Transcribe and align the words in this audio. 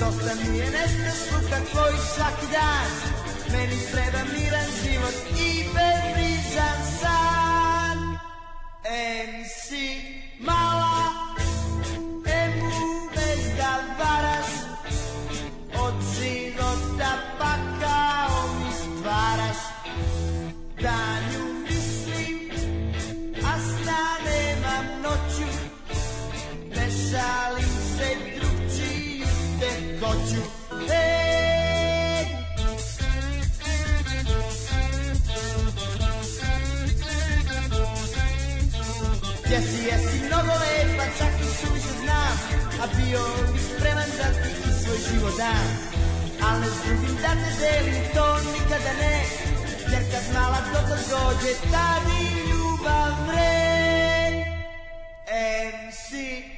Dosta 0.00 0.34
mi 0.34 0.58
je 0.58 0.66
nestašluka 0.70 1.58
tvoj 1.70 1.92
svaki 2.14 2.46
dan. 2.52 2.90
Meni 3.52 3.78
treba 3.92 4.22
miran 4.34 4.68
život 4.82 5.16
i 5.40 5.64
bebrizan 5.74 6.80
san. 7.00 7.98
MC 9.38 9.70
mala 10.38 10.97
Bio 43.18 43.52
bi 43.52 43.58
spreman 43.58 44.10
da 44.18 44.28
ti 44.42 44.50
i 44.68 44.72
svoj 44.82 44.98
život 45.08 45.36
dam 45.38 45.68
Al 46.46 46.60
ne 46.60 46.66
drugim 46.84 47.16
da 47.22 47.32
te 47.42 47.50
delim, 47.60 48.02
to 48.14 48.26
nikada 48.52 48.92
ne 49.00 49.24
Jer 49.92 50.02
kad 50.12 50.34
mala 50.34 50.60
dobro 50.72 50.98
dođe, 51.10 51.52
tad 51.72 52.02
i 52.20 52.50
ljubav 52.50 53.12
vre 53.28 53.68
MC 55.88 56.57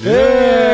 Yeah. 0.00 0.67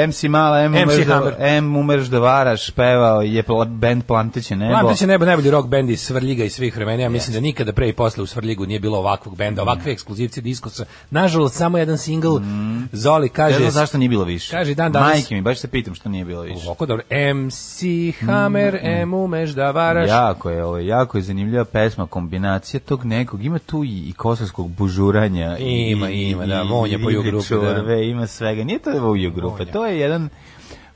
MC 0.00 0.22
Mala, 0.24 0.60
M, 0.60 0.72
MC 0.72 0.82
umeš 0.84 0.96
da, 0.98 1.14
Hammer. 1.14 1.34
M 1.38 1.76
umeš 1.76 2.02
da 2.02 2.18
varaš, 2.18 2.70
pevao 2.70 3.22
je 3.22 3.42
pla- 3.42 3.64
band 3.66 4.04
Planteće 4.04 4.56
nebo. 4.56 4.72
Plantić 4.72 5.00
je 5.00 5.06
nebo 5.06 5.24
najbolji 5.24 5.50
rock 5.50 5.68
bend 5.68 5.90
iz 5.90 6.00
Svrljiga 6.00 6.44
i 6.44 6.50
svih 6.50 6.76
vremena. 6.76 7.02
Ja 7.02 7.08
mislim 7.08 7.34
da 7.34 7.40
nikada 7.40 7.72
pre 7.72 7.88
i 7.88 7.92
posle 7.92 8.22
u 8.22 8.26
Svrljigu 8.26 8.66
nije 8.66 8.80
bilo 8.80 8.98
ovakvog 8.98 9.36
benda, 9.36 9.62
ovakve 9.62 9.92
ekskluzivci 9.92 10.40
diskosa. 10.40 10.84
Nažalost, 11.10 11.56
samo 11.56 11.78
jedan 11.78 11.98
singl. 11.98 12.36
Zoli 12.92 13.22
Ne 13.22 13.28
kaže... 13.28 13.58
znam 13.58 13.70
zašto 13.70 13.98
nije 13.98 14.08
bilo 14.08 14.24
više. 14.24 14.50
Kaže, 14.50 14.74
dan 14.74 14.92
danas- 14.92 15.08
Majke 15.10 15.34
mi, 15.34 15.42
baš 15.42 15.58
se 15.58 15.68
pitam 15.68 15.94
što 15.94 16.08
nije 16.08 16.24
bilo 16.24 16.42
više. 16.42 16.66
Ovako 16.66 16.86
dobro. 16.86 17.04
MC 17.34 17.82
Hammer, 18.20 18.78
M 18.82 19.14
umeš 19.14 19.50
da 19.50 19.70
varaš. 19.70 20.08
Jako 20.08 20.50
je, 20.50 20.64
ovo, 20.64 20.78
jako 20.78 21.18
je 21.18 21.22
zanimljiva 21.22 21.64
pesma, 21.64 22.06
kombinacija 22.06 22.80
tog 22.80 23.04
nekog, 23.04 23.44
ima 23.44 23.58
tu 23.58 23.84
i, 23.84 23.98
i 24.00 24.12
kosovskog 24.12 24.70
bužuranja. 24.70 25.56
i- 25.58 25.90
Ima, 25.90 26.10
i- 26.10 26.22
ima, 26.22 26.46
da, 26.46 26.62
i 26.62 26.68
vonja 26.68 26.98
po 26.98 27.10
čorbe, 27.42 27.82
da. 27.86 27.94
ima 27.94 28.26
svega. 28.26 28.64
Nije 28.64 28.78
to 28.78 28.90
voju 29.00 29.30
grupe, 29.30 29.64
to 29.64 29.86
je 29.86 29.89
jedan 29.90 30.28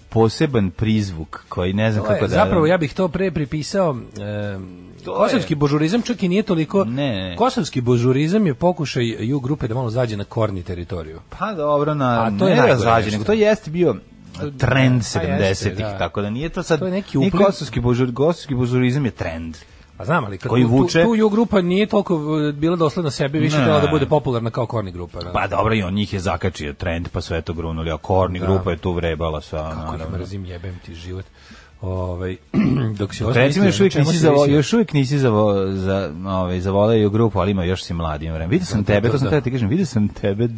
poseban 0.08 0.70
prizvuk 0.70 1.44
koji 1.48 1.72
ne 1.72 1.92
znam 1.92 2.04
To 2.04 2.12
je, 2.12 2.14
kako 2.14 2.28
da... 2.28 2.34
zapravo 2.34 2.66
ja 2.66 2.76
bih 2.76 2.94
to 2.94 3.08
pre 3.08 3.30
pripisao 3.30 3.96
em, 4.18 4.84
Kosovski 5.06 5.54
božurizam 5.54 6.02
čak 6.02 6.22
i 6.22 6.28
nije 6.28 6.42
toliko 6.42 6.84
Ne. 6.84 7.34
Kosovski 7.36 7.80
božurizam 7.80 8.46
je 8.46 8.54
pokušaj 8.54 9.04
ju 9.04 9.40
grupe 9.40 9.68
da 9.68 9.74
malo 9.74 9.90
zađe 9.90 10.16
na 10.16 10.24
korni 10.24 10.62
teritoriju. 10.62 11.20
Pa 11.30 11.52
dobro, 11.52 11.94
na, 11.94 12.22
A 12.22 12.38
to 12.38 12.48
je 12.48 12.56
nego 13.10 13.24
to 13.24 13.32
jeste 13.32 13.70
bio 13.70 13.96
trend 14.58 15.02
Pa 15.14 15.20
jeste, 15.20 15.70
70-ih, 15.70 15.78
da. 15.78 15.98
tako 15.98 16.22
da 16.22 16.30
nije 16.30 16.48
to 16.48 16.62
sad, 16.62 16.78
To 16.78 16.84
je 16.84 16.92
neki 16.92 17.18
nije 17.18 17.30
upliv- 17.30 17.44
kosovski, 17.46 17.80
bužur, 17.80 18.14
kosovski 18.14 18.54
bužurizam 18.54 19.04
je 19.04 19.10
trend. 19.10 19.56
Pa 19.96 20.04
znam, 20.04 20.24
ali 20.24 20.38
kad 20.38 20.50
Koji 20.50 20.62
tu, 20.62 20.68
vuče- 20.68 21.02
tu, 21.02 21.08
tu 21.08 21.14
ju 21.14 21.28
grupa 21.28 21.60
nije 21.60 21.86
toliko 21.86 22.14
uh, 22.16 22.22
bila 22.52 22.76
dosledna 22.76 23.10
sebi, 23.10 23.38
više 23.38 23.56
Ne. 23.56 23.62
htjela 23.62 23.80
da 23.80 23.86
bude 23.88 24.06
popularna 24.06 24.50
kao 24.50 24.66
korni 24.66 24.90
grupa. 24.90 25.20
Da. 25.20 25.32
Pa 25.32 25.46
dobro, 25.46 25.74
i 25.74 25.82
on 25.82 25.94
njih 25.94 26.12
je 26.12 26.20
zakačio 26.20 26.72
trend, 26.72 27.08
pa 27.08 27.20
sve 27.20 27.42
to 27.42 27.52
grunuli, 27.52 27.90
a 27.90 27.96
korni 27.98 28.38
Da. 28.38 28.46
grupa 28.46 28.70
je 28.70 28.76
tu 28.76 28.92
vrebala 28.92 29.40
sa... 29.40 29.70
Kako 29.70 29.96
ih 29.96 30.10
mrzim, 30.12 30.44
jebem 30.44 30.78
ti 30.78 30.94
život. 30.94 31.24
Ovaj 31.84 32.36
dok 32.98 33.14
se 33.14 33.24
Recimo 33.32 33.66
još 33.66 33.80
uvijek 33.80 33.94
nisi 33.94 34.18
za 34.18 34.30
još 34.48 34.72
uvijek 34.72 34.92
nisi 34.92 35.18
za 35.18 35.30
za 35.74 36.12
ovaj 36.26 36.60
za 36.60 36.70
voleo 36.70 37.10
grupu, 37.10 37.38
ali 37.38 37.50
ima 37.50 37.64
još 37.64 37.84
si 37.84 37.94
mladi 37.94 38.30
vreme. 38.30 38.46
Vidio 38.46 38.66
sam 38.66 38.82
Da, 38.82 38.86
tebe, 38.86 39.08
da, 39.08 39.12
to 39.12 39.18
sam 39.18 39.24
da. 39.24 39.30
tebe 39.30 39.44
ti 39.44 39.50
kažem, 39.50 39.68
vidio 39.68 39.86
sam 39.86 40.08
tebe 40.08 40.48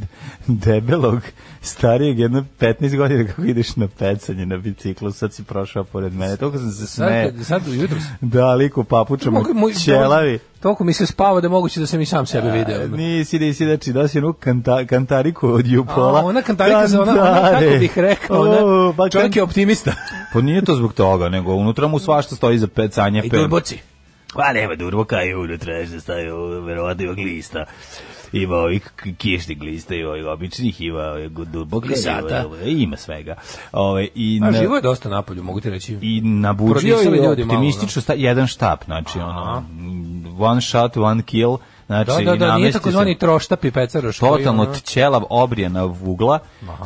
debelog 0.47 1.21
starijeg 1.61 2.19
jedno 2.19 2.45
15 2.61 2.97
godina 2.97 3.27
kako 3.27 3.43
ideš 3.43 3.77
na 3.77 3.89
pecanje 3.99 4.47
na 4.47 4.57
biciklu, 4.57 5.13
sad 5.13 5.33
si 5.33 5.45
prošao 5.45 5.85
pored 5.85 6.15
mene. 6.15 6.37
Toliko 6.37 6.59
sam 6.59 6.71
se 6.71 6.87
smejao. 6.87 7.31
sad, 7.31 7.47
sad 7.47 7.63
jutros. 7.75 8.03
Da, 8.21 8.55
liko 8.55 8.85
papučama, 8.85 9.41
ćelavi. 9.85 10.39
Toliko 10.61 10.85
mi 10.85 10.93
se 10.93 11.07
spava 11.07 11.41
da 11.41 11.49
moguće 11.49 11.81
da 11.81 11.87
sam 11.87 12.01
i 12.01 12.07
sam 12.07 12.27
sebe 12.27 12.51
video. 12.51 12.87
Nisi, 12.97 13.39
nisi, 13.39 13.65
znači, 13.65 13.93
da 13.93 14.09
si 14.09 14.19
jednu 14.19 14.33
kanta, 14.33 14.87
kantariku 14.87 15.49
od 15.49 15.67
Jupola. 15.67 16.21
A, 16.21 16.25
ona 16.25 16.43
kantarika 16.43 16.87
za 16.87 17.03
ona, 17.03 17.13
ona, 17.13 17.51
kako 17.51 17.79
bih 17.79 17.99
rekao, 17.99 18.41
ona, 18.41 18.93
pa 18.97 19.09
čovjek 19.09 19.37
je 19.37 19.43
optimista. 19.43 19.93
Pa 20.33 20.41
nije 20.41 20.63
to 20.63 20.75
zbog 20.75 20.93
toga, 20.93 21.16
nego 21.19 21.55
unutra 21.55 21.89
mu 21.89 21.99
svašta 21.99 22.35
stoji 22.37 22.59
za 22.59 22.67
pecanje. 22.67 23.23
I 23.25 23.29
durboci. 23.29 23.79
Pa 24.35 24.53
nema 24.53 24.75
durboka 24.75 25.23
i 25.23 25.35
unutra 25.35 25.75
je 25.75 25.87
što 25.87 26.01
staje, 26.01 26.33
verovatno 26.61 27.05
ima 27.05 27.15
glista. 27.15 27.65
Ima 28.33 28.57
ovih 28.57 28.91
kišnih 29.19 29.59
glista 29.59 29.95
i 29.95 30.05
ovih 30.05 30.27
običnih, 30.27 30.81
ima 30.81 31.03
ovih 31.03 31.31
durboka. 31.31 31.87
Glisata. 31.87 32.45
Ima, 32.45 32.83
ima 32.83 32.97
svega. 32.97 33.35
Ove, 33.73 34.09
i 34.15 34.41
A 34.43 34.51
na- 34.51 34.59
živo 34.59 34.77
je 34.77 34.83
dosta 34.83 35.09
napolju, 35.09 35.43
mogu 35.43 35.61
ti 35.61 35.71
reći. 35.71 35.99
i 36.03 36.21
nabuđio 36.21 36.97
je 36.97 37.31
optimistično 37.31 38.03
sta, 38.03 38.13
jedan 38.13 38.47
štap, 38.47 38.85
znači 38.85 39.19
ono, 39.19 39.65
one 40.39 40.61
shot, 40.61 40.97
one 40.97 41.23
kill, 41.23 41.57
Znači, 41.87 42.11
Da, 42.11 42.17
da, 42.17 42.25
da, 42.27 42.33
nije 42.33 42.39
namesti 42.49 42.73
takozvani 42.73 43.13
se- 43.13 43.19
troštap 43.19 43.65
i 43.65 43.71
pecaroš. 43.71 44.19
Totalno 44.19 44.63
ono- 44.63 44.75
ćelav 44.77 45.23
obrijena 45.31 45.85
vugla, 45.85 46.39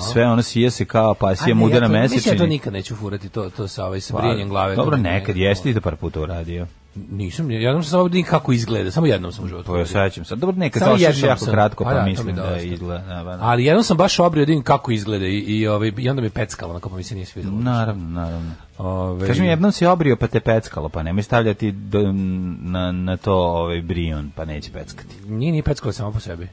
sve 0.03 0.27
ono 0.27 0.43
sije 0.43 0.71
se 0.71 0.85
kao 0.85 1.11
A 1.11 1.15
pasija 1.15 1.47
ne, 1.47 1.55
mudena 1.55 1.77
ja 1.79 1.89
to- 1.89 1.93
Mislim, 1.93 2.17
ja 2.17 2.23
to 2.23 2.29
mesečini. 2.29 2.49
nikad 2.49 2.73
neću 2.73 2.97
furati, 2.97 3.29
to, 3.29 3.51
to 3.51 3.69
sa, 3.69 3.87
ovaj, 3.87 4.01
sa 4.01 4.15
Pa, 4.15 4.21
brijanjem 4.21 4.49
glave. 4.49 4.77
Dobro, 4.77 4.97
nekad 4.97 5.37
ne- 5.37 5.43
jeste 5.43 5.71
i 5.71 5.75
da 5.75 5.81
par 5.81 5.97
puta 5.97 6.21
uradio. 6.21 6.67
Nisam, 7.11 7.51
jednom 7.51 7.83
sam 7.83 7.91
samo 7.91 8.03
vidio 8.05 8.25
kako 8.25 8.53
izgleda, 8.53 8.91
samo 8.91 9.07
jednom 9.07 9.33
sam 9.33 9.45
u 9.45 9.49
životu. 9.49 9.73
Uradio. 9.73 9.87
sećam 9.87 10.25
se. 10.25 10.37
Dobro, 10.37 10.57
nekad 10.57 10.83
Samo 10.83 10.97
jednom 10.97 11.25
jako 11.25 11.41
sam. 11.41 11.53
kratko, 11.53 11.85
Pa 11.85 11.91
pa 11.91 11.97
da, 11.97 12.05
mislim 12.05 12.37
da 12.37 12.43
dosta. 12.43 12.61
izgleda. 12.61 13.05
da, 13.05 13.23
da. 13.27 13.39
Ali 13.41 13.65
jednom 13.65 13.85
sam 13.85 13.97
baš 13.97 14.19
obrio 14.21 14.47
da 14.47 14.63
kako 14.63 14.93
izgleda 14.93 15.27
i, 15.27 15.39
i, 15.39 15.67
ovaj, 15.67 15.93
i 15.99 16.11
onda 16.11 16.23
mi 16.23 16.31
peckalo, 16.31 16.71
onako 16.71 16.89
pa 16.89 16.97
mi 16.97 17.03
se 17.03 17.15
nije 17.15 17.27
svidelo. 17.27 17.55
Naravno, 17.55 18.09
naravno. 18.11 18.51
Ove, 18.81 19.27
Kaži 19.27 19.43
mi, 19.43 19.49
jednom 19.49 19.73
si 19.73 19.87
obrio 19.87 20.17
pa 20.17 20.27
te 20.27 20.41
peckalo, 20.41 20.89
pa 20.89 21.03
nemoj 21.03 21.23
stavljati 21.23 21.73
do, 21.73 22.13
na, 22.61 22.93
na 22.93 23.17
to 23.17 23.35
ovaj 23.35 23.83
brion, 23.83 24.31
pa 24.37 24.45
neće 24.45 24.73
peckati. 24.73 25.15
Nije, 25.27 25.53
nije 25.53 25.63
peckalo 25.63 25.93
samo 25.93 26.13
po 26.13 26.21
sebi. 26.21 26.49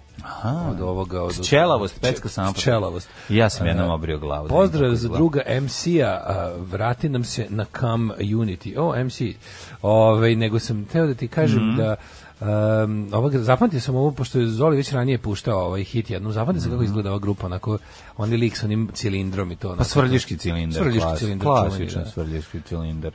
Od 0.69 0.81
ovoga... 0.81 1.23
Od, 1.23 1.43
Ćelavost, 1.43 2.01
pecka 2.01 2.29
samo 2.29 2.47
po 2.47 2.53
sebi. 2.53 2.63
Ćelavost. 2.63 3.09
Ja 3.29 3.49
sam 3.49 3.67
jednom 3.67 3.89
obrio 3.89 4.17
glavu. 4.19 4.47
da 4.47 4.53
Pozdrav 4.53 4.95
za 4.95 5.09
druga 5.09 5.41
MC-a, 5.61 6.19
vrati 6.61 7.09
nam 7.09 7.23
se 7.23 7.45
na 7.49 7.65
Cam 7.71 8.11
Unity. 8.11 8.77
O, 8.77 9.03
MC. 9.03 9.21
Ove, 9.81 10.35
nego 10.35 10.59
sam 10.59 10.85
teo 10.85 11.07
da 11.07 11.13
ti 11.13 11.27
kažem 11.27 11.67
Mhm. 11.67 11.77
da 11.77 11.95
Um, 12.39 12.47
ovoga, 13.13 13.39
zapamtio 13.39 13.79
sam 13.79 13.95
ovo, 13.95 14.11
pošto 14.11 14.39
je 14.39 14.47
Zoli 14.47 14.77
već 14.77 14.91
ranije 14.91 15.17
puštao 15.17 15.59
ovaj 15.59 15.83
hit 15.83 16.09
jednom, 16.09 16.31
zapamtio 16.31 16.61
sam 16.61 16.71
kako 16.71 16.83
izgleda 16.83 17.09
ova 17.09 17.19
grupa, 17.19 17.45
onako, 17.45 17.77
oni 18.17 18.37
lik 18.37 18.57
sa 18.57 18.65
onim 18.65 18.89
cilindrom 18.93 19.51
i 19.51 19.55
to. 19.55 19.59
Mhm. 19.59 19.69
Pa 19.69 19.73
onako. 19.73 19.83
svrljiški 19.85 20.37
cilindar. 20.37 20.77
Svrljiški 20.77 21.01
klas- 21.01 21.19
cilindar, 21.19 21.45
Klasičan 21.45 22.03
da. 22.03 22.09
svrljiški 22.09 22.61
cilindar. 22.61 23.11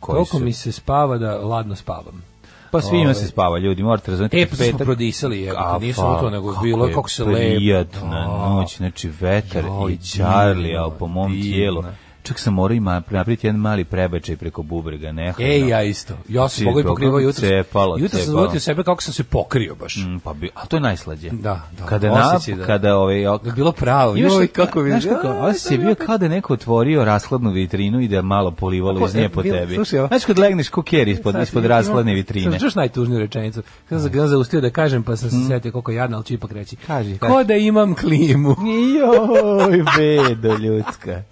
koji 0.00 0.14
Koliko 0.14 0.38
su- 0.38 0.44
mi 0.44 0.52
se 0.52 0.72
spava 0.72 1.18
da 1.18 1.36
ladno 1.36 1.74
spavam. 1.74 2.22
Pa 2.70 2.80
svima 2.80 3.02
Ovaj. 3.02 3.14
se 3.14 3.26
spava, 3.26 3.58
ljudi, 3.58 3.82
morate 3.82 4.10
razumjeti. 4.10 4.38
E, 4.38 4.46
pa 4.46 4.56
smo 4.56 4.78
prodisali, 4.78 5.40
jebote, 5.40 5.60
A, 5.60 5.78
nije 5.78 5.94
samo 5.94 6.14
pa, 6.14 6.20
to, 6.20 6.30
nego 6.30 6.56
bilo 6.62 6.86
je 6.86 6.92
kako 6.94 7.10
se 7.10 7.24
lepo. 7.24 7.36
prijatna 7.36 8.10
Da. 8.20 8.48
noć, 8.48 8.76
znači 8.76 9.08
vetar 9.10 9.64
i 9.90 9.98
divno, 10.08 10.30
ali 10.30 10.92
po 10.98 11.06
mom 11.06 11.32
tijelu. 11.32 11.84
Čak 12.24 12.38
sam 12.38 12.54
morao 12.54 12.74
ima 12.74 12.92
napraviti 12.92 13.46
jedan 13.46 13.60
mali 13.60 13.84
prebačaj 13.84 14.36
preko 14.36 14.62
bubrega, 14.62 15.12
ne. 15.12 15.34
Ej, 15.40 15.68
ja 15.68 15.82
isto. 15.82 16.14
Ja 16.28 16.48
sam 16.48 16.54
Znači, 16.54 16.64
pogoj 16.64 16.82
pokrivao 16.84 17.18
jutro. 17.18 17.48
cepalo, 17.48 17.96
Jutro 17.98 18.18
sam 18.18 18.26
zavodio 18.26 18.60
sebe 18.60 18.82
kako 18.84 19.02
sam 19.02 19.12
se 19.12 19.24
pokrio 19.24 19.74
baš. 19.74 19.96
Mm, 19.98 20.18
pa 20.18 20.32
bi, 20.32 20.50
a 20.54 20.66
to 20.66 20.76
je 20.76 20.80
najslađe. 20.80 21.30
Da, 21.30 21.60
da. 21.78 21.86
Kada 21.86 22.08
na, 22.08 22.14
da- 22.48 22.66
kada 22.66 22.96
ovaj 22.96 23.26
ok, 23.26 23.44
Da 23.44 23.50
bilo 23.50 23.72
pravo. 23.72 24.14
Imaš- 24.14 24.32
Joj, 24.32 24.46
kako 24.48 24.82
bi... 24.82 24.90
Znaš 24.90 25.04
kako, 25.04 25.28
osjećaj 25.30 25.74
je 25.74 25.78
bio 25.78 25.94
kao 25.96 26.18
da 26.18 26.24
je 26.24 26.30
neko 26.30 26.52
otvorio 26.52 27.04
rashladnu 27.04 27.50
vitrinu 27.50 28.00
i 28.00 28.08
da 28.08 28.16
je 28.16 28.22
malo 28.22 28.50
polivalo 28.50 29.06
iz 29.06 29.14
nje 29.14 29.28
po 29.28 29.42
tebi. 29.42 29.74
slušaj, 29.74 30.06
Znaš 30.08 30.24
kad 30.24 30.38
legneš 30.38 30.68
kuker 30.68 31.08
ispod, 31.08 31.34
ispod 31.36 31.64
rashladne 31.64 32.14
vitrine. 32.14 32.58
Čuš 32.58 32.74
najtužniju 32.74 33.18
rečenicu. 33.18 33.62
Kada 33.88 34.02
sam 34.02 34.10
ga 34.12 34.26
zaustio 34.26 34.60
da 34.60 34.70
kažem, 34.70 35.02
pa 35.02 35.16
sam 35.16 35.30
se 35.30 35.36
setio 35.48 35.72
koliko 35.72 35.92
jadno, 35.92 36.22
ću 36.22 36.34
ipak 36.34 36.52
reći. 36.52 36.76
Kaži, 36.76 37.18
Ko 37.18 37.44
da 37.44 37.54
imam 37.54 37.94
klimu. 37.94 38.56
Joj, 38.96 39.82
bedo 39.96 40.56
ljudska. 40.56 41.22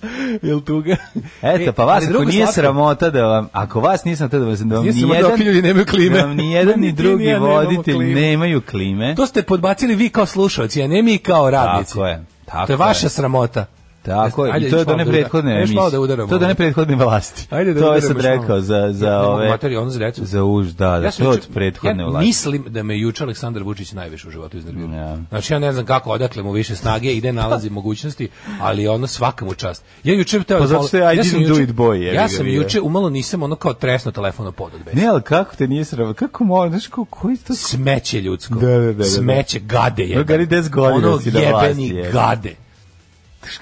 Jel 0.43 0.61
tuga? 0.83 0.97
Eto, 1.55 1.73
pa 1.73 1.85
vas 1.85 2.05
ako 2.05 2.25
nije 2.25 2.37
slatko. 2.37 2.53
sramota 2.53 3.11
da 3.11 3.23
vam, 3.23 3.49
ako 3.53 3.81
vas 3.81 4.05
nisam 4.05 4.29
to 4.29 4.39
da 4.39 4.45
vas, 4.47 4.61
da 4.61 4.75
vam 4.75 4.83
Nije 4.83 4.93
sramota 4.93 5.15
nijedan, 5.15 5.31
dok 5.31 5.41
ljudi 5.41 5.63
nemaju 5.63 5.87
klime. 5.87 6.17
da 6.17 6.25
vam 6.25 6.37
nijedan 6.37 6.81
ni 6.81 6.93
drugi 6.93 7.25
ja 7.25 7.39
voditelj 7.39 7.95
klimu. 7.95 8.15
nemaju 8.15 8.61
klime. 8.61 9.15
To 9.15 9.27
ste 9.27 9.43
podbacili 9.43 9.95
vi 9.95 10.09
kao 10.09 10.27
slušalci, 10.27 10.83
a 10.83 10.89
ne 10.89 11.03
mi 11.03 11.19
kao 11.19 11.51
radnici. 11.51 11.93
Tako 11.93 12.07
je, 12.07 12.25
tako 12.45 12.67
to 12.67 12.73
je 12.73 12.75
je. 12.75 12.79
vaša 12.79 13.09
sramota. 13.09 13.67
Tako 14.03 14.47
je, 14.47 14.67
i 14.67 14.71
to 14.71 14.79
je 14.79 14.85
do 14.85 14.95
da 14.95 14.95
udara- 14.95 15.11
prethodne 15.11 15.51
malo 15.51 15.59
emisije. 15.59 15.91
da 15.91 16.01
udaramo. 16.01 16.29
To 16.29 16.35
je 16.35 16.39
do 16.39 16.45
one 16.45 16.55
prethodne 16.55 16.97
vlasti. 16.97 17.47
Ajde 17.51 17.75
da 17.75 17.81
to 17.81 17.95
je 17.95 18.01
sad 18.01 18.21
rekao 18.21 18.61
za, 18.61 18.89
za 18.93 19.07
Ne 19.07 19.17
mogu 19.17 19.33
ove... 19.33 19.49
materiju, 19.49 19.81
ono 19.81 19.91
za 19.91 19.99
decu. 19.99 20.25
Za 20.25 20.45
už, 20.45 20.69
da, 20.69 21.01
da, 21.01 21.11
sam 21.11 21.25
to 21.25 21.31
od 21.31 21.49
prethodne 21.55 22.03
ja 22.03 22.07
vlasti. 22.07 22.27
mislim 22.27 22.65
da 22.69 22.83
me 22.83 22.99
juče 22.99 23.25
Aleksandar 23.25 23.63
Vučić 23.63 23.93
najviše 23.93 24.29
u 24.29 24.31
životu 24.31 24.57
iznervirao. 24.57 24.95
Ja. 24.95 25.19
Znači 25.29 25.53
ja 25.53 25.59
ne 25.59 25.73
znam 25.73 25.87
kako 25.87 26.11
odakle 26.11 26.43
mu 26.43 26.53
više 26.53 26.77
snage 26.77 27.13
i 27.13 27.19
gde 27.19 27.33
nalazi 27.33 27.71
mogućnosti, 27.81 28.29
ali 28.61 28.89
ono 28.89 29.07
svaka 29.07 29.45
mu 29.45 29.55
čast. 29.55 29.85
Ja 30.05 30.15
juče 30.15 30.43
Pa 30.43 30.59
da 30.59 30.67
zato 30.67 30.89
što 30.89 30.97
je 30.97 31.15
I 31.15 31.17
ja 31.17 31.23
didn't 31.25 31.49
do 31.49 31.61
it 31.61 31.71
boy, 31.71 32.15
Ja 32.15 32.29
sam 32.29 32.47
juče 32.49 32.81
umalo 32.81 33.11
nisam 33.11 33.43
ono 33.43 33.57
kao 33.57 33.75
tresno 33.75 34.11
telefon 34.11 34.47
od 34.47 34.55
pod 34.55 34.75
od 34.75 34.85
besa. 34.85 34.97
Ne, 34.97 35.07
ali 35.07 35.23
kako 35.23 35.57
te 35.57 35.67
nije 35.69 35.85
sravo? 35.85 36.15
Kako 36.15 36.45
mo, 36.45 36.69
znaš, 36.69 36.87
ko, 36.87 37.05
koji 37.05 37.37
to... 37.37 37.55
Smeće 37.55 38.21
ljudsko. 38.21 38.55
Da, 38.55 38.67
da, 38.67 38.79
da, 38.79 38.93
da. 38.93 39.05
Smeće 39.05 39.59
gade 39.59 40.03
je. 40.03 40.17
No, 40.17 40.25
gari 40.25 40.47
10 40.47 40.71
godina 40.71 41.09
ono 41.09 41.21
si 41.21 41.31
na 41.31 41.41
jebeni 41.41 42.03
gade. 42.13 42.62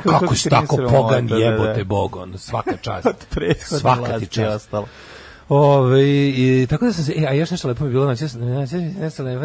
Kako 0.02 0.34
si 0.34 0.50
tako 0.50 0.76
pogan 0.76 1.26
da, 1.26 1.36
da. 1.36 1.44
jebote 1.44 1.84
bog, 1.84 2.16
ono, 2.16 2.38
svaka 2.38 2.76
čast. 2.76 3.08
Svaka 3.80 4.18
ti 4.18 4.26
čast. 4.26 4.56
ostalo. 4.56 4.86
Ove, 5.50 6.02
i, 6.28 6.66
tako 6.70 6.86
da 6.86 6.92
sam 6.92 7.04
se, 7.04 7.12
e, 7.12 7.26
a 7.26 7.32
još 7.32 7.50
nešto 7.50 7.68
lepo 7.68 7.84
mi 7.84 7.90
bilo, 7.90 8.04
znači, 8.04 8.26
znači, 8.28 8.76
nešto 8.76 9.22
lepo, 9.22 9.42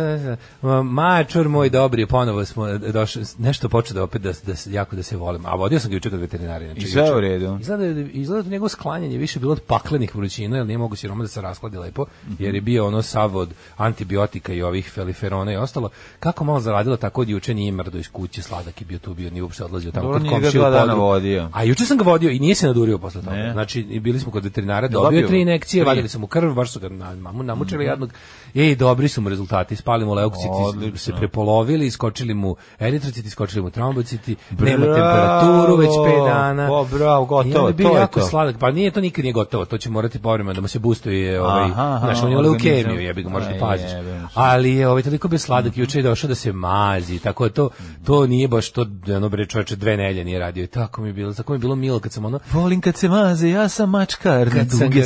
ma- 0.61 0.83
mačur 0.83 1.49
moj 1.49 1.69
dobri, 1.69 2.05
ponovo 2.05 2.45
smo 2.45 2.67
došli, 2.77 3.23
nešto 3.37 3.69
počeo 3.69 3.95
da 3.95 4.03
opet 4.03 4.21
da, 4.21 4.31
da, 4.31 4.53
jako 4.67 4.95
da 4.95 5.03
se 5.03 5.17
volim, 5.17 5.45
a 5.45 5.55
vodio 5.55 5.79
sam 5.79 5.89
ga 5.89 5.95
juče 5.95 6.09
kod 6.09 6.19
veterinari. 6.19 6.65
Znači, 6.65 6.81
I 6.81 6.85
sve 6.85 7.15
u 7.15 7.19
redu. 7.19 7.57
Izgleda, 7.61 7.93
da- 7.93 8.09
izgleda 8.11 8.43
da 8.43 8.49
njegovo 8.49 8.69
sklanjanje 8.69 9.17
više 9.17 9.39
bilo 9.39 9.51
od 9.51 9.61
paklenih 9.61 10.15
vrućina, 10.15 10.57
jer 10.57 10.65
nije 10.67 10.77
mogu 10.77 10.95
siroma 10.95 11.23
da 11.23 11.27
se 11.27 11.41
raskladi 11.41 11.77
lepo, 11.77 12.05
jer 12.39 12.55
je 12.55 12.61
bio 12.61 12.87
ono 12.87 13.01
sav 13.01 13.37
od 13.37 13.49
antibiotika 13.77 14.53
i 14.53 14.61
ovih 14.61 14.91
feliferona 14.91 15.53
i 15.53 15.55
ostalo. 15.55 15.89
Kako 16.19 16.43
malo 16.43 16.59
zaradilo, 16.59 16.97
tako 16.97 17.21
od 17.21 17.29
juče 17.29 17.53
nije 17.53 17.71
mrdo 17.71 17.97
iz 17.97 18.09
kuće, 18.09 18.41
sladak 18.41 18.81
je 18.81 18.85
bio 18.85 18.99
tu, 18.99 19.13
bio, 19.13 19.29
nije 19.29 19.43
uopšte 19.43 19.63
odlazio 19.63 19.91
tamo 19.91 20.03
Dobro, 20.03 20.19
kod 20.19 20.23
nije 20.23 20.31
ga 20.31 20.41
komšije 20.41 20.59
u 20.59 20.61
dva 20.61 20.69
dana 20.69 20.81
podrum. 20.85 20.99
vodio. 20.99 21.49
A 21.53 21.63
juče 21.63 21.85
sam 21.85 21.97
ga 21.97 22.03
vodio 22.03 22.29
i 22.29 22.39
nije 22.39 22.55
se 22.55 22.67
nadurio 22.67 22.97
posle 22.97 23.21
toga. 23.21 23.49
Znači, 23.53 23.83
bili 23.83 24.19
smo 24.19 24.31
kod 24.31 24.43
veterinara, 24.43 24.87
Dobio 24.87 25.19
je 25.19 25.27
tri 25.27 25.45
ga? 25.94 25.94
Vadili 25.95 26.09
su 26.09 26.19
mu 26.19 26.27
krv, 26.27 26.53
baš 26.53 26.71
su 26.71 26.79
ga 26.79 26.89
na, 26.89 27.15
mamu 27.15 27.43
namučili 27.43 27.85
jednog. 27.85 28.09
Ej, 28.55 28.75
dobri 28.75 29.07
su 29.07 29.21
mu 29.21 29.29
rezultati, 29.29 29.75
spali 29.75 30.05
mu 30.05 30.13
leukciti, 30.13 30.47
Odlično. 30.51 30.97
se 30.97 31.13
prepolovili, 31.13 31.85
iskočili 31.85 32.33
mu 32.33 32.55
eritrociti, 32.79 33.27
iskočili 33.27 33.61
mu 33.61 33.69
trombociti, 33.69 34.35
nema 34.51 34.77
Bravo, 34.77 34.95
temperaturu 34.95 35.75
već 35.75 35.89
5 35.89 36.25
dana. 36.27 36.71
o, 36.71 36.85
bravo, 36.85 37.25
gotovo, 37.25 37.51
I 37.51 37.55
onda 37.55 37.67
je 37.67 37.73
bio 37.73 37.89
to 37.89 37.95
je 37.95 37.99
jako 37.99 38.19
to. 38.19 38.25
sladak. 38.27 38.57
Pa 38.57 38.71
nije 38.71 38.91
to 38.91 39.01
nikad 39.01 39.23
nije 39.23 39.33
gotovo, 39.33 39.65
to 39.65 39.77
će 39.77 39.89
morati 39.89 40.19
povremeno 40.19 40.53
da 40.53 40.61
mu 40.61 40.67
se 40.67 40.79
boostuje 40.79 41.41
ovaj, 41.41 41.69
znaš, 41.69 41.77
on 42.17 42.35
organizam. 42.35 42.41
leukemiju, 42.41 42.99
jebi 43.01 43.23
ga, 43.23 43.29
možeš 43.29 43.47
da 43.49 43.53
Aj, 43.55 43.59
paziš. 43.59 43.91
Ali 44.33 44.73
je 44.73 44.87
ovaj 44.87 45.03
toliko 45.03 45.27
bio 45.27 45.39
sladak, 45.39 45.77
juče 45.77 45.99
je 45.99 46.03
došao 46.03 46.27
da 46.27 46.35
se 46.35 46.51
mazi, 46.53 47.19
tako 47.19 47.43
da 47.43 47.53
to 47.53 47.69
to 48.05 48.27
nije 48.27 48.47
baš 48.47 48.69
to 48.69 48.85
ono 49.07 49.29
bre 49.29 49.45
čoveče 49.45 49.75
dve 49.75 49.97
nelje 49.97 50.23
nije 50.23 50.39
radio. 50.39 50.63
I 50.63 50.67
tako 50.67 51.01
mi 51.01 51.09
je 51.09 51.13
bilo, 51.13 51.33
tako 51.33 51.53
mi 51.53 51.57
je 51.57 51.59
bilo 51.59 51.75
milo 51.75 51.99
kad 51.99 52.11
sam 52.11 52.25
ono 52.25 52.39
Volim 52.51 52.81
kad 52.81 52.95
se 52.97 53.09
maze, 53.09 53.49
ja 53.49 53.69
sam 53.69 53.89
mačkar 53.89 54.49
kad 54.51 54.69
sam, 54.69 54.89
ga 54.89 55.01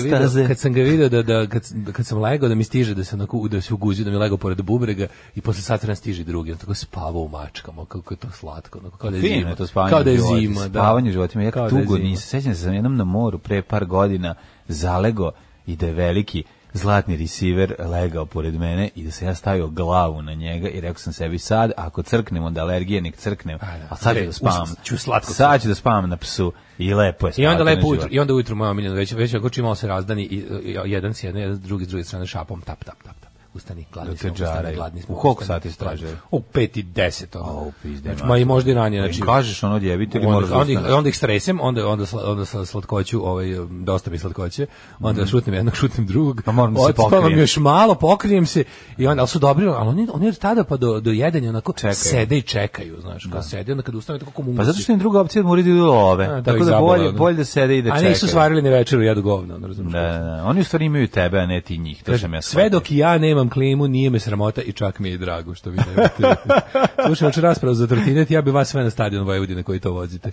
kad 0.47 0.59
sam 0.59 0.74
ga 0.83 0.89
video 0.89 1.09
da, 1.09 1.21
da, 1.23 1.47
kad, 1.47 1.67
da 1.71 1.91
kad 1.91 2.05
sam 2.05 2.21
legao 2.21 2.49
da 2.49 2.55
mi 2.55 2.63
stiže 2.63 2.95
da 2.95 3.03
se 3.03 3.15
onako 3.15 3.47
da 3.47 3.61
se 3.61 3.73
uguzio 3.73 4.05
da 4.05 4.11
mi 4.11 4.17
legao 4.17 4.37
pored 4.37 4.61
bubrega 4.61 5.07
i 5.35 5.41
posle 5.41 5.61
sat 5.61 5.81
vremena 5.81 5.95
stiže 5.95 6.23
drugi 6.23 6.51
on 6.51 6.57
tako 6.57 6.73
spavao 6.73 7.21
u 7.21 7.29
mačkama 7.29 7.85
kako 7.85 8.13
je 8.13 8.17
to 8.17 8.27
slatko 8.31 8.79
onako 8.79 8.97
kao 8.97 9.11
da 9.11 9.17
je 9.17 9.21
Fino 9.21 9.39
zima 9.39 9.55
to 9.55 9.67
spavanje 9.67 9.91
kao 9.91 10.03
da 10.03 10.11
je 10.11 10.17
zima 10.17 10.67
da 10.67 10.79
Spavanje 10.79 11.11
životinja, 11.11 11.45
ja 11.45 11.51
da 11.51 11.69
dugo 11.69 11.95
zima. 11.95 12.09
nisam. 12.09 12.29
Sećam 12.29 12.55
se, 12.55 12.61
sam 12.61 12.73
jednom 12.73 12.95
na 12.95 13.03
moru 13.03 13.37
pre 13.37 13.61
par 13.61 13.85
godina 13.85 14.35
zalego 14.67 15.31
i 15.67 15.75
da 15.75 15.85
je 15.85 15.93
veliki 15.93 16.44
zlatni 16.73 17.18
receiver 17.18 17.76
legao 17.80 18.26
pored 18.26 18.54
mene 18.59 18.90
i 18.95 19.04
da 19.04 19.11
se 19.11 19.26
ja 19.26 19.35
stavio 19.35 19.68
glavu 19.68 20.21
na 20.21 20.33
njega 20.33 20.69
i 20.69 20.81
rekao 20.81 20.99
sam 20.99 21.14
sebi 21.14 21.40
sad, 21.40 21.71
ako 21.78 22.02
crknem 22.02 22.44
od 22.44 22.57
alergije, 22.57 23.02
nek 23.02 23.16
crknem, 23.18 23.57
A, 23.61 23.78
da. 23.78 23.88
a 23.90 23.95
sad 23.95 24.18
ću 24.18 24.26
da 24.26 24.31
spavam. 24.31 24.76
ću 24.83 24.97
slatko 24.97 25.33
Sad 25.33 25.61
ću 25.61 25.68
da 25.68 25.76
spavam 25.76 26.09
na 26.09 26.18
psu 26.18 26.54
i 26.78 26.94
lepo 26.94 27.28
je 27.28 27.33
I 27.38 27.47
onda 27.47 27.64
lepo 27.64 27.81
životu. 27.81 28.07
i 28.11 28.19
onda 28.19 28.33
ujutro 28.33 28.56
moja 28.56 28.71
omiljena 28.71 28.95
već 28.95 29.11
već 29.14 29.33
ako 29.33 29.49
čimalo 29.49 29.76
se 29.76 29.88
razdani 29.88 30.23
i, 30.23 30.35
i, 30.64 30.78
jedan 30.85 31.14
s 31.14 31.23
jedne, 31.23 31.42
jedan 31.42 31.56
s 31.56 31.59
druge 31.59 31.85
s 31.85 31.88
druge 31.88 32.04
strane 32.04 32.28
šapom 32.28 32.61
tap 32.61 32.83
tap 32.83 33.04
tap 33.04 33.16
tap. 33.21 33.29
Ustani, 33.53 33.85
gladni 33.94 34.11
Da 34.11 34.18
smo, 34.18 34.31
ustani, 34.31 34.75
gladni 34.75 35.01
smo. 35.01 35.15
U 35.15 35.19
koliko 35.19 35.44
sati 35.44 35.71
straže? 35.71 36.07
U 36.31 36.41
5 36.44 36.79
i 36.79 36.83
10. 36.85 37.25
ono. 37.33 37.45
O, 37.51 37.71
pizde, 37.83 38.09
Znači, 38.09 38.23
ma 38.23 38.37
i 38.37 38.45
možda 38.45 38.71
i 38.71 38.75
ranije, 38.75 39.01
znači. 39.03 39.21
kažeš 39.21 39.63
ono 39.63 39.79
djebiti 39.79 40.18
ili 40.18 40.25
Onda, 40.25 40.35
moraš 40.35 40.49
da 40.49 40.57
onda, 40.57 40.73
ustaneš? 40.73 40.91
onda 40.91 41.09
ih 41.09 41.18
stresem, 41.18 41.59
onda 41.61 41.87
onda 41.87 42.06
onda 42.23 42.45
sa 42.45 42.65
slatkoću, 42.65 43.25
ovaj 43.25 43.45
dosta 43.81 44.11
mi 44.11 44.18
slatkoće. 44.18 44.65
Onda 44.99 45.21
Mhm. 45.21 45.29
šutnem 45.29 45.56
jednog, 45.56 45.75
šutnem 45.81 46.06
drugog. 46.06 46.41
Pa 46.45 46.51
moram 46.51 46.73
da 46.73 46.81
se 46.81 46.94
pokrijem. 46.94 47.39
još 47.39 47.57
malo, 47.57 47.95
pokrijem 47.95 48.45
se 48.45 48.63
i 48.97 49.07
onda 49.07 49.21
al 49.21 49.27
su 49.27 49.39
dobri, 49.39 49.65
ali 49.68 49.89
oni 49.89 50.07
oni 50.11 50.27
od 50.27 50.37
tada 50.39 50.63
pa 50.63 50.77
do 50.77 50.99
do 50.99 51.11
jedenja 51.11 51.49
onako 51.49 51.73
Čekaju. 51.73 51.94
sede 51.94 52.37
i 52.37 52.41
čekaju, 52.41 53.01
znaš, 53.01 53.25
kao 53.25 53.41
sede 53.44 53.71
onda 53.71 53.83
kad 53.83 53.95
ustane 53.95 54.19
tako 54.19 54.31
komunikacije. 54.31 54.59
Pa 54.59 54.71
zato 54.71 54.79
što 54.79 54.91
im 54.91 54.99
druga 54.99 55.21
opcija 55.21 55.41
da 55.41 55.47
moraju 55.47 55.75
da 55.75 55.83
love. 55.83 56.25
A, 56.27 56.44
Tako 56.44 56.65
da 56.65 56.77
bolje, 56.79 57.11
bolje 57.11 57.37
da 57.37 57.45
sede 57.45 57.77
i 57.77 57.81
da 57.81 57.89
A 57.89 57.94
čekaju. 57.94 58.09
nisu 58.09 58.27
svarili 58.27 58.61
ni 58.61 58.69
večeru, 58.69 59.01
jedu 59.01 59.21
govno, 59.21 59.59
razumiješ. 59.59 59.94
Da, 59.94 60.01
da, 60.01 60.19
da. 60.19 60.44
Oni 60.45 60.61
u 60.61 60.65
stvari 60.65 60.85
imaju 60.85 61.07
tebe, 61.07 61.39
a 61.39 61.45
ne 61.45 61.61
ti 61.61 61.77
njih. 61.77 62.03
To 62.03 62.18
sam 62.18 62.33
ja 62.33 62.41
Sve 62.41 62.69
dok 62.69 62.91
ja 62.91 63.18
nemam 63.39 63.49
klimu, 63.49 63.87
nije 63.87 64.09
me 64.09 64.19
sramota 64.19 64.61
i 64.61 64.71
čak 64.71 64.99
mi 64.99 65.09
je 65.09 65.17
drago 65.17 65.55
što 65.55 65.69
vi 65.69 65.77
nemate. 65.77 66.35
Slušaj, 67.05 67.27
hoće 67.27 67.41
raspravu 67.41 67.75
za 67.75 67.87
trotinet, 67.87 68.31
ja 68.31 68.41
bi 68.41 68.51
vas 68.51 68.69
sve 68.69 68.83
na 68.83 68.89
stadion 68.89 69.25
Vojvodine 69.25 69.63
koji 69.63 69.79
to 69.79 69.91
vozite. 69.91 70.31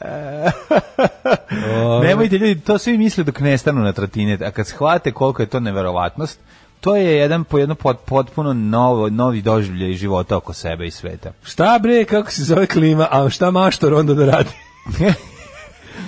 Nemojte 2.06 2.38
ljudi, 2.38 2.60
to 2.60 2.78
svi 2.78 2.98
misle 2.98 3.24
dok 3.24 3.40
ne 3.40 3.58
stanu 3.58 3.82
na 3.82 3.92
trotinet, 3.92 4.42
a 4.42 4.50
kad 4.50 4.66
shvate 4.66 5.12
koliko 5.12 5.42
je 5.42 5.46
to 5.46 5.60
neverovatnost, 5.60 6.40
to 6.80 6.96
je 6.96 7.16
jedan 7.16 7.44
po 7.44 7.58
jedno 7.58 7.74
pot, 7.74 7.96
potpuno 8.04 8.52
novo, 8.52 9.10
novi 9.10 9.42
doživljaj 9.42 9.92
života 9.92 10.36
oko 10.36 10.52
sebe 10.52 10.86
i 10.86 10.90
sveta. 10.90 11.32
Šta 11.42 11.78
bre, 11.82 12.04
kako 12.04 12.30
se 12.30 12.44
zove 12.44 12.66
klima, 12.66 13.08
a 13.10 13.30
šta 13.30 13.50
maštor 13.50 13.94
onda 13.94 14.14
da 14.14 14.26
radi? 14.26 14.50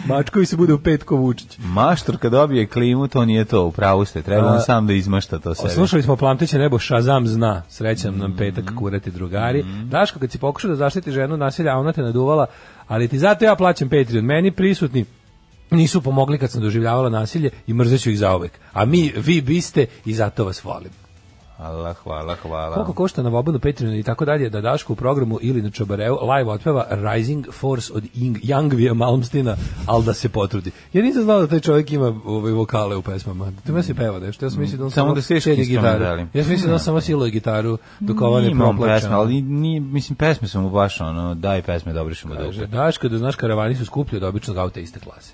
Mačkovi 0.07 0.47
se 0.47 0.57
bude 0.57 0.73
u 0.73 0.79
petko 0.79 1.17
Vučić. 1.17 1.59
Maštor 1.59 2.19
kad 2.19 2.33
dobije 2.33 2.67
klimu, 2.67 3.09
to 3.09 3.25
nije 3.25 3.45
to, 3.45 3.65
u 3.65 3.73
pravu 3.73 4.05
ste, 4.05 4.23
treba 4.23 4.47
on 4.47 4.61
sam 4.61 4.87
da 4.87 4.93
izmašta 4.93 5.39
to 5.39 5.55
sebi. 5.55 5.71
Slušali 5.71 6.03
smo 6.03 6.17
Plamteće 6.17 6.59
nebo 6.59 6.79
Šazam 6.79 7.27
zna. 7.27 7.63
Srećan 7.69 8.19
nam 8.19 8.37
petak 8.37 8.65
kurati 8.77 9.11
drugari. 9.11 9.65
Daško, 9.85 10.19
kad 10.19 10.31
si 10.31 10.39
pokušao 10.39 10.71
da 10.71 10.77
zaštiti 10.77 11.13
ženu 11.13 11.35
od 11.35 11.41
nasilja, 11.41 11.75
a 11.75 11.79
ona 11.79 11.93
te 11.93 12.03
naduvala, 12.03 12.47
ali 12.87 13.09
ti 13.09 13.19
zato 13.19 13.45
ja 13.45 13.57
plaćam 13.57 13.89
Patreon. 13.89 14.25
Meni 14.25 14.51
prisutni 14.51 15.05
nisu 15.71 16.03
pomogli 16.03 16.39
kad 16.39 16.51
sam 16.51 16.63
doživljavala 16.63 17.09
nasilje 17.09 17.51
i 17.67 17.75
mrzeću 17.75 18.11
ih 18.11 18.19
zauvek. 18.19 18.53
A 18.73 18.85
mi, 18.85 19.13
vi 19.17 19.41
biste 19.41 19.87
i 20.05 20.15
zato 20.15 20.45
vas 20.45 20.65
volim. 20.65 20.91
Hvala, 21.59 21.95
hvala, 21.95 22.37
hvala. 22.43 22.75
Koliko 22.75 22.93
košta 22.93 23.23
na 23.23 23.29
Vobanu 23.29 23.59
Patreon 23.59 23.95
i 23.95 24.03
tako 24.03 24.25
dalje 24.25 24.51
da 24.51 24.61
Daško 24.61 24.93
u 24.93 24.97
programu 24.97 25.39
ili 25.43 25.63
na 25.63 25.71
Čabareu 25.71 26.17
live 26.23 26.51
otpeva 26.51 26.87
Rising 26.91 27.47
Force 27.53 27.93
od 27.95 28.05
Ing, 28.15 28.37
Youngvija 28.37 28.95
Malmstina, 28.95 29.57
ali 29.87 30.05
da 30.05 30.15
se 30.15 30.29
potrudi. 30.29 30.71
Ja 30.93 31.03
nisam 31.03 31.23
znao 31.23 31.41
da 31.41 31.47
taj 31.47 31.61
čovjek 31.61 31.93
ima 31.93 32.21
ovaj, 32.25 32.53
vokale 32.53 32.97
u 32.97 33.03
pesmama. 33.03 33.53
To 33.67 33.73
me 33.73 33.83
se 33.83 33.95
peva 33.95 34.19
nešto. 34.19 34.47
Ja 34.47 34.51
sam 34.51 34.61
mislio 34.61 34.79
da 34.79 34.85
on 34.85 34.91
Samo 34.91 35.15
da 35.15 35.23
sviš 35.23 35.45
šedi 35.45 35.61
instrumentali. 35.61 36.27
Ja 36.35 36.43
sam 36.43 36.53
mislio 36.53 36.69
da 36.69 36.75
on 36.75 36.81
samo 36.81 37.01
siluje 37.01 37.31
gitaru 37.31 37.79
dok 38.01 38.21
ova 38.21 38.41
ne 38.41 38.51
proplače. 38.51 38.95
pesme, 38.95 39.15
ali 39.15 39.43
nije, 39.43 39.81
mislim, 39.81 40.17
pesme 40.17 40.49
su 40.49 40.61
mu 40.61 40.71
baš, 40.71 41.01
ono, 41.01 41.35
daj 41.35 41.63
pesme, 41.63 41.93
dobrišemo 41.93 42.35
Kaže, 42.35 42.61
dupe. 42.61 42.77
Daško, 42.77 43.09
da 43.09 43.19
znaš, 43.19 43.37
karavani 43.37 43.75
su 43.75 43.85
skuplji 43.85 44.17
od 44.17 44.23
običnog 44.23 44.57
auta 44.57 44.81
iste 44.81 45.01
klase. 45.01 45.33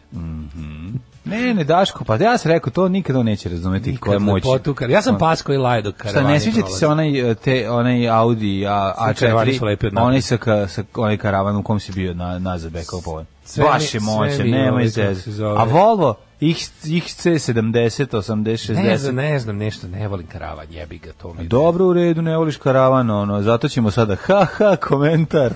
Ne, 1.25 1.55
ne, 1.55 1.65
Daško, 1.65 2.05
pa 2.05 2.17
ja 2.17 2.39
sam 2.39 2.53
rekao, 2.53 2.73
to 2.73 2.89
nikada 2.89 3.23
neće 3.23 3.49
razumeti 3.49 3.97
koja 3.97 4.19
moć. 4.19 4.43
Ja 4.89 5.03
sam 5.03 5.19
pas 5.19 5.43
koji 5.43 5.59
laje 5.59 5.83
dok 5.83 6.05
Šta, 6.15 6.23
ne 6.23 6.41
sviđa 6.41 6.63
ti 6.63 6.73
se 6.73 6.87
onaj, 6.87 7.31
e, 7.31 7.35
te, 7.35 7.71
onaj 7.71 8.09
Audi 8.09 8.67
A, 8.67 8.95
Svi 9.09 9.15
karavani 9.17 9.55
su 9.55 9.65
lepi 9.65 9.87
od 9.87 9.93
A4, 9.93 9.95
napred. 9.95 10.07
onaj 10.07 10.23
sa, 10.23 10.37
ka, 10.37 10.69
sa 10.69 10.83
onaj 10.95 11.17
karavan 11.17 11.57
u 11.57 11.63
kom 11.63 11.81
si 11.81 11.93
bio 11.93 12.15
na, 12.15 12.39
nazad 12.39 12.73
bekao 12.73 13.01
povoljno. 13.01 13.27
Sve 13.45 13.65
Baš 13.65 13.83
je 13.85 13.89
sve 13.89 14.01
moćan, 14.01 14.49
nema 14.51 14.73
ovaj, 14.73 14.89
zove. 14.89 15.59
A 15.59 15.65
Volvo, 15.65 16.15
XC70, 16.41 18.07
80, 18.07 18.73
60. 18.73 18.83
Ne 18.83 18.99
znam, 18.99 19.15
ne 19.15 19.39
znam, 19.39 19.57
nešto, 19.57 19.89
ne 19.89 20.09
volim 20.09 20.27
karavan, 20.27 20.67
jebi 20.71 20.99
ga, 20.99 21.13
to 21.13 21.35
mi. 21.35 21.47
Dobro 21.49 21.87
u 21.87 21.93
redu, 21.93 22.23
ne 22.23 22.37
voliš 22.37 22.57
karavan, 22.57 23.11
ono, 23.11 23.43
zato 23.43 23.69
ćemo 23.69 23.91
sada 23.91 24.17
ha 24.17 24.45
ha 24.45 24.77
komentar. 24.77 25.55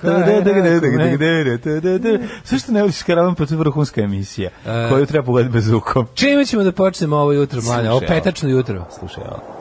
Zašto 2.43 2.71
ne 2.71 2.81
voliš 2.81 3.03
karavan, 3.03 3.35
pa 3.35 3.45
to 3.45 3.53
je 3.53 3.57
vrhunska 3.57 4.01
emisija, 4.01 4.49
E. 4.65 4.89
koju 4.89 5.05
treba 5.05 5.25
pogledati 5.25 5.53
bez 5.53 5.71
ukom. 5.71 6.07
Čime 6.13 6.45
ćemo 6.45 6.63
da 6.63 6.71
počnemo 6.71 7.15
ovo 7.15 7.31
jutro, 7.31 7.61
Slušaj, 7.61 7.87
ovo. 7.87 8.01
petačno 8.07 8.49
jutro. 8.49 8.85
Slušaj, 8.99 9.23
ovo. 9.23 9.58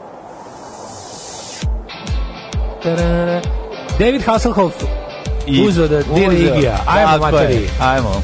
Tarara. 2.82 3.40
David 3.98 4.22
Hasselhoff 4.22 4.74
I- 5.46 5.62
uzeo 5.62 5.88
da 5.88 6.02
dira 6.04 6.28
uzeo. 6.28 6.54
Igija. 6.54 6.78
Ajmo, 6.86 7.18
materi. 7.20 7.68
Ajmo. 7.80 8.22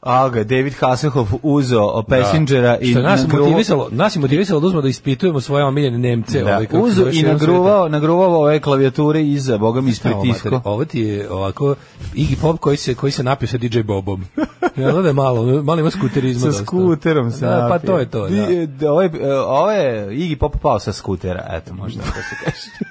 A 0.00 0.28
ga, 0.28 0.44
David 0.44 0.72
Hasselhoff 0.74 1.34
uzeo 1.42 1.84
o 1.84 2.02
Passengera 2.02 2.78
i 2.78 2.90
Što 2.90 3.02
nas 3.02 3.20
nagruo- 3.20 3.38
motivisalo, 3.38 3.88
nas 3.90 4.16
je 4.16 4.20
motivisalo 4.20 4.60
da 4.60 4.66
uzmemo 4.66 4.82
da 4.82 4.88
ispitujemo 4.88 5.40
svoje 5.40 5.64
omiljene 5.64 5.98
Nemce. 6.00 6.40
Da, 6.40 6.52
ovaj, 6.52 6.66
uzeo 6.72 7.04
zove, 7.04 7.10
i 7.14 7.22
nagruvao, 7.22 7.88
nagruvao 7.88 8.34
ove 8.34 8.60
klavijature 8.60 9.22
iza, 9.22 9.58
boga 9.58 9.80
mi 9.80 9.92
materi, 9.92 10.14
Ovo 10.64 10.84
ti 10.84 11.00
je 11.00 11.30
ovako 11.30 11.74
Iggy 12.14 12.36
Pop 12.40 12.58
koji 12.58 12.76
se, 12.76 12.94
koji 12.94 13.12
se 13.12 13.22
napio 13.22 13.48
sa 13.48 13.58
DJ 13.58 13.80
Bobom. 13.80 14.24
Ja, 14.76 14.92
da 14.92 15.08
je 15.08 15.12
malo, 15.12 15.62
malo 15.62 15.80
ima 15.80 15.90
skuterizma. 15.90 16.52
Sa 16.52 16.58
skuterom 16.58 17.30
se 17.30 17.46
Da, 17.46 17.66
pa 17.70 17.78
to 17.78 17.98
je 17.98 18.06
to, 18.06 18.28
da. 18.28 18.66
Da, 18.66 18.92
Ovo 18.92 19.02
je, 19.02 19.10
ovo 19.38 19.70
je 19.70 20.06
Iggy 20.08 20.36
Pop 20.36 20.56
pao 20.58 20.78
sa 20.78 20.92
skutera, 20.92 21.46
eto, 21.50 21.74
možda 21.74 22.02
tako 22.02 22.18
se 22.30 22.44
kaže. 22.44 22.88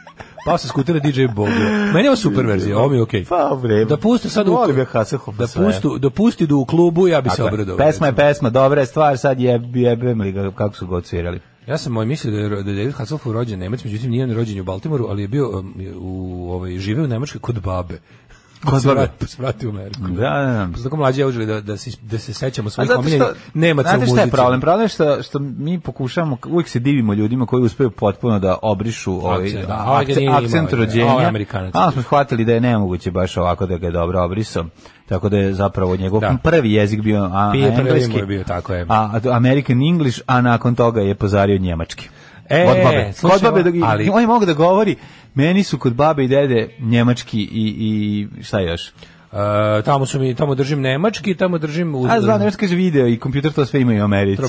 Pa 0.47 0.57
sa 0.57 0.67
skutera 0.67 0.99
DJ 0.99 1.27
Bobo. 1.27 1.51
Meni 1.93 2.03
je 2.05 2.09
ovo 2.09 2.15
super 2.15 2.45
verzija, 2.45 2.77
ovo 2.77 2.89
mi 2.89 2.95
je 2.97 3.01
okej. 3.01 3.25
Pa, 3.25 3.59
u 3.63 3.67
redu. 3.67 3.89
Da 3.89 3.97
puste 3.97 4.29
sad 4.29 4.47
u 4.47 4.51
Volim 4.51 4.77
ja 4.77 4.85
Hasselhoffa 4.85 5.45
da 5.45 5.97
da 5.97 6.09
pusti 6.09 6.47
da 6.47 6.55
u 6.55 6.65
klubu, 6.65 7.07
ja 7.07 7.21
bi 7.21 7.29
se 7.29 7.41
je. 7.41 7.45
obradovao. 7.45 7.77
Pesma 7.77 8.07
je 8.07 8.15
pesma, 8.15 8.49
dobra 8.49 8.81
je 8.81 8.87
stvar, 8.87 9.17
sad 9.17 9.39
jeb, 9.39 9.75
jebem 9.75 10.21
li 10.21 10.31
ga, 10.31 10.51
kako 10.51 10.75
su 10.75 10.87
ga 10.87 10.95
odsvirali. 10.95 11.39
Ja 11.67 11.77
sam 11.77 11.93
moj 11.93 12.05
mislio 12.05 12.31
da 12.31 12.55
je, 12.55 12.63
da 12.63 12.71
je 12.71 12.77
David 12.77 12.93
Hasselhoff 12.93 13.25
rođen 13.25 13.59
Nemac, 13.59 13.83
međutim 13.83 14.11
nije 14.11 14.23
on 14.23 14.33
rođen 14.33 14.59
u 14.59 14.63
Baltimoru, 14.63 15.07
ali 15.09 15.21
je 15.21 15.27
bio 15.27 15.59
um, 15.59 15.73
u 15.95 16.51
ovaj 16.51 16.77
živeo 16.77 17.03
u 17.03 17.07
Nemačkoj 17.07 17.41
kod 17.41 17.61
babe. 17.61 17.99
Kod 18.65 18.81
se 18.81 18.87
babe? 18.87 18.99
vrat- 18.99 19.27
se 19.27 19.41
vratio 19.41 19.69
u 19.69 19.73
Ameriku. 19.73 20.01
Da, 20.01 20.13
da, 20.29 20.45
da. 20.45 20.67
Pa 20.73 20.83
tako 20.83 20.97
mlađi 20.97 21.23
užili 21.23 21.45
da, 21.45 21.61
da, 21.61 21.77
se, 21.77 21.91
da 22.01 22.17
se 22.17 22.33
sećamo 22.33 22.67
A 22.67 22.69
svojih 22.69 22.91
omiljenih 22.91 23.21
što, 23.23 23.33
Nemaca 23.53 23.87
u 23.87 23.91
znate 23.91 23.99
muzici. 23.99 24.13
šta 24.13 24.21
je 24.21 24.31
problem? 24.31 24.61
Problem 24.61 24.83
je 24.83 24.89
što, 24.89 25.23
što 25.23 25.39
mi 25.39 25.79
pokušavamo, 25.79 26.37
uvijek 26.45 26.67
se 26.67 26.79
divimo 26.79 27.13
ljudima 27.13 27.45
koji 27.45 27.63
uspeju 27.63 27.91
potpuno 27.91 28.39
da 28.39 28.57
obrišu 28.61 29.13
ovaj, 29.15 29.45
Akcent, 29.45 29.67
da. 29.67 29.73
a- 29.75 29.83
Ovaj 29.85 30.01
akcent, 30.03 30.29
akcent 30.29 30.73
ovaj, 30.73 30.85
rođenja. 30.85 31.05
ovaj 31.05 31.25
Amerikanac. 31.25 31.71
A 31.75 31.91
smo 31.91 32.01
shvatili 32.01 32.45
da 32.45 32.53
je 32.53 32.61
nemoguće 32.61 33.11
baš 33.11 33.37
ovako 33.37 33.65
da 33.65 33.77
ga 33.77 33.85
je 33.85 33.91
dobro 33.91 34.23
obrisao. 34.23 34.65
Tako 35.05 35.29
da 35.29 35.37
je 35.37 35.53
zapravo 35.53 35.95
njegov 35.95 36.21
Da. 36.21 36.37
prvi 36.43 36.73
jezik 36.73 37.01
bio 37.01 37.23
a, 37.23 37.49
prvi 37.51 37.63
engleski, 37.65 38.17
je 38.17 38.25
bio, 38.25 38.43
tako 38.43 38.73
je. 38.73 38.85
A, 38.89 39.09
a 39.15 39.31
American 39.31 39.81
English, 39.83 40.21
a 40.25 40.41
nakon 40.41 40.75
toga 40.75 41.01
je 41.01 41.15
pozario 41.15 41.57
njemački. 41.57 42.09
E, 42.49 42.65
kod 42.65 42.77
babe. 42.83 43.13
slušaj, 43.13 43.39
Kod 43.39 43.53
babe, 43.53 43.69
ovo, 43.69 43.85
ali- 43.85 44.09
on 44.09 44.21
je 44.21 44.27
mogu 44.27 44.45
da 44.45 44.53
govori, 44.53 44.95
meni 45.35 45.63
su 45.63 45.77
kod 45.77 45.93
babe 45.93 46.23
i 46.23 46.27
dede 46.27 46.69
njemački 46.79 47.39
i, 47.41 47.75
i 47.79 48.43
šta 48.43 48.59
još? 48.59 48.87
E, 48.87 49.81
tamo 49.85 50.05
su 50.05 50.19
mi, 50.19 50.35
tamo 50.35 50.55
držim 50.55 50.81
nemački, 50.81 51.35
tamo 51.35 51.57
držim 51.57 51.95
u, 51.95 52.05
A 52.09 52.37
nešto 52.37 52.59
kaže 52.59 52.75
video 52.75 53.07
i 53.07 53.19
kompjuter 53.19 53.51
to 53.51 53.65
sve 53.65 53.81
imaju 53.81 54.01
u 54.01 54.05
Americi. 54.05 54.41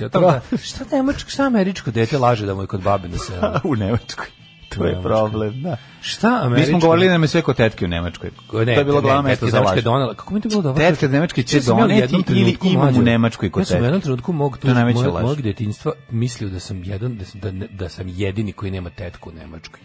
Ja 0.00 0.08
tamo, 0.08 0.26
da, 0.26 0.56
šta 0.62 0.84
nemačko, 0.92 1.30
šta 1.30 1.42
američko 1.42 1.90
dete 1.90 2.18
laže 2.18 2.46
da 2.46 2.54
mu 2.54 2.62
je 2.62 2.66
kod 2.66 2.82
babe 2.82 3.08
na 3.08 3.18
selu? 3.18 3.40
u 3.72 3.76
Nemačkoj. 3.76 4.26
To 4.76 4.86
je 4.86 5.02
problem, 5.02 5.62
da. 5.62 5.76
Šta 6.00 6.30
Mi 6.30 6.46
američko? 6.46 6.68
smo 6.68 6.78
govorili 6.78 7.06
da 7.06 7.12
nam 7.12 7.22
je 7.22 7.28
sve 7.28 7.42
kod 7.42 7.56
tetke 7.56 7.84
u 7.84 7.88
Nemačkoj. 7.88 8.30
Ne, 8.54 8.64
to 8.64 8.70
je 8.70 8.84
bilo 8.84 9.00
glavno 9.00 9.22
tetke 9.22 9.44
mesto 9.44 9.46
za 9.48 9.60
laž. 9.62 9.82
donela. 9.82 10.14
Kako 10.14 10.34
mi 10.34 10.40
to 10.40 10.48
bilo 10.48 10.62
dobro? 10.62 10.80
Tetka 10.80 11.06
iz 11.06 11.12
Nemačke 11.12 11.42
će 11.42 11.58
u 11.58 11.62
doneti 11.62 12.16
ili 12.28 12.56
imam 12.64 12.96
u 12.96 13.02
Nemačkoj 13.02 13.50
kod 13.50 13.60
Ja 13.60 13.64
sam 13.64 13.72
u 13.72 13.76
tetke. 13.76 13.84
jednom 13.86 14.00
trenutku 14.00 14.32
mog, 14.32 14.58
To 14.58 14.68
je 14.68 14.74
najveća 14.74 15.10
mojeg, 15.12 15.40
djetinjstva 15.40 15.92
mislio 16.10 16.50
da 16.50 16.60
sam 16.60 16.84
jedan, 16.84 17.18
da 17.34 17.50
da, 17.50 17.66
da 17.68 17.88
sam 17.88 18.08
jedini 18.08 18.52
koji 18.52 18.70
nema 18.70 18.90
tetku 18.90 19.30
u 19.30 19.34
Nemačkoj. 19.34 19.80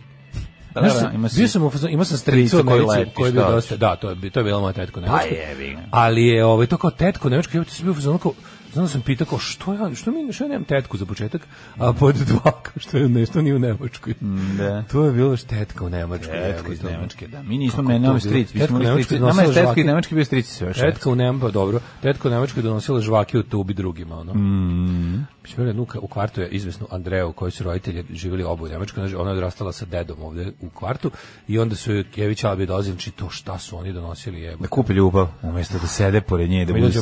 Da, 0.74 0.82
da, 0.82 0.90
sam- 0.90 1.16
ima 1.16 1.30
si- 1.30 1.38
bio 1.38 1.48
sam 1.48 1.64
u 1.64 1.70
fazonu- 1.70 1.90
imao 1.90 2.06
sam 2.06 2.18
stricu 2.18 2.60
u 2.60 2.64
koji 2.64 2.82
Americi 2.82 3.12
koji 3.16 3.28
je 3.28 3.32
bio 3.32 3.52
dosta, 3.52 3.76
da, 3.78 3.96
to 3.96 4.10
je, 4.10 4.30
to 4.32 4.40
je 4.40 4.44
bila 4.44 4.60
moja 4.60 4.74
tetka 4.74 5.00
u 5.00 5.04
Pa 5.04 5.22
jebi. 5.22 5.78
Ali 5.92 6.26
je 6.26 6.46
ovaj 6.46 6.68
to 6.68 6.78
kao 6.78 6.92
tetku 6.92 7.28
u 7.28 7.32
Nemačkoj, 7.32 7.58
ja 7.58 7.66
sam 7.66 7.84
bio 7.84 7.92
u 7.92 7.96
fazonu 7.96 8.18
kao 8.18 8.34
Znam 8.74 8.86
da 8.86 8.90
sam 8.90 9.02
pitao 9.02 9.28
kao 9.28 9.40
što 9.40 9.74
ja, 9.74 9.96
što 9.96 10.12
mi 10.12 10.34
što 10.34 10.44
ja 10.44 10.48
nemam 10.48 10.64
tetku 10.64 10.98
za 10.98 11.06
početak, 11.06 11.42
a 11.78 11.94
pod 11.94 12.16
dva 12.16 12.52
kao 12.64 12.74
što 12.78 12.98
je 12.98 13.10
nešto 13.10 13.42
nije 13.42 13.56
u 13.56 13.60
Nemačkoj. 13.60 14.14
Da. 14.58 14.84
To 14.92 15.06
je 15.06 15.12
bilo 15.12 15.38
tetka 15.38 15.86
u 15.86 15.90
Nemačkoj. 15.90 16.34
Tetka 16.34 16.74
iz. 16.74 16.84
Nemačke, 16.84 17.28
da. 17.28 17.44
Mi 17.44 17.58
nismo, 17.58 17.82
nemamo 17.82 18.08
bilo? 18.08 18.20
stric, 18.20 18.54
mi 18.54 18.62
smo 18.68 18.80
stric. 19.04 19.20
Nama 19.22 19.42
je 19.42 19.54
tetka 19.54 19.82
iz 19.82 19.86
Nemačke 19.86 20.16
bio 20.16 20.26
stric 20.26 20.48
sve. 20.48 20.74
Tetka 20.74 21.10
u 21.10 21.16
Nemačkoj, 21.16 21.50
pa 21.50 21.54
dobro. 21.54 21.80
Tetka 22.02 22.28
u 22.28 22.32
Nemačkoj 22.32 22.64
donosila 22.64 23.02
žvake 23.02 23.40
u 23.40 23.44
tubi 23.44 23.74
drugima, 23.74 24.20
ono. 24.20 24.34
Mm. 24.34 25.28
Mislim, 25.44 25.68
jednu 25.68 25.88
u 26.02 26.08
kvartu 26.08 26.42
je 26.42 26.50
izvesnu 26.50 26.88
Andreju, 26.92 27.32
koji 27.32 27.52
su 27.52 27.64
roditelji 27.64 28.06
živjeli 28.14 28.44
oboje 28.44 28.70
u 28.70 28.74
Nemačkoj, 28.74 29.02
znači, 29.02 29.16
ona 29.16 29.30
je 29.30 29.38
odrastala 29.38 29.72
sa 29.72 29.86
dedom 29.86 30.24
ovde 30.24 30.52
u 30.62 30.70
kvartu 30.70 31.12
i 31.48 31.60
onda 31.60 31.76
su 31.76 31.94
joj 31.94 32.04
Kević 32.04 32.44
Albi 32.44 32.66
dolazili, 32.66 32.94
znači 32.94 33.12
to 33.12 33.30
šta 33.30 33.58
su 33.58 33.78
oni 33.78 33.94
donosili, 33.94 34.42
jebo. 34.42 34.62
Da 34.62 34.68
kupe 34.68 34.94
ljubav, 34.94 35.28
umjesto 35.42 35.80
da 35.80 35.88
sede 35.88 36.22
pored 36.22 36.50
nje, 36.50 36.66
da, 36.66 36.74
Mi 36.74 36.82
bude, 36.82 37.02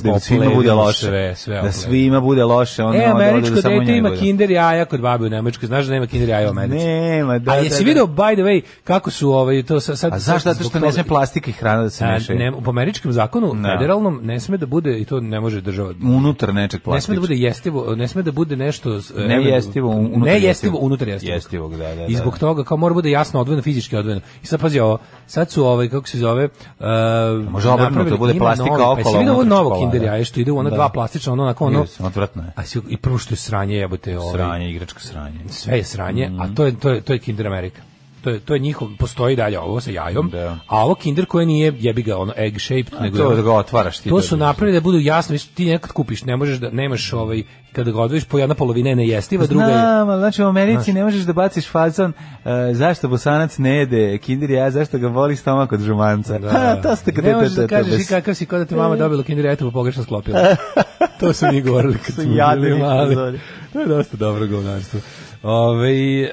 da 0.68 0.74
loše. 0.76 1.36
sve, 1.36 1.36
da 1.62 1.70
opledimo. 1.70 1.82
svima 1.84 2.20
bude 2.20 2.44
loše. 2.46 2.84
Onda, 2.84 2.98
E, 2.98 3.06
američko 3.06 3.56
da 3.56 3.62
samo 3.62 3.80
dete 3.80 3.94
ima 3.94 4.10
bude. 4.10 4.20
kinder 4.20 4.52
jaja 4.52 4.86
kod 4.86 5.02
babe 5.02 5.26
u 5.26 5.30
Nemačkoj. 5.30 5.68
Znaš 5.68 5.86
da 5.86 5.92
nema 5.92 6.08
kinder 6.08 6.30
jaja 6.30 6.48
u 6.48 6.52
Americi? 6.52 6.86
Nema, 6.86 7.40
da, 7.40 7.52
A 7.52 7.56
da, 7.56 7.62
jesi 7.62 7.84
da. 7.84 7.88
video, 7.88 8.06
by 8.06 8.34
the 8.34 8.44
way, 8.44 8.62
kako 8.84 9.12
su 9.12 9.32
ovaj, 9.32 9.64
to 9.64 9.80
sa- 9.80 9.96
sad... 9.96 10.14
A 10.14 10.20
zašto? 10.20 10.54
Zato 10.54 10.64
što 10.64 10.80
ne 10.80 10.92
sme 10.92 11.04
plastika 11.04 11.50
i 11.50 11.54
hrana 11.54 11.84
da 11.84 11.90
se 11.90 12.06
mešaju. 12.06 12.40
ne, 12.40 12.52
po 12.54 12.70
američkom 12.70 13.12
zakonu, 13.12 13.54
Da. 13.54 13.70
federalnom, 13.70 14.20
ne 14.24 14.40
sme 14.40 14.58
da 14.58 14.66
bude, 14.66 15.00
i 15.00 15.06
to 15.06 15.20
ne 15.20 15.40
može 15.40 15.62
država 15.62 15.94
Unutar 16.06 16.54
nečeg 16.54 16.80
Ne 16.80 16.84
plastika. 16.84 17.02
sme 17.04 17.16
da 17.16 17.22
bude 17.22 17.36
jestivo, 17.36 17.96
ne 17.96 18.08
sme 18.08 18.22
da 18.24 18.32
bude 18.32 18.56
nešto 18.58 18.90
Ne 19.18 19.44
jestivo, 19.44 19.90
unutar 19.90 20.20
ne 20.24 20.40
jestivo, 20.40 20.78
unutar 20.78 21.08
jestivog. 21.08 21.36
Jestivog, 21.36 21.72
da, 21.74 21.96
da, 21.96 22.06
I 22.06 22.14
da. 22.14 22.20
zbog 22.20 22.38
toga 22.40 22.64
kao 22.64 22.78
mora 22.78 22.94
bude 22.94 23.12
jasno 23.12 23.40
odvojeno, 23.40 23.62
fizički 23.64 23.96
odvojeno. 23.96 24.22
I 24.44 24.48
sad 24.48 24.60
pazi 24.62 24.80
ovo, 24.80 24.98
sad 25.28 25.52
su 25.52 25.66
ovaj 25.66 25.90
kako 25.90 26.08
se 26.08 26.18
zove, 26.18 26.46
uh, 26.46 26.86
može 27.46 27.70
obrnuto, 27.70 28.18
bude 28.18 28.34
plastika 28.36 28.70
novi- 28.70 28.80
pa 28.80 28.90
okolo, 28.92 29.00
jesi 29.00 29.18
vidio 29.18 29.34
ovo 29.34 29.44
novo. 29.44 29.80
Kinder 29.80 30.04
jaje 30.04 30.26
što 30.26 30.40
ide 30.40 30.52
u 30.52 30.58
ona 30.58 30.70
Da. 30.70 30.76
dva 30.76 30.90
plastična, 30.90 31.34
ono 31.34 31.49
onako 31.50 31.66
ono. 31.66 31.80
Jes, 31.80 32.00
odvratno 32.00 32.44
je. 32.44 32.52
A 32.56 32.64
si, 32.64 32.80
i 32.88 32.98
prvo 32.98 33.18
što 33.18 33.34
je 33.34 33.38
sranje, 33.38 33.76
jebote, 33.76 34.20
ovaj. 34.20 34.34
Sranje, 34.34 34.70
igračka 34.72 35.00
sranje. 35.00 35.40
Sve 35.50 35.78
je 35.78 35.84
sranje, 35.86 36.30
Mhm. 36.30 36.42
a 36.42 36.56
to 36.56 36.66
je 36.66 36.76
to 36.76 36.90
je 36.90 37.02
to 37.02 37.14
je 37.14 37.20
Kinder 37.20 37.48
Amerika. 37.48 37.82
To 38.24 38.30
je 38.30 38.40
to 38.40 38.54
je 38.54 38.60
njihov 38.60 38.90
postoji 39.00 39.36
dalje 39.36 39.60
ovo 39.60 39.82
sa 39.82 39.92
jajom, 39.92 40.30
Da. 40.30 40.58
a 40.68 40.86
ovo 40.86 40.96
Kinder 40.96 41.26
koje 41.26 41.46
nije 41.46 41.74
jebi 41.80 42.04
ga 42.04 42.18
ono 42.18 42.34
egg 42.38 42.60
shaped 42.60 43.02
nego 43.02 43.18
to 43.18 43.36
da 43.36 43.42
ga 43.42 43.54
otvaraš 43.54 44.00
ti 44.00 44.10
To 44.10 44.16
da 44.16 44.22
su 44.22 44.38
napravili 44.38 44.78
da 44.78 44.82
budu 44.84 45.00
jasno, 45.00 45.38
ti 45.54 45.66
nekad 45.66 45.92
kupiš, 45.92 46.24
ne 46.24 46.38
možeš 46.38 46.58
da 46.58 46.70
nemaš 46.72 47.14
ovaj 47.14 47.44
kada 47.72 47.92
ga 47.92 48.02
odvojiš 48.02 48.26
po 48.26 48.40
jedna 48.40 48.56
polovina 48.56 48.90
je 48.90 48.96
nejestiva, 48.96 49.46
druga 49.46 49.66
je 49.66 49.72
Znam, 49.72 50.20
znači 50.20 50.44
u 50.44 50.48
Americi 50.48 50.94
ne 50.94 51.04
možeš 51.04 51.22
da 51.22 51.34
baciš 51.34 51.68
fazon 51.70 52.14
uh, 52.14 52.52
zašto 52.74 53.08
bosanac 53.08 53.58
ne 53.58 53.78
jede 53.78 54.18
kinder 54.18 54.50
jaja, 54.52 54.72
zašto 54.72 54.98
ga 54.98 55.10
boli 55.10 55.36
stomak 55.36 55.72
od 55.72 55.80
žumanca. 55.80 56.40
Ha, 56.52 56.76
to 56.84 56.96
ste 56.96 57.12
kad 57.14 57.24
Ne 57.24 57.36
možeš 57.36 57.52
da 57.52 57.68
kažeš 57.68 57.92
bez- 57.94 58.02
i 58.02 58.08
kakav 58.08 58.34
si 58.36 58.46
kod 58.46 58.60
da 58.60 58.66
te 58.66 58.76
mama 58.76 58.96
dobila 58.96 59.24
kinder 59.24 59.46
jajetu 59.46 59.66
pa 59.66 59.72
pogrešno 59.72 60.04
sklopila. 60.04 60.40
to 61.20 61.34
su 61.34 61.46
mi 61.52 61.62
govorili 61.62 61.98
kad 62.06 62.16
smo 62.16 62.34
Jadni. 62.34 62.70
To 63.74 63.80
je 63.80 63.88
dosta 63.88 64.18
dobro 64.18 64.48
govnarstvo. 64.48 65.00
Ove, 65.44 66.22
e, 66.22 66.30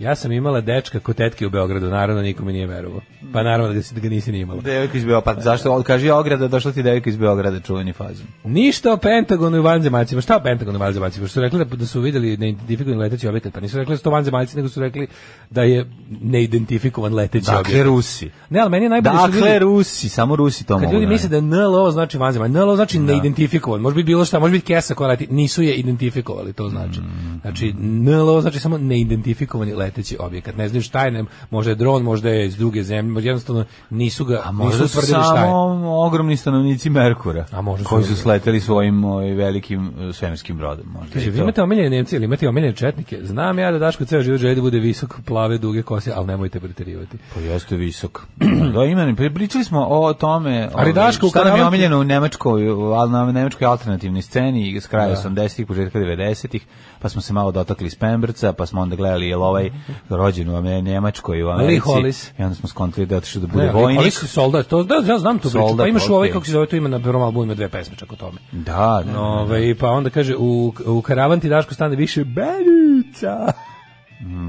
Ja 0.00 0.14
sam 0.14 0.32
imala 0.32 0.60
dečka 0.60 1.00
kod 1.00 1.16
tetke 1.16 1.46
u 1.46 1.50
Beogradu, 1.50 1.86
naravno 1.88 2.22
nikome 2.22 2.52
nije 2.52 2.66
verovao. 2.66 3.00
Pa 3.32 3.42
naravno 3.42 3.74
da 3.74 3.82
si- 3.82 3.94
da 3.94 4.00
ga 4.00 4.08
nisi 4.08 4.32
ni 4.32 4.38
imala. 4.38 4.60
Devojka 4.60 4.98
iz 4.98 5.04
Beograda, 5.04 5.34
pa 5.34 5.42
zašto, 5.42 5.82
kaži 5.82 6.10
ograda, 6.10 6.48
došla 6.48 6.72
ti 6.72 6.82
devojka 6.82 7.10
iz 7.10 7.16
Beograda, 7.16 7.60
čuveni 7.60 7.92
fazon. 7.92 8.26
Ništa 8.44 8.92
o 8.92 8.96
Pentagonu 8.96 9.56
i 9.56 9.60
vanzemaljcima. 9.60 10.20
Šta 10.20 10.36
o 10.36 10.40
Pentagonu 10.40 10.78
i 10.78 10.80
vanzemaljcima? 10.80 11.26
Što 11.26 11.34
su 11.34 11.40
rekli 11.40 11.58
da, 11.58 11.76
da 11.76 11.86
su 11.86 12.00
videli 12.00 12.36
neidentifikovani 12.36 12.98
leteći 12.98 13.28
objekat, 13.28 13.52
pa 13.52 13.60
nisu 13.60 13.76
rekli 13.78 13.92
da 13.92 13.96
su 13.96 14.04
to 14.04 14.10
vanzemaljci, 14.10 14.56
nego 14.56 14.68
su 14.68 14.80
rekli 14.80 15.06
da 15.50 15.62
je 15.62 15.86
neidentifikovan 16.22 17.14
leteći 17.14 17.46
Dakle, 17.46 17.60
objekat. 17.60 17.86
Rusi. 17.86 18.30
Ne, 18.50 18.60
ali 18.60 18.70
meni 18.70 18.84
je 18.84 18.90
najbolje 18.90 19.16
što 19.16 19.26
Dakle, 19.26 19.40
ljudi- 19.42 19.58
Rusi, 19.58 20.08
samo 20.08 20.36
Rusi 20.36 20.66
to 20.66 20.74
Kad 20.74 20.82
mogu. 20.82 20.94
ljudi 20.94 21.06
da 21.06 21.12
misle 21.12 21.28
da 21.30 21.40
NLO 21.40 21.90
znači 21.90 22.18
vanzemaljski, 22.18 22.52
NLO 22.54 22.76
znači 22.76 22.98
neidentifikovan. 23.00 23.80
Može 23.80 23.94
biti 23.94 24.06
bilo 24.06 24.24
šta, 24.24 24.38
može 24.38 24.52
biti 24.52 24.66
kesa 24.66 24.94
koja 24.94 25.08
leti, 25.08 25.26
nisu 25.26 25.62
je 25.62 25.74
identifikovali, 25.74 26.52
to 26.52 26.68
znači. 26.68 27.00
Znači 27.42 27.72
NLO 27.78 28.40
znači 28.40 28.58
samo 28.58 28.78
neidentifikovani 28.78 29.72
leteći 29.72 29.89
objekat. 30.18 30.56
Ne 30.56 30.68
znaju 30.68 30.82
šta 30.82 31.04
je, 31.04 31.10
ne, 31.10 31.24
možda 31.50 31.70
je 31.70 31.74
dron, 31.74 32.02
možda 32.02 32.30
je 32.30 32.46
iz 32.46 32.56
druge 32.56 32.82
zemlje, 32.82 33.12
možda 33.12 33.28
jednostavno 33.28 33.64
nisu 33.90 34.24
ga, 34.24 34.42
A 34.44 34.52
nisu 34.52 34.64
možda 34.64 34.88
su 34.88 34.98
utvrdili 34.98 35.22
šta 35.24 35.34
je. 35.34 35.40
samo 35.40 36.04
ogromni 36.06 36.36
stanovnici 36.36 36.90
Merkura, 36.90 37.46
A 37.52 37.60
možda 37.60 37.84
koji 37.84 38.04
su 38.04 38.16
sleteli 38.16 38.60
svojim 38.60 39.04
ovaj, 39.04 39.34
velikim 39.34 39.92
eh, 40.00 40.12
svemirskim 40.12 40.56
brodom. 40.56 40.86
Možda 40.92 41.14
Kaže, 41.14 41.30
vi 41.30 41.38
imate 41.38 41.62
omiljene 41.62 41.90
Nemci 41.90 42.16
ili 42.16 42.24
imate 42.24 42.48
omiljene 42.48 42.76
četnike? 42.76 43.18
Znam 43.22 43.58
ja 43.58 43.72
da 43.72 43.78
Daško 43.78 44.04
ceo 44.04 44.22
život 44.22 44.40
želi 44.40 44.54
da 44.54 44.60
bude 44.60 44.78
visok, 44.78 45.20
plave, 45.26 45.58
duge 45.58 45.82
kose, 45.82 46.12
ali 46.16 46.26
nemojte 46.26 46.60
preterivati. 46.60 47.18
Pa 47.34 47.40
jeste 47.40 47.76
visok. 47.76 48.20
da, 48.74 48.84
ima, 48.84 49.14
pričali 49.34 49.64
smo 49.64 49.86
o 49.88 50.12
tome, 50.12 50.68
Ali 50.74 50.90
ovaj, 50.90 50.92
Daško, 50.92 51.28
šta 51.28 51.44
nam 51.44 51.56
je 51.56 51.64
omiljeno 51.64 52.00
u 52.00 52.04
Nemačkoj, 52.04 52.62
na 53.10 53.32
nemačkoj 53.32 53.66
alternativnoj 53.66 54.22
sceni 54.22 54.80
s 54.80 54.86
kraja 54.86 55.16
80-ih, 55.16 55.66
početka 55.66 55.98
90-ih, 55.98 56.66
pa 56.98 57.08
smo 57.08 57.20
se 57.20 57.32
malo 57.32 57.52
dotakli 57.52 57.90
Spemberca, 57.90 58.52
pa 58.52 58.66
smo 58.66 58.80
onda 58.80 58.96
gledali 58.96 59.28
jel 59.28 59.42
ovaj 59.42 59.70
rođen 60.08 60.50
u 60.50 60.62
Nemačkoj 60.62 61.42
u 61.42 61.48
Americi. 61.48 61.80
Hollis. 61.80 62.30
I 62.38 62.42
onda 62.42 62.54
smo 62.54 62.68
skontali 62.68 63.06
da 63.06 63.14
je 63.14 63.18
otišao 63.18 63.40
da 63.40 63.46
bude 63.46 63.64
Ne, 63.64 63.72
vojnik. 63.72 64.00
ali 64.00 64.10
soldat, 64.10 64.66
to, 64.66 64.82
da, 64.82 64.94
ja 64.94 65.18
znam 65.18 65.38
tu 65.38 65.50
priču. 65.50 65.76
Pa 65.78 65.86
imaš 65.86 66.08
u 66.08 66.14
ovaj, 66.14 66.30
kako 66.32 66.44
se 66.44 66.52
zove, 66.52 66.66
tu 66.66 66.76
ima 66.76 66.88
na 66.88 67.00
prvom 67.00 67.22
albumu 67.22 67.44
ima 67.44 67.54
dve 67.54 67.68
pesme 67.68 67.96
čak 67.96 68.12
o 68.12 68.16
tome. 68.16 68.38
Da, 68.52 69.02
da. 69.12 69.20
Ove, 69.20 69.74
pa 69.74 69.90
onda 69.90 70.10
kaže, 70.10 70.36
u, 70.36 70.74
u 70.86 71.02
karavan 71.02 71.40
ti 71.40 71.48
Daško 71.48 71.74
stane 71.74 71.96
više 71.96 72.24
benica. 72.24 73.52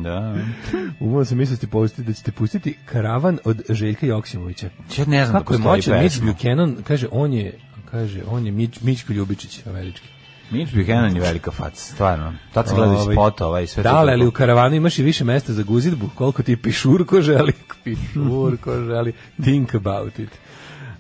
da. 0.03 0.35
Umao 1.05 1.25
sam 1.25 1.37
misliti 1.37 1.67
pustiti 1.67 2.03
da 2.03 2.13
ćete 2.13 2.31
pustiti 2.31 2.77
karavan 2.85 3.39
od 3.45 3.61
Željka 3.69 4.05
Joksimovića. 4.05 4.69
Ja 4.97 5.05
ne 5.05 5.25
znam 5.25 5.41
Kako 5.41 5.53
je 5.53 5.57
da 5.57 5.63
postoji 5.63 5.77
moćan 5.77 6.03
Mitch. 6.03 6.21
Buchanan, 6.23 6.77
kaže, 6.83 7.07
on 7.11 7.33
je, 7.33 7.59
kaže, 7.91 8.21
on 8.27 8.45
je 8.45 8.51
Mitch, 8.51 8.83
Mićko 8.83 9.13
Ljubičić, 9.13 9.65
američki. 9.65 10.07
Mitch 10.51 10.75
Buchanan 10.75 11.15
je 11.15 11.21
velika 11.21 11.51
faca, 11.51 11.93
stvarno. 11.93 12.33
Tad 12.53 12.67
se 12.67 12.75
gleda 12.75 12.93
iz 12.93 12.99
Ovaj, 12.99 13.15
spotova 13.15 13.61
i 13.61 13.67
sve. 13.67 13.83
Da, 13.83 13.95
ali 13.95 14.27
u 14.27 14.31
karavanu 14.31 14.75
imaš 14.75 14.99
i 14.99 15.03
više 15.03 15.23
mesta 15.23 15.53
za 15.53 15.63
guzidbu, 15.63 16.09
koliko 16.15 16.43
ti 16.43 16.57
pišurko 16.57 17.21
želi, 17.21 17.53
pišurko 17.83 18.73
želi, 18.73 19.13
think 19.43 19.75
about 19.75 20.19
it. 20.19 20.29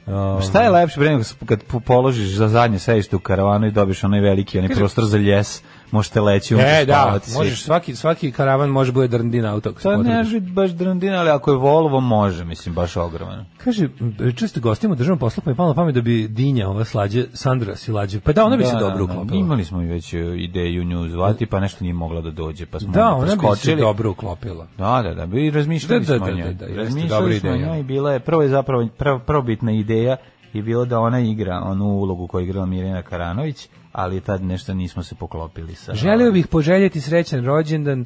Um, 0.07 0.41
Šta 0.41 0.61
je 0.61 0.69
lepše 0.69 0.99
nego 0.99 1.23
kad 1.45 1.63
po- 1.63 1.79
položiš 1.79 2.27
za 2.27 2.47
zadnje 2.47 2.79
sedište 2.79 3.15
u 3.15 3.19
karavanu 3.19 3.67
i 3.67 3.71
dobiš 3.71 4.03
onaj 4.03 4.19
veliki, 4.19 4.57
onaj 4.57 4.69
prostor 4.69 5.03
za 5.05 5.17
ljes, 5.17 5.61
možete 5.91 6.21
leći 6.21 6.55
unutra 6.55 6.71
E, 6.71 6.85
da, 6.85 6.93
spavati 6.93 7.29
svi. 7.29 7.37
možeš, 7.37 7.63
svaki, 7.63 7.95
svaki 7.95 8.31
karavan 8.31 8.69
može 8.69 8.91
bude 8.91 9.07
drndin 9.07 9.45
auto. 9.45 9.71
se 9.71 9.81
To 9.81 9.97
ne 9.97 10.17
može 10.17 10.39
baš 10.41 10.71
drndina, 10.71 11.15
ali 11.15 11.29
ako 11.29 11.51
je 11.51 11.57
Volvo 11.57 11.99
može, 11.99 12.45
mislim, 12.45 12.75
baš 12.75 12.97
ogroman. 12.97 13.45
Kaže, 13.57 13.89
često 14.35 14.59
gostimo 14.59 14.93
u 14.93 14.97
državnom 14.97 15.19
poslu, 15.19 15.43
pa 15.43 15.51
je 15.51 15.55
palo 15.55 15.69
na 15.69 15.75
pamet 15.75 15.95
da 15.95 16.01
bi 16.01 16.27
Dinja, 16.27 16.69
ova 16.69 16.85
slađe, 16.85 17.25
Sandra 17.33 17.75
Silađe, 17.75 18.19
pa 18.19 18.31
da, 18.33 18.45
ona 18.45 18.57
bi 18.57 18.65
se 18.65 18.75
dobro 18.75 19.03
uklopila. 19.03 19.39
Imali 19.39 19.65
smo 19.65 19.81
i 19.81 19.85
već 19.85 20.13
e, 20.13 20.19
ideju 20.37 20.83
nju 20.83 21.09
zvati, 21.09 21.45
pa 21.45 21.59
nešto 21.59 21.83
nije 21.83 21.93
mogla 21.93 22.21
da 22.21 22.31
dođe, 22.31 22.65
pa 22.65 22.79
smo 22.79 22.91
Da, 22.91 23.07
ona 23.07 23.35
bi 23.35 23.57
se 23.57 23.75
dobro 23.75 24.11
uklopila. 24.11 24.67
Da, 24.77 25.01
da, 25.01 25.13
da, 25.13 25.25
bi 25.25 25.51
razmišljali 25.51 25.99
Da, 25.99 26.07
da, 26.07 26.17
smo 26.17 26.25
o 26.25 26.29
da, 26.29 26.35
njoj. 26.35 26.45
da, 26.45 26.53
da, 26.55 26.65
jeste 26.65 26.77
razmišljali 26.77 27.39
smo 27.39 27.49
o 27.49 27.53
ideja. 27.53 27.67
njoj, 27.67 27.83
bila 27.83 28.13
je, 28.13 28.19
prvo 28.19 28.41
je 28.41 28.49
zapravo, 28.49 28.87
prvo, 28.89 29.19
prvobitna 29.19 29.71
ideja 29.91 30.17
je 30.53 30.61
bilo 30.61 30.85
da 30.85 30.99
ona 30.99 31.19
igra 31.19 31.61
onu 31.63 31.85
ulogu 31.85 32.27
koju 32.27 32.41
je 32.41 32.49
igrala 32.49 32.65
Mirjana 32.65 33.01
Karanović, 33.01 33.67
ali 33.91 34.21
tad 34.21 34.43
nešto 34.43 34.73
nismo 34.73 35.03
se 35.03 35.15
poklopili 35.15 35.75
sa... 35.75 35.93
Želio 35.93 36.31
bih 36.31 36.47
poželjeti 36.47 37.01
srećan 37.01 37.45
rođendan 37.45 38.01
e, 38.01 38.05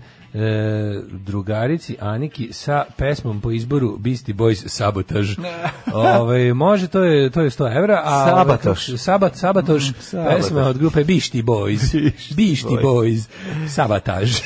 drugarici 1.12 1.98
Aniki 2.00 2.54
sa 2.54 2.86
pesmom 2.98 3.42
po 3.42 3.52
izboru 3.52 3.98
Beastie 3.98 4.36
Boys 4.36 4.68
Sabotaž. 4.68 5.36
Ove, 6.20 6.54
može, 6.54 6.88
to 6.88 7.04
je, 7.04 7.30
to 7.30 7.42
je 7.42 7.50
100 7.50 7.78
evra. 7.78 8.02
A, 8.06 8.26
Sabatoš. 8.30 8.98
Sabat, 8.98 9.36
Sabatoš, 9.36 9.92
Sabatoš. 10.00 10.38
pesma 10.38 10.62
od 10.62 10.78
grupe 10.78 11.04
Beastie 11.04 11.44
Boys. 11.44 12.12
Beastie 12.38 12.78
Boys. 12.84 13.30
Sabotaž. 13.68 14.42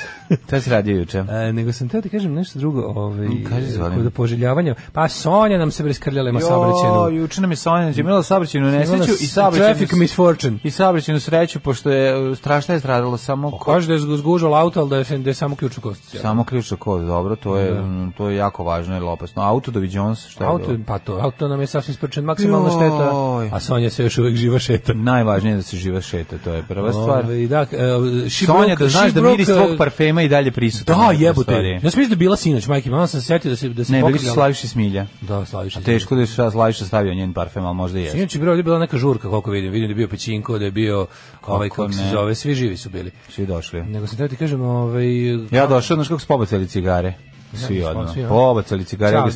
To 0.50 0.62
se 0.62 0.70
radio 0.70 0.98
juče. 0.98 1.18
E, 1.20 1.54
nego 1.54 1.74
sam 1.74 1.90
teo 1.90 2.02
ti 2.02 2.10
kažem 2.10 2.34
nešto 2.34 2.60
drugo, 2.60 2.82
ovaj, 2.82 3.28
kaži, 3.50 3.66
Zvane. 3.68 3.96
kod 3.96 4.14
poželjavanja. 4.14 4.76
Pa 4.94 5.08
Sonja 5.08 5.58
nam 5.58 5.72
se 5.72 5.84
preskrljala 5.84 6.30
ima 6.30 6.40
saobraćajnu. 6.42 6.96
Jo, 6.96 7.22
juče 7.22 7.42
nam 7.42 7.52
je 7.52 7.56
Sonja 7.56 7.94
imala 7.98 8.24
saobraćajnu 8.24 8.72
nesreću 8.72 9.12
i 9.12 9.28
saobraćajnu 9.28 9.76
traffic 9.76 9.92
misfortune. 9.94 10.58
I 10.64 10.72
saobraćajnu 10.72 11.20
sreću 11.20 11.60
pošto 11.60 11.90
je 11.92 12.36
strašno 12.36 12.74
je 12.74 12.80
stradalo 12.80 13.18
samo 13.18 13.52
ko- 13.52 13.66
Kaže 13.66 13.88
da 13.88 13.94
je 13.94 14.00
zgužao 14.00 14.54
auto, 14.54 14.80
ali 14.80 14.90
da 14.90 14.98
je, 14.98 15.18
da 15.18 15.30
je 15.30 15.34
samo 15.34 15.56
ključnu 15.56 15.82
kost. 15.84 16.18
samo 16.18 16.44
ključa 16.44 16.76
kod, 16.76 17.02
dobro, 17.02 17.36
to 17.36 17.58
je 17.58 17.82
mm, 17.82 18.12
to 18.18 18.30
je 18.30 18.36
jako 18.36 18.64
važno 18.64 18.98
i 18.98 19.02
opasno. 19.02 19.42
Auto 19.44 19.72
Dovi 19.72 19.90
Jones, 19.92 20.28
šta 20.28 20.44
je 20.44 20.50
Auto, 20.50 20.68
bilo? 20.68 20.84
pa 20.88 21.00
to, 21.00 21.18
auto 21.22 21.48
nam 21.48 21.62
je 21.62 21.68
sasvim 21.68 21.96
sprčen 21.96 22.24
maksimalna 22.24 22.70
šteta, 22.70 23.12
a 23.56 23.60
Sonja 23.60 23.90
se 23.90 24.04
još 24.04 24.18
uvek 24.18 24.36
živa 24.36 24.60
šeta. 24.60 24.94
Najvažnije 24.94 25.54
je 25.54 25.56
da 25.56 25.62
se 25.64 25.78
živa 25.78 26.02
šeta, 26.02 26.38
to 26.38 26.54
je 26.54 26.64
prva 26.64 26.94
stvar. 26.94 27.26
Ove, 27.26 27.48
da, 27.48 27.62
e, 27.62 28.30
Sonja, 28.46 28.76
da 28.76 28.88
znaš 28.90 29.12
da 29.12 29.22
miris 29.22 29.50
e, 29.50 29.54
tvog 29.54 29.70
parfema 29.78 30.19
i 30.22 30.28
dalje 30.28 30.52
prisutan. 30.52 30.98
Da, 30.98 31.12
jebote. 31.12 31.54
Ja 31.54 31.80
sam 31.80 32.00
mislio 32.00 32.10
da 32.10 32.16
bila 32.16 32.36
sinoć, 32.36 32.68
majke, 32.68 32.90
malo 32.90 33.08
sam 33.08 33.22
se 33.22 33.28
setio 33.28 33.50
da 33.50 33.56
se 33.56 33.70
da 33.70 33.84
se 33.84 33.92
Ne, 33.92 34.00
bili 34.00 34.14
pokrijala. 34.14 34.34
Slaviša 34.34 34.68
Smilja. 34.68 35.06
Da, 35.22 35.46
Slaviša. 35.46 35.80
A 35.80 35.82
teško 35.82 36.16
da 36.16 36.22
je 36.22 36.28
Slaviša 36.28 36.86
stavio 36.86 37.14
njen 37.14 37.34
parfem, 37.34 37.66
ali 37.66 37.76
možda 37.76 38.00
i 38.00 38.02
jeste. 38.02 38.18
Sinoć 38.18 38.36
je 38.36 38.40
bila, 38.40 38.52
ovdje 38.52 38.64
bila 38.64 38.80
neka 38.80 38.98
žurka, 38.98 39.30
koliko 39.30 39.52
vidim. 39.52 39.72
Vidim 39.72 39.88
da 39.88 39.92
je 39.92 39.96
bio 39.96 40.08
Pećinko, 40.08 40.60
da 40.60 40.66
je 40.66 40.72
bio 40.72 41.08
ovaj, 41.48 41.70
Kako 41.70 41.82
kako 41.82 41.94
se 41.94 42.10
zove, 42.12 42.36
svi 42.36 42.56
živi 42.56 42.78
su 42.78 42.90
bili. 42.90 43.12
Svi 43.30 43.46
došli. 43.46 43.84
Nego 43.84 44.08
sam 44.08 44.18
teo 44.18 44.28
ti 44.28 44.36
kažem, 44.36 44.62
ovaj... 44.62 45.06
Ja 45.52 45.68
došao, 45.68 45.96
znaš 45.96 46.08
kako 46.08 46.20
su 46.20 46.28
pobacali 46.28 46.68
cigare? 46.68 47.14
Svi 47.54 47.86
a? 47.86 47.94
Pobacali 48.30 48.84
cigare, 48.86 49.18
Ćao, 49.18 49.26
ga 49.26 49.32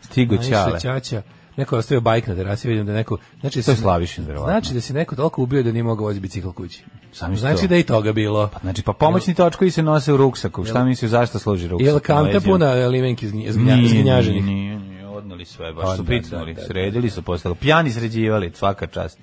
stigu 0.00 0.34
najviše 0.34 1.22
Neko 1.58 1.76
je 1.76 1.78
ostavio 1.78 2.00
bajk 2.00 2.26
na 2.26 2.34
terasi, 2.34 2.68
vidim 2.68 2.86
da 2.86 2.92
neko... 2.92 3.18
Znači, 3.40 3.62
To 3.62 3.70
je 3.70 3.76
Slavišin, 3.76 4.24
verovatno. 4.24 4.52
Znači 4.52 4.74
da 4.74 4.80
se 4.80 4.94
neko 4.94 5.16
toliko 5.16 5.42
ubio 5.42 5.62
da 5.62 5.72
nije 5.72 5.82
mogao 5.82 6.04
voziti 6.04 6.22
bicikl 6.22 6.48
kući. 6.50 6.84
Zamisli 7.14 7.40
Znači 7.40 7.60
to. 7.60 7.66
da 7.66 7.74
je 7.74 7.80
i 7.80 7.84
toga 7.84 8.12
bilo. 8.12 8.50
Znači, 8.60 8.82
pa 8.82 8.92
pomoćni 8.92 9.34
točkovi 9.34 9.70
se 9.70 9.82
nose 9.82 10.12
u 10.12 10.16
ruksaku. 10.16 10.64
Šta 10.64 10.84
misliš, 10.84 11.10
zašto 11.10 11.38
služi 11.38 11.68
ruksak? 11.68 11.86
Jel 11.86 12.00
kanta 12.00 12.40
puna 12.40 12.72
limenki 12.72 13.26
zgnja- 13.26 13.56
Nije, 13.56 13.88
zgnjaženih? 13.90 14.44
Nije, 14.44 14.78
nije, 14.78 15.06
odnali 15.08 15.44
sve, 15.44 15.72
baš 15.72 15.84
Pa 15.84 15.96
su 15.96 16.02
da, 16.02 16.14
da, 16.30 16.44
da, 16.44 16.52
da. 16.52 16.62
sredili 16.62 17.10
su 17.10 17.22
postalo. 17.22 17.54
Pijani 17.54 17.90
sređivali, 17.90 18.52
svaka 18.54 18.86
čast. 18.86 19.18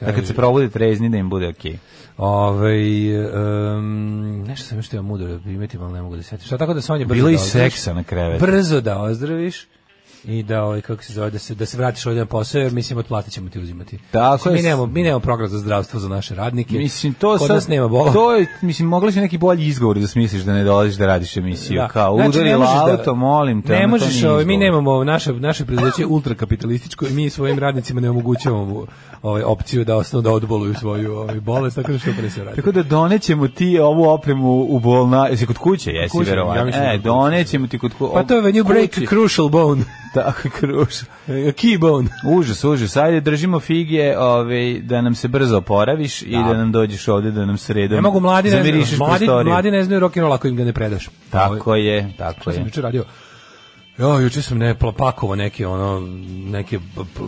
Da 0.00 0.12
kad 0.12 0.26
se 0.26 0.34
probude 0.34 0.68
trezni 0.68 1.08
da 1.08 1.16
im 1.16 1.30
bude 1.30 1.48
okej. 1.48 1.78
Ove, 2.18 2.76
um, 3.76 4.42
nešto 4.42 4.66
sam 4.66 4.78
još 4.78 4.88
teo 4.88 5.02
mudro 5.02 5.28
da 5.28 5.38
primetim, 5.38 5.82
ali 5.82 5.92
ne 5.92 6.02
mogu 6.02 6.16
da 6.16 6.22
se 6.22 6.28
setim. 6.28 6.46
Šta 6.46 6.58
tako 6.58 6.74
da 6.74 6.80
Sonja 6.80 7.04
brzo 7.04 7.14
Bilo 7.14 7.26
da 7.26 7.32
i 7.32 7.34
ozdraviš? 7.34 7.72
seksa 7.72 7.94
na 7.94 8.02
krevetu. 8.02 8.46
Brzo 8.46 8.80
da 8.80 8.98
ozdraviš 8.98 9.66
i 10.24 10.42
da 10.42 10.62
ovaj 10.64 10.80
kako 10.80 11.02
se 11.02 11.12
zove 11.12 11.30
da 11.30 11.38
se 11.38 11.54
da 11.54 11.66
se 11.66 11.76
vratiš 11.76 12.06
ovdje 12.06 12.20
na 12.20 12.26
posao 12.26 12.60
jer 12.60 12.72
mislim 12.72 12.98
otplatit 12.98 13.32
ćemo 13.32 13.50
ti 13.50 13.60
uzimati. 13.60 13.98
Tako 14.10 14.32
Mislim, 14.34 14.52
mi 14.54 14.58
je. 14.58 14.62
nemamo 14.62 14.86
mi 14.86 15.02
nemamo 15.02 15.20
program 15.20 15.48
za 15.48 15.58
zdravstvo 15.58 16.00
za 16.00 16.08
naše 16.08 16.34
radnike. 16.34 16.78
Mislim, 16.78 17.12
to 17.14 17.30
Kod 17.30 17.46
sad, 17.46 17.50
nas 17.50 17.68
nema 17.68 17.88
bola. 17.88 18.12
To 18.12 18.34
je, 18.34 18.46
mislim, 18.62 18.88
mogli 18.88 19.12
si 19.12 19.20
neki 19.20 19.38
bolji 19.38 19.66
izgovor 19.66 19.98
da 19.98 20.06
smisliš 20.06 20.42
da 20.42 20.52
ne 20.52 20.64
dolaziš 20.64 20.94
da 20.94 21.06
radiš 21.06 21.36
emisiju. 21.36 21.76
Da. 21.76 21.88
Kao, 21.88 22.14
Znači, 22.16 22.28
udari 22.28 22.50
da- 22.50 22.96
auto, 22.98 23.14
molim 23.14 23.62
te. 23.62 23.72
Ne 23.72 23.86
možeš, 23.86 24.24
ovaj, 24.24 24.44
mi 24.44 24.56
nemamo 24.56 25.04
naše 25.04 25.32
naše 25.32 25.64
preduzeće 25.64 26.06
ultrakapitalističko 26.06 27.06
i 27.06 27.12
mi 27.12 27.30
svojim 27.30 27.58
radnicima 27.58 28.00
ne 28.00 28.10
omogućavamo 28.10 28.86
ovaj 29.22 29.42
opciju 29.42 29.84
da 29.84 29.96
ostanu 29.96 30.22
da 30.22 30.30
odboluju 30.32 30.74
svoju 30.74 31.14
ovaj 31.14 31.40
bolest 31.40 31.76
tako 31.76 31.92
da 31.92 31.98
što 31.98 32.10
pre 32.18 32.30
se 32.30 32.44
radi. 32.44 32.56
Tako 32.56 32.72
da 32.72 32.82
donećemo 32.82 33.48
ti 33.48 33.78
ovu 33.78 34.08
opremu 34.08 34.66
u 34.68 34.78
bolna, 34.80 35.26
jesi 35.26 35.46
kod 35.46 35.58
kuće, 35.58 35.90
jesi 35.90 36.16
ja 36.16 36.22
verovatno. 36.22 36.64
mislim 36.64 36.84
da 36.84 36.92
e, 36.92 36.98
donećemo 36.98 37.66
ti 37.66 37.78
kod 37.78 37.92
kuće. 37.98 38.12
Pa 38.14 38.22
to 38.22 38.34
je 38.36 38.42
when 38.42 38.62
you 38.62 38.66
break 38.66 39.08
crucial 39.08 39.48
bone, 39.48 39.82
Tako, 40.14 40.48
kruš. 40.50 41.02
a 41.02 41.52
key 41.52 41.78
bone. 41.78 42.08
Užas, 42.26 42.64
užas. 42.64 42.96
Ajde, 42.96 43.20
držimo 43.20 43.60
fige 43.60 44.18
ovaj, 44.18 44.80
da 44.80 45.00
nam 45.00 45.14
se 45.14 45.28
brzo 45.28 45.58
oporaviš 45.58 46.22
i 46.22 46.32
da 46.32 46.54
nam 46.54 46.72
dođeš 46.72 47.08
ovde 47.08 47.30
da 47.30 47.46
nam 47.46 47.58
sredom 47.58 47.94
Ne 47.96 48.00
mogu 48.02 48.20
mladi 48.20 48.50
ne 48.50 48.62
znaju, 48.62 48.84
mladi, 48.98 49.26
prostoriju. 49.26 49.52
mladi 49.52 49.70
ne 49.70 49.84
znaju 49.84 50.00
rock 50.00 50.16
and 50.16 50.22
roll 50.22 50.32
ako 50.32 50.48
im 50.48 50.56
ga 50.56 50.64
ne 50.64 50.72
predaš. 50.72 51.08
Tako 51.30 51.74
je, 51.76 52.12
tako 52.18 52.40
Šta 52.40 52.52
sam 52.52 52.62
je. 52.62 52.66
juče 52.66 52.80
radio? 52.82 53.04
Jo, 53.98 54.18
juče 54.18 54.42
sam 54.42 54.58
ne 54.58 54.74
pakovao 54.96 55.36
neke 55.36 55.66
ono 55.66 56.00
neke 56.44 56.78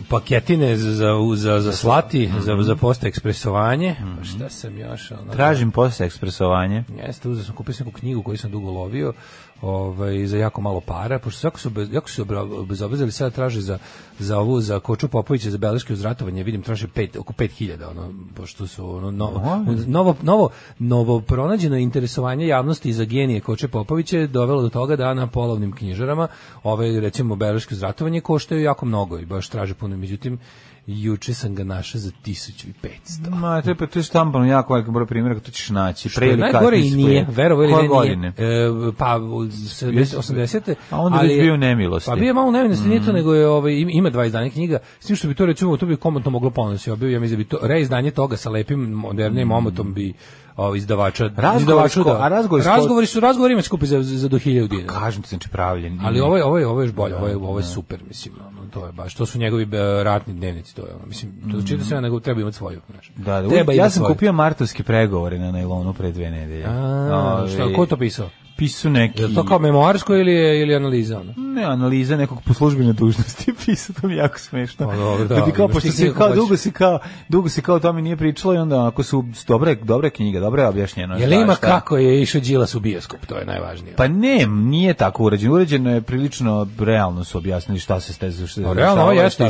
paketine 0.09 0.77
za 0.77 0.93
za 1.35 1.59
za, 1.61 1.71
slati, 1.71 2.29
za 2.39 2.57
za 2.61 2.75
posta 2.75 3.07
ekspresovanje. 3.07 3.95
Pa 4.17 4.23
šta 4.23 4.49
sam 4.49 4.77
još 4.77 5.11
ono? 5.11 5.31
Tražim 5.33 5.71
posle 5.71 6.05
ekspresovanje. 6.05 6.83
Jeste, 7.07 7.29
uzeo 7.29 7.43
sam, 7.43 7.55
kupio 7.55 7.73
sam 7.73 7.85
neku 7.85 7.99
knjigu 7.99 8.23
koju 8.23 8.37
sam 8.37 8.51
dugo 8.51 8.71
lovio 8.71 9.13
ovaj, 9.61 10.25
za 10.27 10.37
jako 10.37 10.61
malo 10.61 10.81
para, 10.81 11.19
pošto 11.19 11.39
svako 11.39 11.59
su, 11.59 11.69
bez, 11.69 11.93
jako 11.93 12.09
su 12.09 12.25
obra- 12.25 12.65
bezobrazili, 12.65 13.11
sada 13.11 13.29
traže 13.29 13.61
za, 13.61 13.77
za 14.19 14.39
ovu, 14.39 14.61
za 14.61 14.79
Koču 14.79 15.07
Popovića, 15.07 15.49
za 15.49 15.57
beleške 15.57 15.93
uzratovanje, 15.93 16.43
vidim, 16.43 16.61
traže 16.61 16.87
pet, 16.87 17.15
oko 17.15 17.33
5000, 17.33 17.89
ono, 17.89 18.13
pošto 18.35 18.67
su 18.67 18.95
ono, 18.95 19.11
novo, 19.11 19.65
novo, 19.87 20.15
novo, 20.21 20.49
novo 20.79 21.19
pronađeno 21.19 21.77
interesovanje 21.77 22.47
javnosti 22.47 22.93
za 22.93 23.05
genije 23.05 23.41
Koče 23.41 23.67
Popovića 23.67 24.17
je 24.17 24.27
dovelo 24.27 24.61
do 24.61 24.69
toga 24.69 24.95
da 24.95 25.13
na 25.13 25.27
polovnim 25.27 25.71
knjižarama 25.71 26.27
ove, 26.63 26.99
recimo, 26.99 27.35
beleške 27.35 27.75
uzratovanje 27.75 28.21
koštaju 28.21 28.61
jako 28.61 28.85
mnogo 28.85 29.19
i 29.19 29.25
baš 29.25 29.49
traže 29.49 29.73
puno, 29.73 29.97
međutim, 29.97 30.39
juče 30.87 31.33
sam 31.33 31.55
ga 31.55 31.63
našao 31.63 32.01
za 32.01 32.11
1500. 32.25 33.29
Ma, 33.29 33.61
to 33.61 33.69
je 33.69 33.75
pa 33.75 33.87
to 33.87 33.99
je 33.99 34.03
štampano 34.03 34.45
jako 34.45 34.73
velik 34.73 34.89
broj 34.89 35.05
primjera, 35.05 35.39
to 35.39 35.51
ćeš 35.51 35.69
naći. 35.69 36.09
Što 36.09 36.23
je 36.23 36.37
najgore 36.37 36.79
i 36.79 36.91
nije, 36.91 37.25
verovo 37.29 37.63
ili 37.63 37.87
godine? 37.87 38.33
nije. 38.37 38.65
E, 38.65 38.69
pa 38.97 39.17
u 39.17 39.43
70 39.43 40.17
80. 40.17 40.75
A 40.89 40.99
onda 40.99 41.17
ali 41.17 41.27
već 41.27 41.37
je- 41.37 41.43
bio 41.43 41.53
u 41.53 41.57
nemilosti. 41.57 42.09
Pa 42.09 42.15
bio 42.15 42.27
je 42.27 42.33
malo 42.33 42.47
u 42.47 42.51
nemilosti, 42.51 42.87
nije 42.87 43.05
to 43.05 43.11
nego 43.11 43.33
je 43.33 43.47
ovaj 43.47 43.73
im- 43.73 43.89
ima 43.89 44.09
dva 44.09 44.25
izdanja 44.25 44.49
knjiga, 44.49 44.79
s 44.99 45.05
tim 45.05 45.15
što 45.15 45.27
bi 45.27 45.35
to 45.35 45.45
recimo 45.45 45.77
to 45.77 45.85
bi 45.85 45.95
komotno 45.95 46.31
moglo 46.31 46.49
ponosi, 46.49 46.89
ja 46.89 46.95
bio 46.95 47.09
ja 47.09 47.19
mislim 47.19 47.37
da 47.37 47.43
bi 47.43 47.49
to 47.49 47.57
reizdanje 47.61 48.11
toga 48.11 48.37
sa 48.37 48.49
lepim 48.49 48.79
modernim 48.81 49.51
omotom 49.51 49.93
bi 49.93 50.13
ovaj 50.57 50.77
izdavača 50.77 51.23
Razgovori 51.25 51.61
izdavaču 51.61 52.01
s 52.01 52.03
ko- 52.03 52.17
a 52.19 52.27
razgovori 52.27 52.63
s 52.63 52.65
ko- 52.65 52.71
razgovori 52.71 53.05
su 53.05 53.19
razgovori 53.19 53.53
ima 53.53 53.61
skupi 53.61 53.85
za 53.85 54.01
za 54.01 54.29
do 54.29 54.37
1000 54.37 54.67
dinara. 54.67 54.87
Kažem 54.89 55.21
ti, 55.21 55.29
znači 55.29 55.49
pravljen. 55.49 55.99
Ali 56.03 56.19
ovo 56.19 56.37
je 56.37 56.43
ovo 56.43 56.57
je 56.57 56.67
ovo 56.67 56.81
je 56.81 56.91
bolje, 56.91 57.15
ovo 57.15 57.27
je 57.27 57.35
ovo 57.37 57.59
je 57.59 57.63
super, 57.65 57.99
mislim, 58.07 58.33
ono, 58.49 58.69
to 58.69 58.85
je 58.85 58.91
baš 58.91 59.15
to 59.15 59.25
su 59.25 59.39
njegovi 59.39 59.63
e, 59.63 60.03
ratni 60.03 60.33
dnevnici, 60.33 60.75
to 60.75 60.81
je 60.81 60.93
ono, 60.93 61.05
mislim, 61.05 61.31
to 61.51 61.67
čita 61.67 61.83
se 61.85 62.01
nego 62.01 62.19
treba 62.19 62.41
imati 62.41 62.57
svoju, 62.57 62.79
znaš. 62.91 63.11
Da, 63.15 63.41
da, 63.41 63.49
treba 63.49 63.73
ja 63.73 63.89
sam 63.89 63.99
svoju. 63.99 64.13
kupio 64.13 64.33
martovske 64.33 64.83
pregovore 64.83 65.39
na 65.39 65.51
najlonu 65.51 65.93
pre 65.93 66.11
dve 66.11 66.31
nedelje. 66.31 66.65
A, 66.65 67.45
šta, 67.49 67.73
ko 67.75 67.85
to 67.85 67.97
pisao? 67.97 68.29
Pisu 68.63 68.89
neki... 68.89 69.21
Je 69.21 69.33
to 69.35 69.45
kao 69.45 69.59
memoarsko 69.59 70.15
ili 70.15 70.31
je 70.31 70.61
ili 70.61 70.75
analiza 70.75 71.19
ono? 71.19 71.33
Ne, 71.37 71.63
analiza 71.63 72.17
nekog 72.17 72.41
po 72.41 72.53
službenoj 72.53 72.93
dužnosti 72.93 73.53
pisao, 73.65 73.95
to 74.01 74.07
mi 74.07 74.13
je 74.13 74.17
jako 74.17 74.39
smešno. 74.39 74.87
Pa 74.87 74.95
dobro, 74.95 75.25
da, 75.25 75.35
Da, 75.35 75.41
bi 75.41 75.51
kao, 75.51 75.67
pošto 75.67 75.89
ti 75.89 75.91
se 75.91 76.01
knjigu 76.03 76.17
kao, 76.17 76.35
dugo 76.35 76.57
se 76.57 76.71
kao, 76.71 76.99
dugo 77.29 77.49
se 77.49 77.61
kao 77.61 77.79
tome 77.79 78.01
nije 78.01 78.17
pričalo 78.17 78.53
i 78.53 78.57
onda 78.57 78.87
ako 78.87 79.03
su 79.03 79.25
dobre, 79.47 79.75
dobre 79.75 80.09
knjige, 80.09 80.39
dobro 80.39 80.61
je 80.61 80.67
objašnjeno. 80.67 81.17
Je 81.17 81.27
li 81.27 81.35
ima 81.35 81.53
šta- 81.53 81.67
kako 81.67 81.97
je 81.97 82.21
išao 82.21 82.41
Đilas 82.41 82.75
u 82.75 82.79
bioskop, 82.79 83.25
to 83.25 83.37
je 83.37 83.45
najvažnije. 83.45 83.95
Pa 83.95 84.07
ne, 84.07 84.45
nije 84.47 84.93
tako 84.93 85.23
uređeno. 85.23 85.53
Uređeno 85.53 85.93
je 85.93 86.01
prilično 86.01 86.67
realno 86.79 87.23
su 87.23 87.37
objasnili 87.37 87.79
šta 87.79 87.99
se 87.99 88.13
ste 88.13 88.31
Pa 88.63 88.73
realno 88.73 89.01
ovo 89.01 89.11
jeste 89.11 89.47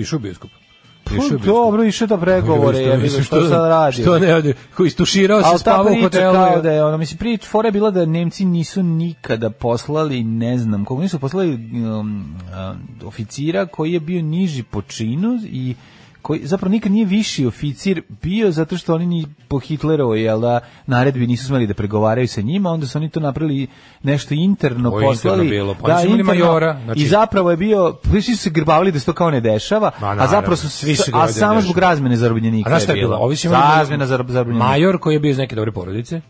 išao 0.00 0.16
u 0.16 0.20
bioskop. 0.20 0.50
Išao. 1.10 1.38
Dobro, 1.38 1.84
išao 1.84 2.06
da 2.06 2.16
pregovore, 2.16 2.78
je, 2.78 2.98
mislim, 2.98 3.24
što 3.24 3.48
sad 3.48 3.68
radi. 3.68 4.02
Što 4.02 4.18
ne 4.18 4.34
ode, 4.34 4.54
koji 4.76 4.86
istuširao 4.86 5.42
se, 5.42 5.58
spavao 5.58 5.92
u 5.92 6.02
hotelu. 6.02 6.34
kao 6.34 6.60
da 6.60 6.72
je, 6.72 6.84
ono, 6.84 6.96
mislim, 6.96 7.18
prič, 7.18 7.46
fora 7.46 7.68
je 7.68 7.72
bila 7.72 7.90
da 7.90 8.06
Nemci 8.06 8.44
nisu 8.44 8.82
nikada 8.82 9.50
poslali, 9.50 10.22
ne 10.22 10.58
znam, 10.58 10.84
koliko 10.84 11.02
nisu 11.02 11.18
poslali 11.18 11.54
um, 11.54 11.60
um, 11.90 12.36
oficira 13.04 13.66
koji 13.66 13.92
je 13.92 14.00
bio 14.00 14.22
niži 14.22 14.62
po 14.62 14.82
činu 14.82 15.40
i 15.44 15.74
koji 16.26 16.46
zapravo 16.46 16.70
nikad 16.70 16.92
nije 16.92 17.04
viši 17.06 17.46
oficir 17.46 18.02
bio 18.22 18.50
zato 18.50 18.76
što 18.76 18.94
oni 18.94 19.06
ni 19.06 19.26
po 19.48 19.58
Hitlerovoj 19.58 20.22
jel 20.22 20.40
da 20.40 20.60
naredbi 20.86 21.26
nisu 21.26 21.46
smeli 21.46 21.66
da 21.66 21.74
pregovaraju 21.74 22.28
sa 22.28 22.40
njima 22.40 22.70
onda 22.70 22.86
su 22.86 22.98
oni 22.98 23.10
to 23.10 23.20
napravili 23.20 23.66
nešto 24.02 24.34
interno 24.34 24.88
Ovo 24.88 25.00
je 25.00 25.06
poslali 25.06 25.34
interno 25.36 25.50
bilo, 25.50 25.74
pa 25.74 25.88
imali 25.90 26.20
interno. 26.20 26.44
majora, 26.44 26.80
znači- 26.84 27.00
i 27.00 27.06
zapravo 27.06 27.50
je 27.50 27.56
bio 27.56 27.96
svi 28.04 28.22
su 28.22 28.36
se 28.36 28.50
grbavili 28.50 28.92
da 28.92 29.00
se 29.00 29.06
to 29.06 29.12
kao 29.12 29.30
ne 29.30 29.40
dešava 29.40 29.90
Ma, 30.00 30.06
a 30.06 30.10
naravno, 30.10 30.30
zapravo 30.30 30.56
su 30.56 30.68
svi 30.70 30.96
su 30.96 31.10
a 31.14 31.26
da 31.26 31.32
samo 31.32 31.60
zbog 31.60 31.78
razmene 31.78 32.16
zarobljenika 32.16 32.68
A 32.68 32.70
znaš 32.70 32.82
šta 32.82 32.92
je 32.92 32.96
bilo? 32.96 33.16
Ovi 33.16 33.36
su 33.36 33.46
imali 33.46 33.62
razmena 33.78 34.06
zar- 34.06 34.28
zarobljenika 34.28 34.66
Major 34.66 34.98
koji 34.98 35.14
je 35.14 35.20
bio 35.20 35.30
iz 35.30 35.38
neke 35.38 35.54
dobre 35.54 35.72
porodice. 35.72 36.20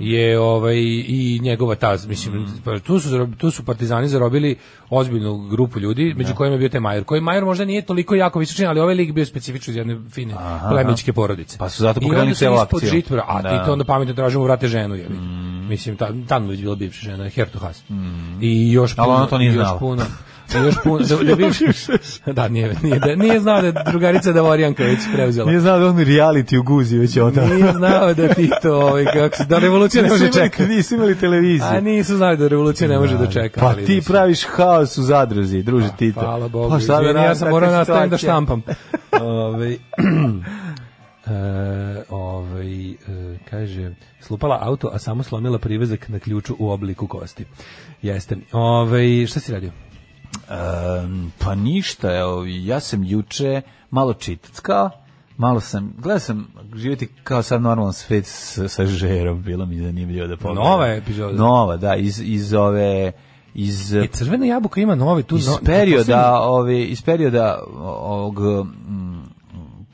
Je 0.00 0.40
ovaj 0.40 0.76
i 1.06 1.40
njegova 1.42 1.74
ta 1.74 1.96
mislim 2.08 2.46
pa 2.64 2.78
tu 2.78 3.00
su 3.00 3.08
tu 3.28 3.50
su 3.50 3.64
partizani 3.64 4.08
zarobili 4.08 4.56
ozbiljnu 4.90 5.38
grupu 5.40 5.80
ljudi 5.80 6.14
među 6.14 6.34
kojima 6.34 6.54
je 6.54 6.58
bio 6.58 6.68
taj 6.68 6.80
major 6.80 7.04
koji 7.04 7.20
major 7.20 7.44
možda 7.44 7.64
nije 7.64 7.82
toliko 7.82 8.14
jako 8.14 8.38
visočan 8.38 8.66
ali 8.66 8.80
ovaj 8.80 8.94
lik 8.94 9.12
bio 9.12 9.26
specifično 9.26 9.70
iz 9.70 9.76
jedne 9.76 9.98
fine 10.10 10.34
plemićke 10.70 11.12
porodice 11.12 11.58
Pa 11.58 11.68
su 11.68 11.82
zato 11.82 12.00
pokrenuli 12.00 12.34
celu 12.34 12.56
akciju. 12.56 12.90
žitbora, 12.90 13.24
a 13.28 13.42
Da. 13.42 13.48
Mm. 13.48 13.52
ti 13.52 13.64
to 13.66 13.72
onda 13.72 13.84
pametno 13.84 14.14
tražimo 14.14 14.44
vrate 14.44 14.68
ženu 14.68 14.94
je 14.94 15.08
mislim 15.68 15.96
ta 15.96 16.08
tamo 16.28 16.52
je 16.52 16.56
bila 16.56 16.74
bivša 16.74 17.00
žena 17.02 17.28
Hertu 17.28 17.58
Has 17.58 17.82
i 18.40 18.72
još 18.72 18.94
Ali 18.96 19.06
puno, 19.06 19.16
ona 19.16 19.26
to 19.26 19.38
nije 19.38 19.48
još 19.48 19.54
znala. 19.56 19.78
puno 19.78 20.02
i 20.54 20.64
još 20.64 20.74
puno 20.84 20.98
da, 20.98 21.16
da, 21.16 21.36
bivša- 21.36 22.32
da 22.32 22.48
nije 22.48 22.74
nije 22.82 22.98
da 22.98 23.14
nije 23.14 23.40
znao 23.40 23.60
da 23.60 23.66
je 23.66 23.74
drugarica 23.86 24.32
Davorijanka 24.32 24.82
već 24.82 24.98
preuzela 25.14 25.48
Nije 25.48 25.60
znao 25.60 25.78
da 25.78 25.86
on 25.86 25.96
reality 25.96 26.58
u 26.58 26.62
guzi 26.62 26.98
već 26.98 27.16
onda. 27.16 27.46
nije 27.46 27.72
znao 27.72 28.14
da 28.14 28.34
ti 28.34 28.50
to, 28.62 28.76
ovaj, 28.76 29.04
kako 29.04 29.36
se, 29.36 29.44
da 29.44 29.58
revolucija 29.58 30.02
ne 30.02 30.08
može 30.08 30.32
čekati. 30.32 30.66
Nisu 30.66 30.94
imali 30.94 31.18
televiziju. 31.18 31.68
A 31.68 31.80
nisu 31.80 32.16
znali 32.16 32.36
da 32.36 32.48
revolucija 32.48 32.88
ne 32.88 32.98
može 32.98 33.18
da 33.18 33.26
čeka. 33.26 33.60
Pa 33.60 33.74
ti 33.74 34.02
praviš 34.06 34.44
haos 34.46 34.98
u 34.98 35.02
zadruzi, 35.02 35.62
druže 35.62 35.88
Tito. 35.98 36.20
Hvala 36.20 36.48
Bogu. 36.48 36.70
Pa 36.70 36.80
šta 36.80 37.00
da 37.02 37.20
ja 37.20 37.34
sam 37.34 37.50
morao 37.50 37.70
nastavim 37.70 38.10
da 38.10 38.16
štampam. 38.18 38.62
Ove, 39.12 39.72
e, 41.26 41.32
ovaj, 42.10 42.90
e, 42.90 42.96
kaže, 43.50 43.94
slupala 44.20 44.58
auto, 44.62 44.90
a 44.92 44.98
samo 44.98 45.22
slomila 45.22 45.58
privezak 45.58 46.08
na 46.08 46.18
ključu 46.18 46.56
u 46.58 46.70
obliku 46.70 47.06
kosti. 47.06 47.44
Jeste. 48.02 48.36
Ove, 48.52 49.26
šta 49.26 49.40
si 49.40 49.52
radio? 49.52 49.70
Em, 50.50 51.32
pa 51.38 51.54
ništa, 51.54 52.16
evo, 52.16 52.44
ja 52.46 52.80
sam 52.80 53.04
juče 53.04 53.60
malo 53.90 54.14
čitackao, 54.14 54.90
malo 55.36 55.60
sam, 55.60 55.94
gledao 55.98 56.18
sam 56.18 56.48
živjeti 56.74 57.08
kao 57.24 57.42
sad 57.42 57.62
normalan 57.62 57.92
svet 57.92 58.26
s, 58.26 58.58
sa 58.68 58.86
žerom, 58.86 59.42
bilo 59.42 59.66
mi 59.66 59.78
zanimljivo 59.80 60.26
da 60.26 60.36
pogledam. 60.36 60.64
Nova 60.64 60.86
epizoda. 60.86 61.38
Nova, 61.38 61.76
da, 61.76 61.96
iz, 61.96 62.20
iz 62.24 62.54
ove, 62.54 63.12
iz, 63.54 63.94
E, 63.94 64.06
crvena 64.12 64.46
jabuka 64.46 64.80
ima 64.80 64.94
nove 64.94 65.22
tu. 65.22 65.36
iz 65.36 65.46
no- 65.46 65.58
perioda, 65.64 66.40
ove, 66.40 66.82
iz 66.84 67.02
perioda 67.02 67.62
ovog 67.76 68.40
mm, 68.64 69.22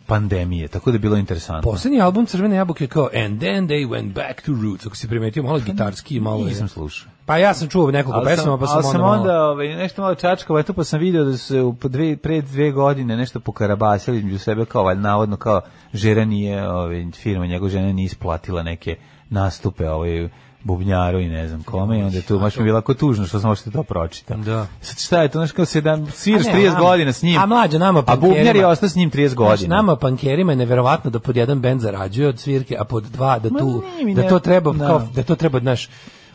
pandemije, 0.07 0.69
tako 0.69 0.91
da 0.91 0.95
je 0.95 0.99
bilo 0.99 1.17
interesantno. 1.17 1.71
Poslednji 1.71 2.01
album 2.01 2.27
Crvene 2.27 2.57
jabuke 2.57 2.87
kao 2.87 3.09
And 3.25 3.41
then 3.41 3.69
they 3.69 3.89
went 3.89 4.13
back 4.13 4.43
to 4.47 4.53
roots. 4.63 4.87
Ako 4.87 4.97
si 4.97 5.09
primetio, 5.09 5.43
malo 5.43 5.59
gitarski, 5.59 6.21
malo 6.21 6.39
je... 6.39 6.45
Nisam 6.45 6.69
slušao. 6.69 7.11
Pa 7.27 7.39
ja 7.39 7.55
sam 7.55 7.69
čuo 7.69 7.91
nekoliko 7.91 8.25
pesama, 8.25 8.59
pa 8.59 8.67
sam, 8.67 8.77
ali 8.77 8.87
onda, 8.87 8.93
sam 8.93 9.01
malo- 9.01 9.21
onda 9.21 9.45
ovaj, 9.45 9.69
nešto 9.69 10.03
malo 10.03 10.15
čačkao, 10.15 10.59
eto 10.59 10.73
pa 10.73 10.85
sam 10.85 11.01
video 11.01 11.25
da 11.25 11.33
su 11.33 11.47
se 11.47 11.61
u 11.61 11.77
dve, 11.83 12.17
pre 12.17 12.41
dve 12.41 12.71
godine 12.71 13.17
nešto 13.17 13.41
pokarabasili 13.41 14.23
među 14.23 14.39
sebe 14.39 14.65
kao, 14.65 14.83
valjda, 14.83 15.03
navodno 15.03 15.37
kao 15.37 15.61
žena 15.95 16.25
nije, 16.25 16.69
ovaj, 16.71 17.07
firma 17.13 17.47
njegov 17.47 17.69
žena 17.69 17.93
nije 17.93 18.07
isplatila 18.07 18.63
neke 18.63 18.97
nastupe 19.31 19.91
ovaj, 19.91 20.29
bubnjaru 20.65 21.21
i 21.21 21.29
ne 21.29 21.49
znam 21.49 21.63
kome 21.63 21.99
i 21.99 22.03
onda 22.03 22.17
je 22.17 22.23
tu 22.23 22.39
baš 22.39 22.57
mi 22.57 22.65
bilo 22.65 22.79
ako 22.79 22.95
tužno 22.95 23.27
što 23.27 23.41
sam 23.41 23.49
možete 23.49 23.71
to 23.71 23.83
pročitam. 23.83 24.43
Da. 24.43 24.67
Sad 24.81 24.99
šta 24.99 25.23
je 25.23 25.29
to, 25.29 25.39
znaš 25.39 25.53
kao 25.53 25.65
sedam, 25.65 26.07
sviraš 26.09 26.47
A 26.47 26.49
ne, 26.49 26.55
30 26.55 26.65
nama- 26.67 26.81
godina 26.81 27.13
s 27.13 27.23
njim, 27.23 27.41
a 27.41 27.47
mlađe, 27.47 27.79
nama 27.79 27.99
a 27.99 28.03
pankerima- 28.05 28.29
bubnjar 28.29 28.57
je 28.57 28.67
ostao 28.67 28.89
s 28.89 28.95
njim 28.95 29.11
30 29.11 29.29
Znaš, 29.29 29.49
godina. 29.51 29.77
nama 29.77 29.97
pankerima 29.97 30.53
je 30.53 30.57
neverovatno 30.57 31.11
da 31.11 31.19
pod 31.19 31.37
jedan 31.37 31.61
bend 31.61 31.81
zarađuje 31.81 32.29
od 32.29 32.39
svirke, 32.39 32.77
a 32.79 32.85
pod 32.85 33.05
dva 33.05 33.39
da 33.39 33.49
tu 33.51 33.83
da 34.15 34.29
to 34.29 34.39
treba 34.39 34.73
da. 34.73 34.87
kao 34.87 35.09
da 35.15 35.23
to 35.23 35.35
treba 35.35 35.61
znaš 35.61 35.89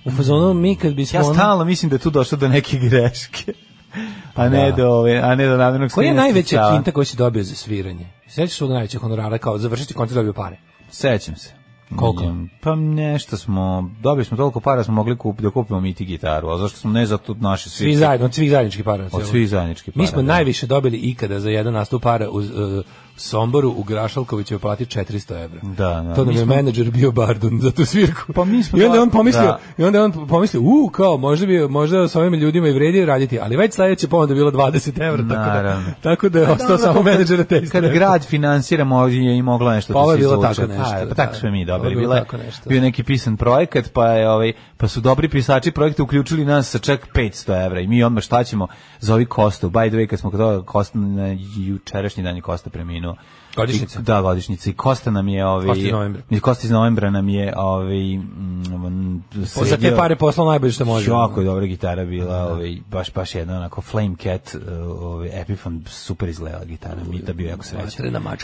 u 0.05 0.11
fazonu 0.11 0.53
mi 0.53 0.75
kad 0.75 0.93
bismo 0.93 1.19
ja 1.19 1.23
stalno 1.23 1.65
mislim 1.65 1.89
da 1.89 1.95
je 1.95 1.99
tu 1.99 2.09
došlo 2.09 2.37
do 2.37 2.47
neke 2.47 2.77
greške. 2.79 3.53
A 4.35 4.49
ne 4.49 4.71
Da. 4.71 4.77
do 4.77 4.89
ove, 4.89 5.17
a 5.17 5.35
ne 5.35 5.47
do 5.47 5.57
namjernog 5.57 5.91
Koji 5.91 6.07
je 6.07 6.13
najveća 6.13 6.71
kinta 6.73 6.91
koju 6.91 7.05
si 7.05 7.17
dobio 7.17 7.43
za 7.43 7.55
sviranje? 7.55 8.07
Sećaš 8.27 8.49
se 8.49 8.55
svog 8.55 8.71
najvećeg 8.71 9.01
honorara 9.01 9.37
kao 9.37 9.57
završiti 9.57 9.93
koncert 9.93 10.15
dobio 10.15 10.33
pare? 10.33 10.57
Sećam 10.91 11.35
se. 11.35 11.58
Koliko? 11.95 12.33
Pa 12.61 12.75
nešto 12.75 13.37
smo, 13.37 13.91
dobili 14.01 14.25
smo 14.25 14.37
toliko 14.37 14.59
para 14.59 14.77
da 14.77 14.83
smo 14.83 14.93
mogli 14.93 15.17
kup, 15.17 15.41
da 15.41 15.49
kupimo 15.49 15.79
mi 15.79 15.93
ti 15.93 16.05
gitaru, 16.05 16.49
a 16.49 16.57
zašto 16.57 16.77
smo 16.77 16.91
ne 16.91 17.05
za 17.05 17.17
to 17.17 17.33
naše 17.33 17.69
Svi 17.69 17.95
zajedno, 17.95 18.25
od 18.25 18.33
svih 18.33 18.51
zajedničkih 18.51 18.85
para. 18.85 19.09
Od 19.11 19.27
svih 19.27 19.49
zajedničkih 19.49 19.93
para. 19.93 20.01
Mi 20.01 20.07
smo 20.07 20.21
da. 20.21 20.27
najviše 20.27 20.67
dobili 20.67 20.97
ikada 20.97 21.39
za 21.39 21.49
jedan 21.49 21.73
nastup 21.73 22.03
para 22.03 22.29
u, 22.29 22.37
uh, 22.37 22.45
Somboru 23.19 23.69
u 23.71 23.83
Grašalkovićevoj 23.83 24.59
plati 24.59 24.85
400 24.85 25.09
evra. 25.35 25.59
Da, 25.63 25.73
da. 26.01 26.13
To 26.15 26.21
nam 26.21 26.27
Mi 26.27 26.33
je 26.33 26.45
smo- 26.45 26.55
menadžer 26.55 26.91
bio 26.91 27.11
Bardun 27.11 27.59
za 27.61 27.71
tu 27.71 27.85
svirku. 27.85 28.33
Pa 28.33 28.45
mi 28.45 28.63
smo 28.63 28.79
I 28.79 28.83
onda 28.83 28.95
je 28.95 29.01
on 29.01 29.09
pomislio, 29.11 29.43
da. 29.43 29.59
i 29.77 29.83
onda 29.83 30.03
on 30.03 30.27
pomislio, 30.27 30.61
u, 30.61 30.89
kao, 30.89 31.17
možda 31.17 31.45
bi, 31.45 31.59
možda 31.61 32.07
s 32.07 32.15
ovim 32.15 32.33
ljudima 32.33 32.67
i 32.67 32.73
vredi 32.73 33.05
raditi, 33.05 33.39
ali 33.39 33.57
već 33.57 33.73
sledeće 33.73 34.07
ponuda 34.07 34.33
bilo 34.33 34.51
20 34.51 34.67
evra, 34.99 35.23
tako 35.25 35.63
da, 35.63 35.81
tako 36.01 36.29
da 36.29 36.39
je 36.39 36.45
ostao 36.45 36.67
Dobro, 36.67 36.77
samo 36.79 36.93
kad- 36.95 37.05
menadžera 37.05 37.43
te 37.43 37.65
Kada 37.67 37.87
grad 37.89 38.25
finansira 38.25 38.83
možda 38.83 39.17
je 39.19 39.37
i 39.37 39.41
moglo 39.41 39.71
nešto 39.71 39.93
Pa 39.93 39.99
ovo 39.99 40.07
da 40.07 40.13
je 40.13 40.17
se 40.17 40.21
bilo 40.21 40.33
izvuče. 40.33 40.61
tako 40.61 40.73
nešto, 40.73 40.93
Pa, 40.95 41.05
pa 41.05 41.15
tako 41.15 41.33
da. 41.33 41.39
smo 41.39 41.51
mi 41.51 41.65
dobili. 41.65 41.95
bilo 41.95 42.15
je- 42.15 42.21
tako 42.21 42.37
nešto. 42.37 42.69
Bio 42.69 42.81
neki 42.81 43.03
pisan 43.03 43.37
projekat, 43.37 43.93
pa 43.93 44.07
je 44.07 44.29
ovaj 44.29 44.53
pa 44.77 44.87
su 44.87 45.01
dobri 45.01 45.29
pisači 45.29 45.71
projekta 45.71 46.03
uključili 46.03 46.45
nas 46.45 46.69
sa 46.69 46.79
čak 46.79 47.07
500 47.13 47.29
evra 47.57 47.79
i 47.79 47.87
mi 47.87 48.03
odmah 48.03 48.23
šta 48.23 48.43
ćemo 48.43 48.67
za 48.99 49.13
ovi 49.13 49.25
Kostu. 49.25 49.69
By 49.69 49.89
the 49.89 49.97
way, 49.97 50.07
kad 50.07 50.19
smo 50.19 50.31
kod 50.31 50.39
toga 50.39 50.61
Kosta 50.63 50.97
na 50.97 51.27
jučerašnji 51.57 52.23
dan 52.23 52.35
je 52.35 52.41
Kosta 52.41 52.69
preminuo. 52.69 53.08
Godišnjica. 53.55 53.99
I- 53.99 54.03
Da, 54.03 54.21
godišnjica. 54.21 54.69
I 54.69 54.73
Kosta 54.73 55.11
nam 55.11 55.27
je... 55.27 55.45
Ovaj, 55.45 55.67
Kosta 55.67 55.83
iz 55.85 55.91
novembra. 55.91 56.21
Kosta 56.41 56.67
iz 56.67 56.71
novembra 56.71 57.09
nam 57.09 57.29
je... 57.29 57.53
Ovaj, 57.57 58.17
mm, 58.17 59.23
Po- 59.33 59.65
Za 59.65 59.75
te 59.75 59.81
sredio- 59.81 59.97
pare 59.97 60.15
poslao 60.15 60.47
najbolje 60.47 60.71
što 60.71 60.85
može. 60.85 61.11
Jako 61.11 61.41
je 61.41 61.45
dobra 61.45 61.65
gitara 61.65 62.05
bila, 62.05 62.45
ovaj, 62.45 62.77
baš, 62.89 63.13
baš 63.13 63.35
jedna 63.35 63.57
onako 63.57 63.81
Flame 63.81 64.15
Cat, 64.23 64.55
uh, 64.55 64.61
ovaj, 65.01 65.41
Epiphone, 65.41 65.79
super 65.87 66.29
izgledala 66.29 66.65
gitara, 66.65 66.95
mi 67.11 67.19
da 67.19 67.33
bio 67.33 67.49
jako 67.49 67.63
srećan. 67.63 67.87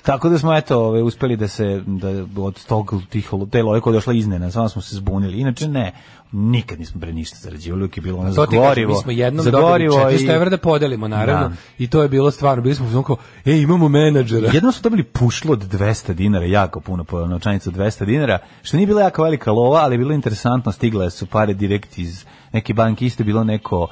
Tako 0.03 0.29
da 0.29 0.37
smo 0.37 0.53
eto 0.55 0.79
ovaj, 0.79 1.01
uspeli 1.01 1.35
da 1.37 1.47
se 1.47 1.83
da 1.85 2.09
od 2.37 2.65
tog 2.65 2.93
tih 3.09 3.29
te 3.51 3.57
je 3.57 3.93
došla 3.93 4.13
iznena, 4.13 4.51
samo 4.51 4.69
smo 4.69 4.81
se 4.81 4.95
zbunili. 4.95 5.37
Inače 5.39 5.67
ne, 5.67 5.91
nikad 6.31 6.79
nismo 6.79 7.01
pre 7.01 7.13
ništa 7.13 7.37
zarađivali, 7.41 7.81
uvijek 7.81 7.97
je 7.97 8.01
bilo 8.01 8.19
ono 8.19 8.31
za 8.31 8.45
gorivo. 8.45 8.93
mi 8.93 9.01
smo 9.01 9.11
jednom 9.11 9.43
za 9.43 9.51
dobili 9.51 9.71
gorivo 9.71 9.95
400 9.95 10.35
evra 10.35 10.49
da 10.49 10.57
podelimo, 10.57 11.07
naravno. 11.07 11.49
Da. 11.49 11.55
I 11.77 11.87
to 11.87 12.01
je 12.01 12.09
bilo 12.09 12.31
stvarno, 12.31 12.63
bili 12.63 12.75
smo 12.75 13.03
kao, 13.03 13.17
ej, 13.45 13.61
imamo 13.61 13.89
menadžera. 13.89 14.49
Jednom 14.53 14.73
su 14.73 14.81
dobili 14.81 15.03
pušlo 15.03 15.53
od 15.53 15.73
200 15.73 16.13
dinara, 16.13 16.45
jako 16.45 16.79
puno 16.79 17.03
po 17.03 17.27
novčanicu 17.27 17.69
od 17.69 17.75
200 17.75 18.05
dinara, 18.05 18.39
što 18.61 18.77
nije 18.77 18.87
bila 18.87 19.01
jako 19.01 19.23
velika 19.23 19.51
lova, 19.51 19.79
ali 19.79 19.93
je 19.93 19.99
bilo 19.99 20.13
interesantno, 20.13 20.71
stigle 20.71 21.09
su 21.09 21.25
pare 21.25 21.53
direkt 21.53 21.97
iz 21.97 22.25
neke 22.51 22.73
banke, 22.73 23.05
isto 23.05 23.23
je 23.23 23.25
bilo 23.25 23.43
neko 23.43 23.87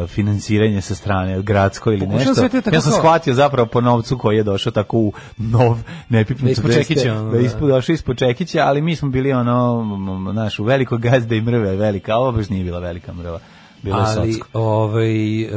uh, 0.00 0.08
finansiranje 0.08 0.80
sa 0.80 0.94
strane 0.94 1.42
gradsko 1.42 1.92
ili 1.92 2.06
nešto. 2.06 2.34
tako 2.34 2.74
Ja 2.74 2.80
sam 2.80 2.92
kao- 2.92 3.00
shvatio 3.00 3.34
zapravo 3.34 3.66
po 3.68 3.80
novcu 3.80 4.18
koji 4.18 4.36
je 4.36 4.42
došao 4.42 4.72
tako 4.72 4.98
u 4.98 5.12
nov 5.38 5.76
Da 5.76 5.82
nepipnicu 6.08 6.52
ispod 6.52 6.74
Čekića, 6.74 7.12
ono, 7.12 7.24
da 7.24 7.30
da. 7.30 7.38
ispod 7.38 7.68
došao 7.68 7.92
ispod 7.94 8.16
Čekića, 8.18 8.58
ali 8.60 8.82
mi 8.82 8.96
smo 8.96 9.08
bili 9.08 9.32
ono 9.32 9.84
naš 10.32 10.58
u 10.58 10.64
veliko 10.64 10.96
gazda 10.96 11.34
i 11.34 11.40
mrve 11.40 11.76
velika, 11.76 12.12
a 12.12 12.18
ovo 12.18 12.32
baš 12.32 12.48
nije 12.48 12.64
bila 12.64 12.78
velika 12.78 13.12
mrva. 13.12 13.38
Bilo 13.82 13.98
je 13.98 14.04
Ali, 14.08 14.40
ovaj, 14.52 15.44
uh, 15.44 15.50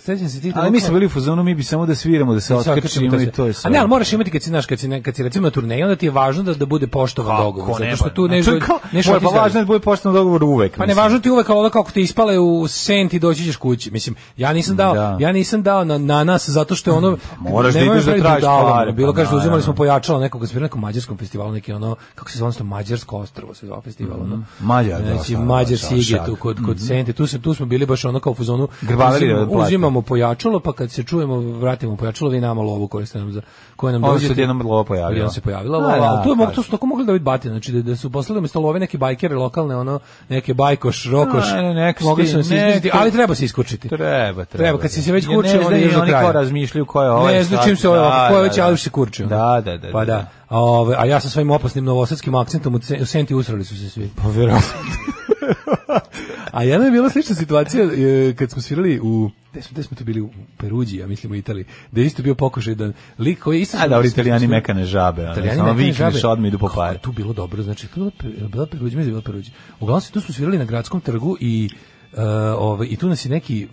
sećam 0.00 0.28
se 0.28 0.40
ti 0.40 0.52
Ali 0.54 0.70
mi 0.70 0.80
smo 0.80 0.92
bili 0.92 1.06
u 1.06 1.08
fazonu, 1.08 1.42
mi 1.42 1.54
bi 1.54 1.62
samo 1.62 1.86
da 1.86 1.94
sviramo, 1.94 2.34
da 2.34 2.40
se 2.40 2.54
otkrčimo 2.54 3.20
i 3.20 3.26
to 3.26 3.46
je 3.46 3.52
sve. 3.52 3.68
A 3.68 3.72
ne, 3.72 3.78
ali 3.78 3.88
moraš 3.88 4.12
imati 4.12 4.30
kad 4.30 4.42
si 4.42 4.48
znaš, 4.48 4.66
kad 4.66 4.78
si, 4.78 5.02
kad 5.02 5.16
si 5.16 5.22
recimo 5.22 5.42
na 5.42 5.50
turneji, 5.50 5.82
onda 5.82 5.96
ti 5.96 6.06
je 6.06 6.10
važno 6.10 6.42
da, 6.42 6.54
da 6.54 6.66
bude 6.66 6.86
poštovan 6.86 7.42
dogovor. 7.42 7.80
Zato 7.80 7.96
što 7.96 8.10
tu 8.10 8.28
ne, 8.28 8.42
Znači, 8.42 8.60
kao, 8.60 8.78
ne 8.92 9.02
mora, 9.06 9.20
pa 9.20 9.28
važno 9.30 9.60
je 9.60 9.64
da 9.64 9.66
bude 9.66 9.78
pošteno 9.78 10.14
dogovor 10.14 10.44
uvek. 10.44 10.76
Pa 10.76 10.86
ne 10.86 10.94
važno 10.94 11.18
ti 11.18 11.30
uvek 11.30 11.48
ono 11.50 11.70
kako 11.70 11.90
te 11.90 12.00
ispale 12.00 12.38
u 12.38 12.68
sent 12.68 13.14
i 13.14 13.18
doći 13.18 13.44
ćeš 13.44 13.56
kući. 13.56 13.90
Mislim, 13.90 14.16
ja 14.36 14.52
nisam 14.52 14.76
dao, 14.76 14.94
Da. 14.94 15.16
ja 15.20 15.32
nisam 15.32 15.62
dao 15.62 15.84
na, 15.84 15.98
na 15.98 16.24
nas 16.24 16.48
zato 16.48 16.74
što 16.74 16.90
je 16.90 16.94
ono 16.94 17.16
moraš 17.38 17.74
da 17.74 17.80
ideš 17.80 17.94
da 17.96 18.10
praviti 18.12 18.22
tražiš 18.22 18.44
pare, 18.44 18.92
Bilo 18.92 19.12
pa 19.12 19.16
kaže 19.16 19.28
uzimali 19.28 19.40
naravno. 19.40 19.62
smo 19.62 19.74
pojačalo 19.74 20.20
nekog 20.20 20.40
kad 20.40 20.50
smo 20.50 20.60
nekom 20.60 20.80
mađarskom 20.80 21.16
festivalu, 21.18 21.52
neki 21.52 21.72
ono 21.72 21.96
kako 22.14 22.30
se 22.30 22.38
zove 22.38 22.52
mađarsko 22.60 23.16
ostrvo 23.18 23.54
se 23.54 23.66
zove 23.66 23.80
festival, 23.82 24.20
ono. 24.20 24.36
Mhm. 24.36 24.42
Mađar, 24.60 25.00
da, 25.00 25.06
Znači 25.06 25.24
stvarno, 25.24 25.46
Mađar 25.46 25.78
šal- 25.78 25.88
Sige 25.88 26.02
šal. 26.02 26.26
tu 26.26 26.36
kod 26.36 26.56
kod 26.66 26.80
Sente, 26.80 27.12
tu 27.12 27.26
se 27.26 27.40
tu 27.40 27.53
smo 27.54 27.66
bili 27.66 27.86
baš 27.86 28.04
ono 28.04 28.20
kao 28.20 28.32
u 28.32 28.34
fazonu 28.34 28.68
Grbavili 28.82 29.28
da 29.28 29.34
uzimamo, 29.34 29.62
uzimamo 29.62 30.02
pojačalo, 30.02 30.60
pa 30.60 30.72
kad 30.72 30.90
se 30.90 31.02
čujemo 31.02 31.36
vratimo 31.36 31.96
pojačalo, 31.96 32.30
vi 32.30 32.40
nama 32.40 32.62
lovu 32.62 32.88
koju 32.88 33.06
ste 33.06 33.18
nam 33.18 33.32
za 33.32 33.40
koje 33.76 33.92
nam 33.92 34.04
Ovo 34.04 34.18
se 34.18 34.30
odjednom 34.30 34.62
lova 34.62 34.84
pojavila. 34.84 35.30
Se 35.30 35.40
pojavila, 35.40 35.78
Da, 35.78 35.84
lova, 35.84 36.16
da, 36.16 36.22
to 36.22 36.42
je 36.42 36.54
to 36.54 36.62
su 36.62 36.70
tako 36.70 36.86
mogli 36.86 37.06
da 37.06 37.12
biti 37.12 37.22
batine, 37.22 37.54
znači 37.54 37.72
da, 37.72 37.82
da 37.82 37.96
su 37.96 38.10
poslali 38.10 38.38
umesto 38.38 38.60
love 38.60 38.80
neke 38.80 38.98
bajkere 38.98 39.34
lokalne, 39.34 39.76
ono 39.76 39.98
neke 40.28 40.54
bajkoš, 40.54 41.04
rokoš. 41.04 41.52
A, 41.52 41.62
ne, 41.62 41.74
neka 41.74 42.04
mogli 42.04 42.26
su 42.26 42.42
se 42.42 42.56
iskušiti, 42.56 42.90
ali 42.92 43.12
treba 43.12 43.34
se 43.34 43.44
iskučiti. 43.44 43.88
Treba, 43.88 44.44
treba. 44.44 44.44
Treba, 44.44 44.78
kad 44.78 44.90
si 44.90 45.02
se 45.02 45.12
već 45.12 45.26
kurčio, 45.26 45.70
ne 45.70 45.88
do 45.88 46.00
oni 46.00 46.10
kraja. 46.10 46.22
kao 46.22 46.32
razmišljaju 46.32 46.86
ko 46.86 47.02
je 47.02 47.10
ovaj. 47.10 47.34
Ne 47.34 47.44
znam 47.44 47.64
čim 47.64 47.76
se 47.76 47.88
ovo, 47.88 47.96
da, 47.96 48.26
ko 48.30 48.36
je 48.36 48.42
već 48.42 48.58
ali 48.58 48.78
se 48.78 48.90
kurčio. 48.90 49.26
Da, 49.26 49.62
da, 49.64 49.76
da. 49.76 49.92
Pa 49.92 50.04
da. 50.04 50.30
A, 50.48 50.58
a 50.98 51.06
ja 51.06 51.20
sa 51.20 51.28
svojim 51.28 51.50
opasnim 51.50 51.84
novosadskim 51.84 52.34
akcentom 52.34 52.74
u, 52.74 52.78
ce- 52.78 52.98
u 53.02 53.06
Senti 53.06 53.34
usrali 53.34 53.64
su 53.64 53.76
se 53.76 53.90
svi. 53.90 54.10
Pa 54.22 54.28
verovatno. 54.28 54.68
A 56.56 56.62
jedna 56.62 56.84
je 56.84 56.90
bila 56.90 57.10
slična 57.10 57.34
situacija 57.34 57.84
e, 57.84 58.34
kad 58.38 58.50
smo 58.50 58.62
svirali 58.62 59.00
u 59.02 59.30
gde 59.52 59.62
smo, 59.62 59.74
gde 59.74 59.82
smo 59.82 59.96
to 59.96 60.04
bili 60.04 60.20
u 60.20 60.30
Peruđi, 60.58 60.96
ja 60.96 61.06
mislim 61.06 61.32
u 61.32 61.34
Italiji, 61.34 61.64
da 61.92 62.00
je 62.00 62.06
isto 62.06 62.22
bio 62.22 62.34
pokušaj 62.34 62.74
da 62.74 62.92
lik 63.18 63.38
koji 63.38 63.60
isto 63.60 63.78
A 63.80 63.88
dobro, 63.88 64.06
italijani 64.06 64.46
mekane 64.46 64.84
žabe. 64.84 65.22
ono, 65.22 65.54
Samo 65.54 65.72
vikneš, 65.72 66.24
odmah 66.24 66.48
idu 66.48 66.58
po 66.58 66.68
pare. 66.74 66.98
tu 66.98 67.12
bilo 67.12 67.32
dobro, 67.32 67.62
znači 67.62 67.88
tu 67.88 68.00
je 68.00 68.10
bila, 68.10 68.10
Pe- 68.10 68.48
bila 68.48 68.66
Peruđa, 68.66 68.96
mislim 68.96 69.02
da 69.02 69.02
je 69.02 69.10
bila 69.10 69.22
Peruđa. 69.22 69.50
Uglavnom 69.80 70.00
se 70.00 70.12
tu 70.12 70.20
smo 70.20 70.34
svirali 70.34 70.58
na 70.58 70.64
gradskom 70.64 71.00
trgu 71.00 71.36
i 71.40 71.68
uh, 72.12 72.18
ovaj, 72.58 72.86
i 72.90 72.96
tu 72.96 73.08
nas 73.08 73.24
je 73.24 73.30
neki 73.30 73.68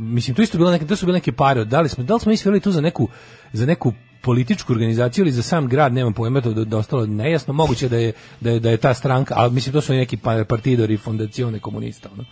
mislim 0.00 0.34
tu 0.34 0.42
isto 0.42 0.58
bilo 0.58 0.70
neke 0.70 0.86
to 0.86 0.96
su 0.96 1.06
bile 1.06 1.16
neke 1.16 1.32
pare 1.32 1.64
da 1.64 1.80
li 1.80 1.88
smo 1.88 2.04
da 2.04 2.14
li 2.14 2.20
smo 2.20 2.30
mi 2.30 2.36
svirali 2.36 2.60
tu 2.60 2.70
za 2.72 2.80
neku 2.80 3.08
za 3.52 3.66
neku 3.66 3.92
političku 4.22 4.72
organizaciju 4.72 5.22
ili 5.22 5.32
za 5.32 5.42
sam 5.42 5.68
grad, 5.68 5.92
nemam 5.92 6.12
pojma, 6.12 6.40
to 6.40 6.52
da 6.52 6.78
ostalo 6.78 7.06
nejasno, 7.06 7.52
moguće 7.52 7.88
da 7.88 7.96
je, 7.96 8.12
da 8.40 8.50
je, 8.50 8.60
da 8.60 8.70
je 8.70 8.76
ta 8.76 8.94
stranka, 8.94 9.34
ali 9.36 9.52
mislim 9.52 9.72
to 9.72 9.80
su 9.80 9.92
neki 9.92 10.16
pa- 10.16 10.44
partidori 10.44 10.96
fondacione 10.96 11.58
komunista, 11.58 12.08
ono. 12.12 12.24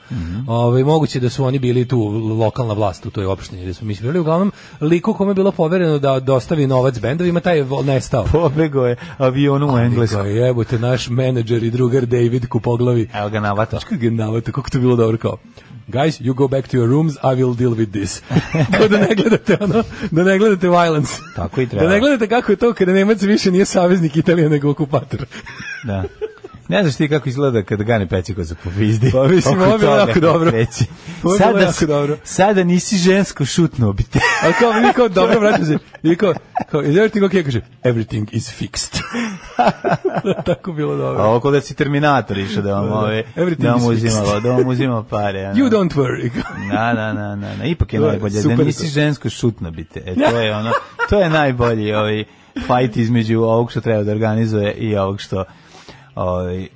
Ovaj, 0.47 0.85
moguće 0.85 1.21
da 1.21 1.31
su 1.31 1.45
oni 1.45 1.59
bili 1.59 1.89
tu 1.89 2.01
lokalna 2.39 2.75
vlast 2.75 3.07
u 3.07 3.11
toj 3.11 3.27
opštini 3.27 3.63
gde 3.63 3.75
smo 3.75 3.87
mi 3.87 3.95
svirali, 3.95 4.19
uglavnom 4.19 4.53
liku 4.81 5.15
kome 5.15 5.31
je 5.31 5.35
bilo 5.35 5.53
povereno 5.53 5.99
da 5.99 6.21
dostavi 6.21 6.67
novac 6.67 6.99
bendovima, 6.99 7.41
taj 7.41 7.59
je 7.59 7.67
nestao. 7.85 8.25
Pobego 8.33 8.87
je 8.87 8.97
avionom 9.19 9.75
u 9.75 9.79
Englesku. 9.79 10.19
Jebote, 10.19 10.79
naš 10.79 11.09
menadžer 11.09 11.63
i 11.63 11.71
drugar 11.71 12.07
David 12.07 12.49
Kupoglavi. 12.49 13.09
Evo 13.15 13.29
ga 13.29 13.41
navata. 13.41 13.79
Kako 13.79 13.95
ga 14.01 14.11
navata, 14.11 14.53
kako 14.53 14.71
to 14.71 14.79
bilo 14.79 14.97
dobro 14.97 15.19
kao 15.19 15.37
Guys, 15.89 16.21
you 16.21 16.35
go 16.35 16.49
back 16.49 16.69
to 16.69 16.77
your 16.77 16.87
rooms, 16.87 17.17
I 17.23 17.35
will 17.35 17.55
deal 17.55 17.75
with 17.75 17.93
this. 17.93 18.23
Da 18.91 18.99
ne 18.99 19.15
gledate 19.15 19.57
ono, 19.61 19.83
da 20.11 20.25
ne 20.25 20.39
gledate 20.39 20.69
violence. 20.69 21.13
Tako 21.37 21.61
i 21.61 21.67
treba. 21.67 21.78
Da 21.81 21.89
ne 21.89 22.01
gledate 22.01 22.29
kako 22.29 22.53
je 22.53 22.57
to 22.57 22.75
kada 22.75 22.93
Nemac 22.93 23.23
više 23.23 23.51
nije 23.51 23.65
saveznik 23.65 24.17
Italije 24.17 24.49
nego 24.49 24.71
okupator. 24.71 25.27
Da. 25.85 26.05
Ne 26.69 26.83
znaš 26.83 26.97
ti 26.97 27.09
kako 27.09 27.29
izgleda 27.29 27.63
kada 27.63 27.85
gane 27.85 28.09
peciko 28.09 28.45
za 28.45 28.55
popizdi. 28.65 29.11
Pa 29.13 29.29
mislim, 29.29 29.63
ovo 29.63 29.73
je 29.73 29.79
bilo 29.79 29.97
jako 29.97 30.21
dobro. 30.21 30.53
Sada, 31.39 31.61
jako 31.61 31.87
dobro. 31.87 32.17
sada 32.25 32.65
nisi 32.65 32.97
žensko 32.97 33.45
šutno 33.45 33.93
bi 33.93 34.03
te. 34.03 34.19
A 34.49 34.53
kao, 34.61 34.73
mi 34.73 34.93
kao, 34.93 35.09
dobro, 35.09 35.41
vraćam 35.41 35.65
se. 35.67 35.79
I 36.03 36.17
kao, 36.17 36.35
kao, 36.71 36.83
is 36.83 36.97
everything 36.97 37.23
okay? 37.23 37.45
Kaže, 37.45 37.61
everything 37.83 38.29
is 38.33 38.61
fixed. 38.61 39.01
Tako 40.47 40.73
bilo 40.73 40.97
dobro. 40.97 41.23
A 41.23 41.27
ovo 41.27 41.41
kod 41.41 41.53
da 41.53 41.61
si 41.61 41.75
Terminator 41.75 42.39
išao 42.39 42.63
da 42.63 42.75
vam, 42.75 42.93
ove, 42.93 43.25
Everything 43.37 43.63
da 43.63 43.71
vam 43.71 43.79
is 43.81 43.85
fixed. 43.85 43.93
uzimalo, 43.93 44.41
da 44.41 44.51
vam 44.51 44.69
uzima 44.69 45.05
pare. 45.05 45.45
Ano. 45.49 45.55
You 45.55 45.71
don't 45.71 45.95
worry. 45.95 46.31
Na, 46.73 46.93
na, 46.93 47.13
na, 47.13 47.37
na, 47.37 47.57
na. 47.57 47.65
Ipak 47.65 47.93
je 47.93 48.01
najbolje, 48.01 48.43
da 48.43 48.65
nisi 48.65 48.83
to. 48.83 48.89
žensko 48.89 49.31
šutno 49.31 49.71
bi 49.71 49.85
te. 49.85 50.03
E, 50.07 50.15
to 50.15 50.41
je 50.41 50.57
ono, 50.57 50.73
to 51.11 51.21
je 51.21 51.31
najbolji 51.31 51.95
ovaj 51.95 52.25
fight 52.55 52.97
između 52.97 53.41
ovog 53.41 53.71
što 53.71 53.81
treba 53.81 54.03
da 54.03 54.13
organizuje 54.13 54.73
i 54.73 54.97
ovog 54.97 55.21
što 55.21 55.45
ovaj 56.19 56.67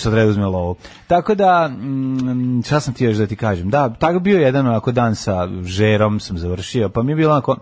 što 0.00 0.10
treba 0.10 0.30
uzme 0.30 0.46
lovu. 0.46 0.76
Tako 1.06 1.34
da 1.34 1.68
mm, 1.68 2.62
šta 2.66 2.80
sam 2.80 2.94
ti 2.94 3.04
još 3.04 3.16
da 3.16 3.26
ti 3.26 3.36
kažem? 3.36 3.70
Da, 3.70 3.94
tako 3.94 4.18
bio 4.18 4.40
jedan 4.40 4.66
onako 4.66 4.92
dan 4.92 5.14
sa 5.14 5.48
Žerom 5.64 6.20
sam 6.20 6.38
završio, 6.38 6.88
pa 6.88 7.02
mi 7.02 7.12
je 7.12 7.16
bilo 7.16 7.32
onako 7.32 7.56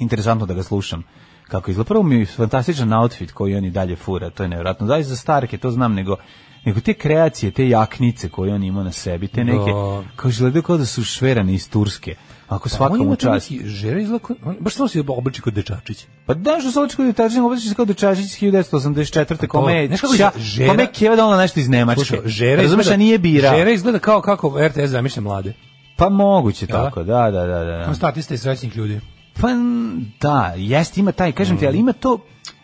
interesantno 0.00 0.46
da 0.46 0.54
ga 0.54 0.62
slušam 0.62 1.02
kako 1.48 1.70
izgleda. 1.70 1.88
Prvo 1.88 2.02
mi 2.02 2.18
je 2.18 2.26
fantastičan 2.26 2.92
outfit 2.92 3.32
koji 3.32 3.56
on 3.56 3.64
i 3.64 3.70
dalje 3.70 3.96
fura, 3.96 4.30
to 4.30 4.42
je 4.42 4.48
nevjerojatno. 4.48 4.86
Da, 4.86 5.02
za 5.02 5.16
starke, 5.16 5.58
to 5.58 5.70
znam, 5.70 5.94
nego 5.94 6.16
nego 6.64 6.80
te 6.80 6.94
kreacije, 6.94 7.52
te 7.52 7.68
jaknice 7.68 8.28
koje 8.28 8.54
on 8.54 8.62
ima 8.62 8.82
na 8.82 8.92
sebi, 8.92 9.28
te 9.28 9.44
neke, 9.44 9.72
Da. 9.72 10.02
kao 10.16 10.28
izgledaju 10.28 10.62
kao 10.62 10.76
da 10.76 10.86
su 10.86 11.04
šverane 11.04 11.54
iz 11.54 11.70
Turske. 11.70 12.14
Ako 12.48 12.68
svaka 12.68 12.94
on 12.94 13.00
mu 13.00 13.16
čast. 13.16 13.50
žere 13.64 14.02
izgleda, 14.02 14.24
kao- 14.24 14.36
on 14.44 14.56
baš 14.60 14.74
samo 14.74 14.88
se 14.88 15.02
obliči 15.08 15.42
kod 15.42 15.54
dečačić. 15.54 16.06
Pa 16.26 16.34
da 16.34 16.56
što 16.60 16.70
se 16.70 16.80
očekuje 16.80 17.06
da 17.06 17.12
tačno 17.14 17.46
obraćaš 17.46 17.68
se 17.68 17.74
kao 17.74 17.84
dečačić 17.84 18.24
1984. 18.32 19.46
kome 19.46 19.74
je 19.74 19.86
Znaš 19.88 20.00
kako 20.00 20.12
ća- 20.12 20.30
izgleda? 20.30 20.44
Žera- 20.44 20.70
kome 20.70 20.86
Keva 20.88 21.16
donela 21.16 21.36
nešto 21.36 21.60
iz 21.60 21.68
Nemačke. 21.68 22.04
Slušaj, 22.04 22.28
žere 22.28 22.62
Razumeš, 22.62 22.86
a 22.86 22.96
nije 22.96 23.18
bira. 23.18 23.50
Žere 23.50 23.74
izgleda 23.74 23.98
kao 23.98 24.20
kako 24.20 24.58
RTS 24.60 24.86
zamišlja 24.86 25.22
mlade. 25.22 25.52
Pa 25.96 26.08
moguće 26.08 26.66
Jel 26.68 26.78
da? 26.78 26.84
tako, 26.84 27.02
da, 27.02 27.30
da, 27.30 27.46
da, 27.46 27.64
da. 27.64 27.84
Kao 27.84 27.94
statista 27.94 28.34
i 28.34 28.38
srećnih 28.38 28.76
ljudi. 28.76 29.00
Pa 29.40 29.48
da, 30.20 30.52
jest 30.56 30.98
ima 30.98 31.12
taj, 31.12 31.32
kažem 31.32 31.58
ti, 31.58 31.66
ali 31.66 31.78
ima 31.78 31.92
to 31.92 32.18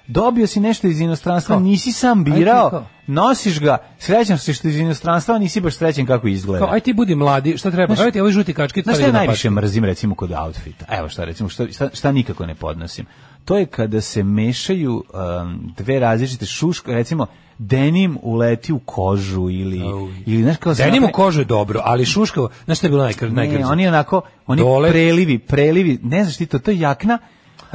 dobio 0.07 0.47
si 0.47 0.61
nešto 0.61 0.87
iz 0.87 1.01
inostranstva, 1.01 1.57
Kao? 1.57 1.63
nisi 1.63 1.93
sam 1.93 2.19
Aj 2.19 2.25
birao, 2.25 2.87
nosiš 3.07 3.61
ga, 3.61 3.79
srećan 3.99 4.39
si 4.39 4.55
što 4.55 4.69
iz 4.69 4.79
inostranstva, 4.79 5.39
nisi 5.39 5.61
baš 5.61 5.75
srećan 5.77 6.07
kako 6.07 6.29
izgleda. 6.29 6.67
Kao, 6.67 6.75
aj 6.75 6.81
ti 6.81 6.93
budi 6.93 7.15
mladi, 7.15 7.59
šta 7.59 7.71
treba? 7.71 7.95
Znaš, 7.95 8.13
ti 8.13 8.21
ovaj 8.21 8.33
žuti 8.33 8.55
kački, 8.55 8.83
Znaš 8.83 8.97
šta 8.97 9.13
najviše 9.13 9.51
mrzim 9.51 9.85
recimo 9.85 10.15
kod 10.15 10.33
outfita? 10.33 10.87
Evo 10.91 11.09
šta 11.09 11.25
recimo, 11.25 11.49
šta, 11.49 11.73
šta, 11.73 11.89
šta 11.93 12.13
nikako 12.13 12.47
ne 12.47 12.55
podnosim. 12.55 13.07
To 13.45 13.57
je 13.57 13.67
kada 13.67 14.01
se 14.01 14.23
mešaju 14.23 14.93
um, 14.93 15.73
dve 15.77 15.99
različite 15.99 16.47
šuške, 16.47 16.93
recimo 16.93 17.27
denim 17.59 18.19
uleti 18.23 18.73
u 18.73 18.79
kožu 18.79 19.51
ili, 19.51 19.83
Au. 19.83 20.09
ili 20.27 20.43
znaš 20.43 20.57
kao... 20.57 20.75
Denim 20.75 21.05
u 21.05 21.09
kožu 21.13 21.41
je 21.41 21.45
dobro, 21.45 21.81
ali 21.85 22.05
šuškavo, 22.05 22.49
znaš 22.65 22.79
šta 22.79 22.87
je 22.87 22.91
bilo 22.91 23.03
najkr, 23.03 23.33
najgrđe? 23.33 23.59
Ne, 23.59 23.67
oni 23.67 23.89
onako, 23.89 24.23
oni 24.47 24.63
Dole. 24.63 24.91
prelivi, 24.91 25.39
prelivi, 25.39 25.99
ne 26.03 26.25
znaš 26.25 26.37
ti 26.37 26.47
to, 26.47 26.59
to 26.59 26.71
je 26.71 26.79
jakna, 26.79 27.19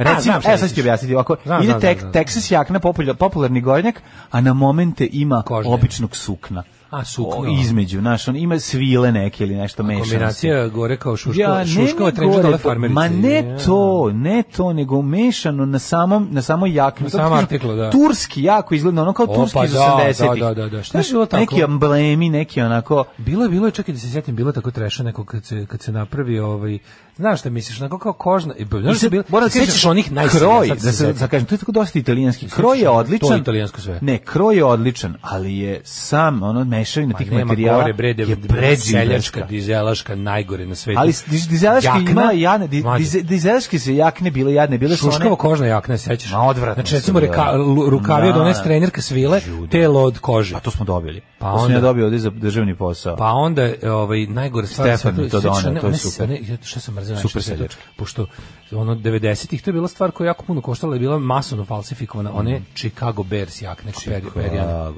Recimo, 0.04 0.22
znam 0.22 0.40
šta 0.40 0.50
evo 0.50 0.58
sad 0.58 0.68
ću 0.68 0.74
ti 0.74 0.80
objasniti, 0.80 1.14
ovako, 1.14 1.36
Znam, 1.44 1.62
ide 1.62 1.70
znam, 1.70 1.80
tek, 1.80 1.98
znam, 1.98 2.12
znam. 2.12 2.24
Texas 2.24 2.52
jakna, 2.52 2.80
popular, 2.80 3.16
popularni 3.16 3.60
gornjak, 3.60 4.02
a 4.30 4.40
na 4.40 4.52
momente 4.52 5.08
ima 5.12 5.42
Kožne. 5.42 5.72
običnog 5.72 6.16
sukna. 6.16 6.62
A, 6.90 7.04
sukno. 7.04 7.40
o, 7.40 7.60
između, 7.60 7.98
znaš, 8.00 8.28
on 8.28 8.36
ima 8.36 8.58
svile 8.58 9.12
neke 9.12 9.44
ili 9.44 9.54
nešto 9.54 9.82
mešano. 9.82 10.04
se. 10.04 10.10
Kombinacija 10.10 10.68
gore 10.68 10.96
kao 10.96 11.16
šuškova, 11.16 11.58
Ja, 11.58 11.66
šuškova 11.66 12.10
gore, 12.10 12.42
dole 12.42 12.58
farmerice. 12.58 12.94
Ma 12.94 13.08
ne 13.08 13.34
Ja. 13.36 13.58
to, 13.58 14.10
ne 14.12 14.42
to, 14.56 14.72
nego 14.72 15.02
mešano 15.02 15.66
na 15.66 15.78
samom 15.78 16.28
na 16.30 16.42
samoj 16.42 16.74
jakni. 16.74 17.04
Na 17.04 17.10
samom 17.10 17.32
artiklu, 17.32 17.74
da. 17.74 17.90
Turski 17.90 18.42
jako 18.42 18.74
izgleda, 18.74 19.02
ono 19.02 19.12
kao 19.12 19.26
O, 19.28 19.34
turski 19.34 19.54
pa 19.54 19.64
iz 19.64 19.72
da, 19.72 19.78
80-ih. 20.18 20.40
da, 20.40 20.54
da, 20.54 20.68
da. 20.68 20.82
Šta 20.82 20.98
je 20.98 21.04
bilo 21.10 21.26
tako? 21.26 21.40
Neki 21.40 21.60
emblemi, 21.62 22.28
neki 22.28 22.60
onako... 22.60 23.04
Bilo 23.18 23.42
je, 23.42 23.48
bilo 23.48 23.66
je, 23.66 23.72
čekaj 23.72 23.94
da 23.94 24.00
se 24.00 24.10
sjetim, 24.10 24.36
bilo 24.36 24.50
je 24.50 24.54
tako 24.54 24.70
treša 24.70 25.02
neko 25.02 25.24
kad 25.24 25.44
se, 25.44 25.66
kad 25.66 25.82
se 25.82 25.92
napravi 25.92 26.38
ovaj, 26.38 26.78
znaš 27.16 27.40
šta 27.40 27.50
misliš, 27.50 27.80
onako 27.80 27.98
kao 27.98 28.12
kožna, 28.12 28.54
i, 28.54 28.64
znaš 28.80 28.96
šta 28.96 29.06
je 29.06 29.10
bilo, 29.10 29.24
Moram 29.28 29.46
da 29.46 29.50
sećaš 29.50 29.84
onih 29.84 30.12
najsrednjih, 30.12 30.48
kroj, 30.50 30.68
da 30.68 30.76
se 30.76 30.92
se 30.92 31.12
da 31.12 31.28
kažem, 31.28 31.46
to 31.46 31.54
je 31.54 31.58
tako 31.58 31.72
dosta 31.72 31.98
italijanski. 31.98 32.48
Kroj 32.48 32.78
je 32.78 32.84
to 32.84 32.84
je 32.84 32.90
odličan. 32.90 33.38
italijansko 33.40 33.80
sve. 33.80 33.98
Ne, 34.02 34.18
kroj 34.18 34.56
je 34.56 34.64
odličan, 34.64 35.16
ali 35.22 35.58
je 35.58 35.80
sam 35.84 36.42
ono 36.42 36.64
mešavina 36.80 37.14
tih 37.14 37.32
materijala 37.34 37.80
gore, 37.80 37.92
bre, 37.92 38.08
je 38.08 38.14
seljačka, 38.16 38.48
predživerska. 38.48 39.40
dizelaška, 39.42 40.14
najgore 40.16 40.66
na 40.66 40.74
svetu. 40.74 41.00
Ali 41.00 41.12
diz- 41.12 41.48
dizelaške 41.48 41.86
Jakna, 41.88 42.10
imala 42.10 42.32
jadne, 42.32 42.68
di- 42.68 42.82
mlađe. 42.82 43.04
dize- 43.04 43.22
dizelaške 43.22 43.78
se 43.78 43.96
jakne 43.96 44.30
bile 44.30 44.54
jadne, 44.54 44.78
bile 44.78 44.96
su 44.96 45.04
Šuškava 45.04 45.26
one... 45.26 45.36
kožna 45.38 45.66
jakna, 45.66 45.98
sećaš? 45.98 46.32
Ma, 46.32 46.42
odvratno 46.42 46.74
Znači, 46.74 46.94
recimo, 46.94 47.20
reka, 47.20 47.52
lu- 47.52 47.90
rukavi 47.90 48.28
od 48.28 48.34
Da, 48.34 48.40
one 48.40 48.52
da. 48.52 48.62
trenerka 48.62 49.02
svile, 49.02 49.40
telo 49.70 50.00
od 50.02 50.18
kože. 50.18 50.56
A 50.56 50.60
to 50.60 50.70
smo 50.70 50.84
dobili. 50.84 51.20
Pa 51.38 51.52
to 51.52 51.58
sam 51.58 51.70
ja 51.70 51.76
onda- 51.76 51.80
dobio 51.80 52.04
ovde 52.04 52.18
za 52.18 52.30
državni 52.30 52.74
posao. 52.76 53.16
Pa 53.16 53.26
onda 53.26 53.70
ovaj 53.84 54.26
najgore 54.26 54.66
stvar 54.66 54.88
Stefan 54.88 55.14
mi 55.14 55.28
to 55.30 55.36
one- 55.38 55.62
to 55.72 55.76
je 55.78 55.84
one- 55.84 55.98
super. 55.98 56.24
one- 56.24 56.58
Šta 56.62 56.80
sam 56.80 56.94
mrzeo 56.94 57.16
Super 57.16 57.42
seljački. 57.42 57.82
Pošto 57.96 58.26
ono 58.72 58.94
90-ih 58.94 59.62
to 59.62 59.70
je 59.70 59.72
bila 59.72 59.88
stvar 59.88 60.10
koja 60.10 60.26
jako 60.26 60.44
puno 60.44 60.60
koštala, 60.60 60.94
je 60.94 61.00
bila 61.00 61.18
masovno 61.18 61.64
falsifikovana, 61.64 62.30
one 62.34 62.62
Chicago 62.74 63.22
Bears 63.22 63.62
jakne. 63.62 63.90
Mm. 63.90 63.94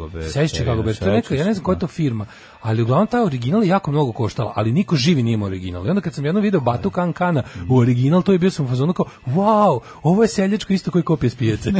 Bears, 0.08 0.32
Chicago 0.48 0.82
Bears, 0.82 0.98
to 0.98 1.06
je 1.06 1.12
neka, 1.12 1.34
ja 1.34 1.38
ne 1.38 1.44
znam 1.44 1.54
sećam 1.54 1.64
koja 1.72 1.76
je 1.76 1.80
to 1.80 1.86
firma, 1.86 2.26
ali 2.60 2.82
uglavnom 2.82 3.06
taj 3.06 3.24
original 3.24 3.62
je 3.62 3.68
jako 3.68 3.90
mnogo 3.90 4.12
koštala, 4.12 4.52
ali 4.56 4.72
niko 4.72 4.96
živi 4.96 5.22
nije 5.22 5.34
imao 5.34 5.46
original. 5.46 5.86
I 5.86 5.90
onda 5.90 6.00
kad 6.00 6.14
sam 6.14 6.24
jedno 6.24 6.40
video 6.40 6.60
Batu 6.60 6.90
Kan 6.90 7.12
Kana 7.12 7.42
u 7.68 7.78
original, 7.78 8.22
to 8.22 8.32
je 8.32 8.38
bio 8.38 8.50
sam 8.50 8.66
u 8.66 8.68
fazonu 8.68 8.92
kao, 8.92 9.06
wow, 9.26 9.80
ovo 10.02 10.22
je 10.22 10.28
seljačko 10.28 10.72
isto 10.72 10.90
koji 10.90 11.04
kopije 11.04 11.30
s 11.30 11.34
pijace. 11.34 11.72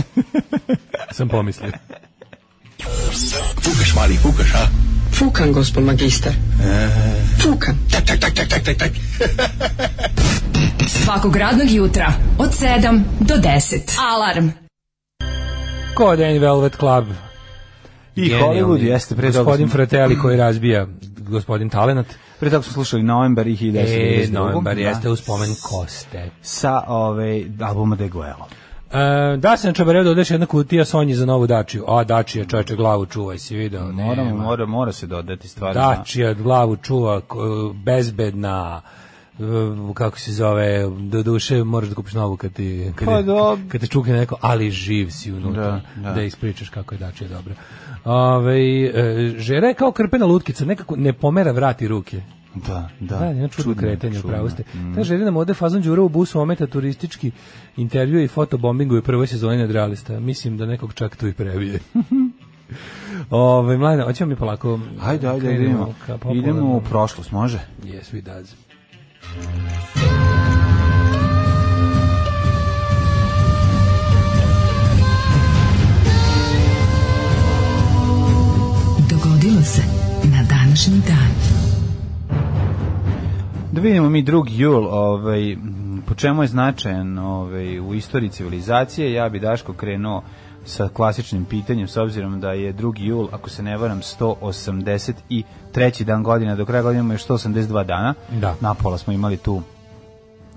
sam 1.17 1.29
pomislio. 1.29 1.73
Fukaš, 3.63 3.95
mali, 3.95 4.17
fukaš, 4.17 4.55
a? 4.55 4.67
Fukan, 5.15 5.53
gospod 5.53 5.85
magister. 5.85 6.33
Fukan. 7.43 7.77
Tak, 7.91 8.05
tak, 8.05 8.21
tak, 8.21 8.35
tak, 8.35 8.49
tak, 8.49 8.65
tak, 8.65 8.77
tak. 8.79 8.93
Svakog 10.89 11.37
radnog 11.37 11.71
jutra 11.71 12.13
od 12.39 12.51
7 12.51 13.03
do 13.21 13.35
10. 13.35 13.99
Alarm. 13.99 14.49
Codeine 15.99 16.39
Velvet 16.39 16.77
Club. 16.77 17.32
I 18.17 18.21
Genijalni. 18.23 18.61
Hollywood 18.61 18.83
jeste 18.83 19.15
pre. 19.17 19.27
Gospodin 19.29 19.69
smo- 19.69 19.73
Fratelli 19.73 20.19
koji 20.19 20.37
razbija 20.37 20.87
gospodin 21.21 21.69
Talenat. 21.69 22.07
Pre 22.41 22.51
toga 22.51 22.63
smo 22.63 22.73
slušali 22.73 23.03
Novembar 23.03 23.47
i 23.47 23.53
1992. 23.53 24.25
E, 24.25 24.31
novembar 24.31 24.75
Da. 24.75 24.81
jeste 24.81 25.11
u 25.11 25.17
spomen 25.17 25.49
Koste. 25.63 26.31
Sa 26.43 26.83
ove, 26.89 27.43
albuma 27.61 27.97
De 27.97 28.09
Guelo. 28.09 28.47
E, 28.93 29.37
da 29.37 29.57
se 29.57 29.67
na 29.67 29.73
čabarevu 29.73 30.05
dodeš 30.05 30.31
jedna 30.31 30.47
kutija 30.47 30.85
Sonji 30.85 31.15
za 31.15 31.27
novu 31.27 31.47
Dačiju. 31.47 31.85
A, 31.89 32.05
Dačija, 32.05 32.45
čovječe, 32.45 32.77
glavu 32.77 33.07
čuvaj, 33.07 33.39
si 33.39 33.57
video? 33.57 33.83
Moramo, 33.85 34.25
Nema. 34.25 34.43
mora, 34.43 34.67
mora 34.67 34.93
se 34.93 35.07
dodati 35.07 35.49
stvar. 35.49 35.75
Dačija, 35.75 36.35
glavu 36.35 36.77
čuva, 36.77 37.21
bezbedna, 37.77 38.81
kako 39.95 40.19
se 40.19 40.33
zove, 40.33 40.91
do 41.01 41.23
duše 41.23 41.65
moraš 41.65 41.89
da 41.89 41.95
kupiš 41.95 42.13
novu 42.13 42.37
kad 42.37 42.53
ti, 42.53 42.93
kad, 42.95 43.09
Pa 43.09 43.23
da. 43.23 43.57
kad 43.69 43.81
te 43.81 43.87
čukne 43.87 44.13
neko, 44.13 44.37
ali 44.41 44.71
živ 44.71 45.11
si 45.11 45.33
unutra, 45.33 45.63
Da, 45.63 46.03
da, 46.03 46.13
da. 46.15 46.23
ispričaš 46.23 46.69
kako 46.69 46.95
je 46.95 46.99
Dačija 46.99 47.29
dobra. 47.29 47.55
Ove, 48.05 48.83
e, 48.85 49.35
žera 49.39 49.69
je 49.69 49.75
kao 49.75 49.93
krpena 49.93 50.27
lutkica, 50.27 50.65
nekako 50.65 50.97
ne 50.97 51.13
pomera 51.13 51.53
vrati 51.53 51.89
ruke. 51.89 52.21
Da, 52.55 52.91
da. 53.01 53.19
Da, 53.19 53.25
jedno 53.25 53.49
čudno 53.49 53.75
Čudno, 53.75 53.89
kretanje, 53.89 54.19
upravo 54.19 54.51
ste. 54.51 54.63
Mm. 54.75 54.95
Ta 54.95 55.03
želina 55.03 55.31
mode 55.31 55.55
fazon 55.55 55.83
đura 55.83 56.03
u 56.03 56.09
busu 56.09 56.41
ometa 56.41 56.67
turistički 56.67 57.31
intervju 57.77 58.23
i 58.23 58.29
fotobombingu 58.29 58.99
u 58.99 59.03
prvoj 59.03 59.27
sezoni 59.27 59.57
nadrealista. 59.59 60.21
Mislim 60.21 60.57
da 60.57 60.67
nekog 60.67 60.95
čak 60.95 61.17
tu 61.17 61.29
i 61.29 61.33
previje. 61.33 61.81
Ove, 63.31 63.79
mlade, 63.79 64.03
hoćemo 64.03 64.29
mi 64.29 64.37
polako... 64.37 64.81
Ajde, 65.03 65.29
ajde, 65.29 65.55
idemo. 65.55 65.95
Idemo 66.35 66.77
u 66.77 66.81
prošlost, 66.81 67.33
može? 67.33 67.59
Yes, 67.85 68.15
we 68.15 68.21
does. 68.21 68.55
Dogodilo 79.11 79.63
se 79.63 79.83
na 80.25 80.43
današnji 80.43 81.01
dan. 81.09 81.33
Da 83.73 83.81
vidimo 83.81 84.09
mi 84.09 84.23
drugi 84.23 84.59
jul, 84.59 84.87
ovaj, 84.91 85.57
po 86.07 86.15
čemu 86.15 86.43
je 86.43 86.49
značajan 86.49 87.19
ovaj, 87.19 87.81
u 87.81 87.95
istoriji 87.95 88.31
civilizacije, 88.31 89.13
ja 89.13 89.29
bi 89.29 89.41
Daško 89.41 89.73
krenuo 89.73 90.23
sa 90.65 90.89
klasičnim 90.89 91.45
pitanjem, 91.45 91.89
s 91.89 91.97
obzirom 91.97 92.41
da 92.41 92.53
je 92.53 92.73
drugi 92.73 93.05
jul, 93.05 93.29
ako 93.33 93.51
se 93.51 93.63
ne 93.63 93.77
varam, 93.77 94.01
183. 94.01 96.05
dan 96.05 96.23
godina, 96.23 96.57
do 96.57 96.67
kraja 96.67 96.83
godine 96.83 97.01
imamo 97.01 97.15
još 97.15 97.27
182 97.27 97.85
dana. 97.85 98.15
Da. 98.31 98.55
Napola 98.61 98.99
smo 98.99 99.13
imali 99.13 99.37
tu 99.37 99.63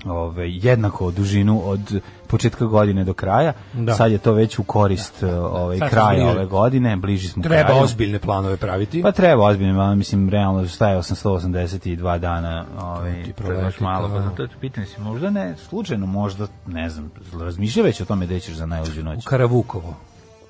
ovaj, 0.06 0.68
jednako 0.68 1.12
dužinu 1.12 1.62
od 1.66 2.02
početka 2.28 2.66
godine 2.66 3.04
do 3.04 3.14
kraja. 3.14 3.54
Da. 3.74 3.94
Sad 3.96 4.12
je 4.12 4.18
to 4.18 4.34
već 4.34 4.60
u 4.60 4.64
korist 4.64 5.24
ovaj, 5.24 5.78
Sad 5.78 5.90
smo 5.90 6.00
kraja 6.00 6.30
ove 6.30 6.46
godine, 6.46 6.96
bliži 6.96 7.28
smo 7.28 7.44
Treba 7.44 7.64
kraju. 7.64 7.84
ozbiljne 7.84 8.20
planove 8.20 8.58
praviti. 8.58 9.02
Pa 9.02 9.12
treba 9.12 9.44
ozbiljno, 9.44 9.82
ali 9.82 9.96
mislim, 9.96 10.30
realno 10.30 10.68
staje 10.68 10.98
882 10.98 12.20
dana, 12.20 12.66
ovaj, 12.82 13.24
baš 13.64 13.80
malo, 13.80 14.10
pa 14.10 14.36
to 14.36 14.44
je 14.44 14.50
pitanje 14.60 14.88
si, 14.88 15.02
možda 15.02 15.30
ne, 15.30 15.56
slučajno, 15.58 16.06
možda, 16.06 16.48
ne 16.68 16.90
znam, 16.90 17.12
razmišlja 17.40 17.84
već 17.84 18.02
o 18.02 18.06
tome 18.06 18.26
gde 18.26 18.40
ćeš 18.40 18.56
za 18.56 18.66
najluđu 18.66 19.02
u 19.02 19.04
noć. 19.04 19.26
Karavukovo. 19.26 19.94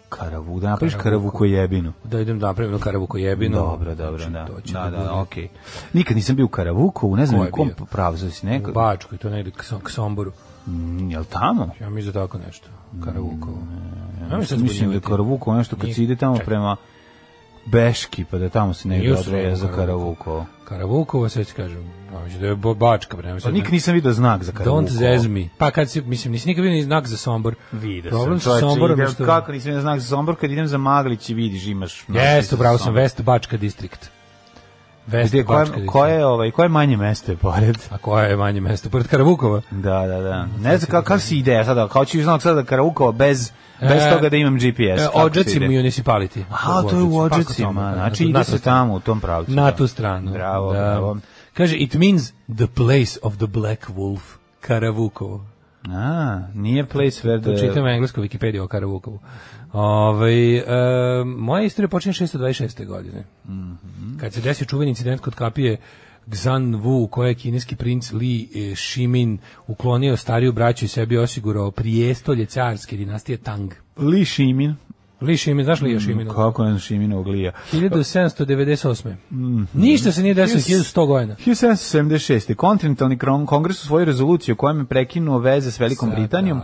Karavu, 0.10 0.60
da 0.60 0.70
napraviš 0.70 0.94
Karavuku. 0.94 1.04
karavuku 1.04 1.46
jebinu. 1.48 1.94
Da 2.04 2.20
idem 2.20 2.40
da 2.40 2.48
napravim 2.48 2.74
na 2.74 2.80
Karavuko 2.80 3.18
jebinu. 3.18 3.56
Dobro, 3.56 3.96
dobro, 3.96 4.18
Znači, 4.20 4.32
da. 4.32 4.48
Da, 4.74 4.90
da 4.90 4.90
da, 4.92 4.98
bude- 5.00 5.10
okej. 5.12 5.48
Nikad 5.94 6.16
nisam 6.16 6.36
bio 6.36 6.46
u 6.46 6.50
Karavuku, 6.50 7.16
ne 7.16 7.26
znam 7.26 7.42
Ko 7.42 7.48
u 7.48 7.52
kom 7.52 7.68
bio? 7.70 7.86
pravcu 7.86 8.32
si 8.32 8.46
U 8.46 8.50
neko. 8.50 8.72
Bačkoj, 8.72 9.18
to 9.18 9.30
negde 9.30 9.52
k, 9.52 9.64
Som- 9.64 9.82
k 9.82 9.90
Somboru. 9.90 10.32
Mm, 10.68 11.12
Jel 11.12 11.24
tamo? 11.26 11.70
Ja 11.82 11.90
mislim 11.90 12.14
da 12.14 12.20
tako 12.20 12.38
nešto. 12.38 12.68
Karavukovo. 13.04 13.58
Ja 14.32 14.38
Mislim, 14.38 14.62
mislim 14.62 14.90
da 14.90 14.96
je 14.96 15.02
Karavuku 15.02 15.54
nešto 15.54 15.76
kad 15.76 15.84
Nije- 15.84 15.96
se 15.96 16.04
ide 16.04 16.16
tamo 16.16 16.36
čekaj. 16.36 16.46
prema 16.46 16.76
Beški, 17.66 18.26
pa 18.26 18.38
da 18.38 18.50
tamo 18.50 18.74
se 18.74 18.88
negde 18.88 19.14
odvaja 19.14 19.56
za 19.56 19.68
Karavuku. 19.68 20.24
Karavuko. 20.24 20.46
Karavukovo, 20.66 21.30
sve 21.30 21.44
ti 21.44 21.54
kažem. 21.54 21.92
Mislim 22.24 22.42
da 22.42 22.48
je 22.48 22.56
Bačka, 22.76 23.18
bre. 23.18 23.34
Pa 23.34 23.40
da- 23.40 23.52
nikad 23.52 23.74
nisam 23.74 23.94
vidio 23.94 24.12
znak 24.12 24.44
za 24.44 24.52
Karavuko. 24.52 24.82
Don't 24.82 24.90
zez 24.90 25.28
me. 25.28 25.50
Pa 25.58 25.72
kad 25.72 25.90
si, 25.90 26.02
mislim, 26.02 26.32
nisi 26.32 26.48
nikad 26.48 26.64
vidio 26.64 26.84
znak 26.84 27.08
za 27.08 27.18
Sombor. 27.18 27.56
Vidio 27.72 28.10
Problem 28.12 28.40
sam, 28.40 28.44
sa 28.44 28.50
čoveče, 28.50 28.68
Somborom 28.68 29.00
idem- 29.00 29.14
što... 29.14 29.26
Kako 29.26 29.52
nisam 29.52 29.66
vidio 29.66 29.82
znak 29.82 30.00
za 30.00 30.08
Sombor, 30.08 30.36
kad 30.36 30.52
idem 30.52 30.68
za 30.68 30.78
Maglić 30.78 31.30
i 31.30 31.34
vidiš, 31.34 31.66
imaš... 31.66 32.06
Jeste, 32.08 32.56
upravo 32.56 32.78
sam, 32.78 32.94
West 32.94 33.22
Bačka 33.22 33.58
distrikt. 33.58 34.10
Gde, 35.08 35.44
koje, 35.44 35.66
koje, 35.88 36.14
je, 36.14 36.26
ovaj, 36.26 36.52
koje 36.52 36.70
manje 36.70 36.98
mesto 36.98 37.32
je 37.32 37.38
pored? 37.38 37.78
A 37.90 37.98
koje 37.98 38.30
je 38.30 38.38
manje 38.38 38.62
mesto? 38.62 38.90
Pored 38.90 39.08
Karavukova? 39.08 39.62
Da, 39.72 40.08
da, 40.08 40.22
da. 40.22 40.48
Ne 40.62 40.78
znam 40.78 40.92
kako, 40.92 41.08
kako 41.08 41.20
si 41.20 41.38
ideja 41.38 41.66
sada, 41.66 41.88
kao 41.88 42.06
ću 42.06 42.22
znak 42.22 42.42
sada 42.42 42.64
Karavukova 42.64 43.12
bez, 43.12 43.52
bez 43.82 44.04
E, 44.04 44.10
toga 44.10 44.30
da 44.30 44.38
imam 44.38 44.56
GPS. 44.56 45.02
E, 45.02 45.08
ide? 45.56 45.68
municipality. 45.68 46.44
A, 46.52 46.82
to 46.90 46.98
je 46.98 47.04
u 47.04 47.18
Odžacima, 47.18 47.92
pa 47.92 47.94
znači 47.94 48.24
ide 48.24 48.44
se 48.44 48.60
tamo 48.60 48.94
u 48.94 49.00
tom 49.00 49.20
pravcu. 49.22 49.52
Na 49.52 49.64
da. 49.64 49.76
tu 49.78 49.88
stranu. 49.88 50.32
Bravo, 50.32 50.74
Da. 50.74 50.80
bravo. 50.80 51.18
Kaže, 51.54 51.78
it 51.78 51.94
means 51.94 52.34
the 52.58 52.68
place 52.68 53.20
of 53.22 53.38
the 53.38 53.48
black 53.48 53.90
wolf. 53.90 54.22
Karavukovo. 54.62 55.46
A, 55.90 56.42
nije 56.54 56.86
place 56.86 57.28
where 57.28 57.44
To 57.44 57.56
the... 57.56 57.60
čitam 57.60 57.88
englesku 57.88 58.22
Wikipediju 58.22 58.62
o 58.62 58.68
Karavukovu. 58.68 59.20
Ove, 59.74 60.58
e, 60.58 60.64
moja 61.26 61.64
istorija 61.64 61.90
počinje 61.90 62.14
626. 62.14 62.86
godine. 62.86 63.24
Mhm. 63.46 64.18
Kad 64.20 64.34
se 64.34 64.42
desio 64.42 64.66
čuveni 64.66 64.90
incident 64.90 65.22
kod 65.22 65.36
kapije 65.36 65.78
Xan 66.32 66.76
Wu, 66.76 67.04
u 67.04 67.08
kojoj 67.08 67.32
je 67.32 67.36
kineski 67.36 67.76
princ 67.76 68.12
Li 68.12 68.50
e, 68.56 68.76
Shimin 68.76 69.38
uklonio 69.68 70.18
stariju 70.18 70.54
braću 70.54 70.86
i 70.86 70.88
sebi 70.88 71.18
osigurao 71.18 71.72
prijestolje 71.72 72.46
carske 72.46 72.98
dinastije 72.98 73.38
Tang. 73.38 73.74
Li 73.98 74.26
Šimin. 74.26 74.76
Li 75.22 75.38
Shimin, 75.38 75.66
znaš 75.66 75.82
Li 75.82 76.00
Shimin? 76.00 76.30
Kako 76.30 76.64
je 76.64 76.80
Šiminovog 76.80 77.28
Lija? 77.28 77.52
1798. 77.72 79.16
Mhm. 79.32 79.64
Ništa 79.74 80.12
se 80.12 80.22
nije 80.24 80.34
desilo 80.34 80.60
1100 80.60 81.06
godina. 81.08 81.36
1776. 81.36 82.56
Kontinentalni 82.56 83.18
kongres 83.46 83.84
u 83.84 83.88
svoju 83.88 84.06
rezoluciju 84.06 84.54
u 84.54 84.58
kojem 84.58 84.80
je 84.80 84.86
prekinuo 84.86 85.38
veze 85.38 85.72
s 85.72 85.80
Velikom 85.80 86.10
Sada. 86.10 86.22
Britanijom, 86.22 86.62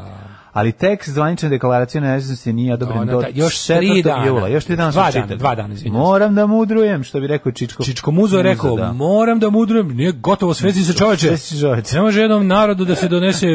ali 0.54 0.72
tekst 0.72 1.10
zvanične 1.10 1.50
deklaracije 1.50 2.02
nezavisnosti 2.02 2.54
nije 2.54 2.74
odobren 2.74 3.08
do 3.08 3.24
još 3.34 3.54
4. 3.54 3.92
tri 3.92 4.02
dana. 4.04 4.26
jula. 4.26 4.48
Još 4.48 4.66
tri 4.66 4.76
dana 4.76 4.92
Dva 4.92 5.12
dana, 5.12 5.36
dva 5.36 5.56
dana, 5.56 5.74
izvinjam 5.74 5.96
se. 5.96 6.00
Moram 6.00 6.36
da 6.36 6.46
mudrujem, 6.46 7.04
što 7.04 7.20
bi 7.20 7.28
rekao 7.28 7.52
Čičko. 7.52 7.84
Čičko 7.84 8.12
Muzo 8.12 8.38
je 8.38 8.44
rekao, 8.44 8.76
da. 8.76 8.92
moram 8.92 9.40
da 9.40 9.50
mudrujem, 9.50 9.88
nije 9.88 10.12
gotovo 10.12 10.54
svezi 10.54 10.84
se 10.84 10.94
čoveče. 10.94 11.38
Se. 11.38 11.96
Ne 11.96 12.02
može 12.02 12.22
jednom 12.22 12.48
narodu 12.48 12.86
da 12.86 12.96
se 12.96 13.08
donese 13.08 13.48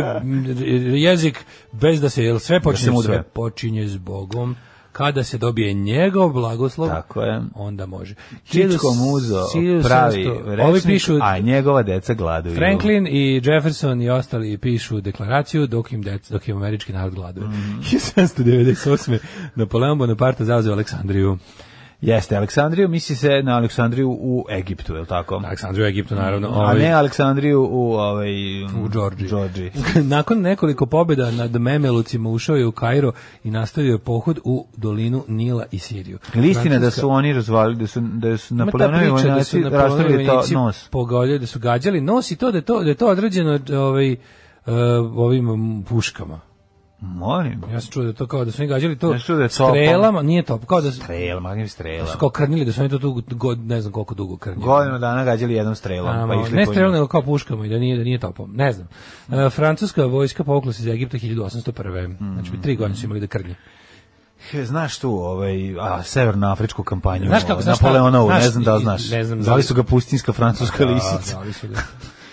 jezik 1.06 1.44
bez 1.72 2.00
da 2.00 2.08
se, 2.08 2.24
jel 2.24 2.38
sve 2.38 2.60
počinje, 2.60 2.90
mudruje. 2.90 3.18
sve 3.18 3.22
počinje 3.22 3.88
s 3.88 3.96
Bogom. 3.96 4.56
Kada 4.96 5.24
se 5.24 5.38
dobije 5.38 5.72
njegov 5.72 6.32
blagoslov, 6.32 6.88
Tako 6.88 7.22
je. 7.22 7.42
onda 7.54 7.86
može. 7.86 8.14
Čičko 8.44 8.94
muzo 8.94 9.46
1700 9.54 9.82
pravi 9.82 10.26
Ovi 10.62 10.80
pišu 10.80 11.18
a 11.22 11.38
njegova 11.38 11.82
deca 11.82 12.14
gladuju. 12.14 12.54
Franklin 12.56 13.06
i 13.06 13.40
Jefferson 13.44 14.02
i 14.02 14.10
ostali 14.10 14.58
pišu 14.58 15.00
deklaraciju 15.00 15.66
dok 15.66 15.92
im 15.92 16.02
dec, 16.02 16.30
dok 16.30 16.48
im 16.48 16.56
američki 16.56 16.92
narod 16.92 17.14
gladuje. 17.14 17.46
Mhm. 17.46 17.80
1798. 17.80 19.18
Napoleon 19.54 19.98
Bonaparte 19.98 20.44
zauzeo 20.44 20.72
Aleksandriju. 20.72 21.38
Jeste, 22.06 22.36
Aleksandriju 22.36 22.88
misli 22.88 23.16
se 23.16 23.42
na 23.42 23.56
Aleksandriju 23.56 24.10
u 24.10 24.44
Egiptu, 24.50 24.94
je 24.94 25.00
li 25.00 25.06
tako? 25.06 25.42
Aleksandriju 25.44 25.84
u 25.84 25.88
Egiptu, 25.88 26.14
naravno. 26.14 26.48
A 26.48 26.50
ovaj, 26.50 26.78
ne 26.78 26.92
Aleksandriju 26.92 27.68
u 27.70 27.92
ovaj 27.92 28.64
u 28.64 28.88
Džordžiji. 28.92 29.28
Džordžiji. 29.28 29.70
Nakon 30.16 30.40
nekoliko 30.40 30.86
pobjeda 30.86 31.30
nad 31.30 31.60
Memelucima 31.60 32.30
ušao 32.30 32.56
je 32.56 32.66
u 32.66 32.72
Kairo 32.72 33.12
i 33.44 33.50
nastavio 33.50 33.92
je 33.92 33.98
pohod 33.98 34.38
u 34.44 34.66
dolinu 34.76 35.24
Nila 35.28 35.64
i 35.70 35.78
Siriju. 35.78 36.18
Ili 36.34 36.50
istina 36.50 36.78
da 36.78 36.90
su 36.90 37.10
oni 37.10 37.32
razvalili, 37.32 37.78
da 37.78 37.86
su, 37.86 38.00
da 38.00 38.36
su 38.36 38.54
Napoleonovi 38.54 39.06
da 39.06 39.12
vojnaci 39.12 39.60
Napoleonovi 39.60 39.98
rastavili 39.98 40.26
to 40.26 40.60
nos. 40.60 40.88
Pogoljali, 40.88 41.38
da 41.38 41.46
su 41.46 41.58
gađali 41.58 42.00
nos 42.00 42.30
i 42.30 42.36
to 42.36 42.50
da 42.50 42.58
je 42.58 42.62
to, 42.62 42.82
da 42.82 42.88
je 42.88 42.94
to 42.94 43.08
određeno 43.08 43.58
ovaj, 43.70 44.12
uh, 44.12 44.18
ovim 45.16 45.84
puškama. 45.88 46.40
Molim. 47.00 47.62
Ja 47.72 47.80
sam 47.80 47.90
čuo 47.90 48.04
da 48.04 48.12
to 48.12 48.26
kao 48.26 48.44
da 48.44 48.52
su 48.52 48.62
oni 48.62 48.68
gađali 48.68 48.98
to 48.98 49.06
Ja 49.06 49.18
da 49.28 49.42
je 49.42 49.48
strelama, 49.48 50.22
nije 50.22 50.42
to, 50.42 50.58
kao 50.58 50.80
da 50.80 50.92
su, 50.92 51.00
Strela, 51.00 51.40
magniv 51.40 51.66
strela. 51.66 52.04
da 52.04 52.12
su 52.12 52.18
kao 52.18 52.30
krnili, 52.30 52.64
da 52.64 52.72
su 52.72 52.80
oni 52.80 52.90
to 52.90 52.98
tu 52.98 53.22
god, 53.28 53.58
ne 53.58 53.80
znam 53.80 53.92
koliko 53.92 54.14
dugo 54.14 54.36
krnili. 54.36 54.64
Godinu 54.64 54.98
dana 54.98 55.24
gađali 55.24 55.54
jednom 55.54 55.74
strelom, 55.74 56.08
A, 56.08 56.26
pa 56.28 56.34
išli 56.36 56.56
ne 56.56 56.66
strelom, 56.66 56.92
nego 56.92 57.06
kao 57.06 57.22
puškama 57.22 57.66
i 57.66 57.68
da 57.68 57.78
nije, 57.78 57.96
da 57.98 58.04
nije 58.04 58.18
topom. 58.18 58.52
Ne 58.54 58.72
znam. 58.72 58.88
E, 59.30 59.50
francuska 59.50 60.04
vojska 60.04 60.44
povukla 60.44 60.72
se 60.72 60.82
iz 60.82 60.88
Egipta 60.88 61.18
1801. 61.18 62.16
Znači, 62.34 62.62
tri 62.62 62.76
godine 62.76 62.96
su 62.96 63.04
imali 63.04 63.20
da 63.20 63.26
krnje. 63.26 63.54
He, 64.50 64.64
Znaš 64.64 64.98
tu, 64.98 65.10
ovaj, 65.10 65.76
a, 65.80 66.02
severnoafričku 66.02 66.82
kampanju, 66.82 67.26
Znaš 67.26 67.42
kako, 67.42 67.52
ovaj, 67.52 67.62
znaš 67.62 67.80
Napoleonovu, 67.80 68.28
ne 68.30 68.40
znam 68.40 68.64
da 68.64 68.74
li 68.74 68.82
znaš. 68.82 69.10
ne 69.10 69.24
znam 69.24 69.42
da 69.42 69.54
li- 69.54 69.62
su 69.62 69.74
ga 69.74 69.82
pustinska 69.82 70.32
francuska 70.32 70.84
lisica. 70.84 71.38
Da, 71.38 71.44
da, 71.44 71.52
su 71.52 71.68
ga- 71.68 71.74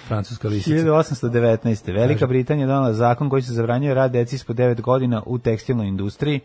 francuska 0.08 0.48
lisica. 0.48 0.76
1819. 0.76 1.94
Velika 1.94 2.28
Britanija 2.28 2.68
donala 2.68 2.94
zakon 2.94 3.30
koji 3.30 3.42
se 3.42 3.54
zabranjuje 3.54 3.94
rad 3.94 4.12
deci 4.12 4.36
ispod 4.36 4.56
9 4.56 4.82
godina 4.82 5.24
u 5.26 5.40
tekstilnoj 5.40 5.88
industriji, 5.88 6.40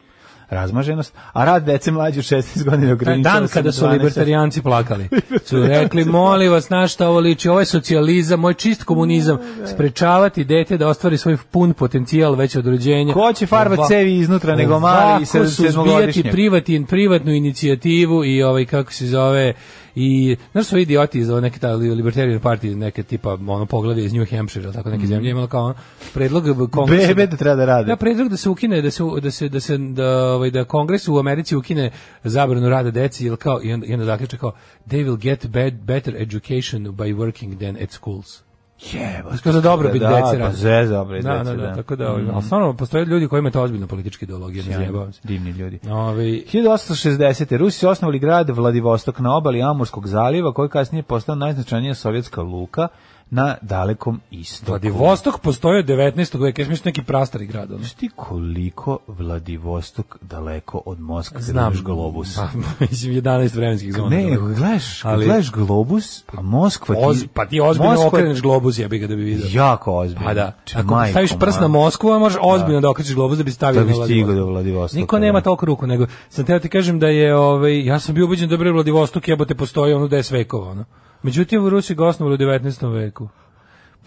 razmaženost, 0.50 1.14
a 1.32 1.44
rad 1.44 1.64
dece 1.64 1.90
mlađe 1.90 2.20
od 2.20 2.24
16 2.24 2.64
godina 2.64 2.86
Taj 2.86 2.92
ograničava 2.92 3.40
dan 3.40 3.48
kada 3.48 3.72
su 3.72 3.84
12 3.84 3.92
libertarijanci 3.92 4.62
plakali. 4.62 5.08
Su 5.46 5.62
rekli, 5.62 6.04
molim 6.04 6.52
vas, 6.52 6.70
na 6.70 6.88
šta 6.88 7.08
ovo 7.08 7.20
liči, 7.20 7.48
ovo 7.48 7.60
je 7.60 7.66
socijalizam, 7.66 8.40
ovo 8.40 8.50
je 8.50 8.54
čist 8.54 8.84
komunizam, 8.84 9.38
sprečavati 9.66 10.44
dete 10.44 10.76
da 10.76 10.88
ostvari 10.88 11.18
svoj 11.18 11.36
pun 11.50 11.72
potencijal 11.72 12.34
već 12.34 12.56
od 12.56 12.66
rođenja. 12.66 13.14
Ko 13.14 13.32
će 13.32 13.46
farbat 13.46 13.78
cevi 13.88 14.18
iznutra 14.18 14.56
nego 14.56 14.80
mali 14.80 14.98
ovako 14.98 15.22
i 15.22 15.26
sedmogodišnjak? 15.50 16.32
privati, 16.32 16.84
privatnu 16.88 17.32
inicijativu 17.32 18.24
i 18.24 18.42
ovaj, 18.42 18.64
kako 18.64 18.92
se 18.92 19.06
zove, 19.06 19.54
i 20.00 20.36
znaš 20.52 20.66
su 20.66 20.78
idioti 20.78 21.18
iz 21.18 21.28
neke 21.28 21.58
ta 21.58 21.72
libertarian 21.72 22.40
party 22.40 22.74
neke 22.74 23.02
tipa 23.02 23.32
ono 23.32 23.66
poglavlje 23.66 24.04
iz 24.04 24.12
New 24.12 24.26
Hampshire 24.30 24.64
ili 24.64 24.74
tako 24.74 24.90
neke 24.90 25.06
zemlje 25.06 25.30
imala 25.30 25.46
kao 25.46 25.64
ono, 25.64 25.74
predlog 26.14 26.70
kongresa 26.70 27.06
Bebe 27.06 27.26
da 27.26 27.36
treba 27.36 27.54
da 27.54 27.64
rade. 27.64 27.90
Ja 27.90 27.96
predlog 27.96 28.28
da 28.28 28.36
se 28.36 28.48
ukine 28.48 28.82
da 28.82 28.90
se 28.90 29.02
da 29.22 29.30
se 29.30 29.48
da 29.48 29.60
se 29.60 29.78
da 29.78 30.34
ovaj 30.34 30.50
da 30.50 30.64
kongres 30.64 31.08
u 31.08 31.18
Americi 31.18 31.56
ukine 31.56 31.90
zabranu 32.24 32.68
rada 32.68 32.90
deci 32.90 33.26
ili 33.26 33.36
kao 33.36 33.60
i 33.62 33.72
onda, 33.72 33.86
i 33.86 33.92
onda 33.92 34.04
zaključa 34.04 34.36
kao 34.36 34.52
they 34.86 35.06
will 35.06 35.18
get 35.18 35.46
bad, 35.46 35.74
better 35.74 36.16
education 36.16 36.86
by 36.86 37.16
working 37.16 37.58
than 37.58 37.82
at 37.82 37.90
schools. 37.90 38.47
Jebo. 38.82 39.30
Kao 39.42 39.52
za 39.52 39.60
dobrobit 39.60 40.02
Da, 40.02 40.08
dece 40.08 40.20
pa 40.32 40.36
radi. 40.38 40.56
za 40.56 40.84
dobrobit 40.88 41.24
da, 41.24 41.34
da, 41.34 41.44
da, 41.46 41.54
da. 41.56 41.74
tako 41.74 41.96
da, 41.96 42.10
ovaj, 42.10 42.22
Mhm. 42.22 42.30
ali 42.34 42.42
stvarno 42.42 42.72
postoje 42.74 43.04
ljudi 43.04 43.28
koji 43.28 43.38
imaju 43.38 43.52
to 43.52 43.62
ozbiljno 43.62 43.86
političke 43.86 44.24
ideologije, 44.24 44.64
ne 44.64 44.72
zajebavam 44.72 45.12
se. 45.12 45.20
Divni 45.24 45.50
ljudi. 45.50 45.78
Ovaj 45.84 46.42
1860. 46.44 47.56
Rusi 47.56 47.86
osnovali 47.86 48.18
grad 48.18 48.50
Vladivostok 48.50 49.18
na 49.18 49.36
obali 49.36 49.62
Amurskog 49.62 50.06
zaliva, 50.06 50.52
koji 50.52 50.68
kasnije 50.68 51.02
postao 51.02 51.34
najznačajnija 51.34 51.94
sovjetska 51.94 52.42
luka 52.42 52.88
na 53.30 53.56
dalekom 53.62 54.20
istoku. 54.30 54.70
Vladivostok 54.70 55.38
postoji 55.38 55.78
od 55.78 55.86
19. 55.86 56.40
veka, 56.40 56.62
ja 56.62 56.68
mislim 56.68 56.82
neki 56.86 57.02
prastari 57.02 57.46
grad. 57.46 57.70
Ono. 57.70 57.78
Znaš 57.78 57.92
ti 57.92 58.08
koliko 58.16 58.98
Vladivostok 59.08 60.16
daleko 60.20 60.82
od 60.86 61.00
Moskve 61.00 61.42
Znam, 61.42 61.64
gledaš 61.64 61.82
globus? 61.84 62.36
Pa, 62.36 62.48
mislim 62.80 63.14
11 63.14 63.54
vremenskih 63.54 63.92
zona. 63.92 64.08
ne, 64.08 64.36
gledaš, 64.36 65.04
Ali- 65.04 65.24
gledaš 65.24 65.52
globus, 65.52 66.24
a 66.28 66.42
Moskva 66.42 66.94
ti... 66.94 67.00
Oz, 67.04 67.24
pa 67.34 67.46
ti 67.46 67.60
ozbiljno 67.60 67.92
Moskva- 67.92 68.06
okreneš 68.08 68.42
globus, 68.42 68.78
jebi 68.78 68.98
ga 68.98 69.06
da 69.06 69.16
bi 69.16 69.22
vidio. 69.22 69.46
Jako 69.50 69.92
ozbiljno. 69.94 70.26
Pa 70.26 70.34
da. 70.34 70.52
Ako 70.74 70.94
majko 70.94 71.10
staviš 71.10 71.30
prst 71.40 71.60
na. 71.60 71.68
Moskvu, 71.68 72.10
a 72.10 72.18
možeš 72.18 72.38
ozbiljno 72.42 72.80
da 72.80 72.90
okrećeš 72.90 73.14
globus 73.14 73.38
da 73.38 73.44
bi 73.44 73.50
stavio 73.50 73.80
Da 73.80 73.86
bi 73.86 73.92
Vladivostok. 73.92 74.36
do 74.36 74.46
Vladivostoka. 74.46 75.00
Niko 75.00 75.18
nema 75.18 75.40
da. 75.40 75.44
toliko 75.44 75.66
ruku, 75.66 75.86
nego 75.86 76.06
sam 76.28 76.44
teo 76.44 76.58
ti 76.58 76.68
kažem 76.68 76.98
da 76.98 77.06
je, 77.08 77.36
ovaj, 77.36 77.84
ja 77.84 77.98
sam 77.98 78.14
bio 78.14 78.24
ubeđen 78.24 78.48
da 78.48 78.54
je 78.56 78.72
Vladivostok 78.72 79.28
jebote 79.28 79.54
postoji 79.54 79.92
ono 79.94 80.08
10 80.08 80.32
vekova, 80.32 80.70
ono. 80.70 80.84
Međutim, 81.22 81.64
u 81.64 81.70
Rusi 81.70 81.94
ga 81.94 82.06
osnovali 82.06 82.34
u 82.34 82.38
19. 82.38 82.92
veku. 82.92 83.28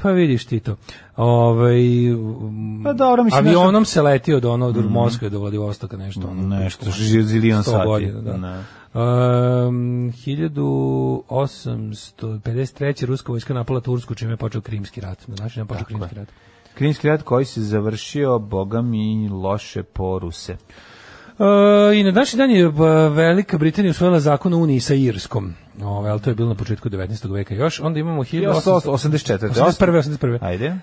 Pa 0.02 0.12
vidiš 0.12 0.46
ti 0.46 0.60
to. 0.60 0.76
Ovaj, 1.16 1.80
Pa 2.84 2.94
dobro, 2.94 3.24
mislim, 3.24 3.48
avionom 3.48 3.86
se 3.86 4.02
leti 4.02 4.34
od 4.34 4.46
ono, 4.46 4.68
od 4.68 4.92
Moskve 4.92 5.30
do 5.30 5.40
Vladivostoka, 5.40 5.98
nešto. 5.98 6.28
Ono, 6.28 6.60
Nešto, 6.60 6.86
zilion 7.24 7.60
100 7.60 7.64
sati. 7.64 7.88
godina, 7.88 8.22
da. 8.22 8.38
Ne. 8.38 8.64
Um, 8.94 10.12
1853. 10.14 13.06
ruska 13.06 13.32
vojska 13.32 13.54
napala 13.54 13.80
Tursku, 13.80 14.16
čime 14.16 14.34
je 14.34 14.38
počeo 14.38 14.62
Krimski 14.62 15.02
rat. 15.02 15.28
Na 15.28 15.36
način 15.36 15.62
je 15.62 15.66
počeo 15.66 15.86
Krimski 15.86 16.16
rat. 16.16 16.28
Krimski 16.74 17.08
rat 17.08 17.22
koji 17.22 17.46
se 17.46 17.62
završio, 17.62 18.40
boga 18.40 18.82
mi, 18.82 19.30
loše 19.30 19.84
po 19.84 20.20
Ruse. 20.20 20.58
Uh, 21.42 21.98
I 21.98 22.04
na 22.04 22.12
današnji 22.12 22.38
dan 22.38 22.52
je 22.52 22.68
uh, 22.68 22.76
Velika 23.14 23.58
Britanija 23.58 23.92
usvojila 23.92 24.20
zakon 24.20 24.54
o 24.54 24.58
Uniji 24.58 24.80
sa 24.80 24.94
Irskom. 24.94 25.54
Ove, 25.84 26.10
ali 26.10 26.22
to 26.22 26.30
je 26.30 26.36
bilo 26.36 26.50
na 26.50 26.56
početku 26.56 26.90
19. 26.90 27.34
veka 27.34 27.54
još. 27.54 27.80
Onda 27.80 28.00
imamo 28.00 28.24
1884. 28.24 29.50
1884. 29.50 29.50
81. 29.50 30.18
81. 30.20 30.38
Ajde. 30.42 30.68
Uh, 30.68 30.78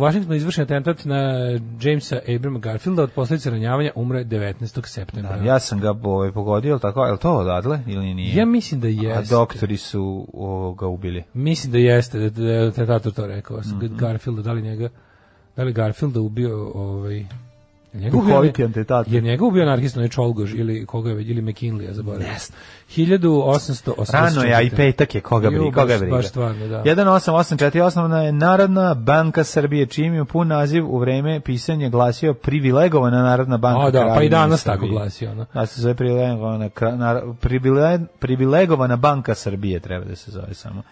u 0.00 0.04
Washingtonu 0.04 0.34
izvršen 0.34 0.62
atentat 0.62 1.04
na 1.04 1.18
Jamesa 1.80 2.18
Abrama 2.36 2.58
Garfielda 2.58 3.02
od 3.02 3.10
posljedice 3.10 3.50
ranjavanja 3.50 3.90
umre 3.94 4.24
19. 4.24 4.86
septembra. 4.86 5.36
Ja 5.44 5.58
sam 5.58 5.80
ga 5.80 5.94
ovaj, 6.02 6.32
pogodio, 6.32 6.78
tako? 6.78 7.04
Je 7.04 7.12
li 7.12 7.18
to 7.18 7.32
odatle 7.36 7.80
ili 7.86 8.14
nije? 8.14 8.36
Ja 8.36 8.46
mislim 8.46 8.80
da 8.80 8.86
A 8.86 8.90
jeste. 8.90 9.34
doktori 9.34 9.76
su 9.76 10.26
o, 10.32 10.74
ga 10.74 10.86
ubili. 10.86 11.24
Mislim 11.34 11.72
da 11.72 11.78
jeste, 11.78 12.18
da, 12.18 12.30
da 12.30 12.50
je 12.50 12.72
tetator 12.72 13.12
to 13.12 13.26
rekao. 13.26 13.56
Mm. 13.56 13.60
-hmm. 13.60 13.96
Garfielda, 13.96 14.42
da 14.42 14.52
li 14.52 14.62
njega, 14.62 14.88
da 15.56 15.62
li 15.62 15.72
Garfielda 15.72 16.20
ubio 16.20 16.70
ovaj, 16.74 17.24
Duhoviti 17.94 18.64
antetator. 18.64 19.14
je 19.14 19.20
njega 19.20 19.44
ubio 19.44 19.62
anarhist, 19.62 19.96
onaj 19.96 20.08
Čolgož 20.08 20.54
ili 20.54 20.86
koga 20.86 21.10
je, 21.10 21.22
ili 21.22 21.42
McKinley, 21.42 21.82
ja 21.82 21.92
zaboravim. 21.92 22.26
Ne 22.26 22.36
1884. 22.96 24.12
Rano 24.12 24.42
je, 24.42 24.54
a 24.54 24.60
i 24.60 24.70
petak 24.70 25.14
je, 25.14 25.20
koga 25.20 25.50
briga, 25.50 25.80
koga 25.80 25.98
briga. 25.98 26.16
baš 26.16 26.28
stvarno, 26.28 26.66
da. 26.66 26.82
1884 26.82 27.82
osnovna 27.82 28.22
je 28.22 28.32
Narodna 28.32 28.94
banka 28.94 29.44
Srbije, 29.44 29.86
čim 29.86 30.14
je 30.14 30.24
pun 30.24 30.48
naziv 30.48 30.86
u 30.88 30.98
vreme 30.98 31.40
pisanja 31.40 31.88
glasio 31.88 32.34
privilegovana 32.34 33.22
Narodna 33.22 33.56
banka 33.56 33.86
A, 33.86 33.90
da, 33.90 34.12
pa 34.16 34.22
i 34.22 34.28
danas 34.28 34.62
Srbije. 34.62 34.74
tako 34.76 34.86
glasi, 34.86 35.26
ono. 35.26 35.46
Da 35.54 35.66
se 35.66 35.80
zove 35.80 35.94
privilegovana, 35.94 36.70
privilegovana 38.18 38.96
banka 38.96 39.34
Srbije, 39.34 39.80
treba 39.80 40.04
da 40.04 40.16
se 40.16 40.30
zove 40.30 40.54
samo. 40.54 40.82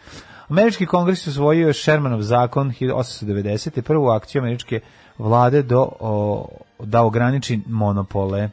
Američki 0.48 0.86
kongres 0.86 1.26
usvojio 1.26 1.66
je 1.66 1.74
Shermanov 1.74 2.22
zakon 2.22 2.72
1890. 2.80 3.80
prvu 3.80 4.08
akciju 4.08 4.42
američke 4.42 4.80
vlade 5.18 5.62
do, 5.62 5.88
o, 6.00 6.46
da 6.78 7.02
ograniči 7.02 7.60
monopole. 7.66 8.50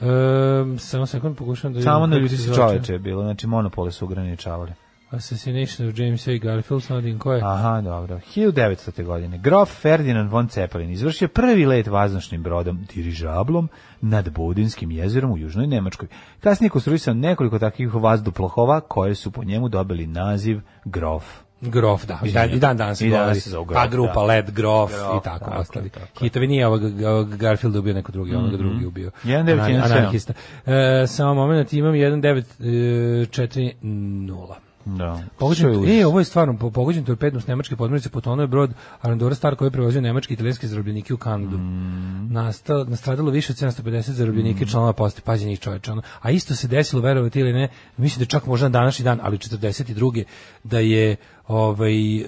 Um, 0.00 0.78
samo 0.78 1.06
sekund, 1.06 1.36
pokušam 1.36 1.72
da 1.72 1.82
Samo 1.82 2.06
na 2.06 2.16
ljudi 2.16 2.36
se 2.36 2.54
čoveče 2.54 2.92
je 2.92 2.98
bilo, 2.98 3.22
znači 3.22 3.46
monopole 3.46 3.92
su 3.92 4.04
ograničavali. 4.04 4.72
Assassination 5.10 5.88
of 5.88 5.98
James 5.98 6.28
A. 6.28 6.38
Garfield, 6.38 6.82
samo 6.82 7.00
da 7.00 7.04
vidim 7.04 7.18
ko 7.18 7.32
je. 7.32 7.42
Aha, 7.44 7.80
dobro. 7.80 8.20
1900. 8.36 9.04
godine. 9.04 9.38
Grof 9.38 9.80
Ferdinand 9.80 10.30
von 10.30 10.48
Zeppelin 10.48 10.90
izvršio 10.90 11.28
prvi 11.28 11.66
let 11.66 11.86
vazdušnim 11.86 12.42
brodom 12.42 12.84
dirižablom 12.94 13.68
nad 14.00 14.30
Budinskim 14.32 14.90
jezerom 14.90 15.32
u 15.32 15.38
Južnoj 15.38 15.66
Nemačkoj. 15.66 16.08
Kasnije 16.40 16.70
konstruisan 16.70 17.18
nekoliko 17.18 17.58
takvih 17.58 17.94
vazduplahova 17.94 18.80
koje 18.80 19.14
su 19.14 19.30
po 19.30 19.44
njemu 19.44 19.68
dobili 19.68 20.06
naziv 20.06 20.60
Grof. 20.84 21.24
Grof, 21.60 22.06
da. 22.06 22.18
I 22.24 22.32
dan, 22.32 22.50
i 22.50 22.58
dan 22.58 22.76
danas 22.76 22.98
se 22.98 23.08
zove 23.50 23.64
Grof, 23.66 23.82
A 23.82 23.86
grupa 23.88 24.12
da. 24.14 24.22
Led 24.22 24.50
Grof, 24.50 24.90
Grof, 24.92 25.20
i 25.20 25.24
tako. 25.24 25.44
tako, 25.44 25.60
ostali. 25.60 25.88
tako. 25.88 26.06
Hitovi 26.20 26.46
nije 26.46 26.66
ovog, 26.66 26.82
ovog 27.06 27.36
Garfielda 27.36 27.78
ubio 27.78 27.94
neko 27.94 28.12
drugi, 28.12 28.34
onoga 28.34 28.56
drugi 28.56 28.86
ubio. 28.86 29.10
1917. 29.24 29.60
Anar- 29.60 29.84
Anarhista. 29.84 30.32
E, 30.66 31.04
samo 31.06 31.34
moment, 31.34 31.72
imam 31.72 31.94
1940. 31.94 34.54
Da. 34.84 35.20
Pogođen, 35.38 35.62
Što 35.62 35.68
je 35.72 35.78
užas? 35.78 35.94
e, 36.00 36.06
ovo 36.06 36.18
je 36.18 36.24
stvarno 36.24 36.56
po, 36.58 36.70
pogođen 36.70 37.04
torpedom 37.04 37.40
s 37.40 37.46
nemačke 37.46 37.76
podmornice 37.76 38.08
potonuo 38.08 38.42
je 38.42 38.46
brod 38.46 38.70
Arandora 39.00 39.34
Star 39.34 39.56
koji 39.56 39.66
je 39.66 39.70
prevozio 39.72 40.00
nemačke 40.00 40.32
i 40.32 40.34
italijanske 40.34 40.66
zarobljenike 40.66 41.14
u 41.14 41.16
Kanadu. 41.16 41.58
Mm. 41.58 42.32
Nastalo, 42.32 42.84
nastradalo 42.84 43.30
više 43.30 43.52
od 43.52 43.56
750 43.56 44.10
zarobljenika 44.10 44.64
i 44.64 44.68
članova 44.68 44.92
poste, 44.92 45.22
njih 45.46 45.60
čoveče. 45.60 45.92
Ono. 45.92 46.02
A 46.20 46.30
isto 46.30 46.54
se 46.54 46.68
desilo, 46.68 47.02
verovati 47.02 47.40
ili 47.40 47.52
ne, 47.52 47.68
mislim 47.96 48.18
da 48.18 48.24
čak 48.24 48.46
možda 48.46 48.68
na 48.68 48.72
današnji 48.72 49.04
dan, 49.04 49.18
ali 49.22 49.38
42. 49.38 50.24
da 50.64 50.78
je 50.78 51.16
ovaj, 51.50 52.16
e, 52.16 52.24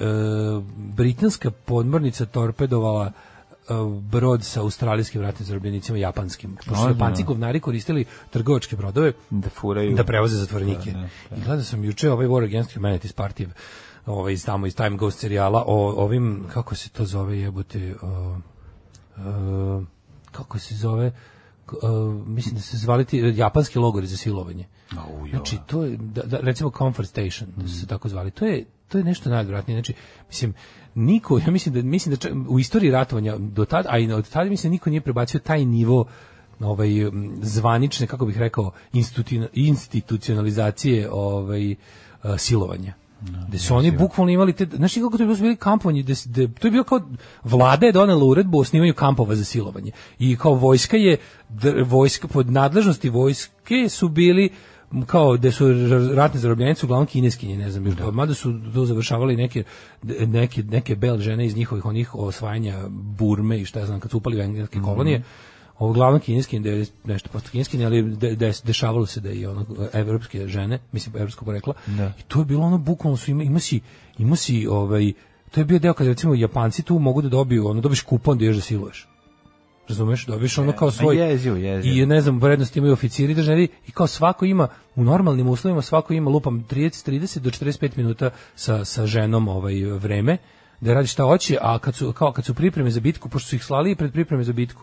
britanska 0.77 1.51
podmornica 1.51 2.27
torpedovala 2.27 3.12
uh, 3.68 4.03
brod 4.03 4.45
sa 4.45 4.61
australijskim 4.61 5.23
ratnim 5.23 5.47
zarobljenicima 5.47 5.99
japanskim. 5.99 6.57
Pošto 6.57 6.75
su. 6.75 6.89
Japanci 6.89 7.23
govnari 7.23 7.61
koristili 7.61 8.05
trgovačke 8.31 8.77
brodove 8.77 9.12
Da 9.31 9.49
furaju. 9.49 9.95
da 9.97 10.05
prevoze 10.05 10.37
zatvorenike. 10.37 10.91
Da, 10.91 10.99
da, 11.31 11.37
I 11.37 11.41
gledao 11.45 11.64
sam 11.64 11.85
juče 11.85 12.11
ovaj 12.11 12.27
War 12.27 12.45
Against 12.45 12.77
Humanity 12.77 13.14
Party 13.14 13.49
ovaj 14.07 14.33
iz 14.33 14.45
tamo 14.47 14.66
iz 14.66 14.77
Time 14.77 14.97
Ghost 14.97 15.18
serijala 15.18 15.64
o 15.66 16.05
ovim 16.05 16.45
kako 16.53 16.75
se 16.75 16.89
to 16.89 17.05
zove 17.05 17.39
jebote 17.39 17.95
o, 18.03 18.37
o, 19.27 19.83
kako 20.33 20.59
se 20.59 20.75
zove 20.75 21.12
o, 21.83 21.89
mislim 22.27 22.55
da 22.55 22.61
se 22.61 22.77
zvali 22.77 23.05
ti 23.05 23.33
japanski 23.37 23.79
logori 23.79 24.07
za 24.07 24.16
silovanje. 24.16 24.66
Au, 24.97 25.27
jo. 25.27 25.31
Znači 25.31 25.59
to 25.66 25.85
je 25.85 25.97
da, 25.97 26.23
da, 26.23 26.39
recimo 26.41 26.70
Comfort 26.79 27.09
Station 27.09 27.51
da 27.57 27.68
su 27.68 27.81
se 27.81 27.87
tako 27.87 28.09
zvali. 28.09 28.31
To 28.31 28.47
je 28.47 28.64
to 28.93 28.99
je 28.99 29.05
nešto 29.05 29.30
najodvratnije. 29.30 29.76
Znači 29.76 29.95
mislim 30.28 30.55
niko 30.95 31.38
ja 31.38 31.51
mislim 31.51 31.74
da 31.74 31.82
mislim 31.82 32.14
da 32.14 32.16
čak 32.16 32.32
u 32.49 32.59
istoriji 32.59 32.90
ratovanja 32.90 33.36
do 33.38 33.64
tada 33.64 33.88
a 33.93 33.99
i 33.99 34.12
od 34.12 34.28
tada 34.28 34.51
mislim 34.51 34.70
da 34.70 34.72
niko 34.72 34.90
nije 34.90 35.01
prebacio 35.01 35.40
taj 35.40 35.64
nivo 35.64 36.05
ovaj 36.61 36.88
zvanične 37.43 38.07
kako 38.07 38.26
bih 38.26 38.38
rekao 38.38 38.72
institu- 38.93 39.49
institucionalizacije 39.55 41.11
ovaj 41.12 41.70
eh, 41.70 41.76
silovanja. 42.38 42.95
Da 43.49 43.59
su 43.59 43.74
oni 43.74 43.90
bukvalno 43.90 44.32
imali 44.32 44.53
te, 44.53 44.66
znaš 44.76 44.95
ti 44.95 45.01
kako 45.01 45.16
to 45.16 45.22
je 45.22 45.26
bilo 45.26 45.38
bili 45.38 45.57
kampovi, 45.57 46.03
da, 46.03 46.14
da, 46.26 46.53
to 46.55 46.66
je 46.66 46.70
bilo 46.70 46.84
kao, 46.84 47.01
vlada 47.45 47.86
je 47.86 47.93
donela 47.93 48.24
uredbu 48.24 48.59
o 48.59 48.61
osnivanju 48.61 48.95
kampova 48.95 49.34
za 49.34 49.45
silovanje. 49.45 49.93
I 50.18 50.36
kao 50.36 50.55
vojska 50.55 50.97
je, 50.97 51.16
dr- 51.51 51.84
vojska, 51.88 52.28
pod 52.28 52.51
nadležnosti 52.51 53.09
vojske 53.11 53.88
su 53.88 54.09
bili 54.09 54.51
kao 55.07 55.36
da 55.36 55.51
su 55.53 55.66
r- 55.66 56.14
ratne 56.14 56.40
zarobljenice 56.40 56.86
uglavnom 56.86 57.07
kineskinje, 57.07 57.57
ne 57.57 57.70
znam, 57.70 57.97
to, 57.97 58.12
mada 58.12 58.34
su 58.34 58.55
to 58.74 58.84
završavali 58.86 59.36
neke, 59.36 59.64
neke, 60.26 60.62
neke 60.62 60.97
bel 60.97 61.18
žene 61.18 61.47
iz 61.47 61.57
njihovih 61.57 61.84
onih 61.86 62.14
osvajanja 62.14 62.78
Burme 62.88 63.61
i 63.61 63.64
šta 63.64 63.80
ja 63.80 63.86
znam, 63.86 64.01
kad 64.01 64.11
su 64.11 64.16
upali 64.16 64.36
u 64.36 64.40
engleske 64.40 64.78
kolonije, 64.84 65.22
uglavnom 65.78 66.20
kineski, 66.20 66.59
da 66.59 66.70
je 66.70 66.86
nešto 67.05 67.28
posto 67.32 67.51
kineski, 67.51 67.84
ali 67.84 68.03
de, 68.03 68.34
de, 68.36 68.53
dešavalo 68.64 69.07
se 69.07 69.20
da 69.20 69.30
i 69.32 69.47
ono 69.47 69.64
evropske 69.93 70.47
žene, 70.47 70.78
mislim 70.93 71.16
evropskog 71.16 71.45
porekla. 71.47 71.74
I 72.18 72.22
to 72.28 72.38
je 72.38 72.45
bilo 72.45 72.62
ono 72.64 72.78
bukvalno 72.78 73.16
su 73.16 73.30
ima, 73.30 73.43
ima 73.43 73.61
si 73.61 73.80
ima 74.18 74.36
si 74.36 74.66
ovaj 74.66 75.12
to 75.51 75.61
je 75.61 75.64
bio 75.64 75.78
deo 75.78 75.95
kad 75.95 76.07
recimo 76.07 76.34
Japanci 76.34 76.82
tu 76.82 76.99
mogu 76.99 77.22
da 77.22 77.28
dobiju, 77.28 77.66
ono 77.68 77.80
dobiš 77.80 78.01
kupon 78.03 78.38
da 78.38 78.45
ješ 78.45 78.57
da 78.57 78.62
siluješ. 78.62 79.09
Razumeš, 79.89 80.26
dobiješ 80.26 80.59
ono 80.59 80.72
kao 80.72 80.91
svoj 80.91 81.16
jezivo, 81.16 81.57
jezivo. 81.57 81.95
i 81.95 82.07
ne 82.07 82.20
znam, 82.20 82.41
vrednost 82.41 82.76
imaju 82.76 82.93
oficiri 82.93 83.35
državni 83.35 83.68
i 83.87 83.91
kao 83.91 84.07
svako 84.07 84.45
ima 84.45 84.68
u 84.97 85.05
normalnim 85.05 85.49
uslovima 85.49 85.83
svako 85.83 86.12
ima 86.12 86.30
lupam 86.30 86.64
30 86.70 87.11
30 87.11 87.39
do 87.39 87.51
45 87.51 87.97
minuta 87.97 88.30
sa 88.55 88.85
sa 88.85 89.07
ženom 89.07 89.49
ovaj 89.49 89.85
vreme 89.85 90.39
da 90.80 90.95
radi 90.95 91.09
šta 91.09 91.24
hoće, 91.24 91.59
a 91.61 91.78
kad 91.78 91.95
su 91.95 92.12
kao 92.12 92.33
kad 92.33 92.45
su 92.45 92.55
pripreme 92.55 92.91
za 92.91 93.01
bitku, 93.01 93.28
pošto 93.28 93.49
su 93.49 93.57
ih 93.57 93.64
slali 93.64 93.91
i 93.91 93.97
pred 93.97 94.12
pripreme 94.12 94.45
za 94.45 94.53
bitku. 94.53 94.83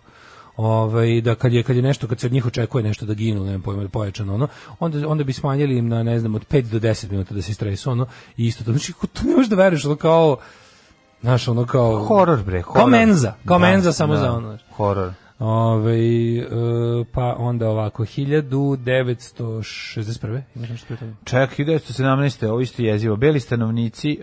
Ovaj 0.57 1.21
da 1.21 1.35
kad 1.35 1.53
je 1.53 1.63
kad 1.63 1.75
je 1.75 1.81
nešto 1.81 2.07
kad 2.07 2.19
se 2.19 2.27
od 2.27 2.33
njih 2.33 2.45
očekuje 2.45 2.83
nešto 2.83 3.05
da 3.05 3.13
ginu, 3.13 3.43
ne 3.43 3.49
znam 3.49 3.61
pojma 3.61 3.83
da 3.83 3.89
pojačano 3.89 4.33
ono, 4.33 4.47
onda 4.79 5.07
onda 5.07 5.23
bi 5.23 5.33
smanjili 5.33 5.77
im 5.77 5.87
na 5.87 6.03
ne 6.03 6.19
znam 6.19 6.35
od 6.35 6.47
5 6.47 6.61
do 6.61 6.79
10 6.79 7.11
minuta 7.11 7.33
da 7.33 7.41
se 7.41 7.53
stresu 7.53 7.91
ono 7.91 8.05
i 8.37 8.47
isto 8.47 8.63
to 8.63 8.71
znači 8.71 8.93
to 9.13 9.23
ne 9.23 9.35
možeš 9.35 9.49
da 9.49 9.55
veruješ 9.55 9.85
ono 9.85 9.95
kao 9.95 10.37
Znaš, 11.21 11.47
ono 11.47 11.65
kao... 11.65 11.99
Horor, 11.99 12.43
bre, 12.43 12.61
horor. 12.61 12.75
Kao 12.75 12.87
menza, 12.89 13.33
kao 13.45 13.59
Da, 13.59 13.61
menza 13.61 13.91
samo 13.91 14.13
da, 14.13 14.19
za 14.19 14.31
ono. 14.31 14.57
Horor. 14.71 15.11
Ove, 15.39 15.97
e, 16.37 16.45
pa 17.13 17.35
onda 17.37 17.69
ovako, 17.69 18.03
1961. 18.03 20.41
Imaš 20.55 20.69
nešto 20.69 20.87
pre 20.87 20.97
toga? 20.97 21.11
Čak 21.23 21.49
1917. 21.51 22.45
ovo 22.45 22.59
isto 22.59 22.81
jezivo. 22.81 23.15
Beli 23.15 23.39
stanovnici 23.39 24.19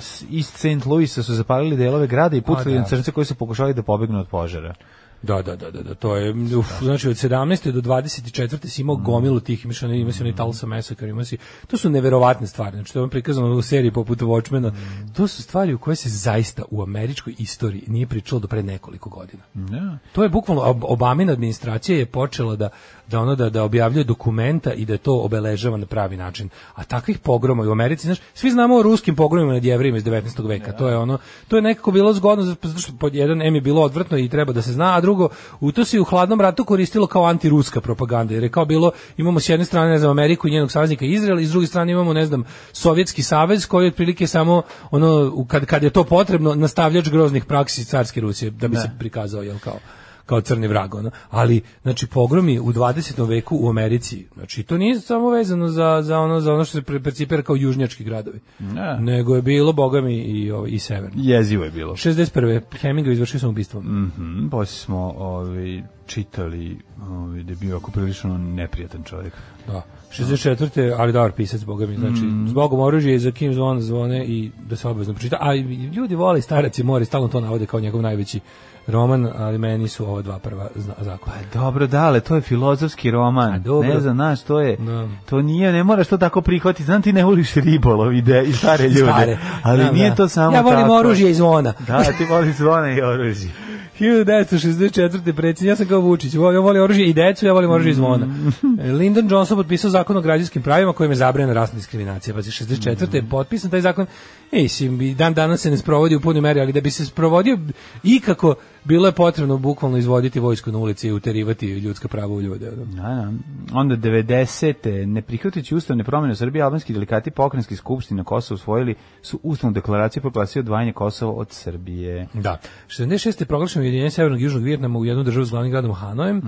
s- 0.00 0.24
iz 0.30 0.46
St. 0.46 0.86
Louisa 0.86 1.22
su 1.22 1.34
zapalili 1.34 1.76
delove 1.76 2.06
grada 2.06 2.36
i 2.36 2.42
pucali 2.42 2.74
da. 2.74 2.80
na 2.80 2.86
crnce 2.86 3.12
koji 3.12 3.24
su 3.24 3.34
pokušali 3.34 3.74
da 3.74 3.82
pobegnu 3.82 4.20
od 4.20 4.28
požara. 4.28 4.74
Da, 5.22 5.42
da, 5.42 5.56
da, 5.56 5.70
da, 5.70 5.82
da, 5.82 5.94
to 5.94 6.16
je, 6.16 6.56
uf, 6.56 6.66
znači 6.80 7.08
od 7.08 7.16
17. 7.16 7.70
do 7.70 7.80
24. 7.80 8.66
si 8.66 8.82
imao 8.82 8.96
gomilu 8.96 9.40
tih, 9.40 9.64
imaš 9.64 9.82
onaj, 9.82 9.96
ima 9.96 10.12
si 10.12 10.22
onaj 10.22 10.36
Tulsa 10.36 10.66
Massacre, 10.66 11.08
ima 11.08 11.24
si, 11.24 11.38
to 11.66 11.76
su 11.76 11.90
neverovatne 11.90 12.46
stvari, 12.46 12.76
znači 12.76 12.92
to 12.92 12.98
je 12.98 13.00
vam 13.00 13.10
prikazano 13.10 13.46
u 13.48 13.62
seriji 13.62 13.90
poput 13.90 14.18
Watchmena, 14.18 14.72
to 15.16 15.28
su 15.28 15.42
stvari 15.42 15.74
u 15.74 15.78
koje 15.78 15.96
se 15.96 16.08
zaista 16.08 16.62
u 16.70 16.82
američkoj 16.82 17.34
istoriji 17.38 17.84
nije 17.86 18.06
pričalo 18.06 18.40
do 18.40 18.48
pre 18.48 18.62
nekoliko 18.62 19.10
godina. 19.10 19.42
Da. 19.54 19.98
To 20.12 20.22
je 20.22 20.28
bukvalno 20.28 20.62
Ob- 20.62 20.84
Obamina 20.84 21.32
administracija 21.32 21.98
je 21.98 22.06
počela 22.06 22.56
da 22.56 22.68
da 23.08 23.20
ono 23.20 23.34
da 23.34 23.50
da 23.50 23.62
objavljuje 23.62 24.04
dokumenta 24.04 24.72
i 24.72 24.84
da 24.84 24.98
to 24.98 25.20
obeležava 25.20 25.76
na 25.76 25.86
pravi 25.86 26.16
način. 26.16 26.48
A 26.74 26.84
takvih 26.84 27.18
pogroma 27.18 27.64
i 27.64 27.66
u 27.66 27.72
Americi, 27.72 28.06
znaš, 28.06 28.18
svi 28.34 28.50
znamo 28.50 28.76
o 28.76 28.82
ruskim 28.82 29.16
pogromima 29.16 29.52
nad 29.52 29.64
Jevrejima 29.64 29.98
iz 29.98 30.04
19. 30.04 30.48
veka. 30.48 30.72
To 30.72 30.88
je 30.88 30.96
ono, 30.96 31.18
to 31.48 31.56
je 31.56 31.62
nekako 31.62 31.90
bilo 31.90 32.12
zgodno 32.12 32.44
zato 32.44 32.68
što 32.78 32.92
pod 33.00 33.14
jedan 33.14 33.42
M 33.42 33.54
je 33.54 33.60
bilo 33.60 33.82
odvrtno 33.82 34.18
i 34.18 34.28
treba 34.28 34.52
da 34.52 34.62
se 34.62 34.72
zna, 34.72 34.96
a 34.96 35.00
drugo 35.00 35.15
u 35.60 35.72
to 35.72 35.84
se 35.84 36.00
u 36.00 36.04
hladnom 36.04 36.40
ratu 36.40 36.64
koristilo 36.64 37.06
kao 37.06 37.24
antiruska 37.24 37.80
propaganda. 37.80 38.34
Jer 38.34 38.42
je 38.42 38.48
kao 38.48 38.64
bilo 38.64 38.92
imamo 39.16 39.40
s 39.40 39.48
jedne 39.48 39.64
strane 39.64 39.90
ne 39.90 39.98
znam 39.98 40.10
Ameriku 40.10 40.48
i 40.48 40.50
njenog 40.50 40.72
saveznika 40.72 41.04
Izrael 41.04 41.40
i 41.40 41.46
s 41.46 41.50
druge 41.50 41.66
strane 41.66 41.92
imamo 41.92 42.12
ne 42.12 42.26
znam 42.26 42.44
Sovjetski 42.72 43.22
savez 43.22 43.66
koji 43.66 43.84
je 43.84 43.88
otprilike 43.88 44.26
samo 44.26 44.62
ono 44.90 45.44
kad 45.48 45.66
kad 45.66 45.82
je 45.82 45.90
to 45.90 46.04
potrebno 46.04 46.54
nastavljač 46.54 47.08
groznih 47.08 47.44
praksi 47.44 47.84
carske 47.84 48.20
Rusije 48.20 48.50
da 48.50 48.68
bi 48.68 48.76
se 48.76 48.90
prikazao 48.98 49.42
jel 49.42 49.58
kao 49.58 49.78
kao 50.26 50.40
crni 50.40 50.68
vrag 50.68 50.94
ono. 50.94 51.10
Ali 51.30 51.60
znači 51.82 52.06
pogromi 52.06 52.58
u 52.60 52.72
20. 52.72 53.28
veku 53.28 53.56
u 53.60 53.68
Americi, 53.68 54.26
znači 54.34 54.62
to 54.62 54.78
nije 54.78 55.00
samo 55.00 55.30
vezano 55.30 55.68
za 55.68 56.02
za 56.02 56.18
ono 56.18 56.40
za 56.40 56.52
ono 56.54 56.64
što 56.64 56.72
se 56.72 56.82
pre- 56.82 57.02
percipira 57.02 57.42
kao 57.42 57.56
južnjački 57.56 58.04
gradovi. 58.04 58.40
Da. 58.58 58.98
Nego 59.00 59.36
je 59.36 59.42
bilo 59.42 59.72
bogami 59.72 60.14
i 60.14 60.50
ovaj 60.50 60.70
i 60.70 60.78
severni. 60.78 61.26
Jezivo 61.26 61.64
je 61.64 61.70
bilo. 61.70 61.92
61. 61.92 62.60
Hemingway 62.82 63.12
izvršio 63.12 63.40
samoubistvo. 63.40 63.80
Mhm, 63.80 64.48
poslije 64.48 64.78
smo 64.78 65.14
ovaj, 65.16 65.82
čitali 66.06 66.78
ovaj, 67.10 67.42
da 67.42 67.52
je 67.52 67.56
bio 67.56 67.76
ako 67.76 67.90
prilično 67.90 68.38
neprijatan 68.38 69.02
čovjek. 69.02 69.32
Da. 69.66 69.82
64. 70.10 70.94
ali 70.98 71.12
dobar 71.12 71.32
pisac, 71.32 71.64
boga 71.64 71.86
mi, 71.86 71.96
znači, 71.96 72.22
Mm. 72.22 72.48
zbogom 72.48 72.80
oružje 72.80 73.14
i 73.14 73.18
za 73.18 73.30
kim 73.30 73.54
zvon 73.54 73.80
zvone 73.80 74.24
i 74.26 74.50
da 74.68 74.76
se 74.76 74.88
obavezno 74.88 75.14
pročita. 75.14 75.36
A 75.40 75.54
ljudi 75.96 76.14
vole 76.14 76.40
starac 76.40 76.78
i 76.78 76.82
mori, 76.82 77.04
stalno 77.04 77.28
to 77.28 77.40
navode 77.40 77.66
kao 77.66 77.80
njegov 77.80 78.02
najveći 78.02 78.40
roman, 78.86 79.28
ali 79.36 79.58
meni 79.58 79.88
su 79.88 80.06
ova 80.06 80.22
dva 80.22 80.38
prva 80.38 80.68
zakona. 80.98 81.36
Dobro, 81.54 81.86
dale, 81.86 82.20
to 82.20 82.34
je 82.34 82.40
filozofski 82.40 83.10
roman. 83.10 83.52
A, 83.52 83.58
dobro. 83.58 83.88
Ne 83.88 84.00
znam, 84.00 84.14
znaš, 84.14 84.42
to 84.42 84.60
je, 84.60 84.76
Da. 84.76 85.08
to 85.24 85.42
nije, 85.42 85.72
ne 85.72 85.84
moraš 85.84 86.08
to 86.08 86.16
tako 86.16 86.40
prihvatiti. 86.40 86.84
Znam 86.84 87.02
ti 87.02 87.12
ne 87.12 87.24
voliš 87.24 87.54
ribolov 87.54 88.14
i, 88.14 88.22
de, 88.22 88.44
i 88.44 88.52
stare 88.52 88.88
ljude, 88.96 89.12
Stare. 89.12 89.38
ali 89.62 89.84
Da, 89.84 89.90
nije 89.92 90.10
da. 90.10 90.16
to 90.16 90.28
samo 90.28 90.56
Ja 90.56 90.60
volim 90.60 90.80
tako. 90.80 90.94
oružje 90.94 91.30
i 91.30 91.34
zvona. 91.34 91.72
Da, 91.86 92.02
ti 92.02 92.24
voliš 92.24 92.56
zvona 92.56 92.92
i 92.92 93.00
oružje. 93.00 93.50
1964. 94.00 95.32
predsjednik, 95.32 95.68
ja 95.68 95.76
sam 95.76 95.86
kao 95.86 96.00
Vučić, 96.00 96.34
ja 96.34 96.40
volim 96.40 96.82
oružje 96.82 97.06
i 97.06 97.12
decu, 97.12 97.46
ja 97.46 97.52
volim 97.52 97.70
oružje 97.70 97.90
i 97.90 97.94
zvona. 97.94 98.26
Lyndon 98.98 99.30
Johnson 99.30 99.56
potpisao 99.56 99.90
zakon 99.90 100.16
o 100.16 100.20
građanskim 100.20 100.62
pravima 100.62 100.92
kojim 100.92 101.10
je 101.12 101.16
zabranjena 101.16 101.52
rasna 101.52 101.76
diskriminacija. 101.76 102.34
Pazi, 102.34 102.50
64. 102.50 103.14
je 103.14 103.28
potpisan 103.30 103.70
taj 103.70 103.80
zakon, 103.80 104.06
ej, 104.52 104.68
dan 105.14 105.34
danas 105.34 105.60
se 105.60 105.70
ne 105.70 105.76
sprovodi 105.76 106.16
u 106.16 106.20
punoj 106.20 106.40
meri, 106.40 106.60
ali 106.60 106.72
da 106.72 106.80
bi 106.80 106.90
se 106.90 107.06
sprovodio 107.06 107.58
ikako, 108.02 108.54
bilo 108.86 109.06
je 109.06 109.12
potrebno 109.12 109.58
bukvalno 109.58 109.96
izvoditi 109.98 110.40
vojsku 110.40 110.72
na 110.72 110.78
ulici 110.78 111.08
i 111.08 111.12
uterivati 111.12 111.66
ljudska 111.68 112.08
prava 112.08 112.32
u 112.34 112.40
ljude. 112.42 112.70
Da, 112.70 113.02
da. 113.02 113.32
Onda 113.72 113.96
90. 113.96 115.06
ne 115.06 115.22
prihvatajući 115.22 115.74
ustavne 115.74 116.04
promjene 116.04 116.32
u 116.32 116.36
Srbiji, 116.36 116.62
albanski 116.62 116.92
delikati 116.92 117.30
pokrenjski 117.30 117.76
skupština 117.76 118.24
Kosova 118.24 118.54
usvojili 118.54 118.94
su 119.22 119.40
ustavnu 119.42 119.74
deklaraciju 119.74 120.20
proglasio 120.20 120.60
odvajanje 120.60 120.92
Kosova 120.92 121.32
od 121.32 121.50
Srbije. 121.50 122.26
Da. 122.34 122.58
66. 122.88 123.40
je 123.40 123.46
proglašeno 123.46 123.82
ujedinjenje 123.82 124.10
Severnog 124.10 124.40
i 124.40 124.44
Južnog 124.44 124.62
Vijetnama 124.62 124.98
u 124.98 125.04
jednu 125.04 125.22
državu 125.22 125.44
s 125.46 125.50
glavnim 125.50 125.70
gradom 125.70 125.92
Hanojem. 125.94 126.42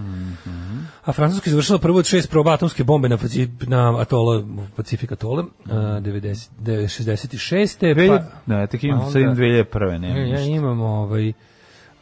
A 1.04 1.12
Francuska 1.12 1.50
je 1.50 1.52
završila 1.52 1.78
prvo 1.78 1.98
od 1.98 2.06
šest 2.06 2.30
proba 2.30 2.52
atomske 2.52 2.84
bombe 2.84 3.08
na, 3.08 3.18
na 3.66 4.00
atola, 4.00 4.44
Pacifik 4.76 5.12
atole, 5.12 5.42
uh, 5.42 5.70
90, 5.70 6.48
66. 6.62 7.94
Dvelje, 7.94 8.08
Pa, 8.08 8.24
da, 8.46 8.66
tek 8.66 8.84
imam, 8.84 9.00
a 9.00 9.10
sad 9.10 9.16
imam 9.22 9.30
onda- 9.30 9.42
2001. 9.42 9.98
Ne, 9.98 10.30
Ja, 10.30 10.38
ja 10.38 10.44
imam 10.44 10.80
ovaj 10.80 11.32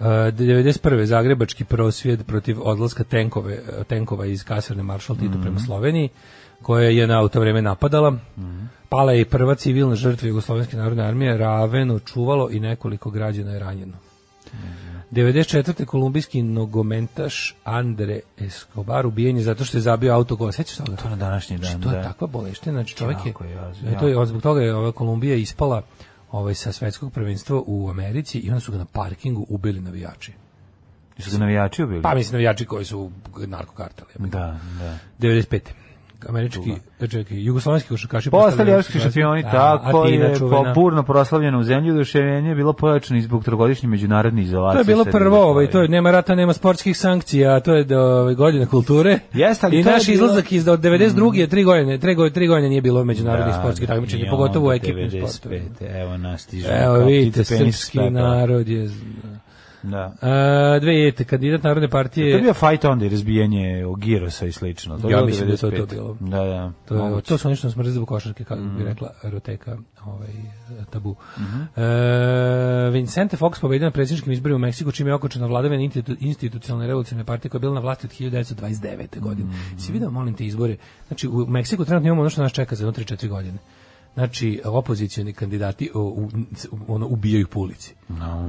91. 0.01 1.05
Zagrebački 1.05 1.65
prosvjed 1.65 2.27
protiv 2.27 2.57
odlaska 2.63 3.05
tenkove, 3.05 3.59
tenkova 3.89 4.27
iz 4.27 4.45
kasarne 4.45 4.83
Maršal 4.83 5.17
Tito 5.17 5.39
prema 5.43 5.61
Sloveniji, 5.61 6.09
koja 6.63 6.89
je 6.89 7.07
na 7.07 7.21
auto 7.21 7.41
vreme 7.41 7.63
napadala. 7.63 8.17
Pala 8.89 9.13
je 9.13 9.21
i 9.21 9.25
prva 9.25 9.55
civilna 9.55 9.95
žrtva 9.95 10.29
Jugoslovenske 10.29 10.77
narodne 10.77 11.05
armije, 11.05 11.39
Raveno 11.39 11.99
čuvalo 11.99 12.51
i 12.51 12.61
nekoliko 12.61 13.11
građana 13.11 13.53
je 13.53 13.59
ranjeno. 13.59 13.93
94. 15.13 15.85
kolumbijski 15.85 16.43
nogomentaš 16.43 17.55
Andre 17.65 18.21
Escobar 18.39 19.07
ubijen 19.07 19.37
je 19.37 19.43
zato 19.43 19.65
što 19.65 19.77
je 19.77 19.83
zabio 19.83 20.15
autogol. 20.15 20.53
Sećaš 20.53 20.77
se 20.77 20.85
toga? 20.85 20.97
To 20.97 21.09
na 21.09 21.17
današnji 21.17 21.59
dan, 21.59 21.71
Znači, 21.71 21.83
to 21.83 21.91
je 21.91 21.97
da. 21.97 22.03
takva 22.03 22.27
boleština, 22.27 22.73
znači 22.73 22.97
čovjek 22.97 23.19
je, 23.25 23.29
Jako 23.29 23.45
je, 23.45 23.99
to 24.01 24.09
je, 24.09 24.27
zbog 24.27 24.43
toga 24.43 24.61
je 24.61 24.75
ova 24.75 24.93
Kolumbija 24.93 25.37
ispala 25.37 25.83
ovaj, 26.31 26.55
sa 26.55 26.73
svetskog 26.73 27.13
prvenstva 27.13 27.63
u 27.67 27.91
Americi 27.91 28.39
i 28.39 28.49
onda 28.51 28.61
su 28.61 28.73
ga 28.73 28.79
na 28.79 28.85
parkingu 28.85 29.47
ubili 29.49 29.81
navijači. 29.81 30.33
Su 31.19 31.31
ga 31.31 31.39
navijači 31.39 31.83
ubili? 31.83 32.03
Pa 32.03 32.15
mislim 32.15 32.33
navijači 32.33 32.65
koji 32.65 32.85
su 32.85 33.11
narkokarteli. 33.47 34.11
Da, 34.19 34.59
da. 34.79 34.99
95. 35.19 35.61
američki, 36.29 36.73
e, 37.01 37.07
čekaj, 37.07 37.45
jugoslovenski 37.45 37.89
košarkaši 37.89 38.31
Postali 38.31 38.71
evropski 38.71 38.99
šampioni, 38.99 39.43
Da, 39.43 39.51
tako 39.51 40.05
je 40.05 40.35
po 40.41 40.65
burno 40.75 41.03
proslavljeno 41.03 41.59
u 41.59 41.63
zemlji 41.63 41.91
oduševljenje 41.91 42.49
je 42.49 42.55
bilo 42.55 42.73
pojačano 42.73 43.21
zbog 43.21 43.45
trogodišnje 43.45 43.89
međunarodne 43.89 44.43
izolacije. 44.43 44.85
To 44.85 44.91
je 44.91 44.95
bilo 44.95 45.05
prvo, 45.05 45.41
ovaj, 45.41 45.71
to 45.71 45.83
je 45.83 45.89
nema 45.89 46.11
rata, 46.11 46.35
nema 46.35 46.53
sportskih 46.53 46.99
sankcija, 46.99 47.61
to 47.61 47.75
je 47.75 47.85
do 47.85 48.01
ovaj, 48.01 48.35
godina 48.35 48.67
kulture. 48.67 49.19
Jeste, 49.35 49.67
ali 49.67 49.81
I 49.81 49.83
to 49.83 49.89
je 49.89 49.95
naš 49.95 50.07
bilo- 50.07 50.15
izlazak 50.15 50.53
iz 50.53 50.69
od 50.69 50.81
92. 50.81 51.35
je 51.35 51.47
tri 51.47 51.65
godine, 51.65 51.99
tri 51.99 52.15
godine, 52.15 52.35
tri 52.35 52.47
godine 52.47 52.69
nije 52.69 52.81
bilo 52.83 53.05
međunarodnih 53.05 53.55
Da, 53.55 53.61
sportskih 53.61 53.89
da, 53.89 53.95
takmičenja, 53.95 54.31
pogotovo 54.31 54.69
u 54.69 54.73
ekipnim 54.73 55.11
95. 55.11 55.29
sportovima. 55.29 55.65
Evo 55.81 56.17
nas 56.17 56.41
stiže. 56.43 56.69
Evo 56.71 56.99
vidite, 56.99 57.45
srpski 57.45 57.99
narod 58.01 58.69
je... 58.69 58.89
Da. 59.23 59.46
A, 59.95 60.79
dve 60.81 60.95
jete, 60.95 61.25
kandidat 61.25 61.63
Narodne 61.63 61.89
partije... 61.89 62.33
To 62.33 62.37
je 62.37 62.43
bio 62.43 62.55
fight 62.55 62.85
onda 62.85 63.05
i 63.05 63.09
razbijanje 63.09 63.85
Girosa 63.99 64.47
i 64.47 64.53
slično. 64.53 64.99
To 64.99 65.11
Ja 65.11 65.25
mislim 65.25 65.47
da 65.47 65.53
je 65.53 65.57
to- 65.57 65.71
to 65.71 65.77
95. 65.77 65.91
bilo. 65.91 66.17
Da, 66.21 66.45
da. 66.45 66.73
To, 66.85 67.21
to 67.21 67.39
su 67.39 67.49
oni 67.49 67.57
što 67.57 67.67
nas 67.67 67.77
mrze 67.77 67.91
zbog 67.91 68.09
košarke, 68.09 68.45
kako 68.45 68.63
Mm. 68.63 68.77
bi 68.79 68.85
rekla 68.85 69.11
Roteka, 69.23 69.77
ovaj, 70.07 70.29
tabu. 70.91 71.15
Mhm. 71.39 71.61
e, 71.77 72.91
Vincente 72.91 73.37
Fox 73.37 73.61
pobedio 73.61 73.85
na 73.85 73.91
predsjedničkim 73.91 74.33
izborima 74.33 74.57
u 74.57 74.61
Meksiku, 74.61 74.93
čime 74.93 75.11
je 75.11 75.15
okočena 75.15 75.47
vladavina 75.47 75.83
institu, 75.83 76.17
institucionalne 76.21 76.87
revolucionarne 76.87 77.27
partije 77.27 77.51
koja 77.51 77.59
je 77.59 77.61
bila 77.61 77.75
na 77.75 77.81
vlasti 77.81 78.07
od 78.07 78.13
1929. 78.13 79.21
godine. 79.21 79.49
Mhm. 79.49 79.79
Si 79.79 79.93
video, 79.93 80.11
molim 80.11 80.35
te, 80.35 80.47
izbore? 80.47 80.77
Znači, 81.09 81.29
u 81.29 81.47
Meksiku 81.47 81.85
trenutno 81.85 82.07
imamo 82.07 82.21
ono 82.21 82.31
što 82.31 82.43
nas 82.43 82.53
čeka 82.53 82.75
za 82.75 82.83
jedno 82.83 82.93
3-4 82.95 83.29
godine. 83.29 83.59
Znači, 84.17 84.61
opozicioni 84.65 85.33
kandidati 85.33 85.91
u, 85.95 86.29
ono, 86.89 87.07
ubijaju 87.07 87.47
po 87.47 87.61
ulici. 87.61 87.95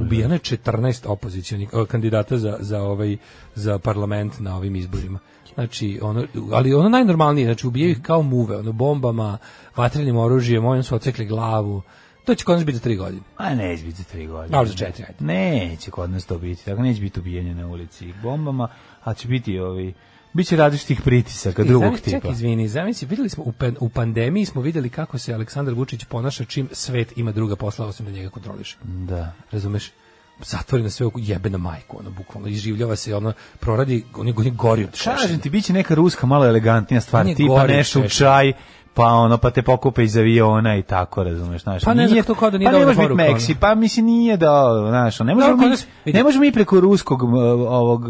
Ubijano 0.01 0.33
je 0.33 0.39
14 0.39 1.07
opozicionih 1.07 1.69
kandidata 1.87 2.37
za, 2.37 2.57
za, 2.59 2.81
ovaj, 2.81 3.17
za 3.55 3.79
parlament 3.79 4.39
na 4.39 4.55
ovim 4.55 4.75
izborima. 4.75 5.19
Znači, 5.53 5.99
ono, 6.01 6.25
ali 6.51 6.73
ono 6.73 6.89
najnormalnije, 6.89 7.45
znači 7.45 7.67
ubijaju 7.67 7.91
ih 7.91 8.01
kao 8.01 8.21
muve, 8.21 8.57
ono, 8.57 8.71
bombama, 8.71 9.37
vatrenim 9.75 10.17
oružjem, 10.17 10.65
ovim 10.65 10.83
su 10.83 10.95
ocekli 10.95 11.25
glavu. 11.25 11.81
To 12.25 12.35
će 12.35 12.45
kod 12.45 12.55
nas 12.55 12.65
biti 12.65 12.77
za 12.77 12.83
tri 12.83 12.95
godine. 12.95 13.21
A 13.37 13.55
neće 13.55 13.83
biti 13.83 13.97
za 13.97 14.03
tri 14.03 14.27
godine. 14.27 14.57
Ali 14.57 14.67
za 14.67 14.75
četiri, 14.75 15.03
ajde. 15.03 15.25
Neće 15.25 15.91
kod 15.91 16.09
nas 16.09 16.25
to 16.25 16.37
biti. 16.37 16.65
Tako 16.65 16.81
neće 16.81 17.01
biti 17.01 17.19
ubijanje 17.19 17.55
na 17.55 17.67
ulici 17.67 18.13
bombama, 18.23 18.67
a 19.03 19.13
će 19.13 19.27
biti 19.27 19.59
ovi... 19.59 19.93
Biće 20.37 20.55
različitih 20.55 21.01
pritisaka 21.01 21.63
drugog 21.63 21.93
Zamisli- 21.93 22.03
tipa. 22.03 22.17
Čekaj, 22.17 22.31
izvini, 22.31 22.67
zamisli, 22.67 23.07
videli 23.07 23.29
smo 23.29 23.43
u, 23.43 23.53
u 23.79 23.89
pandemiji 23.89 24.45
smo 24.45 24.61
videli 24.61 24.89
kako 24.89 25.17
se 25.17 25.33
Aleksandar 25.33 25.73
Vučić 25.73 26.03
ponaša 26.03 26.45
čim 26.45 26.69
svet 26.71 27.17
ima 27.17 27.31
druga 27.31 27.55
posla 27.55 27.85
osim 27.85 28.05
da 28.05 28.11
njega 28.11 28.29
kontroliše. 28.29 28.77
Da. 28.83 29.33
Razumeš? 29.51 29.91
Zatvori 30.45 30.83
na 30.83 30.89
sve 30.89 31.05
oko 31.05 31.19
jebe 31.23 31.49
na 31.49 31.57
majku, 31.57 31.97
ono 31.99 32.09
bukvalno 32.11 32.47
izživljava 32.47 32.95
se, 32.95 33.15
ono 33.15 33.33
proradi, 33.59 34.03
on 34.15 34.27
je, 34.27 34.33
on 34.37 34.45
je 34.45 34.51
gori 34.51 34.83
od 34.83 34.89
Kažem 34.91 35.17
šešelja. 35.17 35.39
ti, 35.39 35.49
bit 35.49 35.65
će 35.65 35.73
neka 35.73 35.95
ruska 35.95 36.27
malo 36.27 36.45
elegantnija 36.45 37.01
stvar, 37.01 37.27
je 37.27 37.35
tipa 37.35 37.67
nešto 37.67 37.99
u 37.99 38.09
čaj, 38.09 38.53
pa 38.93 39.03
ono, 39.05 39.37
pa 39.37 39.49
te 39.51 39.61
pokupe 39.61 40.03
iz 40.03 40.17
aviona 40.17 40.77
i 40.77 40.81
tako, 40.81 41.23
razumeš, 41.23 41.63
znaš. 41.63 41.83
Pa 41.83 41.93
ne 41.93 42.07
znam, 42.07 42.23
to 42.23 42.35
kao 42.35 42.51
da 42.51 42.57
nije 42.57 42.71
pa 42.71 42.79
ne 42.79 42.85
biti 42.85 42.97
poruka, 42.97 43.23
Meksi, 43.23 43.55
pa 43.59 43.75
mislim 43.75 44.05
nije 44.05 44.37
da, 44.37 44.85
znaš, 44.89 45.19
ne 45.19 45.35
možemo, 45.35 45.51
Dobro, 45.51 45.69
kod 45.69 45.71
mi, 45.71 45.85
vidi. 46.05 46.17
ne 46.17 46.23
možemo 46.23 46.41
mi 46.41 46.51
preko 46.51 46.79
ruskog 46.79 47.23
ovog 47.23 48.03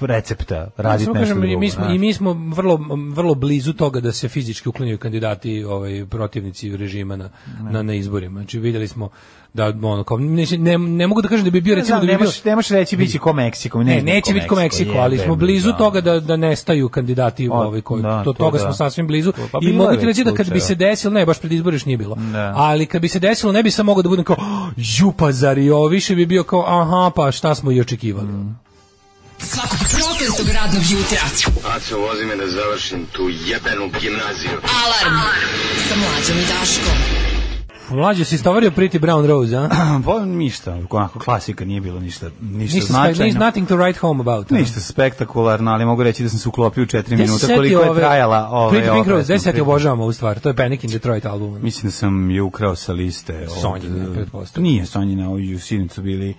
recepta 0.00 0.70
raditi 0.76 1.04
Samo 1.04 1.14
nešto 1.14 1.34
kažem, 1.34 1.44
i 1.44 1.46
drugo. 1.46 1.60
mi 1.60 1.70
smo, 1.70 1.84
znaš. 1.84 1.94
I 1.94 1.98
mi 1.98 2.12
smo 2.12 2.32
vrlo, 2.32 2.80
vrlo 3.14 3.34
blizu 3.34 3.72
toga 3.72 4.00
da 4.00 4.12
se 4.12 4.28
fizički 4.28 4.68
uklanjaju 4.68 4.98
kandidati 4.98 5.64
ovaj, 5.64 6.06
protivnici 6.10 6.76
režima 6.76 7.16
na, 7.16 7.28
na, 7.70 7.82
na 7.82 7.94
izborima. 7.94 8.40
Znači 8.40 8.58
vidjeli 8.58 8.88
smo 8.88 9.08
da 9.54 9.66
ono 9.82 10.04
kao 10.04 10.18
ne, 10.18 10.46
ne, 10.58 10.78
ne 10.78 11.06
mogu 11.06 11.22
da 11.22 11.28
kažem 11.28 11.44
da 11.44 11.50
bi 11.50 11.60
bio 11.60 11.74
Ne 11.74 11.80
recimo 11.80 11.96
znam, 11.98 12.00
da 12.00 12.06
bi 12.06 12.12
ne 12.12 12.18
bio 12.18 12.30
ne 12.44 12.54
možeš 12.56 12.70
reći 12.70 12.96
biće 12.96 13.18
ko 13.18 13.32
Meksiko. 13.32 13.82
Ne, 13.82 14.02
neće 14.02 14.32
biti 14.32 14.46
ko 14.46 14.54
Meksiko, 14.54 14.92
ali 14.98 15.18
smo 15.18 15.34
blizu 15.36 15.72
toga 15.78 16.00
da 16.00 16.20
da 16.20 16.36
nestaju 16.36 16.88
kandidati 16.88 17.48
O, 17.48 17.52
ovaj 17.52 17.80
koji 17.80 18.02
da, 18.02 18.24
to 18.24 18.32
to 18.32 18.38
toga 18.38 18.58
da. 18.58 18.64
smo 18.64 18.72
sasvim 18.72 19.06
blizu 19.06 19.32
Pa 19.52 19.58
i 19.62 19.66
bilo 19.66 19.84
mogu 19.84 19.96
ti 19.96 20.06
reći 20.06 20.24
da 20.24 20.34
kad 20.34 20.52
bi 20.52 20.60
se 20.60 20.74
desilo, 20.74 21.14
ne 21.14 21.26
baš 21.26 21.38
pred 21.38 21.52
izbore 21.52 21.74
još 21.74 21.84
nije 21.84 21.98
bilo. 21.98 22.14
Da. 22.14 22.52
Ali 22.56 22.86
kad 22.86 23.02
bi 23.02 23.08
se 23.08 23.18
desilo 23.18 23.52
ne 23.52 23.62
bi 23.62 23.70
sam 23.70 23.86
mogao 23.86 24.02
da 24.02 24.08
budem 24.08 24.24
kao 24.24 24.36
"Oh, 24.38 24.68
ju 24.76 25.12
pa 25.12 25.32
zar 25.32 25.58
i 25.58 25.70
ovo 25.70 25.86
više 25.86 26.14
bi 26.14 26.26
bio 26.26 26.42
kao 26.42 26.64
aha 26.66 27.10
pa 27.16 27.32
šta 27.32 27.54
smo 27.54 27.72
i 27.72 27.80
očekivali. 27.80 28.28
Svakog 29.38 29.78
prokletog 29.78 30.54
radnog 30.54 30.82
jutra. 30.90 31.18
Aco, 31.76 31.98
vozi 31.98 32.24
me 32.24 32.36
da 32.36 32.46
završim 32.46 33.06
tu 33.12 33.22
jebenu 33.22 33.86
gimnaziju. 34.00 34.56
Alarm. 34.84 35.16
Sa 35.88 35.94
mlađom 35.96 36.38
i 36.38 36.46
Daškom. 36.52 37.27
Mlađe 37.90 38.24
si 38.24 38.34
istovario 38.34 38.70
Pretty 38.70 38.98
Brown 38.98 39.26
Rose, 39.26 39.56
a? 39.56 39.68
Pa 40.06 40.18
ništa, 40.20 40.76
onako 40.90 41.18
klasika, 41.18 41.64
nije 41.64 41.80
bilo 41.80 42.00
ništa, 42.00 42.26
ništa, 42.42 42.76
Ništa, 42.76 42.86
značajno. 42.86 43.24
ništa, 43.24 43.40
nothing 43.40 43.68
to 43.68 43.76
write 43.76 43.96
home 43.96 44.20
about. 44.22 44.50
Ništa 44.50 44.80
spektakularno, 44.82 45.70
ali 45.70 45.84
mogu 45.84 46.02
reći 46.02 46.22
da 46.22 46.28
sam 46.28 46.38
se 46.38 46.48
uklopio 46.48 46.82
u 46.82 46.86
četiri 46.86 47.14
Gde 47.14 47.24
si 47.24 47.28
minuta 47.28 47.46
setio 47.46 47.56
koliko 47.78 47.82
je 47.84 47.94
trajala 47.96 48.48
ove, 48.48 48.70
Pretty 48.70 48.82
Pink 48.84 49.06
ova 49.06 49.08
Rose, 49.08 49.24
gde 49.24 49.34
pesma. 49.34 49.38
se 49.38 49.42
setio 49.42 49.62
obožavam 49.64 50.00
ovu 50.00 50.12
stvar, 50.12 50.38
to 50.38 50.48
je 50.48 50.56
Panic 50.56 50.84
in 50.84 50.90
Detroit 50.90 51.26
album. 51.26 51.58
Mislim 51.62 51.84
da 51.84 51.92
sam 51.92 52.30
je 52.30 52.42
ukrao 52.42 52.76
sa 52.76 52.92
liste. 52.92 53.46
od- 53.46 53.60
Sonjine, 53.60 54.14
pretpostavljam. 54.14 54.64
Nije 54.64 54.86
Sonjina, 54.86 55.30
ovi 55.30 55.54
u 55.54 55.60
Sinicu 55.60 56.02
bili 56.02 56.34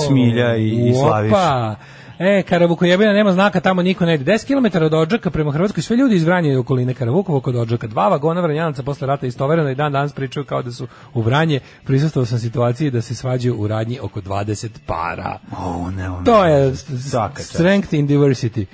Smilja 0.00 0.56
i, 0.56 0.68
i 0.68 0.94
Slaviš. 0.96 1.30
Opa! 1.30 1.76
E, 2.22 2.42
Karavukojebina 2.42 3.12
nema 3.12 3.32
znaka, 3.32 3.60
tamo 3.60 3.82
niko 3.82 4.06
ne 4.06 4.14
ide. 4.14 4.32
10 4.32 4.46
km 4.46 4.84
od 4.84 4.94
Odžaka 4.94 5.30
prema 5.30 5.52
Hrvatskoj, 5.52 5.82
sve 5.82 5.96
ljudi 5.96 6.16
iz 6.16 6.24
Vranje 6.24 6.52
i 6.52 6.56
okoline 6.56 6.94
Karavukovo 6.94 7.40
kod 7.40 7.56
Odžaka. 7.56 7.86
Dva 7.86 8.08
vagona 8.08 8.40
Vranjanaca 8.40 8.82
posle 8.82 9.06
rata 9.06 9.26
istovereno 9.26 9.70
i 9.70 9.74
dan 9.74 9.92
danas 9.92 10.12
pričaju 10.12 10.44
kao 10.44 10.62
da 10.62 10.72
su 10.72 10.86
u 11.14 11.22
Vranje. 11.22 11.60
Prisustvovao 11.84 12.26
sam 12.26 12.38
situaciji 12.38 12.90
da 12.90 13.02
se 13.02 13.14
svađaju 13.14 13.56
u 13.56 13.68
radnji 13.68 13.98
oko 14.02 14.20
20 14.20 14.68
para. 14.86 15.38
O, 15.58 15.90
ne, 15.90 16.08
ne, 16.08 16.24
To 16.24 16.44
je 16.44 16.76
strength 17.36 17.94
in 17.94 18.08
diversity. 18.08 18.64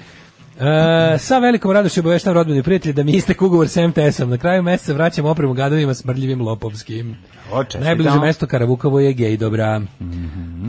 E, 0.61 1.19
sa 1.19 1.39
velikom 1.39 1.71
radošću 1.71 2.01
obaveštam 2.01 2.35
rodbeni 2.35 2.63
prijatelji 2.63 2.93
da 2.93 3.03
mi 3.03 3.13
istek 3.13 3.43
ugovor 3.43 3.69
sa 3.69 3.89
MTS-om. 3.89 4.31
Na 4.31 4.39
kraju 4.39 4.63
meseca 4.63 4.93
vraćam 4.93 5.27
opremu 5.27 5.53
gadovima 5.53 5.95
smrdljivim 5.95 6.41
lopovskim. 6.41 7.17
O, 7.53 7.65
čestitam. 7.65 7.85
Najbliže 7.85 8.19
mesto 8.21 8.47
Karavukovo 8.47 9.01
je 9.01 9.13
gej 9.13 9.37
dobra. 9.37 9.81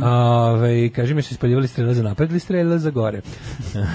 Ove, 0.03 0.89
kaži 0.89 1.13
mi 1.13 1.21
se 1.21 1.33
ispaljivali 1.33 1.67
strela 1.67 1.93
za 1.93 2.03
napred 2.03 2.31
ili 2.31 2.39
strela 2.39 2.77
za 2.77 2.89
gore. 2.89 3.21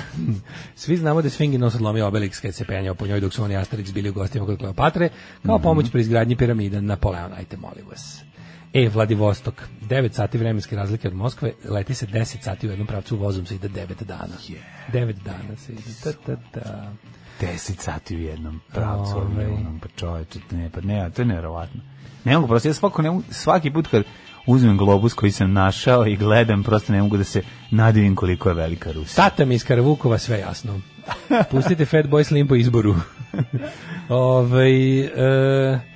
Svi 0.75 0.97
znamo 0.97 1.23
da 1.23 1.27
je 1.27 1.31
Sfingi 1.31 1.59
nos 1.59 1.75
odlomio 1.75 2.07
Obelix 2.07 2.43
kad 2.43 2.55
se 2.55 2.65
penjao 2.65 2.95
po 2.95 3.07
njoj 3.07 3.21
dok 3.21 3.35
su 3.35 3.45
oni 3.45 3.55
Asterix 3.55 3.93
bili 3.93 4.11
u 4.11 4.13
gostima 4.13 4.47
kod 4.47 4.59
Kleopatre 4.59 5.09
kao 5.47 5.59
pomoć 5.59 5.91
pri 5.91 6.01
izgradnji 6.01 6.37
piramida 6.37 6.81
Napoleon. 6.81 7.33
Ajte, 7.33 7.57
molim 7.57 7.85
vas. 7.91 8.32
E, 8.75 8.89
Vladivostok, 8.89 9.63
9 9.89 10.13
sati 10.13 10.39
vremenske 10.39 10.77
razlike 10.77 11.09
od 11.09 11.15
Moskve, 11.15 11.53
leti 11.69 11.95
se 11.95 12.07
10 12.07 12.43
sati 12.43 12.67
u 12.67 12.71
jednom 12.71 12.87
pravcu, 12.87 13.17
vozom 13.17 13.47
se 13.47 13.55
ide 13.55 13.69
9 13.69 14.05
dana. 14.05 14.35
9 14.93 15.13
dana 15.25 15.57
se 15.57 15.73
ide. 15.73 15.83
Ta, 16.05 16.13
ta, 16.13 16.37
ta. 16.53 16.93
10 17.41 17.81
sati 17.81 18.17
u 18.17 18.21
jednom 18.21 18.61
pravcu 18.73 19.19
avionom, 19.19 19.81
pa 19.83 19.89
čoveče, 19.97 20.39
ne, 20.51 20.71
pa 20.71 20.81
ne, 20.81 21.11
to 21.11 21.23
je 21.23 21.27
nevjerovatno. 21.27 21.81
Ne 22.25 22.35
mogu, 22.35 22.49
prosto, 22.49 22.69
ja 22.69 22.75
svako, 22.75 23.03
ne 23.03 23.11
mogu, 23.11 23.23
svaki 23.31 23.71
put 23.71 23.87
kad 23.87 24.05
uzmem 24.47 24.77
globus 24.77 25.15
koji 25.15 25.33
sam 25.33 25.53
našao 25.53 26.07
i 26.07 26.17
gledam, 26.17 26.63
prosto 26.63 26.93
ne 26.93 27.03
mogu 27.03 27.17
da 27.17 27.25
se 27.25 27.43
nadivim 27.71 28.15
koliko 28.15 28.49
je 28.49 28.55
velika 28.55 28.93
Rusija. 28.93 29.25
Tata 29.29 29.45
mi 29.45 29.55
iz 29.55 29.65
Karavukova, 29.65 30.19
sve 30.19 30.39
jasno. 30.39 30.81
Pustite 31.51 31.85
Fat 31.85 32.07
Boy 32.07 32.25
Slim 32.25 32.49
po 32.49 32.55
izboru. 32.55 32.95
ovaj 34.09 35.01
e, 35.01 35.92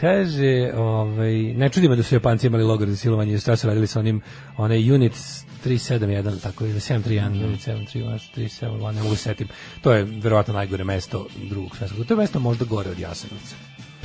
kaže, 0.00 0.72
ovaj, 0.74 1.32
ne 1.34 1.68
čudi 1.68 1.88
me 1.88 1.96
da 1.96 2.02
su 2.02 2.14
Japanci 2.14 2.46
imali 2.46 2.64
logor 2.64 2.88
za 2.88 2.96
silovanje, 2.96 3.32
jer 3.32 3.40
šta 3.40 3.56
su 3.56 3.66
radili 3.66 3.86
sa 3.86 4.00
onim, 4.00 4.20
onaj 4.56 4.92
unit 4.92 5.12
371, 5.64 6.40
tako 6.40 6.64
ili 6.64 6.80
731, 6.80 7.44
unit 7.44 7.60
731, 7.60 8.18
371, 8.36 8.92
ne 8.92 9.02
mogu 9.02 9.16
se 9.16 9.22
setim. 9.22 9.48
To 9.80 9.92
je 9.92 10.04
verovatno 10.04 10.54
najgore 10.54 10.84
mesto 10.84 11.26
drugog 11.42 11.76
svjetskog. 11.76 12.06
To 12.06 12.14
je 12.14 12.18
mesto 12.18 12.40
možda 12.40 12.64
gore 12.64 12.90
od 12.90 12.98
Jasenovca. 12.98 13.56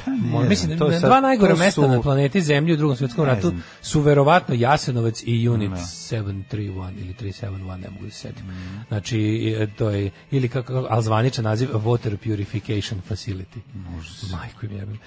Mo- 0.07 0.43
Mislim, 0.43 0.67
znam, 0.67 0.79
to 0.79 0.91
sad- 0.91 1.01
dva 1.01 1.21
najgore 1.21 1.53
to 1.53 1.59
mesta 1.59 1.81
su- 1.81 1.87
na 1.87 2.01
planeti 2.01 2.41
Zemlji 2.41 2.73
u 2.73 2.77
drugom 2.77 2.95
svjetskom 2.95 3.25
Ne 3.25 3.33
ratu 3.35 3.47
znam. 3.49 3.63
su 3.81 4.01
verovatno 4.01 4.55
Jasenovac 4.55 5.23
i 5.25 5.49
Unit 5.49 5.71
731 5.71 6.91
ili 6.99 7.13
371, 7.13 7.49
ne 7.77 7.89
mogu 7.89 8.05
da 8.05 8.11
se 8.11 8.19
setim. 8.19 8.45
Znači, 8.87 9.19
e, 9.57 9.67
to 9.67 9.89
je, 9.89 10.11
ili 10.31 10.49
kako, 10.49 10.87
ali 10.89 11.03
zvaničan 11.03 11.43
naziv 11.43 11.69
Water 11.69 12.17
Purification 12.17 13.01
Facility. 13.09 13.59
Majko 14.31 14.65
im 14.65 14.71
jebem. 14.71 14.99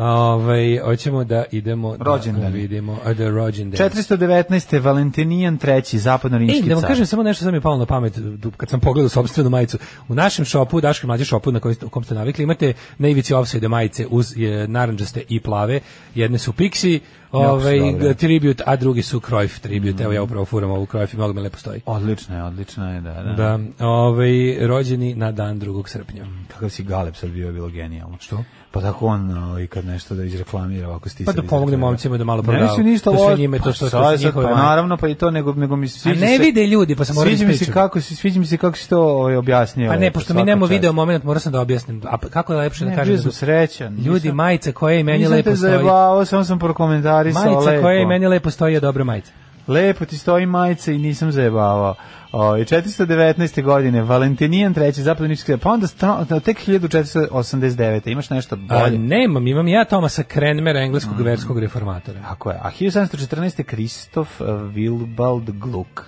Ovaj, 0.00 0.78
hoćemo 0.84 1.24
da 1.24 1.44
idemo 1.52 1.96
da 1.96 2.04
Rođendani. 2.04 2.58
vidimo 2.58 2.92
uh, 2.92 2.98
The 3.14 3.28
Rođendan. 3.28 3.90
419. 3.90 4.82
Valentinijan 4.82 5.58
III. 5.66 5.98
zapadno-rimski 5.98 6.62
Ej, 6.62 6.68
da 6.68 6.74
vam 6.74 6.80
car. 6.80 6.88
kažem 6.90 7.06
samo 7.06 7.22
nešto 7.22 7.44
sam 7.44 7.54
mi 7.54 7.60
palo 7.60 7.76
na 7.76 7.86
pamet 7.86 8.18
kad 8.56 8.68
sam 8.68 8.80
pogledao 8.80 9.08
sopstvenu 9.08 9.50
majicu. 9.50 9.78
U 10.08 10.14
našem 10.14 10.44
šopu, 10.44 10.80
Daške 10.80 11.06
mlađe 11.06 11.24
šopu 11.24 11.52
na 11.52 11.60
kojem 11.60 11.76
u 11.84 11.88
kom 11.88 12.04
ste 12.04 12.14
navikli, 12.14 12.44
imate 12.44 12.72
na 12.98 13.08
ivici 13.08 13.34
offside 13.34 13.68
majice 13.68 14.06
uz 14.10 14.36
je, 14.36 14.68
naranđaste 14.68 15.22
i 15.28 15.40
plave. 15.40 15.80
Jedne 16.14 16.38
su 16.38 16.52
Pixi, 16.52 17.00
ovaj, 17.32 17.78
dobro. 17.78 18.14
tribute, 18.14 18.64
a 18.66 18.76
drugi 18.76 19.02
su 19.02 19.20
Cruyff 19.20 19.60
tribute. 19.60 20.04
Evo 20.04 20.12
ja 20.12 20.22
upravo 20.22 20.44
furam 20.44 20.70
ovu 20.70 20.86
Cruyff 20.86 21.14
i 21.14 21.16
mnogo 21.16 21.32
me 21.32 21.40
lepo 21.40 21.58
stoji. 21.58 21.80
Odlično 21.86 22.36
je, 22.36 22.44
odlično 22.44 22.94
je, 22.94 23.00
da, 23.00 23.12
da. 23.12 23.32
Da, 23.32 23.86
ovaj, 23.86 24.30
rođeni 24.66 25.14
na 25.14 25.32
dan 25.32 25.60
2. 25.60 25.88
srpnja. 25.88 26.24
Kakav 26.48 26.68
si 26.68 26.82
Galeb 26.82 27.14
sad 27.16 27.30
bio, 27.30 27.46
je 27.46 27.52
bilo 27.52 27.68
genijalno. 27.68 28.16
Što? 28.20 28.44
Pa 28.72 28.80
tako 28.80 29.06
on 29.06 29.30
ovaj, 29.38 29.66
kad 29.66 29.84
nešto 29.84 30.14
da 30.14 30.24
izreklamira 30.24 30.88
ovako 30.88 31.08
stisali. 31.08 31.36
Pa 31.36 31.42
da 31.42 31.48
pomogne 31.48 31.76
momcima 31.76 32.18
da 32.18 32.24
malo 32.24 32.36
Ne 32.38 32.44
prodaju. 32.44 32.64
mislim 32.64 32.86
ništa 32.86 33.10
Da 33.10 33.18
ovo. 33.18 33.36
njime 33.36 33.58
to 33.58 33.72
što- 33.72 33.90
pa, 33.92 34.18
su 34.18 34.26
njihove 34.26 34.46
pa 34.46 34.54
naravno 34.56 34.96
pa 34.96 35.08
i 35.08 35.14
to 35.14 35.30
nego 35.30 35.52
nego 35.54 35.76
mi 35.76 35.88
se 35.88 36.10
A 36.10 36.12
ne 36.12 36.36
se- 36.36 36.42
vide 36.42 36.66
ljudi, 36.66 36.96
pa 36.96 37.04
sam 37.04 37.14
morao 37.14 37.28
Sviđa 37.28 37.44
da 37.44 37.48
mi 37.48 37.56
se 37.56 37.72
kako 37.72 38.00
si 38.00 38.16
sviđa 38.16 38.40
mi 38.40 38.46
se 38.46 38.56
kako 38.56 38.76
si 38.76 38.88
to 38.88 39.00
ovaj 39.00 39.36
objasnio. 39.36 39.90
Pa 39.90 39.96
ne, 39.96 40.10
pošto 40.10 40.34
mi 40.34 40.42
nemamo 40.42 40.66
video 40.66 40.92
moment, 40.92 41.24
morao 41.24 41.40
sam 41.40 41.52
da 41.52 41.60
objasnim. 41.60 42.02
A 42.04 42.16
pa 42.16 42.28
kako 42.28 42.52
je 42.52 42.58
lepše 42.58 42.84
da 42.84 42.90
kažem? 42.90 43.14
bio 43.14 43.22
sam 43.22 43.32
srećan. 43.32 43.94
Ljudi, 43.96 44.10
Nisam- 44.20 44.36
majica 44.36 44.72
koja 44.72 44.94
je 44.94 45.00
i 45.00 45.04
meni 45.04 45.18
Nisam 45.18 45.32
lepo 45.32 45.50
te 45.50 45.56
stoji. 45.56 45.70
zajebavao, 45.72 46.24
samo 46.24 46.44
sam 46.44 46.58
prokomentarisao 46.58 47.44
Majica 47.44 47.70
lepo. 47.70 47.82
koja 47.82 47.94
je 47.94 48.02
i 48.02 48.06
meni 48.06 48.26
lepo 48.26 48.50
stoji 48.50 48.74
je 48.74 48.80
dobra 48.80 49.04
majica. 49.04 49.32
Lepo 49.70 50.04
ti 50.04 50.18
stoji 50.18 50.46
majica 50.46 50.92
i 50.92 50.98
nisam 50.98 51.32
zajebavao. 51.32 51.94
O, 52.32 52.52
419. 52.54 53.62
godine, 53.62 54.02
Valentinijan 54.02 54.74
treći, 54.74 55.02
zapadnički, 55.02 55.56
pa 55.56 55.70
onda 55.70 55.86
sta- 55.86 56.40
tek 56.40 56.58
1489. 56.58 58.06
Imaš 58.06 58.30
nešto 58.30 58.54
A, 58.54 58.58
bolje? 58.58 58.98
nemam, 58.98 59.46
imam 59.46 59.68
ja 59.68 59.84
Tomasa 59.84 60.22
Krenmera, 60.22 60.80
engleskog 60.80 61.20
verskog 61.20 61.58
reformatora. 61.58 62.20
Tako 62.20 62.50
je. 62.50 62.58
A 62.62 62.70
1714. 62.70 63.62
Kristof 63.62 64.40
Wilbald 64.74 65.58
Gluck, 65.58 66.00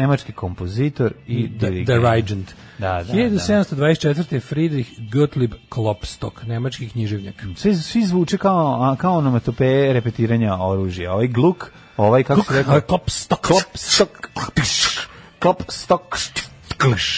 nemački 0.00 0.32
kompozitor 0.32 1.12
i 1.26 1.48
dirigent. 1.48 1.86
the 1.86 2.10
Regent. 2.10 2.48
Da, 2.78 3.02
da, 3.02 3.12
1724. 3.12 4.40
Friedrich 4.40 4.90
Gottlieb 5.12 5.52
Klopstock, 5.68 6.42
nemački 6.42 6.88
književnjak. 6.88 7.34
Svi, 7.56 7.74
svi 7.74 8.04
zvuče 8.04 8.38
kao, 8.38 8.96
kao 9.00 9.16
onomatopeje 9.16 9.92
repetiranja 9.92 10.56
oružja. 10.56 11.12
Ovaj 11.12 11.26
Gluck, 11.28 11.64
ovaj, 11.96 12.22
kako 12.22 12.42
se 12.42 12.58
rekao? 12.58 12.80
Klopstock. 12.80 13.46
Klopstock. 13.46 14.10
Klopstock. 15.38 16.16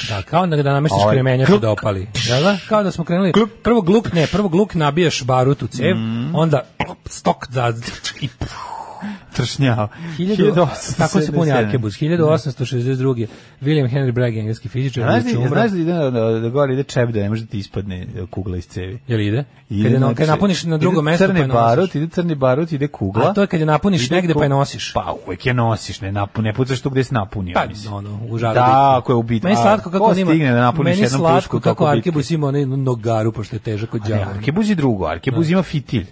Da, 0.09 0.22
kao 0.22 0.47
da 0.47 0.57
da 0.57 0.72
namestiš 0.72 1.03
Ovaj, 1.03 1.14
kremenjač 1.14 1.49
gluk. 1.49 1.61
da 1.61 1.70
opali. 1.70 2.07
Jel 2.24 2.43
da? 2.43 2.59
Kao 2.68 2.83
da 2.83 2.91
smo 2.91 3.05
krenuli. 3.05 3.33
Prvo 3.62 3.80
gluk, 3.83 4.12
ne, 4.12 4.26
prvo 4.26 4.49
gluk 4.49 4.74
nabijaš 4.74 5.22
barut 5.24 5.62
u 5.62 5.66
cev, 5.66 5.97
Mm. 5.97 6.35
onda 6.35 6.61
stok 7.07 7.47
za 7.51 7.72
i 8.20 8.28
Tršnjao. 9.33 9.89
1000 10.18 10.97
tako 10.99 11.20
se 11.20 11.33
puni 11.33 11.51
1877. 11.51 11.57
arkebus. 11.57 11.95
1862. 11.95 13.26
William 13.62 13.89
Henry 13.89 14.12
Bragg, 14.12 14.37
engleski 14.37 14.68
fizičar, 14.68 15.03
Znaš 15.03 15.24
juče 15.24 15.39
da, 15.39 15.49
znaš 15.49 15.70
da 15.70 15.78
ide 15.78 15.93
da, 15.93 16.11
da, 16.11 16.30
da 16.33 16.49
gore 16.49 16.72
ide 16.74 16.83
čep 16.85 17.11
da 17.11 17.20
ne 17.20 17.28
može 17.28 17.43
da 17.43 17.49
ti 17.49 17.59
ispadne 17.59 18.07
kugla 18.30 18.57
iz 18.57 18.66
cevi. 18.66 18.99
Jel 19.09 19.20
ide? 19.20 19.45
Ide, 19.70 19.83
Kad, 19.83 19.93
je, 19.93 19.99
na- 20.01 20.14
kad 20.14 20.28
napuniš 20.28 20.64
na 20.64 20.78
drugo 20.78 21.03
mesto 21.03 21.24
crni 21.24 21.35
pa 21.35 21.43
je 21.43 21.49
nosiš. 21.49 21.55
barut, 21.57 21.95
ide 21.95 22.07
crni 22.09 22.35
barut, 22.37 22.72
ide 22.72 22.89
kugla. 22.89 23.22
A 23.22 23.35
to 23.35 23.41
je 23.41 23.47
kad 23.47 23.61
je 23.61 23.66
napuniš 23.66 24.07
Ide 24.07 24.14
negde 24.14 24.33
ku- 24.33 24.39
pa 24.39 24.45
je 24.45 24.49
nosiš. 24.49 24.93
Pa 24.95 25.14
uvek 25.18 25.47
je 25.47 25.55
nosiš, 25.55 26.01
ne, 26.01 26.12
napu, 26.12 26.43
ne 26.43 26.53
pucaš 26.53 26.80
tu 26.80 26.91
gde 26.91 27.05
si 27.05 27.14
napunio. 27.14 27.55
Pa, 27.55 27.66
mislim. 27.66 27.95
ono, 27.95 28.20
u 28.24 28.39
žaru 28.39 28.55
Da, 28.55 28.97
ako 28.97 29.12
je 29.12 29.16
ubitno. 29.16 29.49
Meni 29.49 29.57
slatko 29.59 29.91
kako 29.91 30.05
ko 30.05 30.11
on 30.11 30.18
ima. 30.18 30.30
stigne 30.30 30.53
da 30.53 30.61
napuniš 30.61 30.91
meni 30.91 31.03
jednom 31.03 31.20
slatko 31.20 31.37
pušku 31.39 31.61
kako 31.61 31.64
toliko 31.76 31.85
bitke? 31.87 31.99
Arkebus 32.01 32.30
ima 32.30 32.47
onaj 32.47 32.66
nogaru, 32.66 33.33
pošto 33.33 33.57
je 33.57 33.61
težak 33.61 33.95
od 33.95 34.03
Ne, 34.03 34.09
đavola. 34.09 34.30
Arkebuz 34.30 34.68
je 34.68 34.74
drugo, 34.74 35.07
Arkebuz 35.07 35.51
ima 35.51 35.62
fitilj. 35.62 36.07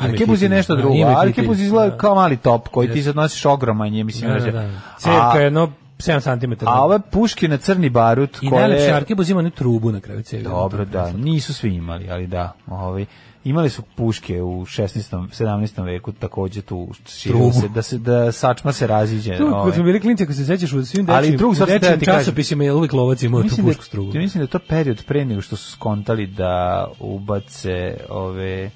Ima 0.00 0.08
Arkebuz 0.08 0.42
je 0.42 0.48
nešto 0.48 0.74
da, 0.74 0.80
drugo. 0.80 0.94
ima 0.94 1.08
fitilj, 1.08 1.28
Arkebuz 1.28 1.60
izgleda 1.60 1.90
da. 1.90 1.96
kao 1.98 2.14
mali 2.14 2.36
top 2.36 2.68
koji 2.68 2.92
ti 2.92 3.02
sad 3.02 3.16
nosiš 3.16 3.46
ogroman 3.46 3.94
je, 3.94 4.04
mislim. 4.04 4.30
Da, 4.30 4.38
da, 4.38 4.44
da, 4.44 4.52
da. 4.52 4.62
da. 4.62 4.80
Cerka 4.98 5.38
je 5.38 5.44
jedno 5.44 5.72
7 5.98 6.40
cm. 6.40 6.66
A 6.66 6.84
ove 6.84 6.98
puške 7.10 7.48
na 7.48 7.56
crni 7.56 7.88
barut 7.88 8.38
I 8.42 8.48
koje... 8.48 8.60
najlepše 8.60 8.92
Arkebus 8.92 9.28
ima 9.28 9.40
onu 9.40 9.50
trubu 9.50 9.92
na 9.92 10.00
kraju 10.00 10.22
cevi. 10.22 10.42
Dobro, 10.42 10.84
da, 10.84 11.12
nisu 11.12 11.54
svi 11.54 11.74
imali, 11.74 12.10
ali 12.10 12.26
da, 12.26 12.52
ovaj 12.66 13.06
imali 13.44 13.70
su 13.70 13.82
puške 13.96 14.42
u 14.42 14.64
16. 14.64 15.28
17. 15.28 15.84
veku 15.84 16.12
takođe 16.12 16.62
tu 16.62 16.88
širilo 17.08 17.52
se 17.52 17.68
da 17.68 17.82
se 17.82 17.98
da 17.98 18.32
sačma 18.32 18.72
se 18.72 18.86
raziđe, 18.86 19.36
Tu, 19.36 19.50
kad 19.64 19.74
smo 19.74 19.84
bili 19.84 20.00
klinci, 20.00 20.24
ako 20.24 20.32
se 20.32 20.44
sećaš 20.44 20.72
u 20.72 20.84
svim 20.84 21.06
Ali 21.08 21.20
dečijim, 21.20 21.38
drugu 21.38 21.54
stvar 21.54 21.68
sam 21.68 21.78
dečijim 21.78 22.00
časopisima 22.00 22.64
je 22.64 22.72
uvijek 22.72 22.92
lovac 22.92 23.22
imao 23.22 23.42
tu 23.42 23.56
da, 23.56 23.62
pušku 23.62 23.84
strugu. 23.84 24.10
ja 24.14 24.20
mislim 24.20 24.40
da 24.40 24.44
je 24.44 24.48
to 24.48 24.58
period 24.58 25.04
pre 25.06 25.24
nego 25.24 25.40
što 25.40 25.56
su 25.56 25.72
skontali 25.72 26.26
da 26.26 26.86
ubace 27.00 27.96
ove 28.08 28.70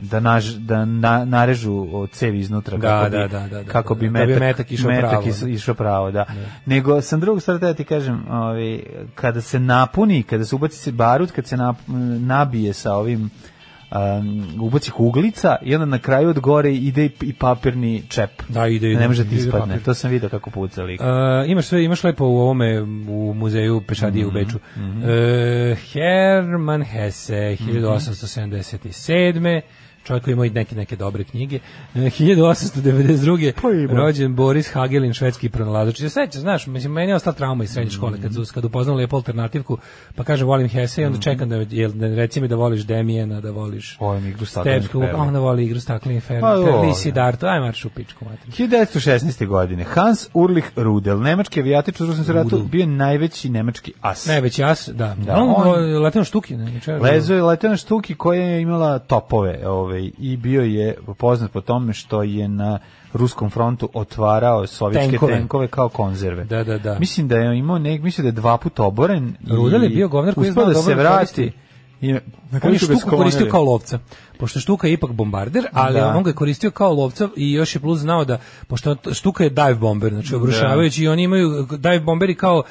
da 0.00 0.20
naž, 0.20 0.44
da 0.46 0.84
na, 0.84 1.24
narežu 1.24 1.72
cevi 2.08 2.38
iznutra 2.38 2.78
Da, 2.78 2.88
kako 2.88 3.10
da, 3.10 3.18
bi, 3.18 3.28
da, 3.28 3.40
da, 3.40 3.48
da, 3.54 3.64
kako 3.64 3.94
da, 3.94 3.96
bi 3.96 4.06
da 4.06 4.12
metak, 4.12 4.28
bi 4.28 4.36
metak 4.36 4.72
išao 4.72 4.90
pravo. 4.90 5.22
is- 5.22 5.44
išao 5.44 5.74
pravo, 5.74 6.10
da. 6.10 6.24
Nego 6.66 7.02
sam 7.02 7.20
drugu 7.20 7.40
stvar 7.40 7.58
da 7.58 7.74
ti 7.74 7.84
kažem, 7.84 8.24
ovaj 8.30 8.80
kada 9.14 9.40
se 9.40 9.60
napuni, 9.60 10.22
kada 10.22 10.44
se 10.44 10.54
ubaci 10.54 10.76
se 10.76 10.92
barut, 10.92 11.30
kad 11.30 11.46
se 11.46 11.56
nap, 11.56 11.76
nabije 12.20 12.72
sa 12.72 12.92
ovim 12.92 13.30
um, 13.90 13.98
ubaci 14.60 14.90
uglica 14.98 15.56
i 15.62 15.74
onda 15.74 15.86
na 15.86 15.98
kraju 15.98 16.28
od 16.28 16.38
gore 16.38 16.72
ide 16.72 17.08
i, 17.20 17.32
papirni 17.32 18.02
čep. 18.08 18.30
Da, 18.48 18.66
ide, 18.68 18.90
ide. 18.90 19.00
Ne 19.00 19.08
može 19.08 19.24
ti 19.24 19.34
ispadne. 19.34 19.78
To 19.78 19.94
sam 19.94 20.10
video 20.10 20.28
kako 20.28 20.50
puca 20.50 20.82
lik. 20.82 21.00
Uh, 21.00 21.06
imaš 21.46 21.66
sve, 21.66 21.84
imaš 21.84 22.04
lepo 22.04 22.24
u 22.24 22.38
ovome 22.38 22.80
u 23.08 23.34
muzeju 23.34 23.80
Pešadije 23.80 24.26
Mhm, 24.26 24.28
u 24.28 24.32
Beču. 24.34 24.56
Uh, 24.76 24.82
Herman 25.84 26.82
Hesse 26.82 27.56
1877. 27.58 29.60
Čovjek 30.04 30.24
koji 30.24 30.32
ima 30.32 30.46
i 30.46 30.50
neke 30.50 30.76
neke 30.76 30.96
dobre 30.96 31.24
knjige. 31.24 31.58
Uh, 31.94 32.00
1892. 32.02 33.52
Pa 33.88 33.94
rođen 33.94 34.34
Boris 34.34 34.68
Hagelin, 34.68 35.12
švedski 35.12 35.48
pronalazač. 35.48 36.00
Ja 36.00 36.08
sećam, 36.08 36.40
znaš, 36.40 36.66
mislim 36.66 36.92
meni 36.92 37.08
je 37.08 37.16
ostala 37.16 37.34
trauma 37.34 37.64
iz 37.64 37.70
srednje 37.70 37.90
škole 37.90 38.12
kad 38.12 38.32
Mhm. 38.32 38.42
su 38.42 38.52
kad 38.54 38.64
upoznali 38.64 38.98
lepo 38.98 39.16
alternativku, 39.16 39.78
pa 40.14 40.24
kaže 40.24 40.44
volim 40.44 40.68
Hesse 40.68 41.02
i 41.02 41.04
onda 41.04 41.18
čekam 41.20 41.48
da 41.48 41.56
jel 41.56 41.90
da 41.90 42.06
reci 42.08 42.40
mi 42.40 42.48
da 42.48 42.56
voliš 42.56 42.82
Demijena, 42.82 43.40
da 43.40 43.50
voliš 43.50 43.96
Volim 44.00 44.26
igru 44.26 44.46
Stepsku, 44.46 45.02
a 45.04 45.16
onda 45.16 45.38
voli 45.38 45.64
igru 45.64 45.80
staklenih 45.80 46.22
Pa, 46.22 46.26
ferma, 46.26 46.54
dobro. 46.54 46.80
Lisi 46.80 47.12
Darto, 47.12 47.46
aj 47.46 47.60
marš 47.60 47.84
u 47.84 47.90
pičku 47.90 48.24
materinu. 48.24 48.68
1916. 48.70 49.46
godine 49.46 49.84
Hans 49.84 50.28
Urlich 50.34 50.68
Rudel, 50.76 51.20
nemački 51.20 51.60
avijatič 51.60 52.00
u 52.00 52.06
svjetskom 52.06 52.36
ratu, 52.36 52.58
bio 52.60 52.86
najveći 52.86 53.48
nemački 53.50 53.92
as. 54.00 54.26
Najveći 54.26 54.64
as, 54.64 54.88
da. 54.88 55.16
Da, 55.16 55.36
on, 55.36 55.48
on- 55.48 55.68
on 55.68 56.02
leteo 56.02 56.24
štuki, 56.24 56.56
ne, 56.56 56.80
Lezo 57.00 57.34
je 57.34 57.42
leteo 57.42 57.70
na 57.70 57.76
štuki 57.76 58.14
koja 58.14 58.42
je 58.42 58.60
imala 58.62 58.98
topove 58.98 59.60
ovaj, 59.92 60.10
i 60.18 60.36
bio 60.36 60.62
je 60.62 60.94
poznat 61.18 61.50
po 61.52 61.60
tome 61.60 61.92
što 61.92 62.22
je 62.22 62.48
na 62.48 62.78
ruskom 63.12 63.50
frontu 63.50 63.88
otvarao 63.94 64.66
sovjetske 64.66 65.10
Tenkove. 65.10 65.32
tenkove, 65.32 65.68
kao 65.68 65.88
konzerve. 65.88 66.44
Da, 66.44 66.64
da, 66.64 66.78
da. 66.78 66.98
Mislim 66.98 67.28
da 67.28 67.36
je 67.36 67.58
imao 67.58 67.78
nek, 67.78 68.02
mislim 68.02 68.22
da 68.24 68.28
je 68.28 68.32
dva 68.32 68.56
puta 68.56 68.82
oboren. 68.82 69.34
Rudel 69.50 69.82
je 69.82 69.88
bio 69.88 70.08
govnar 70.08 70.34
koji 70.34 70.46
je 70.46 70.52
znao 70.52 70.66
da 70.66 70.72
dobro 70.72 70.90
se 70.90 70.94
da 70.94 71.02
vrati. 71.02 71.52
I, 72.00 72.12
na 72.12 72.20
On 72.52 72.60
kraju 72.60 72.74
je 72.74 72.78
štuku 72.78 73.10
koristio 73.16 73.46
kao 73.50 73.62
lovca. 73.62 73.98
Pošto 74.38 74.60
štuka 74.60 74.86
je 74.86 74.92
ipak 74.92 75.12
bombarder, 75.12 75.66
ali 75.72 75.94
Da. 75.94 76.14
on 76.16 76.22
ga 76.22 76.30
je 76.30 76.34
koristio 76.34 76.70
kao 76.70 76.92
lovca 76.92 77.28
i 77.36 77.52
još 77.52 77.74
je 77.74 77.80
plus 77.80 77.98
znao 77.98 78.24
da, 78.24 78.38
pošto 78.66 78.96
štuka 79.12 79.44
je 79.44 79.50
dive 79.50 79.74
bomber, 79.74 80.12
znači 80.12 80.34
obrušavajući 80.34 81.04
i 81.04 81.08
oni 81.08 81.22
imaju 81.22 81.66
dive 81.70 82.00
bomberi 82.00 82.34
kao 82.34 82.62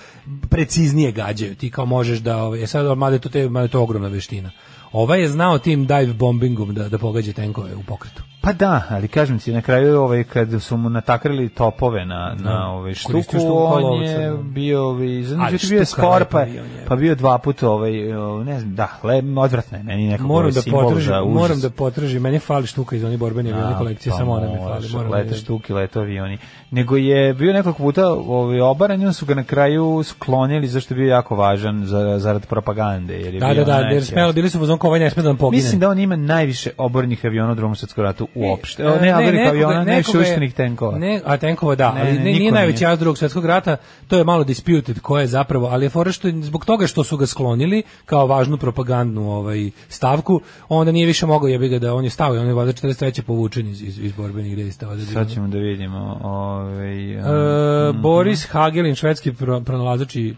preciznije 0.49 1.11
gađaju. 1.11 1.55
Ti 1.55 1.71
kao 1.71 1.85
možeš 1.85 2.19
da, 2.19 2.37
ovaj, 2.37 2.63
e 2.63 2.67
sad, 2.67 2.97
mada 2.97 3.15
je 3.15 3.19
to, 3.19 3.29
te, 3.29 3.49
mada 3.49 3.63
je 3.63 3.69
to 3.69 3.81
ogromna 3.81 4.07
veština. 4.07 4.51
Ovaj 4.91 5.21
je 5.21 5.29
znao 5.29 5.59
tim 5.59 5.87
dive 5.87 6.13
bombingom 6.13 6.73
da, 6.73 6.89
da 6.89 6.97
pogađa 6.97 7.33
tenkove 7.33 7.75
u 7.75 7.83
pokretu. 7.83 8.23
Pa 8.41 8.53
da, 8.53 8.83
ali 8.89 9.07
kažem 9.07 9.39
ti, 9.39 9.53
na 9.53 9.61
kraju 9.61 10.01
ovaj, 10.01 10.23
kad 10.23 10.61
su 10.61 10.77
mu 10.77 10.89
natakrili 10.89 11.49
topove 11.49 12.05
na, 12.05 12.35
na 12.39 12.71
ovaj, 12.73 12.93
štuku, 12.93 13.21
štuku 13.21 13.57
on 13.57 14.03
je 14.03 14.29
da. 14.29 14.37
bio, 14.37 14.83
ovaj, 14.83 15.23
znači 15.23 15.67
bio 15.69 15.79
je 15.79 15.85
spor, 15.85 16.25
pa, 16.25 16.45
bio, 16.45 16.63
pa 16.87 16.95
bio 16.95 17.15
dva 17.15 17.37
puta, 17.37 17.69
ovaj, 17.69 18.13
o, 18.13 18.43
ne 18.43 18.59
znam, 18.59 18.75
da, 18.75 18.87
le, 19.03 19.23
odvratno 19.37 19.77
je, 19.77 19.83
meni 19.83 20.07
nekako 20.07 20.27
Moram 20.27 20.41
ovaj 20.41 20.51
da 20.51 20.61
simbol 20.61 20.83
potražim, 20.83 21.07
za 21.07 21.23
užas. 21.23 21.35
moram 21.41 21.59
da 21.59 21.69
potražim, 21.69 22.21
meni 22.21 22.39
fali 22.39 22.67
štuka 22.67 22.95
iz 22.95 23.03
onih 23.03 23.19
borbeni 23.19 23.51
avioni 23.53 23.73
A, 23.73 23.77
kolekcije, 23.77 24.11
pa 24.11 24.17
samo 24.17 24.31
ona 24.31 24.47
mi 24.47 24.57
fali. 24.57 24.89
Moram 24.93 25.11
da 25.11 25.17
lete 25.17 25.35
štuki, 25.35 25.73
lete 25.73 25.99
avioni. 25.99 26.37
Nego 26.71 26.97
je 26.97 27.33
bio 27.33 27.53
nekoliko 27.53 27.83
puta 27.83 28.07
ovaj, 28.07 28.61
obaran 28.61 29.13
su 29.13 29.25
ga 29.25 29.35
na 29.35 29.43
kraju 29.43 30.03
sklonili 30.03 30.67
zašto 30.67 30.93
je 30.93 30.95
bio 30.95 31.07
jako 31.07 31.35
važan 31.35 31.85
za, 31.85 32.19
zarad 32.19 32.47
propagande. 32.47 33.13
Jer 33.13 33.33
je 33.33 33.39
Da, 33.39 33.53
bio 33.53 33.65
da, 33.65 33.73
da, 33.73 33.79
jer 33.79 34.05
smelo, 34.05 34.33
bili 34.33 34.49
su 34.49 34.73
u 34.73 34.77
kao 34.77 34.87
ovaj 34.87 34.99
ne 34.99 35.09
sme 35.09 35.23
da 35.23 35.29
nam 35.29 35.37
pogine. 35.37 35.63
Mislim 35.63 35.79
da 35.79 35.89
on 35.89 35.99
ima 35.99 36.15
najviše 36.15 36.69
obornih 36.77 37.25
aviona 37.25 37.51
u 37.51 37.55
drugom 37.55 37.75
svjetskom 37.75 38.03
ratu 38.03 38.27
uopšte. 38.35 38.83
E, 38.83 38.85
ne, 38.85 39.01
ne, 39.31 39.47
aviona, 39.47 39.73
najviše 39.75 39.91
nekoga 39.97 40.11
je- 40.13 40.19
uništenih 40.19 40.53
tenkova. 40.53 40.97
Ne, 40.97 41.21
a 41.25 41.37
tenkova 41.37 41.75
da, 41.75 41.93
Ne, 41.93 42.01
ali 42.01 42.11
ne, 42.11 42.17
ne, 42.17 42.23
nije 42.23 42.51
najveći 42.51 42.83
jas 42.83 42.99
drugog 42.99 43.17
svjetskog 43.17 43.45
rata, 43.45 43.77
to 44.07 44.17
je 44.17 44.23
malo 44.23 44.43
disputed 44.43 44.99
ko 44.99 45.19
je 45.19 45.27
zapravo, 45.27 45.67
ali 45.67 45.85
je 45.85 45.89
fora 45.89 46.11
što 46.11 46.29
zbog 46.31 46.65
toga 46.65 46.87
što 46.87 47.03
su 47.03 47.17
ga 47.17 47.25
sklonili 47.25 47.83
kao 48.05 48.27
važnu 48.27 48.57
propagandnu 48.57 49.31
ovaj 49.31 49.69
stavku, 49.89 50.41
onda 50.69 50.91
nije 50.91 51.05
više 51.05 51.25
mogao 51.25 51.47
jebi 51.47 51.69
ga 51.69 51.79
da 51.79 51.93
on 51.93 52.03
je 52.03 52.09
stao 52.09 52.35
i 52.35 52.39
on 52.39 52.47
je 52.47 52.53
valjda 52.53 52.73
43. 52.73 53.21
povučen 53.21 53.67
iz, 53.67 53.81
iz, 53.81 53.99
iz 53.99 54.11
borbenih 54.11 54.51
gdje 54.51 54.63
Da 54.63 54.95
Sad 55.13 55.31
ćemo 55.31 55.47
da 55.47 55.57
vidimo. 55.57 56.19
Ovaj, 56.23 57.13
E, 57.13 57.93
Boris 57.93 58.45
Hagelin, 58.45 58.95
švedski 58.95 59.33
pro, 59.33 59.61
pronalazač 59.61 60.15
i 60.15 60.35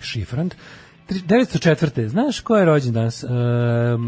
šifrant, 0.00 0.54
Tri- 0.54 0.58
904. 1.10 2.08
Znaš 2.08 2.40
ko 2.40 2.56
je 2.56 2.64
rođen 2.64 2.92
danas? 2.92 3.24
E, 3.24 3.26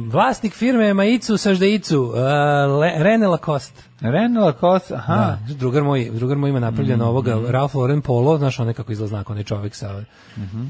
vlasnik 0.08 0.54
firme 0.54 0.94
Maicu 0.94 1.36
Saždeicu, 1.36 2.12
e, 2.16 2.20
Le, 2.66 2.92
René 2.96 3.26
Lacoste. 3.26 3.91
René 4.02 4.40
Lacoste, 4.40 4.94
aha. 4.94 5.14
Da, 5.48 5.54
drugar 5.54 5.82
moj, 5.82 6.10
drugar 6.12 6.38
moj 6.38 6.50
ima 6.50 6.60
napravljeno 6.60 7.08
ovoga 7.08 7.40
Ralph 7.48 7.76
Lauren 7.76 8.00
polo, 8.00 8.38
znaš 8.38 8.58
onaj 8.58 8.74
kako 8.74 8.92
izgleda 8.92 9.08
znak, 9.08 9.30
onaj 9.30 9.44
čovjek 9.44 9.74
sa 9.74 10.02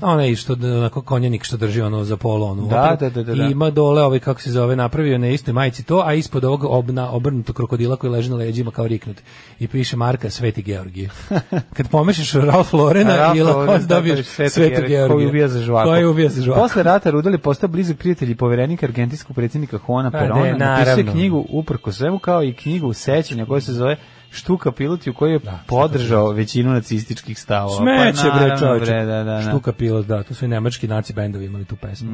onaj 0.01 0.35
što 0.35 0.53
onako 0.53 1.03
konjenik 1.03 1.45
što 1.45 1.57
drži 1.57 1.81
ono 1.81 2.05
za 2.05 2.17
polo 2.17 2.47
onu. 2.47 2.69
Da, 2.69 2.97
da, 3.01 3.11
da, 3.11 3.23
da, 3.23 3.35
da. 3.35 3.47
I 3.47 3.51
ima 3.51 3.71
dole 3.71 4.03
ovaj 4.03 4.19
kako 4.19 4.41
se 4.41 4.51
zove 4.51 4.77
napravio 4.77 5.19
na 5.19 5.29
istoj 5.29 5.55
majici 5.55 5.83
to, 5.83 6.03
a 6.07 6.15
ispod 6.15 6.45
ovog 6.45 6.65
obna 6.65 7.11
obrnutog 7.11 7.57
krokodila 7.57 7.97
koji 7.97 8.11
leži 8.11 8.31
na 8.31 8.37
leđima 8.37 8.71
kao 8.71 8.87
riknut. 8.87 9.17
I 9.59 9.69
piše 9.69 9.97
marka 9.97 10.31
Sveti 10.31 10.63
Georgije. 10.63 11.11
Kad 11.77 11.89
pomešaš 11.89 12.33
Ralph 12.33 12.75
Laurena 12.75 13.17
Ralph 13.17 13.39
i 13.39 13.43
Lacoste 13.43 13.87
da, 13.87 13.95
dobiješ 13.95 14.27
Svetog 14.27 14.53
Svetog 14.53 14.79
Georgija, 14.79 14.99
Georgija. 14.99 15.17
koji 15.17 15.27
ubija 15.27 15.49
za 15.49 15.61
žvaku. 15.61 15.89
Koji 15.89 16.05
ubija 16.05 16.29
za 16.29 16.43
žvaku. 16.43 16.61
Posle 16.61 16.83
rata 16.83 17.11
Rudel 17.11 17.33
je 17.33 17.39
postao 17.39 17.69
blizak 17.69 17.99
prijatelj 17.99 18.31
i 18.31 18.35
poverenik 18.35 18.83
argentinskog 18.83 19.37
predsjednika 19.37 19.79
Juana 19.89 20.11
Pa, 20.11 20.19
Perona. 20.19 20.57
Napisao 20.57 20.99
je 20.99 21.07
knjigu 21.07 21.47
uprko 21.49 21.93
svemu 21.93 22.19
kao 22.19 22.43
i 22.43 22.53
knjigu 22.53 22.93
sećanja 23.23 23.47
koja 23.47 23.61
se 23.61 23.73
zove 23.73 23.97
Štuka 24.31 24.73
pilot 24.73 25.07
u 25.07 25.13
kojoj 25.13 25.33
je 25.33 25.41
podržao 25.67 26.31
većinu 26.31 26.73
nacističkih 26.73 27.39
stavova. 27.39 27.77
Smeće 27.77 28.29
Pa, 28.31 28.39
bre 28.39 28.81
bre, 28.81 29.05
da, 29.05 29.25
da, 29.25 29.25
da. 29.25 29.43
Štuka 29.43 29.73
pilot, 29.73 30.07
da, 30.07 30.23
to 30.23 30.35
su 30.35 30.45
i 30.45 30.49
nemački 30.49 30.89
naci 30.89 31.13
bendovi 31.13 31.45
imali 31.45 31.65
tu 31.65 31.77
pesmu. 31.77 32.11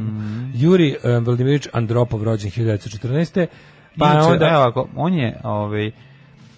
Juri 0.55 0.97
um, 1.05 1.25
Vladimirović 1.25 1.67
Andropov 1.73 2.23
rođen 2.23 2.51
1914. 2.51 3.47
Pa 3.99 4.05
Pa 4.05 4.29
onda 4.29 4.49
evo 4.49 4.59
ovako, 4.59 4.89
on 4.97 5.15
je 5.15 5.41
ovaj, 5.45 5.91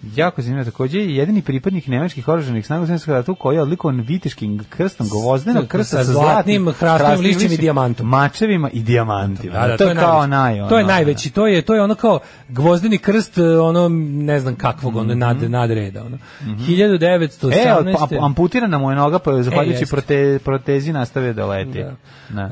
jako 0.05 0.41
zanimljivo 0.41 0.71
takođe 0.71 0.99
je 0.99 1.15
jedini 1.15 1.41
pripadnik 1.41 1.87
nemačkih 1.87 2.27
oružanih 2.27 2.65
snaga 2.65 2.83
u 2.83 2.87
svetskom 2.87 3.13
ratu 3.13 3.35
koji 3.35 3.55
je 3.55 3.61
odlikovan 3.61 3.99
viteškim 3.99 4.63
krstom 4.69 5.09
govozdenog 5.09 5.67
krsta 5.67 5.97
Sa 5.97 6.03
sa, 6.03 6.11
zlatnim 6.11 6.69
hrastovim 6.69 7.19
lišćem 7.21 7.51
i 7.51 7.57
dijamantom. 7.57 8.07
mačevima 8.07 8.69
i 8.69 8.83
dijamantima. 8.83 9.53
Da, 9.53 9.67
da, 9.67 9.77
to, 9.77 9.83
je 9.83 9.95
kao 9.95 10.27
najveći. 10.27 10.29
naj 10.29 10.59
ono, 10.59 10.69
To 10.69 10.77
je 10.77 10.85
najveći, 10.85 11.29
to 11.29 11.47
je 11.47 11.61
to 11.61 11.75
je 11.75 11.81
ono 11.81 11.95
kao 11.95 12.19
gvozdeni 12.49 12.97
krst, 12.97 13.37
ono 13.37 13.89
ne 14.13 14.39
znam 14.39 14.55
kakvog, 14.55 14.95
ono 14.95 15.15
nad 15.15 15.41
nadreda, 15.41 16.03
ono. 16.03 16.17
1918. 16.41 17.67
E, 17.67 17.73
od- 17.73 18.09
pa- 18.09 18.25
amputirana 18.25 18.77
mu 18.77 18.89
je 18.89 18.95
noga, 18.95 19.19
pa 19.19 19.31
je 19.31 19.43
zahvaljujući 19.43 19.81
jeste. 19.81 19.95
prote, 19.95 20.39
protezi 20.43 20.93
nastavio 20.93 21.33
da 21.33 21.45
leti. 21.45 21.79
Da. 21.79 21.95
Da. 22.29 22.41
E, 22.41 22.47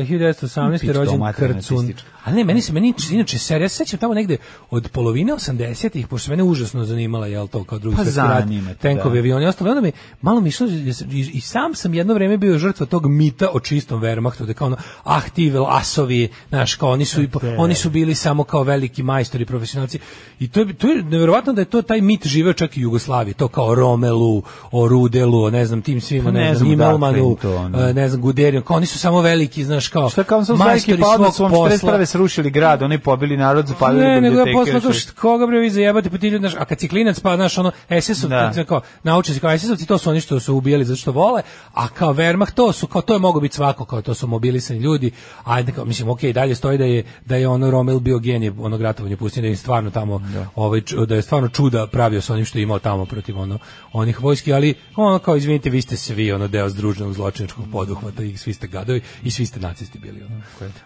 1918. 0.00 0.80
Pička 0.80 0.92
rođen 0.94 1.32
Krcun. 1.32 1.56
nacistička. 1.76 2.08
A 2.24 2.32
ne, 2.32 2.44
meni 2.44 2.60
se 2.60 2.72
meni 2.72 2.94
inače 3.10 3.38
serija, 3.38 3.64
ja 3.64 3.68
se 3.68 3.76
sećam 3.76 3.98
tamo 3.98 4.14
negde 4.14 4.36
od 4.70 4.88
polovine 4.88 5.32
80-ih, 5.32 6.06
pošto 6.06 6.30
mene 6.30 6.42
užasno 6.42 6.81
zanimala, 6.84 7.26
jel 7.26 7.48
to 7.48 7.64
kao 7.64 7.78
drugi 7.78 7.96
Pa 7.96 8.02
rat, 8.22 8.44
tenkovi, 8.80 9.14
da. 9.14 9.18
avioni, 9.18 9.46
ostalo. 9.46 9.70
Onda 9.70 9.80
mi 9.80 9.92
malo 10.20 10.40
mi 10.40 10.48
išlo, 10.48 10.66
i, 11.10 11.30
i 11.32 11.40
sam 11.40 11.74
sam 11.74 11.94
jedno 11.94 12.14
vreme 12.14 12.36
bio 12.36 12.58
žrtva 12.58 12.86
tog 12.86 13.06
mita 13.06 13.48
o 13.52 13.60
čistom 13.60 14.00
Wehrmachtu, 14.00 14.44
da 14.44 14.54
kao 14.54 14.66
ono, 14.66 14.76
ah, 15.04 15.22
ti 15.34 15.50
vel 15.50 15.66
asovi, 15.68 16.28
znaš, 16.48 16.74
kao 16.74 16.90
oni 16.90 17.04
su, 17.04 17.22
i 17.22 17.28
oni 17.58 17.74
su 17.74 17.90
bili 17.90 18.14
samo 18.14 18.44
kao 18.44 18.62
veliki 18.62 19.02
majstori, 19.02 19.44
profesionalci. 19.46 19.98
I 20.40 20.48
to 20.48 20.60
je, 20.60 20.74
to 20.74 20.86
je 20.86 21.02
nevjerovatno 21.02 21.52
da 21.52 21.60
je 21.60 21.64
to 21.64 21.82
taj 21.82 22.00
mit 22.00 22.26
živeo 22.26 22.52
čak 22.52 22.76
i 22.76 22.80
u 22.80 22.82
Jugoslaviji, 22.82 23.34
to 23.34 23.48
kao 23.48 23.66
o 23.66 23.74
Romelu, 23.74 24.42
o 24.70 24.88
Rudelu, 24.88 25.42
o 25.42 25.50
ne 25.50 25.66
znam, 25.66 25.82
tim 25.82 26.00
svima, 26.00 26.24
Pa 26.24 26.30
ne, 26.30 26.40
ne 26.40 26.54
znam, 26.54 26.72
Imelmanu, 26.72 27.36
to, 27.42 27.70
e, 27.80 27.94
ne 27.94 28.08
znam, 28.08 28.20
Guderiju, 28.20 28.62
kao 28.62 28.76
oni 28.76 28.86
su 28.86 28.98
samo 28.98 29.20
veliki, 29.20 29.64
znaš, 29.64 29.88
kao 29.88 30.10
Šta 30.10 30.24
kao 30.24 30.44
sam 30.44 30.58
majstori 30.58 31.00
pa 31.00 31.16
svog 31.16 31.34
su 31.34 31.42
vam 31.42 31.52
posla. 31.52 31.92
41. 31.92 32.04
srušili 32.04 32.50
grad, 32.50 32.82
oni 32.82 32.98
pobili 32.98 33.36
narod, 33.36 33.66
zapalili 33.66 34.04
Ne, 34.04 34.20
nego 34.20 34.38
ja 34.38 34.44
biblioteke. 34.44 34.54
posle 34.54 34.80
kao 34.80 34.88
još- 34.90 35.06
št- 35.06 35.12
koga 35.12 35.46
bre 35.46 35.58
vi 35.58 35.70
zajebate 35.70 36.10
pa 36.10 36.18
ti 36.18 36.28
ljudi 36.28 36.38
znaš, 36.40 36.54
a 36.58 36.64
kad 36.72 36.80
si 36.80 36.88
klinac 36.88 37.20
pa 37.20 37.36
znaš 37.36 37.58
ono 37.58 37.70
SS-ovci 37.90 38.28
Da. 38.56 38.64
kao 38.64 38.80
naučnici 39.02 39.40
kao 39.40 39.50
SS-ovci 39.50 39.86
to 39.86 39.98
su 39.98 40.10
oni 40.10 40.20
što 40.20 40.40
su 40.40 40.54
ubijali 40.56 40.84
zato 40.84 40.96
što 40.96 41.12
vole, 41.12 41.42
a 41.72 41.88
kao 41.88 42.14
Wehrmacht 42.14 42.54
to 42.54 42.72
su 42.72 42.86
kao 42.86 43.02
to 43.02 43.12
je 43.12 43.18
moglo 43.18 43.40
biti 43.40 43.54
svako 43.56 43.84
kao 43.84 44.02
to 44.02 44.14
su 44.14 44.26
mobilisani 44.26 44.80
ljudi. 44.80 45.10
Ajde 45.44 45.72
kao 45.72 45.84
mislim 45.84 46.08
okej, 46.08 46.32
dalje 46.32 46.54
stoji 46.54 46.78
da 46.78 46.84
je 46.84 47.04
da 47.26 47.36
je 47.36 47.48
ono 47.48 47.70
Rommel 47.70 47.98
bio 48.00 48.18
genije 48.18 48.52
onog 48.58 48.82
ratovanja 48.82 49.16
pustinje 49.16 49.42
da 49.42 49.48
je 49.48 49.56
stvarno 49.56 49.90
tamo 49.90 50.20
ovaj 50.54 50.80
ču- 50.80 51.06
da 51.06 51.14
je 51.14 51.22
stvarno 51.22 51.48
čuda 51.48 51.86
pravio 51.86 52.20
sa 52.20 52.32
onim 52.32 52.44
što 52.44 52.58
je 52.58 52.62
imao 52.62 52.78
tamo 52.78 53.04
protiv 53.06 53.38
ono 53.38 53.58
onih 53.92 54.22
vojski, 54.22 54.52
ali 54.52 54.74
ono 54.96 55.18
kao 55.18 55.36
izvinite 55.36 55.70
vi 55.70 55.82
ste 55.82 55.96
svi 55.96 56.32
ono 56.32 56.48
deo 56.48 56.68
združenog 56.68 57.12
zločinačkog 57.12 57.64
poduhvata 57.72 58.22
i 58.22 58.36
svi 58.36 58.52
ste 58.52 58.66
gadovi 58.66 59.00
i 59.24 59.30
svi 59.30 59.46
ste 59.46 59.60
nacisti 59.60 59.98
bili 59.98 60.22
ono. 60.22 60.42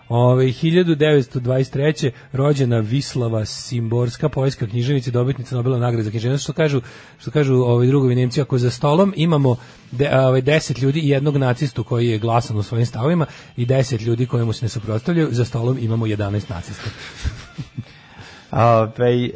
Ove, 0.09 0.45
1923. 0.45 2.11
rođena 2.33 2.79
Vislava 2.79 3.45
Simborska, 3.45 4.29
poljska 4.29 4.67
književnica 4.67 5.11
dobitnica 5.11 5.57
Nobelove 5.77 5.87
nagrade 5.87 6.03
za 6.03 6.11
književnost, 6.11 6.45
što 6.45 6.53
kažu, 6.53 6.81
što 7.19 7.31
kažu 7.31 7.55
ovi 7.55 7.87
drugovi 7.87 8.15
Nemci, 8.15 8.41
ako 8.41 8.59
za 8.59 8.71
stolom 8.71 9.13
imamo 9.17 9.57
de, 9.91 10.11
ovaj 10.19 10.43
10 10.43 10.83
ljudi 10.83 11.01
i 11.01 11.09
jednog 11.09 11.37
nacistu 11.37 11.85
koji 11.85 12.09
je 12.09 12.19
glasan 12.19 12.57
u 12.57 12.63
svojim 12.63 12.87
stavovima 12.87 13.27
i 13.57 13.67
10 13.67 14.03
ljudi 14.03 14.27
koji 14.27 14.45
mu 14.45 14.53
se 14.53 14.65
ne 14.65 14.69
suprotstavljaju, 14.69 15.29
za 15.31 15.45
stolom 15.45 15.79
imamo 15.79 16.07
11 16.07 16.51
nacista. 16.51 16.91
Ovaj 18.51 19.25
e, 19.25 19.31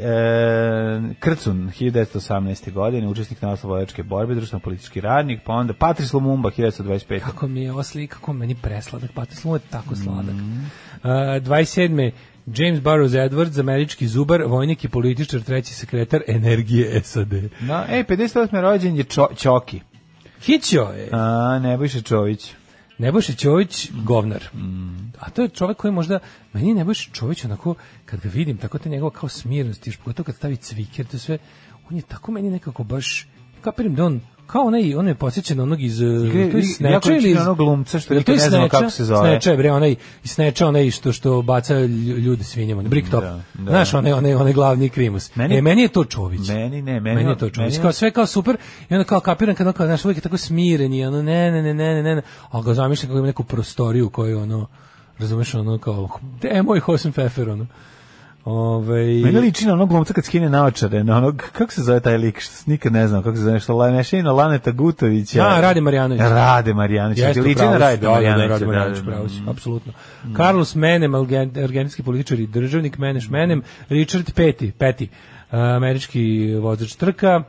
Krcun 1.18 1.70
1918. 1.80 2.72
godine, 2.72 3.08
učesnik 3.08 3.42
narodno-slobodačke 3.42 4.02
borbe, 4.02 4.34
društveno-politički 4.34 5.00
radnik, 5.00 5.40
pa 5.44 5.52
onda 5.52 5.72
Patrice 5.72 6.16
Lumumba 6.16 6.50
1925. 6.50 7.20
Kako 7.20 7.48
mi 7.48 7.62
je 7.62 7.72
ova 7.72 7.82
slika, 7.82 8.14
kako 8.14 8.32
meni 8.32 8.54
presladak, 8.54 9.10
Patris 9.12 9.44
Lumumba 9.44 9.64
je 9.64 9.70
tako 9.70 9.96
sladak. 9.96 10.34
Uh, 10.34 11.10
27. 11.10 12.10
James 12.46 12.80
Burroughs 12.80 13.14
Edwards, 13.14 13.60
američki 13.60 14.06
zubar, 14.06 14.42
vojnik 14.42 14.84
i 14.84 14.88
političar, 14.88 15.40
treći 15.40 15.74
sekretar 15.74 16.22
energije 16.26 17.02
SAD. 17.02 17.32
No, 17.60 17.84
ej, 17.90 18.04
58. 18.04 18.60
rođen 18.60 18.96
je 18.96 19.04
Čo, 19.04 19.28
Ćoki. 19.36 19.80
Hićo 20.42 20.80
je. 20.80 21.08
A, 21.12 21.58
Nebojša 21.62 22.00
Čović. 22.00 22.54
Nebojša 22.98 23.32
Ćović, 23.32 23.90
govnar. 24.04 24.44
A 25.18 25.30
to 25.30 25.42
je 25.42 25.48
čovjek 25.48 25.78
koji 25.78 25.92
možda, 25.92 26.18
meni 26.52 26.74
Nebojša 26.74 27.10
Čović 27.12 27.44
onako, 27.44 27.74
kad 28.04 28.20
ga 28.20 28.28
vidim, 28.28 28.56
tako 28.56 28.78
te 28.78 28.88
njegova 28.88 29.10
kao 29.10 29.28
smirnost, 29.28 29.86
još 29.86 29.96
pogotovo 29.96 30.24
kad 30.24 30.34
stavi 30.34 30.56
cviker, 30.56 31.06
to 31.06 31.18
sve, 31.18 31.38
on 31.90 31.96
je 31.96 32.02
tako 32.02 32.32
meni 32.32 32.50
nekako 32.50 32.84
baš, 32.84 33.28
kapiram 33.60 33.94
da 33.94 34.04
on, 34.04 34.20
kao 34.52 34.62
onaj, 34.62 34.94
on 34.94 35.08
je 35.08 35.14
posjećan 35.14 35.56
na 35.56 35.62
onog 35.62 35.80
iz, 35.82 36.00
je 36.00 36.08
liči 36.80 37.12
ili 37.12 37.36
onog 37.36 37.56
glumca 37.56 38.00
što 38.00 38.14
je 38.14 38.18
rekao, 38.18 38.34
ne 38.34 38.40
znamo 38.40 38.68
kako 38.68 38.90
se 38.90 39.04
zove. 39.04 39.38
Je, 39.42 39.56
bre, 39.56 39.72
onaj, 39.72 39.94
Snatcha, 40.24 40.66
onaj 40.66 40.90
što, 40.90 41.12
što 41.12 41.42
baca 41.42 41.74
lju- 41.76 42.18
ljude 42.18 42.44
svinjama, 42.44 42.82
Bricktop. 42.82 43.22
Da, 43.22 43.40
da. 43.54 43.70
Znaš, 43.70 43.94
onaj, 43.94 44.12
onaj, 44.12 44.34
onaj 44.34 44.52
glavni 44.52 44.88
krimus. 44.88 45.30
Meni- 45.36 45.58
e, 45.58 45.62
meni 45.62 45.82
je 45.82 45.88
to 45.88 46.04
Čović. 46.04 46.48
Meni 46.48 46.82
ne, 46.82 47.00
meni, 47.00 47.16
Meni 47.16 47.30
je 47.30 47.38
to 47.38 47.48
meni- 47.56 47.78
Kao 47.82 47.92
sve 47.92 48.10
kao 48.10 48.26
super 48.26 48.56
i 48.90 48.94
onda 48.94 49.04
kao 49.04 49.20
kapiram 49.20 49.54
kad 49.54 49.66
on 49.66 49.72
kao 49.72 49.86
znaš 49.86 50.04
uvijek 50.04 50.18
je 50.18 50.22
tako 50.22 50.36
smiren 50.36 50.94
i 50.94 51.06
ono 51.06 51.22
ne 51.22 51.50
ne 51.50 51.62
ne 51.62 51.74
ne 51.74 51.94
ne 51.94 52.02
ne, 52.02 52.14
ne. 52.14 52.22
a 52.50 52.62
ga 52.62 52.74
zamišljam 52.74 53.08
kako 53.08 53.18
ima 53.18 53.26
neku 53.26 53.44
prostoriju 53.44 54.06
u 54.06 54.10
kojoj 54.10 54.34
ono 54.34 54.66
razumeš 55.18 55.54
ono 55.54 55.78
kao 55.78 56.08
de 56.42 56.62
moj 56.62 56.80
Hosen 56.80 57.12
Pfeffer 57.12 57.48
ono. 57.48 57.66
Ovaj 58.44 59.06
Meni 59.06 59.40
liči 59.40 59.66
na 59.66 59.72
onog 59.72 59.88
glumca 59.88 60.12
kad 60.12 60.24
skine 60.24 60.50
naočare, 60.50 61.04
na 61.04 61.16
onog, 61.16 61.42
kako 61.52 61.72
se 61.72 61.82
zove 61.82 62.00
taj 62.00 62.18
lik, 62.18 62.40
što 62.40 62.52
nikad 62.66 62.92
ne 62.92 63.08
znam 63.08 63.22
kako 63.22 63.36
se 63.36 63.42
zove, 63.42 63.60
što 63.60 63.76
la, 63.76 63.90
neše 63.90 64.22
na 64.22 64.32
Laneta 64.32 64.70
Gutovića. 64.70 65.42
A, 65.42 65.60
Rade 65.60 65.80
Marjanović. 65.80 66.20
Rade 66.20 66.74
Marjanović. 66.74 67.18
Jeste, 67.18 67.42
liči 67.42 67.62
na 67.62 67.76
Rade 67.76 67.96
da, 67.96 68.08
da, 68.08 68.20
da. 68.20 68.46
Rade 68.46 68.64
da, 68.64 68.66
Marjanović, 68.66 68.98
da, 68.98 69.10
da. 69.10 69.28
si, 69.28 69.34
apsolutno. 69.48 69.92
Carlos 70.36 70.74
Menem, 70.74 71.12
argen- 71.12 71.64
argentinski 71.64 72.02
političar 72.02 72.40
i 72.40 72.46
državnik, 72.46 72.98
Meneš 72.98 73.28
Menem, 73.28 73.62
Richard 73.88 74.30
Petty, 74.36 74.72
Petty, 74.78 75.06
američki 75.50 76.54
vozač 76.54 76.94
trka, 76.94 77.42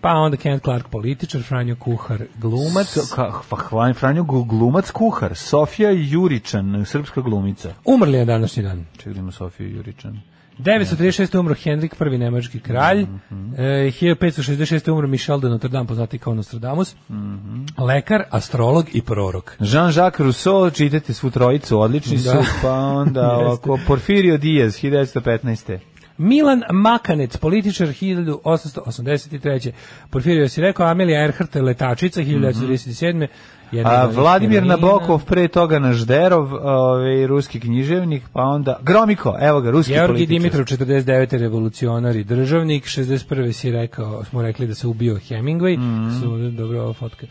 pa 0.00 0.10
onda 0.10 0.36
Kent 0.36 0.62
Clark, 0.62 0.88
političar, 0.88 1.42
Franjo 1.42 1.76
Kuhar, 1.76 2.22
glumac. 2.38 2.86
So, 2.86 3.14
ka, 3.14 3.30
hvala, 3.56 3.94
Franjo 3.94 4.22
glumac 4.22 4.90
kuhar, 4.90 5.34
Sofija 5.34 5.90
Juričan, 5.90 6.84
srpska 6.86 7.20
glumica. 7.20 7.68
Umrli 7.84 8.18
je 8.18 8.24
današnji 8.24 8.62
dan. 8.62 8.84
Čekaj 8.96 9.12
da 9.12 9.18
ima 9.18 9.32
Sofiju 9.32 9.76
Juričan. 9.76 10.20
936. 10.58 11.38
umro 11.38 11.54
Henrik, 11.54 11.94
prvi 11.94 12.18
nemački 12.18 12.60
kralj. 12.60 13.02
Mhm. 13.02 13.54
E, 13.56 13.90
1566. 13.90 14.88
umro 14.88 15.08
Michel 15.08 15.40
de 15.40 15.48
Notre 15.48 15.68
Dame, 15.68 15.86
poznati 15.86 16.18
kao 16.18 16.34
Nostradamus. 16.34 16.94
Mhm. 17.08 17.64
Lekar, 17.78 18.22
astrolog 18.30 18.86
i 18.92 19.02
prorok. 19.02 19.56
Jean-Jacques 19.60 20.20
Rousseau, 20.20 20.70
čitate 20.70 21.12
svu 21.12 21.30
trojicu, 21.30 21.80
odlični 21.80 22.18
su, 22.18 22.28
Da. 22.28 22.42
pa 22.62 22.72
onda 22.72 23.32
ovako, 23.38 23.78
Porfirio 23.86 24.38
Diaz, 24.38 24.76
1915. 24.76 25.78
Milan 26.18 26.62
Makanec, 26.72 27.36
političar 27.36 27.88
1883. 27.88 29.72
Porfirio 30.10 30.48
si 30.48 30.60
rekao, 30.60 30.86
Amelija 30.86 31.20
Earhart, 31.20 31.54
letačica 31.54 32.20
1937. 32.20 33.26
jedna 33.72 33.90
od 33.94 34.10
Mhm. 34.10 34.18
A 34.18 34.22
Vladimir 34.22 34.62
heroina. 34.62 34.76
Nabokov, 34.76 35.24
pre 35.24 35.48
toga 35.48 35.78
Nažderov, 35.78 36.54
ovaj, 36.54 37.26
ruski 37.26 37.60
književnik, 37.60 38.22
pa 38.32 38.42
onda 38.42 38.78
Gromiko, 38.82 39.36
evo 39.40 39.60
ga, 39.60 39.70
ruski 39.70 39.92
Georgi 39.92 40.06
političar. 40.08 40.28
Dimitrov, 40.28 40.64
49. 40.66 41.32
revolucionar 41.32 42.16
i 42.16 42.24
državnik, 42.24 42.84
61. 42.86 43.52
si 43.52 43.70
rekao, 43.70 44.24
smo 44.24 44.42
rekli 44.42 44.66
da 44.66 44.74
se 44.74 44.86
ubio 44.86 45.14
Hemingway, 45.14 45.78
Mhm. 45.78 46.20
su, 46.20 46.50
dobro 46.50 46.82
ova 46.82 46.92
fotka. 46.92 47.26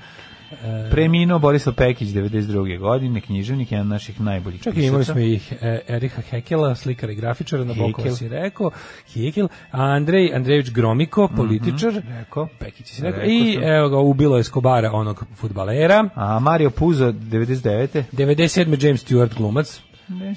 Preminuo 0.92 1.40
Borislav 1.40 1.76
Pekić 1.76 2.10
92. 2.10 2.80
godine, 2.80 3.22
književnik, 3.22 3.72
jedan 3.72 3.88
od 3.88 3.90
naših 3.90 4.22
najboljih 4.22 4.62
imali 4.68 4.82
pisaca. 5.00 5.04
smo 5.14 5.22
ih 5.22 5.54
e, 5.62 5.80
Eriha 5.88 6.22
Hekela, 6.22 6.76
slikara 6.76 7.12
i 7.12 7.16
grafičara, 7.16 7.64
na 7.64 7.74
Bokova 7.74 8.12
si 8.12 8.28
rekao, 8.28 8.72
Hekel, 9.08 9.48
Andrej 9.72 10.34
Andrejević 10.34 10.70
Gromiko, 10.72 11.28
političar, 11.28 12.02
Rekao. 12.20 12.48
Pekić 12.60 12.88
si 12.88 13.02
rekao, 13.02 13.20
Rekao 13.20 13.34
i 13.34 13.54
sam. 13.54 13.64
evo 13.64 13.90
ga, 13.90 13.98
ubilo 13.98 14.38
je 14.38 14.44
Skobara, 14.44 14.92
onog 14.92 15.26
futbalera, 15.36 16.10
A 16.16 16.40
Mario 16.40 16.70
Puzo 16.70 17.12
99. 17.12 18.04
97. 18.12 18.86
James 18.86 19.06
Stewart 19.06 19.38
glumac, 19.38 19.82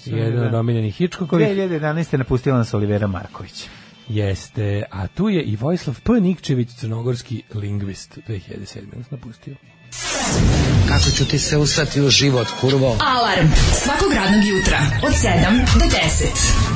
jedan 0.07 0.47
od 0.47 0.55
omiljenih 0.55 0.95
Hitchcockovih, 0.95 1.47
2011. 1.49 2.19
napustila 2.19 2.59
nas 2.59 2.75
Olivera 2.75 3.07
Marković. 3.07 3.69
jeste, 4.09 4.83
a 4.91 5.07
tu 5.07 5.29
je 5.29 5.43
i 5.43 5.57
Vojislav 5.57 6.01
P. 6.03 6.13
Nikčević, 6.13 6.69
crnogorski 6.75 7.43
lingvist, 7.55 8.19
2007. 8.29 8.97
nas 8.97 9.11
napustio. 9.11 9.55
Kako 10.89 11.11
ću 11.11 11.25
ti 11.25 11.39
se 11.39 11.57
usrati 11.57 12.01
u 12.01 12.09
život, 12.11 12.47
kurvo? 12.61 12.97
Alarm 13.01 13.49
svakog 13.75 14.13
radnog 14.13 14.45
jutra 14.45 14.79
od 15.03 15.13
7 15.13 15.25
do 15.75 15.85
10. 15.85 16.67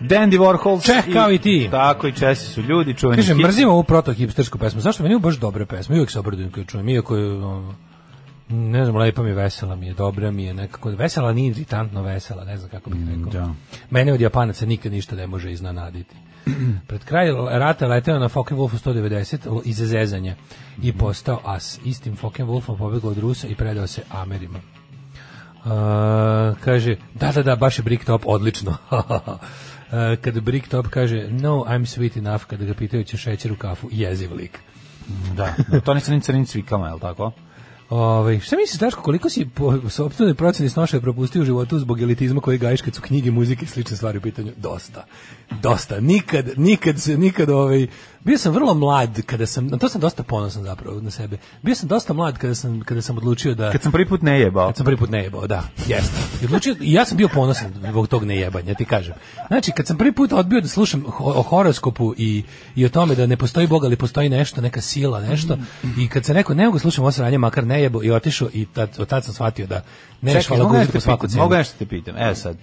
Dandy 0.00 0.38
Warhol. 0.38 0.84
Čeh, 0.84 1.12
kao 1.12 1.32
i 1.32 1.38
ti. 1.38 1.68
Tako 1.70 2.06
i 2.06 2.12
Česi 2.12 2.46
su 2.46 2.62
ljudi, 2.62 2.94
čuveni 2.94 3.22
Kaže, 3.22 3.34
hit. 3.34 3.42
mrzim 3.42 3.68
ovu 3.68 3.82
proto-hipstersku 3.84 4.58
pesmu. 4.58 4.80
Zašto 4.80 5.02
meni 5.02 5.14
je 5.14 5.18
baš 5.18 5.34
dobra 5.34 5.66
pesma? 5.66 5.94
I 5.94 5.98
uvijek 5.98 6.10
se 6.10 6.18
obradujem 6.18 6.50
kad 6.50 6.58
je 6.58 6.66
čujem. 6.66 6.88
Iako 6.88 7.16
je, 7.16 7.40
ne 8.48 8.84
znam, 8.84 8.96
lepa 8.96 9.22
mi 9.22 9.28
je, 9.28 9.34
vesela 9.34 9.76
mi 9.76 9.86
je, 9.86 9.94
dobra 9.94 10.30
mi 10.30 10.44
je, 10.44 10.54
nekako, 10.54 10.90
vesela, 10.90 11.32
nije 11.32 11.50
iritantno 11.50 12.02
vesela, 12.02 12.44
ne 12.44 12.56
znam 12.58 12.70
kako 12.70 12.90
bih 12.90 13.00
rekao. 13.08 13.32
da. 13.32 13.54
Mene 13.90 14.12
od 14.12 14.20
Japanaca 14.20 14.66
nikad 14.66 14.92
ništa 14.92 15.16
ne 15.16 15.26
može 15.26 15.52
iznenaditi. 15.52 16.16
Pred 16.88 17.04
kraj 17.04 17.28
rata 17.50 17.86
leteo 17.86 18.18
na 18.18 18.28
Fokken 18.28 18.58
Wolfu 18.58 18.78
190 18.78 19.60
iz 19.64 19.76
zezanja 19.76 20.34
i 20.82 20.92
postao 20.92 21.40
as. 21.44 21.78
Istim 21.84 22.16
Fokken 22.16 22.46
Wolfom 22.46 22.78
pobegao 22.78 23.10
od 23.10 23.18
Rusa 23.18 23.48
i 23.48 23.54
predao 23.54 23.86
se 23.86 24.02
Amerima. 24.10 24.58
Uh, 25.64 25.70
kaže, 26.64 26.96
da, 27.14 27.32
da, 27.32 27.42
da, 27.42 27.56
baš 27.56 27.78
je 27.78 27.82
Bricktop 27.82 28.22
odlično. 28.26 28.76
Uh, 29.92 29.98
kad 30.20 30.40
Bricktop 30.40 30.86
kaže, 30.88 31.28
no, 31.30 31.64
I'm 31.68 31.86
sweet 31.86 32.18
enough, 32.18 32.44
kada 32.44 32.64
ga 32.64 32.74
pitaju 32.74 33.04
će 33.04 33.16
šećer 33.16 33.52
u 33.52 33.56
kafu, 33.56 33.88
jeziv 33.90 34.34
lik. 34.34 34.58
Da, 35.36 35.54
da, 35.68 35.80
to 35.80 35.94
ni 35.94 36.00
crnim 36.00 36.20
crnim 36.20 36.46
cvikama, 36.46 36.86
je 36.86 36.94
li 36.94 37.00
tako? 37.00 37.32
Ovaj 37.92 38.40
šta 38.40 38.56
misliš 38.56 38.80
Daško 38.80 39.02
koliko 39.02 39.28
si 39.28 39.48
po 39.54 39.90
sopstvenoj 39.90 40.34
proceni 40.34 40.68
snošaja 40.68 41.00
propustio 41.00 41.42
u 41.42 41.44
životu 41.44 41.78
zbog 41.78 42.00
elitizma 42.02 42.40
koji 42.40 42.58
gajiš 42.58 42.82
kad 42.82 42.94
su 42.94 43.02
knjige, 43.02 43.30
muzike 43.30 43.64
i 43.64 43.68
slične 43.68 43.96
stvari 43.96 44.18
u 44.18 44.20
pitanju? 44.20 44.52
Dosta. 44.56 45.04
Dosta. 45.62 46.00
Nikad, 46.00 46.50
nikad 46.56 47.00
se, 47.00 47.18
nikad 47.18 47.50
ovaj... 47.50 47.86
Bio 48.24 48.38
sam 48.38 48.52
vrlo 48.52 48.74
mlad 48.74 49.22
kada 49.26 49.46
sam, 49.46 49.66
na 49.66 49.78
to 49.78 49.88
sam 49.88 50.00
dosta 50.00 50.22
ponosan 50.22 50.62
zapravo 50.62 51.00
na 51.00 51.10
sebe. 51.10 51.38
Bio 51.62 51.74
sam 51.74 51.88
dosta 51.88 52.12
mlad 52.12 52.38
kada 52.38 52.54
sam, 52.54 52.80
kada 52.80 53.02
sam 53.02 53.16
odlučio 53.16 53.54
da... 53.54 53.72
Kad 53.72 53.82
sam 53.82 53.92
prvi 53.92 54.08
put 54.08 54.22
ne 54.22 54.40
jebao. 54.40 54.66
Kad 54.66 54.76
sam 54.76 54.84
prvi 54.84 54.96
put 54.96 55.10
ne 55.10 55.22
jebao, 55.22 55.46
da, 55.46 55.62
jeste. 55.86 56.16
I 56.42 56.44
odlučio, 56.44 56.76
i 56.80 56.92
ja 56.92 57.04
sam 57.04 57.16
bio 57.16 57.28
ponosan 57.28 57.72
zbog 57.88 58.08
tog 58.08 58.24
nejebanja, 58.24 58.74
ti 58.74 58.84
kažem. 58.84 59.14
Znači, 59.48 59.72
kad 59.72 59.86
sam 59.86 59.98
prvi 59.98 60.12
put 60.12 60.32
odbio 60.32 60.60
da 60.60 60.68
slušam 60.68 61.04
o 61.18 61.42
horoskopu 61.42 62.14
i, 62.16 62.42
i 62.74 62.84
o 62.86 62.88
tome 62.88 63.14
da 63.14 63.26
ne 63.26 63.36
postoji 63.36 63.66
Bog, 63.66 63.84
ali 63.84 63.96
postoji 63.96 64.28
nešto, 64.28 64.60
neka 64.60 64.80
sila, 64.80 65.20
nešto, 65.20 65.58
i 65.98 66.08
kad 66.08 66.24
se 66.24 66.34
neko 66.34 66.54
ne 66.54 66.66
mogu 66.66 66.78
slušam 66.78 67.04
ovo 67.04 67.12
sranje, 67.12 67.38
makar 67.38 67.66
ne 67.66 67.82
jebo, 67.82 68.02
i 68.02 68.10
otišao, 68.10 68.48
i 68.52 68.66
tad, 68.66 68.90
od 68.98 69.08
tad 69.08 69.24
sam 69.24 69.34
shvatio 69.34 69.66
da 69.66 69.82
ne 70.20 70.32
Čekaj, 70.32 70.46
hvala 70.48 70.62
mogu 70.62 70.74
Guzi 70.74 70.78
nešto 70.78 70.92
po 70.92 70.98
te 70.98 71.04
svaku 71.04 71.28
cenu. 71.28 71.42
mogu 71.42 71.54
nešto 71.54 71.78
te 71.78 71.86
pitam, 71.86 72.14
evo 72.18 72.34
sad. 72.34 72.56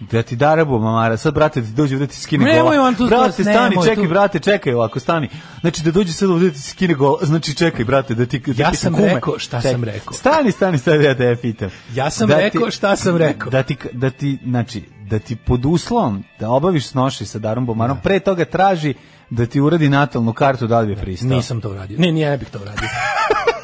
Da 0.00 0.22
ti 0.22 0.36
darabu, 0.36 0.78
mamara, 0.78 1.16
sad 1.16 1.34
brate 1.34 1.60
da 1.60 1.66
ti 1.66 1.72
dođe 1.72 1.96
da 1.96 2.06
ti 2.06 2.16
skine 2.16 2.44
Nemoj 2.44 2.62
gola. 2.76 2.88
on 2.88 2.94
tu- 2.94 3.06
brate, 3.06 3.42
nemoj 3.44 3.54
stani, 3.54 3.74
tu. 3.76 3.84
čekaj, 3.84 4.04
brate, 4.04 4.38
čekaj, 4.40 4.74
ovako, 4.74 5.00
stani. 5.00 5.28
Znači 5.60 5.82
da 5.82 5.90
dođe 5.90 6.12
sad 6.12 6.30
ovdje 6.30 6.48
da 6.48 6.54
ti 6.54 6.60
skine 6.60 6.94
gola, 6.94 7.18
znači 7.22 7.54
čekaj, 7.54 7.84
brate, 7.84 8.14
da 8.14 8.26
ti... 8.26 8.38
Da 8.38 8.52
Ja 8.58 8.70
ti 8.70 8.76
sam 8.76 8.94
kume- 8.94 9.14
rekao 9.14 9.38
šta 9.38 9.56
Čekaj, 9.58 9.72
sam 9.72 9.84
rekao. 9.84 10.12
Stani, 10.12 10.52
stani, 10.52 10.78
stani, 10.78 11.04
ja 11.04 11.14
te 11.14 11.36
pitam. 11.36 11.70
Ja 11.90 12.10
sam 12.10 12.28
Da 12.28 12.36
ti- 12.36 12.42
rekao 12.42 12.70
šta 12.70 12.96
sam 12.96 13.16
rekao. 13.16 13.50
Da 13.50 13.62
ti, 13.62 13.76
da 13.92 14.10
ti, 14.10 14.38
znači, 14.44 14.82
da 15.02 15.18
ti 15.18 15.36
pod 15.36 15.64
uslovom 15.64 16.24
da 16.40 16.50
obaviš 16.50 16.86
snoši 16.86 17.26
sa 17.26 17.38
Darom 17.38 17.66
Bomarom, 17.66 17.98
pre 17.98 18.20
toga 18.20 18.44
traži 18.44 18.94
da 19.30 19.46
ti 19.46 19.60
uradi 19.60 19.88
natalnu 19.88 20.32
kartu 20.32 20.66
da 20.66 20.80
li 20.80 20.86
bi 20.86 20.96
pristao. 20.96 21.28
Nisam 21.28 21.60
to 21.60 21.70
uradio. 21.70 21.98
Ne, 21.98 22.12
nije, 22.12 22.30
ne 22.30 22.38
bih 22.38 22.48
to 22.48 22.58
uradio. 22.58 22.88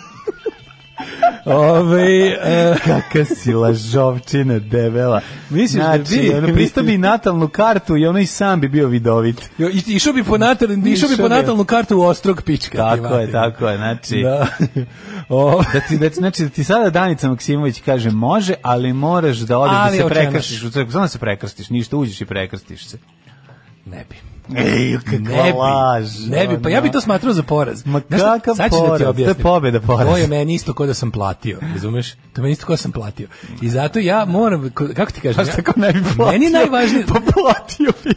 Ove, 1.46 2.02
e, 2.32 2.74
Kaka 2.78 3.24
si 3.26 3.52
lažovčina 3.52 4.58
debela. 4.60 5.20
Misliš 5.50 5.82
da 5.82 5.96
znači, 5.96 6.20
bi- 6.20 6.34
ono, 6.34 6.48
pristao 6.48 6.84
bi 6.84 6.98
natalnu 6.98 7.48
kartu 7.48 7.96
i 7.96 8.06
ono 8.06 8.18
i 8.18 8.26
sam 8.26 8.60
bi 8.60 8.68
bio 8.68 8.88
vidovit. 8.88 9.50
jo, 9.58 9.68
i- 9.68 9.82
išao 9.86 10.12
bi 10.12 10.24
po 10.24 10.38
natal, 10.38 10.68
išao 10.86 11.08
bi 11.08 11.16
po 11.16 11.28
natalnu 11.30 11.64
kartu 11.64 11.96
u 11.96 12.02
ostrog 12.02 12.42
pička. 12.42 12.78
Tako 12.78 13.14
je, 13.14 13.32
tako 13.32 13.68
je, 13.68 13.76
znači... 13.76 14.22
Da. 14.22 14.46
O, 15.28 15.62
Da 15.72 15.80
ti, 15.80 15.98
da, 15.98 16.08
znači, 16.08 16.42
da 16.42 16.48
ti 16.48 16.64
sada 16.64 16.90
Danica 16.90 17.28
Maksimović 17.28 17.80
kaže 17.80 18.10
može, 18.10 18.54
ali 18.62 18.92
moraš 18.92 19.36
da 19.36 19.58
odeš 19.58 19.74
da 19.74 19.90
se 19.92 20.08
prekrstiš 20.10 20.62
u 20.62 20.70
crkvu. 20.70 20.92
Samo 20.92 21.04
da 21.04 21.08
se 21.08 21.18
prekrstiš, 21.18 21.70
ništa, 21.70 21.96
uđeš 21.96 22.20
i 22.20 22.26
prekrstiš 22.26 22.86
se. 22.86 22.98
ne 23.86 24.04
bi. 24.10 24.33
Ej, 24.48 24.98
Ne 25.10 25.18
bi, 25.18 26.30
ne 26.30 26.46
bi, 26.46 26.62
pa 26.62 26.68
ja 26.68 26.80
bi 26.80 26.90
to 26.90 27.00
smatrao 27.00 27.32
za 27.32 27.42
poraz. 27.42 27.86
Ma 27.86 28.00
kakav 28.00 28.54
sad 28.54 28.70
ću 28.70 28.76
da 28.76 28.80
ti 28.80 28.86
poraz, 28.86 28.98
to 28.98 29.04
je 29.04 29.08
objasnim. 29.08 29.42
pobeda, 29.42 29.80
poraz. 29.80 30.08
To 30.08 30.16
je 30.16 30.26
meni 30.26 30.54
isto 30.54 30.74
ko 30.74 30.86
da 30.86 30.94
sam 30.94 31.10
platio, 31.10 31.58
razumeš? 31.74 32.12
To 32.12 32.18
je 32.36 32.42
meni 32.42 32.52
isto 32.52 32.66
ko 32.66 32.72
da 32.72 32.76
sam 32.76 32.92
platio. 32.92 33.28
I 33.62 33.68
zato 33.68 33.98
ja 33.98 34.24
moram, 34.24 34.70
ko- 34.70 34.88
kako 34.96 35.12
ti 35.12 35.20
kažem? 35.20 35.34
Znaš 35.34 35.46
ja- 35.48 35.54
tako 35.54 35.80
ne 35.80 35.92
bi 35.92 36.00
platio? 36.16 36.32
Meni 36.32 36.44
je 36.44 36.50
najvažnije... 36.50 37.04
Pa 37.06 37.14
platio 37.32 37.92
bi. 38.04 38.10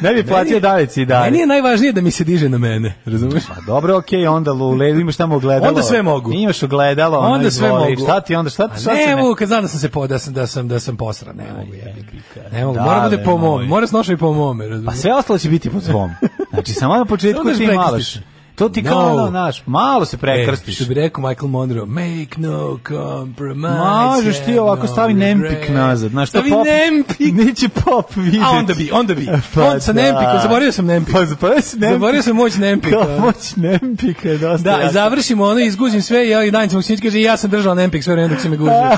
ne 0.00 0.14
bi 0.14 0.26
platio 0.26 0.60
Danici 0.60 1.02
i 1.02 1.06
dalje. 1.06 1.24
Meni 1.24 1.38
je 1.38 1.46
najvažnije 1.46 1.92
da 1.92 2.00
mi 2.00 2.10
se 2.10 2.24
diže 2.24 2.48
na 2.48 2.58
mene, 2.58 2.94
razumeš? 3.04 3.44
Pa 3.46 3.54
dobro, 3.66 3.96
okej, 3.96 4.26
onda 4.26 4.52
Lule, 4.52 4.90
imaš 4.90 5.16
tamo 5.16 5.36
ogledalo. 5.36 5.68
Onda 5.68 5.82
sve 5.82 6.02
mogu. 6.02 6.32
Imaš 6.32 6.62
ogledalo, 6.62 7.18
ono, 7.18 7.28
Onda 7.28 7.50
sve 7.50 7.68
mogu. 7.68 8.02
Šta 8.02 8.20
ti 8.20 8.34
onda, 8.34 8.50
šta, 8.50 8.64
A 8.64 8.78
šta 8.78 8.94
ne 8.94 9.04
se 9.04 9.16
mogu, 9.16 9.34
kad 9.34 9.48
znam 9.48 9.62
da 9.62 9.68
sam 9.68 9.80
se 9.80 9.88
po, 9.88 10.06
da 10.06 10.18
sam, 10.18 10.34
da 10.34 10.46
sam, 10.46 10.68
da 10.68 10.80
sam 10.80 10.96
posran, 10.96 11.36
ne 11.36 11.44
mogu, 11.58 11.74
jebi 11.74 12.04
ga. 12.34 12.40
Ne 12.52 12.64
mogu, 12.64 12.76
Da, 12.76 12.84
mora 12.84 13.00
bude 13.00 13.18
po 13.18 13.38
mom, 13.38 13.66
mora 13.66 13.86
snoša 13.86 14.12
i 14.12 14.16
po 14.16 14.32
mome, 14.32 14.68
razumeš? 14.68 14.94
Pa 14.94 15.00
sve 15.00 15.12
ostalo 15.24 15.38
će 15.38 15.48
biti 15.48 15.70
po 15.70 15.80
tvom. 15.80 16.14
Znači, 16.52 16.72
samo 16.72 16.96
na 16.96 17.04
početku 17.04 17.42
ti 17.44 17.66
prekrstiš. 17.66 18.18
To 18.54 18.68
ti 18.68 18.82
No. 18.82 18.90
kao 18.90 19.14
ono, 19.14 19.28
znaš, 19.28 19.62
malo 19.66 20.04
se 20.04 20.16
prekrstiš. 20.16 20.68
E, 20.70 20.76
što 20.76 20.84
bi 20.86 20.94
rekao 20.94 21.22
Michael 21.22 21.48
Monroe, 21.48 21.86
make 21.86 22.26
no 22.38 22.78
compromise. 22.88 23.78
Možeš 24.06 24.36
ti 24.38 24.58
ovako 24.58 24.82
no 24.82 24.88
stavi 24.88 25.14
nempik 25.14 25.50
regret. 25.50 25.70
nazad. 25.70 26.10
Znaš, 26.10 26.28
Stavi 26.28 26.50
pop, 26.50 26.66
nempik. 26.66 27.34
Neće 27.36 27.68
pop 27.68 28.16
vidjeti. 28.16 28.38
A 28.40 28.50
onda 28.50 28.74
bi, 28.74 28.90
onda 28.92 29.14
bi. 29.14 29.26
Pa 29.54 29.62
On 29.62 29.80
sa 29.80 29.92
da. 29.92 30.02
nempikom, 30.02 30.38
zaboravio 30.42 30.72
sam 30.72 30.86
nempik. 30.86 31.14
Pa 31.14 31.24
zaboravio 31.26 31.62
sam 31.62 31.80
nempik. 31.80 31.92
Zaboravio 31.92 32.22
sam 32.22 32.36
moć 32.36 32.54
nempika. 32.54 32.96
Kao 32.96 33.18
moć 33.20 33.56
nempika 33.56 34.28
je 34.28 34.38
dosta 34.38 34.64
Da, 34.66 34.70
jaka. 34.72 34.92
završimo 34.92 35.44
ono, 35.44 35.60
izguzim 35.60 36.02
sve 36.02 36.26
i 36.26 36.30
ja 36.30 36.44
i 36.44 36.50
Danica 36.50 36.76
Maksimović 36.76 37.02
kaže, 37.02 37.20
ja 37.20 37.36
sam 37.36 37.50
držala 37.50 37.74
nempik 37.76 38.04
sve 38.04 38.12
vreme 38.12 38.28
dok 38.28 38.40
se 38.40 38.48
me 38.48 38.56
guzio. 38.56 38.74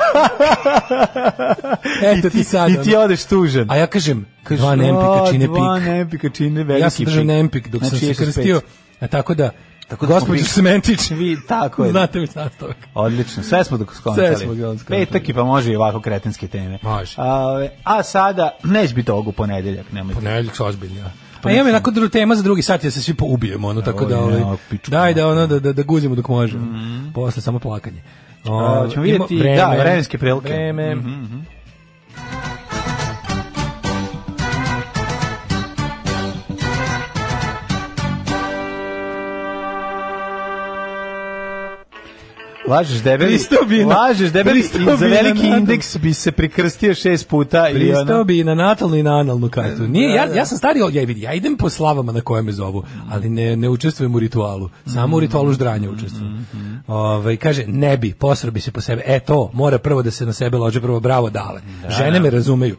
Eto 2.04 2.26
I 2.26 2.30
ti 2.30 2.44
sad. 2.44 2.70
I 2.70 2.82
ti 2.82 2.96
odeš 2.96 3.24
tužan. 3.24 3.70
A 3.70 3.76
ja 3.76 3.86
kažem, 3.86 4.26
Kažeš, 4.42 4.60
dva 4.60 4.76
nempika 4.76 5.10
"O, 5.12 5.30
čine 5.30 5.46
Dva 5.46 5.76
pik. 5.76 5.86
nempika 5.86 6.28
čine 6.28 6.64
veliki 6.64 6.82
Ja 6.82 6.90
sam 6.90 7.04
držao 7.04 7.20
pik." 7.20 7.26
nempik 7.26 7.68
dok 7.68 7.80
sam 7.80 7.88
Znači, 7.88 8.04
se 8.04 8.10
jesu 8.10 8.22
krstio. 8.24 8.60
pet. 8.60 8.85
A 9.00 9.06
tako 9.06 9.34
da, 9.34 9.50
Tako 9.88 10.06
da 10.06 10.14
gospođo 10.14 10.44
Sementić, 10.44 11.10
Vi, 11.18 11.36
tako 11.48 11.84
je. 11.84 11.90
znate 11.90 12.18
mi 12.20 12.28
nastavak. 12.34 12.76
Odlično, 12.94 13.42
sve 13.42 13.64
smo 13.64 13.78
dok 13.78 13.94
skontali. 13.94 14.36
Sve 14.36 14.36
smo. 14.36 14.76
Petak 14.88 15.28
i 15.28 15.34
pa 15.34 15.44
može 15.44 15.72
i 15.72 15.76
ovako 15.76 16.00
kretenske 16.00 16.48
teme. 16.48 16.78
Može. 16.82 17.14
A, 17.16 17.66
a 17.84 18.02
sada, 18.02 18.50
neć 18.64 18.94
biti 18.94 19.10
ovog 19.10 19.28
u 19.28 19.32
ponedeljak, 19.32 19.92
nemojte. 19.92 20.20
Ponedeljak 20.20 20.56
se 20.56 20.62
ozbiljno. 20.62 21.10
A 21.42 21.52
imam 21.52 21.66
onako 21.66 21.90
dru 21.90 22.08
tema 22.08 22.34
za 22.34 22.42
drugi 22.42 22.62
sat, 22.62 22.84
ja 22.84 22.90
se 22.90 23.02
svi 23.02 23.14
poubijemo, 23.14 23.68
ono, 23.68 23.82
tako 23.82 24.04
da, 24.04 24.18
ovaj, 24.18 24.40
ja, 24.40 24.56
daj 24.86 25.14
da, 25.14 25.28
ono, 25.28 25.46
da, 25.46 25.60
da, 25.60 25.72
da 25.72 25.82
guzimo 25.82 26.14
dok 26.14 26.28
možemo. 26.28 26.66
Posle 27.14 27.42
samo 27.42 27.58
plakanje. 27.58 28.02
O, 28.44 28.88
ćemo 28.88 29.02
vidjeti, 29.02 29.42
da, 29.56 29.74
vremenske 29.78 30.18
prilike. 30.18 30.48
Vreme. 30.48 30.94
Mhm, 30.94 31.36
Lažeš 42.68 43.02
debeli, 43.02 43.30
Pristao 43.30 43.64
bi 43.64 43.84
na- 43.84 43.96
lažeš 43.96 44.30
debeli 44.30 44.60
i 44.60 44.62
za 44.62 44.78
na 44.80 44.92
veliki 44.94 45.46
indeks 45.48 45.96
bi 45.96 46.14
se 46.14 46.32
prekrstio 46.32 46.94
šest 46.94 47.28
puta 47.28 47.68
i 47.68 47.74
Pristao 47.74 48.24
bi 48.24 48.44
na 48.44 48.54
natalnu 48.54 48.96
i 48.96 49.02
na 49.02 49.18
analnu 49.18 49.48
kartu. 49.48 49.82
Nije, 49.82 50.10
ja, 50.10 50.26
ja 50.26 50.46
sam 50.46 50.58
stari, 50.58 50.80
ja, 50.92 51.04
vidi, 51.04 51.20
ja 51.20 51.32
idem 51.32 51.56
po 51.56 51.70
slavama 51.70 52.12
na 52.12 52.20
koje 52.20 52.42
me 52.42 52.52
zovu, 52.52 52.84
ali 53.10 53.28
ne, 53.28 53.56
ne 53.56 53.68
učestvujem 53.68 54.14
u 54.14 54.18
ritualu. 54.18 54.70
Samo 54.86 55.16
u 55.16 55.20
ritualu 55.20 55.52
ždranja 55.52 55.90
učestvujem. 55.90 56.46
Ovaj, 56.86 57.36
kaže, 57.36 57.64
ne 57.66 57.96
bi, 57.96 58.12
posro 58.12 58.50
bi 58.50 58.60
se 58.60 58.70
po 58.70 58.80
sebe. 58.80 59.02
E 59.06 59.20
to, 59.20 59.50
mora 59.52 59.78
prvo 59.78 60.02
da 60.02 60.10
se 60.10 60.26
na 60.26 60.32
sebe 60.32 60.56
lože, 60.56 60.80
prvo 60.80 61.00
bravo 61.00 61.30
dale. 61.30 61.60
Žene 61.90 62.20
me 62.20 62.30
razumeju. 62.30 62.76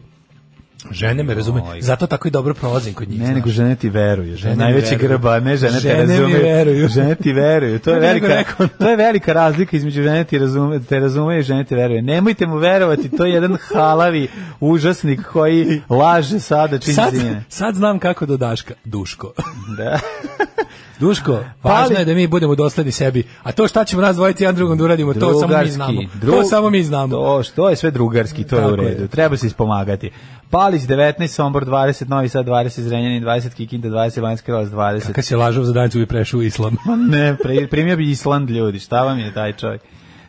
Žene 0.90 1.22
me 1.22 1.34
razume, 1.34 1.62
zato 1.80 2.06
tako 2.06 2.28
i 2.28 2.30
dobro 2.30 2.54
prolazim 2.54 2.94
kod 2.94 3.08
njih. 3.08 3.18
Ne, 3.18 3.24
znaš. 3.24 3.34
nego 3.34 3.50
žene 3.50 3.76
ti 3.76 3.88
veruju. 3.88 4.36
Žene 4.36 4.52
Žene 4.52 4.64
najveći 4.64 4.96
grba, 4.96 5.40
ne 5.40 5.56
žene 5.56 5.72
te 5.72 5.78
Žene 5.80 6.06
mi 6.06 6.12
razumeju. 6.12 6.42
veruju. 6.42 6.88
Žene 6.94 7.14
ti 7.14 7.32
veruju. 7.32 7.78
To 7.78 7.90
je 7.90 8.00
velika, 8.00 8.44
to 8.78 8.90
je 8.90 8.96
velika 8.96 9.32
razlika 9.32 9.76
između 9.76 10.02
žene 10.02 10.24
ti 10.24 10.38
razume, 10.38 10.80
te 10.80 10.98
razumeju 10.98 11.40
i 11.40 11.42
žene 11.42 11.64
ti 11.64 11.74
veruju. 11.74 12.02
Nemojte 12.02 12.46
mu 12.46 12.56
verovati, 12.56 13.08
to 13.08 13.24
je 13.24 13.32
jedan 13.32 13.56
halavi 13.68 14.28
užasnik 14.60 15.20
koji 15.22 15.82
laže 15.90 16.40
sada 16.40 16.78
čini 16.78 16.94
Sad, 16.94 17.14
sad 17.48 17.74
znam 17.74 17.98
kako 17.98 18.26
do 18.26 18.36
Daška. 18.36 18.74
Duško. 18.84 19.32
Da. 19.76 19.98
Duško, 21.00 21.38
važno 21.62 21.98
je 21.98 22.04
da 22.04 22.14
mi 22.14 22.26
budemo 22.26 22.54
dosledni 22.54 22.92
sebi. 22.92 23.22
A 23.42 23.52
to 23.52 23.68
šta 23.68 23.84
ćemo 23.84 24.02
nas 24.02 24.16
dvojiti 24.16 24.44
jedan 24.44 24.54
drugom 24.54 24.78
da 24.78 24.84
uradimo, 24.84 25.14
to 25.14 25.40
samo 25.40 25.58
mi 25.58 25.70
znamo. 25.70 26.00
Dru- 26.14 26.30
To 26.30 26.44
samo 26.44 26.70
mi 26.70 26.82
znamo. 26.82 27.08
To, 27.08 27.42
što 27.42 27.68
je 27.68 27.76
sve 27.76 27.90
drugarski, 27.90 28.44
to 28.44 28.56
je 28.56 28.66
u 28.66 28.70
Tako 28.70 28.82
je. 28.82 28.88
redu. 28.88 29.08
Treba 29.08 29.36
se 29.36 29.46
ispomagati. 29.46 30.10
Palić 30.50 30.82
19, 30.82 31.26
Sombor 31.26 31.64
20, 31.64 32.08
Novi 32.08 32.28
Sad 32.28 32.46
20, 32.46 32.80
Zrenjanin 32.80 33.24
20, 33.24 33.48
Kikinda 33.50 33.88
20, 33.88 34.20
Banjska 34.20 34.44
Kralovac 34.46 34.68
20. 34.68 35.12
Kad 35.12 35.24
se 35.24 35.36
lažov 35.36 35.64
za 35.64 35.72
dancu 35.72 35.98
bi 35.98 36.06
prešao 36.06 36.42
islam. 36.42 36.76
Ma 36.84 36.96
ne, 36.96 37.36
pre, 37.36 37.66
primio 37.66 37.96
bi 37.96 38.10
Island 38.10 38.50
ljudi, 38.50 38.78
šta 38.78 39.02
vam 39.02 39.18
je 39.18 39.34
taj 39.34 39.52
čovjek? 39.52 39.80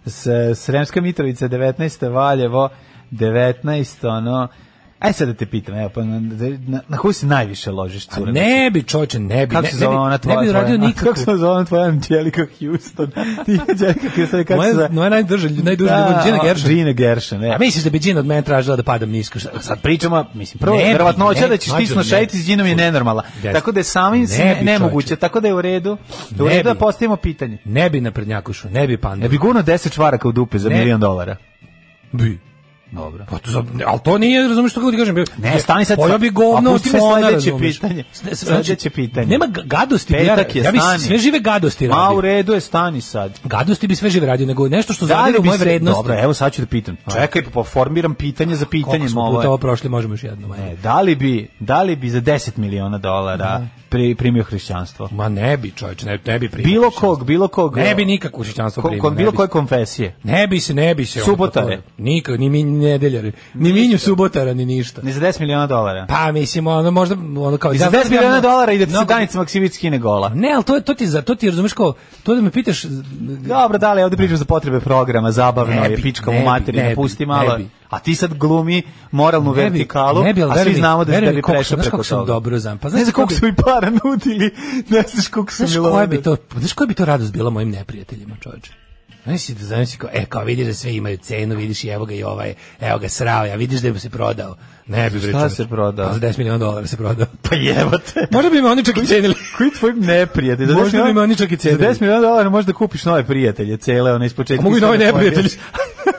S, 0.05 0.27
Sremska 0.55 1.01
Mitrovica 1.01 1.47
19, 1.47 2.07
Valjevo 2.07 2.69
19, 3.11 3.77
ono... 4.09 4.47
Aj 4.99 5.13
sad 5.13 5.27
da 5.27 5.33
te 5.33 5.45
pitam, 5.45 5.75
evo, 5.75 5.89
pa 5.89 6.03
na, 6.03 6.19
na, 6.67 6.81
na 6.87 6.97
koju 6.97 7.13
se 7.13 7.25
najviše 7.25 7.71
ložiš, 7.71 8.05
A 8.05 8.11
cura? 8.11 8.31
ne 8.31 8.71
bi, 8.71 8.83
čoče, 8.83 9.19
ne 9.19 9.47
bi. 9.47 9.51
Kako 9.51 9.61
ne, 9.61 9.69
se 9.69 9.75
ne 9.75 9.79
zove 9.79 9.89
bi, 9.89 9.97
ona 9.97 10.09
ne 10.09 10.17
tvoja? 10.17 10.39
bi 10.39 10.49
uradio 10.49 10.67
tvoja- 10.69 10.77
nikako. 10.87 11.05
Kako 11.05 11.19
se 11.21 11.37
zove 11.37 11.49
ona 11.49 11.65
tvoja 11.65 11.83
Angelika 11.85 12.45
Houston? 12.59 13.11
Ti 13.45 13.59
Angelika 13.69 14.09
Houston, 14.15 14.43
kako 14.43 14.63
se 14.63 14.71
zove? 14.71 14.89
moja 14.89 15.09
najduža, 15.09 15.49
najduža 15.53 15.91
da, 15.91 16.21
Gina 16.25 16.37
Gershon. 16.43 16.69
Gina 16.69 16.91
Gershon, 16.91 17.43
e. 17.43 17.49
A 17.49 17.57
misliš 17.57 17.83
da 17.83 17.89
bi 17.89 17.99
Gina 17.99 18.19
od 18.19 18.25
mene 18.25 18.41
tražila 18.41 18.75
da 18.75 18.83
padam 18.83 19.09
nisko? 19.09 19.39
Sad 19.39 19.81
pričamo, 19.81 20.25
mislim, 20.33 20.59
prvo, 20.59 20.77
Ne 20.77 20.83
bi, 20.83 20.89
verovatnoća 20.89 21.41
ne, 21.41 21.47
da 21.47 21.57
ćeš 21.57 21.71
ne. 21.95 22.03
šajiti 22.03 22.37
s 22.37 22.45
džinom 22.45 22.67
je 22.67 22.75
nenormalna. 22.75 23.23
Des- 23.43 23.53
Tako 23.53 23.71
da 23.71 23.79
je 23.79 23.83
samim 23.83 24.21
Ne 24.21 24.27
se 24.27 24.55
bi, 24.59 24.65
nemoguće, 24.65 25.15
tako 25.15 25.39
da 25.39 25.47
je 25.47 25.53
u 25.53 25.61
redu. 25.61 25.97
Da 26.29 26.43
u 26.43 26.47
Ne 26.47 26.53
redu 26.53 26.63
da 26.63 26.73
bi. 26.73 26.79
postavimo 26.79 27.15
pitanje. 27.17 27.57
Ne 27.65 27.89
bi 27.89 28.01
na 28.01 28.11
prednjakušu, 28.11 28.69
ne 28.69 28.87
bi 28.87 28.97
pandu. 28.97 29.23
Ne 29.23 29.29
bi 29.29 29.37
guno 29.37 29.61
10 29.61 29.91
čvaraka 29.91 30.27
u 30.27 30.31
dupe 30.31 30.59
za 30.59 30.69
Ne. 30.69 30.77
milion 30.77 30.99
dolara. 30.99 31.35
bi. 32.11 32.39
Dobro. 32.91 33.25
Pa 33.29 33.37
to, 33.37 33.49
ali 33.85 33.99
to 33.99 34.17
nije, 34.17 34.41
razumiješ 34.41 34.71
što 34.71 34.79
kako 34.79 34.91
ti 34.91 34.97
kažem. 34.97 35.15
Ne, 35.37 35.59
stani 35.59 35.85
sad. 35.85 35.97
Pojao 35.97 36.17
bi 36.17 36.29
govno 36.29 36.71
od 36.71 36.81
me 36.85 36.91
slona, 36.91 37.13
sledeće 37.19 37.33
razumiješ. 37.49 37.75
pitanje. 37.75 38.03
S- 38.13 38.39
Sledeće 38.39 38.89
pitanje. 38.89 39.27
Nema 39.27 39.45
ga- 39.47 39.61
gadosti. 39.63 40.13
Petak 40.13 40.27
ja, 40.55 40.59
je, 40.59 40.65
ja 40.65 40.71
bi 40.71 40.79
sve 40.99 41.17
žive 41.17 41.39
gadosti 41.39 41.87
Ma 41.87 41.95
u 41.95 41.97
radio. 41.97 42.21
redu 42.21 42.53
je, 42.53 42.59
stani 42.59 43.01
sad. 43.01 43.39
Gadosti 43.43 43.87
bi 43.87 43.95
sve 43.95 44.09
žive 44.09 44.27
radio, 44.27 44.47
nego 44.47 44.69
nešto 44.69 44.93
što 44.93 45.05
Da 45.05 45.15
zadire 45.15 45.39
u 45.39 45.43
moje 45.43 45.57
vrednosti. 45.57 45.97
Dobro, 45.99 46.19
evo 46.19 46.33
sad 46.33 46.53
ću 46.53 46.61
da 46.61 46.67
pitam. 46.67 46.97
Čekaj, 47.13 47.41
pa 47.53 47.63
formiram 47.63 48.13
pitanje 48.13 48.55
za 48.55 48.65
pitanje. 48.65 48.83
Koliko 48.87 49.09
smo 49.09 49.31
puta 49.31 49.47
ovo 49.47 49.57
prošli, 49.57 49.89
možemo 49.89 50.13
još 50.13 50.23
jedno. 50.23 50.53
ajde. 50.53 50.65
E, 50.65 50.75
da 50.75 51.01
li 51.01 51.15
bi, 51.15 51.47
da 51.59 51.81
li 51.83 51.95
bi 51.95 52.09
za 52.09 52.21
10 52.21 52.57
miliona 52.57 52.97
dolara 52.97 53.61
pri, 53.89 54.15
primio 54.15 54.43
hrišćanstvo? 54.43 55.09
Ma 55.11 55.29
ne 55.29 55.57
bi, 55.57 55.71
čovječe, 55.71 56.05
ne, 56.05 56.19
ne 56.25 56.39
bi 56.39 56.49
primio. 56.49 56.65
Bilo 56.65 56.81
hrišćanstvo. 56.81 57.09
kog, 57.09 57.25
bilo 57.25 57.47
kog. 57.47 57.77
Ne 57.77 57.95
bi 57.95 58.05
nikakvo 58.05 58.43
hrišćanstvo 58.43 58.81
ko- 58.83 58.89
primio. 58.89 59.09
ne 59.09 59.15
bilo 59.15 59.31
bi 59.31 59.37
koje 59.37 59.47
konfesije. 59.49 60.15
Ne 60.23 60.47
bi 60.47 60.59
se, 60.59 60.73
ne 60.73 60.95
bi 60.95 61.05
se. 61.05 61.19
Subotare. 61.21 61.81
Nikak, 61.97 62.39
ni 62.39 62.49
mi 62.49 62.63
nedeljari. 62.63 63.31
Ni 63.53 63.73
minju 63.73 63.97
subotara, 63.99 64.53
ni 64.53 64.65
ništa. 64.67 65.01
Ni 65.01 65.11
za 65.11 65.21
10 65.21 65.39
miliona 65.39 65.67
dolara. 65.67 66.05
Pa 66.09 66.31
mislim, 66.31 66.67
ono 66.67 66.91
možda 66.91 67.15
ono 67.39 67.57
kao 67.57 67.73
I 67.73 67.77
za 67.77 67.85
ja- 67.85 67.91
10 67.91 68.09
miliona 68.11 68.35
ja- 68.35 68.41
dolara 68.41 68.71
ide 68.71 68.85
ti 68.85 68.91
se 68.91 68.97
mnogo- 68.97 69.07
Danica 69.07 69.37
Maksimović 69.37 69.73
skine 69.73 69.99
gola. 69.99 70.29
Ne, 70.29 70.51
ali 70.51 70.63
to, 70.63 70.75
je- 70.75 70.81
to 70.81 70.93
ti 70.93 71.07
za 71.07 71.21
to 71.21 71.35
ti 71.35 71.49
razumeš 71.49 71.73
kao 71.73 71.93
to 72.23 72.35
da 72.35 72.41
me 72.41 72.51
pitaš 72.51 72.83
Dobro, 73.47 73.77
da 73.77 73.93
li 73.93 74.03
ovde 74.03 74.17
pričam 74.17 74.37
za 74.37 74.45
potrebe 74.45 74.79
programa, 74.79 75.31
zabavno 75.31 75.73
Ne 75.75 75.89
je, 75.89 75.95
pička 75.95 76.31
ne 76.31 76.41
u 76.41 76.45
materiju, 76.45 76.83
ne 76.83 76.95
pusti 76.95 77.23
ne 77.23 77.27
malo. 77.27 77.57
bi. 77.57 77.67
A 77.89 77.99
ti 77.99 78.15
sad 78.15 78.33
glumi 78.33 78.81
moralnu 79.11 79.49
Ne 79.49 79.55
bi- 79.55 79.61
vertikalu, 79.69 80.23
ne 80.23 80.33
bi, 80.33 80.43
ali 80.43 80.51
a 80.51 80.63
svi 80.63 80.69
mi- 80.69 80.75
znamo 80.75 81.05
da, 81.05 81.11
da 81.13 81.21
mi 81.21 81.33
bi 81.33 81.41
prešao 81.43 81.63
znaš 81.65 81.79
preko 81.79 81.91
kako 81.91 82.03
sam 82.03 82.17
toga. 82.17 82.27
dobro 82.27 82.59
znam. 82.59 82.77
Pa 82.77 82.87
ne 82.87 82.91
znaš 82.91 83.01
znam 83.01 83.11
ko 83.13 83.15
koliko 83.15 83.33
su 83.33 83.45
mi 83.45 83.55
para 83.55 83.89
nudili, 84.03 84.51
ne 84.89 85.03
znaš 85.07 85.27
koliko 85.27 85.53
Znaš 85.53 85.69
koja 85.83 86.07
bi 86.07 86.21
to, 86.21 86.37
znaš 86.55 86.73
koja 86.73 86.87
bi 86.87 86.93
to 86.93 87.05
radost 87.05 87.33
bila 87.33 87.49
mojim 87.49 87.69
neprijateljima, 87.69 88.35
čoveče? 88.39 88.71
Znaš 89.29 89.47
da 89.49 89.65
znaš 89.65 89.95
kao, 89.97 90.09
e, 90.13 90.25
kao 90.25 90.43
vidiš 90.43 90.67
da 90.67 90.73
sve 90.73 90.95
imaju 90.95 91.17
cenu, 91.17 91.55
vidiš 91.55 91.83
i 91.83 91.87
evo 91.87 92.05
ga 92.05 92.13
i 92.13 92.23
ovaj, 92.23 92.53
evo 92.81 92.99
ga 92.99 93.09
srao, 93.09 93.45
ja 93.45 93.55
vidiš 93.55 93.79
da 93.79 93.91
bi 93.91 93.99
se 93.99 94.09
prodao. 94.09 94.55
Ne 94.87 95.09
bi 95.09 95.19
Šta 95.19 95.49
se 95.49 95.67
prodao? 95.67 96.07
Pa 96.07 96.13
za 96.13 96.19
10 96.19 96.37
miliona 96.37 96.57
dolara 96.59 96.87
se 96.87 96.97
prodao. 96.97 97.27
Pa 97.41 97.55
jebate. 97.55 98.27
Možda 98.31 98.49
bi 98.49 98.61
me 98.61 98.69
oni 98.69 98.85
čak 98.85 98.97
i 98.97 99.05
cenili. 99.05 99.33
Koji 99.57 99.71
tvoj 99.71 99.93
neprijatelj? 99.93 100.65
Za 100.67 100.73
Možda 100.73 100.97
10 100.97 101.05
bi 101.05 101.13
me 101.13 101.21
oni 101.21 101.35
čak 101.35 101.51
i 101.51 101.55
Za 101.55 101.59
cenili. 101.59 101.83
10 101.85 102.01
miliona 102.01 102.21
dolara 102.21 102.49
možeš 102.49 102.65
da 102.65 102.73
kupiš 102.73 103.05
nove 103.05 103.23
prijatelje, 103.23 103.77
cele, 103.77 104.13
one 104.13 104.25
iz 104.25 104.33
početka. 104.33 104.61
A 104.61 104.63
mogu 104.65 104.77
i 104.77 104.81
nove 104.81 104.95
istorije 104.95 105.13
neprijatelji. 105.13 105.49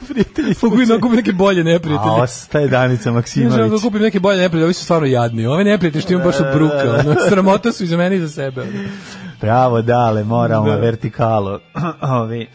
prijatelji. 0.09 0.55
Mogu 0.63 0.81
i 0.83 0.87
da 0.87 0.95
kupim 0.97 1.17
neke 1.17 1.33
bolje 1.33 1.61
A 1.61 1.65
neprijatelje. 1.65 2.13
ostaje 2.13 2.69
Danica 2.69 3.11
Ne 3.11 3.15
Maksimović. 3.15 3.55
želim 3.55 3.71
da 3.71 3.79
kupim 3.79 4.03
neke 4.03 4.21
bolje 4.21 4.37
neprijatelje, 4.37 4.65
ovi 4.65 4.75
su 4.75 4.85
stvarno 4.85 5.07
jadni. 5.07 5.47
Ove 5.47 5.65
neprijatelji 5.65 6.03
što 6.03 6.13
imam 6.13 6.25
baš 6.25 6.41
od 6.41 6.47
bruka, 6.55 7.01
ono, 7.01 7.17
sramota 7.29 7.73
su 7.73 7.85
i 7.85 7.87
za 7.87 7.97
mene 7.97 8.17
i 8.17 8.21
za 8.21 8.29
sebe. 8.29 8.67
Bravo, 9.41 9.83
dale, 9.83 10.25
moralna 10.25 10.71
Da. 10.71 10.77
vertikalo. 10.77 11.61
Ovi. 12.21 12.49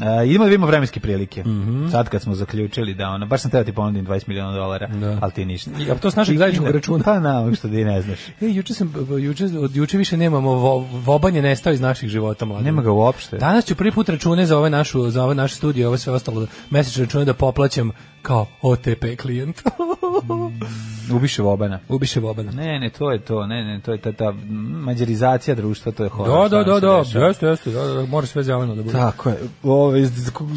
Uh, 0.00 0.28
idemo 0.28 0.44
da 0.44 0.48
vidimo 0.48 0.66
vremenske 0.66 1.00
prilike. 1.00 1.40
Mhm. 1.40 1.88
Sad 1.88 2.08
kad 2.08 2.22
smo 2.22 2.34
zaključili 2.34 2.94
da 2.94 3.08
ono, 3.08 3.26
baš 3.26 3.40
sam 3.42 3.50
teo 3.50 3.64
ti 3.64 3.72
ponudim 3.72 4.06
20 4.06 4.28
miliona 4.28 4.52
dolara, 4.52 4.86
Da. 4.86 5.18
ali 5.20 5.32
ti 5.32 5.44
ništa. 5.44 5.70
I, 5.80 5.90
a 5.90 5.94
to 5.94 6.10
s 6.10 6.16
našeg 6.16 6.38
zajedničkog 6.38 6.70
računa? 6.70 7.04
Pa 7.04 7.20
na, 7.20 7.54
što 7.54 7.68
ti 7.68 7.84
ne 7.84 8.02
znaš. 8.02 8.18
E, 8.28 8.46
juče 8.46 8.74
sam, 8.74 8.94
juče, 9.20 9.44
od 9.44 9.76
juče 9.76 9.98
više 9.98 10.16
nemamo, 10.16 10.50
vo, 10.50 10.78
vobanje 10.92 11.42
nestao 11.42 11.72
iz 11.72 11.80
naših 11.80 12.08
života, 12.08 12.44
mladine. 12.44 12.70
Nema 12.70 12.82
ga 12.82 12.90
uopšte. 12.92 13.38
Danas 13.38 13.64
ću 13.64 13.74
prvi 13.74 13.92
put 13.92 14.08
račune 14.08 14.46
za 14.46 14.58
ove 14.58 14.70
našu, 14.70 15.10
za 15.10 15.24
ove 15.24 15.34
naše 15.34 15.54
studije, 15.54 15.88
ove 15.88 15.98
sve 15.98 16.12
ostalo, 16.12 16.46
mesečne 16.70 17.04
račune 17.04 17.24
da 17.24 17.34
poplaćam 17.34 17.90
kao 18.22 18.46
OTP 18.62 19.04
klijent. 19.22 19.62
Ubiše 21.16 21.42
Vobana. 21.42 21.78
Ubiše 21.88 22.20
Vobana. 22.20 22.52
Ne, 22.52 22.78
ne, 22.78 22.90
to 22.90 23.12
je 23.12 23.18
to, 23.18 23.46
ne, 23.46 23.64
ne, 23.64 23.80
to 23.80 23.92
je 23.92 23.98
ta, 24.00 24.12
ta 24.12 24.32
mađarizacija 24.70 25.54
društva, 25.54 25.92
to 25.92 26.04
je 26.04 26.08
Da, 26.08 26.14
horor. 26.14 26.48
da, 26.50 26.64
da, 26.64 26.80
da, 26.80 27.02
dešava. 27.04 27.26
jeste, 27.26 27.46
jeste, 27.46 27.70
da, 27.70 27.84
da, 27.84 28.06
mora 28.06 28.26
sve 28.26 28.42
zeleno 28.42 28.74
da 28.74 28.82
bude. 28.82 28.92
Tako 28.92 29.28
je. 29.28 29.36
Ove, 29.62 30.08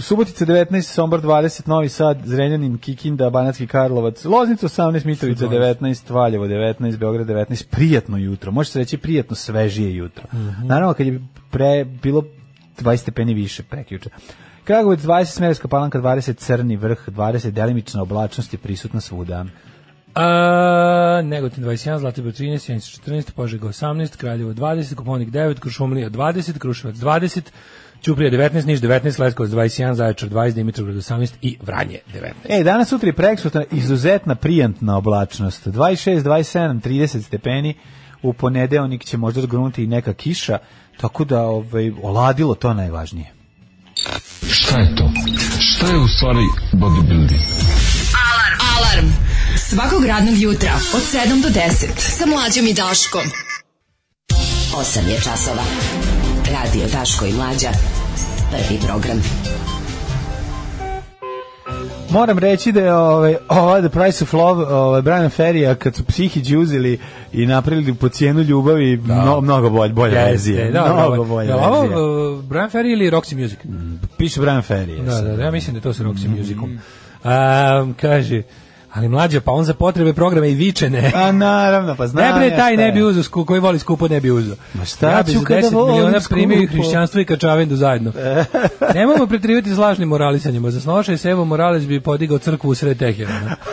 Subotica 0.02 0.46
19, 0.46 0.82
Sombor 0.82 1.22
20, 1.22 1.68
Novi 1.68 1.90
Sad, 1.90 2.22
Zrenjanin, 2.26 2.78
Kikinda, 2.78 3.30
Banatski 3.30 3.68
Karlovac, 3.68 4.26
Loznica 4.26 4.68
18, 4.68 5.06
Mitrovica 5.06 5.48
19, 5.48 6.14
Valjevo 6.14 6.48
19, 6.48 6.98
Beograd 6.98 7.28
19, 7.28 7.64
prijatno 7.70 8.18
jutro. 8.18 8.52
Može 8.52 8.70
se 8.70 8.80
reći 8.80 8.98
prijatno 8.98 9.36
svežije 9.36 9.96
jutro. 9.96 10.24
Naravno, 10.64 10.94
kad 10.94 11.08
je 11.08 11.22
pre, 11.52 11.86
bilo 11.86 12.24
20 12.82 12.98
stepeni 12.98 13.34
više 13.34 13.64
prekjuče. 13.64 14.10
Kragovac 14.64 15.00
20, 15.00 15.26
Smerovska 15.26 15.68
palanka 15.68 16.00
20, 16.00 16.38
Crni 16.38 16.76
vrh 16.76 17.08
20, 17.08 17.52
delimična 17.52 18.02
oblačnost 18.02 18.54
je 18.54 18.60
prisutna 18.60 19.02
svuda. 19.02 19.46
A, 20.16 21.22
Negotin 21.24 21.64
21, 21.64 21.98
Zlatibor 21.98 22.32
13, 22.32 22.58
Sjenica 22.60 22.88
14, 22.88 23.32
Požega 23.32 23.68
18, 23.68 24.18
Kraljevo 24.18 24.54
20, 24.54 24.96
Koponik 24.96 25.30
9, 25.30 25.60
Krušumlija 25.60 26.10
20, 26.10 26.58
Kruševac 26.58 26.96
20, 26.96 27.42
Ćuprija 28.02 28.32
19, 28.32 28.66
Niš 28.66 28.80
19, 28.80 29.20
Leskovac 29.20 29.52
21, 29.52 29.94
Zaječar 29.94 30.30
20, 30.30 30.54
Dimitrovgrad 30.54 30.98
18 30.98 31.34
i 31.42 31.58
Vranje 31.62 32.00
19. 32.14 32.32
E, 32.50 32.64
danas 32.64 32.90
sutra 32.90 33.10
i 33.10 33.14
preksutra 33.14 33.64
izuzetna 33.72 34.36
prijantna 34.36 34.98
oblačnost. 34.98 35.68
26, 35.68 36.22
27, 36.22 36.82
30 36.82 37.22
stepeni. 37.22 37.76
U 38.22 38.34
ponedeljnik 38.34 39.06
će 39.06 39.18
možda 39.18 39.46
grunuti 39.46 39.84
i 39.84 39.88
neka 39.88 40.14
kiša, 40.14 40.58
tako 40.98 41.26
da 41.26 41.42
ovaj 41.42 41.92
oladilo 42.04 42.56
to 42.56 42.74
najvažnije. 42.74 43.43
Šta 44.64 44.80
je 44.80 44.96
to? 44.96 45.12
Šta 45.60 45.88
je 45.88 45.98
u 45.98 46.08
stvari 46.08 46.46
bodybuilding? 46.74 47.44
Alarm. 48.76 49.08
Svakog 49.58 50.06
radnog 50.06 50.38
jutra 50.38 50.74
od 50.94 51.02
7 51.14 51.42
do 51.42 51.50
10 51.50 51.60
sa 51.98 52.26
mlađom 52.26 52.68
i 52.68 52.74
Daškom. 52.74 53.22
8 54.76 55.08
je 55.08 55.22
časova. 55.22 55.64
Radio 56.52 56.88
Daško 56.88 57.26
i 57.26 57.34
Mlađa. 57.34 57.70
Prvi 58.52 58.80
program. 58.88 59.24
Moram 62.10 62.40
reći 62.40 62.72
da 62.72 62.82
je 62.82 62.94
ovaj, 62.94 63.36
ova 63.50 63.80
The 63.80 63.90
Price 63.90 64.24
of 64.24 64.34
Love 64.34 64.66
ovaj, 64.66 65.02
Brian 65.02 65.30
Ferrya 65.30 65.76
kad 65.76 65.96
su 65.96 66.04
psihiđi 66.04 66.58
uzeli 66.58 67.00
i 67.34 67.46
napravili 67.46 67.94
po 67.94 68.10
cijenu 68.10 68.42
ljubavi 68.42 68.98
mno, 68.98 69.42
mnogo 69.42 69.70
bolje, 69.70 69.94
bolje 69.94 70.16
verzije. 70.16 70.72
da, 70.72 70.94
mnogo 70.94 71.24
bolje 71.24 71.48
Je 71.48 71.54
li 71.54 71.62
ovo 71.64 71.84
uh, 71.84 72.44
Brian 72.44 72.70
Ferry 72.70 72.92
ili 72.92 73.12
Roxy 73.12 73.42
Music? 73.42 73.60
Piše 74.18 74.42
Brian 74.42 74.62
Ferry. 74.62 75.06
Da, 75.06 75.22
da, 75.22 75.36
da, 75.36 75.44
ja 75.44 75.52
mislim 75.52 75.76
da 75.76 75.82
to 75.82 75.94
sa 75.94 76.04
Roxy 76.04 76.38
Musicom. 76.38 76.80
Um, 77.24 77.94
kaže, 78.02 78.44
ali 78.94 79.10
mlađe, 79.10 79.40
pa 79.40 79.52
on 79.52 79.66
za 79.66 79.74
potrebe 79.74 80.14
programa 80.14 80.48
i 80.48 80.56
viče 80.56 80.90
ne. 80.90 81.12
A 81.16 81.32
naravno, 81.32 81.96
pa 81.96 82.08
znam 82.08 82.26
Ne 82.26 82.40
bre, 82.40 82.58
taj 82.58 82.78
ne 82.78 82.92
bi 82.92 83.02
uzeo, 83.04 83.24
sku- 83.24 83.46
koji 83.46 83.60
voli 83.60 83.80
skupo 83.80 84.08
ne 84.08 84.22
bi 84.22 84.32
uzeo. 84.32 84.56
Ma 84.74 84.86
šta 84.86 85.12
ja 85.12 85.24
ću 85.24 85.32
za 85.32 85.40
kada 85.40 85.62
10 85.62 85.74
volim 85.74 85.94
miliona 85.94 86.20
primio 86.30 86.62
i 86.62 86.68
hrišćanstvo 86.68 87.22
i 87.22 87.26
kačavendu 87.26 87.76
zajedno. 87.76 88.12
Nemojmo 88.96 89.28
pretrivati 89.28 89.70
s 89.70 89.78
lažnim 89.78 90.10
moralisanjima. 90.10 90.72
Za 90.72 90.82
snošaj 90.82 91.18
se 91.18 91.30
Evo 91.30 91.46
Morales 91.46 91.86
bi 91.86 92.00
podigao 92.00 92.38
crkvu 92.38 92.70
u 92.70 92.76
sred 92.76 92.98
Teherana. 93.00 93.56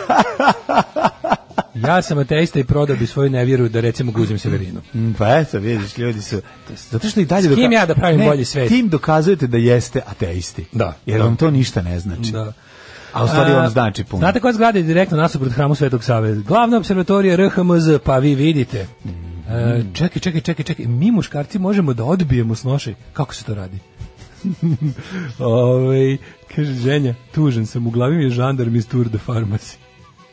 Ja 1.77 2.01
sam 2.01 2.17
ateista 2.17 2.59
i 2.59 2.63
prodao 2.63 2.95
bi 2.95 3.07
svoju 3.07 3.29
nevjeru 3.29 3.69
da 3.69 3.79
recimo 3.79 4.11
guzim 4.11 4.39
Severinu. 4.39 4.81
Mm, 4.95 5.11
Pa 5.11 5.37
eto, 5.37 5.59
vidiš, 5.59 5.97
ljudi 5.97 6.21
su... 6.21 6.41
Zato 6.89 7.07
što 7.09 7.19
i 7.19 7.25
dalje... 7.25 7.43
S 7.43 7.47
kim 7.47 7.63
doka- 7.63 7.73
ja 7.73 7.85
da 7.85 7.95
pravim 7.95 8.19
ne, 8.19 8.25
bolji 8.25 8.45
svet? 8.45 8.67
Tim 8.67 8.89
dokazujete 8.89 9.47
da 9.47 9.57
jeste 9.57 10.01
ateisti. 10.07 10.65
Da, 10.71 10.93
Jer 11.05 11.17
da. 11.19 11.23
vam 11.25 11.35
to 11.35 11.51
ništa 11.51 11.81
ne 11.81 11.99
znači. 11.99 12.31
Da. 12.31 12.53
A 13.13 13.23
u 13.23 13.27
stvari 13.27 13.51
on 13.51 13.69
znači 13.69 14.03
puno. 14.03 14.19
Znate 14.19 14.39
koja 14.39 14.53
zgrada 14.53 14.77
je 14.77 14.83
direktno 14.83 15.17
nasuprot 15.17 15.51
hramu 15.51 15.75
Svetog 15.75 16.03
Save? 16.03 16.35
Glavna 16.35 16.77
observatorija 16.77 17.35
RHMZ, 17.35 17.99
pa 18.03 18.17
vi 18.17 18.35
vidite. 18.35 18.87
E, 19.49 19.83
čekaj, 19.93 20.19
čekaj, 20.19 20.41
čekaj, 20.41 20.65
čekaj. 20.65 20.85
Mi 20.85 21.11
muškarci 21.11 21.59
možemo 21.59 21.93
da 21.93 22.03
odbijemo 22.03 22.55
s 22.55 22.63
nošaj. 22.63 22.95
Kako 23.13 23.33
se 23.33 23.43
to 23.43 23.55
radi? 23.55 23.79
Ove, 25.39 26.17
kaže 26.55 26.73
ženja, 26.73 27.13
tužan 27.31 27.65
sam, 27.65 27.87
u 27.87 27.89
glavi 27.89 28.17
mi 28.17 28.23
je 28.23 28.29
žandarm 28.29 28.75
iz 28.75 28.87
Tour 28.87 29.09
de 29.09 29.17
Pharmacy. 29.27 29.75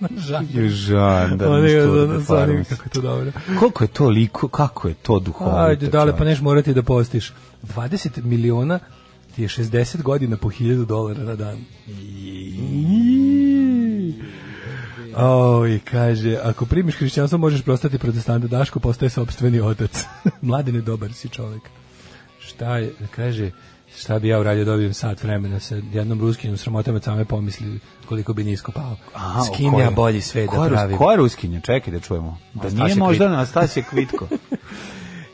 Je 0.55 0.69
žandar. 0.69 1.49
Ono 1.49 1.67
je, 1.67 1.81
de 1.81 1.89
ono, 1.89 2.21
stvarno, 2.21 2.65
kako 2.69 2.83
je 2.85 2.91
to 2.91 3.01
dobro. 3.01 3.33
Koliko 3.59 3.85
je 3.85 3.89
to 3.89 4.09
liko, 4.09 4.49
kako 4.49 4.89
je 4.89 4.95
to 4.95 5.19
duhovito? 5.19 5.57
Ajde, 5.57 5.87
dale, 5.87 6.17
pa 6.17 6.25
neš 6.25 6.41
morati 6.41 6.75
da 6.75 6.83
postiš. 6.83 7.33
20 7.77 8.25
miliona 8.25 8.79
ti 9.39 9.43
je 9.43 9.49
60 9.49 10.03
godina 10.03 10.37
po 10.37 10.49
1000 10.49 10.85
dolara 10.85 11.23
na 11.25 11.35
dan. 11.37 11.59
Oj, 15.17 15.81
kaže, 15.85 16.37
ako 16.43 16.67
primiš 16.67 16.97
hrišćanstvo 16.97 17.39
možeš 17.39 17.63
prostati 17.63 17.99
protestanta, 17.99 18.47
Daško 18.47 18.81
postaje 18.81 19.11
sobstveni 19.11 19.61
otac. 19.61 20.05
Mladen 20.43 20.75
je 20.75 20.81
dobar 20.81 21.13
si 21.13 21.29
čovjek. 21.29 21.63
Šta 22.41 22.79
je, 22.79 22.93
kaže, 23.17 23.51
šta 23.99 24.19
bi 24.19 24.29
ja 24.29 24.41
uradio 24.41 24.65
da 24.65 24.71
dobijem 24.71 24.95
sat 24.95 25.23
vremena 25.23 25.61
sa 25.61 25.77
jednom 25.93 26.21
ruskinom 26.21 26.57
sramotom 26.57 27.01
same 27.03 27.25
pomisli 27.25 27.81
koliko 28.09 28.33
bi 28.33 28.45
nisko 28.45 28.73
pao. 28.73 28.97
Aha, 29.15 29.43
S 29.45 29.49
o 29.49 29.53
kim 29.53 29.75
ja 29.75 29.91
bolji 29.91 30.21
sve 30.21 30.47
da 30.47 30.69
pravim? 30.69 30.99
Ko 30.99 31.11
je 31.11 31.17
Ruskinja? 31.17 31.61
Čekaj 31.61 31.93
da 31.93 32.01
čujemo. 32.01 32.39
Da 32.55 32.71
nije 32.71 32.95
možda 32.95 33.25
Kvitko. 33.25 33.35
Anastasija 33.35 33.85
Kvitko. 33.85 34.29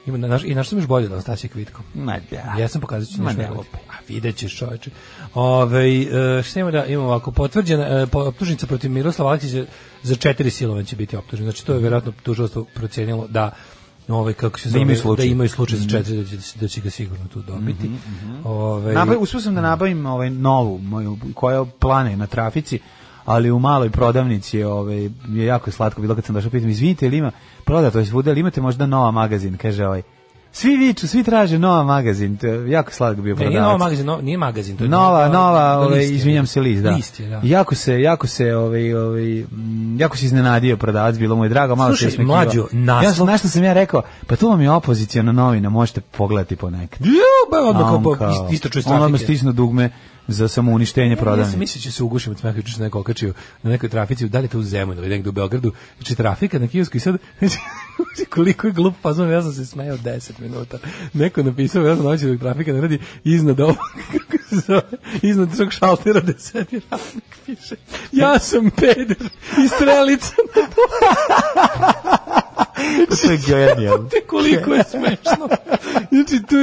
Ima, 0.06 0.18
na, 0.18 0.28
naš, 0.28 0.44
I 0.44 0.54
naš 0.54 0.68
sam 0.68 0.78
još 0.78 0.86
bolje 0.86 1.08
da 1.08 1.14
Anastasija 1.14 1.50
Kvitko. 1.50 1.82
Ma 1.94 2.16
da. 2.30 2.54
Ja 2.60 2.68
sam 2.68 2.80
pokazat 2.80 3.08
ću 3.16 3.22
Ma 3.22 3.32
nešto. 3.32 3.64
A 3.90 3.94
vidjet 4.08 4.36
ćeš 4.36 4.56
čoveče. 4.56 4.90
Ove, 5.34 6.02
e, 6.02 6.42
šta 6.42 6.60
ima 6.60 6.70
da 6.70 6.84
imamo 6.84 7.08
ovako, 7.08 7.30
potvrđena 7.30 7.84
e, 7.84 8.06
optužnica 8.12 8.66
protiv 8.66 8.90
Miroslava 8.90 9.30
Aleksića 9.30 9.64
za 10.02 10.14
četiri 10.16 10.50
silovanja 10.50 10.84
će 10.84 10.96
biti 10.96 11.16
optužen. 11.16 11.44
Znači 11.46 11.66
to 11.66 11.72
je 11.72 11.78
verovatno 11.78 12.12
tužilaštvo 12.22 12.64
procenilo 12.74 13.26
da 13.28 13.50
ovaj 14.08 14.32
kako 14.32 14.58
se 14.58 14.68
Da 14.68 14.72
zove, 14.72 14.82
imaju 14.82 14.98
slučaj. 14.98 15.26
da 15.26 15.32
imaju 15.32 15.48
slučaj 15.48 15.78
za 15.78 15.88
četiri 15.88 16.16
da 16.16 16.28
će, 16.28 16.58
da 16.60 16.68
će 16.68 16.80
ga 16.80 16.90
sigurno 16.90 17.26
tu 17.32 17.42
dobiti. 17.42 17.90
Ovaj, 18.44 18.94
Nabaj, 18.94 19.16
uspio 19.20 19.40
sam 19.40 19.54
da 19.54 19.60
nabavim 19.60 20.06
ovaj 20.06 20.30
novu 20.30 20.78
moju 20.78 21.18
koja 21.34 21.64
plane 21.64 22.16
na 22.16 22.26
trafici, 22.26 22.78
ali 23.24 23.50
u 23.50 23.58
maloj 23.58 23.90
prodavnici 23.90 24.62
ovaj 24.62 25.02
je 25.28 25.44
jako 25.44 25.70
slatko 25.70 26.00
bilo 26.00 26.14
kad 26.14 26.24
sam 26.24 26.34
došao 26.34 26.50
pitam 26.50 26.68
izvinite 26.70 27.06
ili 27.06 27.16
ima 27.16 27.30
prodato 27.64 27.98
je 27.98 28.06
svuda 28.06 28.30
ili 28.30 28.40
imate 28.40 28.60
možda 28.60 28.86
nova 28.86 29.10
magazin 29.10 29.56
kaže 29.56 29.86
ovaj 29.86 30.02
svi 30.52 30.76
viču, 30.76 31.08
svi 31.08 31.24
traže 31.24 31.58
nova 31.58 31.84
magazin, 31.84 32.36
to 32.36 32.46
je 32.46 32.70
jako 32.70 32.92
slatko 32.92 33.22
bio 33.22 33.34
ne, 33.34 33.38
nije 33.38 33.50
prodavac. 33.50 33.64
nova 33.66 33.78
magazin, 33.78 34.06
no, 34.06 34.18
nije 34.18 34.38
magazin, 34.38 34.76
to 34.76 34.84
je 34.84 34.88
Nova, 34.90 35.28
nova, 35.28 35.78
ovaj, 35.78 35.98
list 35.98 36.10
je. 36.10 36.16
izvinjam 36.16 36.46
se, 36.46 36.60
list, 36.60 36.82
da. 36.82 36.90
List 36.90 37.20
je, 37.20 37.28
da. 37.28 37.40
Jako 37.44 37.74
se, 37.74 38.00
jako 38.00 38.26
se, 38.26 38.56
ovaj, 38.56 38.94
ovaj, 38.94 39.22
mm, 39.42 40.00
jako 40.00 40.16
se 40.16 40.26
iznenadio 40.26 40.76
prodavac, 40.76 41.16
bilo 41.16 41.36
mu 41.36 41.44
je 41.44 41.48
drago, 41.48 41.76
malo 41.76 41.90
Slušaj, 41.90 42.02
se 42.02 42.14
ismekivao. 42.14 42.36
mlađo, 42.36 42.66
naslov- 42.72 43.02
Ja 43.04 43.14
sam, 43.14 43.26
znaš 43.26 43.40
što 43.40 43.48
sam 43.48 43.64
ja 43.64 43.72
rekao, 43.72 44.02
pa 44.26 44.36
tu 44.36 44.48
vam 44.48 44.60
je 44.60 44.70
opozicijona 44.70 45.32
novina, 45.32 45.68
možete 45.68 46.00
pogledati 46.00 46.56
ponekad. 46.56 47.06
Jo, 47.06 47.12
ba, 47.50 47.58
odmah 47.60 47.82
kao, 47.82 47.94
on 47.94 48.02
pa, 48.04 48.16
kao- 48.16 48.30
ist- 48.30 48.52
isto 48.52 48.68
čuje 48.68 48.82
On 48.86 49.02
odmah 49.02 49.20
stisnu 49.20 49.52
dugme 49.52 49.90
za 50.28 50.48
samouništenje 50.48 51.16
prodavnice. 51.16 51.56
mislio 51.56 51.82
će 51.82 51.92
se 51.92 52.02
ugušim 52.02 52.32
od 52.32 52.38
smeha, 52.38 52.56
juče 52.56 52.72
sam 52.72 52.82
neko 52.82 53.00
okačio 53.00 53.32
na 53.62 53.70
nekoj 53.70 53.88
trafici, 53.88 54.28
da 54.28 54.38
li 54.38 54.48
to 54.48 54.58
u 54.58 54.62
Zemunu 54.62 55.00
ili 55.00 55.08
negde 55.08 55.28
u 55.28 55.32
Beogradu, 55.32 55.72
znači 55.96 56.14
trafika 56.14 56.58
na 56.58 56.68
kiosku 56.68 56.96
i 56.96 57.00
sad, 57.00 57.16
znači, 57.38 57.58
koliko 58.30 58.66
je 58.66 58.72
glup 58.72 58.94
fazon, 59.02 59.30
ja 59.30 59.42
sam 59.42 59.52
se 59.52 59.66
smejao 59.66 59.96
10 59.96 60.40
minuta. 60.40 60.78
Neko 61.12 61.42
napisao, 61.42 61.86
ja 61.86 61.96
sam 61.96 62.04
dok 62.04 62.40
trafika 62.40 62.72
ne 62.72 62.80
radi, 62.80 62.98
iznad 63.24 63.60
ovog, 63.60 63.76
kako 64.12 64.44
se 64.48 64.56
zove, 64.66 64.82
iznad 65.22 65.56
tog 65.56 65.72
šaltera 65.72 66.20
da 66.20 66.32
sedi 66.38 66.80
radnik, 66.90 67.38
piše, 67.46 67.76
ja 68.12 68.38
sam 68.38 68.70
peder 68.70 69.28
i 69.64 69.68
strelica. 69.68 70.34
To 73.22 73.30
je 73.30 73.38
genijalno. 73.46 74.08
Te 74.12 74.26
koliko 74.26 74.74
je 74.74 74.84
smešno. 74.84 75.48
Znači, 76.10 76.42
tu, 76.42 76.56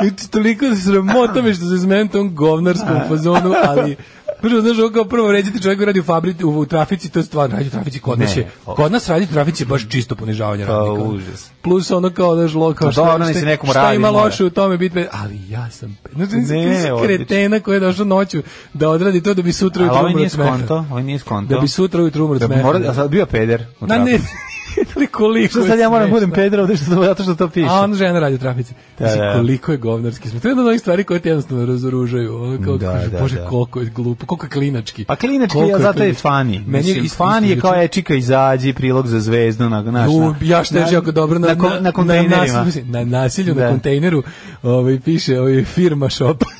znači, 0.00 0.30
toliko 0.30 0.74
se 0.74 0.82
sramota 0.82 1.42
me 1.42 1.54
što 1.54 1.64
se 1.64 1.78
smejem 1.78 2.08
tom 2.08 2.34
govnarskom 2.34 2.96
fazonu, 3.08 3.54
ali 3.64 3.96
Prvo, 4.40 4.60
znaš, 4.60 4.78
ovo 4.78 4.90
kao 4.90 5.04
prvo 5.04 5.28
vređati 5.28 5.62
čovjek 5.62 5.80
radi 5.80 6.00
u 6.00 6.02
fabrici, 6.02 6.44
u, 6.44 6.58
u 6.58 6.66
trafici, 6.66 7.10
to 7.10 7.18
je 7.18 7.22
stvarno, 7.22 7.56
radi 7.56 7.68
u 7.68 7.70
trafici, 7.70 8.00
kod 8.00 8.18
nas 8.18 8.36
je, 8.36 8.50
kod 8.64 8.92
nas 8.92 9.08
radi 9.08 9.24
u 9.24 9.32
trafici 9.32 9.64
baš 9.64 9.88
čisto 9.88 10.14
ponižavanje 10.14 10.66
Pa, 10.66 10.72
radnika. 10.72 11.02
užas. 11.02 11.50
Plus 11.62 11.90
ono 11.90 12.10
kao, 12.10 12.34
znaš, 12.34 12.54
lo, 12.54 12.74
kao 12.74 12.88
Pa 12.88 12.92
šta, 12.92 13.04
dobro, 13.04 13.32
šta, 13.32 13.40
nekomu 13.40 13.72
šta 13.72 13.82
radi, 13.82 13.96
ima 13.96 14.10
loše 14.10 14.44
u 14.44 14.50
tome 14.50 14.76
biti, 14.76 15.04
ali 15.12 15.48
ja 15.48 15.70
sam, 15.70 15.96
znači, 16.14 16.36
Ne, 16.36 16.84
kretena 17.04 17.60
koja 17.60 17.74
je 17.74 17.80
došla 17.80 18.04
noću 18.04 18.42
da 18.74 18.88
odradi 18.88 19.22
to 19.22 19.34
da 19.34 19.42
bi 19.42 19.52
sutra 19.52 19.82
Ali 19.82 19.90
ujutro 19.90 20.00
ovaj 20.00 20.10
umro 20.10 20.18
nije 20.18 20.26
od 20.26 20.32
smeha. 20.32 20.56
skonto, 20.56 20.86
ovaj 20.90 21.02
nije 21.02 21.18
skonto. 21.18 21.54
Da 21.54 21.60
bi 21.60 21.68
sutra 21.68 22.02
ujutro 22.02 22.24
umro 22.24 22.34
od 22.34 22.40
Da 22.40 22.48
bi 22.48 22.54
smeha. 22.54 22.66
mora, 22.66 22.90
a 22.90 22.94
sad 22.94 23.10
bio 23.10 23.26
peder. 23.26 23.64
u 23.80 23.86
Na 23.86 23.98
ne, 23.98 24.18
ali 24.90 25.06
koliko 25.08 25.50
Što 25.50 25.60
je 25.60 25.66
sad 25.66 25.78
ja 25.78 25.88
moram 25.88 26.04
smešno. 26.04 26.14
budem 26.16 26.30
peder 26.34 26.60
ovde 26.60 26.76
što, 26.76 26.84
zato 26.86 27.22
što 27.22 27.34
to 27.34 27.48
piše. 27.48 27.66
A 27.68 27.74
on 27.74 27.94
žena 27.94 28.20
radi 28.20 28.34
u 28.34 28.38
trafici. 28.38 28.74
Da, 28.98 29.04
Mislim, 29.04 29.20
da. 29.20 29.32
koliko 29.32 29.72
je 29.72 29.78
govnarski 29.78 30.28
smo. 30.28 30.40
To 30.40 30.48
je 30.48 30.50
jedna 30.50 30.62
od 30.62 30.68
onih 30.68 30.80
stvari 30.80 31.04
koje 31.04 31.20
te 31.20 31.28
jednostavno 31.28 31.66
razoružaju. 31.66 32.36
Ono 32.36 32.60
kao, 32.60 32.76
Da, 32.76 32.86
kaže, 32.88 33.08
da, 33.08 33.20
bože, 33.20 33.36
da. 33.36 33.46
koliko 33.46 33.80
je 33.80 33.86
glupo, 33.86 34.26
koliko 34.26 34.46
je 34.46 34.50
klinački. 34.50 35.04
Pa 35.04 35.16
klinački, 35.16 35.54
Koliko 35.54 35.72
ja 35.72 35.78
zato 35.82 36.02
je 36.02 36.14
fani. 36.14 36.60
Meni 36.60 36.88
je 36.88 37.08
fani 37.08 37.50
je 37.50 37.60
kao 37.60 37.74
ečika 37.74 38.14
izađi, 38.14 38.72
prilog 38.72 39.06
za 39.06 39.20
zvezdu, 39.20 39.64
na, 39.64 39.82
na, 39.82 40.08
U, 40.08 40.34
ja 40.42 40.64
šteži 40.64 40.94
jako 40.94 41.12
dobro 41.12 41.38
na, 41.38 41.48
na, 41.48 41.80
na 41.80 41.92
kontejnerima. 41.92 42.64
Na, 42.84 43.00
nasilju- 43.00 43.48
na 43.48 43.54
Da. 43.54 43.68
kontejneru 43.70 44.22
ovaj, 44.62 45.00
piše 45.00 45.40
ovaj, 45.40 45.64
firma 45.64 46.10
shop. 46.10 46.44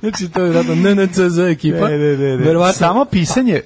znači, 0.00 0.28
to 0.28 0.40
je 0.40 0.44
vjerojatno 0.44 0.74
NNCZ 0.94 1.38
ekipa. 1.40 1.88
Ne, 1.88 1.90
ne, 1.90 1.98
ne, 2.08 2.16
ne. 2.28 2.36
Verovatno- 2.44 2.78
Samo 2.78 3.04
pisanje 3.04 3.60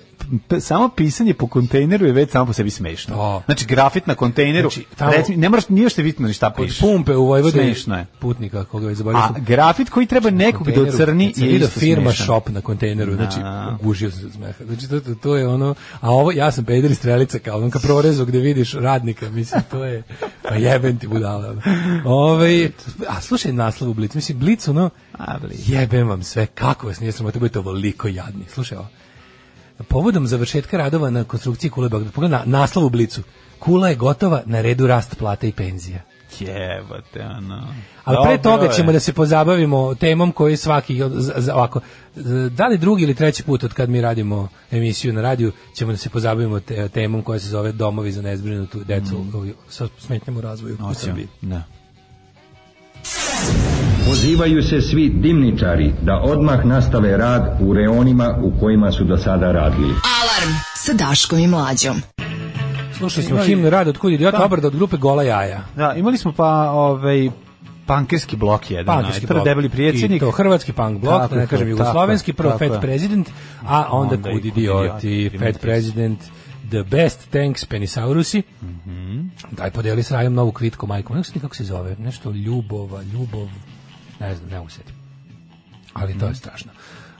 samo 0.60 0.88
pisanje 0.88 1.34
po 1.34 1.46
kontejneru 1.48 2.06
je 2.06 2.12
već 2.12 2.30
samo 2.30 2.46
po 2.46 2.52
sebi 2.52 2.70
smešno. 2.70 3.16
Da. 3.16 3.42
Znači 3.46 3.66
grafit 3.66 4.06
na 4.06 4.14
kontejneru, 4.14 4.70
Znači, 4.70 4.86
tamo- 4.96 5.12
recimo, 5.12 5.38
ne 5.38 5.48
moraš 5.48 5.68
nije 5.68 5.88
što 5.88 6.02
vidno 6.02 6.26
ni 6.28 6.34
šta 6.34 6.46
Od 6.48 6.54
piše. 6.56 6.80
pumpe 6.80 7.14
u 7.14 7.26
Vojvodini. 7.26 7.64
Smešno 7.64 7.96
je. 7.96 8.06
Putnika, 8.18 8.64
koga 8.64 8.86
već 8.86 8.98
zaboravio 8.98 9.24
A 9.26 9.40
grafit 9.40 9.90
koji 9.90 10.06
treba 10.06 10.30
nekog 10.30 10.70
da 10.70 10.82
ocrni 10.82 11.32
je 11.36 11.50
isto 11.50 11.68
firma 11.70 12.02
smešan. 12.02 12.24
shop 12.24 12.48
na 12.48 12.60
kontejneru, 12.60 13.14
znači 13.14 13.38
Da. 13.38 13.76
ugužio 13.80 14.10
sam 14.10 14.20
se 14.20 14.26
od 14.26 14.32
smeha. 14.32 14.64
Znači 14.66 14.88
to, 14.88 15.00
to, 15.00 15.14
to 15.14 15.36
je 15.36 15.48
ono, 15.48 15.74
a 16.00 16.10
ovo 16.10 16.32
ja 16.32 16.50
sam 16.50 16.64
peder 16.64 16.90
i 16.90 16.94
strelica 16.94 17.38
kao 17.38 17.58
ono 17.58 17.70
ka 17.70 17.78
prorezu 17.78 18.24
gde 18.26 18.38
vidiš 18.38 18.72
radnika, 18.72 19.30
mislim 19.30 19.62
to 19.62 19.84
je 19.84 20.02
pa 20.42 20.54
jebem 20.54 20.98
ti 20.98 21.06
budala. 21.08 21.54
Ovaj 22.04 22.64
a 23.08 23.20
slušaj 23.20 23.52
naslov 23.52 23.90
u 23.90 23.94
Blicu, 23.94 24.18
mislim 24.18 24.38
Blic 24.38 24.68
ono 24.68 24.90
A, 25.12 25.38
Blic. 25.38 25.68
jebem 25.68 26.08
vam 26.08 26.22
sve, 26.22 26.46
kako 26.46 26.86
vas 26.86 27.00
nije 27.00 27.12
sramota 27.12 27.38
budete 27.38 27.58
ovoliko 27.58 28.08
jadni. 28.08 28.44
Slušaj 28.48 28.78
ovo. 28.78 28.88
Povodom 29.88 30.26
završetka 30.26 30.76
radova 30.76 31.10
na 31.10 31.24
konstrukciji 31.24 31.70
kule 31.70 31.88
Beograd, 31.88 32.12
pogledaj 32.12 32.38
na, 32.38 32.58
naslov 32.58 32.86
u 32.86 32.90
Blicu. 32.90 33.22
Kula 33.58 33.88
je 33.88 33.94
gotova, 33.94 34.42
na 34.46 34.60
redu 34.60 34.86
rast 34.86 35.18
plata 35.18 35.46
i 35.46 35.52
penzija. 35.52 36.00
Jebote, 36.40 37.20
ono. 37.38 37.68
Ali 38.04 38.16
pre 38.24 38.36
Dobro 38.36 38.56
toga 38.56 38.72
ćemo 38.72 38.92
da 38.92 39.00
se 39.00 39.12
pozabavimo 39.12 39.94
temom 39.94 40.32
koji 40.32 40.56
svaki 40.56 41.02
ovako 41.54 41.80
da 42.50 42.66
li 42.66 42.78
drugi 42.78 43.02
ili 43.02 43.14
treći 43.14 43.42
put 43.42 43.64
od 43.64 43.72
kad 43.72 43.90
mi 43.90 44.00
radimo 44.00 44.48
emisiju 44.70 45.12
na 45.12 45.22
radiju 45.22 45.52
ćemo 45.74 45.92
da 45.92 45.98
se 45.98 46.10
pozabavimo 46.10 46.60
te, 46.60 46.88
temom 46.88 47.22
koja 47.22 47.38
se 47.38 47.48
zove 47.48 47.72
domovi 47.72 48.12
za 48.12 48.22
nezbrinutu 48.22 48.84
decu 48.84 49.18
mm. 49.18 49.50
sa 49.68 49.88
smetnjama 49.98 50.38
u 50.38 50.42
razvoju 50.42 50.76
u 50.90 50.94
Srbiji. 50.94 51.28
Da. 51.40 51.77
Pozivaju 54.06 54.62
se 54.62 54.80
svi 54.80 55.08
dimničari 55.10 55.92
da 56.02 56.20
odmah 56.22 56.64
nastave 56.64 57.16
rad 57.16 57.56
u 57.60 57.74
reonima 57.74 58.34
u 58.42 58.60
kojima 58.60 58.92
su 58.92 59.04
do 59.04 59.16
sada 59.16 59.52
radili. 59.52 59.88
Alarm 59.88 60.52
sa 60.76 60.92
Daškom 60.94 61.38
i 61.38 61.46
Mlađom. 61.46 61.96
Slušali 62.92 63.26
smo 63.26 63.34
Imali- 63.34 63.46
himnu 63.46 63.70
rad 63.70 63.88
od 63.88 63.98
kud 63.98 64.12
idiota 64.12 64.38
Da. 64.38 64.44
obrada 64.44 64.66
od 64.66 64.76
grupe 64.76 64.96
Gola 64.96 65.22
jaja. 65.22 65.60
Da, 65.76 65.94
imali 65.94 66.18
smo 66.18 66.32
pa 66.32 66.46
ovaj 66.70 67.30
pankerski 67.86 68.36
blok 68.36 68.70
jedan. 68.70 68.86
Pankerski 68.86 69.26
Prvo 69.26 69.38
blok. 69.38 69.44
debeli 69.44 69.68
predsjednik. 69.68 70.16
I 70.16 70.24
to 70.24 70.30
hrvatski 70.30 70.72
punk 70.72 71.00
blok, 71.00 71.20
Tako 71.20 71.34
da 71.34 71.40
ne 71.40 71.46
kažem 71.46 71.68
jugoslovenski, 71.68 72.32
prvo 72.32 72.50
tako 72.50 72.64
Fat 72.64 72.74
je. 72.74 72.80
President, 72.80 73.28
a 73.66 73.86
onda, 73.90 74.14
Onda 74.14 74.30
kud 74.30 74.44
idioti, 74.44 75.30
Fat 75.38 75.60
President, 75.60 76.18
The 76.68 76.82
Best 76.84 77.30
Thanks 77.30 77.64
Penisaurusi. 77.64 78.42
Mhm. 78.62 79.26
Daj 79.50 79.70
podeli 79.70 80.02
s 80.02 80.10
Rajom 80.10 80.34
novu 80.34 80.52
kvitku 80.52 80.86
majkom. 80.86 81.16
Ne 81.16 81.22
znam 81.22 81.40
kako 81.40 81.54
se 81.54 81.64
zove, 81.64 81.96
nešto 81.98 82.30
Ljubova, 82.30 83.02
Ljubov, 83.04 83.48
ne 84.20 84.34
znam, 84.34 84.50
ne 84.50 84.60
usetim. 84.60 84.94
Ali 85.92 86.10
Mhm. 86.10 86.20
to 86.20 86.26
je 86.26 86.34
strašno. 86.34 86.72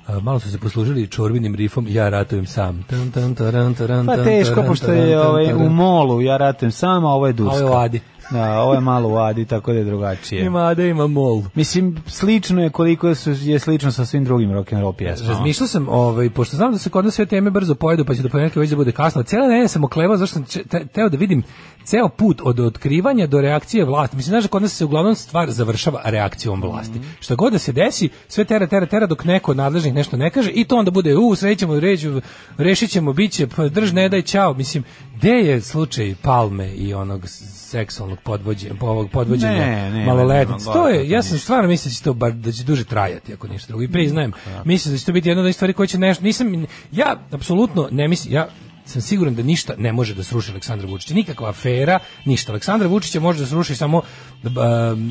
A, 0.06 0.20
malo 0.20 0.40
su 0.40 0.50
se 0.50 0.58
poslužili 0.58 1.06
čorbinim 1.06 1.54
rifom 1.54 1.86
ja 1.88 2.08
ratujem 2.08 2.46
sam. 2.46 2.82
Tan, 2.82 3.10
tan, 3.10 3.34
taran, 3.34 3.74
taran, 3.74 4.06
Pa 4.06 4.16
teško, 4.16 4.62
pošto 4.62 4.92
je 4.92 5.20
ovaj, 5.20 5.52
u 5.54 5.68
molu, 5.70 6.20
ja 6.22 6.36
ratem 6.36 6.70
sam, 6.70 7.04
a 7.04 7.08
ovo 7.08 7.26
je 7.26 7.30
A 7.30 7.32
Durska. 7.32 7.64
ovo 7.66 7.84
je. 7.84 8.00
Da, 8.30 8.60
ovo 8.60 8.74
je 8.74 8.80
malo 8.80 9.08
u 9.08 9.16
Adi, 9.16 9.44
tako 9.44 9.72
da 9.72 9.78
je 9.78 9.84
drugačije. 9.84 10.44
Ima 10.44 10.66
Ada, 10.66 10.84
ima 10.84 11.06
Mol. 11.06 11.42
Mislim, 11.54 11.96
slično 12.06 12.62
je 12.62 12.70
koliko 12.70 13.14
su, 13.14 13.30
je 13.30 13.58
slično 13.58 13.92
sa 13.92 14.04
svim 14.06 14.24
drugim 14.24 14.52
rock 14.52 14.72
and 14.72 14.82
roll 14.82 14.92
pjesmama. 14.92 15.32
Razmišljao 15.32 15.66
sam, 15.68 15.88
ovaj, 15.88 16.30
pošto 16.30 16.56
znam 16.56 16.72
da 16.72 16.78
se 16.78 16.90
kod 16.90 17.04
nas 17.04 17.14
sve 17.14 17.26
teme 17.26 17.50
brzo 17.50 17.74
pojedu, 17.74 18.04
pa 18.04 18.14
će 18.14 18.22
do 18.22 18.28
ponedjeljka 18.28 18.60
već 18.60 18.70
da 18.70 18.76
bude 18.76 18.92
kasno. 18.92 19.22
Cijela 19.22 19.48
nedelja 19.48 19.68
sam 19.68 19.84
oklevao, 19.84 20.16
zašto 20.16 20.34
sam 20.34 20.64
te- 20.68 20.86
teo 20.86 21.08
da 21.08 21.16
vidim 21.16 21.42
ceo 21.84 22.08
put 22.08 22.40
od 22.44 22.60
otkrivanja 22.60 23.26
do 23.26 23.40
reakcije 23.40 23.84
vlasti. 23.84 24.16
Mislim, 24.16 24.30
znaš 24.30 24.42
da 24.42 24.48
kod 24.48 24.62
nas 24.62 24.72
se 24.72 24.84
uglavnom 24.84 25.14
stvar 25.14 25.50
završava 25.50 26.00
reakcijom 26.04 26.62
vlasti. 26.62 27.00
Šta 27.20 27.34
god 27.34 27.52
da 27.52 27.58
se 27.58 27.72
desi, 27.72 28.08
sve 28.28 28.44
tera, 28.44 28.66
tera, 28.66 28.86
tera 28.86 29.06
dok 29.06 29.24
neko 29.24 29.50
od 29.50 29.56
nadležnih 29.56 29.94
nešto 29.94 30.16
ne 30.16 30.30
kaže 30.30 30.50
i 30.50 30.64
to 30.64 30.76
onda 30.76 30.90
bude, 30.90 31.16
u, 31.16 31.34
srećemo, 31.34 31.80
ređu, 31.80 32.20
rešit 32.56 32.90
ćemo, 32.90 33.12
bit 33.12 33.32
će, 33.32 33.46
pa 33.46 33.68
drž, 33.68 33.92
ne 33.92 34.08
daj, 34.08 34.22
čao. 34.22 34.54
Mislim, 34.54 34.84
gde 35.16 35.30
je 35.32 35.60
slučaj 35.60 36.14
Palme 36.22 36.74
i 36.74 36.94
onog 36.94 37.22
seksualnog 37.68 38.18
podvođenja, 38.20 38.74
ovog 38.80 39.10
podvođenja 39.10 39.52
Ne, 39.52 39.90
ne, 39.90 40.06
maloletnice? 40.06 40.64
nema, 40.64 40.72
To 40.72 40.88
je, 40.88 41.10
ja 41.10 41.22
sam 41.22 41.38
stvarno 41.38 41.68
mislim 41.68 41.90
da 41.90 41.94
će 41.94 42.02
to 42.02 42.14
bar 42.14 42.32
da 42.32 42.52
će 42.52 42.64
duže 42.64 42.84
trajati 42.84 43.32
ako 43.32 43.48
ništa 43.48 43.68
drugo. 43.68 43.82
I 43.82 43.88
priznajem, 43.88 44.32
mislim 44.64 44.94
da 44.94 44.98
će 44.98 45.04
to 45.04 45.12
biti 45.12 45.28
jedna 45.28 45.42
od 45.42 45.54
stvari 45.54 45.72
koje 45.72 45.86
će 45.86 45.98
nešto 45.98 46.24
nisam 46.24 46.66
ja 46.92 47.16
apsolutno 47.30 47.88
ne 47.90 48.08
mislim 48.08 48.34
ja 48.34 48.48
sam 48.88 49.02
siguran 49.02 49.34
da 49.34 49.42
ništa 49.42 49.74
ne 49.78 49.92
može 49.92 50.14
da 50.14 50.24
sruši 50.24 50.50
Aleksandra 50.50 50.88
Vučića. 50.88 51.14
Nikakva 51.14 51.48
afera, 51.48 51.98
ništa. 52.24 52.52
Aleksandra 52.52 52.88
Vučića 52.88 53.20
može 53.20 53.40
da 53.40 53.46
sruši 53.46 53.76
samo 53.76 53.98
uh, 53.98 54.52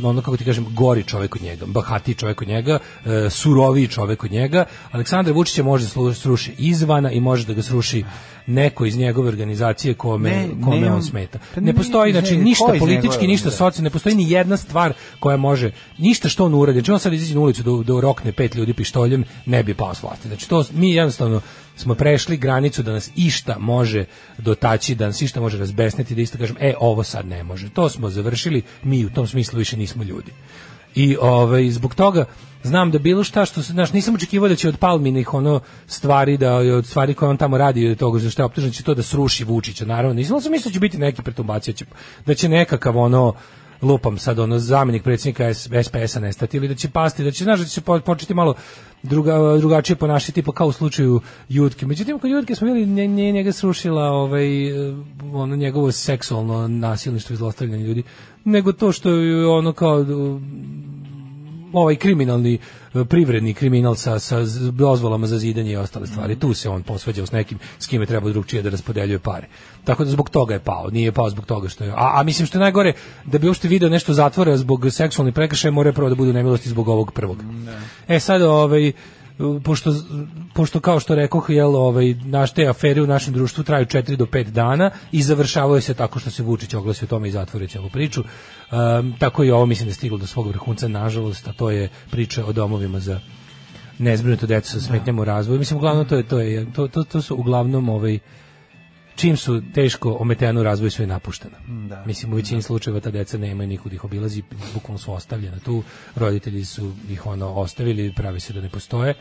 ono 0.04 0.22
kako 0.22 0.38
ti 0.38 0.46
kažem, 0.46 0.66
gori 0.70 1.04
čovek 1.04 1.36
od 1.36 1.42
njega, 1.42 1.66
bahati 1.66 2.16
čovek 2.16 2.42
od 2.42 2.48
njega, 2.48 2.80
uh, 2.80 3.12
suroviji 3.30 3.88
čovek 3.88 4.24
od 4.24 4.32
njega. 4.32 4.66
Aleksandra 4.92 5.34
Vučića 5.34 5.64
može 5.64 5.86
da 5.86 6.14
sruši 6.14 6.54
izvana 6.58 7.12
i 7.12 7.20
može 7.20 7.46
da 7.46 7.54
ga 7.54 7.62
sruši 7.62 8.04
neko 8.48 8.86
iz 8.86 8.98
njegove 8.98 9.28
organizacije 9.28 9.94
kome, 9.94 10.30
Ne, 10.30 10.48
kome 10.64 10.82
ne, 10.82 10.92
on 10.92 11.04
smeta. 11.04 11.40
pa 11.56 11.62
Ne 11.62 11.66
ne, 11.66 11.74
postoji, 11.74 12.12
znači, 12.12 12.38
ništa 12.38 12.74
politički, 12.80 13.28
ništa 13.28 13.52
socijalno, 13.52 13.84
ne 13.84 13.90
postoji 13.90 14.16
ni 14.16 14.32
jedna 14.32 14.58
stvar 14.58 14.94
koja 15.20 15.38
može, 15.38 15.72
ništa 15.98 16.30
što 16.30 16.46
on 16.46 16.54
uradi. 16.54 16.80
Znači 16.80 16.92
on 16.92 17.00
sad 17.00 17.14
izađe 17.14 17.36
na 17.36 17.42
ulicu 17.42 17.64
da, 17.64 17.94
da 17.94 18.02
rokne 18.02 18.32
pet 18.32 18.56
ljudi 18.56 18.74
pištoljem, 18.74 19.24
ne 19.46 19.64
bi 19.64 19.74
pao 19.74 19.94
s 19.94 20.04
vlasti. 20.04 20.28
Znači 20.28 20.50
to, 20.50 20.66
mi 20.74 20.94
jednostavno 20.94 21.42
smo 21.76 21.96
prešli 21.96 22.38
granicu 22.38 22.84
da 22.84 22.92
nas 22.92 23.12
išta 23.16 23.56
može 23.60 24.06
dotaći, 24.38 24.96
da 24.96 25.06
nas 25.06 25.22
išta 25.22 25.42
može 25.42 25.58
razbesniti, 25.58 26.16
da 26.16 26.22
isto 26.22 26.38
kažem, 26.38 26.56
e, 26.60 26.74
ovo 26.80 27.04
sad 27.04 27.26
ne 27.26 27.44
može. 27.44 27.70
To 27.70 27.90
smo 27.90 28.10
završili, 28.10 28.62
mi 28.84 29.06
u 29.06 29.10
tom 29.10 29.28
smislu 29.28 29.60
više 29.60 29.78
nismo 29.78 30.04
ljudi. 30.04 30.32
I 30.98 31.18
ovaj 31.22 31.70
zbog 31.70 31.96
toga 31.96 32.26
znam 32.64 32.92
da 32.92 33.00
bilo 33.00 33.24
šta 33.24 33.46
što 33.46 33.64
se 33.64 33.74
znaš 33.74 33.94
nisam 33.94 34.16
očekivao 34.16 34.50
da 34.50 34.56
će 34.56 34.70
od 34.70 34.78
Palminih 34.78 35.34
ono 35.34 35.60
stvari 35.88 36.38
da 36.38 36.56
od 36.56 36.86
stvari 36.86 37.14
koje 37.14 37.30
on 37.30 37.38
tamo 37.38 37.58
radi 37.58 37.90
od 37.90 37.98
toga 37.98 38.30
što 38.30 38.42
je 38.42 38.46
optužen 38.46 38.72
će 38.72 38.84
to 38.84 38.94
da 38.94 39.04
sruši 39.04 39.44
Vučića 39.44 39.86
naravno. 39.86 40.14
Nisam 40.14 40.42
sam 40.42 40.52
mislio 40.52 40.70
da 40.70 40.74
će 40.74 40.80
biti 40.80 40.98
neki 40.98 41.22
perturbacija 41.22 41.74
će, 41.74 41.86
da 42.26 42.34
će 42.34 42.50
nekakav 42.50 42.98
ono 42.98 43.34
lupam 43.82 44.18
sad 44.18 44.40
ono 44.40 44.60
zamjenik 44.60 45.04
predsjednika 45.04 45.54
SPS-a 45.54 46.20
nestati 46.20 46.58
ili 46.58 46.68
da 46.68 46.76
će 46.76 46.90
pasti 46.90 47.24
da 47.24 47.32
će 47.32 47.44
znaš 47.44 47.60
da 47.60 47.66
će 47.66 47.82
početi 47.82 48.34
malo 48.34 48.56
druga, 49.04 49.58
drugačije 49.60 49.96
ponašati 49.96 50.32
tipa 50.32 50.52
kao 50.52 50.68
u 50.68 50.72
slučaju 50.72 51.22
Jutke 51.50 51.86
međutim 51.86 52.20
kod 52.20 52.32
Jutke 52.32 52.56
smo 52.56 52.68
vidjeli 52.68 52.88
nje, 52.94 53.08
nje- 53.08 53.32
njega 53.32 53.52
srušila 53.52 54.04
ovaj 54.04 54.68
eh, 54.68 54.96
ono 55.34 55.56
njegovo 55.56 55.92
seksualno 55.92 56.68
nasilništvo 56.68 57.34
i 57.34 57.38
zlostavljanje 57.38 57.84
ljudi 57.84 58.04
nego 58.44 58.72
to 58.72 58.92
što 58.92 59.10
je 59.10 59.48
ono 59.48 59.74
kao 59.74 60.06
ovaj 61.78 61.96
kriminalni 61.96 62.58
e, 62.94 63.06
privredni 63.06 63.54
kriminal 63.54 63.96
sa, 63.96 64.20
sa 64.20 64.38
dozvolama 64.72 65.28
za 65.28 65.40
zidanje 65.40 65.72
i 65.72 65.76
ostale 65.76 66.08
stvari. 66.08 66.36
Tu 66.36 66.54
se 66.54 66.70
on 66.70 66.84
posvađao 66.84 67.26
s 67.26 67.32
nekim 67.32 67.60
s 67.80 67.88
kime 67.88 68.06
treba 68.06 68.30
drugčije 68.30 68.62
da 68.62 68.70
raspodeljuje 68.70 69.20
pare. 69.20 69.48
Tako 69.84 70.04
da 70.04 70.12
zbog 70.12 70.30
toga 70.30 70.54
je 70.54 70.60
pao. 70.60 70.90
Nije 70.92 71.12
pao 71.12 71.30
zbog 71.30 71.46
toga 71.46 71.70
što 71.70 71.84
je... 71.84 71.92
A, 71.92 72.12
a 72.20 72.24
mislim 72.24 72.46
što 72.46 72.58
je 72.58 72.60
najgore, 72.60 72.94
da 73.26 73.38
bi 73.38 73.48
uopšte 73.48 73.68
video 73.68 73.90
nešto 73.90 74.14
zatvora 74.14 74.58
zbog 74.58 74.86
seksualnih 74.92 75.34
prekršaja, 75.34 75.72
mora 75.72 75.94
prvo 75.94 76.10
da 76.10 76.16
bude 76.16 76.30
u 76.30 76.34
nemilosti 76.34 76.70
zbog 76.70 76.88
ovog 76.88 77.12
prvog. 77.12 77.38
E 78.08 78.20
sad, 78.20 78.42
ovaj, 78.42 78.92
pošto, 79.64 79.94
pošto 80.54 80.80
kao 80.80 81.00
što 81.00 81.16
rekoh, 81.16 81.46
jel, 81.50 81.76
ovaj, 81.76 82.14
naš 82.14 82.54
te 82.54 82.68
afere 82.68 83.02
u 83.02 83.08
našem 83.08 83.34
društvu 83.34 83.64
traju 83.64 83.86
4 83.86 84.16
do 84.16 84.26
5 84.26 84.44
dana 84.44 84.92
i 85.12 85.22
završavaju 85.22 85.82
se 85.82 85.94
tako 85.94 86.20
što 86.20 86.32
se 86.32 86.44
Vučić 86.44 86.74
oglasi 86.74 87.06
o 87.06 87.08
tome 87.08 87.28
i 87.28 87.32
zatvori 87.32 87.68
ovu 87.80 87.90
priču. 87.90 88.22
Um, 88.22 89.16
tako 89.20 89.44
i 89.44 89.52
ovo 89.52 89.66
mislim 89.66 89.90
da 89.90 89.96
stiglo 89.96 90.18
do 90.18 90.28
svog 90.28 90.48
vrhunca, 90.48 90.88
nažalost, 90.88 91.48
a 91.48 91.54
to 91.54 91.70
je 91.70 91.90
priča 92.12 92.46
o 92.46 92.54
domovima 92.54 93.00
za 93.00 93.20
nezbrinuto 94.00 94.48
decu 94.48 94.72
sa 94.72 94.82
smetnjama 94.82 95.22
u 95.22 95.26
razvoju. 95.26 95.60
Mislim, 95.60 95.78
uglavnom 95.78 96.08
to 96.08 96.16
je, 96.16 96.24
to 96.24 96.40
je, 96.40 96.74
to, 96.74 96.88
to, 96.88 97.04
to 97.04 97.22
su 97.22 97.36
uglavnom 97.36 97.90
ovaj, 97.90 98.20
čim 99.18 99.38
su 99.38 99.62
teško 99.74 100.18
ometeno 100.20 100.62
u 100.62 100.64
razvoju 100.64 100.92
sve 100.92 101.04
je 101.04 101.08
napušteno. 101.08 101.58
Da. 101.90 102.04
Mislim, 102.06 102.34
u 102.34 102.36
većini 102.36 102.62
slučajeva 102.62 103.00
ta 103.00 103.12
deca 103.12 103.38
nemaju 103.38 103.70
nikud 103.70 103.94
ih 103.94 104.04
obilazi, 104.04 104.44
bukvalno 104.74 104.98
su 104.98 105.14
ostavljena 105.14 105.60
tu, 105.60 105.84
roditelji 106.16 106.66
su 106.66 106.94
ih 107.10 107.26
ono 107.26 107.54
ostavili, 107.54 108.14
pravi 108.16 108.40
se 108.40 108.54
da 108.54 108.62
ne 108.62 108.70
postoje. 108.70 109.14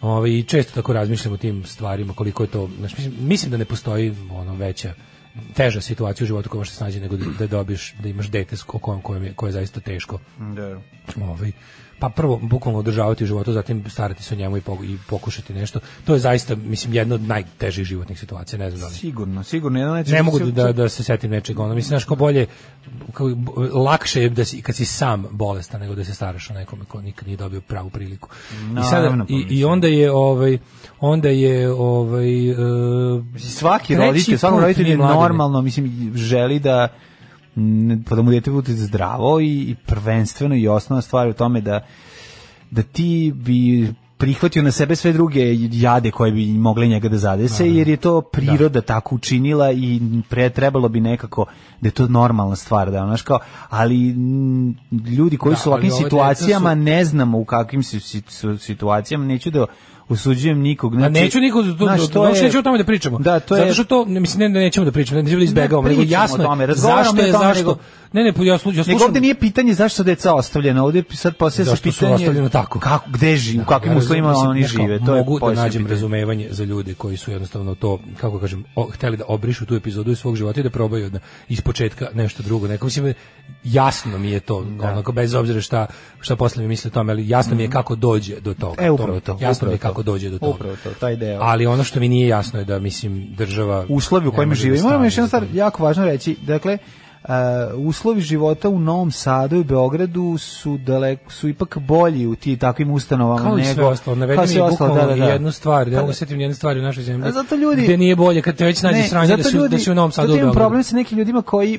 Ove, 0.00 0.38
I 0.38 0.42
često 0.42 0.72
tako 0.74 0.92
razmišljam 0.92 1.34
o 1.34 1.36
tim 1.36 1.64
stvarima, 1.64 2.12
koliko 2.12 2.42
je 2.42 2.46
to, 2.46 2.70
znači, 2.78 2.94
mislim, 2.96 3.14
mislim 3.20 3.50
da 3.50 3.56
ne 3.56 3.64
postoji 3.64 4.14
ono 4.30 4.54
veća 4.54 4.94
teža 5.54 5.80
situacija 5.80 6.24
u 6.24 6.26
životu 6.26 6.48
koja 6.48 6.58
može 6.58 6.70
se 6.70 6.76
snađe 6.76 7.00
nego 7.00 7.16
da, 7.16 7.26
da 7.38 7.46
dobiješ, 7.46 7.94
da 8.02 8.08
imaš 8.08 8.28
dete 8.28 8.56
s 8.56 8.62
kojem, 8.62 9.00
kojem 9.00 9.24
je, 9.24 9.34
koje 9.34 9.48
je 9.48 9.52
zaista 9.52 9.80
teško 9.80 10.18
Da. 10.38 10.80
ovaj 11.16 11.52
pa 12.00 12.08
prvo 12.08 12.38
bukvalno 12.38 12.78
održavati 12.78 13.24
u 13.24 13.26
životu, 13.26 13.52
zatim 13.52 13.84
starati 13.86 14.22
se 14.22 14.34
o 14.34 14.38
njemu 14.38 14.56
i, 14.56 14.60
poku- 14.60 14.84
i 14.84 14.98
pokušati 15.08 15.54
nešto. 15.54 15.80
To 16.04 16.14
je 16.14 16.20
zaista 16.20 16.54
mislim 16.56 16.94
jedna 16.94 17.14
od 17.14 17.22
najtežih 17.22 17.84
životnih 17.84 18.18
situacija, 18.20 18.58
ne 18.58 18.70
znam 18.70 18.80
da 18.80 18.86
li. 18.86 18.94
Sigurno, 18.94 19.42
sigurno. 19.44 19.80
Najteži- 19.80 20.12
Ne 20.12 20.22
mogu 20.22 20.38
da, 20.40 20.72
da 20.72 20.88
se 20.88 21.02
setim 21.02 21.30
nečega, 21.30 21.62
ono, 21.62 21.74
mislim, 21.74 21.88
znaš, 21.88 22.04
ko 22.04 22.14
bolje, 22.16 22.46
kao, 23.12 23.30
lakše 23.74 24.22
je 24.22 24.28
da 24.30 24.44
si, 24.44 24.62
kad 24.62 24.74
si 24.74 24.84
sam 24.84 25.26
bolestan 25.30 25.80
nego 25.80 25.94
da 25.94 26.04
se 26.04 26.14
staraš 26.14 26.50
o 26.50 26.54
nekome 26.54 26.84
ko 26.84 27.00
nikad 27.00 27.26
nije 27.26 27.36
dobio 27.36 27.60
pravu 27.60 27.90
priliku. 27.90 28.28
I, 28.52 28.82
sada, 28.82 29.02
Naravno, 29.02 29.26
pa 29.26 29.32
i, 29.32 29.46
i 29.50 29.64
onda 29.64 29.86
je, 29.88 30.12
ovaj, 30.12 30.58
onda 31.00 31.28
je, 31.28 31.72
ovaj, 31.72 32.50
uh, 32.50 32.58
svaki 33.38 33.94
roditelj, 33.96 34.38
svaki 34.38 34.56
roditelj 34.56 34.88
je 34.88 34.96
normalno, 34.96 35.62
mislim, 35.62 36.12
želi 36.16 36.58
da 36.58 36.88
pa 38.04 38.16
da 38.16 38.22
mu 38.22 38.30
dete 38.30 38.50
bude 38.50 38.72
zdravo 38.72 39.40
i, 39.40 39.46
i 39.46 39.76
prvenstveno 39.86 40.54
i 40.54 40.68
osnovna 40.68 41.02
stvar 41.02 41.26
je 41.26 41.30
u 41.30 41.34
tome 41.34 41.60
da 41.60 41.86
da 42.70 42.82
ti 42.82 43.32
bi 43.36 43.88
prihvatio 44.18 44.62
na 44.62 44.70
sebe 44.70 44.96
sve 44.96 45.12
druge 45.12 45.40
jade 45.72 46.10
koje 46.10 46.32
bi 46.32 46.46
mogle 46.48 46.86
njega 46.86 47.08
da 47.08 47.18
zadese, 47.18 47.68
jer 47.68 47.88
je 47.88 47.96
to 47.96 48.20
priroda 48.22 48.80
tako 48.80 49.14
učinila 49.14 49.72
i 49.72 50.00
pre 50.28 50.50
trebalo 50.50 50.88
bi 50.88 51.00
nekako 51.00 51.46
da 51.80 51.88
je 51.88 51.92
to 51.92 52.08
normalna 52.08 52.56
stvar, 52.56 52.90
da 52.90 52.98
znaš 52.98 53.22
kao, 53.22 53.38
ali 53.68 54.10
m, 54.10 54.74
ljudi 55.08 55.36
koji 55.36 55.52
Da, 55.52 55.58
su 55.58 55.68
u 55.68 55.72
ovakvim 55.72 55.90
situacijama, 55.92 56.70
su- 56.70 56.74
ne 56.76 57.04
znamo 57.04 57.38
u 57.38 57.44
kakvim 57.44 57.82
su 57.82 58.00
situacijama, 58.58 59.24
neću 59.24 59.50
da 59.50 59.66
osuđujem 60.10 60.58
nikog. 60.60 60.94
A 60.94 60.98
Znači, 60.98 61.12
neću 61.12 61.40
niko 61.40 61.62
to, 61.62 61.72
znaš, 61.74 62.08
to 62.08 62.20
uopšte 62.20 62.44
neću 62.44 62.58
o 62.58 62.62
tome 62.62 62.78
da 62.78 62.84
pričamo. 62.84 63.18
Da, 63.18 63.40
to 63.40 63.54
Zato 63.54 63.66
je 63.66 63.74
što 63.74 63.84
to 63.84 64.04
ne 64.04 64.20
mislim 64.20 64.38
ne 64.40 64.48
da 64.48 64.58
nećemo 64.58 64.84
da 64.84 64.92
pričamo, 64.92 65.22
ne 65.22 65.36
da 65.36 65.44
izbegavamo, 65.44 65.88
Ne 65.88 65.94
nego 65.94 66.02
jasno 66.04 66.38
tome, 66.38 66.64
je 66.64 66.74
zašto 66.74 67.22
je 67.22 67.32
zašto. 67.32 67.54
nego- 67.58 67.76
Ne, 68.12 68.22
ne, 68.22 68.32
ja, 68.38 68.58
slu, 68.58 68.72
ja 68.72 68.76
Nego 68.76 68.84
slušam. 68.84 69.02
ovde 69.02 69.20
nije 69.20 69.34
pitanje 69.34 69.74
zašto 69.74 69.96
su 69.96 70.02
deca 70.02 70.34
ostavljena, 70.34 70.84
ovde 70.84 71.02
sad 71.10 71.36
poslije 71.36 71.64
se 71.64 71.70
Zašto 71.70 71.92
su 71.92 71.98
pitanje 71.98 72.14
ostavljena 72.14 72.48
tako? 72.48 72.78
Kako, 72.78 73.10
gde 73.10 73.36
žive, 73.36 73.62
u 73.62 73.66
kakvim 73.66 73.96
uslovima 73.96 74.32
oni 74.32 74.62
žive, 74.64 74.98
to 74.98 75.14
je 75.14 75.18
mogu 75.18 75.38
da 75.40 75.46
nađem 75.46 75.70
pitanje. 75.72 75.88
razumevanje 75.90 76.48
za 76.50 76.64
ljude 76.64 76.94
koji 76.94 77.16
su 77.16 77.30
jednostavno 77.30 77.74
to, 77.74 77.98
kako 78.16 78.38
kažem, 78.38 78.64
o, 78.76 78.84
hteli 78.84 79.16
da 79.16 79.24
obrišu 79.28 79.66
tu 79.66 79.74
epizodu 79.74 80.10
iz 80.10 80.18
svog 80.18 80.36
života 80.36 80.60
i 80.60 80.62
da 80.62 80.70
probaju 80.70 81.10
da 81.10 81.18
ispočetka 81.48 82.08
nešto 82.14 82.42
drugo. 82.42 82.68
Neko 82.68 82.86
mislim 82.86 83.14
jasno 83.64 84.18
mi 84.18 84.30
je 84.30 84.40
to, 84.40 84.56
onako 84.80 85.12
bez 85.12 85.34
obzira 85.34 85.60
šta 85.60 85.86
šta 86.20 86.36
posle 86.36 86.62
mi 86.62 86.68
misle 86.68 86.88
o 86.88 86.92
tome, 86.92 87.12
ali 87.12 87.28
jasno 87.28 87.54
mi 87.56 87.62
je 87.62 87.70
kako 87.70 87.94
dođe 87.94 88.40
do 88.40 88.54
toga. 88.54 88.74
Mhm. 88.74 88.84
E, 88.84 88.90
upravo 88.90 89.20
to, 89.20 89.32
Jasno 89.32 89.50
upravo 89.52 89.70
mi 89.70 89.74
je 89.74 89.78
to. 89.78 89.88
kako 89.88 90.02
dođe 90.02 90.30
do 90.30 90.38
toga. 90.38 90.50
Upravo 90.50 90.76
to, 90.84 90.90
taj 90.90 91.16
deo. 91.16 91.38
Ali 91.42 91.66
ono 91.66 91.84
što 91.84 92.00
mi 92.00 92.08
nije 92.08 92.28
jasno 92.28 92.58
je 92.58 92.64
da 92.64 92.78
mislim 92.78 93.34
država 93.34 93.86
uslovi 93.88 94.26
u 94.26 94.32
kojima 94.32 94.50
da 94.50 94.54
žive. 94.54 94.82
Moramo 94.82 95.04
još 95.04 95.16
stvar 95.26 95.44
jako 95.52 95.82
važno 95.82 96.04
reći, 96.04 96.36
dakle, 96.42 96.78
Uh, 97.22 97.28
uslovi 97.78 98.20
života 98.20 98.68
u 98.68 98.78
Novom 98.78 99.10
Sadu 99.10 99.56
i 99.56 99.64
Beogradu 99.64 100.38
su 100.38 100.78
daleko 100.78 101.32
su 101.32 101.48
ipak 101.48 101.78
bolji 101.78 102.26
u 102.26 102.34
ti 102.34 102.56
takvim 102.56 102.90
ustanovama 102.90 103.42
kao 103.42 103.56
nego 103.56 103.86
ostalo, 103.86 104.26
kao 104.36 104.46
sve 104.46 104.62
ostalo, 104.62 104.94
da, 104.94 105.06
da, 105.06 105.14
da. 105.16 105.24
jednu 105.24 105.52
stvar, 105.52 105.90
da 105.90 105.96
Pa 105.96 106.00
mogu 106.00 106.12
setim 106.12 106.40
jednu 106.40 106.54
stvar 106.54 106.76
u 106.76 106.82
našoj 106.82 107.02
zemlji. 107.02 107.32
Zato 107.32 107.54
ljudi- 107.54 107.82
gde 107.82 107.96
nije 107.96 108.16
bolje 108.16 108.42
kad 108.42 108.56
te 108.56 108.64
već 108.64 108.82
nađe 108.82 108.98
Ne, 108.98 109.08
sranje 109.08 109.36
da 109.36 109.42
su, 109.42 109.68
da 109.68 109.78
su 109.78 109.92
u 109.92 109.94
Novom 109.94 110.12
Sadu 110.12 110.28
u 110.28 110.34
Beogradu. 110.34 110.54
problem 110.54 110.82
sa 110.82 110.96
nekim 110.96 111.18
ljudima 111.18 111.42
koji 111.42 111.78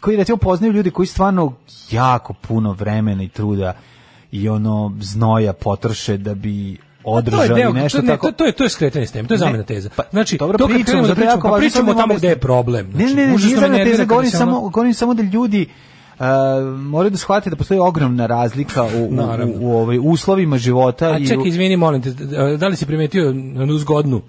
koji 0.00 0.16
recimo 0.16 0.36
poznaju 0.38 0.72
ljudi 0.72 0.90
koji 0.90 1.06
stvarno 1.06 1.52
jako 1.90 2.32
puno 2.32 2.72
vremena 2.72 3.22
i 3.22 3.28
truda 3.28 3.72
i 4.32 4.48
ono 4.48 4.92
znoja 5.00 5.52
potroše 5.52 6.16
da 6.16 6.34
bi 6.34 6.76
To 7.02 7.10
je 7.10 7.16
održali 7.16 7.48
deo, 7.54 7.72
nešto 7.72 7.98
to, 7.98 8.02
ne, 8.02 8.08
tako. 8.08 8.26
to, 8.26 8.32
to 8.32 8.44
je 8.44 8.52
to 8.52 8.64
je 8.64 8.70
skretanje 8.70 9.06
s 9.06 9.12
teme, 9.12 9.28
to 9.28 9.34
je 9.34 9.38
Ne, 9.38 9.38
zamena 9.40 9.62
teza. 9.62 9.90
pa, 9.96 10.02
Znači, 10.10 10.36
dobro, 10.38 10.58
to 10.58 10.66
pričamo, 10.66 10.84
krenemo 10.84 11.08
da 11.08 11.14
pričamo, 11.14 11.42
pa 11.42 11.56
pričamo 11.58 11.86
samo 11.86 11.94
tamo 11.94 12.14
da 12.14 12.18
gde 12.18 12.28
je 12.28 12.38
problem. 12.38 12.86
Ne, 12.86 12.92
Znači, 12.92 13.14
ne, 13.14 13.26
ne, 13.26 13.32
me 13.32 13.38
zamena 13.38 13.68
nervira 13.68 13.84
teza, 13.90 14.04
govorim 14.04 14.30
samo, 14.30 14.60
govorim 14.60 14.94
samo 14.94 15.14
da 15.14 15.22
ljudi 15.24 15.66
Uh, 16.20 16.24
moraju 16.76 17.10
da 17.10 17.16
shvate 17.16 17.50
da 17.50 17.56
postoji 17.56 17.80
ogromna 17.80 18.26
razlika 18.26 18.82
u, 18.84 18.88
u, 19.04 19.12
Naravno. 19.12 19.54
u, 19.54 19.62
u 19.62 19.72
ovaj 19.72 19.98
uslovima 20.02 20.58
života 20.58 21.06
A 21.06 21.18
i 21.18 21.26
čekaj, 21.26 21.42
u- 21.42 21.46
izvini, 21.46 21.76
molim 21.76 22.02
te, 22.02 22.10
da 22.56 22.68
li 22.68 22.76
si 22.76 22.86
primetio 22.86 23.28
onu 23.56 23.78
zgodnu 23.78 24.20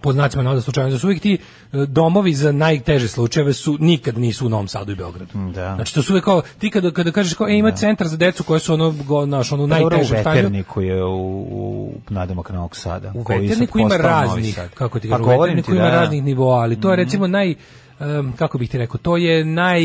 pod 0.00 0.14
znacima 0.14 0.42
navoda 0.42 0.60
slučajeva 0.60 0.90
da 0.90 0.98
su 0.98 1.06
uvijek 1.06 1.22
ti 1.22 1.34
e, 1.34 1.38
domovi 1.86 2.34
za 2.34 2.52
najteže 2.52 3.08
slučajeve 3.08 3.52
su 3.52 3.76
nikad 3.80 4.18
nisu 4.18 4.46
u 4.46 4.48
Novom 4.48 4.68
Sadu 4.68 4.92
i 4.92 4.94
Beogradu. 4.94 5.50
Da. 5.54 5.74
Znači 5.74 5.94
to 5.94 6.02
su 6.02 6.12
uvijek 6.12 6.24
kao 6.24 6.42
ti 6.58 6.70
kada 6.70 6.90
kada 6.90 7.10
kažeš 7.10 7.34
kao 7.34 7.48
e 7.48 7.56
ima 7.56 7.72
centar 7.72 8.08
za 8.08 8.16
decu 8.16 8.44
koje 8.44 8.60
su 8.60 8.74
ono 8.74 8.94
go, 9.06 9.26
naš 9.26 9.52
ono 9.52 9.68
Pa 9.68 9.78
dobro, 9.78 9.96
u 9.96 9.98
najteže 9.98 10.16
veterniku 10.16 10.80
je 10.80 11.04
u, 11.04 11.46
u 11.50 11.92
nadomak 12.08 12.50
Novog 12.50 12.76
Sada. 12.76 13.12
U 13.14 13.24
veterniku 13.28 13.78
ima 13.78 13.96
raznih, 13.96 14.58
kako 14.74 14.98
ti 14.98 15.10
Pa 15.10 15.16
kažem, 15.16 15.32
u 15.32 15.40
veterniku 15.40 15.74
ima 15.74 15.84
da. 15.84 15.90
raznih 15.90 16.22
nivoa, 16.22 16.60
ali 16.60 16.80
to 16.80 16.90
je 16.90 16.96
recimo 16.96 17.26
naj 17.26 17.54
em, 18.00 18.32
kako 18.32 18.58
bih 18.58 18.70
ti 18.70 18.78
rekao, 18.78 18.98
to 18.98 19.16
je 19.16 19.44
naj 19.44 19.82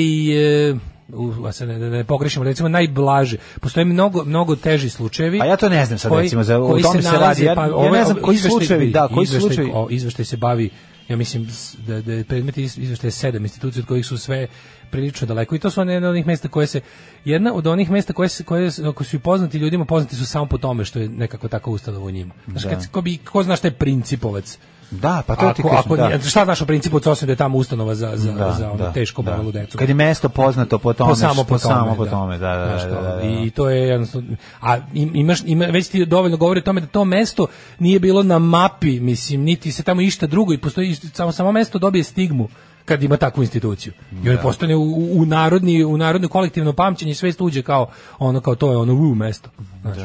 e, 0.70 0.76
u, 1.14 1.52
sad 1.52 1.68
ne, 1.68 1.80
ne, 1.80 2.04
pogrešimo, 2.04 2.46
recimo 2.46 2.70
najblaže. 2.70 3.38
Postoje 3.62 3.86
mnogo 3.86 4.24
mnogo 4.26 4.56
teži 4.56 4.90
slučajevi. 4.90 5.42
A 5.42 5.46
ja 5.46 5.58
to 5.58 5.70
ne 5.70 5.86
znam 5.86 6.00
sad, 6.00 6.10
koji- 6.10 6.24
recimo, 6.24 6.44
za- 6.44 6.60
o 6.60 6.68
koji 6.68 6.84
tome 6.84 7.02
se 7.02 7.08
radi. 7.08 7.18
nalaze, 7.18 7.46
Ja- 7.46 7.56
pa 7.56 7.66
ja 7.66 7.76
ovaj- 7.76 7.92
ne 7.92 8.06
znam 8.06 8.18
koji 8.18 8.38
slučajevi, 8.38 8.92
da, 8.92 9.08
koji 9.08 9.28
slučajevi? 9.28 9.72
o, 9.74 9.88
izveštaj 9.90 10.26
se 10.26 10.38
bavi 10.38 10.70
ja 11.08 11.18
mislim 11.18 11.48
da, 11.78 12.02
da 12.02 12.14
je 12.14 12.24
predmet 12.24 12.58
iz- 12.58 12.78
izveštaja 12.78 13.12
sedam 13.12 13.44
institucija 13.44 13.82
od 13.82 13.88
kojih 13.88 14.06
su 14.06 14.18
sve 14.18 14.48
prilično 14.92 15.28
daleko 15.28 15.56
i 15.56 15.60
to 15.60 15.70
su 15.70 15.82
one 15.82 15.98
od 15.98 16.04
onih 16.04 16.28
mesta 16.28 16.48
koje 16.48 16.68
se 16.68 16.82
jedna 17.26 17.54
od 17.54 17.68
onih 17.68 17.92
mesta 17.92 18.14
koje 18.14 18.30
se 18.30 18.44
koje 18.44 18.72
se- 18.72 18.84
ako 18.86 19.04
su 19.04 19.20
poznati 19.20 19.58
ljudima 19.58 19.86
poznati 19.86 20.16
su 20.16 20.26
samo 20.26 20.46
po 20.46 20.58
tome 20.58 20.86
što 20.86 21.00
je 21.00 21.10
nekako 21.10 21.48
tako 21.48 21.72
ustanova 21.72 22.06
u 22.06 22.12
njima. 22.12 22.34
Znaš, 22.48 22.64
Da. 22.64 22.70
kad, 22.70 22.88
ko, 22.88 23.02
bi, 23.02 23.18
ko 23.18 23.44
zna 23.44 23.56
šta 23.56 23.68
je 23.68 23.72
principovac? 23.72 24.58
Da, 24.91 25.23
pa 25.27 25.35
to 25.35 25.53
ti 25.53 25.61
ako, 25.61 25.69
kažem, 25.69 25.80
ako, 25.80 25.97
da. 25.97 26.19
šta 26.19 26.45
znaš 26.45 26.61
o 26.61 26.65
principu 26.65 26.99
osim 27.05 27.26
da 27.26 27.31
je 27.31 27.35
tamo 27.35 27.57
ustanova 27.57 27.95
za, 27.95 28.11
za, 28.15 28.31
Da, 28.31 28.51
za 28.51 28.68
ono 28.68 28.77
da, 28.77 28.91
teško 28.91 29.22
da. 29.22 29.31
bolelu 29.31 29.51
decu? 29.51 29.77
Kad 29.77 29.89
je 29.89 29.95
mesto 29.95 30.30
poznato 30.30 30.77
po 30.77 30.93
tome, 30.93 31.09
po 31.09 31.15
samo 31.15 31.43
po 31.43 31.57
tome, 31.57 31.59
samo 31.59 31.95
po 31.95 32.05
tome, 32.05 32.38
da, 32.38 32.55
da, 32.55 32.65
Znaš 32.68 32.84
da, 32.84 33.01
da, 33.01 33.15
da. 33.15 33.22
I 33.23 33.49
to 33.49 33.69
je 33.69 33.88
jednostavno, 33.88 34.35
a 34.61 34.77
im- 34.93 35.15
imaš, 35.15 35.39
ima, 35.45 35.65
već 35.65 35.88
ti 35.88 36.05
dovoljno 36.05 36.38
govori 36.38 36.59
o 36.59 36.63
tome 36.63 36.81
da 36.81 36.88
to 36.88 37.05
mesto 37.05 37.47
nije 37.80 37.99
bilo 37.99 38.23
na 38.23 38.39
mapi, 38.39 38.99
mislim, 38.99 39.41
niti 39.41 39.72
se 39.72 39.84
tamo 39.84 40.01
išta 40.01 40.27
drugo 40.27 40.53
i 40.53 40.57
postoji, 40.57 40.95
samo, 40.95 41.31
samo 41.31 41.51
mesto 41.51 41.80
dobije 41.80 42.03
stigmu 42.03 42.47
kad 42.85 43.03
ima 43.03 43.18
takvu 43.18 43.43
instituciju. 43.43 43.93
I 44.23 44.30
on 44.30 44.38
postane 44.41 44.76
u, 44.76 45.09
u, 45.13 45.26
narodni 45.26 45.84
u 45.84 45.97
narodno 45.97 46.27
kolektivno 46.27 46.73
pamćenje 46.73 47.15
sve 47.15 47.34
uđe 47.39 47.61
kao 47.61 47.89
ono 48.19 48.41
kao 48.41 48.55
to 48.55 48.72
je 48.72 48.77
ono 48.77 48.93
u 48.93 49.15
mesto. 49.15 49.49
Znaš. 49.81 49.97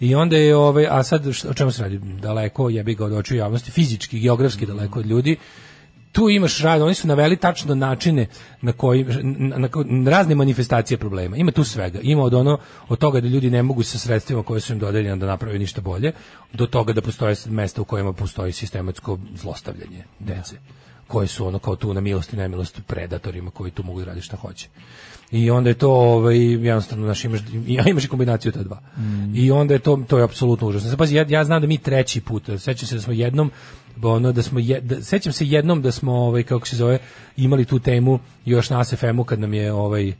I 0.00 0.14
onda 0.14 0.36
je 0.36 0.56
ovaj 0.56 0.86
a 0.90 1.02
sad 1.02 1.26
o 1.26 1.54
čemu 1.54 1.70
se 1.70 1.82
radi? 1.82 1.98
Daleko 1.98 2.68
jebi 2.68 2.94
ga 2.94 3.04
od 3.04 3.12
očiju 3.12 3.38
javnosti, 3.38 3.70
fizički, 3.70 4.20
geografski 4.20 4.66
daleko 4.66 4.98
od 4.98 5.06
ljudi 5.06 5.36
tu 6.12 6.28
imaš 6.28 6.58
rad, 6.58 6.82
oni 6.82 6.94
su 6.94 7.08
naveli 7.08 7.36
tačno 7.36 7.74
načine 7.74 8.26
na 8.60 8.72
koji 8.72 9.04
na, 9.04 9.58
na, 9.58 9.68
na 9.84 10.10
razne 10.10 10.34
manifestacije 10.34 10.98
problema. 10.98 11.36
Ima 11.36 11.52
tu 11.52 11.64
svega. 11.64 12.00
Ima 12.02 12.22
od 12.22 12.34
ono 12.34 12.58
od 12.88 12.98
toga 12.98 13.20
da 13.20 13.28
ljudi 13.28 13.50
ne 13.50 13.62
mogu 13.62 13.82
sa 13.82 13.98
sredstvima 13.98 14.42
koje 14.42 14.60
su 14.60 14.72
im 14.72 14.78
dodeljena 14.78 15.16
da 15.16 15.26
naprave 15.26 15.58
ništa 15.58 15.80
bolje, 15.80 16.12
do 16.52 16.66
toga 16.66 16.92
da 16.92 17.00
postoje 17.00 17.36
mesta 17.46 17.82
u 17.82 17.84
kojima 17.84 18.12
postoji 18.12 18.52
sistematsko 18.52 19.18
zlostavljanje 19.34 20.04
dece 20.18 20.56
koje 21.06 21.26
su 21.26 21.46
ono 21.46 21.58
kao 21.58 21.76
tu 21.76 21.94
na 21.94 22.00
milost 22.00 22.32
i 22.32 22.36
nemilost 22.36 22.80
predatorima 22.86 23.50
koji 23.50 23.70
tu 23.70 23.82
mogu 23.82 24.00
da 24.00 24.06
radi 24.06 24.20
šta 24.20 24.36
hoće. 24.36 24.68
I 25.30 25.50
onda 25.50 25.70
je 25.70 25.74
to 25.74 25.90
ovaj 25.90 26.38
jednostavno 26.38 27.06
naš 27.06 27.24
imaš 27.24 27.40
ja 27.66 27.84
imaš 27.86 28.04
i 28.04 28.08
kombinaciju 28.08 28.52
ta 28.52 28.62
dva. 28.62 28.80
I 29.34 29.50
onda 29.50 29.74
je 29.74 29.80
to 29.80 30.04
to 30.08 30.18
je 30.18 30.24
apsolutno 30.24 30.68
užasno. 30.68 30.96
Pazi, 30.96 31.16
ja, 31.16 31.26
ja 31.28 31.44
znam 31.44 31.60
da 31.60 31.66
mi 31.66 31.78
treći 31.78 32.20
put, 32.20 32.50
sećam 32.58 32.86
se 32.86 32.94
da 32.94 33.00
smo 33.00 33.12
jednom 33.12 33.50
ono 34.02 34.32
da 34.32 34.42
smo 34.42 34.60
je, 34.60 34.80
da, 34.80 35.02
sećam 35.02 35.32
se 35.32 35.46
jednom 35.46 35.82
da 35.82 35.92
smo 35.92 36.12
ovaj 36.12 36.42
kako 36.42 36.66
se 36.66 36.76
zove 36.76 36.98
imali 37.36 37.64
tu 37.64 37.78
temu 37.78 38.18
još 38.44 38.70
na 38.70 38.84
SFM-u 38.84 39.24
kad 39.24 39.40
nam 39.40 39.54
je 39.54 39.72
ovaj 39.72 40.12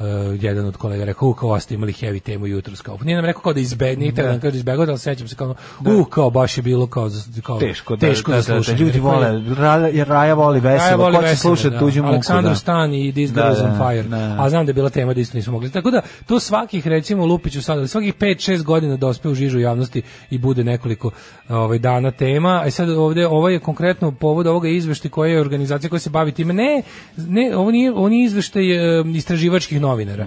uh, 0.00 0.06
jedan 0.42 0.66
od 0.66 0.76
kolega 0.76 1.04
rekao, 1.04 1.28
u, 1.28 1.34
kao 1.34 1.60
ste 1.60 1.74
imali 1.74 1.92
heavy 1.92 2.20
temu 2.20 2.46
jutros, 2.46 2.80
kao, 2.80 2.98
nije 3.04 3.16
nam 3.16 3.24
rekao 3.24 3.42
kao 3.42 3.52
da 3.52 3.60
izbegne, 3.60 4.00
nije 4.00 4.12
da. 4.12 4.40
kaže 4.40 4.56
izbegao, 4.56 4.86
ali 4.88 4.98
sećam 4.98 5.28
se 5.28 5.36
kao, 5.36 5.54
u, 5.80 6.04
kao, 6.04 6.30
baš 6.30 6.56
je 6.58 6.62
bilo 6.62 6.86
kao, 6.86 7.10
kao 7.42 7.58
Teško, 7.58 7.96
da, 7.96 8.06
teško 8.06 8.30
da, 8.30 8.40
da, 8.42 8.54
da, 8.54 8.60
da, 8.60 8.72
ljudi 8.72 9.00
vole, 9.00 9.42
Raja, 9.56 10.04
Raja 10.04 10.34
voli 10.34 10.60
veselo, 10.60 10.78
Raja 10.78 10.96
voli 10.96 11.16
ko 11.16 11.22
će 11.22 11.36
slušati 11.36 11.70
da. 11.70 11.78
tuđu 11.78 12.02
muku, 12.02 12.12
Aleksandar 12.12 12.52
da. 12.52 12.56
Stan 12.56 12.94
i 12.94 13.12
This 13.12 13.30
Da, 13.32 13.42
Girl 13.42 13.62
da, 13.62 13.72
on 13.72 13.90
Fire. 13.90 14.02
da. 14.02 14.36
A 14.38 14.50
znam 14.50 14.66
da 14.66 14.70
je 14.70 14.74
bila 14.74 14.90
tema 14.90 15.14
da 15.14 15.20
isto 15.20 15.36
nismo 15.36 15.52
mogli. 15.52 15.70
Tako 15.70 15.90
da, 15.90 16.02
to 16.26 16.40
svakih, 16.40 16.86
recimo, 16.86 17.26
Lupiću 17.26 17.62
sada, 17.62 17.86
svakih 17.86 18.14
5-6 18.14 18.62
godina 18.62 18.96
dospe 18.96 19.28
u 19.28 19.34
žižu 19.34 19.58
javnosti 19.58 20.02
i 20.30 20.38
bude 20.38 20.64
nekoliko 20.64 21.10
ovaj, 21.48 21.78
dana 21.78 22.10
tema. 22.10 22.62
A 22.64 22.70
sad 22.70 22.90
ovde, 22.90 23.26
ovo 23.26 23.48
je 23.48 23.58
konkretno 23.58 24.12
povod 24.12 24.46
ovoga 24.46 24.68
izveštaja 24.68 25.10
koja 25.10 25.32
je 25.32 25.40
organizacija 25.40 25.90
koja 25.90 26.00
se 26.00 26.10
bavi 26.10 26.32
time. 26.32 26.54
Ne, 26.54 26.82
ne 27.16 27.56
ovo 27.56 27.70
nije, 27.70 27.92
ovo 27.92 28.08
nije 28.08 28.24
izveštaj 28.24 28.98
e, 28.98 29.04
istraživačkih 29.14 29.80
novinara. 29.90 30.26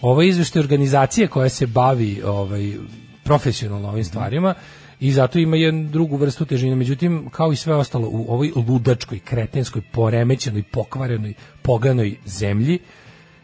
Ovo 0.00 0.22
je 0.22 0.28
izveštaj 0.28 0.60
organizacije 0.60 1.28
koja 1.28 1.48
se 1.48 1.66
bavi 1.66 2.22
ovaj, 2.22 2.72
profesionalno 3.24 3.88
ovim 3.88 4.04
stvarima 4.04 4.54
i 5.00 5.12
zato 5.12 5.38
ima 5.38 5.56
jednu 5.56 5.88
drugu 5.90 6.16
vrstu 6.16 6.44
težine. 6.44 6.76
Međutim, 6.76 7.28
kao 7.30 7.52
i 7.52 7.56
sve 7.56 7.74
ostalo, 7.74 8.08
u 8.08 8.26
ovoj 8.28 8.52
ludačkoj, 8.56 9.18
kretenskoj, 9.18 9.82
poremećenoj, 9.92 10.62
pokvarenoj, 10.62 11.34
poganoj 11.62 12.16
zemlji, 12.26 12.78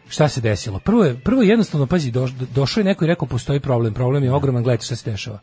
šta 0.09 0.27
se 0.27 0.41
desilo? 0.41 0.79
Prvo 0.79 1.03
je, 1.05 1.15
prvo 1.19 1.41
je 1.41 1.49
jednostavno, 1.49 1.87
pazi, 1.87 2.11
doš, 2.11 2.31
došao 2.31 2.81
je 2.81 2.85
neko 2.85 3.05
i 3.05 3.07
rekao 3.07 3.27
postoji 3.27 3.59
problem, 3.59 3.93
problem 3.93 4.23
je 4.23 4.33
ogroman, 4.33 4.63
gledajte 4.63 4.85
šta 4.85 4.95
se 4.95 5.11
dešava. 5.11 5.39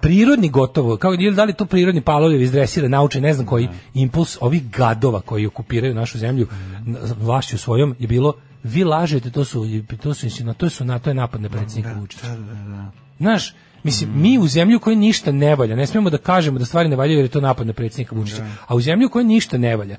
Prirodni 0.00 0.48
gotovo, 0.48 0.96
kao 0.96 1.14
ili 1.14 1.34
da 1.34 1.44
li 1.44 1.52
to 1.52 1.66
prirodni 1.66 2.00
palovi 2.00 2.42
izdresira, 2.42 2.88
nauče, 2.88 3.20
ne 3.20 3.32
znam 3.32 3.46
koji 3.46 3.68
impuls 3.94 4.36
ovih 4.40 4.70
gadova 4.70 5.20
koji 5.20 5.46
okupiraju 5.46 5.94
našu 5.94 6.18
zemlju 6.18 6.46
n- 6.86 6.96
vlašću 7.20 7.58
svojom 7.58 7.96
je 7.98 8.06
bilo 8.06 8.34
vi 8.66 8.84
lažete, 8.84 9.30
to 9.30 9.44
su 9.44 9.64
to 9.98 10.14
su 10.14 10.26
insinu- 10.26 10.54
to 10.54 10.70
su 10.70 10.84
na 10.84 10.98
to 10.98 11.10
je 11.10 11.14
napad 11.14 11.40
na 11.40 11.48
predsjednika 11.48 11.94
Vučića. 11.94 12.26
Znaš, 13.18 13.54
mislim, 13.82 14.10
mi 14.14 14.38
u 14.38 14.48
zemlju 14.48 14.80
koja 14.80 14.96
ništa 14.96 15.32
ne 15.32 15.54
valja, 15.54 15.76
ne 15.76 15.86
smijemo 15.86 16.10
da 16.10 16.18
kažemo 16.18 16.58
da 16.58 16.64
stvari 16.64 16.88
ne 16.88 16.96
valjaju 16.96 17.18
jer 17.18 17.24
je 17.24 17.30
to 17.30 17.40
napad 17.40 17.66
na 17.66 17.72
predsjednika 17.72 18.14
Vučića, 18.14 18.36
a 18.66 18.74
u 18.74 18.80
zemlju 18.80 19.08
koja 19.08 19.24
ništa 19.24 19.58
ne 19.58 19.76
valja, 19.76 19.96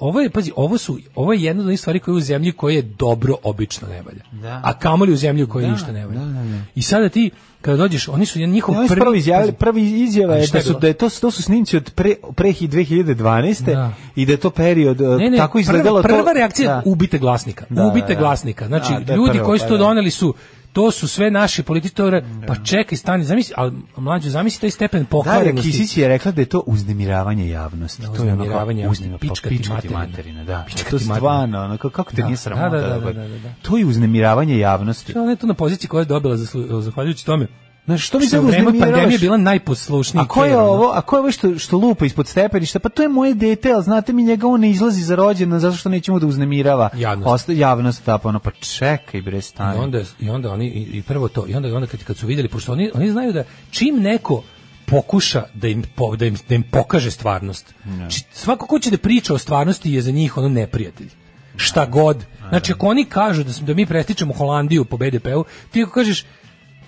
ovo 0.00 0.20
je, 0.20 0.30
pazi, 0.30 0.52
ovo, 0.56 0.78
su, 0.78 0.98
ovo 1.14 1.32
je 1.32 1.42
jedna 1.42 1.60
od 1.62 1.66
onih 1.66 1.80
stvari 1.80 1.98
koje 1.98 2.14
u 2.14 2.20
zemlji 2.20 2.52
koje 2.52 2.74
je 2.74 2.82
dobro 2.82 3.34
obično 3.42 3.88
ne 3.88 4.02
valja. 4.02 4.22
Da. 4.32 4.60
A 4.64 4.72
kamoli 4.72 5.12
u 5.12 5.16
zemlju 5.16 5.48
koja 5.48 5.66
Da, 5.66 5.72
ništa 5.72 5.92
ne 5.92 6.06
valja. 6.06 6.20
da, 6.20 6.26
da, 6.26 6.44
da. 6.44 6.62
I 6.74 6.82
sada 6.82 7.08
ti, 7.08 7.30
kada 7.60 7.76
dođeš, 7.76 8.08
oni 8.08 8.26
su 8.26 8.38
njihov 8.38 8.78
Oni 8.78 8.88
prvi... 8.88 9.00
prvi 9.00 9.18
izjavili, 9.18 9.52
prvi 9.52 10.02
izjava 10.02 10.34
je 10.34 10.46
da 10.46 10.62
su 10.62 10.78
da 10.78 10.86
je 10.86 10.92
to 10.92 11.08
to 11.10 11.30
su 11.30 11.42
snimci 11.42 11.76
od 11.76 11.90
pre 11.94 12.14
pre 12.34 12.48
2012. 12.48 13.64
Da. 13.64 13.92
i 14.16 14.26
da 14.26 14.32
je 14.32 14.36
to 14.36 14.50
period 14.50 15.00
e, 15.00 15.04
Ne, 15.04 15.30
ne, 15.30 15.36
tako 15.36 15.58
izgledalo 15.58 16.02
prva, 16.02 16.18
prva 16.18 16.32
reakcija 16.32 16.68
Da. 16.68 16.82
ubite 16.84 17.18
glasnika. 17.18 17.64
Da, 17.70 17.86
ubite 17.86 18.06
da, 18.08 18.14
da. 18.14 18.20
glasnika. 18.20 18.66
Znači, 18.66 18.92
Da, 19.04 19.14
ljudi 19.14 19.32
prvo, 19.32 19.46
koji 19.46 19.58
su 19.58 19.64
pa 19.64 19.68
to 19.68 19.76
da. 19.78 19.84
doneli 19.84 20.10
su 20.10 20.34
to 20.72 20.90
su 20.90 21.08
sve 21.08 21.30
naši 21.30 21.62
političari, 21.62 22.22
pa 22.46 22.54
čekaj, 22.56 22.98
stani, 22.98 23.24
zamisli, 23.24 23.54
al 23.56 23.70
mlađu, 23.96 24.30
zamisli 24.30 24.60
taj 24.60 24.70
stepen 24.70 25.04
pokvarenosti. 25.04 25.70
Kisić 25.70 25.96
je 25.96 26.08
rekla 26.08 26.32
da 26.32 26.40
je 26.40 26.46
to 26.46 26.62
uznemiravanje 26.66 27.48
javnosti. 27.48 28.02
Da, 28.02 28.08
to 28.08 28.24
je 28.24 28.32
uznemiravanje 28.32 28.80
javnosti, 28.80 29.10
pička 29.20 29.48
pa, 29.74 29.80
ti 29.80 29.88
materina. 29.88 30.44
da. 30.44 30.64
Pička 30.66 30.90
to 30.90 30.98
ti 30.98 31.04
stvarno, 31.04 31.60
ono, 31.60 31.76
kako- 31.78 32.10
te 32.10 32.16
Da, 32.16 32.26
nije 32.26 32.34
da, 32.34 32.40
sramota? 32.40 32.68
da, 32.70 32.80
da, 32.80 32.98
da, 32.98 33.12
da, 33.12 33.28
da. 33.28 33.52
To 33.62 33.76
je 33.76 33.84
uznemiravanje 33.86 34.58
javnosti. 34.58 35.18
Ona 35.18 35.30
je 35.30 35.36
to 35.36 35.46
na 35.46 35.54
poziciji 35.54 35.88
koja 35.88 36.00
je 36.00 36.04
dobila 36.04 36.36
zahvaljujući 36.80 37.26
tome. 37.26 37.46
Znaš, 37.90 38.06
što 38.06 38.18
mi 38.18 38.26
u 38.38 38.42
vreme 38.42 38.78
pandemije 38.80 39.18
bila 39.18 39.36
najposlušniji 39.36 40.22
A 40.22 40.28
ko 40.28 40.44
je 40.44 40.56
ovo? 40.58 40.90
A 40.94 41.00
ko 41.00 41.16
je 41.16 41.20
ovo 41.20 41.30
što 41.30 41.58
što 41.58 41.76
lupa 41.78 42.06
ispod 42.06 42.26
stepeništa? 42.26 42.78
Pa 42.78 42.88
to 42.88 43.02
je 43.02 43.08
moje 43.08 43.34
dete, 43.34 43.72
al 43.72 43.82
znate 43.82 44.12
mi 44.12 44.22
njega 44.22 44.46
on 44.46 44.60
ne 44.60 44.70
izlazi 44.70 45.02
za 45.02 45.14
rođendan 45.14 45.60
zato 45.60 45.76
što 45.76 45.88
nećemo 45.88 46.18
da 46.18 46.26
uznemirava 46.26 46.90
Javnost. 46.94 47.28
Osta, 47.28 47.52
javnost 47.52 48.06
da 48.06 48.18
pa 48.18 48.28
ono 48.28 48.38
pa 48.38 48.50
čekaj 48.50 49.22
bre 49.22 49.38
I 49.38 49.42
stani. 49.42 49.78
onda, 49.78 50.00
i 50.20 50.30
onda 50.30 50.52
oni, 50.52 50.66
i, 50.66 50.98
i 50.98 51.02
prvo 51.02 51.28
to, 51.28 51.44
i 51.48 51.54
onda, 51.54 51.68
i 51.68 51.72
onda 51.72 51.86
kad, 51.86 52.04
kad 52.04 52.16
su 52.16 52.26
vidjeli, 52.26 52.48
pošto 52.48 52.72
oni, 52.72 52.90
oni 52.94 53.10
znaju 53.10 53.32
da 53.32 53.44
čim 53.70 53.96
neko 53.96 54.42
pokuša 54.86 55.44
da 55.54 55.68
im, 55.68 55.82
po- 55.94 56.16
da 56.16 56.26
im, 56.26 56.36
da 56.48 56.54
im 56.54 56.62
pokaže 56.62 57.10
stvarnost, 57.10 57.74
či- 58.10 58.24
svako 58.32 58.66
ko 58.66 58.78
će 58.78 58.90
da 58.90 58.98
priča 58.98 59.34
o 59.34 59.38
stvarnosti 59.38 59.92
je 59.92 60.02
za 60.02 60.10
njih 60.10 60.36
ono 60.36 60.48
neprijatelj. 60.48 61.08
Šta 61.56 61.86
god. 61.86 62.24
Znači, 62.48 62.72
ako 62.72 62.86
oni 62.86 63.04
kažu 63.04 63.44
da, 63.44 63.52
smo- 63.52 63.66
da 63.66 63.74
mi 63.74 63.86
prestičemo 63.86 64.34
Holandiju 64.34 64.84
po 64.84 64.96
BDP-u, 64.96 65.44
ti 65.70 65.82
ako 65.82 65.92
kažeš, 65.92 66.24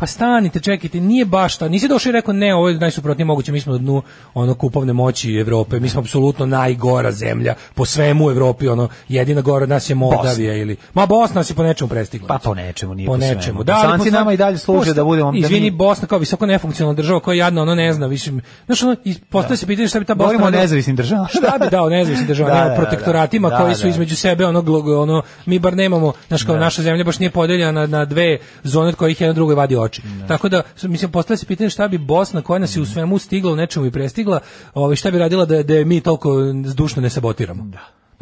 pa 0.02 0.06
stanite, 0.06 0.60
čekajte, 0.60 1.00
nije 1.00 1.24
baš 1.24 1.56
ta, 1.56 1.68
nisi 1.68 1.88
došao 1.88 2.10
i 2.10 2.12
rekao 2.12 2.34
ne, 2.34 2.54
ovo 2.54 2.68
je 2.68 2.74
najsuprotnije 2.74 3.24
moguće, 3.26 3.52
mi 3.52 3.60
smo 3.60 3.72
na 3.72 3.78
dnu 3.78 4.02
ono 4.34 4.54
kupovne 4.54 4.92
moći 4.92 5.34
Evrope, 5.34 5.80
mi 5.80 5.88
smo 5.88 6.00
apsolutno 6.00 6.46
najgora 6.46 7.12
zemlja 7.12 7.54
po 7.74 7.84
svemu 7.84 8.26
u 8.26 8.30
Evropi, 8.30 8.68
ono 8.68 8.88
jedina 9.08 9.40
gora 9.40 9.62
od 9.62 9.68
nas 9.68 9.90
je 9.90 9.94
Moldavija 9.94 10.54
ili 10.54 10.76
ma 10.94 11.06
Bosna 11.06 11.34
nas 11.34 11.50
je 11.50 11.54
po 11.54 11.62
nečemu 11.62 11.88
prestigla. 11.88 12.28
Pa 12.28 12.38
po 12.38 12.54
nečemu, 12.54 12.94
nije 12.94 13.06
po 13.06 13.12
po 13.12 13.18
svemu. 13.18 13.34
nečemu. 13.34 13.58
Bosanci 13.58 13.86
ali 13.88 13.98
po 14.00 14.10
nama 14.10 14.32
i 14.32 14.36
dalje 14.36 14.58
služe 14.58 14.78
Posta- 14.80 14.94
da 14.94 15.04
budemo- 15.04 15.32
da 15.32 15.38
Izvini, 15.38 15.60
mi- 15.62 15.70
Bosna 15.72 16.08
kao 16.08 16.18
visoko 16.18 16.46
nefunkcionalna 16.46 16.96
država 16.96 17.20
koja 17.20 17.34
je 17.34 17.38
jadna, 17.38 17.62
ono 17.62 17.74
ne 17.74 17.92
zna 17.92 18.06
više. 18.06 18.30
Znaš, 18.66 18.82
ono, 18.82 18.96
postavlja 19.28 19.56
se 19.56 19.66
pitanje 19.66 19.88
šta 19.88 19.98
bi 19.98 20.04
ta 20.04 20.14
Bosna 20.14 20.24
Govorimo 20.26 20.46
o 20.48 20.60
nezavisnim 20.60 20.96
državama. 20.96 21.28
Šta 21.28 21.58
bi 21.60 21.66
dao 21.70 21.88
nezavisnim 21.88 22.26
državama, 22.26 22.54
Da, 22.54 22.62
da, 22.62 22.68
da, 22.70 22.76
protektoratima 22.76 23.50
da, 23.50 23.58
koji 23.58 23.74
su 23.74 23.82
da. 23.82 23.88
između 23.88 24.16
sebe 24.16 24.46
ono, 24.46 24.64
ono 24.98 25.22
mi 25.46 25.58
bar 25.58 25.76
nemamo, 25.76 26.12
znaš 26.28 26.42
kao 26.42 26.54
Da. 26.54 26.60
naša 26.60 26.82
zemlja 26.82 27.04
baš 27.04 27.18
nije 27.18 27.30
podeljena 27.30 27.72
na, 27.72 27.86
na 27.88 28.04
dve 28.04 28.38
zone 28.62 28.88
od 28.88 28.94
kojih 28.94 29.20
jedna 29.20 29.32
drugoj 29.32 29.54
vadi 29.54 29.76
oči. 29.76 29.91
Tako 30.28 30.48
da 30.48 30.62
mislim 30.82 31.10
postavlja 31.10 31.38
se 31.38 31.46
pitanje 31.46 31.70
šta 31.70 31.88
bi 31.88 31.98
Bosna 31.98 32.42
koja 32.42 32.58
nas 32.58 32.76
je 32.76 32.82
u 32.82 32.86
svemu 32.86 33.18
stigla, 33.18 33.52
u 33.52 33.56
nečemu 33.56 33.86
i 33.86 33.90
prestigla, 33.90 34.40
ovaj 34.74 34.96
šta 34.96 35.10
bi 35.10 35.18
radila 35.18 35.44
da 35.44 35.62
da 35.62 35.84
mi 35.84 36.00
toliko 36.00 36.30
zdušno 36.64 37.02
ne 37.02 37.10
sabotiramo. 37.10 37.70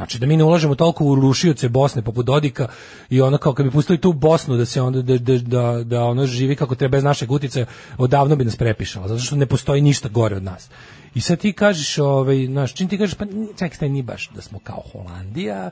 Znači 0.01 0.19
da 0.19 0.27
mi 0.27 0.37
ne 0.37 0.45
ulažemo 0.45 0.75
toliko 0.75 1.05
u 1.05 1.15
rušioce 1.15 1.69
Bosne 1.69 2.03
poput 2.03 2.27
Dodika 2.27 2.69
i 3.11 3.21
ono 3.21 3.39
kao 3.39 3.55
kad 3.55 3.67
bi 3.67 3.73
pustili 3.73 4.01
tu 4.01 4.13
Bosnu 4.13 4.57
da 4.57 4.65
se 4.65 4.83
onda 4.83 5.03
da, 5.03 5.19
da, 5.19 5.39
da, 5.39 5.85
da 5.85 6.05
ono 6.05 6.27
živi 6.27 6.57
kako 6.57 6.75
treba 6.75 6.91
bez 6.93 7.05
našeg 7.05 7.33
uticaja, 7.33 7.67
odavno 7.99 8.37
bi 8.37 8.45
nas 8.45 8.57
prepišala, 8.57 9.09
zato 9.09 9.21
što 9.21 9.37
ne 9.37 9.47
postoji 9.47 9.81
ništa 9.81 10.09
gore 10.09 10.37
od 10.37 10.43
nas. 10.43 10.71
I 11.15 11.21
sad 11.21 11.39
ti 11.39 11.53
kažeš, 11.53 11.99
ovaj, 11.99 12.47
znaš, 12.47 12.75
čim 12.75 12.89
ti 12.89 12.99
kažeš, 12.99 13.15
pa 13.15 13.25
čekaj, 13.59 13.77
staj, 13.77 13.89
ni 13.89 14.03
baš 14.03 14.31
da 14.35 14.43
smo 14.43 14.59
kao 14.59 14.83
Holandija, 14.93 15.71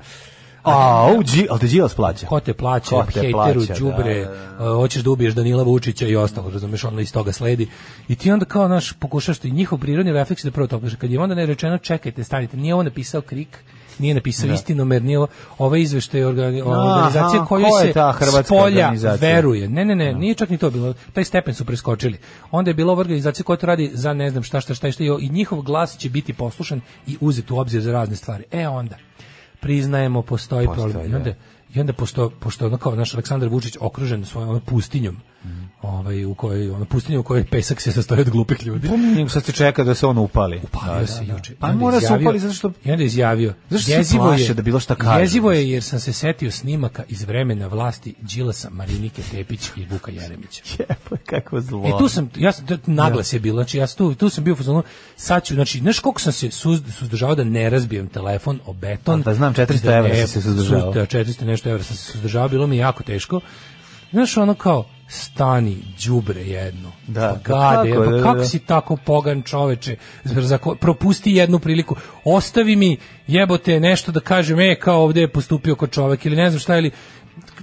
A, 0.62 1.14
u, 1.18 1.22
dži, 1.22 1.46
ali 1.50 1.60
te 1.60 1.66
Đilas 1.66 1.94
plaća. 1.94 2.26
Ko 2.26 2.40
te 2.40 2.54
plaća, 2.54 2.90
Ko 2.90 3.04
te 3.12 3.20
hejteru, 3.20 3.32
plaća, 3.32 3.74
đubre, 3.78 4.24
da, 4.24 4.30
da, 4.64 4.70
uh, 4.70 4.76
hoćeš 4.76 5.02
da 5.02 5.10
ubiješ 5.10 5.34
Danila 5.34 5.62
Vučića 5.62 6.06
i 6.06 6.16
ostalo, 6.16 6.50
razumeš, 6.50 6.84
onda 6.84 7.02
iz 7.02 7.12
toga 7.12 7.32
sledi. 7.32 7.68
I 8.08 8.16
ti 8.16 8.32
onda 8.32 8.44
kao 8.44 8.68
naš 8.68 8.92
pokušaš 8.92 9.44
i 9.44 9.50
njihov 9.50 9.78
prirodni 9.78 10.12
refleks 10.12 10.44
da 10.44 10.50
prvo 10.50 10.66
to 10.66 10.80
kaže. 10.80 10.96
Kad 10.96 11.10
je 11.10 11.20
onda 11.20 11.34
ne 11.34 11.46
rečeno 11.46 11.78
čekajte, 11.78 12.24
stanite, 12.24 12.56
nije 12.56 12.74
ovo 12.74 12.82
napisao 12.82 13.20
Krik, 13.20 13.58
nije 13.98 14.14
napisao 14.14 14.46
Da. 14.46 14.54
istinomer, 14.54 15.02
nije 15.02 15.26
ovaj 15.58 15.80
izveštaj 15.80 16.24
organi, 16.24 16.62
organizacije 16.62 17.42
koju 17.48 17.64
ko 17.64 18.26
se 18.32 18.42
spolja 18.44 18.92
veruje. 19.20 19.68
Ne, 19.68 19.84
ne, 19.84 19.94
ne, 19.94 20.12
nije 20.12 20.34
čak 20.34 20.48
ni 20.48 20.58
to 20.58 20.70
bilo. 20.70 20.94
Taj 21.12 21.24
stepen 21.24 21.54
su 21.54 21.64
preskočili. 21.64 22.18
Onda 22.50 22.70
je 22.70 22.74
bila 22.74 22.92
ova 22.92 23.00
organizacija 23.00 23.44
koja 23.44 23.56
to 23.56 23.66
radi 23.66 23.90
za 23.94 24.12
ne 24.12 24.30
znam 24.30 24.42
šta 24.42 24.60
šta 24.60 24.74
šta, 24.74 24.92
šta 24.92 25.04
i 25.04 25.28
njihov 25.28 25.62
glas 25.62 25.98
će 25.98 26.10
biti 26.10 26.32
poslušan 26.32 26.80
i 27.06 27.16
uzet 27.20 27.50
u 27.50 27.58
obzir 27.58 27.82
za 27.82 27.92
razne 27.92 28.16
stvari. 28.16 28.44
E 28.52 28.68
onda 28.68 28.96
priznajemo 29.60 30.22
postoji, 30.22 30.66
Postoji, 30.66 30.92
problem. 30.92 31.10
I 31.10 31.12
da. 31.12 31.16
onda 31.16 31.34
i 31.74 31.80
onda 31.80 31.92
pošto 31.92 32.30
pošto 32.30 32.66
ono 32.66 32.78
kao 32.78 32.94
naš 32.94 33.14
Aleksandar 33.14 33.48
Vučić 33.48 33.76
okružen 33.80 34.24
svojom 34.24 34.48
ono 34.50 34.60
pustinjom. 34.60 35.16
Ovaj 35.82 36.24
u 36.24 36.34
kojoj 36.34 36.70
ono 36.70 36.84
pustinju 36.84 37.20
u 37.20 37.22
kojoj 37.22 37.44
pesak 37.44 37.80
se 37.80 37.92
sastoji 37.92 38.20
od 38.20 38.30
glupih 38.30 38.66
ljudi. 38.66 38.88
Pa 38.88 38.96
nego 38.96 39.28
sad 39.28 39.44
se 39.44 39.52
čeka 39.52 39.84
da 39.84 39.94
se 39.94 40.06
on 40.06 40.18
upali. 40.18 40.60
Upalio 40.62 41.06
se 41.06 41.26
juče. 41.26 41.54
Pa 41.58 41.66
I 41.66 41.70
onda 41.70 41.84
mora 41.84 42.00
se 42.00 42.14
upali 42.20 42.38
zato 42.38 42.54
što... 42.54 42.72
I 42.84 42.90
onda 42.90 43.02
je 43.02 43.06
izjavio. 43.06 43.54
Zašto 43.70 43.84
se 43.84 43.92
jezivo 43.92 44.32
je, 44.32 44.54
da 44.54 44.62
bilo 44.62 44.80
šta 44.80 44.94
kaže? 44.94 45.20
Jezivo 45.20 45.52
je 45.52 45.70
jer 45.70 45.82
sam 45.82 46.00
se 46.00 46.12
setio 46.12 46.50
snimaka 46.50 47.02
iz 47.08 47.22
vremena 47.22 47.66
vlasti 47.66 48.14
Đilasa, 48.20 48.70
Marinike 48.70 49.22
Tepić 49.22 49.70
i 49.76 49.86
Vuka 49.90 50.10
Jeremića. 50.10 50.62
Jepo, 50.78 51.16
kakvo 51.26 51.60
zlo. 51.60 51.88
E 51.88 51.98
tu 51.98 52.08
sam 52.08 52.30
ja 52.36 52.52
sam 52.52 52.66
naglas 52.86 53.32
je 53.32 53.40
bilo, 53.40 53.62
znači 53.62 53.78
ja 53.78 53.86
sam 53.86 53.98
tu 53.98 54.14
tu 54.14 54.28
sam 54.28 54.44
bio 54.44 54.52
u 54.52 54.56
fazonu 54.56 54.82
sad 55.16 55.44
ću, 55.44 55.54
znači 55.54 55.78
znaš 55.78 55.98
koliko 55.98 56.20
sam 56.20 56.32
se 56.32 56.50
suz, 56.50 56.82
suzdržavao 56.98 57.34
da 57.34 57.44
ne 57.44 57.70
razbijem 57.70 58.08
telefon 58.08 58.60
o 58.66 58.72
beton. 58.72 59.20
A, 59.20 59.24
da 59.24 59.34
znam, 59.34 59.54
400 59.54 59.74
i 59.74 59.86
da 59.86 59.94
evra 59.94 60.14
si 60.14 60.26
se 60.26 60.42
suzdržavao. 60.42 60.92
Da, 60.92 61.06
400 61.06 61.44
nešto 61.44 61.70
evra 61.70 61.82
sam 61.82 61.96
se 61.96 62.12
suzdržavao, 62.12 62.48
bilo 62.48 62.66
mi 62.66 62.76
jako 62.76 63.02
teško. 63.02 63.40
Znaš 64.12 64.36
ono 64.36 64.54
kao 64.54 64.84
stani 65.08 65.76
đubre 66.06 66.40
jedno. 66.40 66.92
Da, 67.06 67.40
pa 67.46 67.52
pa 67.52 67.74
gade, 67.76 67.90
kako, 67.90 68.04
pa 68.04 68.10
da, 68.10 68.16
da, 68.16 68.22
kako 68.22 68.38
da. 68.38 68.44
si 68.44 68.58
tako 68.58 68.96
pogan 68.96 69.42
čoveče? 69.42 69.96
Propusti 70.80 71.32
jednu 71.32 71.58
priliku. 71.58 71.96
Ostavi 72.24 72.76
mi 72.76 72.96
jebote 73.26 73.80
nešto 73.80 74.12
da 74.12 74.20
kažem, 74.20 74.60
e 74.60 74.78
kao 74.80 75.02
ovde 75.02 75.20
je 75.20 75.32
postupio 75.32 75.74
kod 75.74 75.90
čovek 75.90 76.26
ili 76.26 76.36
ne 76.36 76.50
znam 76.50 76.60
šta 76.60 76.76
ili 76.78 76.90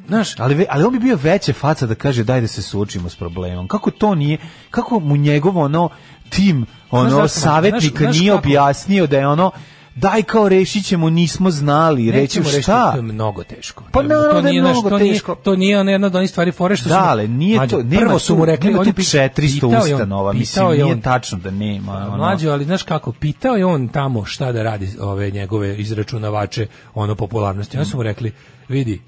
znaš, 0.08 0.40
Ali, 0.40 0.66
ali 0.70 0.84
on 0.84 0.94
bi 0.94 1.00
bio 1.00 1.18
veće 1.24 1.54
faca 1.54 1.86
da 1.88 1.96
kaže 1.96 2.24
daj 2.24 2.42
da 2.42 2.48
se 2.48 2.62
suočimo 2.62 3.10
s 3.10 3.16
problemom. 3.16 3.68
Kako 3.68 3.92
to 3.92 4.16
nije, 4.16 4.38
kako 4.70 5.00
mu 5.00 5.16
njegovo 5.18 5.64
ono 5.64 5.90
tim, 6.30 6.66
ono 6.92 7.10
Znaš 7.10 7.32
savjetnika 7.32 7.98
Znaš- 7.98 8.04
znaš 8.04 8.20
nije 8.20 8.32
kako? 8.32 8.48
objasnio 8.48 9.08
da 9.08 9.18
je 9.18 9.28
ono 9.28 9.52
daj 9.96 10.24
kao 10.24 10.50
rešit 10.50 10.86
ćemo, 10.86 11.10
nismo 11.10 11.52
znali, 11.52 12.12
reći 12.12 12.42
šta? 12.62 12.92
to 12.92 12.98
je 12.98 13.02
mnogo 13.02 13.44
teško. 13.44 13.84
Pa 13.92 14.02
naravno 14.02 14.28
to 14.28 14.42
da 14.42 14.48
je 14.48 14.52
nije, 14.52 14.62
mnogo 14.62 14.90
to 14.90 14.98
nije- 15.00 15.14
teško. 15.14 15.36
to 15.36 15.56
nije 15.56 15.80
ona 15.80 15.92
jedna 15.92 16.08
od 16.08 16.16
onih 16.16 16.30
stvari 16.30 16.52
fore 16.52 16.76
što 16.76 16.84
su... 16.84 16.90
Da, 16.90 17.04
ali 17.04 17.28
nije 17.28 17.68
to, 17.68 17.84
nema 17.84 18.00
prvo 18.02 18.20
su 18.20 18.36
mu 18.36 18.46
rekli, 18.46 18.70
nema 18.70 18.80
on 18.80 18.88
je 18.88 18.94
tu 18.94 19.02
pi- 19.02 19.06
400 19.30 19.54
pitao 19.54 19.72
je 19.72 19.78
on- 19.78 19.94
ustanova, 19.94 20.34
mislim, 20.34 20.68
nije 20.68 20.86
on- 20.86 21.02
tačno 21.02 21.38
da 21.38 21.52
nema. 21.52 21.92
ono. 21.94 22.18
Mlađo, 22.18 22.50
ali 22.50 22.66
znaš 22.66 22.84
kako, 22.84 23.12
pitao 23.12 23.56
je 23.56 23.66
on 23.66 23.88
tamo 23.88 24.26
šta 24.26 24.52
da 24.52 24.64
radi 24.64 24.90
ove 25.00 25.32
njegove 25.32 25.78
izračunavače 25.78 26.68
ono 26.94 27.16
popularnosti. 27.16 27.78
Oni 27.78 27.86
su 27.86 27.98
mu 27.98 28.04
rekli, 28.04 28.32
vidi, 28.70 29.02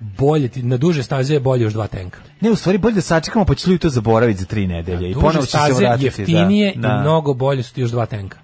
bolje 0.00 0.48
ti, 0.48 0.62
na 0.62 0.76
duže 0.76 1.02
staze 1.02 1.34
je 1.34 1.40
bolje 1.40 1.62
još 1.62 1.72
dva 1.72 1.86
tenka. 1.86 2.18
Ne, 2.40 2.50
u 2.50 2.56
stvari 2.56 2.78
bolje 2.78 2.94
da 2.94 3.00
sačekamo 3.00 3.44
pa 3.44 3.54
će 3.54 3.70
ljudi 3.70 3.78
to 3.80 3.88
zaboraviti 3.88 4.40
za 4.40 4.46
tri 4.46 4.66
nedelje. 4.66 5.10
I 5.10 5.14
Duže 5.14 5.26
ponovo 5.26 5.46
će 5.46 5.58
se 5.58 5.72
vratiti. 5.74 6.04
jeftinije 6.06 6.72
da, 6.76 6.88
da. 6.88 6.94
i 6.94 7.00
mnogo 7.00 7.34
bolje 7.34 7.62
su 7.62 7.74
ti 7.74 7.80
još 7.80 7.90
dva 7.90 8.06
tenka. 8.06 8.38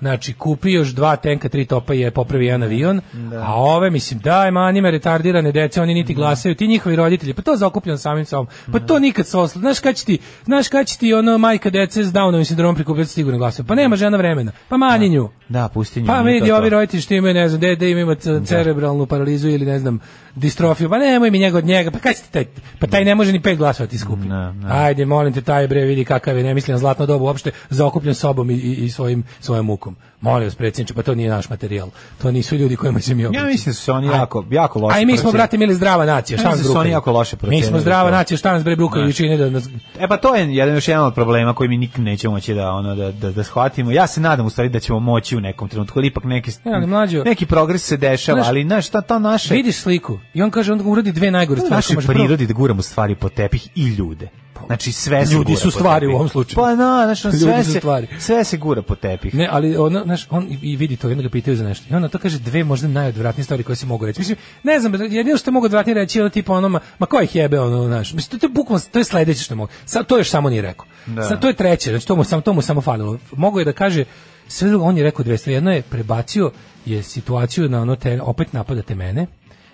Znači, 0.00 0.32
kupi 0.32 0.72
još 0.72 0.88
dva 0.88 1.16
tenka, 1.16 1.48
tri 1.48 1.64
topa 1.64 1.94
je 1.94 2.10
popravi 2.10 2.46
jedan 2.46 2.62
avion, 2.62 3.00
a 3.42 3.54
ove, 3.54 3.90
mislim, 3.90 4.20
daj, 4.20 4.50
manime, 4.50 4.90
retardirane 4.90 5.52
dece, 5.52 5.82
oni 5.82 5.94
niti 5.94 6.14
glasaju, 6.14 6.54
ti 6.54 6.66
njihovi 6.66 6.96
roditelji, 6.96 7.34
pa 7.34 7.42
to 7.42 7.56
zaokupljeno 7.56 7.98
samim 7.98 8.24
sobom, 8.24 8.46
pa 8.72 8.78
to 8.78 8.98
nikad 8.98 9.26
se 9.26 9.38
osla. 9.38 9.60
Znaš 9.60 9.80
kad 9.80 9.96
će 9.96 10.04
ti, 10.04 10.18
znaš 10.44 10.68
kad 10.68 10.86
će 10.86 10.98
ti 10.98 11.14
ono 11.14 11.38
majka 11.38 11.70
dece 11.70 12.04
s 12.04 12.12
Downovim 12.12 12.44
sindromom 12.44 12.74
prikupljati 12.74 13.10
sigurno 13.10 13.38
glasaju, 13.38 13.66
pa 13.66 13.74
nema 13.74 13.96
žena 13.96 14.16
vremena, 14.16 14.52
pa 14.68 14.76
manji 14.76 15.08
nju. 15.08 15.28
Da, 15.48 15.68
pusti 15.68 16.00
nju, 16.00 16.06
Pa 16.06 16.20
vidi, 16.20 16.50
ovi 16.52 16.68
roditelji 16.70 17.00
što 17.00 17.14
imaju, 17.14 17.34
ne 17.34 17.48
znam, 17.48 17.60
dede 17.60 17.90
ima 17.90 18.14
ce- 18.14 18.40
cerebralnu 18.44 19.06
paralizu 19.06 19.48
ili 19.48 19.66
ne 19.66 19.78
znam, 19.78 20.00
distrofiju, 20.34 20.90
pa 20.90 20.98
nemoj 20.98 21.30
mi 21.30 21.38
njega 21.38 21.58
od 21.58 21.64
njega, 21.64 21.90
pa 21.90 21.98
kaj 21.98 22.14
ti 22.14 22.32
taj, 22.32 22.44
pa 22.78 22.86
taj 22.86 23.04
ne 23.04 23.14
može 23.14 23.32
ni 23.32 23.40
pet 23.42 23.58
glasova 23.58 23.86
ti 23.86 23.98
skupi. 23.98 24.28
Ne, 24.28 24.52
ne. 24.52 24.66
Ajde, 24.70 25.04
molim 25.04 25.32
te, 25.32 25.40
taj 25.42 25.68
bre, 25.68 25.80
vidi 25.80 26.04
kakav 26.04 26.36
je 26.36 26.44
nemislen 26.44 26.78
zlatno 26.78 27.06
dobu, 27.06 27.24
uopšte 27.24 27.50
zaokupljen 27.70 28.14
sobom 28.14 28.50
i, 28.50 28.54
i, 28.54 28.84
i 28.84 28.90
svojim, 28.90 29.24
svojom 29.40 29.66
mukom. 29.66 29.89
Molim 30.20 30.44
vas, 30.44 30.54
predsjedniče, 30.54 30.94
pa 30.94 31.02
to 31.02 31.14
nije 31.14 31.30
naš 31.30 31.50
materijal. 31.50 31.88
To 32.22 32.30
nisu 32.30 32.56
ljudi 32.56 32.76
kojima 32.76 33.00
se 33.00 33.14
mi 33.14 33.22
Ja 33.22 33.28
obraćamo. 33.28 33.48
mislim 33.48 33.72
da 33.72 33.76
su 33.76 33.92
oni 33.92 34.06
jako, 34.08 34.44
jako 34.50 34.78
loše 34.78 34.98
Aj, 34.98 35.04
mi 35.06 35.16
smo, 35.16 35.32
brate, 35.32 35.58
mili 35.58 35.74
zdrava 35.74 36.04
nacija, 36.06 36.38
šta 36.38 36.48
Ja 36.48 36.50
nas 36.50 36.60
da 36.62 36.78
oni 36.78 36.90
jako 36.90 37.12
loše 37.12 37.36
Mi 37.36 37.38
procenili 37.38 37.62
smo 37.64 37.78
zdrava 37.80 38.04
to. 38.04 38.16
nacija, 38.16 38.38
šta 38.38 38.52
nas 38.52 38.64
bre 38.64 38.76
i 39.08 39.12
čine 39.12 39.36
da 39.36 39.50
nas... 39.50 39.68
E 39.98 40.08
pa 40.08 40.16
to 40.16 40.34
je 40.34 40.54
jedan 40.54 40.74
još 40.74 40.88
jedan 40.88 41.04
od 41.04 41.14
problema 41.14 41.54
koji 41.54 41.68
mi 41.68 41.76
nikad 41.76 42.00
nećemo 42.00 42.34
moći 42.34 42.54
da 42.54 42.70
ono 42.70 42.94
da 42.94 43.12
da 43.12 43.30
da 43.32 43.44
shvatimo. 43.44 43.90
Ja 43.90 44.06
se 44.06 44.20
nadam 44.20 44.46
u 44.46 44.50
stvari 44.50 44.68
da 44.68 44.80
ćemo 44.80 45.00
moći 45.00 45.36
u 45.36 45.40
nekom 45.40 45.68
trenutku, 45.68 45.98
ali 45.98 46.06
ipak 46.06 46.24
neki 46.24 46.50
Ne, 46.64 46.72
ali 46.74 46.86
mlađo- 46.86 47.24
neki 47.24 47.46
progres 47.46 47.82
se 47.82 47.96
dešava, 47.96 48.36
Znaš, 48.36 48.48
ali 48.48 48.62
znaš 48.62 48.86
šta 48.86 49.00
to 49.00 49.18
naše 49.18 49.54
Vidiš 49.54 49.76
sliku 49.76 50.18
i 50.34 50.42
on 50.42 50.50
kaže, 50.50 50.72
on 50.72 50.82
uradi 50.84 51.12
dve 51.12 51.30
najgore 51.30 51.60
stvari. 51.60 51.74
našoj 51.76 51.96
prirodi 52.06 52.46
da 52.46 52.52
guramo 52.52 52.82
stvari 52.82 53.14
po 53.14 53.28
tepih 53.28 53.68
i 53.74 53.86
ljude. 53.88 54.28
Znači 54.66 54.92
sve 54.92 55.26
se 55.26 55.34
Ljudi 55.34 55.56
su 55.56 55.70
stvari 55.70 56.06
u 56.06 56.10
ovom 56.10 56.28
slučaju. 56.28 56.56
Pa 56.56 56.74
na, 56.74 57.02
znači 57.04 57.26
Ljudi 57.26 57.38
sve 57.38 57.64
se 57.64 57.78
stvari. 57.78 58.06
sve 58.18 58.44
se 58.44 58.56
gura 58.56 58.82
po 58.82 58.94
tepih. 58.94 59.34
Ne, 59.34 59.48
ali 59.52 59.76
ono, 59.76 60.04
znaš, 60.04 60.26
on 60.30 60.58
i, 60.62 60.76
vidi 60.76 60.96
to, 60.96 61.08
jedno 61.08 61.22
ga 61.22 61.28
pitaju 61.28 61.56
za 61.56 61.64
nešto. 61.64 61.86
I 61.90 61.96
onda 61.96 62.08
to 62.08 62.18
kaže 62.18 62.38
dve 62.38 62.64
možda 62.64 62.88
najodvratnije 62.88 63.44
stvari 63.44 63.62
koje 63.62 63.76
se 63.76 63.86
mogu 63.86 64.06
reći. 64.06 64.20
Mislim, 64.20 64.38
ne 64.62 64.80
znam, 64.80 64.94
jedino 64.94 65.36
što 65.36 65.50
mogu 65.50 65.66
odvratnije 65.66 65.94
reći 65.94 66.18
je 66.18 66.22
ono 66.22 66.30
tipa 66.30 66.52
ono, 66.52 66.68
ma, 66.68 66.80
ma 66.98 67.06
ko 67.06 67.20
ih 67.20 67.36
jebe, 67.36 67.60
ono, 67.60 67.86
znaš. 67.86 68.12
Mislim, 68.12 68.30
to, 68.30 68.38
to 68.38 68.46
je 68.46 68.54
bukvalno, 68.54 68.84
to 68.92 68.98
je 68.98 69.04
sledeće 69.04 69.42
što 69.42 69.56
mogu. 69.56 69.70
Sad, 69.84 70.06
to 70.06 70.18
još 70.18 70.30
samo 70.30 70.50
nije 70.50 70.62
rekao. 70.62 70.86
Da. 71.06 71.22
Sad, 71.22 71.40
to 71.40 71.46
je 71.46 71.54
treće, 71.54 71.90
znači 71.90 72.06
to 72.06 72.16
mu, 72.16 72.24
samo, 72.24 72.42
to 72.42 72.52
mu 72.52 72.62
samo 72.62 72.80
falilo. 72.80 73.18
Mogu 73.32 73.58
je 73.58 73.64
da 73.64 73.72
kaže, 73.72 74.04
sve 74.48 74.68
drugo, 74.68 74.84
on 74.84 74.96
je 74.96 75.04
rekao 75.04 75.24
dve 75.24 75.38
stvari. 75.38 75.54
Jedno 75.54 75.72
je 75.72 75.82
prebacio 75.82 76.50
je 76.86 77.02
situaciju 77.02 77.68
na 77.68 77.82
ono, 77.82 77.96
te, 77.96 78.20
opet 78.22 78.52
napadate 78.52 78.94
mene, 78.94 79.26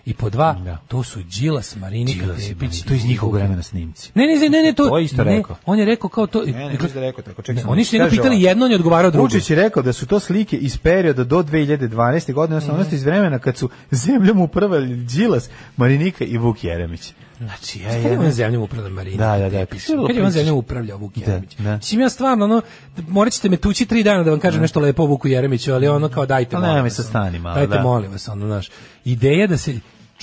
i 0.06 0.14
po 0.14 0.30
dva, 0.30 0.52
Da. 0.54 0.78
to 0.88 1.02
su 1.02 1.20
Đilas, 1.30 1.76
Marinika, 1.76 2.26
Tepić. 2.38 2.82
to 2.82 2.94
iz 2.94 3.04
njihovog 3.04 3.34
vremena 3.34 3.62
snimci. 3.62 4.10
Ne, 4.14 4.26
ne, 4.26 4.48
ne, 4.50 4.62
ne, 4.62 4.72
to, 4.72 4.88
To 4.88 4.98
isto 4.98 5.24
ne, 5.24 5.36
rekao. 5.36 5.56
On 5.64 5.78
je 5.78 5.84
rekao 5.84 6.10
kao 6.10 6.26
to. 6.26 6.42
Ne, 6.42 6.52
ne, 6.52 6.76
da 6.84 7.00
je 7.00 7.06
rekao 7.06 7.24
tako. 7.24 7.42
Čekaj, 7.42 7.62
Ne, 7.62 7.68
oni 7.68 7.84
su 7.84 7.96
njega 7.96 8.10
pitali 8.10 8.42
jedno, 8.42 8.64
on 8.64 8.70
je 8.70 8.76
odgovarao 8.76 9.10
drugo. 9.10 9.24
Vučić 9.24 9.50
je 9.50 9.56
rekao 9.56 9.82
da 9.82 9.92
su 9.92 10.06
to 10.06 10.20
slike 10.20 10.56
iz 10.56 10.78
perioda 10.78 11.24
do 11.24 11.42
2012. 11.42 12.32
godine, 12.32 12.56
odnosno 12.56 12.74
Mhm. 12.78 12.94
iz 12.94 13.04
vremena 13.04 13.38
kad 13.38 13.56
su 13.56 13.68
zemljom 13.90 14.40
upravljali 14.40 14.96
Đilas, 14.96 15.48
Marinika 15.76 16.24
i 16.24 16.36
Vuk 16.38 16.64
Jeremić. 16.64 17.12
Znači, 17.38 17.80
ja, 17.80 17.90
je 17.90 18.12
ja, 18.12 18.20
on 18.20 18.30
zemljom 18.30 18.62
upravlja 18.62 18.90
Marina? 18.90 19.16
Da, 19.28 19.38
da, 19.38 19.50
da, 19.50 19.66
Kad 20.06 20.16
je 20.16 20.24
on 20.24 20.30
zemljom 20.30 20.56
upravlja 20.56 20.94
Vuk 20.94 21.16
Jeremić? 21.16 21.56
da. 21.56 21.76
Mislim, 21.76 22.00
ja 22.00 22.08
stvarno, 22.08 22.44
ono, 22.44 22.62
morat 22.98 23.32
ćete 23.32 23.48
me 23.48 23.56
tući 23.56 23.86
tri 23.86 24.02
dana 24.02 24.22
da 24.22 24.30
vam 24.30 24.40
kažem 24.40 24.60
nešto 24.62 24.80
lepo 24.80 25.02
o 25.02 25.06
Vuku 25.06 25.28
Jeremiću, 25.28 25.72
ali 25.72 25.88
ono 25.88 26.08
kao 26.08 26.26
dajte, 26.26 26.50
Pa 26.50 26.60
molim 26.60 26.84
vas, 26.84 26.92
sa 26.92 27.02
ono. 27.02 27.08
stani 27.08 27.38
malo, 27.38 27.54
Dajte, 27.56 27.74
da. 27.74 27.82
molim 27.82 28.12
vas, 28.12 28.28
ono, 28.28 28.46
znaš. 28.46 28.68
Ideja 29.04 29.46
da 29.46 29.56
se, 29.56 29.74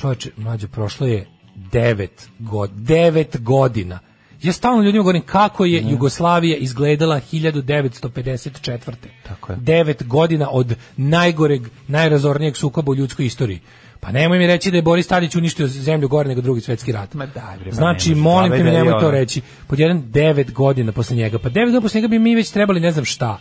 čovječe, 0.04 0.32
mlađe, 0.38 0.68
prošlo 0.68 1.08
je 1.08 1.28
devet, 1.56 2.30
god, 2.40 2.72
devet 2.72 3.38
godina. 3.42 4.00
Ja 4.42 4.54
stalno 4.54 4.84
ljudima 4.84 5.02
govorim 5.02 5.22
kako 5.22 5.66
je 5.66 5.84
Jugoslavija 5.90 6.58
izgledala 6.58 7.22
1954. 7.32 8.94
Tako 9.28 9.52
je. 9.52 9.58
Devet 9.58 10.04
godina 10.08 10.50
od 10.52 10.76
najgoreg, 10.98 11.62
najrazornijeg 11.88 12.58
sukoba 12.58 12.92
u 12.92 12.96
ljudskoj 12.96 13.26
istoriji. 13.26 13.60
Pa 14.00 14.12
nemoj 14.12 14.38
mi 14.38 14.48
reći 14.48 14.72
da 14.72 14.78
je 14.78 14.82
Boris 14.82 15.08
Tadić 15.08 15.36
uništio 15.36 15.68
zemlju 15.68 16.08
gore 16.08 16.30
nego 16.30 16.42
drugi 16.42 16.62
svetski 16.62 16.92
rat. 16.92 17.14
Ma 17.14 17.26
daj, 17.26 17.58
bre, 17.60 17.72
znači, 17.72 18.10
ne 18.10 18.16
molim 18.16 18.52
te 18.52 18.64
mi 18.64 18.72
nemoj 18.72 19.00
to 19.00 19.12
reći. 19.12 19.42
Pod 19.68 19.80
jedan 19.80 20.12
devet 20.12 20.54
godina 20.54 20.92
posle 20.92 21.16
njega. 21.16 21.40
Pa 21.40 21.50
devet 21.50 21.68
godina 21.68 21.82
posle 21.82 21.98
njega 21.98 22.08
bi 22.08 22.20
mi 22.20 22.36
već 22.36 22.52
trebali 22.52 22.80
ne 22.80 22.92
znam 22.92 23.06
šta. 23.06 23.38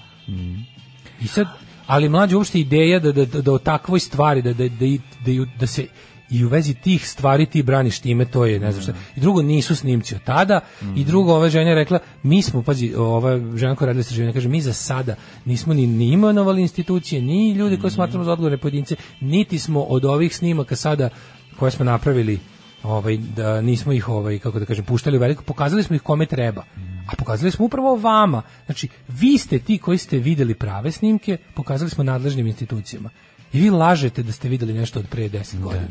I 1.21 1.27
sad, 1.27 1.47
ali 1.87 2.09
mlađa 2.09 2.37
uopšte 2.37 2.61
ideja 2.61 2.99
da, 2.99 3.13
da, 3.13 3.25
da, 3.25 3.41
da 3.41 3.53
o 3.53 3.59
takvoj 3.59 4.01
stvari, 4.01 4.43
da, 4.43 4.53
da, 4.53 4.69
da, 4.69 4.87
da, 5.27 5.45
da 5.61 5.67
se 5.67 5.87
i 6.33 6.45
u 6.45 6.49
vezi 6.49 6.75
tih 6.75 7.09
stvari 7.09 7.47
ti 7.47 7.63
braniš 7.63 7.99
time, 7.99 8.25
to 8.25 8.47
je, 8.47 8.61
ne 8.61 8.73
znam 8.73 8.83
šta. 8.83 8.93
I 9.17 9.21
drugo, 9.21 9.43
nisu 9.43 9.77
snimci 9.77 10.15
od 10.15 10.25
tada. 10.25 10.61
I 10.97 11.05
drugo, 11.05 11.35
ova 11.35 11.49
žena 11.49 11.71
je 11.71 11.75
rekla, 11.75 11.99
mi 12.23 12.43
smo, 12.43 12.63
pazi, 12.63 12.95
ova 12.97 13.41
žena 13.57 13.77
koja 13.77 13.87
radila 13.87 14.01
istraživanje, 14.01 14.33
kaže, 14.33 14.49
mi 14.49 14.61
za 14.61 14.73
sada 14.73 15.15
nismo 15.45 15.75
ni, 15.75 15.87
ni 15.87 16.13
imenovali 16.13 16.63
institucije, 16.63 17.23
ni 17.23 17.53
ljude 17.53 17.77
koje 17.77 17.91
smatramo 17.91 18.25
za 18.25 18.33
odgovorne 18.33 18.59
pojedince, 18.59 18.97
niti 19.21 19.59
smo 19.59 19.81
od 19.81 20.05
ovih 20.05 20.37
snimaka 20.37 20.77
sada 20.77 21.09
koje 21.59 21.71
smo 21.71 21.85
napravili 21.85 22.39
ovaj 22.83 23.17
da 23.17 23.61
nismo 23.61 23.93
ih 23.93 24.09
ovaj 24.09 24.39
kako 24.39 24.59
da 24.59 24.67
kažem 24.67 24.85
puštali 24.85 25.17
u 25.17 25.21
veliko 25.21 25.43
pokazali 25.43 25.83
smo 25.83 25.97
ih 25.97 26.03
kome 26.03 26.27
treba 26.27 26.65
a 27.07 27.17
pokazali 27.19 27.51
smo 27.51 27.65
upravo 27.67 27.97
vama 27.97 28.43
znači 28.67 28.89
vi 29.09 29.39
ste 29.39 29.59
ti 29.59 29.79
koji 29.79 29.99
ste 29.99 30.19
videli 30.19 30.55
prave 30.55 30.91
snimke 30.91 31.37
pokazali 31.55 31.91
smo 31.91 32.05
nadležnim 32.05 32.47
institucijama 32.47 33.11
i 33.53 33.61
vi 33.61 33.71
lažete 33.71 34.23
da 34.23 34.33
ste 34.33 34.49
videli 34.49 34.73
nešto 34.75 34.99
od 34.99 35.07
pre 35.07 35.23
10 35.25 35.61
godina 35.61 35.87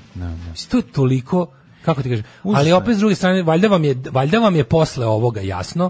Mislim, 0.50 0.70
to 0.72 0.78
je 0.78 0.84
toliko 0.84 1.48
kako 1.82 2.02
ti 2.04 2.10
kažem 2.10 2.26
ali 2.46 2.72
opet 2.72 2.96
s 2.96 3.00
druge 3.00 3.16
strane 3.16 3.44
valjda 3.44 3.68
vam 3.68 3.84
je 3.84 3.96
valjda 4.12 4.40
vam 4.40 4.56
je 4.56 4.64
posle 4.64 5.06
ovoga 5.08 5.42
jasno 5.42 5.90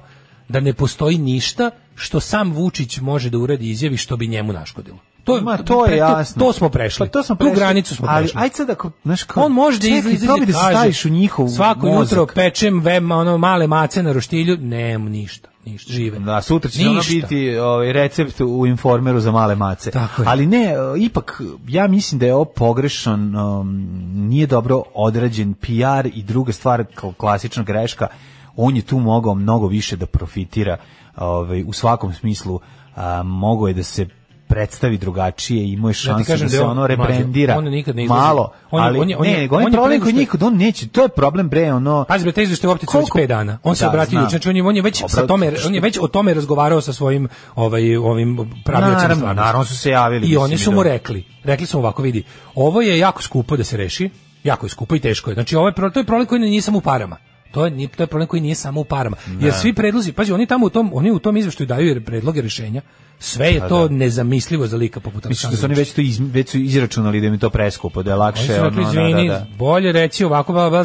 da 0.49 0.59
ne 0.59 0.73
postoji 0.73 1.17
ništa 1.17 1.71
što 1.95 2.19
sam 2.19 2.51
Vučić 2.51 2.99
može 2.99 3.29
da 3.29 3.37
uradi 3.37 3.69
izjavi 3.69 3.97
što 3.97 4.17
bi 4.17 4.27
njemu 4.27 4.53
naškodilo. 4.53 4.97
To, 5.23 5.35
je- 5.35 5.41
Ma, 5.41 5.57
to 5.57 5.85
je 5.85 5.91
pre- 5.91 5.97
jasno. 5.97 6.39
To 6.39 6.53
smo 6.53 6.69
prešli. 6.69 6.99
Pa 6.99 7.09
to 7.09 7.23
smo 7.23 7.35
Tu 7.35 7.39
prešli. 7.39 7.55
granicu 7.55 7.95
smo 7.95 8.07
ali, 8.09 8.23
prešli. 8.23 8.41
ajde 8.41 8.55
sad 8.55 8.69
ako, 8.69 8.91
znaš, 9.03 9.23
kao, 9.23 9.43
On 9.43 9.51
može 9.51 9.77
da 9.77 9.83
čekaj, 9.83 9.97
izlazi 9.99 10.25
probaj 10.25 10.45
da 10.45 10.53
se 10.53 10.59
staviš 10.59 11.05
u 11.05 11.09
njihov 11.09 11.47
Svako 11.49 11.85
mozak. 11.87 12.11
jutro 12.11 12.25
pečem 12.27 12.79
vem, 12.79 13.11
ono 13.11 13.37
male 13.37 13.67
mace 13.67 14.03
na 14.03 14.11
roštilju, 14.11 14.57
nema 14.57 15.09
ništa, 15.09 15.49
ništa, 15.65 15.93
žive. 15.93 16.19
Da, 16.19 16.41
sutra 16.41 16.71
će 16.71 16.89
ono 16.89 17.01
biti 17.09 17.57
ovaj, 17.57 17.93
recept 17.93 18.41
u 18.41 18.65
informeru 18.65 19.19
za 19.19 19.31
male 19.31 19.55
mace. 19.55 19.91
Tako 19.91 20.21
je. 20.21 20.27
Ali 20.27 20.45
ne, 20.45 20.73
ipak, 20.99 21.41
ja 21.67 21.87
mislim 21.87 22.19
da 22.19 22.25
je 22.25 22.35
ovo 22.35 22.45
pogrešan, 22.45 23.35
um, 23.35 23.87
nije 24.13 24.47
dobro 24.47 24.83
odrađen 24.93 25.53
PR 25.53 26.07
i 26.13 26.23
druga 26.23 26.51
stvar, 26.51 26.85
kao 26.95 27.11
klasična 27.11 27.63
greška, 27.63 28.07
on 28.55 28.75
je 28.75 28.81
tu 28.81 28.99
mogao 28.99 29.35
mnogo 29.35 29.67
više 29.67 29.95
da 29.95 30.05
profitira 30.05 30.77
ovaj, 31.17 31.63
u 31.63 31.73
svakom 31.73 32.13
smislu, 32.13 32.59
a, 32.95 33.23
mogao 33.23 33.67
je 33.67 33.73
da 33.73 33.83
se 33.83 34.07
predstavi 34.51 34.97
drugačije, 34.97 35.61
imao 35.67 35.89
je 35.89 35.93
šansu 35.95 36.19
da, 36.19 36.23
kažem 36.25 36.47
da 36.47 36.53
je 36.53 36.57
se 36.57 36.63
on- 36.63 36.69
ono 36.69 36.81
mlađe, 36.81 36.95
rebrandira 36.95 37.57
on 37.57 37.63
nikad 37.65 37.95
ne 37.95 38.03
izlazi. 38.03 38.21
malo, 38.21 38.51
On 38.71 38.83
ali 38.83 38.99
on 38.99 39.09
je- 39.09 39.17
on 39.17 39.25
je- 39.25 39.37
ne, 39.37 39.47
on 39.51 39.57
on 39.57 39.63
je 39.63 39.71
problem 39.71 40.01
je- 40.07 40.13
njih, 40.13 40.35
on 40.41 40.57
neće, 40.57 40.87
to 40.87 41.01
je 41.01 41.09
problem 41.09 41.49
bre, 41.49 41.73
ono... 41.73 42.05
Pazi 42.07 42.23
bre, 42.23 42.31
taj 42.31 42.43
izveštaj 42.43 42.67
u 42.67 42.71
već 42.71 42.85
Koliko- 42.87 43.17
5 43.17 43.27
dana. 43.27 43.57
On 43.63 43.75
se 43.75 43.85
Da, 43.85 43.89
obratio 43.89 44.19
znači 44.29 44.49
on 44.49 44.55
je, 44.55 44.63
on 44.63 44.75
je 44.75 44.81
već 44.81 44.97
sa 44.97 45.05
Obrat- 45.07 45.27
tome, 45.27 45.51
on 45.67 45.75
je 45.75 45.81
već 45.81 45.97
o 45.97 46.07
tome 46.07 46.33
razgovarao 46.33 46.81
sa 46.81 46.93
svojim 46.93 47.27
ovaj 47.55 47.95
ovim 47.97 48.35
praviocima 48.65 49.01
Naravno, 49.01 49.33
naravno 49.33 49.65
su 49.65 49.77
se 49.77 49.89
javili, 49.89 50.27
I 50.27 50.37
oni 50.37 50.57
su 50.57 50.69
da. 50.69 50.75
mu 50.75 50.83
rekli, 50.83 51.23
rekli 51.43 51.65
su 51.65 51.77
mu 51.77 51.83
ovako, 51.83 52.01
vidi, 52.01 52.23
ovo 52.55 52.81
je 52.81 52.99
jako 52.99 53.21
skupo 53.21 53.57
da 53.57 53.63
se 53.63 53.77
reši, 53.77 54.09
jako 54.43 54.65
je 54.65 54.69
skupo 54.69 54.95
i 54.95 54.99
teško 54.99 55.29
je. 55.29 55.33
Znači 55.33 55.55
ovo 55.55 55.67
je 55.67 55.73
to 55.73 55.99
je 55.99 56.05
problem 56.05 56.25
koji 56.25 56.41
nije 56.41 56.61
samo 56.61 56.77
u 56.77 56.81
parama. 56.81 57.17
To 57.51 57.65
je, 57.65 57.87
to 57.87 58.03
je 58.03 58.07
problem 58.07 58.27
koji 58.27 58.41
nije 58.41 58.55
samo 58.55 58.81
u 58.81 58.83
parama. 58.83 59.17
Jer 59.39 59.53
svi 59.53 59.73
predlozi, 59.73 60.11
pazi, 60.11 60.31
oni 60.31 60.45
tamo 60.45 60.65
u 60.65 60.69
tom, 60.69 60.91
oni 60.93 61.11
u 61.11 61.19
tom 61.19 61.37
izveštaju 61.37 61.67
daju 61.67 62.01
predloge 62.05 62.41
rešenja. 62.41 62.81
Sve 63.19 63.47
je 63.47 63.59
Pa 63.59 63.67
to 63.67 63.87
da. 63.87 63.93
nezamislivo 63.95 64.67
za 64.67 64.77
lika 64.77 64.99
poput 64.99 65.25
Mislim 65.25 65.51
da 65.51 65.57
su 65.57 65.65
oni 65.65 65.75
već 65.75 65.91
to 65.93 66.01
iz, 66.01 66.19
već 66.21 66.49
su 66.49 66.57
izračunali 66.57 67.21
da 67.21 67.27
im 67.27 67.33
je 67.33 67.39
to 67.39 67.49
preskupo, 67.49 68.03
da 68.03 68.09
je 68.09 68.15
Oni 68.15 68.19
lakše 68.19 68.45
su 68.45 68.53
rekli, 68.53 68.67
ono, 68.79 68.89
izvini, 68.89 69.27
da, 69.27 69.33
da, 69.33 69.39
da. 69.39 69.47
bolje 69.57 69.91
reći 69.91 70.25
ovako, 70.25 70.53
ba, 70.53 70.69
ba, 70.69 70.83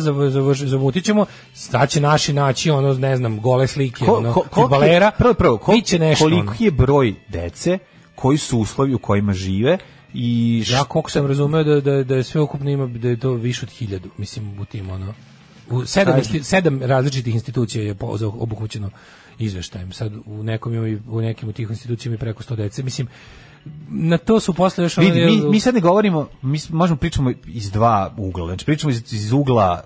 zavutit 0.54 1.04
ćemo, 1.04 1.26
sad 1.54 1.90
će 1.90 2.00
naši 2.00 2.32
naći, 2.32 2.70
ono, 2.70 2.92
ne 2.94 3.16
znam, 3.16 3.40
gole 3.40 3.66
slike, 3.66 4.04
Ko- 4.04 4.12
ono, 4.12 4.32
ko- 4.32 4.40
je- 4.40 4.48
fudbalera, 4.54 5.10
prvo, 5.18 5.34
prvo, 5.34 5.60
biće 5.74 5.98
nešto, 5.98 6.24
koliko 6.24 6.40
ono. 6.40 6.54
je 6.58 6.70
broj 6.70 7.14
dece, 7.28 7.78
koji 8.14 8.38
su 8.38 8.58
uslovi 8.58 8.94
u 8.94 8.98
kojima 8.98 9.32
žive 9.32 9.78
i 10.14 10.62
Ja 10.70 10.84
koliko 10.84 11.10
sam 11.10 11.26
razumeo 11.26 11.64
da, 11.64 11.80
da, 11.80 12.04
da 12.04 12.14
je 12.14 12.22
sve 12.22 12.40
ukupno 12.40 12.70
ima, 12.70 12.86
da 12.86 13.08
je 13.08 13.16
to 13.16 13.30
više 13.32 13.66
od 13.66 13.70
hiljadu, 13.70 14.08
mislim, 14.18 14.60
u 14.60 14.64
tim, 14.64 14.90
ono, 14.90 15.14
u 15.70 15.84
sedam, 15.84 16.18
je? 16.32 16.44
sedam 16.44 16.82
različitih 16.82 17.34
institucija 17.34 17.84
je 17.84 17.94
obuhvaćeno 18.22 18.90
izveštajem. 19.38 19.92
Sad 19.92 20.12
u 20.26 20.42
nekom 20.42 21.00
u 21.08 21.20
nekim 21.20 21.48
od 21.48 21.54
tih 21.54 21.70
institucija 21.70 22.10
ima 22.10 22.14
i 22.14 22.18
preko 22.18 22.42
100 22.42 22.56
dece. 22.56 22.82
Mislim, 22.82 23.08
na 23.90 24.18
to 24.18 24.40
su 24.40 24.52
posle 24.52 24.84
još... 24.84 24.98
ono, 24.98 25.06
Vidi, 25.06 25.20
mi, 25.20 25.32
jel- 25.32 25.50
mi 25.50 25.60
sad 25.60 25.74
ne 25.74 25.80
govorimo, 25.80 26.28
mi 26.42 26.58
možemo 26.70 26.96
pričamo 26.96 27.32
iz 27.46 27.70
dva 27.70 28.12
ugla. 28.16 28.46
Znači 28.46 28.64
pričamo 28.64 28.90
iz, 28.90 29.12
iz 29.12 29.32
ugla 29.32 29.82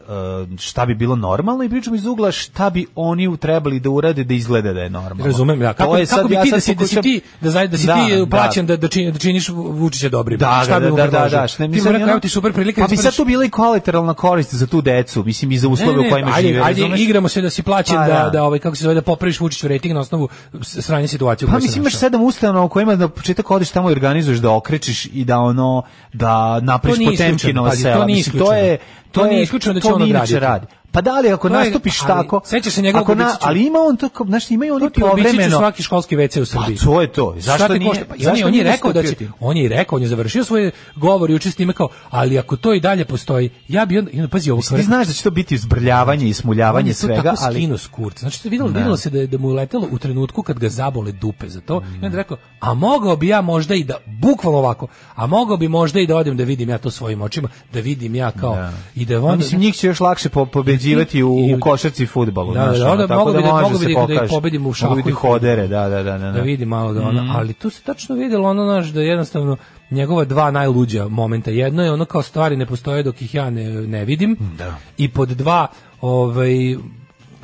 uh, 0.51 0.59
šta 0.59 0.87
bi 0.87 0.95
bilo 0.95 1.17
normalno 1.17 1.65
i 1.65 1.69
pričamo 1.69 1.97
iz 1.97 2.07
ugla 2.07 2.33
šta 2.33 2.71
bi 2.71 2.87
oni 2.95 3.37
trebali 3.37 3.81
da 3.81 3.91
urade 3.91 4.25
da 4.25 4.35
izgleda 4.35 4.73
da 4.73 4.81
je 4.81 4.91
normalno. 4.91 5.25
Razumem, 5.25 5.59
da. 5.61 5.73
Kako, 5.73 5.91
To 5.91 5.99
je 5.99 6.07
kako 6.07 6.17
sad, 6.17 6.29
bi 6.29 6.35
ja 6.35 6.43
ti 6.43 6.51
da 6.51 6.61
si, 6.61 6.75
da 6.75 6.87
si 6.87 7.03
ti 7.03 7.21
da, 7.41 7.51
zaj- 7.51 7.67
da 7.67 7.77
si 7.79 7.87
Da, 7.87 7.95
ti 7.97 8.17
da. 8.17 8.27
plaćen 8.27 8.67
da 8.67 8.77
da, 8.77 8.89
čini, 8.89 9.13
da 9.13 9.19
činiš 9.19 9.49
Vučića 9.49 10.09
dobrim. 10.09 10.39
Da, 10.39 10.61
Šta 10.65 10.75
da, 10.75 10.81
bi 10.81 10.91
mu 10.91 10.97
da, 10.97 11.07
da, 11.07 11.29
da, 11.29 11.49
šta 11.49 11.57
Ti 11.57 11.69
mi 11.69 11.81
mu 11.81 11.93
rekao, 11.93 12.09
ono- 12.09 12.21
ti 12.21 12.29
super 12.29 12.53
prilika. 12.53 12.81
Pa 12.81 12.87
da 12.87 12.91
bi 12.91 12.97
se 12.97 13.03
sad 13.03 13.17
to 13.17 13.25
bila 13.25 13.45
i 13.45 13.51
kolateralna 13.51 14.15
korist 14.15 14.55
za 14.55 14.67
tu 14.67 14.81
decu, 14.83 15.25
mislim 15.25 15.53
i 15.53 15.59
za 15.59 15.69
uslove 15.69 15.93
Ne, 15.93 16.03
ne, 16.03 16.09
u 16.09 16.11
kojima 16.11 16.31
ajde, 16.31 16.49
žive. 16.49 16.61
Ajde, 16.61 16.81
razumeš? 16.81 17.01
igramo 17.01 17.29
se 17.29 17.41
da 17.41 17.51
si 17.51 17.63
plaćen 17.63 17.97
Pa 17.97 18.07
da, 18.07 18.15
da. 18.15 18.31
da, 18.31 18.45
ovaj, 18.45 18.59
kako 18.59 18.77
se 18.77 18.83
zove, 18.83 18.95
da 18.95 19.03
popraviš 19.03 19.41
Vučiću 19.41 19.69
rating 19.69 19.95
na 19.95 20.01
osnovu 20.01 20.29
sranje 20.63 21.09
situacije 21.09 21.49
Pa 21.49 21.55
mislim 21.57 21.83
imaš 21.83 21.95
sedam 21.95 22.23
ustanova 22.23 22.65
u 22.65 22.69
kojima 22.69 22.97
da 22.97 23.09
početak 23.09 23.51
odeš 23.71 23.75
tamo 23.75 23.89
organizuješ 23.89 24.39
da 24.39 24.51
okrečiš 24.51 25.07
i 25.07 25.25
da 25.25 25.39
ono 25.39 25.83
da 26.13 26.61
napraviš 26.61 26.99
nije 26.99 27.13
isključeno, 27.13 27.37
Potemkinova 27.37 27.71
pazi, 27.71 27.83
to 27.83 27.89
sela. 27.89 28.05
nije 28.05 28.17
Mislim, 28.17 28.39
to 28.39 28.53
je 28.53 28.79
To 29.13 29.21
to 29.21 29.27
nije 29.27 29.39
je 29.39 29.43
isključeno 29.43 29.75
da 29.75 29.81
će 29.81 29.89
to 29.89 29.95
on 29.95 30.03
inače 30.03 30.37
odraditi. 30.37 30.41
radi. 30.41 30.67
Pa 30.93 31.01
da 31.01 31.21
li 31.21 31.33
ako 31.33 31.49
To 31.49 31.55
je- 31.55 31.61
nastupiš 31.61 32.03
ali 32.03 32.09
tako? 32.09 32.41
sećaš 32.45 32.73
se 32.73 32.83
njegovog 32.83 33.11
na, 33.11 33.37
ali 33.41 33.67
ima 33.67 33.79
on 33.79 33.97
to 33.97 34.09
znaš 34.27 34.51
imaju 34.51 34.75
oni 34.75 34.85
To 34.85 34.91
ti 34.91 35.03
običit 35.03 35.27
povremeno. 35.27 35.59
svaki 35.59 35.83
školski 35.83 36.17
WC 36.17 36.41
u 36.41 36.45
Srbiji. 36.45 36.77
Pa 36.77 36.85
to 36.85 37.01
je 37.01 37.13
to. 37.13 37.35
Zašto 37.39 37.75
nije? 37.75 37.89
košta? 37.89 38.05
Pa, 38.09 38.15
i 38.15 38.19
on, 38.19 38.25
zašto 38.25 38.39
je, 38.39 38.47
on 38.47 38.55
je 38.55 38.65
rekao 38.65 38.93
da 38.93 39.03
će, 39.03 39.17
on 39.41 39.57
je 39.57 39.65
i 39.65 39.69
rekao, 39.69 39.97
on 39.97 40.03
je 40.03 40.09
završio 40.09 40.45
svoj 40.45 40.71
govor 40.97 41.31
juče 41.31 41.51
s 41.51 41.55
time 41.55 41.73
kao, 41.73 41.89
ali 42.11 42.39
ako 42.39 42.57
to 42.57 42.75
i 42.75 42.81
dalje 42.81 43.05
postoji, 43.05 43.51
ja 43.69 43.87
bi 43.87 43.99
onda, 43.99 44.11
i 44.11 44.29
pazi 44.29 44.51
ovo, 44.51 44.63
ti 44.63 44.83
znaš 44.83 45.07
da 45.07 45.13
će 45.13 45.23
to 45.23 45.31
biti 45.31 45.59
zbrljavanje 45.59 46.25
i 46.27 46.29
on 46.29 46.35
smuljavanje 46.35 46.91
je 46.91 46.95
svega, 46.95 47.23
tako 47.23 47.37
ali 47.43 47.55
skino 47.55 47.79
s 47.79 47.87
kurca. 47.87 48.19
Znači, 48.21 48.49
videlo, 48.49 48.69
videlo 48.71 48.97
se 48.97 49.11
da, 49.11 49.19
je, 49.19 49.27
da 49.27 49.39
mu 49.39 49.51
je 49.51 49.55
letelo 49.55 49.89
u 49.91 49.99
trenutku 49.99 50.43
kad 50.43 50.59
ga 50.59 50.69
zabole 50.69 51.13
dupe 51.13 51.49
za 51.49 51.61
to. 51.61 51.83
I 51.93 51.95
onda 51.95 52.07
je 52.07 52.17
rekao, 52.17 52.37
a 52.61 52.75
mogao 52.75 53.17
bi 53.17 53.29
ja 53.29 53.41
možda 53.41 53.75
i 53.75 53.85
da, 53.85 53.95
bukvalno 54.07 54.59
ovako, 54.59 54.87
a 55.15 55.27
mogao 55.27 55.57
bi 55.57 55.69
možda 55.69 56.01
i 56.01 56.07
da 56.07 56.17
odem 56.17 56.37
da 56.37 56.45
vidim 56.45 56.69
ja 56.69 56.79
to 56.79 56.91
svojim 56.91 57.23
očima, 57.23 57.49
da 57.73 57.81
vidim 57.81 58.15
ja 58.15 58.31
kao, 58.31 58.71
i 58.95 59.05
da 59.05 59.21
Pa 59.21 59.25
onda, 59.27 59.37
mislim 59.37 59.61
njih 59.61 59.75
će 59.77 59.87
još 59.87 60.01
lakše 60.01 60.29
po, 60.29 60.47
pobeđivati 60.81 61.23
u, 61.23 61.57
u 61.57 61.61
košarci 61.61 62.03
i 62.03 62.07
fudbalu, 62.07 62.55
Da, 62.55 62.67
da, 62.67 62.97
da, 62.97 63.07
tako 63.07 63.33
da- 63.33 63.41
može 63.41 63.63
mogu 63.63 63.79
bi 63.79 63.95
da- 63.95 64.07
da 64.09 64.25
ih 64.25 64.31
pobedimo 64.31 64.69
u 64.69 64.73
šahu 64.73 64.91
Mogu 64.91 64.97
biti 64.99 65.13
hodere, 65.13 65.69
da, 65.69 65.81
da, 65.81 66.03
da, 66.03 66.13
da. 66.13 66.19
da 66.21 66.33
da. 66.33 66.41
vidi 66.41 66.65
malo 66.67 66.93
da 66.93 67.01
Mhm. 67.01 67.09
ona, 67.09 67.35
ali 67.37 67.53
tu 67.53 67.71
se 67.71 67.83
tačno 67.83 68.15
videlo 68.17 68.49
ono 68.49 68.65
naš 68.65 68.87
da 68.87 69.01
jednostavno 69.03 69.57
njegova 69.91 70.25
dva 70.25 70.51
najluđa 70.51 71.09
momenta. 71.09 71.51
Jedno 71.51 71.83
je 71.85 71.93
ono 71.93 72.05
kao 72.05 72.23
stvari 72.23 72.57
ne 72.57 72.67
postoje 72.67 73.03
dok 73.03 73.23
ih 73.23 73.35
ja 73.35 73.51
ne, 73.51 73.65
ne 73.65 74.05
vidim. 74.05 74.37
Da. 74.59 74.75
I 74.97 75.09
pod 75.09 75.29
dva, 75.29 75.67
ovaj 76.01 76.53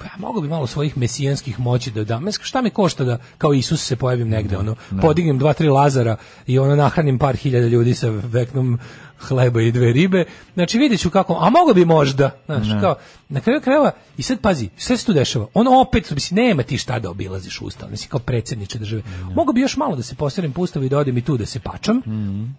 ja 0.04 0.10
mogu 0.18 0.40
bi 0.40 0.48
malo 0.48 0.66
svojih 0.66 0.98
mesijanskih 0.98 1.60
moći 1.60 1.90
da 1.90 2.04
dam. 2.04 2.24
Šta 2.40 2.62
mi 2.62 2.70
košta 2.70 3.04
da 3.04 3.18
kao 3.38 3.54
Isus 3.54 3.86
se 3.86 3.96
pojavim 3.96 4.28
negde, 4.28 4.56
ono, 4.56 4.74
podignem 5.00 5.38
dva, 5.38 5.52
tri 5.52 5.68
lazara 5.68 6.16
i 6.46 6.58
ono 6.58 6.76
nahranim 6.76 7.18
par 7.18 7.36
hiljada 7.36 7.66
ljudi 7.66 7.94
sa 7.94 8.08
veknom 8.08 8.78
hleba 9.18 9.62
i 9.62 9.72
dve 9.72 9.92
ribe. 9.92 10.24
Znači 10.54 10.78
vidjet 10.78 11.00
ću 11.00 11.10
kako, 11.10 11.38
a 11.40 11.50
mogu 11.50 11.74
bi 11.74 11.84
možda, 11.84 12.30
znaš, 12.46 12.68
kao, 12.80 12.94
na 13.28 13.40
kraju 13.40 13.60
krajeva, 13.60 13.90
i 14.16 14.22
sad 14.22 14.40
pazi, 14.40 14.68
sve 14.76 14.96
se 14.96 15.06
tu 15.06 15.12
dešava, 15.12 15.46
on 15.54 15.66
opet, 15.68 16.10
mislim, 16.10 16.36
nema 16.36 16.62
ti 16.62 16.78
šta 16.78 16.98
da 16.98 17.10
obilaziš 17.10 17.60
ustav, 17.60 17.90
mislim, 17.90 18.10
kao 18.10 18.20
predsjedniče 18.20 18.78
države. 18.78 19.02
Mogu 19.34 19.52
bi 19.52 19.60
još 19.60 19.76
malo 19.76 19.96
da 19.96 20.02
se 20.02 20.14
postavim 20.14 20.52
po 20.52 20.62
ustavu 20.62 20.84
i 20.84 20.88
da 20.88 20.98
odem 20.98 21.18
i 21.18 21.22
tu 21.22 21.36
da 21.36 21.46
se 21.46 21.60
pačam, 21.60 22.02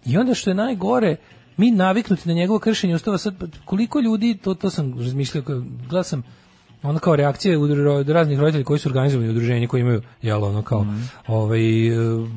i 0.05 0.17
onda 0.17 0.33
što 0.33 0.49
je 0.49 0.53
najgore, 0.53 1.15
mi 1.57 1.71
naviknuti 1.71 2.27
na 2.27 2.33
njegovo 2.33 2.59
kršenje 2.59 2.95
ustava, 2.95 3.17
sad 3.17 3.35
koliko 3.65 3.99
ljudi, 3.99 4.37
to, 4.37 4.53
to 4.53 4.69
sam 4.69 4.99
razmišljao, 4.99 5.43
gledao 5.89 6.03
sam, 6.03 6.23
ono 6.89 6.99
kao 6.99 7.15
reakcije 7.15 7.57
udru- 7.57 8.13
raznih 8.13 8.39
roditelja 8.39 8.63
koji 8.63 8.79
su 8.79 8.89
organizovani 8.89 9.29
udruženje 9.29 9.67
koji 9.67 9.81
imaju 9.81 10.01
jel 10.21 10.43
ono 10.43 10.61
kao 10.61 10.85
ovaj 11.27 11.87
e, 11.87 11.91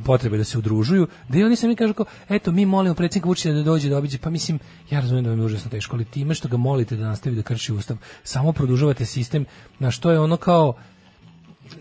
potrebe 0.04 0.38
da 0.38 0.44
se 0.44 0.58
udružuju 0.58 1.06
da 1.28 1.38
i 1.38 1.44
oni 1.44 1.56
sami 1.56 1.76
kažu 1.76 1.94
kao 1.94 2.06
eto 2.28 2.52
mi 2.52 2.66
molimo 2.66 2.94
predsjednika 2.94 3.28
Vučića 3.28 3.52
da 3.52 3.62
dođe 3.62 3.88
da 3.88 3.98
obiđe 3.98 4.18
pa 4.18 4.30
mislim 4.30 4.58
ja 4.90 5.00
razumem 5.00 5.24
da 5.24 5.30
vam 5.30 5.38
je 5.38 5.44
užasno 5.44 5.70
teško 5.70 5.96
ali 5.96 6.04
time 6.04 6.34
što 6.34 6.48
ga 6.48 6.56
molite 6.56 6.96
da 6.96 7.08
nastavi 7.08 7.36
da 7.36 7.42
krši 7.42 7.72
ustav 7.72 7.96
samo 8.22 8.52
produžavate 8.52 9.04
sistem 9.04 9.44
na 9.78 9.90
što 9.90 10.10
je 10.10 10.20
ono 10.20 10.36
kao 10.36 10.74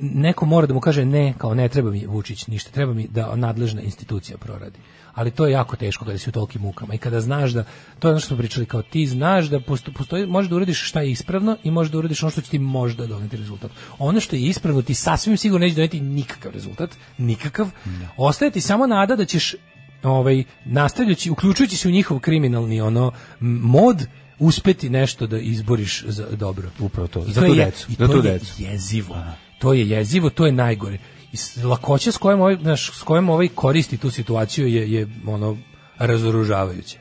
neko 0.02 0.46
mora 0.46 0.68
da 0.68 0.74
mu 0.74 0.80
kaže 0.80 1.06
ne, 1.06 1.34
kao 1.38 1.54
ne 1.54 1.70
treba 1.70 1.92
mi 1.92 2.06
Vučić 2.06 2.48
ništa, 2.48 2.72
treba 2.72 2.94
mi 2.94 3.08
da 3.08 3.36
nadležna 3.36 3.82
institucija 3.82 4.38
proradi. 4.38 4.80
Ali 5.14 5.32
to 5.32 5.46
je 5.46 5.52
jako 5.52 5.76
teško 5.76 6.06
kada 6.06 6.18
si 6.18 6.30
u 6.30 6.34
tolikim 6.34 6.62
mukama 6.62 6.94
i 6.94 6.98
kada 6.98 7.22
znaš 7.22 7.52
da, 7.52 7.64
to 8.00 8.08
je 8.08 8.12
ono 8.12 8.20
što 8.20 8.28
smo 8.28 8.38
pričali, 8.38 8.66
kao 8.66 8.82
ti 8.82 9.08
znaš 9.08 9.46
da 9.46 9.60
posto- 9.60 9.92
postoji, 9.92 10.26
možeš 10.28 10.50
da 10.50 10.56
uradiš 10.56 10.84
šta 10.84 11.02
je 11.02 11.12
ispravno 11.12 11.58
i 11.64 11.72
možeš 11.72 11.92
da 11.92 11.98
uradiš 11.98 12.24
ono 12.24 12.32
što 12.32 12.42
će 12.42 12.50
ti 12.50 12.60
možda 12.60 13.08
doneti 13.08 13.38
rezultat. 13.38 13.72
Ono 14.00 14.20
što 14.20 14.36
je 14.36 14.42
ispravno 14.42 14.82
ti 14.82 14.94
sasvim 14.94 15.38
sigurno 15.38 15.64
neće 15.64 15.76
doneti 15.76 16.00
nikakav 16.02 16.52
rezultat, 16.52 16.90
nikakav. 17.18 17.70
Ostaje 18.18 18.52
ti 18.52 18.62
samo 18.62 18.88
nada 18.88 19.16
da 19.16 19.26
ćeš 19.26 19.56
ovaj, 20.04 20.44
nastavljajući, 20.66 21.30
uključujući 21.30 21.78
se 21.78 21.88
u 21.88 21.92
njihov 21.92 22.20
kriminalni 22.20 22.82
ono 22.82 23.12
mod, 23.40 24.06
uspeti 24.40 24.90
nešto 24.90 25.28
da 25.28 25.40
izboriš 25.40 26.04
za 26.06 26.28
dobro. 26.28 26.70
Upravo 26.80 27.08
to, 27.08 27.20
I 27.20 27.32
za 27.32 27.42
to 27.42 27.48
tu 27.48 27.54
je- 27.54 27.66
decu, 27.66 27.88
i 27.90 27.94
za 27.94 28.08
to 28.08 28.12
tu 28.12 28.18
je 28.18 28.34
decu. 28.34 28.54
jezivo. 28.60 29.16
To 29.60 29.74
je 29.74 29.90
jezivo, 29.90 30.30
to 30.30 30.46
je 30.46 30.52
najgore. 30.52 30.98
I 31.34 31.64
lakoća 31.64 32.12
s 32.12 32.18
kojom 32.18 32.42
ovaj, 32.42 32.58
znaš, 32.62 32.92
s 32.92 33.04
kojom 33.04 33.30
ovaj 33.30 33.48
koristi 33.48 33.98
tu 33.98 34.12
situaciju 34.12 34.68
je, 34.68 34.92
je 34.92 35.08
ono 35.28 35.58
razoružavajuće. 35.98 36.98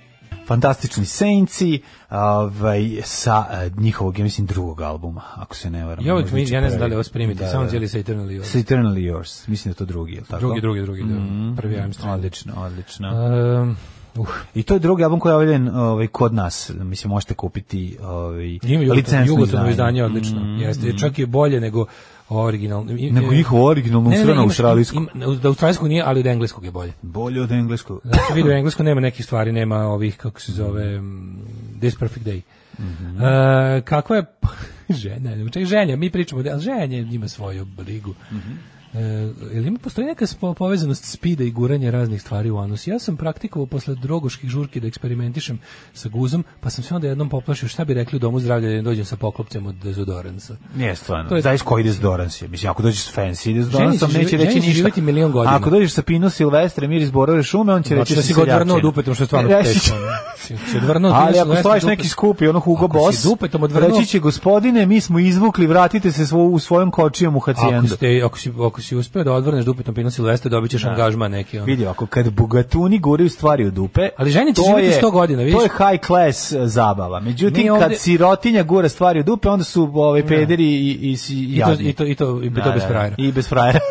Fantastični 0.46 1.04
Saintsi, 1.04 1.80
ovaj, 2.10 3.00
sa 3.02 3.44
eh, 3.50 3.70
njihovog, 3.76 4.18
ja 4.18 4.24
mislim, 4.24 4.46
drugog 4.46 4.80
albuma, 4.80 5.22
ako 5.34 5.56
se 5.56 5.70
ne 5.70 5.84
varam. 5.84 6.06
Ja 6.06 6.14
uvijek 6.14 6.32
mi- 6.32 6.50
ja 6.50 6.60
ne 6.60 6.68
znam 6.68 6.78
da 6.78 6.84
li 6.84 6.88
prvi. 6.88 6.94
ovo 6.94 7.02
spremiti, 7.02 7.40
samo 7.50 7.68
cijeli 7.68 7.88
sa 7.88 7.98
Eternally 7.98 8.40
Yours. 8.40 8.44
Sa 8.44 8.58
Eternally 8.58 9.12
Yours, 9.12 9.48
mislim 9.48 9.72
da 9.72 9.74
je 9.74 9.78
to 9.78 9.84
drugi, 9.84 10.12
je 10.12 10.20
li 10.20 10.26
tako? 10.26 10.40
Drugi, 10.40 10.60
drugi, 10.60 10.82
drugi, 10.82 11.02
da. 11.02 11.14
Prvi 11.56 11.74
I'm 11.76 11.92
Stranded. 11.92 12.18
Odlično, 12.18 12.52
odlično. 12.56 13.08
Um, 13.62 13.76
uh, 14.16 14.28
I 14.54 14.62
to 14.62 14.74
je 14.74 14.80
drugi 14.80 15.04
album 15.04 15.20
koji 15.20 15.32
je 15.32 15.36
objavljen 15.36 15.68
ovaj, 15.68 16.06
kod 16.06 16.34
nas. 16.34 16.72
Mislim, 16.74 17.10
možete 17.10 17.34
kupiti 17.34 17.96
ovaj, 18.02 18.58
licencno 18.94 19.26
Jugotovno 19.26 19.70
izdanje 19.70 20.04
odlično. 20.04 20.40
Jeste, 20.40 20.98
čak 20.98 21.18
je 21.18 21.26
bolje 21.26 21.60
nego 21.60 21.86
originalno. 22.28 22.92
Nego 22.92 23.32
njihovo 23.32 23.66
originalno 23.66 24.10
Ne, 24.10 24.18
ne, 24.18 24.34
ne, 24.34 24.40
australijsko. 24.40 25.04
Da 25.42 25.48
australijskog 25.48 25.88
nije, 25.88 26.02
ali 26.06 26.20
od 26.20 26.26
engleskog 26.26 26.64
je 26.64 26.70
bolje. 26.70 26.92
Bolje 27.02 27.42
od 27.42 27.52
engleskog. 27.52 28.00
Znači 28.04 28.32
vidio 28.34 28.52
engleskog 28.58 28.86
nema 28.86 29.00
nekih 29.00 29.24
stvari, 29.24 29.52
nema 29.52 29.76
ovih 29.76 30.16
kako 30.16 30.40
se 30.40 30.52
zove 30.52 31.00
mm, 31.00 31.42
This 31.78 31.96
Perfect 31.96 32.26
Day. 32.26 32.40
Mhm. 32.78 33.24
E, 33.24 33.82
kakva 33.84 34.16
je 34.16 34.24
ženja, 35.02 35.36
čekaj, 35.46 35.64
ženja, 35.64 35.96
mi 35.96 36.10
pričamo, 36.10 36.42
da 36.42 36.58
ženja 36.58 36.98
ima 36.98 37.28
svoju 37.28 37.64
brigu. 37.64 38.14
E, 38.90 39.00
jel 39.52 39.66
ima 39.66 39.78
postoji 39.78 40.06
neka 40.06 40.26
spo- 40.26 40.54
povezanost 40.54 41.04
spida 41.06 41.44
i 41.44 41.50
guranja 41.50 41.90
raznih 41.90 42.22
stvari 42.22 42.50
u 42.50 42.58
anus? 42.58 42.86
Ja 42.86 42.98
sam 42.98 43.16
praktikovao 43.16 43.66
posle 43.66 43.94
drogoških 43.94 44.50
žurki 44.50 44.80
da 44.80 44.86
eksperimentišem 44.86 45.58
sa 45.94 46.08
guzom, 46.08 46.44
pa 46.60 46.70
sam 46.70 46.84
se 46.84 46.94
onda 46.94 47.06
jednom 47.06 47.28
poplašio 47.28 47.68
šta 47.68 47.84
bi 47.84 47.94
rekli 47.94 48.16
u 48.16 48.20
domu 48.20 48.40
zdravlja 48.40 48.68
da 48.70 48.82
dođem 48.82 49.04
sa 49.04 49.16
poklopcem 49.16 49.66
od 49.66 49.74
dezodoransa. 49.74 50.56
Nije 50.76 50.96
stvarno. 50.96 51.28
To 51.28 51.36
je- 51.36 51.42
Znaš 51.42 51.62
koji 51.62 51.80
ide 51.80 51.92
s 51.92 52.00
Doransi? 52.00 52.48
Mislim, 52.48 52.70
ako 52.70 52.82
dođeš 52.82 53.02
s 53.02 53.14
fancy, 53.14 53.50
ide 53.50 53.62
s 53.62 53.66
Ženi 53.66 53.72
Doransom, 53.74 54.10
će 54.10 54.18
neće 54.18 54.36
reći 54.36 54.54
ništa. 54.56 54.72
živjeti 54.72 55.00
milion 55.02 55.32
godina. 55.32 55.56
Ako 55.56 55.70
dođeš 55.70 55.92
sa 55.92 56.02
Pino 56.02 56.30
Silvestre, 56.30 56.88
mir 56.88 57.02
iz 57.02 57.10
Borove 57.10 57.42
šume, 57.42 57.74
on 57.74 57.82
će 57.82 57.88
Znači 57.88 57.98
reći 58.00 58.14
da 58.16 58.22
si 58.22 58.34
ga 58.34 58.42
odvrnuo 58.42 58.80
dupetom, 58.80 59.14
što 59.14 59.22
je 59.22 59.26
stvarno 59.26 59.50
teško. 59.64 59.96
Ali 61.04 61.28
ako 61.30 61.34
Silvestre 61.34 61.60
stojiš 61.60 61.82
neki 61.84 62.08
skupi, 62.08 62.48
ono 62.48 62.60
Hugo 62.60 62.84
Ako 62.84 62.88
Boss, 62.90 63.22
dupetom 63.22 63.62
odvrnuo- 63.62 63.88
reći 63.90 64.06
će 64.06 64.18
gospodine, 64.20 64.86
mi 64.86 65.00
smo 65.00 65.18
izvukli, 65.20 65.66
vratite 65.66 66.12
se 66.12 66.26
svo, 66.26 66.44
u 66.44 66.58
svojom 66.58 66.90
kočijom 66.90 67.34
u 67.34 67.40
Ako, 67.40 67.52
hacijendu. 67.52 67.88
ste, 67.88 68.22
ako, 68.24 68.38
si, 68.38 68.52
ako 68.60 68.77
si 68.82 68.96
uspeo 68.96 69.24
da 69.24 69.32
odvrneš 69.32 69.64
dupetom 69.64 69.94
Pino 69.94 70.10
Silvestre, 70.10 70.50
dobit 70.50 70.70
ćeš 70.70 70.84
angažman 70.84 71.30
neki. 71.30 71.56
Ono. 71.58 71.66
Vidi, 71.66 71.86
ako 71.86 72.06
kad 72.06 72.30
bogatuni 72.30 72.98
guraju 72.98 73.30
stvari 73.30 73.66
u 73.66 73.70
dupe, 73.70 74.08
Ali 74.16 74.30
žene 74.30 74.54
će 74.54 74.62
živjeti 74.68 74.96
je- 74.96 75.02
100 75.02 75.10
godina, 75.10 75.42
vidiš? 75.42 75.54
To 75.54 75.62
je 75.62 75.90
high 75.90 76.06
class 76.06 76.52
e, 76.52 76.66
zabava. 76.66 77.20
Međutim, 77.20 77.72
ovde- 77.72 77.80
kad 77.80 77.98
sirotinja 77.98 78.62
gura 78.62 78.88
stvari 78.88 79.20
u 79.20 79.22
dupe, 79.22 79.48
onda 79.48 79.64
su 79.64 79.90
ovaj 79.94 80.26
pederi 80.26 80.64
i, 80.64 80.90
i, 80.90 81.16
i, 81.30 81.56
I 81.56 81.60
to, 81.60 81.72
i 81.72 81.92
to, 81.92 82.04
i 82.04 82.14
to, 82.14 82.42
i 82.42 82.54
to 82.54 82.72
bez 82.72 82.82
frajera. 82.88 83.14
I 83.18 83.32
bez 83.32 83.48
frajera. 83.48 83.80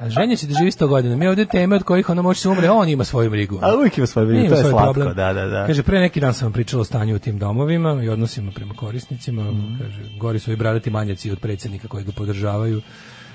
A 0.00 0.10
Ženja 0.10 0.36
će 0.36 0.46
da 0.46 0.54
živi 0.54 0.70
100 0.70 0.86
godina. 0.86 1.16
Mi 1.16 1.26
ovdje 1.26 1.46
teme 1.46 1.76
od 1.76 1.82
kojih 1.82 2.08
ona 2.08 2.22
može 2.22 2.40
se 2.40 2.48
umre, 2.48 2.70
on 2.70 2.88
ima 2.88 3.04
svoju 3.04 3.30
brigu. 3.30 3.58
A 3.62 3.76
uvijek 3.76 3.98
ima 3.98 4.06
svoju 4.06 4.26
brigu, 4.28 4.48
to 4.48 4.54
je 4.54 4.60
slatko, 4.60 4.92
problem. 4.92 5.14
da, 5.16 5.32
da, 5.32 5.46
da. 5.46 5.66
Kaže, 5.66 5.82
pre 5.82 6.00
neki 6.00 6.20
dan 6.20 6.34
sam 6.34 6.46
vam 6.46 6.52
pričala 6.52 6.80
o 6.80 6.84
stanju 6.84 7.16
u 7.16 7.18
tim 7.18 7.38
domovima 7.38 8.02
i 8.04 8.08
odnosima 8.08 8.52
prema 8.54 8.74
korisnicima. 8.74 9.42
Mhm. 9.42 9.78
Kaže, 9.78 9.98
gori 10.18 10.38
su 10.38 10.52
i 10.52 10.56
bradati 10.56 10.90
manjaci 10.90 11.30
od 11.30 11.38
predsjednika 11.38 11.88
koji 11.88 12.04
ga 12.04 12.12
podržavaju. 12.12 12.80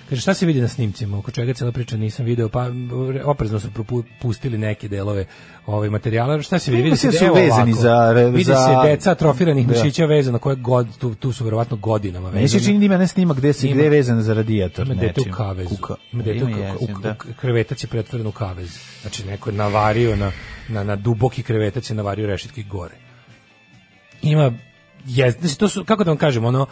Kaže, 0.09 0.21
šta 0.21 0.33
se 0.33 0.45
vidi 0.45 0.61
na 0.61 0.67
snimcima? 0.67 1.17
Oko 1.17 1.31
čega 1.31 1.53
cijela 1.53 1.71
priča 1.71 1.97
nisam 1.97 2.25
video, 2.25 2.49
pa 2.49 2.67
oprezno 3.23 3.59
su 3.59 3.67
propustili 3.71 4.57
neke 4.57 4.87
delove 4.87 5.25
ovaj 5.65 5.89
materijala. 5.89 6.41
Šta 6.41 6.59
se 6.59 6.71
vidi? 6.71 6.81
Ima 6.81 6.85
Vidi 6.85 6.97
se 6.97 7.11
se 7.11 7.17
su 7.17 7.33
vezani 7.33 7.71
ovako. 7.71 7.81
za- 7.81 8.11
Vidi 8.11 8.43
za- 8.43 8.55
se 8.83 8.89
deca 8.89 9.11
atrofiranih 9.11 9.67
Da. 9.67 9.73
mišića 9.73 10.05
vezana 10.05 10.39
koje 10.39 10.55
god, 10.55 10.97
tu, 10.97 11.15
tu 11.15 11.31
su 11.31 11.43
verovatno 11.43 11.77
godinama 11.77 12.31
Meni 12.31 12.47
se 12.47 12.55
vezane. 12.55 12.65
čini 12.65 12.79
da 12.79 12.85
ima 12.85 12.97
ne 12.97 13.07
snima 13.07 13.33
gde 13.33 13.53
se 13.53 13.67
gde 13.67 13.83
je 13.83 13.89
vezan 13.89 14.21
za 14.21 14.33
radijator. 14.33 14.85
Ima 14.85 14.95
dete 14.95 15.21
u 15.21 15.33
kavezu. 15.33 15.69
Kuka. 15.69 15.95
Ima 16.11 16.23
dete 16.23 16.45
u, 16.45 16.49
jezin, 16.49 16.95
u, 16.95 16.99
da. 16.99 17.15
u 17.29 17.33
krevetac 17.33 17.83
je 17.83 17.87
pretvoren 17.87 18.27
u 18.27 18.31
kavez. 18.31 18.69
Znači 19.01 19.25
neko 19.25 19.49
je 19.49 19.55
navario 19.55 20.15
na, 20.15 20.31
na, 20.69 20.83
na 20.83 20.95
duboki 20.95 21.43
krevetac 21.43 21.89
je 21.89 21.95
navario 21.95 22.27
rešetke 22.27 22.63
gore. 22.63 22.95
Ima 24.21 24.51
je, 25.05 25.31
znači 25.31 25.57
to 25.57 25.69
su, 25.69 25.85
kako 25.85 26.03
da 26.03 26.11
vam 26.11 26.17
kažem, 26.17 26.45
ono, 26.45 26.65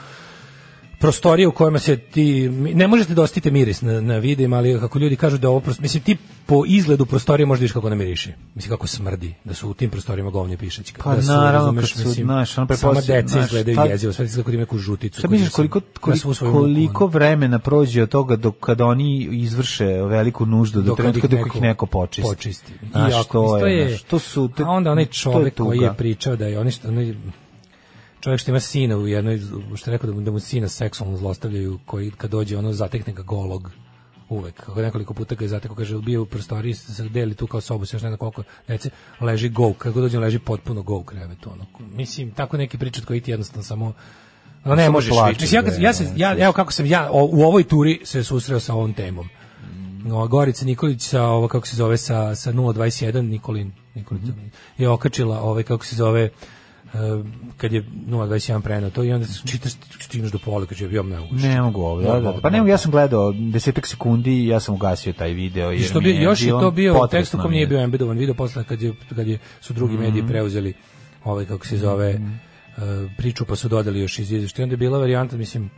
prostorije 1.03 1.47
u 1.47 1.51
kojima 1.51 1.80
se 1.80 1.97
ti 1.97 2.49
ne 2.73 2.88
možete 2.88 3.13
da 3.13 3.21
ostite 3.21 3.51
miris 3.51 3.81
na, 3.81 4.01
na 4.01 4.17
videima, 4.17 4.57
ali 4.57 4.80
kako 4.80 4.99
ljudi 4.99 5.15
kažu 5.15 5.38
da 5.38 5.49
ovo 5.49 5.59
prost, 5.59 5.80
mislim 5.80 6.03
ti 6.03 6.17
po 6.45 6.63
izgledu 6.67 7.05
prostorije 7.05 7.45
vidiš 7.45 7.71
kako 7.71 7.89
ne 7.89 7.95
miriši. 7.95 8.31
Mislim 8.55 8.69
kako 8.69 8.88
smrdi 8.88 9.34
da 9.43 9.53
su 9.53 9.69
u 9.69 9.73
tim 9.73 9.89
prostorijama 9.89 10.31
govnje 10.31 10.57
pišećke. 10.57 11.01
Pa 11.03 11.15
da 11.15 11.21
su, 11.21 11.27
naravno, 11.27 11.51
razumeš, 11.51 11.93
kad 11.93 12.01
su, 12.01 12.07
mislim, 12.07 12.25
znaš, 12.25 12.57
ono 12.57 12.67
sama 12.67 12.91
prepostavlja- 12.91 13.21
deca 13.21 13.39
izgledaju 13.39 13.75
ta- 13.75 13.85
jezivo, 13.85 14.13
sve 14.13 14.27
ima 14.47 14.57
neku 14.57 14.77
žuticu. 14.77 15.19
Šta 15.19 15.27
misliš 15.27 15.49
koliko, 15.49 15.80
na 15.80 15.85
koliko, 16.01 16.51
koliko 16.51 17.07
vremena 17.07 17.59
prođe 17.59 18.03
od 18.03 18.09
toga 18.09 18.35
dok 18.35 18.55
kada 18.59 18.85
oni 18.85 19.19
izvrše 19.23 19.85
veliku 19.85 20.45
nuždu 20.45 20.81
do 20.81 20.95
kad 20.95 21.03
trenutka 21.05 21.27
dok 21.27 21.55
ih 21.55 21.61
neko 21.61 21.85
počisti. 21.85 22.30
počisti. 22.30 22.73
Znaš, 22.91 23.11
Iako, 23.13 23.43
to 23.47 23.59
to 23.59 23.67
je, 23.67 23.77
je- 23.77 23.88
znaš, 23.89 24.01
to 24.01 24.19
su, 24.19 24.47
to, 24.47 24.63
A 24.63 24.69
onda 24.69 24.91
onaj 24.91 25.05
to 25.05 25.41
je 25.41 25.51
koji 25.51 25.80
je 25.80 25.93
pričao 25.93 26.35
da 26.35 26.45
je 26.47 26.59
oni 26.59 26.71
što 26.71 26.88
onaj 26.88 27.13
čovjek 28.24 28.41
što 28.41 28.52
ima 28.52 28.60
sina 28.60 28.98
u 28.98 29.08
jednoj 29.08 29.40
što 29.76 29.91
je 29.91 29.98
rekao 29.98 30.10
da 30.10 30.16
mu, 30.16 30.22
da 30.22 30.32
mu 30.32 30.40
sina 30.40 30.68
seksualno 30.68 31.18
zlostavljaju 31.18 31.80
koji 31.86 32.12
kad 32.12 32.32
dođe 32.32 32.58
ono 32.58 32.74
zatekne 32.74 33.14
ga 33.14 33.22
golog 33.22 33.72
uvek, 34.30 34.56
kako 34.56 34.82
nekoliko 34.82 35.14
puta 35.14 35.36
ga 35.36 35.45
je 35.45 35.50
zatekao, 35.50 35.76
kaže, 35.76 35.98
bio 35.98 36.22
u 36.22 36.26
prostoriji, 36.26 36.74
se 36.74 37.04
deli 37.10 37.36
tu 37.36 37.48
kao 37.48 37.62
sobu, 37.62 37.86
se 37.86 37.95
još 37.95 38.04
ne 38.04 38.10
znam 38.10 38.18
koliko 38.18 38.44
dece, 38.68 38.90
leži 39.22 39.50
go, 39.50 39.74
kako 39.74 40.02
dođe 40.02 40.20
leži 40.20 40.40
potpuno 40.40 40.82
go 40.82 40.95
u 40.95 41.04
krevetu, 41.04 41.50
ono. 41.52 41.66
Mislim, 41.95 42.32
tako 42.32 42.58
neki 42.58 42.78
pričat 42.78 43.06
koji 43.06 43.22
ti 43.22 43.32
jednostavno 43.32 43.64
samo 43.64 43.94
ono, 44.66 44.76
ne 44.76 44.90
možeš. 44.90 45.12
Mislim, 45.41 45.64
ja, 45.66 45.74
ja, 45.80 45.94
se, 45.94 46.14
ja, 46.16 46.36
evo 46.40 46.54
kako 46.54 46.72
sam 46.72 46.86
ja 46.86 47.10
o- 47.12 47.30
u 47.32 47.41
ovoj 47.41 47.64
turi 47.64 48.02
se 48.04 48.24
susreo 48.24 48.60
sa 48.60 48.74
ovom 48.74 48.94
temom. 48.94 49.30
No, 50.06 50.28
Gorica 50.28 50.66
Nikolić 50.66 51.02
sa 51.02 51.24
ovo 51.24 51.48
kako 51.48 51.68
se 51.68 51.76
zove 51.76 51.98
sa 51.98 52.36
sa 52.36 52.52
021 52.52 53.22
Nikolin 53.22 53.72
Nikolić 53.95 54.24
je 54.78 54.90
okačila 54.90 55.41
ovaj 55.41 55.64
kako 55.64 55.86
se 55.86 55.95
zove 55.95 56.30
kad 57.57 57.74
je 57.74 57.84
021 58.07 58.61
preneo 58.61 58.90
to 58.90 59.03
i 59.03 59.14
onda 59.14 59.28
čitaš 59.45 59.72
stigneš 59.99 60.32
do 60.32 60.40
pola 60.40 60.65
kad 60.65 60.82
je 60.82 60.88
bio 60.88 61.03
mogu. 61.03 61.28
Ne 61.32 61.61
mogu 61.61 61.82
ovo, 61.82 62.02
da, 62.02 62.14
da, 62.14 62.20
da. 62.22 62.40
Pa 62.41 62.49
ne 62.49 62.57
mogu, 62.57 62.70
ja 62.70 62.78
sam 62.78 62.91
gledao 62.91 63.32
desetak 63.32 63.88
sekundi 63.88 64.32
i 64.34 64.48
ja 64.48 64.60
sam 64.60 64.76
ugasio 64.76 65.14
taj 65.14 65.32
video. 65.32 65.72
I 65.72 65.76
jer 65.76 65.84
što 65.84 66.02
mi 66.02 66.06
bi, 66.06 66.22
još 66.22 66.41
je 66.41 66.49
to 66.49 66.72
bio 66.72 66.94
u 66.94 67.07
kom 67.32 67.41
mi 67.44 67.49
nije 67.49 67.61
je. 67.61 67.68
bio 67.68 67.80
embedovan 67.80 68.18
video 68.18 68.36
posle 68.36 68.64
kad 68.64 68.82
je 68.82 68.94
kad 69.15 69.28
je 69.28 69.38
su 69.61 69.74
drugi 69.74 69.98
mediji 69.98 70.28
preuzeli 70.28 70.74
ovaj 71.24 71.45
kako 71.45 71.65
se 71.68 71.78
zove 71.78 72.14
Mhm. 72.14 72.28
eh, 72.28 72.82
priču 73.18 73.45
pa 73.45 73.56
su 73.56 73.70
dodali 73.70 73.99
još 73.99 74.20
iz 74.20 74.32
izveštaja. 74.32 74.64
Onda 74.64 74.74
je 74.74 74.78
bila 74.78 74.99
varijanta 74.99 75.38
mislim 75.38 75.70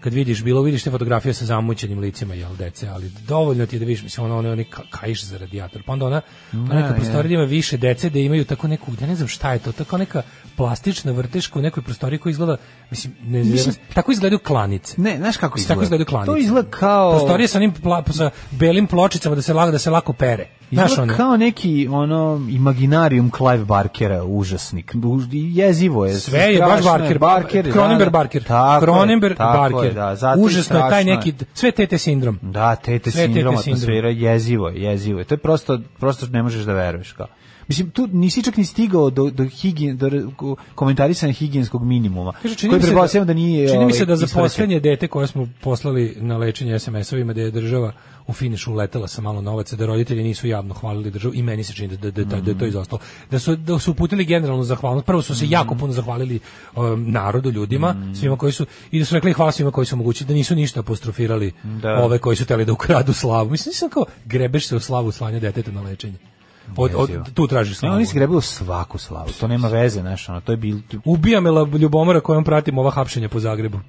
kad 0.00 0.14
vidiš 0.14 0.42
bilo 0.42 0.62
vidiš 0.62 0.82
te 0.82 0.90
fotografije 0.90 1.34
sa 1.34 1.44
zamućenim 1.44 1.98
licima 1.98 2.34
jel 2.34 2.56
dece 2.56 2.88
ali 2.88 3.10
dovoljno 3.20 3.66
ti 3.66 3.76
je 3.76 3.80
da 3.80 3.86
vidiš 3.86 4.02
mislim 4.02 4.24
ono 4.24 4.38
ono 4.38 4.52
oni 4.52 4.64
kaiš 4.90 5.24
za 5.24 5.38
radijator 5.38 5.82
pa 5.82 5.92
onda 5.92 6.06
ona 6.06 6.20
pa 6.50 6.74
neka 6.74 6.88
Ne, 6.88 6.96
prostorija 6.96 7.34
ima 7.34 7.44
više 7.44 7.76
dece 7.76 8.10
da 8.10 8.18
imaju 8.18 8.44
tako 8.44 8.68
neku 8.68 8.92
ja 9.00 9.06
ne 9.06 9.14
znam 9.14 9.28
šta 9.28 9.52
je 9.52 9.58
to 9.58 9.72
tako 9.72 9.98
neka 9.98 10.22
plastična 10.56 11.12
vrteška 11.12 11.58
u 11.58 11.62
nekoj 11.62 11.82
prostoriji 11.82 12.18
koja 12.18 12.30
izgleda 12.30 12.56
mislim 12.90 13.14
ne 13.22 13.44
Mislim- 13.44 13.74
tako 13.94 14.12
izgledaju 14.12 14.38
klanice 14.38 14.94
Ne, 14.96 15.16
znaš 15.16 15.36
kako 15.36 15.50
Tako 15.50 15.60
izgleda? 15.60 15.82
izgledaju 15.82 16.06
klanice. 16.06 16.26
To 16.26 16.36
izgleda 16.36 16.70
kao... 16.70 17.10
prostorije 17.10 17.48
sa 17.48 17.58
onim 17.58 17.72
pla- 17.74 18.12
sa 18.12 18.30
belim 18.50 18.86
pločicama 18.86 19.34
da 19.36 19.42
se 19.42 19.54
lako 19.54 19.70
da 19.70 19.78
se 19.78 19.90
lako 19.90 20.12
pere 20.12 20.46
Znaš 20.72 20.98
ono, 20.98 21.16
kao 21.16 21.36
neki 21.36 21.88
ono 21.90 22.46
imaginarium 22.50 23.30
Clive 23.36 23.64
Barkera, 23.64 24.24
užasnik. 24.24 24.94
Jezivo 25.32 26.06
je. 26.06 26.14
Sve 26.14 26.40
je 26.40 26.60
baš 26.60 26.84
Barker, 26.84 27.18
Barker, 27.18 27.72
Cronenberg 27.72 28.04
da, 28.04 28.10
da. 28.10 28.10
Barker, 28.12 28.42
je, 28.42 29.92
Barker. 29.92 29.94
da, 29.94 30.34
Užasno 30.38 30.78
je 30.78 30.90
taj 30.90 31.04
neki, 31.04 31.34
sve 31.54 31.70
tete 31.70 31.98
sindrom. 31.98 32.38
Da, 32.42 32.76
tete 32.76 33.10
Sve 33.10 33.20
tete 33.22 33.32
sindrom, 33.32 33.56
sindrom. 33.56 33.74
atmosfera, 33.74 34.08
jezivo 34.08 34.68
je, 34.68 34.82
jezivo 34.82 35.18
je. 35.18 35.24
To 35.24 35.34
je 35.34 35.38
prosto, 35.38 35.80
prosto 35.98 36.26
ne 36.26 36.42
možeš 36.42 36.62
da 36.62 36.72
veruješ 36.72 37.12
kao. 37.12 37.26
Mislim, 37.70 37.90
tu 37.90 38.08
nisi 38.12 38.42
čak 38.42 38.56
ni 38.56 38.64
stigao 38.64 39.10
do, 39.10 39.30
do, 39.30 39.44
higien, 39.44 39.96
do 39.96 40.10
komentarisanja 40.74 41.32
higijenskog 41.32 41.84
minimuma. 41.84 42.32
Kaže, 42.42 42.56
koji 42.56 42.72
mi 42.72 42.80
se 42.80 42.86
pretpostavljam 42.86 43.26
da, 43.26 43.34
nije... 43.34 43.68
Čini 43.68 43.84
mi 43.86 43.92
se 43.92 44.02
ovaj, 44.02 44.06
da 44.06 44.16
za 44.16 44.26
poslednje 44.34 44.80
dete 44.80 45.08
koje 45.08 45.26
smo 45.26 45.48
poslali 45.60 46.16
na 46.20 46.36
lečenje 46.36 46.78
SMS-ovima 46.78 47.32
da 47.32 47.40
je 47.40 47.50
država 47.50 47.92
u 48.26 48.32
finišu 48.32 48.72
uletela 48.72 49.08
sa 49.08 49.22
malo 49.22 49.40
novaca, 49.40 49.76
da 49.76 49.86
roditelji 49.86 50.22
nisu 50.22 50.48
javno 50.48 50.74
hvalili 50.74 51.10
državu 51.10 51.34
i 51.34 51.42
meni 51.42 51.64
se 51.64 51.72
čini 51.72 51.96
da, 51.96 52.10
da, 52.10 52.24
da, 52.24 52.40
da 52.40 52.50
je 52.50 52.58
to 52.58 52.66
izostalo. 52.66 53.00
Da 53.30 53.38
su, 53.38 53.56
da 53.56 53.78
su 53.78 53.90
uputili 53.90 54.24
generalnu 54.24 54.64
zahvalnost. 54.64 55.06
Prvo 55.06 55.22
su 55.22 55.34
se 55.34 55.46
jako 55.48 55.74
puno 55.74 55.92
zahvalili 55.92 56.40
um, 56.76 57.10
narodu, 57.12 57.50
ljudima, 57.50 57.94
svima 58.20 58.36
koji 58.36 58.52
su, 58.52 58.66
i 58.90 58.98
da 58.98 59.04
su 59.04 59.14
rekli 59.14 59.32
hvala 59.32 59.52
svima 59.52 59.70
koji 59.70 59.86
su 59.86 59.94
omogućili, 59.94 60.28
da 60.28 60.34
nisu 60.34 60.54
ništa 60.54 60.80
apostrofirali 60.80 61.52
Da. 61.82 62.04
ove 62.04 62.18
koji 62.18 62.36
su 62.36 62.44
teli 62.46 62.64
da 62.64 62.72
ukradu 62.72 63.12
slavu. 63.12 63.50
Mislim, 63.50 63.70
nisam 63.70 63.90
kao 63.90 64.04
grebeš 64.24 64.68
se 64.68 64.76
u 64.76 64.80
slavu 64.80 65.12
slanja 65.12 65.40
deteta 65.40 65.70
na 65.70 65.82
lečenje. 65.82 66.18
Od, 66.76 66.90
od, 66.94 67.34
tu 67.34 67.46
tražiš 67.46 67.72
Ne, 67.72 67.78
slavu. 67.78 67.94
oni 67.94 68.06
se 68.06 68.14
grebaju 68.14 68.40
svaku 68.40 68.98
slavu. 68.98 69.28
To 69.40 69.48
nema 69.48 69.68
veze, 69.68 70.00
znaš, 70.00 70.28
ono, 70.28 70.40
to 70.40 70.52
je 70.52 70.56
bil... 70.56 70.78
Ubija 71.04 71.40
me 71.40 71.50
ljubomora 71.78 72.20
kojom 72.20 72.44
pratim 72.44 72.78
ova 72.78 72.90
hapšenja 72.90 73.28
po 73.28 73.40
Zagrebu. 73.40 73.80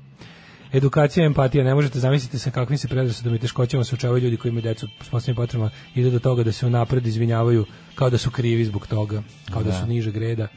Edukacija, 0.74 1.26
empatija, 1.26 1.64
ne 1.64 1.76
možete 1.76 2.00
zamisliti 2.00 2.40
sa 2.40 2.52
kakvim 2.52 2.78
se 2.78 2.88
predrasudama 2.88 3.36
i 3.36 3.40
teškoćama 3.40 3.84
suočavaju 3.84 4.24
ljudi 4.24 4.38
koji 4.38 4.50
imaju 4.50 4.64
decu 4.64 4.88
s 5.02 5.10
posebnim 5.10 5.36
potrebama, 5.36 5.72
ide 5.96 6.10
do 6.10 6.20
toga 6.20 6.44
da 6.44 6.52
se 6.52 6.66
unapred 6.66 7.08
izvinjavaju 7.08 7.66
kao 7.96 8.10
da 8.10 8.18
su 8.18 8.32
krivi 8.32 8.66
zbog 8.66 8.88
toga, 8.88 9.22
kao 9.54 9.64
da, 9.64 9.74
su 9.74 9.86
niže 9.86 10.12
greda, 10.12 10.48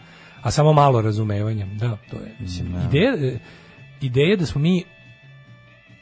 a 0.42 0.50
samo 0.50 0.72
malo 0.72 1.00
razumevanja. 1.00 1.66
Da, 1.66 1.96
to 2.10 2.16
je, 2.16 2.36
mislim, 2.40 2.74
ideja, 2.88 3.14
e, 3.14 3.38
ideja 4.00 4.36
da 4.36 4.46
smo 4.46 4.60
mi 4.60 4.84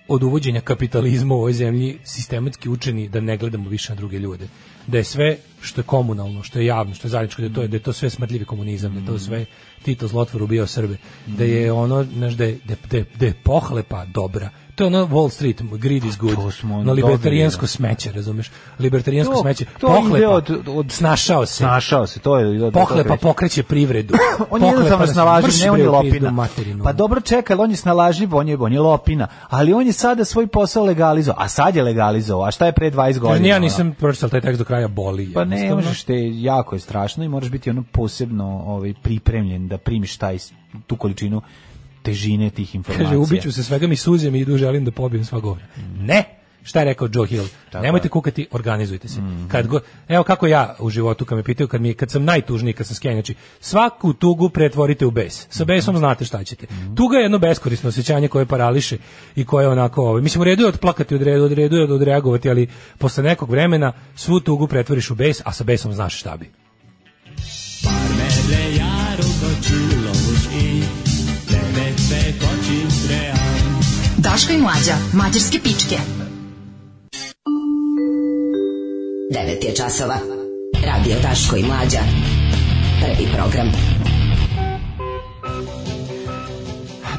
od 0.09 0.23
uvođenja 0.23 0.61
kapitalizma 0.61 1.35
u 1.35 1.39
ovoj 1.39 1.53
zemlji 1.53 1.99
sistematski 2.05 2.69
učeni 2.69 3.09
da 3.09 3.21
ne 3.21 3.37
gledamo 3.37 3.69
više 3.69 3.93
na 3.93 3.97
druge 3.97 4.19
ljude. 4.19 4.49
Da 4.87 4.99
je 4.99 5.05
sve 5.05 5.37
što 5.61 5.81
je 5.81 5.85
komunalno, 5.85 6.43
što 6.43 6.59
je 6.59 6.67
javno, 6.67 6.95
što 6.95 7.07
je 7.07 7.11
zajedničko, 7.11 7.43
da 7.43 7.49
je 7.49 7.55
to, 7.55 7.67
da 7.67 7.77
je 7.77 7.83
to 7.83 7.93
sve 7.93 8.11
smrdljivi 8.11 8.45
komunizam, 8.45 8.95
da 8.95 9.01
je 9.01 9.07
to 9.07 9.19
sve 9.19 9.45
Tito 9.83 10.09
zlotvor 10.09 10.43
ubio 10.43 10.67
Srbe, 10.67 10.97
da 11.27 11.45
je 11.45 11.73
ono, 11.73 12.05
znaš, 12.05 12.35
da, 12.35 12.45
je- 12.45 12.59
da, 12.91 12.97
je- 12.97 13.05
da 13.15 13.27
je 13.27 13.35
pohlepa 13.35 14.05
dobra. 14.05 14.51
To 14.75 14.85
je 14.85 14.89
ono 14.89 15.07
Wall 15.07 15.31
Street, 15.31 15.63
greed 15.73 16.05
is 16.05 16.19
good, 16.19 16.35
To 16.35 16.51
smo 16.51 16.83
no 16.83 16.93
libertarijansko 16.93 17.59
dobili, 17.59 17.69
smeće, 17.69 18.13
razumeš? 18.13 18.51
Libertarijansko 18.79 19.35
To- 19.35 19.41
smeće, 19.41 19.65
to 19.81 19.87
pohlepa, 19.87 20.29
od- 20.29 20.69
od- 20.69 20.93
snašao 20.93 21.47
se, 21.47 21.55
Snašao 21.55 22.07
se, 22.07 22.21
to 22.21 22.39
je... 22.39 22.65
od- 22.65 22.73
pohlepa 22.73 23.15
od- 23.15 23.21
pokreće 23.21 23.63
privredu. 23.63 24.15
on 24.51 24.63
je 24.63 24.69
jednostavno 24.69 25.07
Pohlepa- 25.07 25.13
snalažljiv, 25.13 25.65
ne 25.65 25.71
on 25.71 25.81
je 25.81 25.89
lopina. 25.89 26.47
Pa 26.85 26.93
dobro 26.93 27.21
čekaj, 27.21 27.57
on 27.57 27.71
je 27.71 27.77
snalažljiv, 27.77 28.35
on 28.35 28.49
je, 28.49 28.57
on 28.57 28.73
je 28.73 28.81
lopina. 28.81 29.27
Ali 29.49 29.73
on 29.73 29.87
je 29.87 29.93
sada 29.93 30.25
svoj 30.25 30.47
posao 30.47 30.85
legalizovao, 30.85 31.43
a 31.43 31.49
sad 31.49 31.77
je 31.77 31.83
legalizovao. 31.83 32.47
A 32.47 32.51
šta 32.51 32.67
je 32.67 32.73
pre 32.73 32.91
20 32.91 33.19
godina? 33.19 33.49
Ja 33.49 33.59
nisam 33.59 33.93
pročitao 33.93 34.29
taj 34.29 34.41
tekst 34.41 34.59
do 34.59 34.65
kraja, 34.65 34.89
boli. 34.89 35.33
Pa 35.33 35.45
ne 35.45 35.75
možeš 35.75 36.05
te, 36.05 36.15
jako 36.33 36.75
je 36.75 36.81
strašno 36.81 37.25
i 37.25 37.29
moraš 37.29 37.51
biti 37.51 37.71
ono 37.71 37.85
posebno 37.93 38.63
ovaj, 38.67 38.95
pripremljen 39.03 39.69
da 39.69 39.79
primiš 39.79 40.17
taj, 40.17 40.39
tu 40.87 40.97
količinu 40.97 41.43
težine 42.03 42.51
tih 42.51 42.75
informacija. 42.75 43.09
Kaže, 43.09 43.19
ubiću 43.19 43.53
se 43.53 43.65
svega 43.65 43.87
mi 43.87 43.97
suze 43.97 44.31
mi 44.31 44.41
idu, 44.41 44.57
želim 44.57 44.85
da 44.85 44.91
pobijem 44.91 45.25
sva 45.25 45.41
govna. 45.41 45.65
Ne! 45.99 46.43
Šta 46.65 46.79
je 46.79 46.85
rekao 46.85 47.09
Joe 47.13 47.27
Hill? 47.27 47.47
Nemojte 47.83 48.09
kukati, 48.09 48.47
organizujte 48.51 49.09
se. 49.09 49.21
Kad 49.49 49.67
go, 49.67 49.81
evo 50.09 50.25
kako 50.25 50.47
ja 50.47 50.77
u 50.79 50.91
životu 50.91 51.25
kad 51.25 51.39
me 51.39 51.45
pitaju 51.45 51.69
kad 51.69 51.81
mi 51.81 51.95
kad 51.95 52.11
sam 52.11 52.25
najtužniji, 52.25 52.73
kad 52.73 52.87
sam 52.87 52.97
skenjan, 52.97 53.17
znači 53.17 53.35
svaku 53.61 54.13
tugu 54.13 54.49
pretvorite 54.49 55.07
u 55.07 55.11
bes. 55.11 55.47
Sa 55.51 55.65
besom 55.65 55.97
znate 55.97 56.25
šta 56.25 56.45
ćete. 56.45 56.67
Tuga 56.97 57.17
je 57.17 57.23
jedno 57.23 57.39
beskorisno 57.39 57.89
osjećanje 57.89 58.29
koje 58.29 58.47
parališe 58.47 58.99
i 59.37 59.45
koje 59.45 59.69
onako, 59.69 60.03
ovaj, 60.03 60.23
mislim 60.23 60.41
u 60.41 60.45
redu 60.45 60.63
je 60.63 60.69
odplakati, 60.69 61.15
od 61.15 61.23
redu, 61.23 61.45
od 61.45 61.53
redu 61.53 61.77
je 61.77 61.93
odreagovati, 61.93 62.51
ali 62.51 62.69
posle 62.99 63.25
nekog 63.25 63.51
vremena 63.51 63.93
svu 64.15 64.41
tugu 64.41 64.67
pretvoriš 64.67 65.11
u 65.11 65.15
bes, 65.15 65.41
a 65.45 65.53
sa 65.53 65.65
besom 65.65 65.93
znaš 65.93 66.21
šta 66.21 66.37
bi. 66.37 66.62
Daško 74.23 74.53
i 74.53 74.59
mlađa, 74.59 74.95
mađarske 75.13 75.59
pičke. 75.63 75.97
9 79.31 79.65
je 79.65 79.75
časova. 79.77 80.19
Radio 80.87 81.17
Daško 81.23 81.57
i 81.57 81.63
Mlađa. 81.63 81.99
Prvi 83.01 83.29
program. 83.33 83.92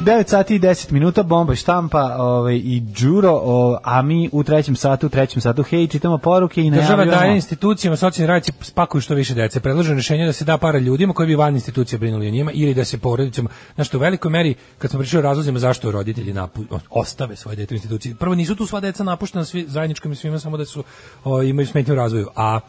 9 0.04 0.28
sati 0.28 0.54
i 0.54 0.60
10 0.60 0.92
minuta, 0.92 1.22
bomba 1.22 1.54
štampa 1.54 2.16
ovaj, 2.18 2.54
i 2.54 2.82
džuro, 2.94 3.40
o, 3.42 3.78
a 3.84 4.02
mi 4.02 4.28
u 4.32 4.44
trećem 4.44 4.76
satu, 4.76 5.06
u 5.06 5.10
trećem 5.10 5.42
satu, 5.42 5.62
hej, 5.62 5.86
čitamo 5.86 6.18
poruke 6.18 6.60
i 6.62 6.70
Država 6.70 6.96
najavljamo... 6.96 7.20
daje 7.20 7.34
institucijama, 7.34 7.96
socijalni 7.96 8.28
radnici 8.28 8.52
spakuju 8.60 9.00
što 9.00 9.14
više 9.14 9.34
dece. 9.34 9.60
Predloženo 9.60 9.94
rješenje 9.94 10.26
da 10.26 10.32
se 10.32 10.44
da 10.44 10.58
para 10.58 10.78
ljudima 10.78 11.12
koji 11.12 11.26
bi 11.26 11.34
van 11.34 11.54
institucija 11.54 11.98
brinuli 11.98 12.28
o 12.28 12.30
njima 12.30 12.50
ili 12.54 12.74
da 12.74 12.84
se 12.84 12.98
porodicama, 12.98 13.50
znaš 13.74 13.88
što 13.88 13.98
u 13.98 14.00
velikoj 14.00 14.30
meri, 14.30 14.54
kad 14.78 14.90
smo 14.90 15.00
pričali 15.00 15.18
o 15.18 15.22
razlozima 15.22 15.58
zašto 15.58 15.90
roditelji 15.90 16.32
napu, 16.32 16.64
ostave 16.90 17.36
svoje 17.36 17.56
dete 17.56 17.74
u 17.74 17.76
instituciji, 17.76 18.14
prvo 18.14 18.34
nisu 18.34 18.56
tu 18.56 18.66
sva 18.66 18.80
deca 18.80 19.04
napuštena 19.04 19.44
svi, 19.44 19.64
zajedničkom 19.68 20.12
i 20.12 20.16
svima, 20.16 20.38
samo 20.38 20.56
da 20.56 20.64
su 20.64 20.84
o, 21.24 21.42
imaju 21.42 21.66
smetnju 21.66 21.94
razvoju, 21.94 22.28
a 22.36 22.60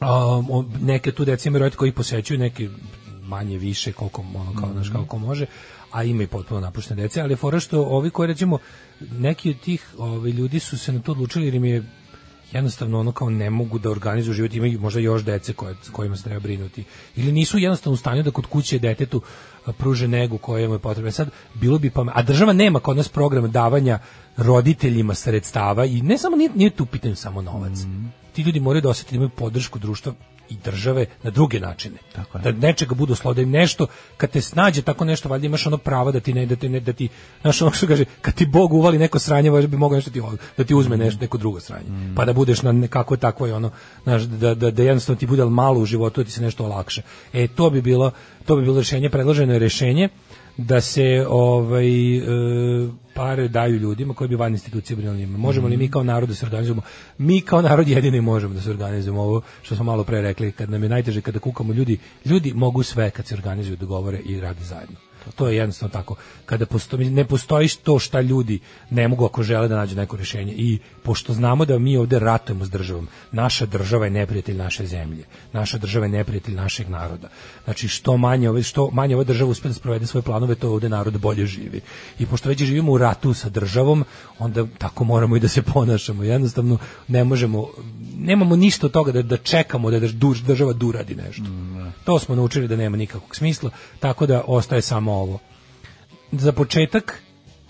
um, 0.00 0.72
neke 0.80 1.12
tu 1.12 1.24
deca 1.24 1.48
imaju 1.48 1.60
roditelji 1.60 1.78
koji 1.78 1.92
posećuju, 1.92 2.38
neke 2.38 2.68
manje 3.24 3.58
više 3.58 3.92
koliko 3.92 4.24
ono 4.34 4.60
kao 4.60 4.72
znaš 4.72 4.88
kako 4.88 5.18
može 5.18 5.46
a 5.90 6.04
ima 6.04 6.22
i 6.22 6.26
potpuno 6.26 6.60
napuštene 6.60 7.02
dece 7.02 7.20
ali 7.20 7.36
fora 7.36 7.60
što 7.60 7.82
ovi 7.82 8.10
koji 8.10 8.26
recimo 8.26 8.58
neki 9.00 9.50
od 9.50 9.60
tih 9.60 9.94
ovi 9.98 10.30
ljudi 10.30 10.58
su 10.58 10.78
se 10.78 10.92
na 10.92 11.00
to 11.00 11.12
odlučili 11.12 11.44
jer 11.44 11.54
im 11.54 11.64
je 11.64 11.84
jednostavno 12.52 13.00
ono 13.00 13.12
kao 13.12 13.30
ne 13.30 13.50
mogu 13.50 13.78
da 13.78 13.90
organizuju 13.90 14.34
život, 14.34 14.54
imaju 14.54 14.80
možda 14.80 15.00
još 15.00 15.24
dece 15.24 15.52
koje, 15.52 15.74
kojima 15.92 16.16
se 16.16 16.22
treba 16.22 16.40
brinuti. 16.40 16.84
Ili 17.16 17.32
nisu 17.32 17.58
jednostavno 17.58 17.94
u 17.94 17.96
stanju 17.96 18.22
da 18.22 18.30
kod 18.30 18.46
kuće 18.46 18.78
detetu 18.78 19.22
pruže 19.78 20.08
negu 20.08 20.38
koja 20.38 20.68
mu 20.68 20.74
je 20.74 20.78
potrebna. 20.78 21.10
Sad, 21.10 21.30
bilo 21.54 21.78
bi 21.78 21.90
pa, 21.90 22.06
a 22.14 22.22
država 22.22 22.52
nema 22.52 22.80
kod 22.80 22.96
nas 22.96 23.08
program 23.08 23.50
davanja 23.50 23.98
roditeljima 24.36 25.14
sredstava 25.14 25.84
i 25.84 26.02
ne 26.02 26.18
samo, 26.18 26.36
nije, 26.36 26.50
nije 26.54 26.70
tu 26.70 26.86
pitanje 26.86 27.16
samo 27.16 27.42
novac. 27.42 27.78
Ti 28.32 28.42
ljudi 28.42 28.60
moraju 28.60 28.82
da 28.82 28.88
osjetiti 28.88 29.14
da 29.14 29.16
imaju 29.16 29.30
podršku 29.30 29.78
društva 29.78 30.14
i 30.50 30.54
države 30.64 31.06
na 31.22 31.30
druge 31.30 31.60
načine. 31.60 31.96
Tako 32.12 32.38
je. 32.38 32.42
Da 32.42 32.66
nečega 32.66 32.94
budu 32.94 33.14
slovo, 33.14 33.34
da 33.34 33.44
nešto, 33.44 33.86
kad 34.16 34.30
te 34.30 34.40
snađe 34.40 34.82
tako 34.82 35.04
nešto, 35.04 35.28
valjda 35.28 35.46
imaš 35.46 35.66
ono 35.66 35.78
pravo 35.78 36.12
da 36.12 36.20
ti 36.20 36.32
ne, 36.32 36.46
da 36.46 36.56
ti, 36.56 36.68
ne, 36.68 36.80
da 36.80 36.92
ti, 36.92 37.08
znaš 37.40 37.62
ono 37.62 37.70
što 37.70 37.86
kaže, 37.86 38.04
kad 38.20 38.34
ti 38.34 38.46
Bog 38.46 38.72
uvali 38.72 38.98
neko 38.98 39.18
sranje, 39.18 39.50
valjda 39.50 39.68
bi 39.68 39.76
mogao 39.76 39.96
nešto 39.96 40.10
ti, 40.10 40.22
da 40.56 40.64
ti 40.64 40.74
uzme 40.74 40.96
nešto, 40.96 41.20
neko 41.20 41.38
drugo 41.38 41.60
sranje. 41.60 42.14
Pa 42.16 42.24
da 42.24 42.32
budeš 42.32 42.62
na 42.62 42.72
nekako 42.72 43.16
takvoj 43.16 43.52
ono, 43.52 43.70
znaš, 44.02 44.22
da, 44.22 44.54
da, 44.54 44.70
da 44.70 44.82
jednostavno 44.82 45.18
ti 45.18 45.26
bude 45.26 45.44
malo 45.44 45.80
u 45.80 45.86
životu, 45.86 46.20
da 46.20 46.24
ti 46.24 46.32
se 46.32 46.42
nešto 46.42 46.64
olakše. 46.64 47.02
E, 47.32 47.48
to 47.48 47.70
bi 47.70 47.82
bilo, 47.82 48.10
to 48.44 48.56
bi 48.56 48.62
bilo 48.62 48.78
rešenje, 48.78 49.10
predloženo 49.10 49.52
je 49.52 49.58
rešenje, 49.58 50.08
da 50.56 50.80
se 50.80 51.26
ovaj 51.28 52.16
e, 52.16 52.22
pare 53.14 53.48
daju 53.48 53.76
ljudima 53.76 54.14
koji 54.14 54.28
bi 54.28 54.36
van 54.36 54.52
institucije 54.52 54.96
brinuli 54.96 55.18
njima. 55.18 55.38
Možemo 55.38 55.68
li 55.68 55.76
mi 55.76 55.90
kao 55.90 56.02
narod 56.02 56.28
da 56.28 56.34
se 56.34 56.46
organizujemo? 56.46 56.82
Mi 57.18 57.40
kao 57.40 57.62
narod 57.62 57.88
jedini 57.88 58.20
možemo 58.20 58.54
da 58.54 58.60
se 58.60 58.70
organizujemo. 58.70 59.22
Ovo 59.22 59.42
što 59.62 59.74
smo 59.74 59.84
malo 59.84 60.04
pre 60.04 60.20
rekli, 60.20 60.52
kad 60.52 60.70
nam 60.70 60.82
je 60.82 60.88
najteže 60.88 61.20
kada 61.20 61.38
kukamo 61.38 61.72
ljudi, 61.72 61.98
ljudi 62.24 62.52
mogu 62.54 62.82
sve 62.82 63.10
kad 63.10 63.26
se 63.26 63.34
organizuju, 63.34 63.76
dogovore 63.76 64.18
i 64.18 64.40
rade 64.40 64.64
zajedno. 64.64 64.96
To 65.32 65.48
je 65.48 65.56
jednostavno 65.56 65.92
tako. 65.92 66.16
Kada 66.46 66.66
postoji, 66.66 67.10
ne 67.10 67.24
postoji 67.24 67.68
to 67.82 67.98
šta 67.98 68.20
ljudi 68.20 68.60
ne 68.90 69.08
mogu 69.08 69.24
ako 69.24 69.42
žele 69.42 69.68
da 69.68 69.76
nađu 69.76 69.96
neko 69.96 70.16
rješenje. 70.16 70.52
I 70.52 70.78
pošto 71.02 71.32
znamo 71.32 71.64
da 71.64 71.78
mi 71.78 71.96
ovde 71.96 72.18
ratujemo 72.18 72.64
s 72.64 72.70
državom, 72.70 73.08
naša 73.32 73.66
država 73.66 74.04
je 74.04 74.10
neprijatelj 74.10 74.56
naše 74.56 74.86
zemlje. 74.86 75.24
Naša 75.52 75.78
država 75.78 76.06
je 76.06 76.12
neprijatelj 76.12 76.54
našeg 76.54 76.88
naroda. 76.88 77.28
Znači 77.64 77.88
što 77.88 78.16
manje 78.16 78.50
ove 78.50 78.62
što 78.62 78.90
manje 78.90 79.14
ova 79.14 79.24
država 79.24 79.50
uspe 79.50 79.68
da 79.68 79.74
sprovede 79.74 80.06
svoje 80.06 80.22
planove, 80.22 80.54
to 80.54 80.70
ovde 80.70 80.88
narod 80.88 81.18
bolje 81.18 81.46
živi. 81.46 81.80
I 82.18 82.26
pošto 82.26 82.48
već 82.48 82.62
živimo 82.62 82.92
u 82.92 82.98
ratu 82.98 83.34
sa 83.34 83.48
državom, 83.48 84.04
onda 84.38 84.66
tako 84.78 85.04
moramo 85.04 85.36
i 85.36 85.40
da 85.40 85.48
se 85.48 85.62
ponašamo. 85.62 86.22
Jednostavno 86.22 86.78
ne 87.08 87.24
možemo 87.24 87.68
nemamo 88.18 88.56
ništa 88.56 88.86
od 88.86 88.92
toga 88.92 89.12
da, 89.12 89.22
da 89.22 89.36
čekamo 89.36 89.90
da 89.90 90.00
drž- 90.00 90.42
država 90.42 90.72
duradi 90.72 91.14
nešto. 91.14 91.44
To 92.04 92.18
smo 92.18 92.34
naučili 92.34 92.68
da 92.68 92.76
nema 92.76 92.96
nikakvog 92.96 93.36
smisla, 93.36 93.70
tako 94.00 94.26
da 94.26 94.44
ostaje 94.46 94.82
samo 94.82 95.12
ovo. 95.12 95.38
Za 96.32 96.52
početak, 96.52 97.22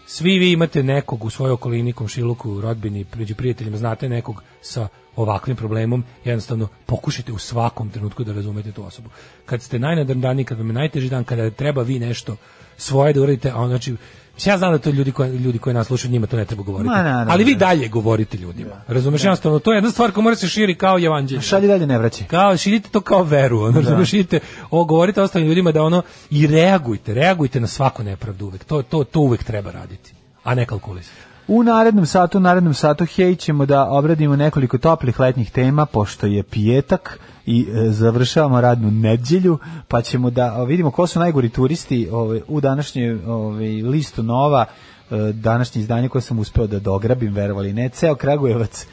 svi 0.06 0.38
vi 0.38 0.52
imate 0.52 0.82
nekog 0.82 1.24
u 1.24 1.30
svojoj 1.30 1.52
okolini, 1.52 1.92
komšiluku, 1.92 2.60
rodbini, 2.60 3.04
među 3.16 3.34
prijateljima, 3.34 3.76
znate 3.76 4.08
nekog 4.08 4.42
sa 4.62 4.88
ovakvim 5.16 5.56
problemom, 5.56 6.04
jednostavno 6.24 6.68
pokušajte 6.86 7.32
u 7.32 7.38
svakom 7.38 7.90
trenutku 7.90 8.24
da 8.24 8.32
razumete 8.32 8.72
tu 8.72 8.84
osobu. 8.84 9.08
Kad 9.46 9.62
ste 9.62 9.78
najnadrndaniji, 9.78 10.44
kad 10.44 10.58
vam 10.58 10.66
je 10.66 10.72
najteži 10.72 11.08
dan, 11.08 11.24
kada 11.24 11.50
treba 11.50 11.82
vi 11.82 11.98
nešto 11.98 12.36
svoje 12.76 13.12
da 13.12 13.22
uradite, 13.22 13.50
a 13.50 13.56
on 13.56 13.68
znači 13.68 13.96
Mislim, 14.34 14.52
Ja 14.52 14.58
znam 14.58 14.72
da 14.72 14.78
to 14.78 14.90
ljudi 14.90 15.12
koji 15.12 15.36
ljudi 15.36 15.58
koji 15.58 15.74
nas 15.74 15.86
slušaju 15.86 16.12
njima 16.12 16.26
to 16.26 16.36
ne 16.36 16.44
treba 16.44 16.62
govoriti. 16.62 16.88
Ma, 16.88 17.02
naravno, 17.02 17.32
ali 17.32 17.44
vi 17.44 17.54
da. 17.54 17.66
dalje 17.66 17.88
govorite 17.88 18.36
ljudima. 18.36 18.74
Razumeš 18.88 19.24
jednostavno 19.24 19.58
to 19.58 19.72
je 19.72 19.76
jedna 19.76 19.90
stvar 19.90 20.12
koja 20.12 20.22
mora 20.24 20.36
se 20.36 20.48
širi 20.48 20.74
kao 20.74 20.98
evanđelje. 20.98 21.40
Šalje 21.40 21.68
dalje 21.68 21.86
ne 21.86 21.98
vraćaj. 21.98 22.26
Kao 22.26 22.56
širite 22.56 22.88
to 22.88 23.00
kao 23.00 23.22
veru, 23.22 23.60
ono 23.60 23.80
razumeš, 23.80 24.10
širite, 24.10 24.40
o 24.70 24.84
govorite 24.84 25.22
ostalim 25.22 25.48
ljudima 25.48 25.72
da 25.72 25.82
ono 25.82 26.02
i 26.30 26.46
reagujte, 26.46 27.14
reagujte 27.14 27.60
na 27.60 27.66
svaku 27.66 28.02
nepravdu 28.02 28.46
uvek. 28.46 28.64
To 28.64 28.82
to 28.82 29.04
to 29.04 29.20
uvek 29.20 29.44
treba 29.44 29.70
raditi, 29.70 30.14
a 30.44 30.54
ne 30.54 30.66
kalkulisati. 30.66 31.16
U 31.48 31.62
narednom 31.62 32.06
satu, 32.06 32.38
u 32.38 32.40
narednom 32.40 32.74
satu, 32.74 33.04
hej, 33.04 33.36
ćemo 33.36 33.66
da 33.66 33.88
obradimo 33.90 34.36
nekoliko 34.36 34.78
toplih 34.78 35.20
letnjih 35.20 35.50
tema, 35.50 35.86
pošto 35.86 36.26
je 36.26 36.42
pijetak 36.42 37.18
i 37.46 37.66
e, 37.72 37.90
završavamo 37.90 38.60
radnu 38.60 38.90
nedjelju, 38.90 39.58
pa 39.88 40.02
ćemo 40.02 40.30
da 40.30 40.64
vidimo 40.64 40.90
ko 40.90 41.06
su 41.06 41.18
najgori 41.18 41.48
turisti 41.48 42.08
ove, 42.12 42.40
u 42.48 42.60
današnjoj 42.60 43.24
ove, 43.26 43.66
listu 43.66 44.22
Nova, 44.22 44.64
e, 45.10 45.16
današnje 45.32 45.80
izdanje 45.80 46.08
koje 46.08 46.22
sam 46.22 46.38
uspeo 46.38 46.66
da 46.66 46.78
dograbim, 46.78 47.34
verovali 47.34 47.72
ne, 47.72 47.88
ceo 47.88 48.14
Kragujevac 48.14 48.86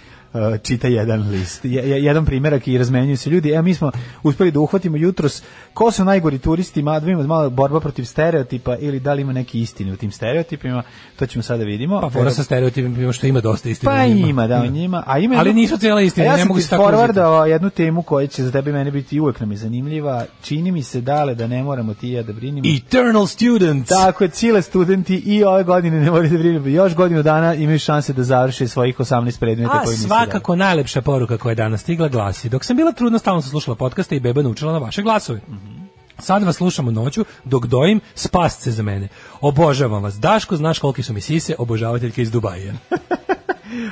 čita 0.63 0.87
jedan 0.87 1.29
list, 1.29 1.65
je- 1.65 1.89
je- 1.89 2.03
jedan 2.03 2.25
primjerak 2.25 2.67
i 2.67 2.77
razmenjuju 2.77 3.17
se 3.17 3.29
ljudi. 3.29 3.49
Evo 3.49 3.61
mi 3.61 3.73
smo 3.73 3.91
uspeli 4.23 4.51
da 4.51 4.59
uhvatimo 4.59 4.97
jutros 4.97 5.43
ko 5.73 5.91
su 5.91 6.05
najgori 6.05 6.39
turisti, 6.39 6.81
ma 6.81 6.99
da 6.99 7.27
malo 7.27 7.49
borba 7.49 7.79
protiv 7.79 8.03
stereotipa 8.03 8.77
ili 8.77 8.99
da 8.99 9.13
li 9.13 9.21
ima 9.21 9.33
neki 9.33 9.61
istine 9.61 9.93
u 9.93 9.95
tim 9.95 10.11
stereotipima, 10.11 10.83
to 11.15 11.25
ćemo 11.25 11.43
sada 11.43 11.63
vidimo. 11.63 12.01
Pa 12.01 12.09
fora 12.09 12.31
sa 12.31 12.43
stereotipima 12.43 13.13
što 13.13 13.27
ima 13.27 13.41
dosta 13.41 13.69
istine. 13.69 13.91
Pa 13.91 14.03
u 14.03 14.07
njima. 14.07 14.27
ima, 14.29 14.47
da, 14.47 14.61
u 14.67 14.67
njima. 14.67 15.03
A 15.07 15.19
ima 15.19 15.35
Ali 15.39 15.53
nisu 15.53 15.77
cijela 15.77 16.01
istina, 16.01 16.25
ja 16.25 16.37
ne 16.37 16.45
mogu 16.45 16.61
se 16.61 16.69
tako 16.69 16.83
forwardao 16.83 17.45
jednu 17.45 17.69
temu 17.69 18.01
koja 18.01 18.27
će 18.27 18.43
za 18.43 18.51
tebe 18.51 18.69
i 18.69 18.73
mene 18.73 18.91
biti 18.91 19.19
uvek 19.19 19.39
nam 19.39 19.51
je 19.51 19.57
zanimljiva. 19.57 20.25
Čini 20.43 20.71
mi 20.71 20.83
se 20.83 21.01
dale 21.01 21.35
da 21.35 21.47
ne 21.47 21.63
moramo 21.63 21.93
ti 21.93 22.09
i 22.09 22.11
ja 22.11 22.23
da 22.23 22.33
brinimo. 22.33 22.67
Eternal 22.77 23.27
students. 23.27 23.89
Tako 23.89 24.23
je, 24.23 24.29
cijele 24.29 24.61
studenti 24.61 25.15
i 25.15 25.43
ove 25.43 25.63
godine 25.63 25.99
ne 25.99 26.11
moraju 26.11 26.29
da 26.31 26.37
brinemo. 26.37 26.67
Još 26.67 26.95
godinu 26.95 27.23
dana 27.23 27.53
imaju 27.53 27.79
šanse 27.79 28.13
da 28.13 28.23
završe 28.23 28.67
svojih 28.67 28.99
18 28.99 29.39
predmeta 29.39 29.73
A 29.73 29.83
koji 29.83 29.93
nisu 29.93 30.07
svakako 30.23 30.55
najlepša 30.55 31.01
poruka 31.01 31.37
koja 31.37 31.51
je 31.51 31.55
danas 31.55 31.81
stigla 31.81 32.07
glasi 32.07 32.49
Dok 32.49 32.65
sam 32.65 32.77
bila 32.77 32.91
trudna, 32.91 33.19
stalno 33.19 33.41
sam 33.41 33.49
slušala 33.51 33.75
podcaste 33.75 34.15
i 34.15 34.19
beba 34.19 34.41
naučila 34.41 34.73
na 34.73 34.79
vaše 34.79 35.01
glasove. 35.01 35.41
Sad 36.19 36.43
vas 36.43 36.55
slušamo 36.55 36.91
noću, 36.91 37.25
dok 37.43 37.65
dojim, 37.65 37.99
spast 38.15 38.61
se 38.61 38.71
za 38.71 38.83
mene. 38.83 39.07
Obožavam 39.41 40.03
vas. 40.03 40.15
Daško, 40.15 40.55
znaš 40.55 40.79
koliki 40.79 41.03
su 41.03 41.13
mi 41.13 41.21
sise, 41.21 41.55
obožavateljka 41.57 42.21
iz 42.21 42.31
Dubaja. 42.31 42.73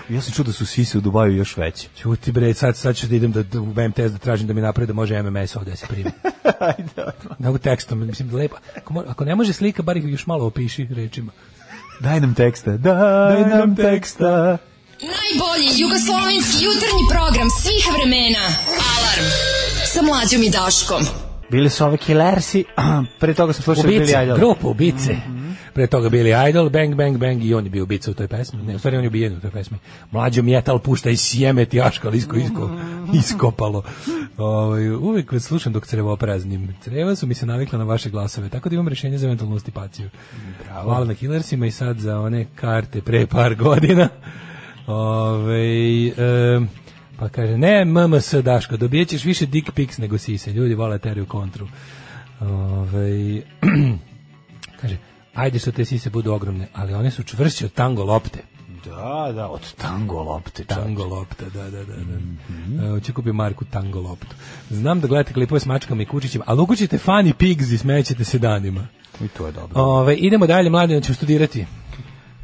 Ja 0.09 0.21
sam 0.21 0.33
čuo 0.33 0.45
da 0.45 0.51
su 0.51 0.65
sise 0.65 0.97
u 0.97 1.01
Dubaju 1.01 1.35
još 1.35 1.57
veće. 1.57 1.87
Čuti 1.97 2.31
bre, 2.31 2.53
sad, 2.53 2.77
sad 2.77 2.95
ću 2.95 3.07
da 3.07 3.15
idem 3.15 3.31
da, 3.31 3.43
da 3.43 3.61
u 3.61 3.65
MTS 3.65 4.11
da 4.11 4.17
tražim 4.17 4.47
da 4.47 4.53
mi 4.53 4.61
napravi 4.61 4.87
da 4.87 4.93
može 4.93 5.23
MMS 5.23 5.55
ovde 5.55 5.71
da 5.71 5.77
se 5.77 5.87
primi. 5.87 6.11
Ajde, 6.59 6.89
odmah. 6.97 7.39
Da 7.39 7.51
u 7.51 7.57
tekstom, 7.57 8.07
mislim, 8.07 8.35
lepo. 8.35 8.55
Ako, 8.77 8.93
mo- 8.93 9.03
ako 9.07 9.25
ne 9.25 9.35
može 9.35 9.53
slika, 9.53 9.83
bar 9.83 9.97
ih 9.97 10.03
još 10.05 10.27
malo 10.27 10.45
opiši 10.45 10.87
rečima. 10.91 11.31
Daj 11.99 12.19
nam 12.19 12.33
teksta. 12.33 12.77
Daj, 12.77 13.45
nam 13.45 13.75
teksta. 13.75 14.57
Najbolji 15.01 15.81
jugoslovenski 15.81 16.65
jutarnji 16.65 17.03
program 17.13 17.49
svih 17.61 17.83
vremena. 17.95 18.45
Alarm. 18.95 19.27
Sa 19.93 20.01
mlađom 20.01 20.43
i 20.43 20.49
Daškom. 20.49 21.03
Bili 21.51 21.69
su 21.69 21.85
ove 21.85 21.97
killersi, 21.97 22.65
pre 23.19 23.33
toga 23.33 23.53
sam 23.53 23.63
slušao 23.63 23.83
Billy 23.83 23.97
Ubice, 23.97 24.23
Idol. 24.23 24.37
grupa 24.37 24.67
ubice. 24.67 25.15
Pre 25.73 25.87
toga 25.87 26.09
Billy 26.09 26.49
Idol, 26.49 26.69
Bang 26.69 26.95
Bang 26.95 27.17
Bang 27.17 27.43
i 27.43 27.53
on 27.53 27.63
je 27.63 27.69
bio 27.69 27.83
ubica 27.83 28.11
u 28.11 28.13
toj 28.13 28.27
pesmi. 28.27 28.63
Ne, 28.63 28.75
u 28.75 28.79
stvari 28.79 28.97
on 28.97 29.03
je 29.03 29.07
ubijen 29.07 29.37
u 29.37 29.39
toj 29.41 29.51
pesmi. 29.51 29.77
Mlađo 30.11 30.43
metal 30.43 30.79
pušta 30.79 31.09
i 31.09 31.17
sjeme 31.17 31.65
ti 31.65 31.81
aškal 31.81 32.15
isko, 32.15 32.35
isko, 32.35 32.71
iskopalo. 33.13 33.83
Ovaj, 34.37 34.89
uvijek 34.89 35.31
vas 35.31 35.43
slušam 35.43 35.73
dok 35.73 35.85
crevo 35.87 36.15
praznim. 36.15 36.75
Creva 36.83 37.15
su 37.15 37.27
mi 37.27 37.33
se 37.33 37.45
navikla 37.45 37.79
na 37.79 37.85
vaše 37.85 38.09
glasove, 38.09 38.49
tako 38.49 38.69
da 38.69 38.75
imam 38.75 38.87
rešenje 38.87 39.17
za 39.17 39.25
eventualnu 39.25 39.59
stipaciju. 39.59 40.09
Bravo. 40.65 40.83
Hvala 40.83 41.05
na 41.05 41.15
Killersima 41.15 41.65
i 41.65 41.71
sad 41.71 41.97
za 41.99 42.19
one 42.19 42.45
karte 42.55 43.01
pre 43.01 43.27
par 43.27 43.55
godina. 43.55 44.09
Ove, 44.89 46.07
e, 46.07 46.59
pa 47.19 47.29
kaže, 47.29 47.57
ne 47.57 47.85
MMS 47.85 48.33
Daško, 48.33 48.77
dobijat 48.77 49.07
ćeš 49.07 49.23
više 49.23 49.45
dick 49.45 49.71
pics 49.71 49.97
nego 49.97 50.17
sise. 50.17 50.53
Ljudi 50.53 50.73
vole 50.73 50.99
teriju 50.99 51.25
kontru. 51.25 51.67
Ove, 52.39 53.41
kaže, 54.81 54.97
ajde 55.33 55.59
što 55.59 55.71
te 55.71 55.85
sise 55.85 56.09
budu 56.09 56.33
ogromne, 56.33 56.67
ali 56.73 56.93
one 56.93 57.11
su 57.11 57.23
čvršće 57.23 57.65
od 57.65 57.73
tango 57.73 58.03
lopte. 58.03 58.39
Da, 58.85 59.31
da, 59.35 59.47
od 59.47 59.73
tango 59.73 60.23
lopte. 60.23 60.63
Tango 60.63 61.05
lopte, 61.05 61.45
da, 61.53 61.63
da, 61.63 61.69
da. 61.69 61.85
da. 61.85 62.01
Mm 62.01 62.39
-hmm. 62.49 63.13
Kupiti 63.13 63.33
Marku 63.33 63.65
tango 63.65 63.99
loptu. 63.99 64.35
Znam 64.69 64.99
da 64.99 65.07
gledate 65.07 65.33
klipove 65.33 65.59
s 65.59 65.65
mačkama 65.65 66.01
i 66.01 66.05
kučićima, 66.05 66.43
ali 66.47 66.61
ukućite 66.61 66.97
Funny 66.97 67.33
Pigs 67.33 67.71
i 67.71 67.77
smećete 67.77 68.23
se 68.23 68.39
danima. 68.39 68.87
I 69.21 69.27
to 69.27 69.45
je 69.45 69.51
dobro. 69.51 69.81
Ove, 69.81 70.15
idemo 70.15 70.47
dalje, 70.47 70.69
mladi, 70.69 71.01
ćemo 71.01 71.15
studirati. 71.15 71.65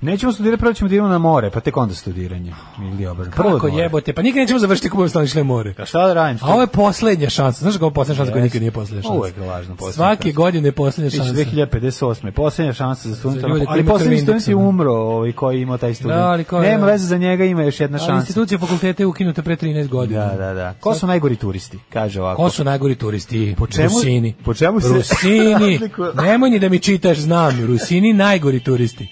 Nećemo 0.02 0.32
studirati, 0.32 0.60
prvo 0.62 0.74
ćemo 0.74 0.88
da 0.90 0.96
idemo 0.96 1.08
na 1.08 1.18
more, 1.18 1.50
pa 1.50 1.60
tek 1.60 1.78
onda 1.78 1.94
studiranje. 1.96 2.54
Ili. 2.80 3.08
Prvo 3.36 3.52
Kako 3.52 3.68
jebote, 3.68 4.14
pa 4.14 4.22
nikad 4.22 4.38
nećemo 4.40 4.60
završiti 4.60 4.88
kako 4.90 4.98
budemo 4.98 5.28
stali 5.28 5.44
more. 5.44 5.74
A 5.78 5.86
šta 5.86 6.08
da 6.08 6.14
radim? 6.14 6.40
A 6.42 6.52
ovo 6.52 6.62
je 6.62 6.68
poslednja 6.68 7.30
šansa. 7.30 7.60
Znaš 7.60 7.74
kako 7.74 7.86
je 7.86 7.94
poslednja 7.94 8.18
šansa 8.18 8.32
koja 8.32 8.44
nikad 8.44 8.62
nije 8.62 8.72
poslednja 8.72 9.02
šansa? 9.02 9.18
Uvek 9.18 9.38
je 9.38 9.44
lažno 9.44 9.76
poslednja 9.76 9.96
Svake 9.96 10.32
godine 10.32 10.68
je 10.68 10.72
poslednja 10.72 11.10
šansa. 11.12 11.34
2058. 11.34 12.32
Poslednja 12.32 12.74
šansa 12.74 13.10
za 13.10 13.16
studenta. 13.16 13.48
Ali 13.68 13.86
poslednji 13.86 14.20
student 14.20 14.48
je 14.48 14.56
umro, 14.56 14.94
ovaj 14.94 15.32
koji 15.32 15.62
ima 15.62 15.78
taj 15.78 15.94
student. 15.94 16.18
Da, 16.18 16.26
ali 16.26 16.44
ko 16.44 16.60
Nema 16.60 16.86
veze 16.86 17.08
za 17.08 17.18
njega, 17.18 17.46
ima 17.46 17.64
još 17.64 17.80
jedna 17.80 17.98
Ali 17.98 18.06
šansa. 18.08 18.20
institucija 18.22 18.60
fakulteta 18.60 19.04
je 19.04 19.08
ukinuta 19.08 19.42
pre 19.42 19.56
13 19.56 19.88
godina. 19.88 20.26
Da, 20.26 20.36
da, 20.38 20.54
da. 20.54 20.74
Ko 20.74 20.96
su 20.96 21.08
najgori 21.08 21.36
turisti? 21.36 21.80
Kaže 21.90 22.22
ovako. 22.22 22.44
Ko 22.44 22.50
su 22.50 22.64
najgori 22.64 22.96
turisti? 22.96 23.56
Po 23.58 23.68
čemu- 23.68 23.90
Rusini. 23.90 24.34
po 24.46 24.54
čemu 24.54 24.82
se 24.82 24.88
Rusini. 24.88 25.80
Nemoj 26.26 26.50
ni 26.50 26.60
da 26.60 26.70
mi 26.70 26.80
čitaš, 26.80 27.18
znam. 27.18 27.66
Rusini 27.66 28.14
najgori 28.14 28.60
turisti. 28.60 29.08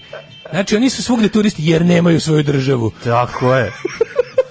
Znači, 0.50 0.76
oni 0.76 0.90
su 0.90 1.02
svugde 1.02 1.28
turisti 1.28 1.66
jer 1.66 1.84
nemaju 1.86 2.20
svoju 2.20 2.42
državu. 2.42 2.92
Tako 3.04 3.54
je. 3.54 3.72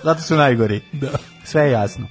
Zato 0.04 0.22
su 0.22 0.36
najgori. 0.36 0.82
Da. 0.92 1.08
Sve 1.44 1.62
je 1.62 1.72
jasno. 1.72 2.08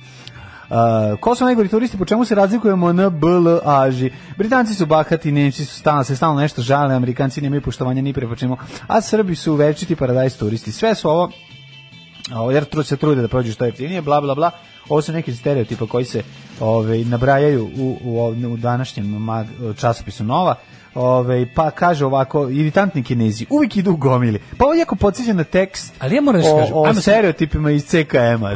Uh, 0.72 1.18
ko 1.20 1.34
su 1.34 1.44
najgori 1.44 1.68
turisti, 1.68 1.98
po 1.98 2.04
čemu 2.04 2.24
se 2.24 2.34
razlikujemo 2.34 2.92
na 2.92 3.10
BL 3.10 3.48
aži? 3.64 4.10
Britanci 4.36 4.74
su 4.74 4.86
bahati, 4.86 5.32
Nemci 5.32 5.64
su 5.64 5.78
stalno, 5.78 6.04
se 6.04 6.16
stalno 6.16 6.40
nešto 6.40 6.62
žale, 6.62 6.94
Amerikanci 6.94 7.40
nemaju 7.40 7.62
poštovanja 7.62 8.02
ni 8.02 8.12
pre 8.12 8.28
po 8.28 8.36
čemu, 8.36 8.56
a 8.86 9.00
Srbi 9.00 9.34
su 9.34 9.54
večiti 9.54 9.96
paradajz 9.96 10.36
turisti. 10.36 10.72
Sve 10.72 10.94
su 10.94 11.08
ovo, 11.08 11.30
ovo 12.34 12.50
jer 12.50 12.64
se 12.84 12.96
trude 12.96 13.22
da 13.22 13.28
prođu 13.28 13.52
što 13.52 13.64
jeftinije, 13.64 14.02
bla, 14.02 14.20
bla, 14.20 14.34
bla. 14.34 14.50
Ovo 14.88 15.02
su 15.02 15.12
neki 15.12 15.34
stereotipa 15.34 15.86
koji 15.86 16.04
se 16.04 16.22
ove, 16.60 17.04
nabrajaju 17.04 17.70
u, 17.76 17.98
u, 18.04 18.26
u 18.52 18.56
današnjem 18.56 19.06
mag- 19.06 19.76
časopisu 19.76 20.24
Nova. 20.24 20.54
Ove, 20.94 21.46
pa 21.54 21.70
kaže 21.70 22.06
ovako, 22.06 22.48
iritantni 22.48 23.02
kinezi, 23.02 23.46
uvijek 23.50 23.76
idu 23.76 23.92
u 23.92 23.96
gomili. 23.96 24.40
Pa 24.58 24.64
ovo 24.64 24.74
jako 24.74 24.96
podsjeća 24.96 25.32
na 25.32 25.44
tekst 25.44 25.94
Ali 25.98 26.14
ja 26.14 26.20
moram 26.20 26.42
da 26.42 26.54
o, 26.54 26.58
kažem, 26.58 26.76
o 26.76 26.84
ajmo 26.84 27.00
stereotipima 27.00 27.70
iz 27.70 27.84
CKM-a, 27.84 28.54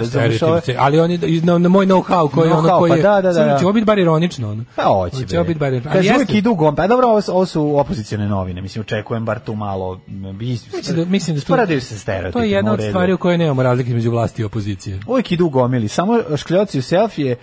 ali 0.78 1.00
oni 1.00 1.18
na, 1.42 1.58
na 1.58 1.68
moj 1.68 1.86
know-how 1.86 2.30
koji 2.30 2.50
ono 2.50 2.62
Know-how, 2.62 2.78
koji 2.78 2.90
pa 2.90 2.96
je 2.96 3.02
da, 3.02 3.20
da, 3.20 3.32
da, 3.32 3.44
da. 3.44 3.58
će 3.58 3.64
ovo 3.64 3.72
biti 3.72 3.84
bar 3.84 3.98
ironično 3.98 4.50
ono. 4.50 4.64
Pa 4.76 4.82
hoće. 4.82 5.16
Hoće 5.16 5.44
biti 5.44 5.60
bar 5.60 5.72
ironično. 5.72 5.92
Kaže, 5.92 6.14
uvijek 6.14 6.34
idu 6.34 6.50
u 6.50 6.54
gomili. 6.54 6.76
Pa 6.76 6.86
dobro, 6.86 7.06
ovo, 7.08 7.20
ovo 7.28 7.46
su 7.46 7.78
opozicione 7.78 8.28
novine, 8.28 8.60
mislim, 8.60 8.80
očekujem 8.80 9.24
bar 9.24 9.38
tu 9.38 9.54
malo... 9.54 10.00
Mislim 10.08 10.96
da, 10.96 11.04
mislim 11.04 11.36
da 11.36 11.42
tu- 11.42 11.80
se 11.80 11.98
stereotipima. 11.98 12.32
To 12.32 12.42
je 12.42 12.50
jedna 12.50 12.72
od 12.72 12.80
stvari 12.88 13.12
u 13.12 13.18
kojoj 13.18 13.38
nemamo 13.38 13.62
razlike 13.62 13.90
između 13.90 14.10
vlasti 14.10 14.42
i 14.42 14.44
opozicije. 14.44 15.00
Uvijek 15.06 15.32
idu 15.32 15.46
u 15.46 15.50
gomili, 15.50 15.88
samo 15.88 16.20
škljoci 16.36 16.78
u 16.78 16.82
selfije, 16.82 17.36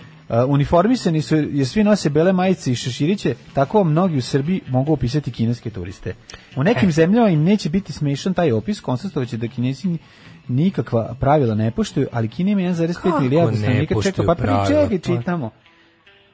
uniformisani 0.48 1.22
su 1.22 1.36
jer 1.36 1.66
svi 1.66 1.84
nose 1.84 2.10
bele 2.10 2.32
majice 2.32 2.72
i 2.72 2.74
šeširiće, 2.74 3.34
tako 3.54 3.84
mnogi 3.84 4.16
u 4.16 4.22
Srbiji 4.22 4.60
mogu 4.68 4.92
opisati 4.92 5.30
kineske 5.30 5.70
turiste. 5.70 6.14
U 6.56 6.60
E. 6.60 6.64
nekim 6.64 6.92
zemljama 6.92 7.28
im 7.28 7.42
neće 7.42 7.70
biti 7.70 7.92
smešan 7.92 8.34
taj 8.34 8.52
opis, 8.52 8.80
konstatovaće 8.80 9.36
da 9.36 9.48
kinesi 9.48 9.88
ni- 9.88 9.98
nikakva 10.48 11.14
pravila 11.20 11.54
ne 11.54 11.70
poštuju, 11.70 12.06
ali 12.12 12.28
Kina 12.28 12.50
ima 12.50 12.60
1,5 12.62 12.94
Kako 12.94 13.20
milijarda 13.20 13.56
stanovnika, 13.56 13.94
čeka, 14.02 14.22
pa 14.26 14.34
pričekaj, 14.34 14.98
Pa- 14.98 15.18
čitamo. 15.18 15.50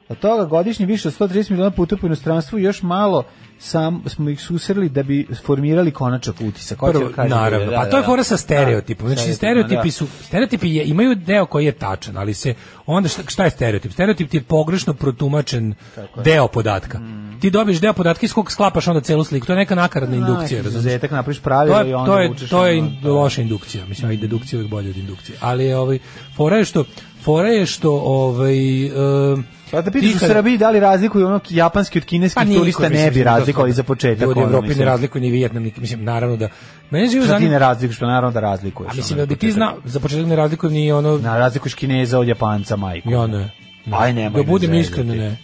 Od 0.09 0.19
toga 0.19 0.45
godišnje 0.45 0.85
više 0.85 1.07
od 1.07 1.13
130 1.13 1.49
miliona 1.49 1.71
puta 1.71 1.97
po 1.97 2.05
inostranstvu 2.05 2.59
još 2.59 2.81
malo 2.83 3.23
sam 3.61 4.03
smo 4.07 4.29
ih 4.29 4.41
susreli 4.41 4.89
da 4.89 5.03
bi 5.03 5.27
formirali 5.43 5.91
konačak 5.91 6.35
utisak. 6.41 6.79
Hoće 6.79 6.91
Prvo, 6.91 7.09
da 7.09 7.15
kažem 7.15 7.29
naravno, 7.31 7.71
da, 7.71 7.77
pa 7.77 7.83
da, 7.85 7.89
to 7.89 7.97
je 7.97 8.01
da. 8.01 8.05
fora 8.05 8.23
sa 8.23 8.37
stereotipom. 8.37 9.09
Da, 9.09 9.15
Znači, 9.15 9.33
stereotipima, 9.33 9.81
stereotipi 9.81 9.87
da. 9.87 9.91
su, 9.91 10.25
stereotipi 10.25 10.69
je, 10.69 10.85
imaju 10.85 11.15
deo 11.15 11.45
koji 11.45 11.65
je 11.65 11.71
tačan, 11.71 12.17
ali 12.17 12.33
se, 12.33 12.53
onda 12.85 13.09
šta, 13.09 13.21
šta 13.27 13.43
je 13.43 13.49
stereotip? 13.49 13.91
Stereotip 13.91 14.29
ti 14.29 14.37
je 14.37 14.43
pogrešno 14.43 14.93
protumačen 14.93 15.73
deo 16.23 16.47
podatka. 16.47 16.99
Ti 17.41 17.49
dobiješ 17.49 17.79
deo 17.79 17.93
podatka 17.93 18.25
iz 18.25 18.33
kog 18.33 18.51
sklapaš 18.51 18.87
onda 18.87 19.01
celu 19.01 19.23
sliku. 19.23 19.47
To 19.47 19.53
je 19.53 19.57
neka 19.57 19.75
nakaradna 19.75 20.17
Da, 20.17 20.21
indukcija, 20.21 20.59
izuzetak, 20.61 21.11
napraviš 21.11 21.39
pravilo 21.39 21.75
to 21.75 21.83
i 21.83 21.89
je, 21.89 21.95
onda 21.95 22.11
to 22.11 22.19
je, 22.19 22.27
vučeš 22.27 22.49
to 22.49 22.65
je 22.65 22.79
ono, 22.79 22.87
in- 22.87 22.97
da. 23.03 23.09
loša 23.11 23.41
indukcija. 23.41 23.85
Mislim, 23.85 24.11
i 24.11 24.17
dedukcija 24.17 24.61
je 24.61 24.67
bolja 24.67 24.89
od 24.89 24.97
indukcije. 24.97 25.37
Ali 25.41 25.65
je, 25.65 25.77
ovaj, 25.77 25.99
fora 26.35 26.57
je 26.57 26.65
što, 26.65 26.85
fora 27.23 27.47
je 27.49 27.65
što, 27.65 27.91
ovaj, 27.93 28.85
um, 29.33 29.43
Pa 29.71 29.81
da 29.81 29.91
pitaš 29.91 30.15
u 30.15 30.19
Srbiji 30.19 30.57
da 30.57 30.69
li 30.69 30.79
razlikuju 30.79 31.27
ono 31.27 31.39
japanski 31.49 31.99
od 31.99 32.05
kineskih 32.05 32.47
niko, 32.47 32.59
turista 32.59 32.83
ne 32.83 32.89
bi 32.89 33.05
mislim, 33.05 33.23
razlikovali 33.23 33.73
za 33.73 33.83
početak. 33.83 34.27
Ljudi 34.27 34.39
u 34.39 34.43
Evropi 34.43 34.75
ne 34.75 34.85
razlikuju 34.85 35.21
ni 35.21 35.31
Vijetnam, 35.31 35.63
ni, 35.63 35.73
mislim, 35.77 36.03
naravno 36.03 36.37
da... 36.37 36.49
Mene 36.89 37.07
živo 37.07 37.25
Šta 37.25 37.33
ti 37.33 37.35
zanima... 37.35 37.51
ne 37.51 37.59
razlikuješ, 37.59 37.99
pa 37.99 38.05
naravno 38.05 38.31
da 38.31 38.39
razlikuješ. 38.39 38.91
A 38.91 38.95
mislim 38.95 39.17
da 39.19 39.25
bi 39.25 39.35
ti 39.35 39.51
znao, 39.51 39.73
za 39.85 39.99
početak 39.99 40.27
ne 40.27 40.35
razlikujem 40.35 40.73
ni 40.73 40.91
ono... 40.91 41.17
Na 41.17 41.37
razlikuješ 41.37 41.73
Kineza 41.73 42.19
od 42.19 42.27
Japanca, 42.27 42.75
majku. 42.75 43.11
Ja 43.11 43.27
ne. 43.27 43.49
ne. 43.85 43.97
Aj, 43.99 44.13
nemoj 44.13 44.43
Da 44.43 44.51
budem 44.51 44.69
zezati. 44.69 44.81
iskren, 44.81 45.07
ne. 45.07 45.37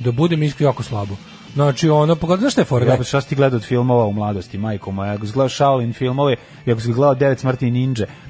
Da 0.00 0.12
budem 0.12 0.42
iskren, 0.42 0.66
jako 0.66 0.82
slabo. 0.82 1.16
Znači, 1.54 1.88
ono, 1.90 2.16
pogledaj, 2.16 2.40
znaš 2.40 2.52
šta 2.52 2.60
je 2.60 2.64
fora? 2.64 2.86
Ja, 2.86 3.02
šta 3.02 3.20
si 3.20 3.28
ti 3.28 3.34
gledao 3.34 3.56
od 3.56 3.64
filmova 3.64 4.06
u 4.06 4.12
mladosti, 4.12 4.58
majko 4.58 4.90
moja? 4.90 5.12
Ako 5.12 5.26
si 5.26 5.32
gledao 5.32 5.48
Shaolin 5.48 5.92
filmove, 5.92 6.36
i 6.66 6.72
ako 6.72 6.80
si 6.80 6.88
gledao 6.88 7.14
Devet 7.14 7.38
smrti 7.38 7.70
ninja, 7.70 7.82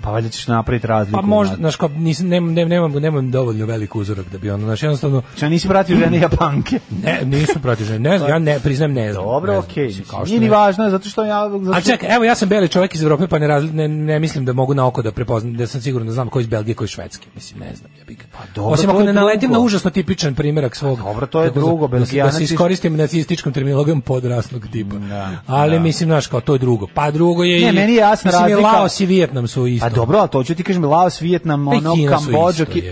pa 0.02 0.10
valjda 0.10 0.28
ćeš 0.28 0.46
napraviti 0.46 0.86
razliku. 0.86 1.16
Pa 1.16 1.26
možda, 1.26 1.56
znaš, 1.56 1.76
kao, 1.76 1.88
nisam, 1.88 2.28
nemam, 2.28 2.52
nemam, 2.52 2.68
nemam, 2.70 2.92
nemam 2.92 3.30
dovoljno 3.30 3.66
velik 3.66 3.96
uzorak 3.96 4.26
da 4.26 4.38
bi 4.38 4.50
ono, 4.50 4.64
znači, 4.64 4.84
jednostavno, 4.84 5.22
Šta 5.36 5.48
nisi 5.48 5.68
pratio 5.68 5.96
žene 5.96 6.18
Japanke? 6.20 6.80
ne, 7.02 7.20
nisu 7.26 7.58
protiv 7.60 7.84
žene, 7.84 7.98
ne 8.00 8.18
znam, 8.18 8.30
ja 8.30 8.38
ne, 8.38 8.60
priznajem, 8.60 8.92
ne 8.92 9.12
znam. 9.12 9.24
Dobro, 9.24 9.58
okej. 9.58 9.92
što 9.92 10.24
Nije 10.24 10.40
ni 10.40 10.48
važno, 10.48 10.90
zato 10.90 11.08
što 11.08 11.24
ja... 11.24 11.50
Zato 11.50 11.72
A 11.72 11.80
čekaj, 11.82 12.14
evo 12.14 12.24
ja 12.24 12.34
sam 12.34 12.48
beli 12.48 12.68
čovjek 12.68 12.94
iz 12.94 13.02
Evrope, 13.02 13.26
pa 13.26 13.38
ne, 13.38 13.46
razli, 13.46 13.72
ne, 13.72 13.88
ne 13.88 14.18
mislim 14.18 14.44
da 14.44 14.52
mogu 14.52 14.74
na 14.74 14.86
oko 14.86 15.02
da 15.02 15.12
prepoznam, 15.12 15.54
da 15.54 15.66
sam 15.66 15.80
siguran 15.80 16.06
da 16.06 16.12
znam 16.12 16.28
ko 16.28 16.40
iz 16.40 16.46
Belgije, 16.46 16.74
ko 16.74 16.84
iz 16.84 16.90
Švedske. 16.90 17.26
Mislim, 17.34 17.60
ne 17.60 17.76
znam, 17.76 17.90
ja 17.98 18.04
bih. 18.04 18.18
Pa 18.32 18.38
dobro, 18.54 18.72
Osim 18.72 18.90
ako 18.90 19.02
ne 19.02 19.12
naletim 19.12 19.50
na 19.52 19.58
užasno 19.60 19.90
tipičan 19.90 20.34
primjerak 20.34 20.76
svog. 20.76 20.98
dobro, 20.98 21.26
to 21.26 21.42
je 21.42 21.50
drugo, 21.50 21.76
Da, 21.78 21.90
se- 21.90 21.90
da 21.90 21.98
Belgijanac 21.98 22.34
se 22.34 22.40
je- 22.40 22.44
iskoristim 22.44 22.96
nacističkom 23.14 23.52
terminologijom 23.52 24.00
podrasnog 24.00 24.66
tipa. 24.68 24.96
Da, 24.96 25.30
Ali 25.46 25.72
da. 25.72 25.80
mislim, 25.80 26.08
znaš, 26.08 26.26
kao 26.26 26.40
to 26.40 26.52
je 26.52 26.58
drugo. 26.58 26.86
Pa 26.86 27.10
drugo 27.10 27.44
je 27.44 27.60
Ne, 27.62 27.68
i- 27.68 27.72
meni 27.72 27.92
je 27.92 27.98
jasna 27.98 28.28
mislim, 28.28 28.42
razlika. 28.44 28.70
Laos 28.70 29.00
i 29.00 29.06
Vijetnam 29.06 29.48
su 29.48 29.66
isto. 29.66 29.86
Pa 29.86 29.90
dobro, 29.90 30.18
ali 30.18 30.28
to 30.28 30.44
ću 30.44 30.54
ti 30.54 30.62
kažem, 30.62 30.84
Laos, 30.84 31.20
Vijetnam, 31.20 31.64
Pa 31.64 31.70
ono, 31.70 31.94
Kambodža, 32.08 32.64
Ki-. 32.64 32.82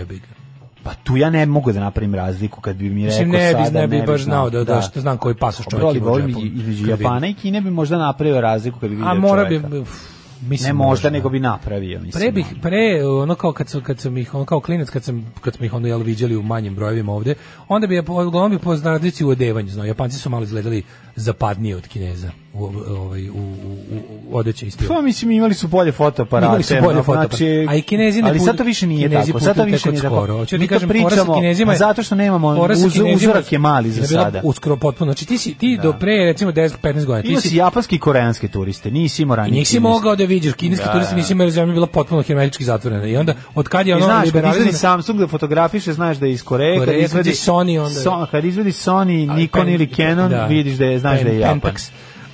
Pa 0.83 0.93
tu 0.93 1.17
ja 1.17 1.29
ne 1.29 1.45
mogu 1.45 1.71
da 1.71 1.79
napravim 1.79 2.15
razliku 2.15 2.61
kad 2.61 2.75
bi 2.75 2.85
mi 2.85 3.01
rekao 3.01 3.17
Mislim, 3.17 3.29
ne 3.31 3.53
bi, 3.53 3.65
sada, 3.65 3.79
ne 3.79 3.87
bi 3.89 4.01
baš 4.03 4.21
znao 4.21 4.49
da, 4.49 4.63
da, 4.63 4.81
što 4.81 5.01
znam 5.01 5.17
koji 5.17 5.35
pasoš 5.35 5.65
Dobro, 5.65 5.79
čovjek 5.81 5.97
ima 5.97 6.11
u 6.11 6.19
džepu. 6.19 6.39
i- 6.39 6.51
između. 6.51 6.89
Japana 6.89 7.27
i 7.27 7.33
Kine 7.33 7.61
bi 7.61 7.71
možda 7.71 7.97
napravio 7.97 8.41
razliku 8.41 8.79
kad 8.79 8.89
bi 8.89 8.95
vidio 8.95 9.11
A 9.11 9.13
mora 9.15 9.45
bi, 9.45 9.61
mislim, 10.41 10.67
ne 10.67 10.73
možda, 10.73 11.09
nego 11.09 11.29
bi 11.29 11.39
napravio, 11.39 11.99
mislim. 11.99 12.21
Pre 12.21 12.31
bih 12.31 12.45
pre 12.61 13.05
ono 13.05 13.35
kao 13.35 13.53
kad 13.53 13.69
sam 13.69 13.81
kad 13.81 13.99
sam 13.99 14.17
ih 14.17 14.35
on 14.35 14.45
kao 14.45 14.59
klinac 14.59 14.89
kad 14.89 15.03
sam 15.03 15.33
kad 15.41 15.53
smo 15.53 15.65
ih 15.65 15.73
onda 15.73 15.87
jel 15.87 15.99
viđali 15.99 16.35
u 16.35 16.43
manjim 16.43 16.75
brojevima 16.75 17.13
ovde 17.13 17.35
onda 17.67 17.87
bi 17.87 17.99
uglavnom 17.99 18.51
bi 18.51 18.59
po 18.59 18.75
u 19.25 19.29
odevanju 19.29 19.69
znao. 19.69 19.85
Japanci 19.85 20.17
su 20.17 20.29
malo 20.29 20.43
izgledali 20.43 20.83
zapadnije 21.15 21.75
od 21.75 21.87
Kineza 21.87 22.31
u 22.53 22.63
ovaj 22.89 23.29
u 23.29 23.33
u, 23.33 23.77
u 24.27 24.37
odeći 24.37 24.65
i 24.65 24.71
stil. 24.71 24.87
Pa 24.87 25.01
mislim 25.01 25.31
imali 25.31 25.53
su 25.53 25.67
bolje 25.67 25.91
fotoaparate. 25.91 26.45
Imali 26.47 26.63
su 26.63 26.73
bolje 26.81 26.97
fotoaparate. 26.97 27.37
Znači, 27.37 27.65
A 27.69 27.75
i 27.75 27.81
Kinezi 27.81 28.21
ne 28.21 28.29
Ali 28.29 28.39
sad 28.39 28.57
to 28.57 28.63
više 28.63 28.87
nije 28.87 29.07
Kinezi 29.09 29.27
tako. 29.27 29.39
Sad 29.39 29.55
to 29.55 29.63
više 29.63 29.89
nije 29.91 30.01
tako. 30.01 30.15
skoro. 30.15 30.33
Hoću 30.33 30.49
ti 30.49 30.59
Mi 30.59 30.67
to 30.67 30.73
kažem, 30.73 30.89
pričamo, 30.89 31.35
Kinezima 31.35 31.71
je- 31.71 31.77
zato 31.77 32.03
što 32.03 32.15
nemamo 32.15 32.47
uz, 32.75 32.99
uzorak 33.15 33.51
je 33.51 33.59
mali 33.59 33.91
za 33.91 34.07
sada. 34.07 34.41
Uskoro 34.43 34.75
potpuno. 34.75 35.11
Znači 35.11 35.25
ti 35.25 35.37
si 35.37 35.53
ti 35.53 35.79
do 35.83 35.93
pre 35.93 36.11
recimo 36.17 36.51
10 36.51 36.71
15 36.77 37.05
godina 37.05 37.35
ti 37.35 37.49
si 37.49 37.55
japanski 37.55 37.95
i 37.95 37.99
koreanske 37.99 38.47
turiste, 38.47 38.91
nisi 38.91 39.21
imao 39.21 39.35
ranije. 39.35 39.53
njih 39.53 39.67
si 39.67 39.79
mogao 39.79 40.15
da 40.15 40.23
vidiš, 40.25 40.53
kineski 40.53 40.85
Da, 40.85 40.91
turisti 40.91 41.11
da. 41.11 41.17
nisi 41.17 41.33
imali 41.33 41.51
zemlju 41.51 41.73
bila 41.73 41.87
potpuno 41.87 42.21
hermetički 42.21 42.63
zatvorena. 42.63 43.05
I 43.05 43.17
onda 43.17 43.33
od 43.55 43.67
kad 43.67 43.87
je 43.87 43.95
ono 43.95 44.05
znaš, 44.05 44.25
liberalizovano 44.25 44.71
Samsung 44.73 45.19
da 45.19 45.27
fotografiše, 45.27 45.93
znaš 45.93 46.17
da 46.17 46.25
je 46.25 46.31
iz 46.31 46.43
Koreje, 46.43 46.85
kad 46.85 46.95
izvedi 46.95 47.29
Sony, 47.29 47.79
onda 47.79 48.27
kad 48.31 48.45
izvedi 48.45 48.71
Sony, 48.71 49.35
Nikon 49.35 49.69
ili 49.69 49.87
Canon, 49.87 50.29
da. 50.29 50.45
vidiš 50.45 50.73
da 50.73 50.85
je, 50.85 50.99
znaš 50.99 51.21
da 51.21 51.29
je 51.29 51.39
Japan. 51.39 51.71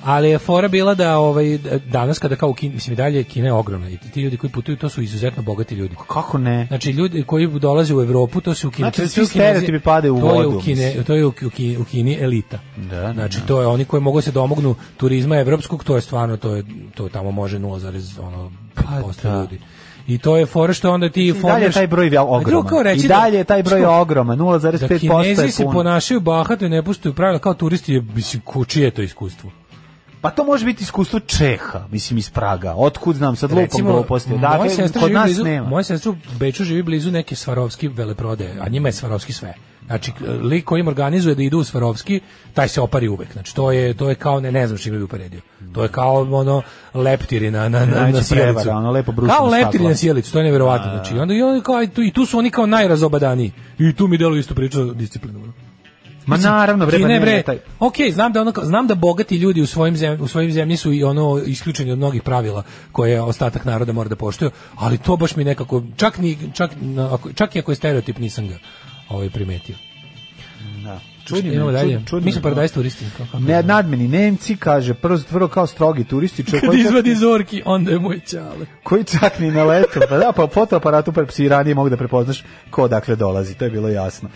Ali 0.08 0.30
je 0.30 0.38
fora 0.38 0.68
bila 0.68 0.94
da 0.94 1.18
ovaj 1.18 1.58
danas 1.86 2.18
kada 2.18 2.36
kao 2.36 2.48
u 2.48 2.54
Kini, 2.54 2.74
mislim 2.74 2.92
i 2.92 2.96
dalje 2.96 3.24
Kina 3.24 3.46
je 3.46 3.52
ogromna 3.52 3.88
i 3.88 3.96
ti 3.98 4.20
ljudi 4.20 4.36
koji 4.36 4.50
putuju 4.50 4.76
to 4.76 4.88
su 4.88 5.02
izuzetno 5.02 5.42
bogati 5.42 5.74
ljudi. 5.74 5.96
Kako 6.08 6.38
ne? 6.38 6.66
Znači 6.66 6.90
ljudi 6.90 7.22
koji 7.22 7.46
dolaze 7.48 7.94
u 7.94 8.02
Evropu 8.02 8.40
to 8.40 8.54
su 8.54 8.68
u 8.68 8.70
Kini. 8.70 8.84
Znači, 8.84 9.02
je 9.02 9.08
svi 9.08 9.26
stereotipi 9.26 9.80
padaju 9.80 10.16
u 10.16 10.20
to 10.20 10.26
je 10.26 10.46
vodu, 10.46 10.58
u 10.58 10.60
Kine, 10.60 11.04
to 11.04 11.14
je 11.14 11.26
u, 11.26 11.32
Kini, 11.32 11.76
u 11.76 11.84
Kini 11.84 12.18
elita. 12.20 12.58
Da, 12.78 13.12
Znači 13.12 13.40
da. 13.40 13.46
to 13.46 13.60
je 13.60 13.66
oni 13.66 13.84
koji 13.84 14.02
mogu 14.02 14.20
se 14.20 14.30
domognu 14.32 14.74
turizma 14.96 15.36
evropskog, 15.36 15.84
to 15.84 15.94
je 15.94 16.00
stvarno 16.00 16.36
to 16.36 16.54
je 16.54 16.64
to 16.94 17.08
tamo 17.08 17.30
može 17.30 17.58
0, 17.58 18.20
ono 18.20 18.52
Pa 18.74 18.82
da. 19.22 19.34
ljudi. 19.34 19.58
I 20.06 20.18
to 20.18 20.36
je 20.36 20.46
fora 20.46 20.72
što 20.72 20.92
onda 20.92 21.08
ti 21.08 21.22
I 21.22 21.32
dalje 21.34 21.64
je 21.64 21.72
taj 21.72 21.86
broj 21.86 22.18
ogroman. 22.18 22.84
reći 22.84 23.04
I 23.04 23.08
da- 23.08 23.14
dalje 23.16 23.36
je 23.38 23.44
taj 23.44 23.62
broj 23.62 23.80
što- 23.80 24.00
ogroman, 24.00 24.38
0,5% 24.38 24.88
da 24.88 24.94
je 25.18 25.34
Kinezi 25.34 25.50
se 25.50 25.64
ponašaju 25.64 26.20
bahato 26.20 26.66
i 26.66 26.68
ne 26.68 26.82
puštaju 26.82 27.14
pravila 27.14 27.38
kao 27.38 27.54
turisti, 27.54 27.94
je, 27.94 28.00
mislim, 28.14 28.42
ko, 28.44 28.64
čije 28.64 28.84
je 28.84 28.90
to 28.90 29.02
iskustvo? 29.02 29.50
Pa 30.20 30.30
to 30.30 30.44
može 30.44 30.64
biti 30.64 30.82
iskustvo 30.82 31.20
Čeha, 31.20 31.86
mislim 31.90 32.18
iz 32.18 32.30
Praga. 32.30 32.74
Otkud 32.76 33.16
znam, 33.16 33.36
sad 33.36 33.52
Recimo, 33.52 33.92
gluposti. 33.92 34.30
moja 34.30 34.58
Dakle, 34.58 35.00
kod 35.00 35.12
nas 35.12 35.24
blizu, 35.24 35.44
nema. 35.44 35.68
Moja 35.68 35.82
sestra 35.82 36.10
u 36.10 36.16
Beču 36.38 36.64
živi 36.64 36.82
blizu 36.82 37.10
neke 37.10 37.36
Svarovski 37.36 37.88
veleprodaje, 37.88 38.56
a 38.60 38.68
njima 38.68 38.88
je 38.88 38.92
Svarovski 38.92 39.32
sve. 39.32 39.54
Znači, 39.86 40.12
lik 40.42 40.64
koji 40.64 40.80
im 40.80 40.88
organizuje 40.88 41.34
da 41.34 41.42
idu 41.42 41.58
u 41.58 41.64
Svarovski, 41.64 42.20
taj 42.54 42.68
se 42.68 42.80
opari 42.80 43.08
uvek. 43.08 43.32
Znači, 43.32 43.54
to 43.54 43.72
je, 43.72 43.94
to 43.94 44.08
je 44.08 44.14
kao, 44.14 44.40
ne, 44.40 44.52
ne 44.52 44.66
znam 44.66 44.78
što 44.78 44.90
bi 44.90 45.02
uporedio. 45.02 45.40
To 45.72 45.82
je 45.82 45.88
kao 45.88 46.22
ono 46.32 46.62
leptiri 46.94 47.50
na, 47.50 47.68
na, 47.68 47.86
na, 47.86 48.08
na 48.08 48.22
sjelicu. 48.22 48.70
ono 48.70 48.90
lepo 48.90 49.12
Kao 49.26 49.46
leptiri 49.46 49.84
na 49.84 49.94
sjelicu, 49.94 50.32
to 50.32 50.38
je 50.38 50.44
nevjerovatno. 50.44 50.90
Znači, 50.90 51.14
i 51.14 51.18
onda, 51.18 51.34
i, 51.34 51.42
onda 51.42 51.62
kao, 51.62 51.82
i, 51.82 51.88
tu, 51.88 52.02
i 52.02 52.12
tu 52.12 52.26
su 52.26 52.38
oni 52.38 52.50
kao 52.50 52.66
najrazobadaniji. 52.66 53.52
I 53.78 53.92
tu 53.92 54.08
mi 54.08 54.18
deluje 54.18 54.40
isto 54.40 54.54
priča 54.54 54.80
o 54.80 54.84
disciplinu. 54.84 55.52
Ma 56.28 56.36
naravno, 56.38 56.86
bre, 56.86 57.00
pa 57.00 57.08
ne, 57.08 57.20
bre, 57.20 57.42
taj- 57.42 57.58
ok, 57.80 57.94
znam 58.12 58.32
da 58.32 58.40
ono, 58.40 58.52
znam 58.62 58.86
da 58.86 58.94
bogati 58.96 59.36
ljudi 59.36 59.60
u 59.60 59.66
svojim 59.66 59.96
zem, 59.96 60.20
u 60.20 60.28
svojim 60.28 60.52
zemlji 60.52 60.76
su 60.76 60.92
i 60.92 61.04
ono 61.04 61.42
isključeni 61.46 61.90
od 61.90 61.98
mnogih 61.98 62.22
pravila 62.22 62.62
koje 62.92 63.22
ostatak 63.22 63.64
naroda 63.64 63.92
mora 63.92 64.08
da 64.08 64.16
poštuje, 64.16 64.50
ali 64.76 64.98
to 64.98 65.16
baš 65.16 65.36
mi 65.36 65.44
nekako 65.44 65.82
čak 65.96 66.18
ni 66.18 66.38
čak 66.54 66.70
na- 66.80 67.14
ako, 67.14 67.32
čak 67.32 67.56
i 67.56 67.58
ako 67.58 67.72
je 67.72 67.76
stereotip 67.76 68.18
nisam 68.18 68.48
ga 68.48 68.58
ovaj 69.08 69.30
primetio. 69.30 69.74
Da. 70.84 71.00
Čudno, 71.26 71.52
idemo 71.52 71.72
dalje. 71.72 71.94
čud- 71.94 72.06
čudno 72.06 72.24
Mi 72.24 72.32
smo 72.32 72.42
paradajz 72.42 72.72
turisti. 72.72 73.04
kako- 73.18 73.38
Ne, 73.38 73.62
nadmeni 73.62 74.08
Nemci 74.08 74.56
kaže, 74.56 74.94
prvo 74.94 75.16
zatvrlo 75.16 75.48
kao 75.48 75.66
strogi 75.66 76.04
turisti, 76.04 76.44
čovjek 76.44 76.64
Kad 76.64 76.74
izvadi 76.74 77.14
zorki, 77.16 77.62
onda 77.64 77.90
je 77.90 77.98
moj 77.98 78.20
čale. 78.22 78.66
koji 78.82 79.04
čak 79.06 79.38
ni 79.38 79.50
na 79.50 79.64
letu, 79.64 80.00
pa 80.08 80.16
da, 80.16 80.32
pa 80.32 80.46
fotoaparatu 80.46 81.12
pa 81.12 81.26
si 81.26 81.48
ranije 81.48 81.74
mogu 81.74 81.88
da 81.88 81.96
prepoznaš 81.96 82.42
ko 82.70 82.82
odakle 82.82 83.16
dolazi, 83.16 83.54
to 83.54 83.64
je 83.64 83.70
bilo 83.70 83.88
jasno. 83.88 84.28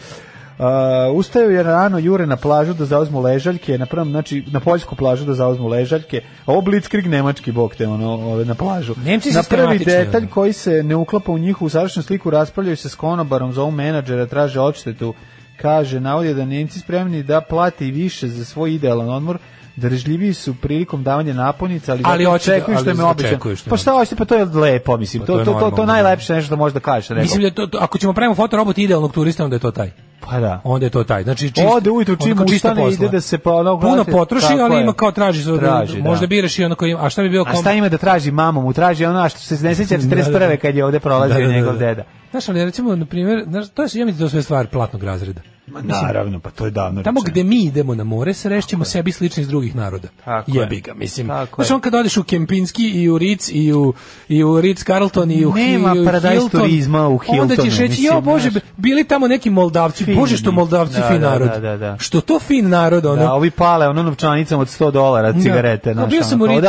Uh, 0.58 0.66
ustaju 1.14 1.50
je 1.50 1.62
rano 1.62 1.98
jure 1.98 2.26
na 2.26 2.36
plažu 2.36 2.74
da 2.74 2.84
zauzmu 2.84 3.20
ležaljke, 3.20 3.78
na 3.78 3.86
prvom, 3.86 4.10
znači 4.10 4.44
na 4.50 4.60
poljsku 4.60 4.96
plažu 4.96 5.24
da 5.24 5.34
zauzmu 5.34 5.68
ležaljke, 5.68 6.20
a 6.46 6.52
ovo 6.52 6.60
blitzkrieg 6.60 7.06
nemački 7.06 7.52
bog 7.52 7.74
te 7.74 7.88
ono, 7.88 8.12
ove, 8.12 8.44
na 8.44 8.54
plažu. 8.54 8.94
Nemci 9.04 9.30
na 9.30 9.42
prvi 9.42 9.78
detalj 9.78 10.28
koji 10.28 10.52
se 10.52 10.82
ne 10.82 10.96
uklapa 10.96 11.32
u 11.32 11.38
njihovu 11.38 11.68
savršenu 11.68 12.02
sliku 12.02 12.30
raspravljaju 12.30 12.76
se 12.76 12.88
s 12.88 12.94
konobarom, 12.94 13.52
zovu 13.52 13.70
menadžera, 13.70 14.26
traže 14.26 14.60
odštetu, 14.60 15.14
kaže, 15.56 16.00
navodi 16.00 16.34
da 16.34 16.44
Nemci 16.44 16.78
spremni 16.78 17.22
da 17.22 17.40
plate 17.40 17.86
i 17.86 17.90
više 17.90 18.28
za 18.28 18.44
svoj 18.44 18.74
idealan 18.74 19.08
odmor, 19.10 19.38
Držljiviji 19.76 20.34
su 20.34 20.54
prilikom 20.54 21.02
davanja 21.02 21.34
naponica, 21.34 21.92
ali, 21.92 22.02
Ali 22.04 22.24
da- 22.24 22.30
očekuju 22.30 22.78
što 22.78 22.90
je 22.90 23.04
običan. 23.04 23.40
Pa 23.68 23.76
šta 23.76 23.92
hoćete, 23.92 24.16
pa 24.16 24.24
to 24.24 24.34
je 24.34 24.44
lepo, 24.44 24.96
mislim. 24.96 25.20
Pa 25.20 25.26
to, 25.26 25.32
to 25.32 25.38
je 25.40 25.44
to, 25.44 25.60
to, 25.60 25.70
to, 25.70 25.86
najlepše 25.86 26.34
nešto 26.34 26.46
što 26.46 26.56
možeš 26.56 26.74
da 26.74 26.80
kažeš. 26.80 27.08
Rekao. 27.08 27.22
Mislim 27.22 27.42
da 27.42 27.50
to- 27.50 27.78
ako 27.80 27.98
ćemo 27.98 28.12
pravimo 28.12 28.34
fotorobot 28.34 28.78
idealnog 28.78 29.12
turista, 29.12 29.44
onda 29.44 29.56
je 29.56 29.60
to 29.60 29.70
taj. 29.70 29.90
Pa 30.30 30.40
da. 30.40 30.60
Onda 30.64 30.86
je 30.86 30.90
to 30.90 31.04
taj. 31.04 31.22
Znači 31.22 31.46
čist, 31.46 31.66
Ode 31.68 31.90
ujutru 31.90 32.16
čim 32.16 32.38
ustane, 32.46 32.92
ide 32.92 33.08
da 33.08 33.20
se 33.20 33.38
pa 33.38 33.52
ono, 33.52 33.80
puno 33.80 34.04
potroši, 34.04 34.46
ali 34.60 34.74
je. 34.74 34.82
ima 34.82 34.92
kao 34.92 35.10
traži, 35.12 35.42
za- 35.42 35.58
Traži, 35.58 35.96
da. 35.96 36.08
možda 36.08 36.26
biraš 36.26 36.58
i 36.58 36.64
ono 36.64 36.74
koji 36.74 36.90
ima, 36.90 37.06
a 37.06 37.10
šta 37.10 37.22
bi 37.22 37.28
bio 37.28 37.42
A 37.42 37.44
kao 37.44 37.60
šta 37.60 37.72
ima 37.72 37.88
da 37.88 37.98
traži 37.98 38.30
mamu? 38.30 38.62
Mu 38.62 38.72
traži 38.72 39.04
ono 39.04 39.28
što 39.28 39.38
se 39.38 39.54
ne 39.56 39.74
sjeća 39.76 39.98
41. 39.98 40.56
kad 40.56 40.76
je 40.76 40.84
ovde 40.84 41.00
prolazio 41.00 41.34
Da, 41.34 41.40
da, 41.40 41.46
da, 41.46 41.52
njegov 41.52 41.72
da. 41.72 41.78
deda. 41.78 42.02
Znaš, 42.30 42.48
ali 42.48 42.64
recimo, 42.64 42.96
na 42.96 43.06
primjer, 43.06 43.44
znaš, 43.46 43.68
to 43.68 43.82
je, 43.82 43.88
ja 43.92 44.04
mislim 44.06 44.24
da 44.24 44.30
sve 44.30 44.42
stvar 44.42 44.66
platnog 44.66 45.02
razreda. 45.04 45.40
Ma 45.72 45.80
naravno, 45.96 46.40
pa 46.40 46.50
to 46.50 46.64
je 46.64 46.70
davno 46.70 47.02
Tamo 47.02 47.20
rečeno. 47.20 47.32
gde 47.32 47.44
mi 47.44 47.64
idemo 47.64 47.94
na 47.94 48.04
more, 48.04 48.34
srešćemo 48.34 48.84
sebi 48.84 49.12
slični 49.12 49.40
iz 49.40 49.48
drugih 49.48 49.76
naroda. 49.76 50.08
Tako 50.24 50.50
je. 50.50 50.56
Jebi 50.56 50.80
ga, 50.80 50.94
mislim. 50.94 51.28
Tako 51.28 51.54
Znaš, 51.56 51.70
je. 51.70 51.74
on 51.74 51.80
kad 51.80 51.94
odeš 51.94 52.16
u 52.16 52.22
Kempinski 52.22 52.82
i 52.84 53.08
u 53.08 53.18
Ritz 53.18 53.50
i 53.52 53.72
u, 53.72 53.94
i 54.28 54.44
u 54.44 54.60
Ritz 54.60 54.84
Carlton 54.84 55.30
i 55.30 55.46
u, 55.46 55.52
Nema 55.54 55.92
i 55.96 56.00
u 56.00 56.04
paradajz 56.04 56.38
Hilton, 56.38 56.60
turizma 56.60 57.08
u 57.08 57.20
Onda 57.28 57.56
ćeš 57.56 57.64
Hiltonu, 57.64 57.80
reći, 57.80 58.02
jo 58.04 58.20
Bože, 58.20 58.50
bili 58.76 59.04
tamo 59.04 59.28
neki 59.28 59.50
Moldavci, 59.50 60.04
Fini. 60.04 60.16
Bože 60.16 60.36
što 60.36 60.52
Moldavci 60.52 60.94
Da, 60.94 61.08
fin 61.08 61.20
da, 61.20 61.30
narod. 61.30 61.48
da, 61.48 61.58
da, 61.60 61.76
da. 61.76 61.96
Što 61.98 62.20
to 62.20 62.38
fin 62.38 62.68
narod, 62.68 63.06
ono. 63.06 63.16
Da, 63.16 63.32
ovi 63.32 63.50
pale 63.50 63.88
ono 63.88 64.02
novčanicom 64.02 64.60
od 64.60 64.68
100 64.70 64.90
dolara 64.90 65.32
cigarete. 65.32 65.94
Da. 65.94 66.06
bio 66.06 66.22
sam 66.22 66.42
u 66.42 66.46
Ricu, 66.46 66.60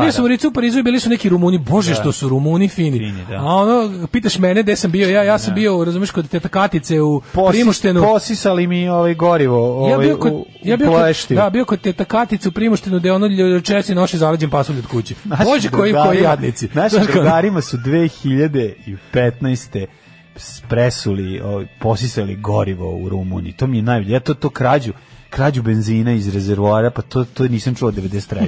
bio 0.00 0.12
sam 0.12 0.24
u? 0.24 0.28
Ricu 0.28 0.48
u 0.48 0.52
Parizu 0.52 0.78
i 0.78 0.82
bili 0.82 1.00
su 1.00 1.10
neki 1.10 1.28
Rumuni, 1.28 1.58
bože 1.60 1.90
Da. 1.90 1.94
što 1.94 2.12
su 2.12 2.28
Rumuni 2.28 2.68
fini. 2.68 2.98
Fini, 2.98 3.24
da. 3.30 3.36
A 3.36 3.44
ono, 3.44 4.06
pitaš 4.08 4.38
mene 4.38 4.62
gde 4.62 4.76
sam 4.76 4.90
bio, 4.90 5.08
ja 5.08 5.22
ja 5.22 5.38
sam 5.38 5.54
bio, 5.54 5.84
razumeš, 5.84 6.10
kod 6.10 6.28
teta 6.28 6.48
Katice 6.48 7.00
u 7.00 7.20
Posis- 7.32 7.50
Primoštenu. 7.50 8.00
Posisali 8.44 8.66
mi 8.66 8.88
ovaj 8.88 9.14
gorivo 9.14 9.88
Ja 9.88 9.94
ovaj, 9.94 10.06
bio 10.06 10.16
kod, 10.16 10.32
u, 10.32 10.46
ja 10.62 10.76
bio 10.76 10.90
kod, 10.90 11.16
da, 11.28 11.50
bio 11.50 11.64
kod 11.64 11.80
teta 11.80 12.04
u 12.48 12.52
Primoštenu 12.52 12.98
gde 12.98 13.12
ono 13.12 13.60
česi 13.60 13.94
noše 13.94 14.18
zaleđen 14.18 14.50
pasulj 14.50 14.78
od 14.78 14.86
kuće. 14.86 15.14
Naši 15.24 15.44
Bože, 15.44 15.70
koji, 15.70 15.92
koji 15.92 16.22
jadnici. 16.22 16.68
Naši 16.74 16.96
drugarima 17.12 17.60
su 17.60 17.76
2015. 17.76 19.86
presuli, 20.68 21.40
ovaj, 21.40 21.66
posisali 21.80 22.36
gorivo 22.36 22.96
u 22.96 23.08
Rumuniji. 23.08 23.52
To 23.52 23.66
mi 23.66 23.76
je 23.76 23.82
najbolje. 23.82 24.12
Ja 24.12 24.20
to, 24.20 24.34
to 24.34 24.50
krađu 24.50 24.92
krađu 25.34 25.62
benzina 25.62 26.12
iz 26.12 26.28
rezervoara, 26.28 26.90
pa 26.90 27.02
to, 27.02 27.24
to 27.26 27.44
nisam 27.44 27.74
čuo 27.74 27.88
od 27.88 27.94
93. 27.98 28.38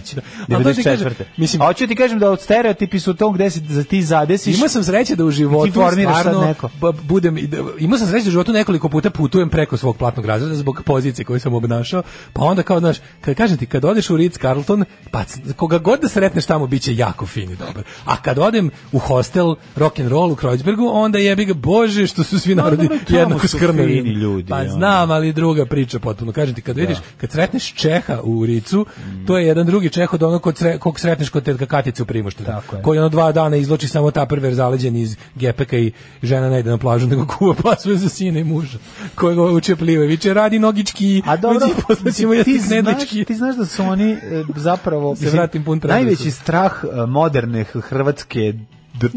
Ali 0.48 0.64
to 0.64 0.72
ti 0.72 0.80
94. 0.80 0.84
kažem, 0.84 1.12
mislim- 1.36 1.62
A 1.62 1.66
hoću 1.66 1.86
ti 1.86 1.96
kažem 1.96 2.18
da 2.18 2.30
od 2.30 2.40
stereotipi 2.40 3.00
su 3.00 3.10
u 3.10 3.14
tom 3.14 3.34
gde 3.34 3.50
se 3.50 3.60
za 3.60 3.84
ti 3.84 4.02
zadesiš. 4.02 4.56
Imao 4.56 4.68
sam 4.68 4.84
sreće 4.84 5.16
da 5.16 5.24
u 5.24 5.30
životu 5.30 5.66
ti 5.66 5.72
formiraš 5.72 6.14
sad 6.14 6.22
stvarno 6.22 6.40
neko. 6.42 6.70
budem 7.02 7.34
da- 7.36 7.56
imao 7.78 7.98
sam 7.98 8.08
sreće 8.08 8.24
da 8.24 8.28
u 8.28 8.32
životu 8.32 8.52
nekoliko 8.52 8.88
puta 8.88 9.10
putujem 9.10 9.48
preko 9.48 9.76
svog 9.76 9.96
platnog 9.96 10.26
razreda 10.26 10.54
zbog 10.54 10.82
pozicije 10.84 11.24
koju 11.24 11.40
sam 11.40 11.54
obnašao. 11.54 12.02
Pa 12.32 12.42
onda 12.42 12.62
kao 12.62 12.80
znaš, 12.80 12.96
kad 13.20 13.34
kažem 13.34 13.56
ti 13.56 13.66
kad 13.66 13.84
odeš 13.84 14.10
u 14.10 14.16
Ritz 14.16 14.38
Carlton, 14.38 14.84
pa 15.10 15.24
koga 15.56 15.78
god 15.78 16.00
da 16.00 16.08
sretneš 16.08 16.46
tamo 16.46 16.66
biće 16.66 16.96
jako 16.96 17.26
fin 17.26 17.50
i 17.50 17.56
dobar. 17.56 17.82
A 18.04 18.16
kad 18.16 18.38
odem 18.38 18.70
u 18.92 18.98
hostel 19.00 19.54
rock 19.76 19.98
and 19.98 20.08
roll 20.08 20.32
u 20.32 20.36
Kreuzbergu, 20.36 20.88
onda 20.88 21.18
jebi 21.18 21.44
ga 21.44 21.54
bože 21.54 22.06
što 22.06 22.22
su 22.24 22.38
svi 22.38 22.54
narodi 22.54 22.82
dobro, 22.82 22.98
tamo 23.00 23.18
jednako 23.20 23.48
skrnavi. 23.48 23.94
fini 23.94 24.10
ljudi, 24.10 24.48
Pa 24.48 24.68
znam, 24.68 25.10
ali 25.10 25.32
druga 25.32 25.66
priča 25.66 25.98
potpuno. 25.98 26.32
Kažem 26.32 26.54
ti 26.54 26.62
kad 26.62 26.75
vidiš, 26.76 26.98
kad 27.16 27.30
sretneš 27.30 27.74
Čeha 27.74 28.20
u 28.22 28.46
Ricu, 28.46 28.86
to 29.26 29.38
je 29.38 29.46
jedan 29.46 29.66
drugi 29.66 29.90
Čeh 29.90 30.14
od 30.14 30.22
onog 30.22 30.42
kod 30.42 30.58
sre, 30.58 30.78
kog 30.78 31.00
sretneš 31.00 31.28
kod 31.28 31.44
tetka 31.44 31.66
Katice 31.66 32.02
u 32.02 32.06
Primoštenu. 32.06 32.48
Koji 32.82 32.98
ono 32.98 33.08
dva 33.08 33.32
dana 33.32 33.56
izloči 33.56 33.88
samo 33.88 34.10
taperver 34.10 34.54
zaleđen 34.54 34.96
iz 34.96 35.16
gepeka 35.34 35.76
i 35.76 35.92
žena 36.22 36.50
ne 36.50 36.60
ide 36.60 36.70
na 36.70 36.78
plažu 36.78 37.06
nego 37.06 37.26
kuva 37.28 37.54
pasuje 37.54 37.96
za 37.96 38.08
sina 38.08 38.38
i 38.38 38.44
muža 38.44 38.78
koji 39.14 39.36
ga 39.36 39.42
uče 39.42 39.76
plive. 39.76 40.06
Viče 40.06 40.34
radi 40.34 40.58
nogički. 40.58 41.22
A 41.26 41.36
dobro, 41.36 41.60
ti, 42.04 42.22
jesti 42.22 42.58
znaš, 42.58 43.08
ti 43.26 43.34
znaš 43.34 43.56
da 43.56 43.66
su 43.66 43.82
oni 43.82 44.12
e, 44.12 44.18
zapravo 44.56 45.16
Se 45.16 45.30
vratim 45.30 45.64
pun 45.64 45.80
tradiciju. 45.80 46.04
najveći 46.06 46.30
strah 46.30 46.72
e, 46.84 47.06
moderne 47.06 47.64
h- 47.64 47.80
hrvatske 47.80 48.54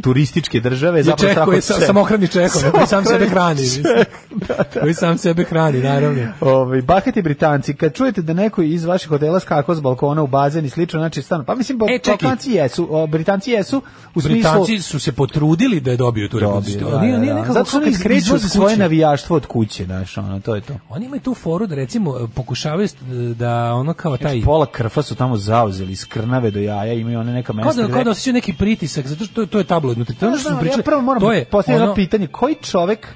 turističke 0.03 0.59
države 0.59 1.03
zapravo 1.03 1.51
je 1.51 1.57
od 1.57 1.63
sa, 1.63 1.73
samohrani 1.73 2.27
Čehom, 2.27 2.71
koji 2.71 2.87
sam 2.87 3.05
sebe 3.05 3.27
hrani. 3.29 3.61
mislim. 3.61 3.83
Da, 4.47 4.63
Koji 4.81 4.93
sam 4.93 5.17
sebe 5.17 5.43
hrani, 5.43 5.79
naravno. 5.79 6.27
Ovaj 6.41 6.81
bahati 6.81 7.21
Britanci, 7.21 7.73
kad 7.73 7.93
čujete 7.93 8.21
da 8.21 8.33
neko 8.33 8.61
iz 8.61 8.85
vaših 8.85 9.09
hotela 9.09 9.39
skakao 9.39 9.75
s 9.75 9.81
balkona 9.81 10.23
u 10.23 10.27
bazen 10.27 10.65
i 10.65 10.69
slično, 10.69 10.99
znači 10.99 11.21
stan. 11.21 11.45
Pa 11.45 11.55
mislim, 11.55 11.79
E. 11.89 11.99
Balkanci 12.07 12.51
jesu, 12.51 12.87
o, 12.91 13.07
Britanci 13.07 13.51
jesu 13.51 13.81
u 14.15 14.21
smislu 14.21 14.33
Britanci 14.33 14.81
su 14.81 14.99
se 14.99 15.11
potrudili 15.11 15.79
da 15.79 15.91
je 15.91 15.97
dobiju 15.97 16.29
tu 16.29 16.39
reputaciju. 16.39 16.79
da, 16.79 16.89
da, 16.89 17.33
da. 17.33 17.53
Zato 17.53 17.77
oni 17.77 17.91
kad 17.91 18.01
kreću 18.01 18.17
izvoze 18.17 18.45
od 18.45 18.51
svoje 18.51 18.77
navijaštvo 18.77 19.35
od 19.35 19.45
kuće, 19.45 19.85
znaš, 19.85 20.17
ono, 20.17 20.39
to 20.39 20.55
je 20.55 20.61
to. 20.61 20.73
Oni 20.89 21.05
imaju 21.05 21.21
tu 21.21 21.33
foru 21.33 21.67
da 21.67 21.75
recimo 21.75 22.27
pokušavaju 22.35 22.87
da 23.35 23.73
ono 23.73 23.93
kao 23.93 24.17
taj 24.17 24.41
Pola 24.41 24.65
krfa 24.65 25.01
su 25.01 25.15
tamo 25.15 25.37
zauzeli, 25.37 25.91
iz 25.91 26.05
krnave 26.05 26.51
do 26.51 26.59
jaja, 26.59 26.93
imaju 26.93 27.19
one 27.19 27.33
neka 27.33 27.53
mesta 27.53 27.71
kao 27.73 27.87
da, 27.87 27.93
kao 27.93 28.03
da 28.03 28.31
neki 28.31 28.53
pritisak, 28.53 29.07
zato 29.07 29.25
što 29.25 29.35
to, 29.35 29.45
to 29.45 29.57
je 29.57 29.63
tabloidno. 29.69 30.05
To 30.05 30.13
je 30.15 30.17
ono 30.21 30.31
Da, 30.31 30.43
da, 30.43 30.49
smo 30.49 30.59
pričali. 30.59 30.79
ja 30.79 30.83
prvo 30.83 31.01
moram 31.01 31.21
to 31.21 31.31
je 31.33 31.45
postaviti 31.45 31.83
ono- 31.83 31.95
pitanje, 31.95 32.27
koji 32.27 32.55
čovek 32.55 33.07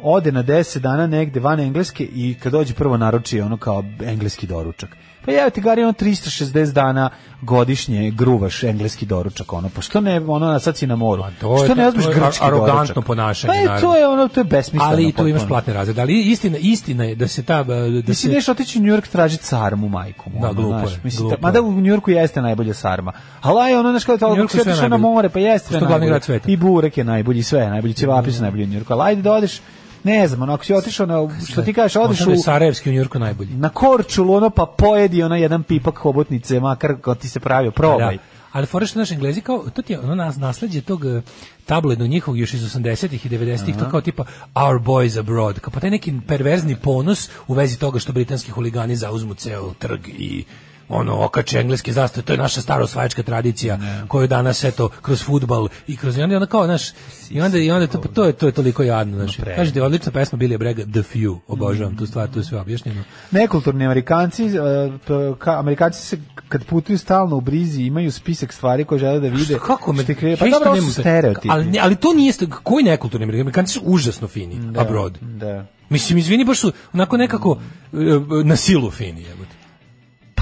ode 0.00 0.32
na 0.32 0.42
10 0.42 0.78
dana 0.78 1.06
negde 1.08 1.40
van 1.40 1.60
Engleske 1.60 2.04
i 2.04 2.34
kad 2.34 2.52
dođe 2.52 2.74
prvo 2.74 2.96
naruči 2.96 3.40
ono 3.40 3.56
kao 3.56 3.84
engleski 4.02 4.46
doručak. 4.46 4.96
Pa 5.26 5.32
ja 5.32 5.50
ti 5.50 5.60
gari 5.60 5.82
ono 5.82 5.92
360 5.94 6.72
dana 6.72 7.10
godišnje 7.42 8.10
gruvaš 8.10 8.62
engleski 8.64 9.06
doručak 9.06 9.52
ono. 9.52 9.68
Pa 9.68 9.80
što 9.80 10.00
ne 10.00 10.20
ono 10.20 10.58
sad 10.60 10.76
si 10.76 10.86
na 10.86 10.96
moru? 10.96 11.24
to 11.40 11.52
je 11.54 11.64
što 11.64 11.74
ne 11.74 11.82
to- 11.82 11.88
uzmeš 11.88 12.04
to 12.04 12.10
je 12.10 12.14
grčki 12.16 12.44
arogantno 12.44 12.74
doručak? 12.74 13.04
ponašanje, 13.04 13.48
Pa 13.66 13.72
je, 13.72 13.80
to 13.80 13.96
je 13.96 14.08
ono 14.08 14.28
to 14.28 14.40
je 14.40 14.44
besmisleno. 14.46 14.84
ali 14.86 15.04
i 15.04 15.12
tu 15.12 15.28
imaš 15.28 15.42
platne 15.44 15.72
razrede. 15.72 16.00
Ali 16.00 16.20
istina, 16.22 16.56
istina 16.58 17.04
je 17.04 17.14
da 17.14 17.28
se 17.28 17.42
ta 17.42 17.62
da 17.62 17.74
si 18.06 18.14
se 18.16 18.28
nešto 18.28 18.52
otići 18.52 18.78
u 18.78 18.82
New 18.82 18.90
York 18.90 19.08
tražiti 19.08 19.44
sarmu, 19.44 19.88
majku. 19.88 20.30
mu, 20.30 20.40
Da, 20.40 20.46
ono, 20.46 20.54
glupo 20.54 20.78
znaš, 20.78 20.92
je, 20.92 21.00
Mislim, 21.04 21.22
glupo 21.22 21.42
mada 21.42 21.58
je. 21.58 21.62
u 21.62 21.72
New 21.72 21.92
Yorku 21.92 22.10
jeste 22.10 22.42
najbolja 22.42 22.74
sarma. 22.74 23.12
Ali 23.42 23.70
je 23.70 23.78
ono, 23.78 23.90
znaš, 23.90 24.04
kao 24.04 24.18
to, 24.18 24.34
je 24.34 24.48
sve 24.48 24.64
na 24.64 24.80
najbolje. 24.80 24.98
more, 25.00 25.28
pa 25.28 25.38
jeste 25.40 25.68
sve 25.68 25.76
Što 25.76 25.86
glavni 25.86 25.92
najbolje. 25.92 26.10
grad 26.10 26.24
sveta. 26.24 26.50
I 26.50 26.56
burek 26.56 26.98
je 26.98 27.04
najbolji, 27.04 27.42
sve 27.42 27.60
je 27.60 27.70
najbolji, 27.70 27.94
ćevapi 27.94 28.32
su 28.32 28.42
najbolji 28.42 28.64
u 28.64 28.68
New 28.68 28.74
Yorku. 28.74 28.92
Ali 28.92 29.02
ajde 29.02 29.22
da 29.22 29.32
odeš 29.32 29.60
ne 30.06 30.28
znam, 30.28 30.42
ono, 30.42 30.54
ako 30.54 30.64
si 30.64 30.74
otišao 30.74 31.06
na, 31.06 31.28
što 31.48 31.62
ti 31.62 31.72
kažeš, 31.72 31.96
odeš 31.96 32.20
je 32.20 32.32
u, 32.32 32.36
Sarajevski 32.36 32.90
u 32.90 32.92
Njurku 32.92 33.18
najbolji. 33.18 33.54
na 33.54 33.68
Korčulu, 33.68 34.34
ono, 34.34 34.50
pa 34.50 34.66
pojedi 34.78 35.22
ono 35.22 35.36
jedan 35.36 35.62
pipak 35.62 35.98
hobotnice, 35.98 36.60
makar 36.60 36.94
kad 37.00 37.18
ti 37.18 37.28
se 37.28 37.40
pravio, 37.40 37.70
probaj. 37.70 38.16
Da. 38.16 38.22
Ali 38.52 38.66
fore 38.66 38.86
što 38.86 38.98
naši 38.98 39.14
Englezi 39.14 39.40
kao 39.40 39.64
to 39.74 39.82
ti 39.82 39.92
je 39.92 40.00
ono 40.00 40.14
nas 40.14 40.36
nasleđe 40.36 40.80
tog 40.80 41.04
eh, 41.06 41.22
tabloidnog 41.66 42.08
njihovog 42.08 42.38
još 42.38 42.54
iz 42.54 42.62
80-ih 42.62 43.26
i 43.26 43.28
90-ih 43.28 43.76
to 43.76 43.90
kao 43.90 44.00
tipa 44.00 44.24
our 44.54 44.80
boys 44.80 45.18
abroad 45.18 45.60
kao 45.60 45.70
pa 45.70 45.80
taj 45.80 45.90
neki 45.90 46.14
perverzni 46.28 46.76
ponos 46.76 47.30
u 47.46 47.54
vezi 47.54 47.78
toga 47.78 47.98
što 47.98 48.12
britanski 48.12 48.50
huligani 48.50 48.96
zauzmu 48.96 49.34
ceo 49.34 49.72
trg 49.78 50.08
i 50.08 50.44
ono 50.88 51.16
okače 51.16 51.58
engleske 51.58 51.92
zastave, 51.92 52.24
to 52.24 52.32
je 52.32 52.38
naša 52.38 52.60
stara 52.60 52.84
osvajačka 52.84 53.22
tradicija 53.22 53.78
koju 54.08 54.26
danas 54.28 54.64
eto 54.64 54.88
kroz 55.02 55.22
fudbal 55.22 55.68
i 55.86 55.96
kroz 55.96 56.18
i 56.18 56.22
onda, 56.22 56.34
onda 56.36 56.46
kao 56.46 56.64
znaš 56.64 56.82
i 57.30 57.40
onda 57.40 57.58
i 57.58 57.70
onda 57.70 57.86
to, 57.88 57.98
to 58.00 58.24
je 58.24 58.32
to 58.32 58.46
je 58.46 58.52
toliko 58.52 58.82
jadno 58.82 59.16
znači 59.16 59.42
kažete 59.46 59.82
odlična 59.82 60.12
pesma 60.12 60.38
Billy 60.38 60.58
Bragg 60.58 60.76
The 60.76 61.02
Few 61.10 61.38
obožavam 61.48 61.96
tu 61.96 62.06
stvar 62.06 62.28
tu 62.28 62.38
je 62.38 62.44
sve 62.44 62.60
objašnjeno 62.60 63.02
Nekulturni 63.30 63.84
Amerikanci, 63.84 64.50
p- 64.98 65.34
ka, 65.38 65.58
Amerikanci 65.58 66.00
se 66.00 66.18
kad 66.48 66.64
putuju 66.64 66.98
stalno 66.98 67.36
u 67.36 67.40
brizi 67.40 67.82
imaju 67.82 68.12
spisak 68.12 68.52
stvari 68.52 68.84
koje 68.84 68.98
žele 68.98 69.20
da 69.20 69.28
vide. 69.28 69.58
kako 69.58 69.92
me 69.92 70.02
što 70.02 70.12
ih 70.12 70.18
kreira- 70.18 70.38
Pa 70.38 70.44
ja 70.44 70.48
isto 70.48 70.58
dobro, 70.60 70.74
ne 70.74 70.80
su 70.80 70.86
mogu- 70.86 71.00
stereotipi. 71.00 71.48
ali 71.50 71.64
ne- 71.64 71.78
ali 71.78 71.96
to 71.96 72.12
nije 72.12 72.32
koji 72.62 72.84
nekulturni 72.84 73.24
Amerikanci 73.24 73.72
su 73.72 73.80
užasno 73.84 74.28
fini 74.28 74.56
Da, 74.62 74.80
abroad 74.80 75.18
Da. 75.20 75.66
Mislim, 75.88 76.18
izvini, 76.18 76.44
baš 76.44 76.58
su 76.58 76.72
onako 76.92 77.16
nekako 77.16 77.58
e, 77.92 77.96
na 78.44 78.56
silu 78.56 78.90
fini. 78.90 79.24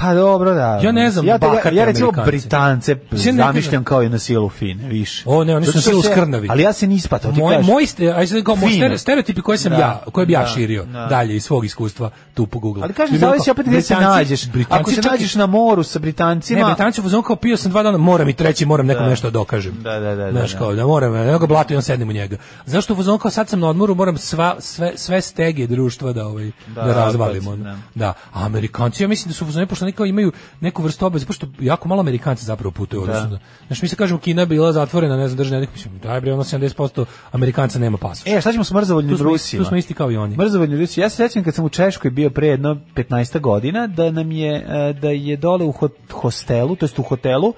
Pa 0.01 0.13
dobro, 0.13 0.53
da. 0.53 0.79
Ja 0.83 0.91
ne 0.91 1.11
znam, 1.11 1.25
ja, 1.25 1.37
ja, 1.65 1.71
ja 1.71 1.85
recimo. 1.85 2.11
Britance 2.25 2.95
zamišljam 3.33 3.83
kao 3.83 4.03
i 4.03 4.09
na 4.09 4.19
silu 4.19 4.49
fine, 4.49 4.87
više. 4.87 5.23
O, 5.25 5.43
ne, 5.43 5.55
oni 5.55 5.65
su 5.65 5.71
na 5.75 5.81
silu 5.81 6.01
se- 6.01 6.09
skrnavi. 6.11 6.47
Ali 6.51 6.63
ja 6.63 6.73
se 6.73 6.87
nispa, 6.87 7.19
to 7.19 7.31
ti 7.31 7.39
Moj, 7.39 7.53
kažeš. 7.55 7.67
moj 7.67 7.85
ste, 7.85 8.11
aj 8.11 8.27
sad 8.27 8.43
kao 8.43 8.55
moj 8.55 8.97
stereotipi 8.97 9.41
koje 9.41 9.57
sam 9.57 9.71
Da, 9.71 9.77
ja, 9.77 10.01
koje 10.11 10.25
bi 10.25 10.33
ja 10.33 10.39
da, 10.41 10.47
širio 10.47 10.85
da. 10.85 11.05
dalje 11.05 11.35
iz 11.35 11.43
svog 11.43 11.65
iskustva 11.65 12.09
tu 12.33 12.47
po 12.47 12.59
Google. 12.59 12.83
Ali 12.83 12.93
kažem, 12.93 13.17
zavisi 13.17 13.51
opet 13.51 13.65
gde 13.67 13.81
se 13.81 13.95
nađeš. 13.95 14.41
Ako 14.69 14.91
se 14.91 15.01
nađeš 15.01 15.35
na 15.35 15.45
moru 15.45 15.83
sa 15.83 15.99
Britancima... 15.99 16.59
Ne, 16.59 16.65
Britanci 16.65 17.01
u 17.17 17.21
kao 17.21 17.35
pio 17.35 17.57
sam 17.57 17.71
dva 17.71 17.83
dana, 17.83 17.97
moram 17.97 18.29
i 18.29 18.33
treći, 18.33 18.65
moram 18.65 18.85
nekom 18.85 19.03
Da. 19.03 19.09
nešto 19.09 19.27
da 19.27 19.31
dokažem. 19.31 19.73
Da, 19.83 19.99
da, 19.99 20.15
da, 20.15 20.31
Znaš 20.31 20.51
da, 20.51 20.57
kao, 20.57 20.73
da 20.75 20.85
moram, 20.85 21.13
nego 21.13 21.39
ga 21.39 21.45
blato 21.45 21.73
i 21.73 21.77
on 21.77 21.83
sednem 21.83 22.09
u 22.09 22.13
njega. 22.13 22.37
Zašto 22.65 22.93
u 23.15 23.17
kao 23.17 23.31
sad 23.31 23.49
sam 23.49 23.59
na 23.59 23.67
odmoru, 23.69 23.95
moram 23.95 24.17
sva, 24.17 24.55
sve, 24.59 24.91
sve 24.95 25.21
stege 25.21 25.67
društva 25.67 26.13
da, 26.13 26.27
ovaj, 26.27 26.51
da, 26.67 26.81
Da, 26.83 26.93
razvalim. 26.93 27.47
odbacim, 27.47 27.47
ono. 27.47 27.63
da. 27.63 27.77
Da, 27.95 28.13
Amerikanci, 28.33 29.03
ja 29.03 29.07
mislim 29.07 29.29
da 29.29 29.33
su 29.33 29.45
u 29.45 29.47
oni 29.85 29.91
kao 29.91 30.05
imaju 30.05 30.31
neku 30.61 30.83
vrstu 30.83 31.05
obaveze, 31.05 31.25
pošto 31.25 31.47
jako 31.59 31.87
malo 31.87 31.99
Amerikanci 31.99 32.45
zapravo 32.45 32.71
putuju. 32.71 33.05
Da. 33.05 33.11
odnosno 33.11 33.29
Da. 33.29 33.39
Znaš, 33.67 33.81
mi 33.81 33.87
se 33.87 33.95
kažemo 33.95 34.19
Kina 34.19 34.45
bila 34.45 34.71
zatvorena, 34.71 35.17
ne 35.17 35.27
znam, 35.27 35.37
drži 35.37 35.51
nekih, 35.51 35.75
mislim, 35.75 35.99
daj 35.99 36.21
bre, 36.21 36.33
ono 36.33 36.43
70% 36.43 37.05
Amerikanca 37.31 37.79
nema 37.79 37.97
pasoš. 37.97 38.27
E, 38.27 38.41
šta 38.41 38.51
ćemo 38.51 38.63
s 38.63 38.71
mrzovoljnim 38.71 39.17
Rusima? 39.17 39.63
tu 39.63 39.67
smo 39.67 39.77
isti 39.77 39.93
kao 39.93 40.11
i 40.11 40.17
oni. 40.17 40.35
Mrzovoljni 40.37 40.77
Rusi. 40.77 41.01
Ja 41.01 41.09
se 41.09 41.15
sećam 41.15 41.43
kad 41.43 41.55
sam 41.55 41.65
u 41.65 41.69
Češkoj 41.69 42.11
bio 42.11 42.29
pre 42.29 42.47
jedno 42.47 42.77
15 42.95 43.39
godina 43.39 43.87
da 43.87 44.11
nam 44.11 44.31
je 44.31 44.55
e, 44.55 44.93
da 44.93 45.09
je 45.09 45.37
dole 45.37 45.65
u 45.65 45.73
hostelu, 46.11 46.75
to 46.75 46.85
jest 46.85 46.99
u 46.99 47.03
hotelu 47.03 47.53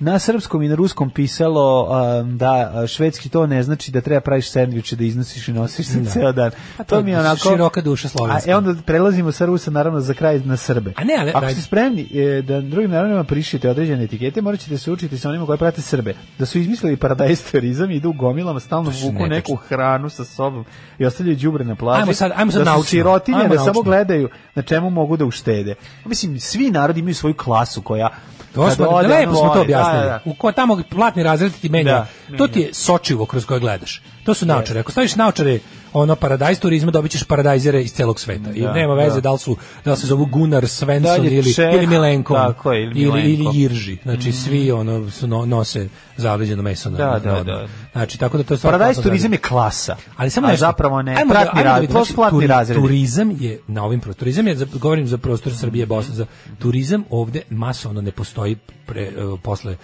na 0.00 0.18
srpskom 0.18 0.62
i 0.62 0.68
na 0.68 0.74
ruskom 0.74 1.10
pisalo 1.10 1.88
um, 2.20 2.38
da 2.38 2.50
a, 2.74 2.86
švedski 2.86 3.28
to 3.28 3.46
ne 3.46 3.62
znači 3.62 3.90
da 3.90 4.00
treba 4.00 4.20
praviš 4.20 4.50
sendviče 4.50 4.96
da 4.96 5.04
iznosiš 5.04 5.48
i 5.48 5.52
nosiš 5.52 5.86
se 5.86 6.00
Da. 6.00 6.10
ceo 6.10 6.32
dan. 6.32 6.50
Pa 6.76 6.84
to 6.84 6.96
to 6.96 7.02
mi 7.02 7.10
je 7.10 7.18
onako 7.20 7.36
široka 7.40 7.80
duša 7.80 8.08
slovenska. 8.08 8.50
A 8.50 8.52
e 8.52 8.56
onda 8.56 8.74
prelazimo 8.76 9.32
sa 9.32 9.46
Rusa 9.46 9.70
naravno 9.70 10.00
za 10.00 10.14
kraj 10.14 10.40
na 10.40 10.56
Srbe. 10.56 10.92
A 10.96 11.04
ne, 11.04 11.14
ali- 11.14 11.30
Ako 11.30 11.50
ste 11.50 11.62
spremni 11.62 12.08
e, 12.14 12.42
da 12.42 12.60
drugim 12.60 12.90
narodima 12.90 13.24
prišijete 13.24 13.70
određene 13.70 14.04
etikete, 14.04 14.40
morat 14.42 14.60
ćete 14.60 14.78
se 14.78 14.92
učiti 14.92 15.18
sa 15.18 15.28
onima 15.28 15.46
koji 15.46 15.58
prate 15.58 15.82
Srbe. 15.82 16.14
Da 16.38 16.46
su 16.46 16.58
izmislili 16.58 16.96
paradajz 16.96 17.42
turizam 17.50 17.90
i 17.90 17.96
idu 17.96 18.12
gomilama, 18.12 18.60
stalno 18.60 18.90
vuku 18.92 19.12
netačno. 19.12 19.28
neku 19.28 19.56
hranu 19.56 20.10
sa 20.10 20.24
sobom 20.24 20.64
i 20.98 21.04
ostavljaju 21.04 21.36
đubre 21.36 21.64
na 21.64 21.74
plaži. 21.74 22.00
Ajmo 22.00 22.12
sad- 22.14 22.32
ajmo 22.36 22.52
sad 22.52 22.64
da 22.64 22.74
su 22.74 22.82
sirotinje, 22.82 23.48
da 23.48 23.58
samo 23.58 23.82
gledaju 23.82 24.28
na 24.54 24.62
čemu 24.62 24.90
mogu 24.90 25.16
da 25.16 25.24
uštede. 25.24 25.74
Mislim, 26.04 26.40
svi 26.40 26.70
narodi 26.70 27.00
imaju 27.00 27.14
svoju 27.14 27.34
klasu 27.34 27.82
koja 27.82 28.08
To 28.54 28.70
smo, 28.70 28.86
ode, 28.88 29.08
lepo 29.08 29.30
smo 29.30 29.40
to 29.40 29.48
voli, 29.48 29.60
objasnili. 29.60 30.04
da, 30.04 30.08
da. 30.08 30.20
U 30.24 30.34
ko 30.34 30.52
tamo 30.52 30.82
platni 30.90 31.22
razred 31.22 31.52
ti 31.60 31.68
menja. 31.68 32.06
Da, 32.28 32.36
to 32.36 32.46
ti 32.46 32.60
je 32.60 32.74
sočivo 32.74 33.26
kroz 33.26 33.46
koje 33.46 33.60
gledaš. 33.60 34.02
To 34.24 34.34
su 34.34 34.46
naočare. 34.46 34.80
Ako 34.80 34.92
staviš 34.92 35.16
naočare 35.16 35.58
ono 35.92 36.16
paradajz 36.16 36.60
turizma 36.60 36.90
dobit 36.90 37.12
ćeš 37.12 37.24
paradajzere 37.24 37.82
iz 37.82 37.92
celog 37.92 38.20
sveta. 38.20 38.50
I 38.54 38.62
Da, 38.62 38.72
nema 38.72 38.94
veze 38.94 39.14
da. 39.14 39.20
da 39.20 39.32
li 39.32 39.38
su 39.38 39.56
da 39.84 39.90
li 39.90 39.96
se 39.96 40.06
zovu 40.06 40.26
Gunnar 40.26 40.68
Svensson 40.68 41.16
Dalje 41.16 41.36
ili 41.36 41.54
Čeh, 41.54 41.74
ili 41.74 41.86
Milenko 41.86 42.34
tako 42.34 42.72
ili 42.72 43.00
ili, 43.00 43.20
ili 43.20 43.36
Milenko. 43.36 43.52
Irži. 43.56 43.96
Znači 44.02 44.32
svi 44.32 44.72
ono 44.72 45.10
su 45.10 45.26
no, 45.26 45.46
nose 45.46 45.88
zaleđeno 46.16 46.62
meso 46.62 46.90
na. 46.90 46.96
Da, 46.96 47.18
da, 47.24 47.42
da. 47.42 47.66
Znači 47.92 48.18
tako 48.18 48.36
da 48.38 48.44
to 48.44 48.54
je 48.54 48.58
Paradajz 48.62 49.00
turizam 49.02 49.32
je 49.32 49.38
klasa. 49.38 49.96
Ali 50.16 50.30
samo 50.30 50.46
a 50.46 50.50
nešto. 50.50 50.60
zapravo 50.66 51.02
ne. 51.02 51.14
Ajmo 51.16 51.34
da- 51.34 51.40
Pratni 51.40 51.60
ajmo 51.60 51.86
da 51.86 51.92
to 51.92 52.04
su 52.04 52.12
znači, 52.12 52.14
platni 52.14 52.48
turi-. 52.48 52.74
Turizam 52.74 53.30
je 53.40 53.60
na 53.66 53.84
ovim 53.84 54.00
pro 54.00 54.14
turizam 54.14 54.46
je 54.48 54.56
govorim 54.72 55.06
za 55.06 55.18
prostor 55.18 55.56
Srbije, 55.56 55.86
Bosne, 55.86 56.14
za 56.14 56.26
turizam 56.58 57.04
ovde 57.10 57.42
masovno 57.50 58.00
ne 58.00 58.10
postoji 58.10 58.56
pre, 58.86 59.02
e, 59.02 59.12
posle 59.42 59.76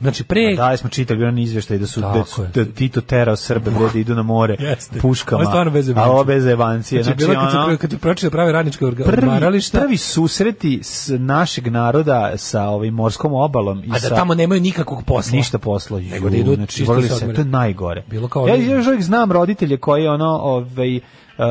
znači 0.00 0.24
pre 0.24 0.54
Da, 0.56 0.76
smo 0.76 0.90
čitali 0.90 1.20
jedan 1.20 1.38
izveštaj 1.38 1.78
da 1.78 1.86
su 1.86 2.00
da, 2.00 2.24
da 2.54 2.64
Tito 2.64 3.00
terao 3.00 3.36
Srbe 3.36 3.70
da 3.92 3.98
idu 3.98 4.14
na 4.14 4.22
more 4.22 4.56
Jeste. 4.58 5.00
puškama. 5.00 5.44
Ovo 5.44 5.70
bez 5.70 5.88
A 5.96 6.10
ovo 6.10 6.24
bez 6.24 6.44
jebancije. 6.46 7.02
Znači, 7.02 7.16
Znači, 7.18 7.32
bilo 7.34 7.78
kad, 7.78 7.90
tu 7.90 7.98
pročite 7.98 8.30
prave 8.30 8.52
radničke 8.52 8.84
odmarališta, 8.86 9.80
prvi 9.80 9.96
susreti 9.96 10.80
s 10.82 11.10
našeg 11.18 11.66
naroda 11.68 12.32
sa 12.36 12.62
ovim 12.62 12.94
morskom 12.94 13.32
obalom 13.34 13.78
i 13.78 13.90
a 13.90 13.92
da 13.92 13.98
sa 13.98 14.14
tamo 14.14 14.34
nemaju 14.34 14.60
nikakvog 14.60 15.02
posla. 15.04 15.36
ništa 15.36 15.58
posla. 15.58 16.00
Nego 16.00 16.30
da 16.30 16.36
idu 16.36 16.54
znači, 16.54 16.76
čisto 16.76 17.02
se 17.02 17.32
to 17.34 17.40
je 17.40 17.44
najgore. 17.44 18.04
Bilo 18.10 18.28
kao 18.28 18.48
ja, 18.48 18.54
oni- 18.54 18.66
ja 18.66 18.76
još 18.76 18.86
uvijek 18.86 19.02
znam 19.02 19.32
roditelje 19.32 19.76
koji 19.76 20.08
ono, 20.08 20.26
ovaj, 20.26 21.00
uh, 21.38 21.44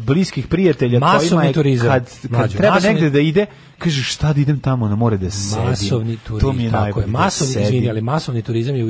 bliskih 0.00 0.46
prijatelja 0.46 0.98
Masovni 0.98 1.28
kojima 1.28 1.44
je 1.44 1.52
turizam, 1.52 1.88
kad, 1.88 2.04
kad 2.22 2.30
mlađo, 2.30 2.58
treba 2.58 2.74
masovni- 2.74 2.84
negde 2.84 3.10
da 3.10 3.20
ide 3.20 3.46
kaže 3.78 4.02
šta 4.02 4.32
da 4.32 4.40
idem 4.40 4.60
tamo 4.60 4.88
na 4.88 4.96
more 4.96 5.16
da 5.16 5.30
sedim 5.30 5.64
masovni 5.64 6.16
to 6.18 6.32
mi 6.32 6.40
turizam, 6.40 6.60
je 6.60 6.70
tako 6.70 7.00
je. 7.00 7.06
da 7.06 7.12
Masovni, 7.12 7.52
sedim. 7.52 7.66
izvini, 7.66 7.90
ali 7.90 8.00
masovni 8.00 8.42
turizam 8.42 8.76
je 8.76 8.84
u, 8.84 8.88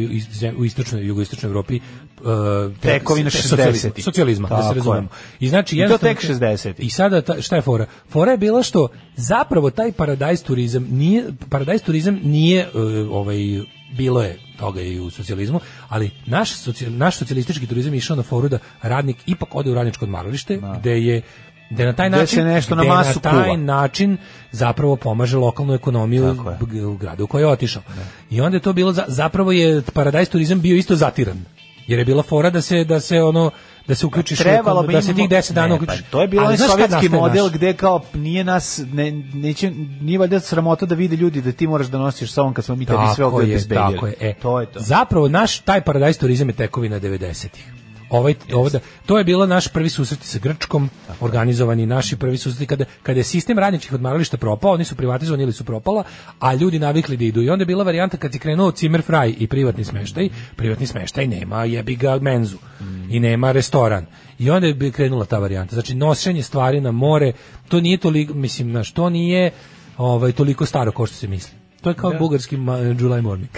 u 0.57 0.65
istočnoj 0.65 1.03
i 1.03 1.07
jugoistočnoj 1.07 1.49
Evropi 1.49 1.77
uh, 1.77 2.25
te- 2.73 2.89
Tekovina 2.89 3.31
te- 3.31 3.39
60-ih. 3.39 4.05
socijalizma, 4.05 4.49
da 4.49 4.63
se 4.63 4.75
razumemo. 4.75 5.09
I 5.41 5.49
znači 5.49 5.77
I 5.77 5.89
to 5.89 5.99
tek 5.99 6.21
60-ih. 6.21 6.75
I 6.79 6.91
sada 6.91 7.23
ta, 7.23 7.43
šta 7.43 7.57
je 7.57 7.63
fora? 7.63 7.87
Fora 8.09 8.31
je 8.31 8.39
bila 8.39 8.63
što 8.63 8.89
zapravo 9.17 9.71
taj 9.71 9.93
paradajz 9.93 10.43
turizam 10.43 10.87
nije 10.91 11.25
paradajz 11.49 11.83
turizam 11.83 12.21
nije 12.25 12.69
uh, 12.69 12.81
ovaj 13.11 13.37
bilo 13.97 14.23
je 14.23 14.39
toga 14.59 14.81
i 14.81 15.01
u 15.01 15.11
socijalizmu, 15.11 15.61
ali 15.89 16.11
naš, 16.27 16.53
socijal, 16.53 16.93
naš 16.93 17.17
socijalistički 17.17 17.67
turizam 17.67 17.95
je 17.95 17.99
išao 17.99 18.17
na 18.17 18.23
foru 18.23 18.49
da 18.49 18.59
radnik 18.83 19.17
ipak 19.27 19.55
ode 19.55 19.71
u 19.71 19.75
radničko 19.75 20.05
odmaralište, 20.05 20.59
gde 20.79 21.01
je 21.01 21.23
gde 21.71 21.87
na 21.87 21.93
taj 21.93 22.09
Gde 22.09 22.17
način 22.17 22.37
se 22.37 22.45
nešto 22.45 22.75
na 22.75 22.83
masu 22.85 23.21
taj 23.21 23.45
kuva. 23.45 23.57
način 23.57 24.17
zapravo 24.53 24.97
pomaže 24.97 25.37
lokalnu 25.37 25.75
ekonomiju 25.75 26.37
u 26.85 26.97
gradu 26.97 27.25
u 27.25 27.27
koji 27.27 27.43
je 27.43 27.49
otišao. 27.49 27.83
I 28.31 28.41
onda 28.41 28.57
je 28.57 28.61
to 28.61 28.73
bilo 28.73 28.93
za- 28.93 29.05
zapravo 29.09 29.53
je 29.53 29.83
paradajz 29.85 30.29
turizam 30.29 30.61
bio 30.61 30.77
isto 30.77 30.97
zatiran. 30.97 31.45
Jer 31.87 31.99
je 31.99 32.05
bila 32.05 32.23
fora 32.23 32.51
da 32.51 32.61
se 32.61 32.85
da 32.85 33.01
se 33.01 33.23
ono 33.23 33.51
da 33.89 33.95
se 33.95 34.07
uključiš 34.07 34.41
u 34.41 34.43
trebalo 34.43 34.83
bi 34.83 34.93
da 34.93 35.03
se 35.03 35.15
tih 35.15 35.29
10 35.29 35.53
dana 35.53 35.67
Ne, 35.69 35.75
uključiš. 35.75 36.03
pa 36.03 36.11
to 36.11 36.21
je 36.21 36.29
bilo 36.29 36.57
sovjetski 36.59 37.09
model 37.09 37.49
gde 37.51 37.73
kao 37.73 38.01
nije 38.15 38.45
nas 38.45 38.83
ne 38.93 39.11
neće 39.35 39.71
nije 40.01 40.19
valjda 40.19 40.41
sramota 40.41 40.87
da 40.87 40.95
vide 40.95 41.17
ljudi 41.17 41.43
da 41.43 41.53
ti 41.53 41.67
moraš 41.67 41.87
da 41.87 41.99
nosiš 41.99 42.33
sa 42.33 42.43
ovom 42.43 42.55
kad 42.55 42.65
smo 42.65 42.75
mi 42.75 42.87
tebi 42.87 42.99
sve 43.15 43.25
ovde 43.25 43.47
je, 43.47 43.53
obezbedili. 43.53 43.93
tako 43.93 44.07
je. 44.07 44.15
E, 44.21 44.35
to 44.35 44.61
je 44.61 44.67
to. 44.67 44.81
Zapravo 44.81 45.29
naš 45.29 45.59
taj 45.59 45.81
paradajz 45.81 46.19
turizam 46.19 46.49
je 46.49 46.55
tekovina 46.55 47.01
90-ih. 47.01 47.74
Ovaj, 48.15 48.35
ovda, 48.53 48.81
to 49.07 49.19
je 49.19 49.25
bilo 49.25 49.47
naš 49.47 49.69
prvi 49.69 49.89
susret 49.89 50.23
sa 50.23 50.39
Grčkom, 50.39 50.91
organizovani 51.21 51.87
naši 51.87 52.17
prvi 52.17 52.39
susreti 52.39 52.67
kada, 52.67 52.85
kada 53.03 53.21
je 53.21 53.25
sistem 53.25 53.59
radničkih 53.59 53.93
odmarališta 53.93 54.37
propao, 54.37 54.73
oni 54.73 54.85
su 54.85 54.95
privatizovani 54.97 55.43
ili 55.43 55.53
su 55.53 55.65
propala, 55.65 56.05
a 56.39 56.55
ljudi 56.55 56.79
navikli 56.79 57.17
da 57.17 57.25
idu. 57.25 57.43
I 57.43 57.51
onda 57.51 57.63
je 57.63 57.67
bila 57.67 57.85
varijanta 57.85 58.17
kad 58.17 58.35
je 58.35 58.41
krenuo 58.41 58.73
Zimmer 58.77 59.03
Frei 59.03 59.35
i 59.39 59.47
privatni 59.47 59.85
smeštaj, 59.85 60.29
privatni 60.57 60.87
smeštaj 60.87 61.27
nema 61.27 61.65
jebi 61.65 61.97
ga 61.97 62.19
menzu 62.19 62.57
i 63.11 63.21
nema 63.21 63.53
restoran. 63.53 64.07
I 64.39 64.51
onda 64.51 64.67
je 64.67 64.75
bi 64.75 64.93
krenula 64.93 65.25
ta 65.25 65.39
varijanta. 65.39 65.75
Znači 65.75 65.95
nošenje 65.95 66.43
stvari 66.43 66.81
na 66.81 66.93
more, 66.93 67.33
to 67.69 67.81
nije 67.81 67.99
toliko, 67.99 68.35
mislim, 68.35 68.71
znaš, 68.71 68.93
to 68.93 69.11
nije 69.11 69.51
ovaj, 69.99 70.33
toliko 70.33 70.67
staro 70.67 70.93
kao 70.93 71.07
što 71.07 71.17
se 71.17 71.29
misli. 71.29 71.53
To 71.81 71.91
je 71.91 71.95
kao 71.95 72.13
bugarski 72.19 72.57
ma, 72.57 72.79
July 72.79 73.23
morning. 73.23 73.51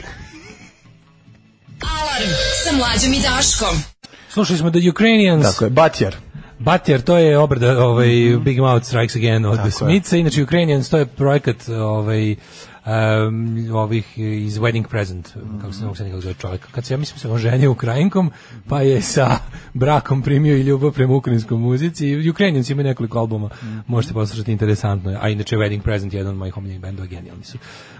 Alarm 1.81 2.31
sa 2.65 2.77
mlađom 2.77 3.12
i 3.12 3.20
Daškom. 3.20 3.95
Slušali 4.36 4.58
smo 4.58 4.70
The 4.70 4.90
Ukrainians. 4.90 5.42
Tako 5.42 5.64
je, 5.64 5.70
Batjar. 5.70 6.14
Batjer, 6.58 7.02
to 7.02 7.16
je 7.16 7.38
obrada 7.38 7.84
ovaj, 7.84 8.08
Big 8.44 8.58
Mouth 8.58 8.86
Strikes 8.86 9.16
Again 9.16 9.44
od 9.44 9.56
Tako 9.56 9.68
je. 9.68 9.72
Smitha. 9.72 10.16
Inače, 10.16 10.42
Ukrainians, 10.42 10.90
to 10.90 10.98
je 10.98 11.06
projekat 11.06 11.68
ovaj, 11.68 12.30
um, 12.32 13.68
ovih 13.74 14.18
iz 14.18 14.58
Wedding 14.58 14.88
Present, 14.88 15.28
kako 15.60 15.72
se 15.72 15.80
ne 15.80 15.84
mogu 15.84 15.96
sad 15.96 16.06
nikako 16.06 16.20
zove 16.20 16.34
čovjek. 16.34 16.66
Kad 16.70 16.84
se, 16.84 16.94
ja 16.94 16.98
mislim, 16.98 17.18
se 17.18 17.28
on 17.28 17.38
ženio 17.38 17.70
Ukrajinkom, 17.70 18.30
pa 18.68 18.80
je 18.80 19.02
sa 19.02 19.38
brakom 19.74 20.22
primio 20.22 20.56
i 20.56 20.62
ljubav 20.62 20.92
prema 20.92 21.14
ukrajinskom 21.14 21.60
muzici. 21.60 22.30
Ukrainians 22.30 22.70
imaju 22.70 22.86
nekoliko 22.86 23.18
albuma, 23.18 23.48
možete 23.86 24.14
poslušati, 24.14 24.52
interesantno 24.52 25.10
je. 25.10 25.18
A 25.20 25.28
inače, 25.28 25.56
Wedding 25.56 25.82
Present 25.82 26.12
je 26.12 26.18
jedan 26.18 26.32
od 26.32 26.38
mojih 26.38 26.56
omiljenih 26.56 26.80
bendova, 26.80 27.06
genijalni 27.06 27.44
su. 27.44 27.58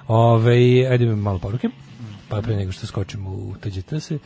Ove, 0.09 0.87
ajde 0.91 1.07
malo 1.07 1.39
poruke, 1.39 1.69
pa 2.29 2.43
pre 2.43 2.57
nego 2.57 2.73
što 2.73 2.87
skočimo 2.87 3.31
u 3.31 3.55
TGT 3.61 4.03
se. 4.03 4.19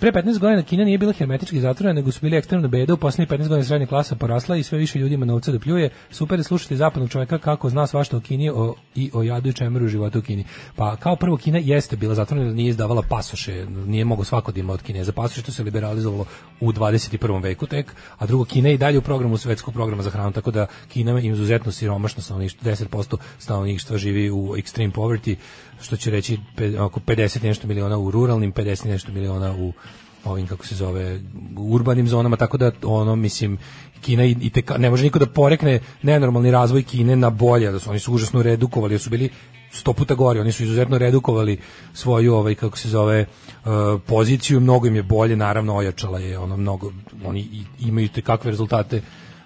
Pre 0.00 0.12
15 0.12 0.38
godina 0.38 0.62
Kina 0.62 0.84
nije 0.84 0.98
bila 0.98 1.12
hermetički 1.12 1.60
zatvorena, 1.60 1.92
nego 1.92 2.12
su 2.12 2.20
bili 2.22 2.36
ekstremno 2.36 2.68
beda. 2.68 2.94
U 2.94 2.96
poslednjih 2.96 3.28
15 3.28 3.48
godina 3.48 3.64
srednja 3.64 3.86
klasa 3.86 4.16
porasla 4.16 4.56
i 4.56 4.62
sve 4.62 4.78
više 4.78 4.98
ljudi 4.98 5.14
ima 5.14 5.26
novca 5.26 5.52
da 5.52 5.58
pljuje. 5.58 5.90
Super 6.10 6.38
je 6.38 6.44
slušati 6.44 6.76
zapadnog 6.76 7.10
čoveka 7.10 7.38
kako 7.38 7.70
zna 7.70 7.86
svašta 7.86 8.16
o 8.16 8.20
Kini 8.20 8.50
o, 8.50 8.74
i 8.94 9.10
o 9.14 9.22
jadu 9.22 9.48
i 9.48 9.52
čemeru 9.52 9.84
u 9.84 9.88
životu 9.88 10.18
u 10.18 10.22
Kini. 10.22 10.44
Pa 10.76 10.96
kao 10.96 11.16
prvo 11.16 11.36
Kina 11.36 11.58
jeste 11.58 11.96
bila 11.96 12.14
zatvorena, 12.14 12.52
nije 12.52 12.68
izdavala 12.68 13.02
pasoše, 13.08 13.66
nije 13.66 14.04
mogo 14.04 14.24
svako 14.24 14.52
da 14.52 14.60
ima 14.60 14.72
od 14.72 14.82
Kineza 14.82 15.12
pasoše, 15.12 15.42
to 15.42 15.52
se 15.52 15.62
liberalizovalo 15.62 16.24
u 16.60 16.72
21. 16.72 17.42
veku 17.42 17.66
tek, 17.66 17.94
a 18.18 18.26
drugo 18.26 18.44
Kina 18.44 18.68
je 18.68 18.74
i 18.74 18.78
dalje 18.78 18.98
u 18.98 19.02
programu 19.02 19.36
svetskog 19.36 19.74
programa 19.74 20.02
za 20.02 20.10
hranu, 20.10 20.32
tako 20.32 20.50
da 20.50 20.66
Kina 20.88 21.10
ima 21.10 21.20
izuzetno 21.20 21.72
siromašno 21.72 22.22
stanovništvo, 22.22 22.70
10% 22.70 23.16
stanovništva 23.38 23.98
živi 23.98 24.30
u 24.30 24.54
extreme 24.56 24.92
poverty, 24.92 25.36
što 25.80 25.96
će 25.96 26.10
reći 26.10 26.38
oko 26.80 27.00
50 27.00 27.44
nešto 27.44 27.68
miliona 27.68 27.98
u 27.98 28.10
ruralnim, 28.10 28.52
50 28.52 28.86
nešto 28.86 29.12
miliona 29.12 29.54
u 29.58 29.72
ovim 30.24 30.46
kako 30.46 30.66
se 30.66 30.74
zove 30.74 31.20
urbanim 31.56 32.08
zonama 32.08 32.36
tako 32.36 32.56
da 32.56 32.70
ono 32.84 33.16
mislim 33.16 33.58
Kina 34.00 34.24
i, 34.24 34.36
i 34.40 34.50
teka, 34.50 34.78
ne 34.78 34.90
može 34.90 35.04
niko 35.04 35.18
da 35.18 35.26
porekne 35.26 35.80
nenormalni 36.02 36.50
razvoj 36.50 36.82
Kine 36.82 37.16
na 37.16 37.30
bolje 37.30 37.72
da 37.72 37.78
su 37.78 37.90
oni 37.90 37.98
su 37.98 38.12
užasno 38.12 38.42
redukovali 38.42 38.94
da 38.94 38.98
su 38.98 39.10
bili 39.10 39.30
sto 39.70 39.92
puta 39.92 40.14
gori 40.14 40.40
oni 40.40 40.52
su 40.52 40.62
izuzetno 40.62 40.98
redukovali 40.98 41.58
svoju 41.92 42.34
ovaj 42.34 42.54
kako 42.54 42.78
se 42.78 42.88
zove 42.88 43.26
uh, 43.64 43.70
poziciju 44.06 44.60
mnogo 44.60 44.86
im 44.86 44.96
je 44.96 45.02
bolje 45.02 45.36
naravno 45.36 45.76
ojačala 45.76 46.18
je 46.18 46.38
ono 46.38 46.56
mnogo 46.56 46.92
oni 47.24 47.64
imaju 47.80 48.08
te 48.08 48.22
kakve 48.22 48.50
rezultate 48.50 49.02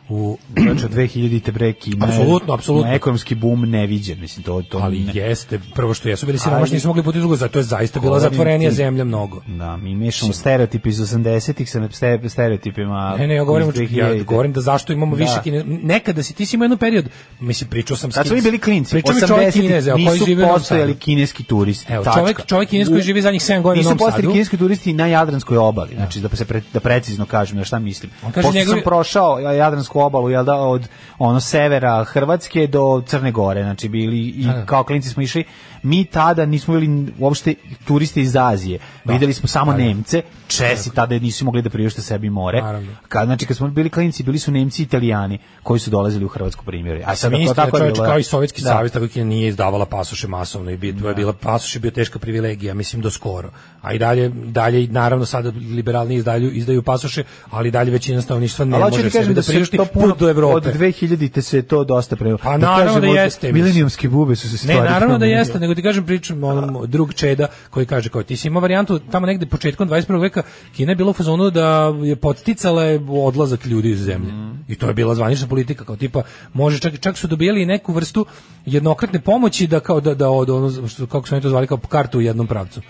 u 0.09 0.39
Znači, 0.57 0.85
od 0.85 0.91
2000-te 0.91 1.53
bre 1.53 1.73
Kina 1.75 2.07
je 2.07 2.13
Apsolutno, 2.13 2.55
apsolutno. 2.55 2.93
ekonomski 2.93 3.35
bum 3.35 3.61
neviđen, 3.63 4.21
mislim, 4.21 4.43
to, 4.45 4.63
to 4.63 4.79
ali 4.79 4.99
ne- 4.99 5.13
jeste 5.15 5.61
prvo 5.75 5.95
što 5.95 6.09
jesu 6.09 6.27
bili 6.27 6.39
siromašni 6.39 6.75
nisu 6.75 6.89
mogli 6.89 7.03
puti 7.03 7.19
drugo 7.19 7.37
zato 7.37 7.59
je 7.59 7.63
zaista 7.63 8.01
bila 8.01 8.21
zatvorenija 8.21 8.71
ti- 8.71 8.77
zemlja 8.77 9.05
mnogo 9.05 9.41
Da, 9.49 9.77
mi 9.77 9.95
mešamo 9.97 10.33
stereotipe 10.33 10.89
iz 10.89 10.99
80-ih 11.01 11.71
sa 11.71 11.89
ste- 11.91 12.29
stereotipima 12.29 13.17
Ne, 13.19 13.27
ne, 13.27 13.35
ja 13.35 13.45
govorim, 13.45 13.67
ja 13.67 13.73
2000-te. 13.73 14.25
govorim 14.25 14.53
da 14.53 14.61
zašto 14.61 14.93
imamo 14.93 15.17
Da. 15.17 15.19
više 15.19 15.35
Kine. 15.43 15.65
Nekada 15.65 16.23
si 16.23 16.35
ti 16.35 16.47
si 16.47 16.57
imao 16.57 16.65
jedan 16.65 16.79
period, 16.79 17.05
mislim 17.41 17.71
pričao 17.71 17.97
sam 17.97 18.13
s 18.13 18.15
Kad 18.15 18.27
smo 18.27 18.35
mi 18.35 18.41
Kines- 18.41 18.45
bili 18.45 18.59
klinci, 18.59 18.91
Pričao 18.93 19.15
mi 19.15 19.21
čovjek 19.21 19.49
80-ih 19.49 19.63
Kineza, 19.63 19.93
koji 19.93 20.37
Novom 20.37 20.49
postojali 20.51 20.95
kineski 20.95 21.43
turisti. 21.45 21.93
Evo, 21.93 22.05
tačka. 22.05 22.21
čovjek- 22.21 22.47
čovjek 22.47 22.69
kines 22.71 22.89
koji 22.89 23.03
živi 23.03 23.23
zadnjih 23.23 23.43
sedam 23.43 23.63
godina 23.63 23.81
u 23.81 23.93
Nisu 23.93 23.99
postojali 23.99 24.33
kineski 24.33 24.57
turisti 24.57 24.93
na 24.93 25.07
Jadranskoj 25.07 25.57
obali, 25.59 25.95
znači 25.95 26.21
da 26.21 26.29
se 26.29 26.45
da 26.73 26.81
precizno 26.81 27.27
kažem 27.27 27.59
na 27.59 27.65
šta 27.65 27.79
mislim. 27.79 28.13
On 28.23 28.33
kaže 28.33 28.49
Pošto 28.49 28.65
sam 28.65 28.81
prošao 28.85 29.39
Jadransku 29.39 29.92
obalu, 30.01 30.31
jel 30.31 30.45
da, 30.45 30.55
od 30.55 30.89
ono 31.19 31.41
severa 31.41 32.05
Hrvatske 32.05 32.67
do 32.67 33.03
Crne 33.07 33.33
Gore, 33.33 33.63
znači 33.63 33.89
bili 33.89 34.19
i 34.19 34.47
Da, 34.47 34.53
da. 34.53 34.67
kao 34.67 34.85
klinci 34.85 35.09
smo 35.09 35.23
išli, 35.23 35.45
mi 35.83 36.05
tada 36.05 36.47
nismo 36.47 36.75
bili 36.75 37.13
uopšte 37.19 37.55
turiste 37.85 38.21
iz 38.21 38.37
Azije. 38.37 38.79
Videli 39.05 39.33
smo 39.33 39.49
samo 39.49 39.73
Da, 39.73 39.79
da. 39.79 39.85
Nemce, 39.85 40.23
Česi 40.49 40.95
tada 40.95 41.19
nisu 41.19 41.45
mogli 41.45 41.63
da 41.63 41.71
priušte 41.71 42.03
sebi 42.03 42.31
more. 42.31 42.63
Naravno. 42.63 42.93
Kad, 43.09 43.27
znači, 43.27 43.47
kad 43.47 43.57
smo 43.57 43.69
bili 43.69 43.91
klinci, 43.91 44.23
bili 44.23 44.39
su 44.39 44.51
Nemci 44.53 44.83
i 44.83 44.85
Italijani 44.85 45.39
koji 45.63 45.81
su 45.81 45.91
dolazili 45.91 46.25
u 46.25 46.29
Hrvatsku 46.29 46.65
primjeri. 46.65 47.03
A 47.07 47.17
Sam 47.17 47.35
isto, 47.35 47.55
tako 47.55 47.77
je 47.77 47.81
čovječ, 47.81 47.95
bilo, 47.95 48.05
kao 48.07 48.15
da. 48.15 48.21
i 48.21 48.23
Sovjetski 48.23 48.63
Da. 48.63 48.69
savez, 48.69 48.93
tako 48.93 49.09
Kina 49.09 49.25
nije 49.25 49.49
izdavala 49.49 49.87
pasoše 49.87 50.29
masovno 50.29 50.71
i 50.71 50.77
bi, 50.77 50.87
je 50.87 51.15
bila, 51.15 51.33
pasoš 51.33 51.77
je 51.77 51.81
bio 51.81 51.91
teška 51.91 52.19
privilegija, 52.19 52.75
mislim, 52.75 53.03
do 53.03 53.11
skoro. 53.11 53.51
A 53.81 53.93
i 53.93 53.99
dalje, 53.99 54.29
dalje 54.29 54.89
naravno, 54.89 55.27
sada 55.27 55.53
liberalni 55.71 56.15
izdaju, 56.15 56.51
izdaju 56.51 56.83
pasoše, 56.83 57.25
ali 57.51 57.71
dalje 57.71 57.91
većina 57.91 58.23
stanovništva 58.23 58.65
ne 58.65 58.79
može 58.79 59.11
sebi 59.11 59.35
da 59.35 59.41
da 59.41 59.43
priušti 59.43 59.79
put 59.95 60.19
do 60.19 60.29
Evrope. 60.31 60.57
Od 60.69 60.77
2000-te 60.77 61.43
se 61.43 61.63
to 61.63 61.85
dosta 61.85 62.17
pre. 62.17 62.37
Pa 62.43 62.57
naravno 62.57 62.85
da 62.85 63.01
kažem, 63.01 63.11
od 63.11 63.17
jeste. 63.17 63.53
Milenijumske 63.53 64.09
bube 64.09 64.37
su 64.37 64.49
se 64.49 64.67
Ne, 64.67 64.75
stvari. 64.75 64.91
naravno 64.91 65.19
da 65.19 65.27
jeste, 65.27 65.59
nego 65.59 65.72
ti 65.75 65.83
kažem 65.83 66.07
pričam 66.07 66.45
onom 66.45 66.87
drug 66.87 67.15
Čeda 67.15 67.47
koji 67.71 67.87
kaže 67.87 68.09
kao 68.09 68.23
ti 68.23 68.37
si 68.37 68.49
imao 68.49 68.61
varijantu 68.61 68.99
tamo 68.99 69.27
negde 69.27 69.47
početkom 69.47 69.89
21. 69.89 70.21
veka 70.21 70.43
Kina 70.77 70.93
je 70.93 70.97
bila 70.97 71.11
u 71.11 71.13
fazonu 71.13 71.51
da 71.51 71.95
je 72.03 72.17
podsticala 72.17 72.85
je 72.85 73.01
odlazak 73.09 73.67
ljudi 73.67 73.91
iz 73.91 74.01
zemlje. 74.01 74.33
I 74.69 74.75
to 74.75 74.89
je 74.89 74.95
bila 74.95 75.15
zvanična 75.15 75.49
politika 75.49 75.85
kao 75.85 75.97
tipa 75.97 76.23
može 76.53 76.79
čak 76.79 77.01
čak 77.01 77.19
su 77.19 77.27
dobijali 77.27 77.63
i 77.63 77.67
neku 77.67 77.93
vrstu 77.93 78.27
jednokratne 78.67 79.21
pomoći 79.21 79.67
da 79.67 79.81
kao 79.81 80.01
da 80.01 80.15
da 80.15 80.31
od 80.31 80.51
ono 80.51 80.89
što 80.89 81.07
kako 81.07 81.29
su 81.29 81.35
oni 81.35 81.43
to 81.43 81.49
zvali 81.49 81.67
kao 81.67 81.79
kartu 81.79 82.19
u 82.19 82.21
jednom 82.21 82.47
pravcu. 82.47 82.81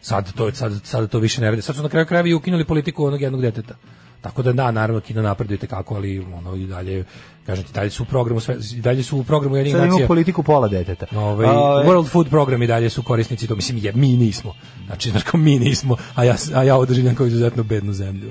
Sad 0.00 0.32
to 0.32 0.52
sad 0.52 0.72
sada 0.84 1.06
to 1.06 1.18
više 1.18 1.40
ne 1.40 1.50
rade. 1.50 1.62
Sad 1.62 1.76
su 1.76 1.82
na 1.82 1.88
kraju 1.88 2.06
krajeva 2.06 2.28
i 2.28 2.34
ukinuli 2.34 2.64
politiku 2.64 3.04
onog 3.04 3.20
jednog 3.20 3.40
deteta. 3.40 3.74
Tako 4.22 4.42
da 4.42 4.52
da, 4.52 4.70
naravno 4.70 5.00
Kina 5.00 5.22
napreduje 5.22 5.58
kako, 5.58 5.94
ali 5.94 6.26
ono 6.34 6.56
i 6.56 6.66
dalje 6.66 7.04
kažem 7.46 7.64
ti 7.64 7.72
dalje 7.72 7.90
su 7.90 8.02
u 8.02 8.06
programu 8.06 8.40
sve 8.40 8.56
dalje 8.76 9.02
su 9.02 9.18
u 9.18 9.24
programu 9.24 9.56
jednih 9.56 9.74
imamo 9.74 9.90
nacija. 9.90 10.06
politiku 10.06 10.42
pola 10.42 10.68
deteta. 10.68 11.06
Ovaj 11.16 11.46
A, 11.46 11.52
World 11.86 12.08
Food 12.08 12.28
Program 12.28 12.62
i 12.62 12.66
dalje 12.66 12.90
su 12.90 13.02
korisnici 13.02 13.46
to 13.46 13.56
mislim 13.56 13.78
je 13.78 13.92
mi 13.92 14.16
nismo. 14.16 14.54
Znači 14.86 15.10
znači 15.10 15.36
mi 15.36 15.58
nismo, 15.58 15.96
a 16.14 16.24
ja 16.24 16.36
a 16.54 16.62
ja 16.62 16.76
održim 16.76 17.14
kao 17.14 17.26
izuzetno 17.26 17.62
bednu 17.62 17.92
zemlju. 17.92 18.30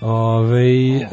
Ove, 0.00 0.96
e, 0.96 1.08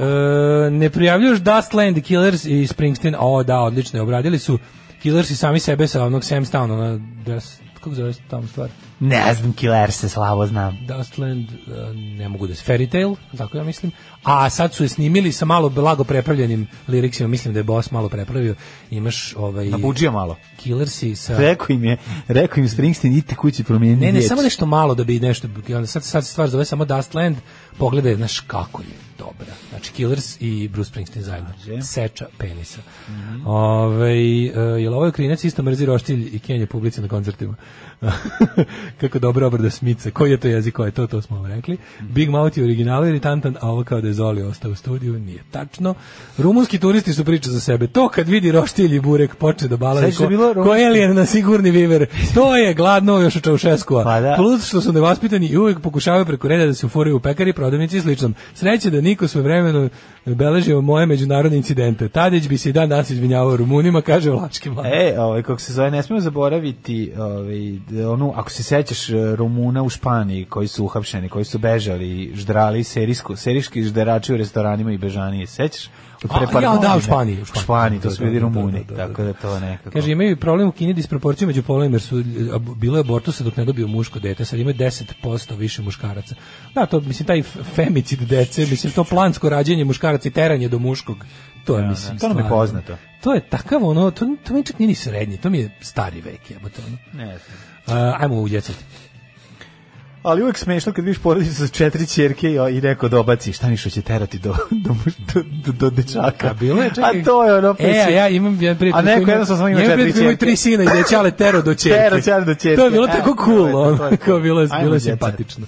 ne 0.71 0.89
prijavljuš 0.89 1.39
Dustland, 1.39 2.01
Killers 2.01 2.45
i 2.45 2.67
Springsteen, 2.67 3.15
o 3.19 3.43
da, 3.43 3.59
odlično, 3.59 4.03
obradili 4.03 4.39
su 4.39 4.59
Killers 5.01 5.29
i 5.29 5.35
sami 5.35 5.59
sebe 5.59 5.87
sa 5.87 6.05
onog 6.05 6.23
Sam 6.23 6.45
Town, 6.45 6.71
ona, 6.71 6.99
des, 7.25 7.59
kako 7.73 7.93
zove 7.93 8.13
se 8.13 8.21
tamo 8.29 8.47
stvar? 8.47 8.69
Ne 8.99 9.33
znam, 9.33 9.53
Killer 9.53 9.91
se 9.91 10.09
slabo 10.09 10.45
znam. 10.45 10.77
Dustland, 10.87 11.49
e, 11.51 11.93
ne 11.93 12.29
mogu 12.29 12.47
da 12.47 12.55
se, 12.55 12.73
Fairy 12.73 12.91
Tale, 12.91 13.15
tako 13.37 13.57
ja 13.57 13.63
mislim, 13.63 13.91
a 14.23 14.49
sad 14.49 14.73
su 14.73 14.83
je 14.83 14.89
snimili 14.89 15.31
sa 15.31 15.45
malo 15.45 15.69
blago 15.69 16.03
prepravljenim 16.03 16.67
liriksima, 16.87 17.27
mislim 17.29 17.53
da 17.53 17.59
je 17.59 17.63
boss 17.63 17.91
malo 17.91 18.09
prepravio, 18.09 18.55
imaš 18.91 19.33
ovaj... 19.37 19.69
Nabuđio 19.69 20.11
malo. 20.11 20.37
Killersi 20.57 21.15
sa... 21.15 21.37
Rekao 21.37 21.73
im 21.73 21.83
je, 21.83 21.97
rekao 22.27 22.61
im 22.61 22.69
Springsteen, 22.69 23.13
idite 23.13 23.35
kući 23.35 23.63
promijeniti 23.63 24.05
Ne, 24.05 24.11
ne, 24.11 24.21
samo 24.21 24.41
nešto 24.41 24.65
malo 24.65 24.95
da 24.95 25.03
bi 25.03 25.19
nešto, 25.19 25.47
sad, 25.85 26.03
sad 26.03 26.25
stvar 26.25 26.49
zove 26.49 26.65
samo 26.65 26.85
Dustland, 26.85 27.37
pogledaj, 27.77 28.15
znaš 28.15 28.39
kako 28.39 28.81
je 28.81 29.07
dobra. 29.17 29.53
Znači, 29.69 29.91
Killers 29.91 30.37
i 30.39 30.67
Bruce 30.67 30.89
Springsteen 30.89 31.25
zajedno. 31.25 31.49
Seča 31.81 32.25
penisa. 32.37 32.81
Mhm. 33.09 33.47
Ovaj, 33.47 34.45
e, 34.45 34.81
je 34.81 34.89
li 34.89 34.95
ovaj 34.95 35.11
klinac 35.11 35.43
isto 35.43 35.63
mrzi 35.63 35.85
roštilj 35.85 36.29
i 36.33 36.39
kenje 36.39 36.65
publici 36.65 37.01
na 37.01 37.07
koncertima? 37.07 37.55
kako 39.01 39.19
dobra 39.19 39.47
obrada 39.47 39.69
Smica. 39.69 40.11
Koji 40.11 40.31
je 40.31 40.37
to 40.37 40.47
jezik, 40.47 40.75
ko 40.75 40.85
je 40.85 40.91
to, 40.91 41.07
to 41.07 41.21
smo 41.21 41.41
vam 41.41 41.45
rekli. 41.45 41.77
Mhm. 41.99 42.13
Big 42.13 42.29
Mouth 42.29 42.57
je 42.57 42.63
original 42.63 43.07
iritantan, 43.07 43.57
a 43.61 43.69
ovo 43.69 43.83
kao 43.83 44.01
da 44.01 44.07
je 44.07 44.13
Zoli 44.13 44.41
ostao 44.41 44.71
u 44.71 44.75
studiju, 44.75 45.19
nije 45.19 45.43
tačno. 45.51 45.93
Rumunski 46.37 46.79
turisti 46.79 47.13
su 47.13 47.25
priča 47.25 47.49
za 47.49 47.59
sebe. 47.59 47.87
To 47.87 48.09
kad 48.09 48.27
vidi 48.27 48.51
roštilj 48.51 48.95
i 48.95 48.99
burek, 48.99 49.35
počne 49.35 49.67
da 49.67 49.77
ko, 50.17 50.23
je 50.23 50.29
bilo 50.29 50.46
alien 50.87 51.15
na 51.15 51.25
sigurni 51.25 51.71
viver. 51.71 52.05
To 52.33 52.57
je 52.57 52.73
gladno 52.73 53.19
još 53.19 53.35
u 53.35 53.41
Čaušeskova. 53.41 54.03
Pa 54.03 54.21
da. 54.21 54.33
Plus 54.37 54.67
što 54.67 54.81
su 54.81 54.93
nevaspitani 54.93 55.47
i 55.47 55.57
uvijek 55.57 55.79
pokušavaju 55.79 56.25
preko 56.25 56.47
reda 56.47 56.65
da 56.65 56.73
se 56.73 56.85
ufuraju 56.85 57.15
u 57.15 57.19
pekari, 57.19 57.53
prodavnici 57.53 57.97
i 57.97 58.01
slično. 58.01 58.31
Sreće 58.53 58.89
da 58.89 59.01
niko 59.01 59.27
sve 59.27 59.41
vremeno 59.41 59.89
beležio 60.25 60.81
moje 60.81 61.05
međunarodne 61.05 61.57
incidente. 61.57 62.09
Tadić 62.09 62.47
bi 62.47 62.57
se 62.57 62.69
i 62.69 62.73
dan 62.73 62.89
danas 62.89 63.09
izvinjavao 63.09 63.57
Rumunima, 63.57 64.01
kaže 64.01 64.29
Vlački 64.29 64.69
mlad. 64.69 64.85
E, 64.85 65.15
ovaj, 65.19 65.43
kako 65.43 65.59
se 65.59 65.73
zove, 65.73 65.91
ne 65.91 66.03
smijemo 66.03 66.21
zaboraviti, 66.21 67.11
ovaj, 67.17 68.05
onu, 68.07 68.33
ako 68.35 68.51
se 68.51 68.63
sećaš 68.63 69.09
e, 69.09 69.35
Rumuna 69.35 69.83
u 69.83 69.89
Španiji 69.89 70.45
koji 70.45 70.67
su 70.67 70.85
uhapšeni, 70.85 71.29
koji 71.29 71.45
su 71.45 71.57
bežali, 71.57 72.31
ždrali 72.35 72.83
serijsko, 72.83 73.35
serijski 73.35 73.83
žderači 73.83 74.33
u 74.33 74.37
restoranima 74.37 74.91
i 74.91 74.97
bežanije, 74.97 75.47
sećaš? 75.47 75.89
Od 76.23 76.29
pre 76.29 76.45
A, 76.45 76.51
par 76.53 76.63
ja, 76.63 76.77
da, 76.81 76.97
u 76.97 77.01
Španiji, 77.01 77.41
u 77.41 77.45
Španiji. 77.45 77.63
Španiji, 77.63 77.99
to 77.99 78.09
Da, 78.09 78.15
su 78.15 78.19
da, 78.19 78.25
bili 78.25 78.39
da, 78.39 78.45
Rumuni, 78.45 78.85
tako 78.95 79.23
da 79.23 79.33
to 79.33 79.59
nekako... 79.59 79.91
Kaže, 79.91 80.11
imaju 80.11 80.37
problem 80.37 80.67
u 80.67 80.71
Kini 80.71 80.93
disproporciju 80.93 81.47
među 81.47 81.63
polovima, 81.63 81.95
jer 81.95 82.01
su 82.01 82.23
bilo 82.75 82.97
je 82.97 82.99
abortusa 82.99 83.43
dok 83.43 83.57
ne 83.57 83.65
dobiju 83.65 83.87
muško 83.87 84.19
dete, 84.19 84.45
sad 84.45 84.59
imaju 84.59 84.75
10% 84.75 85.57
više 85.57 85.81
muškaraca. 85.81 86.35
Da, 86.75 86.85
to, 86.85 86.99
mislim, 86.99 87.27
taj 87.27 87.43
femicid 87.75 88.19
dece, 88.19 88.61
mislim, 88.61 88.93
to 88.93 89.03
plansko 89.03 89.49
rađenje 89.49 89.85
muškaraca 89.85 90.27
i 90.29 90.31
teranje 90.31 90.69
do 90.69 90.79
muškog, 90.79 91.17
to 91.65 91.77
je, 91.77 91.81
Da, 91.81 91.89
mislim, 91.89 92.17
to 92.17 92.27
nam 92.27 92.37
je 92.37 92.49
poznato. 92.49 92.97
To 93.21 93.33
je 93.33 93.49
takav, 93.49 93.83
ono, 93.83 94.11
to, 94.11 94.25
to 94.43 94.53
mi 94.53 94.63
čak 94.63 94.79
nije 94.79 94.87
ni 94.87 94.95
srednji, 94.95 95.37
to 95.37 95.49
mi 95.49 95.59
je 95.59 95.77
stari 95.81 96.21
vek, 96.21 96.51
jebote, 96.51 96.81
ono. 96.87 96.97
Ne 97.13 97.37
Uh, 97.87 97.93
ajmo 97.93 98.35
u 98.35 98.47
djecet. 98.47 98.75
Ali 100.27 100.43
uvek 100.43 100.57
smešno 100.57 100.91
kad 100.91 101.05
vidiš 101.05 101.21
porodicu 101.21 101.55
sa 101.55 101.67
četiri 101.67 102.07
ćerke 102.07 102.47
i, 102.49 102.77
i 102.77 102.81
neko 102.81 103.07
dobaci, 103.07 103.53
šta 103.53 103.67
mi 103.67 103.77
što 103.77 103.89
će 103.89 104.01
terati 104.01 104.39
do, 104.39 104.55
do, 104.71 104.95
do, 105.33 105.43
do, 105.65 105.71
do 105.71 105.89
dečaka. 105.89 106.49
A 106.49 106.53
bilo 106.53 106.83
je, 106.83 106.89
čekaj. 106.89 107.21
A 107.21 107.23
to 107.23 107.43
je 107.43 107.55
ono... 107.55 107.75
E, 107.79 108.03
a 108.07 108.09
ja 108.09 108.29
imam 108.29 108.61
jedan 108.61 108.77
prijatelj 108.77 108.99
A 108.99 109.15
neko 109.15 109.31
jednostavno 109.31 109.57
samo 109.57 109.69
ima 109.69 109.79
jedan 109.79 109.97
četiri 109.97 110.03
prijatelj 110.03 110.13
koji 110.13 110.23
ima 110.23 110.31
ćerke. 110.31 110.45
tri 110.45 110.55
sina 110.55 110.83
i 110.83 110.87
je 111.27 111.31
tero 111.31 111.61
do 111.61 111.73
ćerke. 111.83 111.97
Tero 111.99 112.21
ćale 112.21 112.45
do 112.45 112.55
ćerke. 112.55 112.75
To 112.75 112.85
je 112.85 112.91
bilo 112.91 113.07
E, 113.07 113.11
tako 113.11 113.35
cool, 113.45 113.75
ono, 113.77 114.09
kao 114.25 114.39
bilo, 114.39 114.61
je- 114.61 114.99
simpatično. 114.99 115.65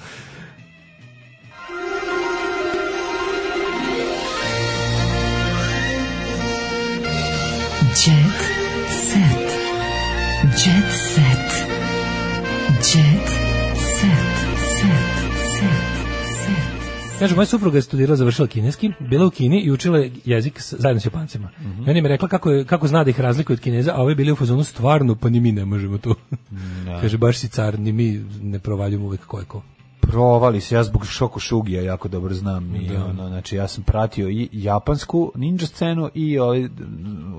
Kaže, 17.20 17.36
moja 17.36 17.46
supruga 17.48 17.78
je 17.78 17.82
studirala, 17.82 18.16
završila 18.16 18.48
kineski, 18.48 18.91
bila 19.02 19.26
u 19.26 19.32
Kini 19.32 19.60
i 19.60 19.72
učila 19.72 19.98
je 19.98 20.12
jezik 20.26 20.62
s- 20.62 20.74
zajedno 20.74 21.00
s 21.02 21.06
Japancima. 21.06 21.50
Mhm. 21.60 21.82
I 21.82 21.91
ona 21.91 22.02
mi 22.02 22.08
rekla 22.08 22.28
kako, 22.28 22.52
je, 22.52 22.66
kako 22.66 22.88
zna 22.88 23.04
da 23.04 23.10
ih 23.10 23.20
razlikuje 23.20 23.54
od 23.54 23.60
Kineza, 23.60 23.94
a 23.94 24.02
ovi 24.02 24.16
bili 24.16 24.32
u 24.32 24.36
fazonu 24.36 24.64
stvarno, 24.64 25.16
pa 25.16 25.30
ni 25.30 25.40
mi 25.40 25.52
ne 25.52 25.66
možemo 25.66 25.98
to. 25.98 26.16
Kaže, 27.02 27.18
baš 27.18 27.38
si 27.38 27.50
car, 27.50 27.80
ni 27.80 27.91
mi 27.91 28.08
ne 28.41 28.60
provaljujemo 28.60 29.06
uvek 29.06 29.26
ko 29.26 29.40
je 29.40 29.46
ko. 29.46 29.62
Provali 30.00 30.62
se, 30.62 30.76
ja 30.76 30.84
zbog 30.84 31.06
Šoko 31.06 31.40
Šugija 31.40 31.82
jako 31.82 32.08
dobro 32.08 32.34
znam 32.34 32.76
i 32.76 32.96
ono, 32.96 33.28
znači 33.28 33.56
ja 33.56 33.68
sam 33.68 33.84
pratio 33.84 34.30
i 34.30 34.50
japansku 34.52 35.32
ninja 35.36 35.66
scenu 35.66 36.10
i 36.14 36.40
ovaj, 36.40 36.70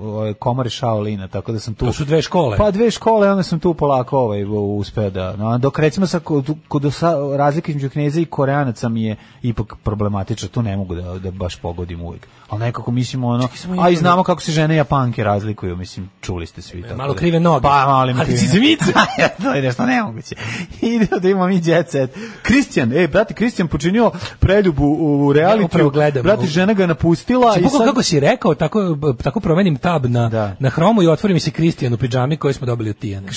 ovaj 0.01 0.33
komare 0.33 0.69
Shaolina, 0.69 1.27
tako 1.27 1.51
da 1.51 1.59
sam 1.59 1.73
tu... 1.73 1.85
To 1.85 1.93
su 1.93 2.05
dve 2.05 2.21
škole. 2.21 2.57
Pa 2.57 2.71
dve 2.71 2.91
škole, 2.91 3.31
onda 3.31 3.43
sam 3.43 3.59
tu 3.59 3.73
polako 3.73 4.19
ovaj, 4.19 4.45
uspeo 4.77 5.09
da... 5.09 5.35
No, 5.35 5.57
dok 5.57 5.79
recimo 5.79 6.07
sa, 6.07 6.19
kod, 6.19 6.55
kod 6.67 6.93
sa, 6.93 7.15
razlika 7.37 7.71
između 7.71 7.89
kneza 7.89 8.19
i 8.19 8.25
koreanaca 8.25 8.89
mi 8.89 9.03
je 9.03 9.15
ipak 9.41 9.75
problematična, 9.83 10.47
tu 10.47 10.61
ne 10.61 10.77
mogu 10.77 10.95
da, 10.95 11.19
da 11.19 11.31
baš 11.31 11.55
pogodim 11.55 12.01
uvijek. 12.01 12.27
Ali 12.49 12.59
nekako 12.59 12.91
mislimo 12.91 13.27
ono, 13.27 13.47
a 13.79 13.89
i 13.89 13.95
znamo 13.95 14.23
kako 14.23 14.41
se 14.41 14.51
žene 14.51 14.75
japanke 14.75 15.23
razlikuju, 15.23 15.75
mislim, 15.75 16.09
čuli 16.21 16.45
ste 16.45 16.61
svi. 16.61 16.81
tako 16.81 16.95
Malo 16.95 17.13
da- 17.13 17.19
krive 17.19 17.39
noge. 17.39 17.61
Pa, 17.63 17.85
malo 17.85 18.05
mi 18.05 18.19
Ali 18.19 18.25
krive 18.25 18.39
cicemice. 18.39 18.85
to 19.43 19.53
je 19.53 19.61
nešto 19.61 19.85
nemoguće. 19.85 20.35
Ide 20.81 21.07
da 21.21 21.29
imamo 21.29 21.47
mi 21.47 21.61
jet 21.63 21.89
set. 21.91 22.17
Kristijan, 22.51 22.93
ej, 22.93 23.07
brate, 23.07 23.33
Kristijan 23.33 23.67
počinio 23.67 24.11
preljubu 24.39 24.85
u 24.99 25.33
realitiju. 25.33 25.89
gledam. 25.89 26.23
Brate, 26.23 26.45
žena 26.45 26.73
ga 26.73 26.85
napustila 26.85 27.51
Znači, 27.53 27.65
i 27.65 27.69
sad... 27.69 27.87
kako 27.87 28.03
si 28.03 28.19
rekao, 28.19 28.55
tako, 28.55 28.97
tako 29.23 29.39
promenim 29.39 29.77
tab 29.77 30.05
na, 30.05 30.29
Da. 30.29 30.55
na 30.59 30.69
hromu 30.69 31.03
i 31.03 31.07
otvori 31.07 31.33
mi 31.33 31.39
se 31.39 31.51
Kristijan 31.51 31.93
u 31.93 31.97
pidžami 31.97 32.37
koji 32.37 32.53
smo 32.53 32.67
dobili 32.67 32.89
od 32.89 32.97
Tijane. 32.97 33.27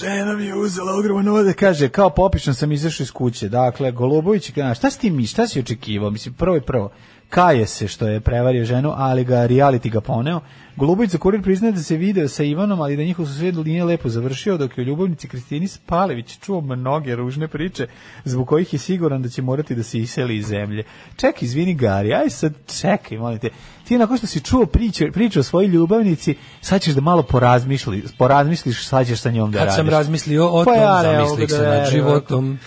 Žena 0.00 0.34
mi 0.34 0.44
je 0.44 0.54
uzela 0.54 0.92
ogroman 0.94 1.28
ovde, 1.28 1.52
kaže, 1.52 1.88
kao 1.88 2.10
popišan 2.10 2.54
sam 2.54 2.72
izašao 2.72 3.04
iz 3.04 3.10
kuće. 3.10 3.48
Dakle, 3.48 3.92
Golubović, 3.92 4.50
šta 4.74 4.90
si 4.90 5.00
ti 5.00 5.10
mi, 5.10 5.26
šta 5.26 5.46
si 5.46 5.60
očekivao? 5.60 6.10
Mislim, 6.10 6.34
prvo 6.34 6.56
i 6.56 6.60
prvo, 6.60 6.90
kaje 7.28 7.66
se 7.66 7.88
što 7.88 8.08
je 8.08 8.20
prevario 8.20 8.64
ženu, 8.64 8.92
ali 8.96 9.24
ga 9.24 9.46
reality 9.48 9.90
ga 9.90 10.00
poneo. 10.00 10.40
Golubović 10.76 11.10
za 11.10 11.18
kurir 11.18 11.42
priznaje 11.42 11.72
da 11.72 11.80
se 11.82 11.96
video 11.96 12.28
sa 12.28 12.44
Ivanom, 12.44 12.80
ali 12.80 12.96
da 12.96 13.02
njihov 13.02 13.26
susjed 13.26 13.56
nije 13.56 13.84
lepo 13.84 14.08
završio, 14.08 14.56
dok 14.56 14.78
je 14.78 14.82
u 14.82 14.86
ljubavnici 14.86 15.28
Kristini 15.28 15.68
Spalević 15.68 16.38
čuo 16.38 16.60
mnoge 16.60 17.16
ružne 17.16 17.48
priče, 17.48 17.86
zbog 18.24 18.48
kojih 18.48 18.72
je 18.72 18.78
siguran 18.78 19.22
da 19.22 19.28
će 19.28 19.42
morati 19.42 19.74
da 19.74 19.82
se 19.82 19.98
iseli 19.98 20.36
iz 20.36 20.46
zemlje. 20.46 20.84
Čekaj, 21.16 21.38
izvini 21.42 21.74
Gari, 21.74 22.14
aj 22.14 22.30
sad 22.30 22.52
čekaj, 22.80 23.18
molim 23.18 23.38
te. 23.38 23.50
Ti 23.84 23.98
nakon 23.98 24.16
što 24.16 24.26
si 24.26 24.40
čuo 24.40 24.66
priče, 24.66 25.10
priče 25.10 25.40
o 25.40 25.42
svojoj 25.42 25.68
ljubavnici, 25.68 26.34
sad 26.60 26.82
ćeš 26.82 26.94
da 26.94 27.00
malo 27.00 27.22
porazmišli, 27.22 28.04
porazmisliš, 28.18 28.86
sad 28.86 29.06
ćeš 29.06 29.20
sa 29.20 29.30
njom 29.30 29.52
da 29.52 29.58
Kad 29.58 29.66
radiš. 29.66 29.76
sam 29.76 29.88
razmislio 29.88 30.48
o 30.48 30.64
Pa 30.64 30.74
tom, 30.74 30.82
ja, 30.82 31.02
ne, 31.02 31.02
zamislih 31.02 31.30
ovdje 31.30 31.48
se 31.48 31.62
da 31.62 31.78
nad 31.78 31.90
životom. 31.90 32.58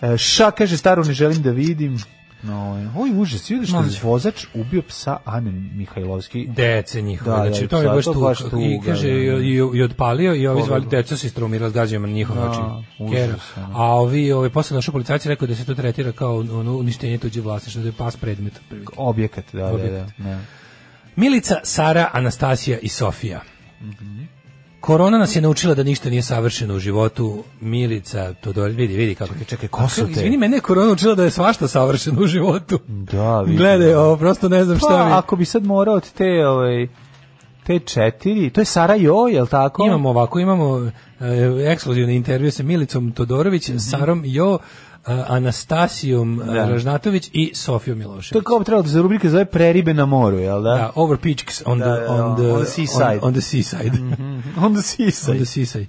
E, 0.00 0.16
Ša 0.16 0.50
kaže 0.50 0.76
staru 0.76 1.04
ne 1.04 1.12
želim 1.12 1.42
da 1.42 1.50
vidim. 1.50 1.98
No, 2.42 2.90
oj 2.96 3.10
užas, 3.12 3.50
vidiš 3.50 3.68
što 3.68 3.78
je 3.78 3.84
vozač 4.02 4.46
ubio 4.54 4.82
psa 4.82 5.16
Ane 5.24 5.50
Mihajlovski. 5.50 6.46
Dece 6.46 7.02
njihove, 7.02 7.36
Da, 7.36 7.46
znači 7.46 7.62
da, 7.62 7.68
to 7.68 7.82
je 7.82 7.88
baš 7.88 8.04
to 8.04 8.12
tu. 8.12 8.20
baš 8.20 8.40
I 8.40 8.42
tuga, 8.44 8.86
kaže, 8.86 9.08
da, 9.08 9.14
da. 9.14 9.38
i, 9.38 9.48
i, 9.48 9.60
i 9.74 9.82
odpalio 9.82 10.34
i 10.34 10.46
ovi 10.46 10.62
zvali 10.62 10.86
deca 10.86 11.16
se 11.16 11.26
istrumirala 11.26 11.70
s 11.70 11.74
gađajima 11.74 12.06
na 12.06 12.12
njihov 12.12 12.36
Da, 12.36 12.46
način. 12.46 12.62
užas, 12.98 13.14
Kera. 13.16 13.34
ono. 13.58 13.78
A 13.78 13.84
ovi, 13.84 14.32
ovi 14.32 14.50
posle 14.50 14.74
došao 14.74 14.92
policajci 14.92 15.28
rekao 15.28 15.48
da 15.48 15.54
se 15.54 15.64
to 15.64 15.74
tretira 15.74 16.12
kao 16.12 16.38
ono 16.38 16.76
uništenje 16.76 17.18
tuđe 17.18 17.40
vlasništva, 17.40 17.82
da 17.82 17.88
je 17.88 17.92
pas 17.92 18.16
predmet. 18.16 18.60
Objekat, 18.96 19.44
da, 19.52 19.58
da, 19.58 19.66
da. 19.66 19.74
Objekat. 19.74 20.08
da. 20.18 20.38
Milica, 21.16 21.54
Sara, 21.64 22.10
Anastasija 22.12 22.78
i 22.78 22.88
Sofija. 22.88 23.40
Korona 24.82 25.18
nas 25.18 25.36
je 25.36 25.42
naučila 25.42 25.74
da 25.74 25.82
ništa 25.82 26.10
nije 26.10 26.22
savršeno 26.22 26.74
u 26.74 26.78
životu. 26.78 27.44
Milica, 27.60 28.34
to 28.34 28.52
do, 28.52 28.64
vidi, 28.64 28.96
vidi 28.96 29.14
kako 29.14 29.34
te 29.34 29.44
čekaj. 29.44 29.68
ko 29.68 29.88
su 29.88 30.06
te? 30.06 30.10
Izvini, 30.10 30.36
mene 30.36 30.56
je 30.56 30.60
korona 30.60 30.86
naučila 30.86 31.14
da 31.14 31.24
je 31.24 31.30
svašta 31.30 31.68
savršeno 31.68 32.22
u 32.22 32.26
životu. 32.26 32.78
Da, 32.86 33.40
vidim. 33.40 33.56
Gledaj, 33.56 33.94
ovo, 33.94 34.16
prosto 34.16 34.48
ne 34.48 34.64
znam 34.64 34.78
šta 34.78 34.88
Pa, 34.88 35.06
mi... 35.06 35.12
ako 35.12 35.36
bi 35.36 35.44
sad 35.44 35.64
morao 35.64 35.94
od 35.94 36.12
te, 36.12 36.46
ovaj, 36.46 36.88
te 37.66 37.78
četiri, 37.78 38.50
to 38.50 38.60
je 38.60 38.64
Sara 38.64 38.94
Jo, 38.94 39.28
je 39.30 39.42
li 39.42 39.48
tako? 39.48 39.84
Imamo 39.86 40.08
ovako, 40.08 40.38
imamo 40.38 40.90
e, 41.20 41.72
ekskluzivni 41.72 42.16
intervju 42.16 42.50
sa 42.52 42.62
Milicom 42.62 43.12
Todorović, 43.12 43.70
Sarom 43.78 44.22
Jo, 44.24 44.58
Anastasijom. 45.06 46.42
Da. 46.46 46.52
Ražnatović 46.68 47.30
i 47.32 47.52
Sofijom 47.54 47.98
To 47.98 48.02
je 48.02 48.08
Milošević. 48.08 48.44
kao 48.44 48.58
bi 48.58 48.64
trebalo 48.64 48.82
da 48.82 48.88
se 48.88 49.02
rubrika 49.02 49.30
zove 49.30 49.44
Preribe 49.44 49.94
na 49.94 50.06
moru, 50.06 50.38
jel 50.38 50.62
da? 50.62 50.70
Da, 50.70 50.90
over 50.94 51.18
peaks 51.18 51.62
on 51.66 51.78
the, 51.78 51.84
Da, 51.88 51.96
da, 51.96 52.12
on 52.12 52.36
the, 52.36 52.52
on 52.52 52.62
the 52.64 52.70
seaside. 52.70 53.18
On, 53.22 53.28
on 53.28 53.32
the 53.32 53.40
seaside. 53.40 53.90
On 54.56 54.74
the 54.74 54.82
seaside. 54.82 55.30
On 55.32 55.36
the 55.38 55.46
seaside. 55.46 55.86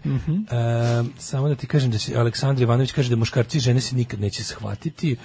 E, 0.51 1.03
samo 1.17 1.47
da 1.49 1.55
ti 1.55 1.67
kažem 1.67 1.91
da 1.91 1.99
se 1.99 2.15
Aleksandar 2.15 2.61
Ivanović 2.61 2.91
kaže 2.91 3.09
da 3.09 3.15
muškarci 3.15 3.57
i 3.57 3.61
žene 3.61 3.81
se 3.81 3.95
nikad 3.95 4.19
neće 4.21 4.43
shvatiti. 4.43 5.15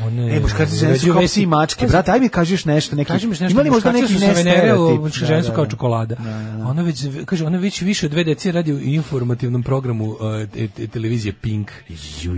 One 0.00 0.36
E, 0.36 0.40
muškarci 0.40 0.76
žene 0.76 0.98
su 0.98 1.12
kao 1.12 1.22
psi 1.22 1.46
mačke. 1.46 1.86
Brate, 1.86 2.10
aj 2.10 2.20
mi 2.20 2.28
kažeš 2.28 2.64
nešto, 2.64 2.96
neki... 2.96 3.08
Kaži 3.08 3.26
mi 3.26 3.30
nešto, 3.30 3.44
Ima 3.46 3.62
li 3.62 3.70
možda 3.70 3.92
neki 3.92 4.14
nestereotip? 4.14 5.14
žene 5.16 5.42
su 5.42 5.52
kao 5.52 5.66
čokolada. 5.66 6.16
Ona 6.64 6.82
već, 6.82 6.96
kaže, 7.24 7.44
ona 7.46 7.58
već 7.58 7.80
više 7.82 8.06
od 8.06 8.12
dve 8.12 8.24
decije 8.24 8.52
radi 8.52 8.72
u 8.72 8.80
informativnom 8.80 9.62
programu 9.62 10.06
uh, 10.06 10.16
te- 10.46 10.68
te- 10.68 10.86
televizije 10.86 11.32
Pink. 11.34 11.70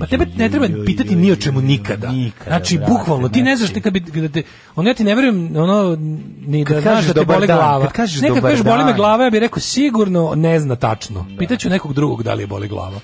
Pa 0.01 0.07
tebe 0.07 0.27
ne 0.37 0.49
treba 0.49 0.66
pitati 0.87 1.16
ni 1.16 1.33
o 1.33 1.37
čemu 1.37 1.61
nikada. 1.61 2.11
Nikada, 2.11 2.51
Znači, 2.51 2.78
brate, 2.78 2.93
bukvalno, 2.93 3.28
ti 3.28 3.43
ne 3.43 3.57
znaš 3.57 3.69
znači. 3.69 3.74
te 3.74 3.81
kad 3.81 3.93
bi, 3.93 4.01
kada 4.03 4.28
te, 4.28 4.43
ono 4.77 4.91
ja 4.91 4.95
ti 4.95 5.05
ne 5.05 5.15
verujem, 5.15 5.57
ono, 5.57 5.97
ni 6.41 6.65
da 6.65 6.81
znaš 6.81 7.05
da 7.05 7.12
te 7.12 7.15
dobar 7.15 7.37
boli 7.37 7.47
dan, 7.47 7.57
glava. 7.59 7.85
kad 7.85 7.93
kažeš 7.93 8.20
ne, 8.20 8.28
kad 8.28 8.37
dobar 8.37 8.51
kažeš 8.51 8.65
boli 8.65 8.78
me 8.78 8.85
dan. 8.85 8.97
glava, 8.97 9.24
ja 9.24 9.31
bih 9.31 9.41
rekao 9.41 9.61
sigurno 9.61 10.33
ne 10.37 10.61
zna 10.61 10.77
tačno. 10.77 11.27
Pitaću 11.39 11.70
nekog 11.70 11.93
drugog 11.93 12.23
da 12.23 12.35
li 12.35 12.43
je 12.43 12.47
boli 12.47 12.69
glava. 12.69 13.01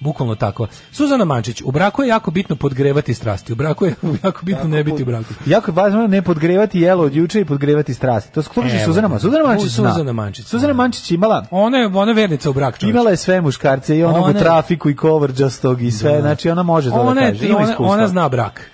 Bukvalno 0.00 0.34
tako. 0.34 0.66
Suzana 0.92 1.24
Mančić, 1.24 1.62
u 1.64 1.70
braku 1.70 2.02
je 2.02 2.08
jako 2.08 2.30
bitno 2.30 2.56
podgrevati 2.56 3.14
strasti. 3.14 3.52
U 3.52 3.56
braku 3.56 3.84
je 3.84 3.94
jako 4.24 4.40
bitno 4.42 4.64
ne 4.64 4.84
biti 4.84 5.02
u 5.02 5.06
braku. 5.06 5.34
Jako 5.46 5.70
je 5.70 5.74
važno 5.74 6.06
ne 6.06 6.22
podgrevati 6.22 6.80
jelo 6.80 7.04
od 7.04 7.14
juče 7.14 7.40
i 7.40 7.44
podgrevati 7.44 7.94
strasti. 7.94 8.32
To 8.32 8.42
Evo. 8.76 8.84
Suzana 8.84 9.08
Mančić. 9.08 9.22
Suzana 9.22 9.44
Mančić 9.44 9.70
zna. 9.70 9.92
Suzana 9.92 10.12
Mančić, 10.12 10.46
Suzana 10.46 10.72
da. 10.72 10.76
Mančić 10.76 11.10
imala 11.10 11.46
Ona 11.50 11.78
je, 11.78 11.86
ona 11.86 12.12
vernica 12.12 12.50
u 12.50 12.52
brak, 12.52 12.78
čovječe. 12.78 12.90
Imala 12.90 13.10
je 13.10 13.16
sve 13.16 13.40
muškarce 13.40 13.98
i 13.98 14.04
onog 14.04 14.24
Ona 14.24 14.38
u 14.38 14.42
trafiku 14.42 14.90
i 14.90 14.96
coverđastog 14.96 15.82
i 15.82 15.90
sve, 15.90 16.20
znači 16.20 16.50
ona 16.50 16.62
može 16.62 16.90
to 16.90 16.96
ona, 16.96 17.20
da 17.20 17.20
kaže. 17.20 17.46
Ima 17.46 17.58
ona, 17.58 17.76
ona 17.78 18.08
zna 18.08 18.28
brak. 18.28 18.70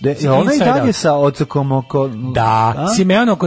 Da, 0.00 0.10
je 0.10 0.30
ona 0.30 0.54
i 0.54 0.58
dalje 0.58 0.92
sa 0.92 1.14
ocokom 1.14 1.72
oko... 1.72 2.08
Da, 2.08 2.74
A? 2.76 2.88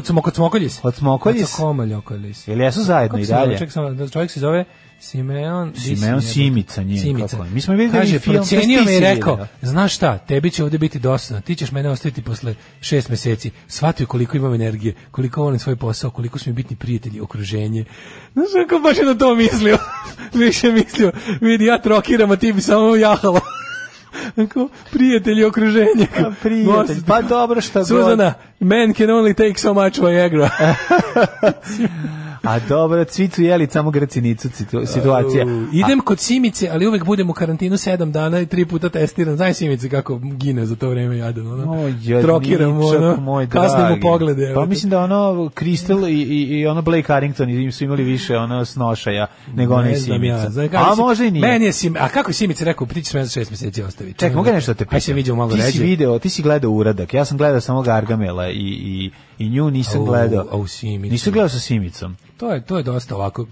Smo 0.06 0.22
kod 0.22 0.36
Smokoljis. 0.36 0.80
Od 0.84 0.96
Smokoljis? 0.96 1.56
Kod 1.56 1.76
Smokoljis. 1.76 2.48
Jel 2.48 2.62
jesu 2.62 2.84
zajedno 2.84 3.18
Kako 3.18 3.24
i 3.24 3.26
dalje? 3.26 3.58
Da 3.96 4.10
čovjek 4.10 4.32
se 4.32 4.40
zove 4.40 4.66
Simeon... 5.02 5.74
Simeon? 5.76 6.22
Simica, 6.22 6.84
njen, 6.84 7.02
Simica. 7.02 7.28
kako. 7.28 7.50
Mi 7.50 7.62
smo 7.62 7.74
vidjeli 7.74 8.00
Kaže, 8.00 8.20
film, 8.20 8.36
procenio 8.36 8.84
me 8.84 8.98
i 8.98 9.00
rekao, 9.00 9.36
vidio. 9.36 9.48
znaš 9.62 9.96
šta, 9.96 10.18
tebi 10.18 10.52
će 10.52 10.64
ovdje 10.64 10.80
biti 10.80 11.00
dosadno, 11.00 11.42
ti 11.42 11.56
ćeš 11.56 11.72
mene 11.72 11.90
ostaviti 11.90 12.22
posle 12.22 12.56
šest 12.82 13.10
meseci, 13.10 13.52
shvatio 13.68 14.08
koliko 14.08 14.38
imam 14.38 14.54
energije, 14.54 14.96
koliko 15.12 15.42
volim 15.42 15.60
svoj 15.60 15.76
posao, 15.76 16.12
koliko 16.12 16.40
su 16.40 16.50
mi 16.50 16.54
bitni 16.54 16.76
prijatelji, 16.76 17.22
okruženje. 17.22 17.86
Znaš, 18.34 18.48
kako 18.70 18.82
baš 18.82 18.98
je 18.98 19.06
na 19.06 19.14
to 19.18 19.36
mislio, 19.36 19.78
više 20.46 20.72
mislio, 20.72 21.12
vidi, 21.42 21.66
ja 21.66 21.82
trokiram, 21.82 22.32
a 22.32 22.36
ti 22.36 22.54
bi 22.54 22.62
samo 22.62 22.96
jahalo. 22.96 23.42
Ako, 24.44 24.70
prijatelji, 24.92 25.44
okruženje. 25.44 26.08
A, 26.18 26.32
prijatelj, 26.42 27.04
pa 27.08 27.22
dobro, 27.22 27.62
šta 27.62 27.80
god. 27.80 27.88
Suzana, 27.88 28.34
man 28.60 28.94
can 28.94 29.08
only 29.08 29.36
take 29.36 29.60
so 29.60 29.74
much 29.74 30.00
Viagra. 30.02 30.50
A 32.44 32.60
dobro, 32.60 33.06
cvicu 33.06 33.42
jeli 33.42 33.68
samo 33.68 33.92
grcinicu 33.92 34.50
situacija. 34.86 35.46
Uh, 35.46 35.52
idem 35.74 36.00
kod 36.00 36.20
Simice, 36.20 36.70
ali 36.70 36.88
uvek 36.88 37.04
budem 37.06 37.30
u 37.30 37.34
karantinu 37.34 37.78
sedam 37.78 38.12
dana 38.12 38.40
i 38.40 38.46
tri 38.46 38.66
puta 38.66 38.90
testiran. 38.90 39.36
Znaj 39.36 39.54
Simice 39.54 39.90
kako 39.90 40.18
gine 40.18 40.66
za 40.66 40.76
to 40.76 40.90
vreme 40.90 41.18
jadan. 41.18 41.48
Ono. 41.48 41.72
O, 41.72 41.88
jadničak 41.88 42.22
Trokiram, 42.22 42.80
ono, 42.80 43.16
moj 43.16 43.50
kasnim 43.50 43.80
dragi. 43.80 44.00
u 44.00 44.02
poglede. 44.02 44.52
Pa 44.56 44.66
mislim 44.66 44.90
da 44.90 45.00
ono 45.00 45.16
Crystal 45.56 46.10
i, 46.10 46.14
i, 46.14 46.60
i 46.60 46.68
ono 46.68 46.82
Blake 46.82 47.08
Harrington 47.08 47.50
im 47.50 47.72
su 47.72 47.84
imali 47.84 48.04
više 48.04 48.38
ono 48.38 48.66
snošaja 48.66 49.28
nego 49.56 49.82
Ne 49.82 49.92
i 49.92 49.96
znam 49.96 50.16
Simica. 50.16 50.36
ja. 50.36 50.50
Znaš, 50.50 50.72
kako 50.72 50.92
A 50.92 50.96
si- 50.96 51.02
možda 51.02 51.26
i 51.26 51.32
nije. 51.32 51.42
Meni 51.42 51.66
je 51.66 51.72
Sim, 51.74 51.96
a 52.00 52.10
kako 52.10 52.30
je 52.30 52.34
Simica 52.34 52.66
rekao, 52.66 52.88
ti 52.88 53.04
ćeš 53.04 53.14
me 53.14 53.24
za 53.24 53.30
šest 53.32 53.52
meseci 53.52 53.84
ostaviti. 53.84 54.20
Ček, 54.20 54.34
mogu 54.34 54.50
nešto 54.50 54.72
da 54.72 54.78
te 54.78 54.86
pitam? 54.86 54.96
Aj 54.96 55.02
se 55.02 55.14
vidimo 55.14 55.38
malo 55.38 55.52
ti 55.52 55.58
ređe. 55.58 55.72
si 55.72 55.80
video, 55.80 56.20
ti 56.20 56.30
si 56.30 56.42
gledao 56.42 56.72
uradak. 56.72 57.14
Ja 57.14 57.26
sam 57.26 57.38
gledao 57.38 57.62
samo 57.62 57.82
Gargamela 57.82 58.50
i, 58.50 58.54
i, 58.58 59.12
i 59.42 59.50
nju 59.50 59.72
nisam 59.72 60.06
gledao. 60.06 60.46
au, 60.52 60.68
Simicu. 60.68 61.12
Nisam 61.12 61.34
gledao 61.34 61.50
sa 61.50 61.60
Simicom. 61.60 62.16
To 62.38 62.52
je, 62.52 62.62
to 62.62 62.78
je 62.78 62.84
dosta 62.84 63.16
ovako. 63.16 63.46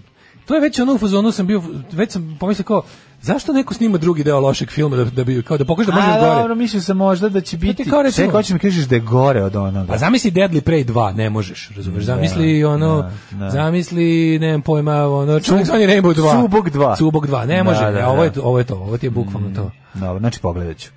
To 0.46 0.54
je 0.54 0.60
već 0.60 0.78
ono 0.78 0.94
u 0.94 0.98
fazonu 0.98 1.32
sam 1.32 1.46
bio, 1.46 1.62
već 1.92 2.12
sam 2.12 2.36
pomislio 2.40 2.64
kao, 2.64 2.82
zašto 3.22 3.52
neko 3.52 3.74
snima 3.74 3.98
drugi 3.98 4.24
deo 4.24 4.40
lošeg 4.40 4.70
filma 4.70 4.96
da, 4.96 5.04
da 5.04 5.24
bi, 5.24 5.42
kao 5.42 5.58
da 5.58 5.64
pokaže 5.64 5.86
da 5.86 5.94
može 5.94 6.08
A, 6.08 6.20
gore. 6.20 6.34
dobro, 6.34 6.54
mislio 6.54 6.82
sam 6.82 6.96
možda 6.96 7.28
da 7.28 7.40
će 7.40 7.56
biti... 7.56 7.84
kao 7.84 8.02
recimo- 8.02 8.26
Čekaj, 8.26 8.32
hoćeš 8.32 8.52
mi 8.52 8.58
kažeš 8.58 8.84
da 8.84 8.94
je 8.94 9.00
gore 9.00 9.42
od 9.42 9.56
onoga. 9.56 9.86
Pa 9.86 9.98
zamisli 9.98 10.30
Deadly 10.30 10.60
Prey 10.60 10.84
2, 10.84 11.14
ne 11.14 11.30
možeš, 11.30 11.70
razumeš? 11.76 11.98
Da, 11.98 12.14
Zamisli 12.14 12.64
ono, 12.64 12.96
da, 12.96 13.10
da. 13.32 13.50
zamisli, 13.50 14.04
nemam 14.38 14.62
pojma, 14.62 15.06
ono, 15.08 15.40
čovjek 15.40 15.66
zvani 15.66 15.86
Rainbow 15.86 16.14
2. 16.14 16.42
Cubok 16.42 16.66
2. 16.66 16.96
Cubok 16.98 17.26
2, 17.26 17.46
ne 17.46 17.56
Da, 17.56 17.62
može, 17.62 17.90
da, 17.92 18.00
a 18.00 18.08
ovo 18.08 18.24
je, 18.24 18.30
da. 18.30 18.42
ovo 18.42 18.58
je 18.58 18.64
to, 18.64 18.74
ovo 18.74 18.98
ti 18.98 19.06
je 19.06 19.10
bukvalno 19.10 19.48
to. 19.54 19.70
Dobro, 19.94 20.18
znači 20.18 20.40
pogledat 20.40 20.76
ću. 20.76 20.90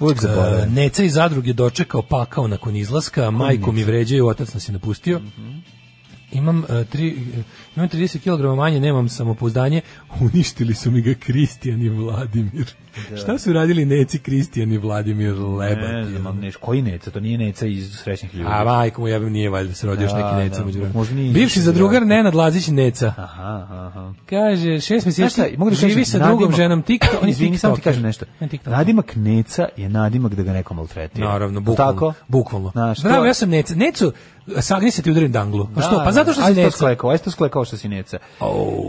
Uvijek 0.00 0.20
zaboravim. 0.20 0.60
E, 0.60 0.66
Neca 0.66 1.02
iz 1.02 1.12
zadruge 1.12 1.52
dočekao 1.52 2.02
pakao 2.02 2.46
nakon 2.46 2.76
izlaska, 2.76 3.30
majku 3.30 3.72
mi 3.72 3.84
vređaju, 3.84 4.26
otac 4.26 4.54
nas 4.54 4.68
je 4.68 4.72
napustio. 4.72 5.20
Imam, 6.32 6.58
uh, 6.58 6.86
tri, 6.90 7.26
imam 7.78 7.88
30 7.90 8.18
kg 8.50 8.56
manje, 8.56 8.80
nemam 8.80 9.08
samopouzdanje. 9.08 9.80
Uništili 10.22 10.74
su 10.74 10.90
mi 10.90 11.00
ga 11.02 11.14
Kristijan 11.16 11.82
i 11.82 11.88
Vladimir. 11.90 12.74
Šta 13.16 13.38
su 13.38 13.52
radili 13.52 13.84
neci 13.84 14.18
Kristijan 14.18 14.72
i 14.72 14.78
Vladimir 14.78 15.34
Lebat? 15.34 15.90
Ne 15.90 16.04
znam, 16.06 16.38
neš, 16.38 16.56
koji 16.56 16.82
neca, 16.82 17.10
to 17.10 17.20
nije 17.20 17.38
neca 17.38 17.66
iz 17.66 17.92
srećnih 17.94 18.34
ljudi. 18.34 18.48
A 18.50 18.64
majko 18.64 19.00
mu 19.00 19.08
jebem 19.08 19.32
nije 19.32 19.50
valjda 19.50 19.74
se 19.74 19.86
rodio 19.86 20.02
još 20.02 20.12
Da, 20.12 20.18
neki 20.18 20.44
neca 20.44 20.58
da, 20.58 20.64
među 20.64 20.78
vremenu. 20.78 20.98
možda 20.98 21.14
nije 21.14 21.32
Bivši 21.32 21.60
zadrugar 21.60 21.90
vjerojatno. 21.92 22.14
Nenad 22.16 22.34
Lazić 22.34 22.68
neca. 22.68 23.12
Aha, 23.16 23.66
aha. 23.70 24.12
Kaže, 24.26 24.80
šest 24.80 25.06
mjeseci 25.06 25.40
mogu 25.56 25.70
da 25.70 25.76
živi 25.78 26.04
sa 26.04 26.18
drugom 26.18 26.42
nadimak- 26.44 26.56
ženom 26.56 26.82
TikTok. 26.82 27.10
On 27.22 27.28
je 27.28 27.30
Izvini, 27.30 27.58
samo 27.58 27.76
ti 27.76 27.80
kažem 27.82 28.02
nešto. 28.02 28.26
Ne. 28.40 28.48
Nadimak 28.66 29.12
Neca 29.16 29.68
je 29.76 29.88
nadimak 29.88 30.34
da 30.34 30.42
ga 30.42 30.52
neko 30.52 30.74
maltretira. 30.74 31.28
Naravno, 31.28 31.60
bukvalno. 31.60 31.92
Tako? 31.92 32.12
Bukvalno. 32.28 32.70
Znaš, 32.70 33.02
Bravo, 33.02 33.24
ja 33.24 33.34
sam 33.34 33.48
Neca. 33.50 33.74
Necu, 33.74 34.12
sagni 34.58 34.90
se 34.90 35.02
ti 35.02 35.10
udarim 35.10 35.32
danglu. 35.32 35.68
Pa 35.74 35.82
što? 35.82 35.98
Da, 35.98 36.04
Pa 36.04 36.12
zato 36.12 36.32
što 36.32 36.40
da, 36.40 36.44
si 36.44 36.50
ajde 36.50 36.60
to 36.60 36.66
Neca. 36.66 36.76
sklekao, 36.76 37.10
ajde 37.10 37.22
to 37.22 37.30
sklekao 37.30 37.64
što 37.68 37.76
si 37.76 37.88
Neca. 37.88 38.18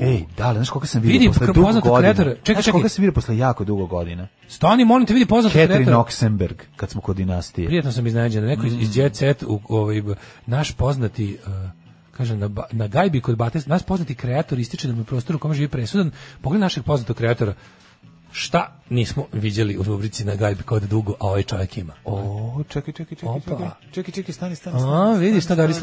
Ej, 0.03 0.23
da, 0.37 0.45
ali 0.45 0.55
znaš 0.55 0.69
koga 0.69 0.87
sam 0.87 1.01
vidio 1.01 1.13
Vidi, 1.13 1.27
posle 1.27 1.47
dugo 1.47 1.61
poznatog 1.61 1.91
godina? 1.91 2.13
kreatora. 2.13 2.35
Čekaj, 2.35 2.53
Znaš 2.53 2.65
čekaj. 2.65 2.79
koga 2.79 2.89
sam 2.89 3.01
vidio 3.01 3.13
posle 3.13 3.37
jako 3.37 3.63
dugo 3.63 3.85
godina? 3.87 4.27
Stani, 4.47 4.85
molim 4.85 5.07
te, 5.07 5.13
vidi 5.13 5.25
poznat 5.25 5.53
Catherine 5.53 5.91
Oxenberg, 5.93 6.55
kad 6.75 6.89
smo 6.89 7.01
kod 7.01 7.15
dinastije. 7.15 7.67
Prijetno 7.67 7.91
sam 7.91 8.07
iznenađen. 8.07 8.45
Neko 8.45 8.63
Mm. 8.63 8.79
iz 8.79 8.97
Jet 8.97 9.15
Set, 9.15 9.43
u, 9.43 9.59
ovaj, 9.69 10.01
naš 10.45 10.71
poznati... 10.71 11.37
Uh, 11.45 11.53
kaže 12.11 12.37
na, 12.37 12.49
na 12.71 12.87
gajbi 12.87 13.21
kod 13.21 13.37
Bate, 13.37 13.59
naš 13.65 13.83
poznati 13.83 14.15
kreator 14.15 14.59
ističe 14.59 14.87
da 14.87 14.93
mu 14.93 15.03
prostor 15.03 15.35
u 15.35 15.39
kome 15.39 15.53
živi 15.55 15.67
presudan. 15.67 16.11
Pogledaj 16.41 16.61
našeg 16.61 16.83
poznatog 16.83 17.17
kreatora. 17.17 17.53
Šta 18.31 18.75
nismo 18.89 19.25
viđali 19.33 19.77
u 19.77 19.83
rubrici 19.83 20.25
na 20.25 20.35
gajbi 20.35 20.63
kod 20.63 20.83
dugo, 20.83 21.13
a 21.13 21.27
ovaj 21.27 21.43
čovjek 21.43 21.77
ima. 21.77 21.93
O, 22.05 22.63
čekaj, 22.69 22.93
čekaj, 22.93 23.15
čekaj, 23.17 23.29
Opa. 23.29 23.51
čekaj. 23.51 23.67
Čekaj, 23.91 24.11
čekaj, 24.13 24.33
stani, 24.33 24.55
stani, 24.55 24.75
A, 24.75 24.79
stani. 24.79 25.17
vidi 25.19 25.41
šta 25.41 25.45
stani, 25.45 25.57
Gari 25.57 25.73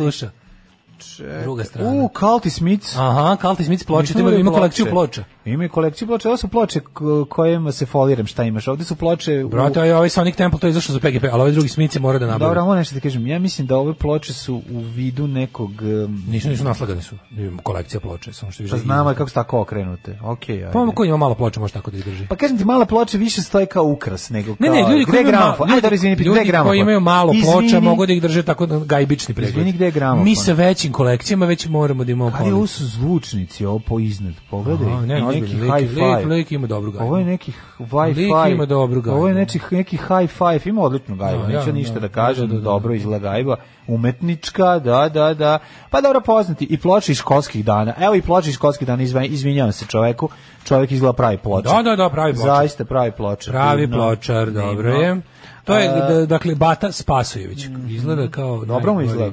sluša. 0.98 1.40
Druga 1.42 1.64
strana. 1.64 1.90
U, 1.92 2.08
Kalti 2.08 2.50
Smith. 2.50 2.86
Aha, 2.98 3.36
Kalti 3.36 3.64
Smith 3.64 3.86
ploče, 3.86 4.14
Nismo 4.14 4.28
ima, 4.30 4.38
ima 4.38 4.50
kolekciju 4.50 4.86
ploča. 4.90 5.24
Ima 5.44 5.68
kolekciju 5.68 6.08
ploča, 6.08 6.28
ovo 6.28 6.36
su 6.36 6.48
ploče 6.48 6.80
kojima 7.28 7.72
se 7.72 7.86
foliram, 7.86 8.26
šta 8.26 8.44
imaš? 8.44 8.68
Ovde 8.68 8.84
su 8.84 8.96
ploče... 8.96 9.44
u- 9.44 9.48
Brate, 9.48 9.78
ovaj, 9.78 9.92
ovaj 9.92 10.08
Sonic 10.08 10.36
Temple 10.36 10.60
to 10.60 10.66
je 10.66 10.70
izašlo 10.70 10.92
za 10.92 11.00
PGP, 11.00 11.24
ali 11.24 11.40
ovaj 11.40 11.52
drugi 11.52 11.68
Smith 11.68 11.92
se 11.92 12.00
mora 12.00 12.18
da 12.18 12.26
nabavi. 12.26 12.48
Dobro, 12.48 12.64
moram 12.64 12.78
nešto 12.78 12.94
da 12.94 13.00
kažem. 13.00 13.26
Ja 13.26 13.38
mislim 13.38 13.66
da 13.66 13.76
ove 13.76 13.94
ploče 13.94 14.32
su 14.32 14.54
u 14.70 14.80
vidu 14.80 15.26
nekog... 15.26 15.70
um, 15.82 16.24
Nisu, 16.28 16.48
nisu 16.48 16.64
naslagane 16.64 17.02
su. 17.02 17.16
Imamo 17.30 17.62
kolekcija 17.62 18.00
ploče, 18.00 18.32
samo 18.32 18.52
što 18.52 18.62
više. 18.62 18.74
Pa 18.74 18.78
znamo 18.78 19.14
kako 19.14 19.28
su 19.28 19.34
tako 19.34 19.60
okrenute. 19.60 20.18
Okej, 20.22 20.56
ajde. 20.56 20.72
Pa 20.72 20.86
ko 20.94 21.04
ima 21.04 21.16
malo 21.16 21.34
ploča 21.34 21.60
može 21.60 21.72
tako 21.72 21.90
da 21.90 21.96
izdrži. 21.98 22.26
Pa 22.26 22.36
kažem 22.36 22.58
ti, 22.58 22.64
male 22.64 22.86
ploče 22.86 23.18
više 23.18 23.42
stoje 23.42 23.66
kao 23.66 23.84
ukras 23.84 24.30
nego 24.30 24.46
kao... 24.56 24.56
Ne, 24.60 24.82
ne, 24.82 24.92
ljudi 24.92 25.04
koji 25.04 25.20
imaju, 25.20 25.36
ma, 25.36 25.74
Ajde, 25.74 25.88
ljudi 26.24 26.52
koji 26.64 26.80
imaju 26.80 27.00
malo 27.00 27.32
ploča 27.44 27.80
mogu 27.80 28.06
da 28.06 28.12
ih 28.12 28.22
drže 28.22 28.42
tako 28.42 28.66
da 28.66 28.78
gajbični 28.78 29.34
pregled. 29.34 29.54
Izvini, 29.54 29.72
gde 29.72 29.84
je 29.84 29.90
gramofon? 29.90 30.24
Mi 30.24 30.36
sa 30.36 30.52
većim 30.86 30.92
kolekcijama 30.92 31.46
već 31.46 31.66
moramo 31.66 32.04
da 32.04 32.12
imamo 32.12 32.46
je 32.46 32.54
ovo 32.54 32.66
su 32.66 32.84
zvučnici, 32.86 33.66
ovo 33.66 33.78
po 33.78 33.98
iznad, 33.98 34.34
pogledaj. 34.50 34.86
Aha, 34.86 35.00
ne, 35.00 35.18
I 35.18 35.22
neki 35.22 35.44
ozbiljno, 35.44 35.64
lik- 35.66 35.80
hi-fi. 35.80 35.94
lik- 35.96 36.26
lik 36.26 36.52
ima 36.52 36.66
dobru 36.66 36.92
gajbu. 36.92 37.06
Ovo 37.06 37.18
je 37.18 37.24
neki 37.24 37.52
Wi-Fi. 37.78 38.16
Lik 38.44 38.54
ima 38.54 38.66
dobru 38.66 39.00
gajbu. 39.00 39.18
Ovo 39.18 39.28
je 39.28 39.34
neki, 39.34 39.60
neki 39.70 39.98
hi-fi, 39.98 40.68
ima 40.68 40.82
odličnu 40.82 41.16
gajbu, 41.16 41.42
Da, 41.42 41.48
neću 41.48 41.66
da, 41.66 41.72
ništa 41.72 41.94
da, 41.94 42.00
da, 42.00 42.08
kažem, 42.08 42.46
da, 42.46 42.54
da, 42.54 42.58
da. 42.58 42.64
dobro 42.64 42.94
izgleda 42.94 43.18
gajba. 43.20 43.56
Umetnička, 43.86 44.78
da, 44.78 45.08
da, 45.08 45.34
da. 45.34 45.58
Pa 45.90 46.00
dobro 46.00 46.20
poznati. 46.20 46.64
I 46.64 46.76
ploče 46.78 47.12
iz 47.12 47.18
školskih 47.18 47.64
dana. 47.64 47.94
Evo 47.98 48.14
i 48.14 48.22
ploče 48.22 48.48
iz 48.48 48.54
školskih 48.54 48.86
dana, 48.86 49.02
izvinjavam, 49.24 49.72
se 49.72 49.86
čoveku. 49.86 50.28
Čovek 50.64 50.92
izgleda 50.92 51.12
pravi 51.12 51.38
ploča. 51.38 51.68
Da, 51.72 51.82
da, 51.82 51.96
da, 51.96 52.10
pravi 52.10 52.32
pločar. 52.32 52.48
Zaista 52.48 52.84
pravi 52.84 53.12
ploča. 53.12 53.50
Pravi 53.50 53.80
Divno, 53.80 53.96
pločar, 53.96 54.50
dobro 54.50 54.90
je. 54.90 55.20
To 55.64 55.74
je, 55.74 55.88
da- 55.88 56.26
dakle, 56.26 56.54
Bata 56.54 56.92
Spasojević. 56.92 57.66
Izgleda 57.88 58.28
kao... 58.28 58.64
Dobro 58.64 58.94
mu 58.94 59.00
izgleda. 59.00 59.32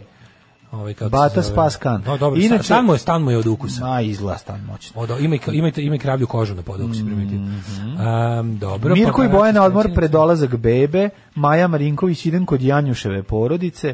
Ovaj, 0.74 0.94
kako 0.94 1.10
Bata 1.10 1.30
se 1.34 1.42
zove. 1.42 1.54
Spas 1.54 1.76
Kan. 1.76 2.04
No, 2.06 2.18
dobro, 2.18 2.40
Inače- 2.40 2.64
stan 2.64 2.86
mu 2.86 2.94
je, 2.94 2.98
stan 3.00 3.24
mu 3.24 3.32
je 3.32 3.38
od 3.38 3.48
ukusa. 3.48 3.86
Ma, 3.86 4.02
izgleda 4.02 4.38
stan 4.38 4.62
moćno. 4.62 5.02
Od, 5.02 5.10
ima, 5.20 5.38
ima, 5.52 5.72
ima 5.78 5.98
kravlju 5.98 6.28
kožu 6.28 6.56
na 6.56 6.62
podu, 6.62 6.84
ako 6.84 6.94
si 6.94 7.06
primetio. 7.06 7.38
Um, 7.38 8.58
dobro. 8.58 8.90
Mhm. 8.90 9.00
Mirko 9.00 9.18
pa- 9.18 9.26
i 9.26 9.30
Bojana 9.30 9.64
odmor 9.64 9.94
pred 9.96 10.12
dolazak 10.12 10.56
bebe, 10.58 11.10
Maja 11.36 11.68
Marinković 11.68 12.26
idem 12.26 12.46
kod 12.46 12.62
Janjuševe 12.62 13.24
porodice. 13.24 13.94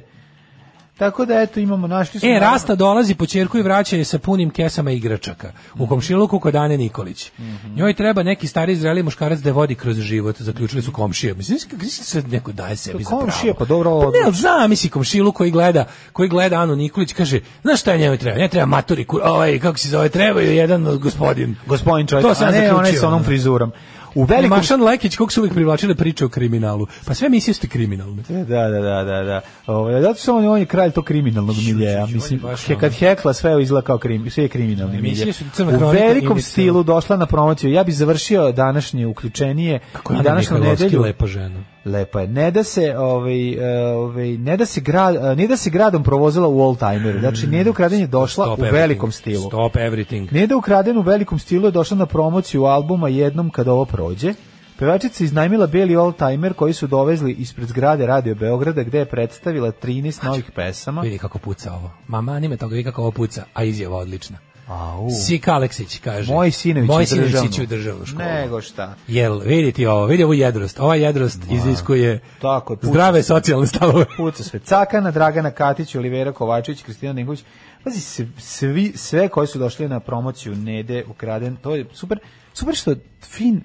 Tako 0.99 1.25
da 1.25 1.41
eto 1.41 1.59
imamo 1.59 1.87
našli 1.87 2.19
smo 2.19 2.29
E, 2.29 2.39
Rasta 2.39 2.75
dolazi 2.75 3.15
po 3.15 3.25
ćerku 3.25 3.57
i 3.57 3.61
vraća 3.61 3.95
je 3.95 4.05
sa 4.05 4.19
punim 4.19 4.49
kesama 4.49 4.91
igračaka. 4.91 5.51
U 5.75 5.87
komšiluku 5.87 6.39
kod 6.39 6.55
Ane 6.55 6.77
Nikolić. 6.77 7.31
Mhm. 7.39 7.75
Njoj 7.75 7.93
treba 7.93 8.23
neki 8.23 8.47
stari 8.47 8.75
zreli 8.75 9.03
muškarac 9.03 9.39
da 9.39 9.49
je 9.49 9.53
vodi 9.53 9.75
kroz 9.75 9.97
život. 9.97 10.35
Zaključili 10.39 10.81
su 10.81 10.91
komšije. 10.91 11.33
Mislim, 11.33 11.59
kako 11.71 11.85
se 11.85 12.03
sad 12.03 12.29
neko 12.29 12.51
daje 12.51 12.75
sebi 12.75 13.03
za 13.03 13.09
pravo. 13.09 13.21
komšije, 13.21 13.53
pa 13.53 13.65
dobro, 13.65 13.99
Pa 14.01 14.05
ne, 14.05 14.25
ali 14.25 14.35
zamisli 14.35 14.89
komšilu 14.89 15.31
koji 15.31 15.51
gleda, 15.51 15.85
koji 16.13 16.29
gleda 16.29 16.61
Anu 16.61 16.75
Nikolić, 16.75 17.13
kaže, 17.13 17.39
znaš 17.61 17.79
šta 17.79 17.97
njoj 17.97 18.17
treba? 18.17 18.37
Ne 18.37 18.47
treba 18.47 18.65
maturi, 18.65 19.05
ovaj, 19.23 19.59
kako 19.59 19.77
se 19.77 19.89
zove, 19.89 20.09
treba 20.09 20.41
joj 20.41 20.55
jedan 20.55 20.97
gospodin. 20.97 21.55
gospodin 21.65 22.07
čovjek, 22.07 22.27
To 22.27 22.35
sam 22.35 22.47
a 22.47 22.51
ne 22.51 22.73
onaj 22.73 22.93
sa 22.93 23.07
onom 23.07 23.17
ono. 23.17 23.25
frizurom. 23.25 23.71
U 24.15 24.23
velikom 24.23 24.57
Mašan 24.57 24.83
Lekić, 24.83 25.17
kog 25.17 25.31
su 25.31 25.41
uvijek 25.41 25.53
privlačile 25.53 25.95
priče 25.95 26.25
o 26.25 26.29
kriminalu. 26.29 26.87
Pa 27.05 27.13
sve 27.13 27.25
emisije 27.25 27.53
su 27.53 27.61
ti 27.61 27.69
kriminalne. 27.69 28.23
Da, 28.29 28.43
da, 28.43 28.69
da, 28.69 29.03
da, 29.03 29.23
da. 29.23 29.41
Ovaj 29.67 30.01
zato 30.01 30.19
što 30.19 30.37
on, 30.37 30.47
on 30.47 30.59
je 30.59 30.65
kralj 30.65 30.91
tog 30.91 31.05
kriminalnog 31.05 31.55
miljeja. 31.57 32.05
Mislim, 32.05 32.39
he, 32.39 32.73
ono. 32.73 32.79
kad 32.79 32.93
hekla 32.93 33.33
sve 33.33 33.63
izgleda 33.63 33.85
kao 33.85 33.97
krim, 33.97 34.29
sve 34.29 34.43
je 34.43 34.47
kriminalni 34.47 35.01
milje. 35.01 35.33
U 35.81 35.89
velikom 35.89 36.41
stilu 36.41 36.83
došla 36.83 37.17
na 37.17 37.25
promociju. 37.25 37.71
Ja 37.71 37.83
bih 37.83 37.95
završio 37.95 38.51
današnje 38.51 39.07
uključenije 39.07 39.79
Kako 39.93 40.13
i 40.13 40.15
Ana 40.15 40.23
današnju 40.23 40.57
nedelju. 40.57 41.01
lepa 41.01 41.27
žena. 41.27 41.63
Lepa 41.85 42.21
je. 42.21 42.27
Ne 42.27 42.51
da 42.51 42.63
se 42.63 42.97
ovaj 42.97 43.53
e, 43.53 43.87
ovaj 43.87 44.37
ne 44.37 44.57
da 44.57 44.65
se 44.65 44.81
grad 44.81 45.15
e, 45.15 45.35
ne 45.35 45.47
da 45.47 45.57
se 45.57 45.69
gradom 45.69 46.03
provozila 46.03 46.47
u 46.47 46.61
oldtimeru. 46.61 47.19
Znači 47.19 47.47
ne 47.47 47.63
da 47.63 47.69
ukradenje 47.69 48.07
došla 48.07 48.45
Stop 48.45 48.59
u 48.59 48.61
everything. 48.61 48.71
velikom 48.73 49.11
stilu. 49.11 49.47
Stop 49.47 49.75
everything. 49.75 50.33
Ne 50.33 50.47
da 50.47 50.57
ukraden 50.57 50.97
u 50.97 51.01
velikom 51.01 51.39
stilu 51.39 51.65
je 51.67 51.71
došla 51.71 51.97
na 51.97 52.05
promociju 52.05 52.63
albuma 52.63 53.09
jednom 53.09 53.49
kad 53.49 53.67
ovo 53.67 53.85
prođe. 53.85 54.33
Pevačica 54.79 55.23
iznajmila 55.23 55.67
beli 55.67 55.95
oldtimer 55.95 56.53
koji 56.53 56.73
su 56.73 56.87
dovezli 56.87 57.31
ispred 57.31 57.67
zgrade 57.67 58.05
Radio 58.05 58.35
Beograda 58.35 58.83
gde 58.83 58.99
je 58.99 59.05
predstavila 59.05 59.71
13 59.71 60.25
novih 60.25 60.51
pesama. 60.55 61.01
Vidi 61.01 61.17
kako 61.17 61.37
puca 61.37 61.73
ovo. 61.73 61.91
Mama, 62.07 62.31
anime 62.31 62.57
toga, 62.57 62.75
vidi 62.75 62.83
kako 62.83 63.01
ovo 63.01 63.11
puca. 63.11 63.43
A 63.53 63.63
izjava 63.63 63.97
odlična. 63.97 64.37
Au. 64.69 65.09
Sika 65.25 65.53
Aleksić 65.53 65.99
kaže. 65.99 66.33
Moj 66.33 66.51
sinović 66.51 66.87
Moj 66.87 67.05
sinović 67.05 67.59
u 67.59 67.65
državnu 67.65 68.05
školu. 68.05 68.23
Nego 68.25 68.61
šta. 68.61 68.95
Jel, 69.07 69.39
vidite 69.39 69.89
ovo, 69.89 70.05
vidi 70.05 70.23
ovu 70.23 70.33
jedrost. 70.33 70.79
Ova 70.79 70.95
jedrost 70.95 71.39
iziskuje 71.51 72.19
Tako 72.41 72.73
je, 72.73 72.79
zdrave 72.83 73.23
se. 73.23 73.27
socijalne 73.27 73.67
stavove. 73.67 74.05
Puca 74.17 74.43
sve. 74.43 74.59
Cakana, 74.59 75.11
Dragana 75.11 75.51
Katić, 75.51 75.95
Olivera 75.95 76.31
Kovačević, 76.31 76.81
Kristina 76.81 77.13
Ninković. 77.13 77.43
Pazi, 77.83 77.99
svi, 78.37 78.93
sve 78.95 79.27
koji 79.27 79.47
su 79.47 79.59
došli 79.59 79.87
na 79.87 79.99
promociju 79.99 80.55
Nede 80.55 81.03
ukraden, 81.05 81.55
to 81.55 81.75
je 81.75 81.85
super, 81.93 82.19
super 82.53 82.75
što 82.75 82.95
fin, 83.23 83.61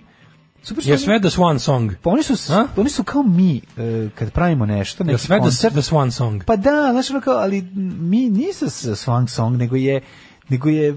super 0.63 0.83
što 0.83 0.93
Je 0.93 0.99
sve 0.99 1.21
The 1.21 1.29
Swan 1.31 1.59
Song. 1.59 1.93
Pa 2.03 2.11
oni 2.11 2.23
su, 2.23 2.53
A? 2.53 2.67
oni 2.77 2.91
su 2.91 3.05
kao 3.05 3.23
mi 3.23 3.57
e, 3.57 3.61
kad 4.15 4.31
pravimo 4.31 4.67
nešto, 4.67 5.03
Je 5.03 5.07
neki 5.07 5.19
sve 5.19 5.37
the, 5.37 5.43
koncert. 5.43 5.73
the 5.73 5.83
Swan 5.83 6.11
Song. 6.11 6.45
Pa 6.45 6.57
da, 6.57 6.71
ono 7.11 7.21
kao, 7.21 7.35
ali 7.35 7.63
mi 8.01 8.31
nisu 8.31 8.71
s- 8.71 8.85
swang 8.85 9.27
song, 9.29 9.57
nego 9.57 9.77
je, 9.77 10.01
nego 10.49 10.69
je 10.69 10.95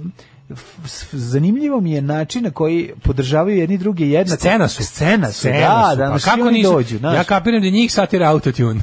zanimljivo 1.11 1.81
mi 1.81 1.91
je 1.91 2.01
način 2.01 2.43
na 2.43 2.51
koji 2.51 2.91
podržavaju 3.03 3.57
jedni 3.57 3.77
druge 3.77 4.07
jednako. 4.07 4.39
Scena 4.39 4.67
su. 4.67 4.83
Scena 4.83 5.31
su, 5.31 5.39
Scena 5.39 5.59
da, 5.59 5.91
su. 5.91 5.97
da, 5.97 6.11
pa 6.11 6.31
kako 6.31 6.51
nisu? 6.51 6.71
dođu, 6.71 6.97
znaš. 6.97 7.15
Ja 7.15 7.23
kapiram 7.23 7.61
da 7.61 7.69
njih 7.69 7.93
satira 7.93 8.29
autotune. 8.29 8.81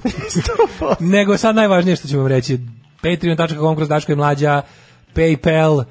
Nego 1.15 1.37
sad 1.37 1.57
najvažnije 1.57 1.97
što 1.97 2.09
ću 2.09 2.19
vam 2.19 2.27
reći. 2.27 2.59
Patreon.com 3.03 3.77
kroz 3.77 3.89
Daško 3.89 4.13
i 4.13 4.17
Mlađa, 4.17 4.63
Paypal, 5.15 5.75
uh, 5.79 5.85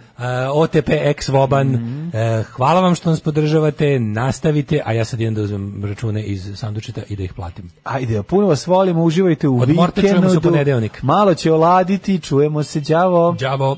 OTP 0.53 0.89
X 0.89 1.27
Voban. 1.27 1.67
Mhm. 1.67 2.07
Uh, 2.07 2.45
hvala 2.45 2.81
vam 2.81 2.95
što 2.95 3.09
nas 3.09 3.19
podržavate, 3.19 3.99
nastavite, 3.99 4.81
a 4.85 4.93
ja 4.93 5.05
sad 5.05 5.21
idem 5.21 5.35
da 5.35 5.41
uzmem 5.41 5.85
račune 5.85 6.23
iz 6.23 6.51
sandučeta 6.55 7.01
i 7.09 7.15
da 7.15 7.23
ih 7.23 7.33
platim. 7.33 7.69
Ajde, 7.83 8.23
puno 8.23 8.47
vas 8.47 8.67
volimo, 8.67 9.03
uživajte 9.03 9.47
u 9.47 9.55
u 9.55 9.59
vikendu. 9.59 10.41
ponedeljnik. 10.41 11.03
Malo 11.03 11.33
će 11.33 11.51
oladiti, 11.51 12.19
čujemo 12.19 12.63
se, 12.63 12.79
đavo. 12.79 13.35
Đavo. 13.39 13.77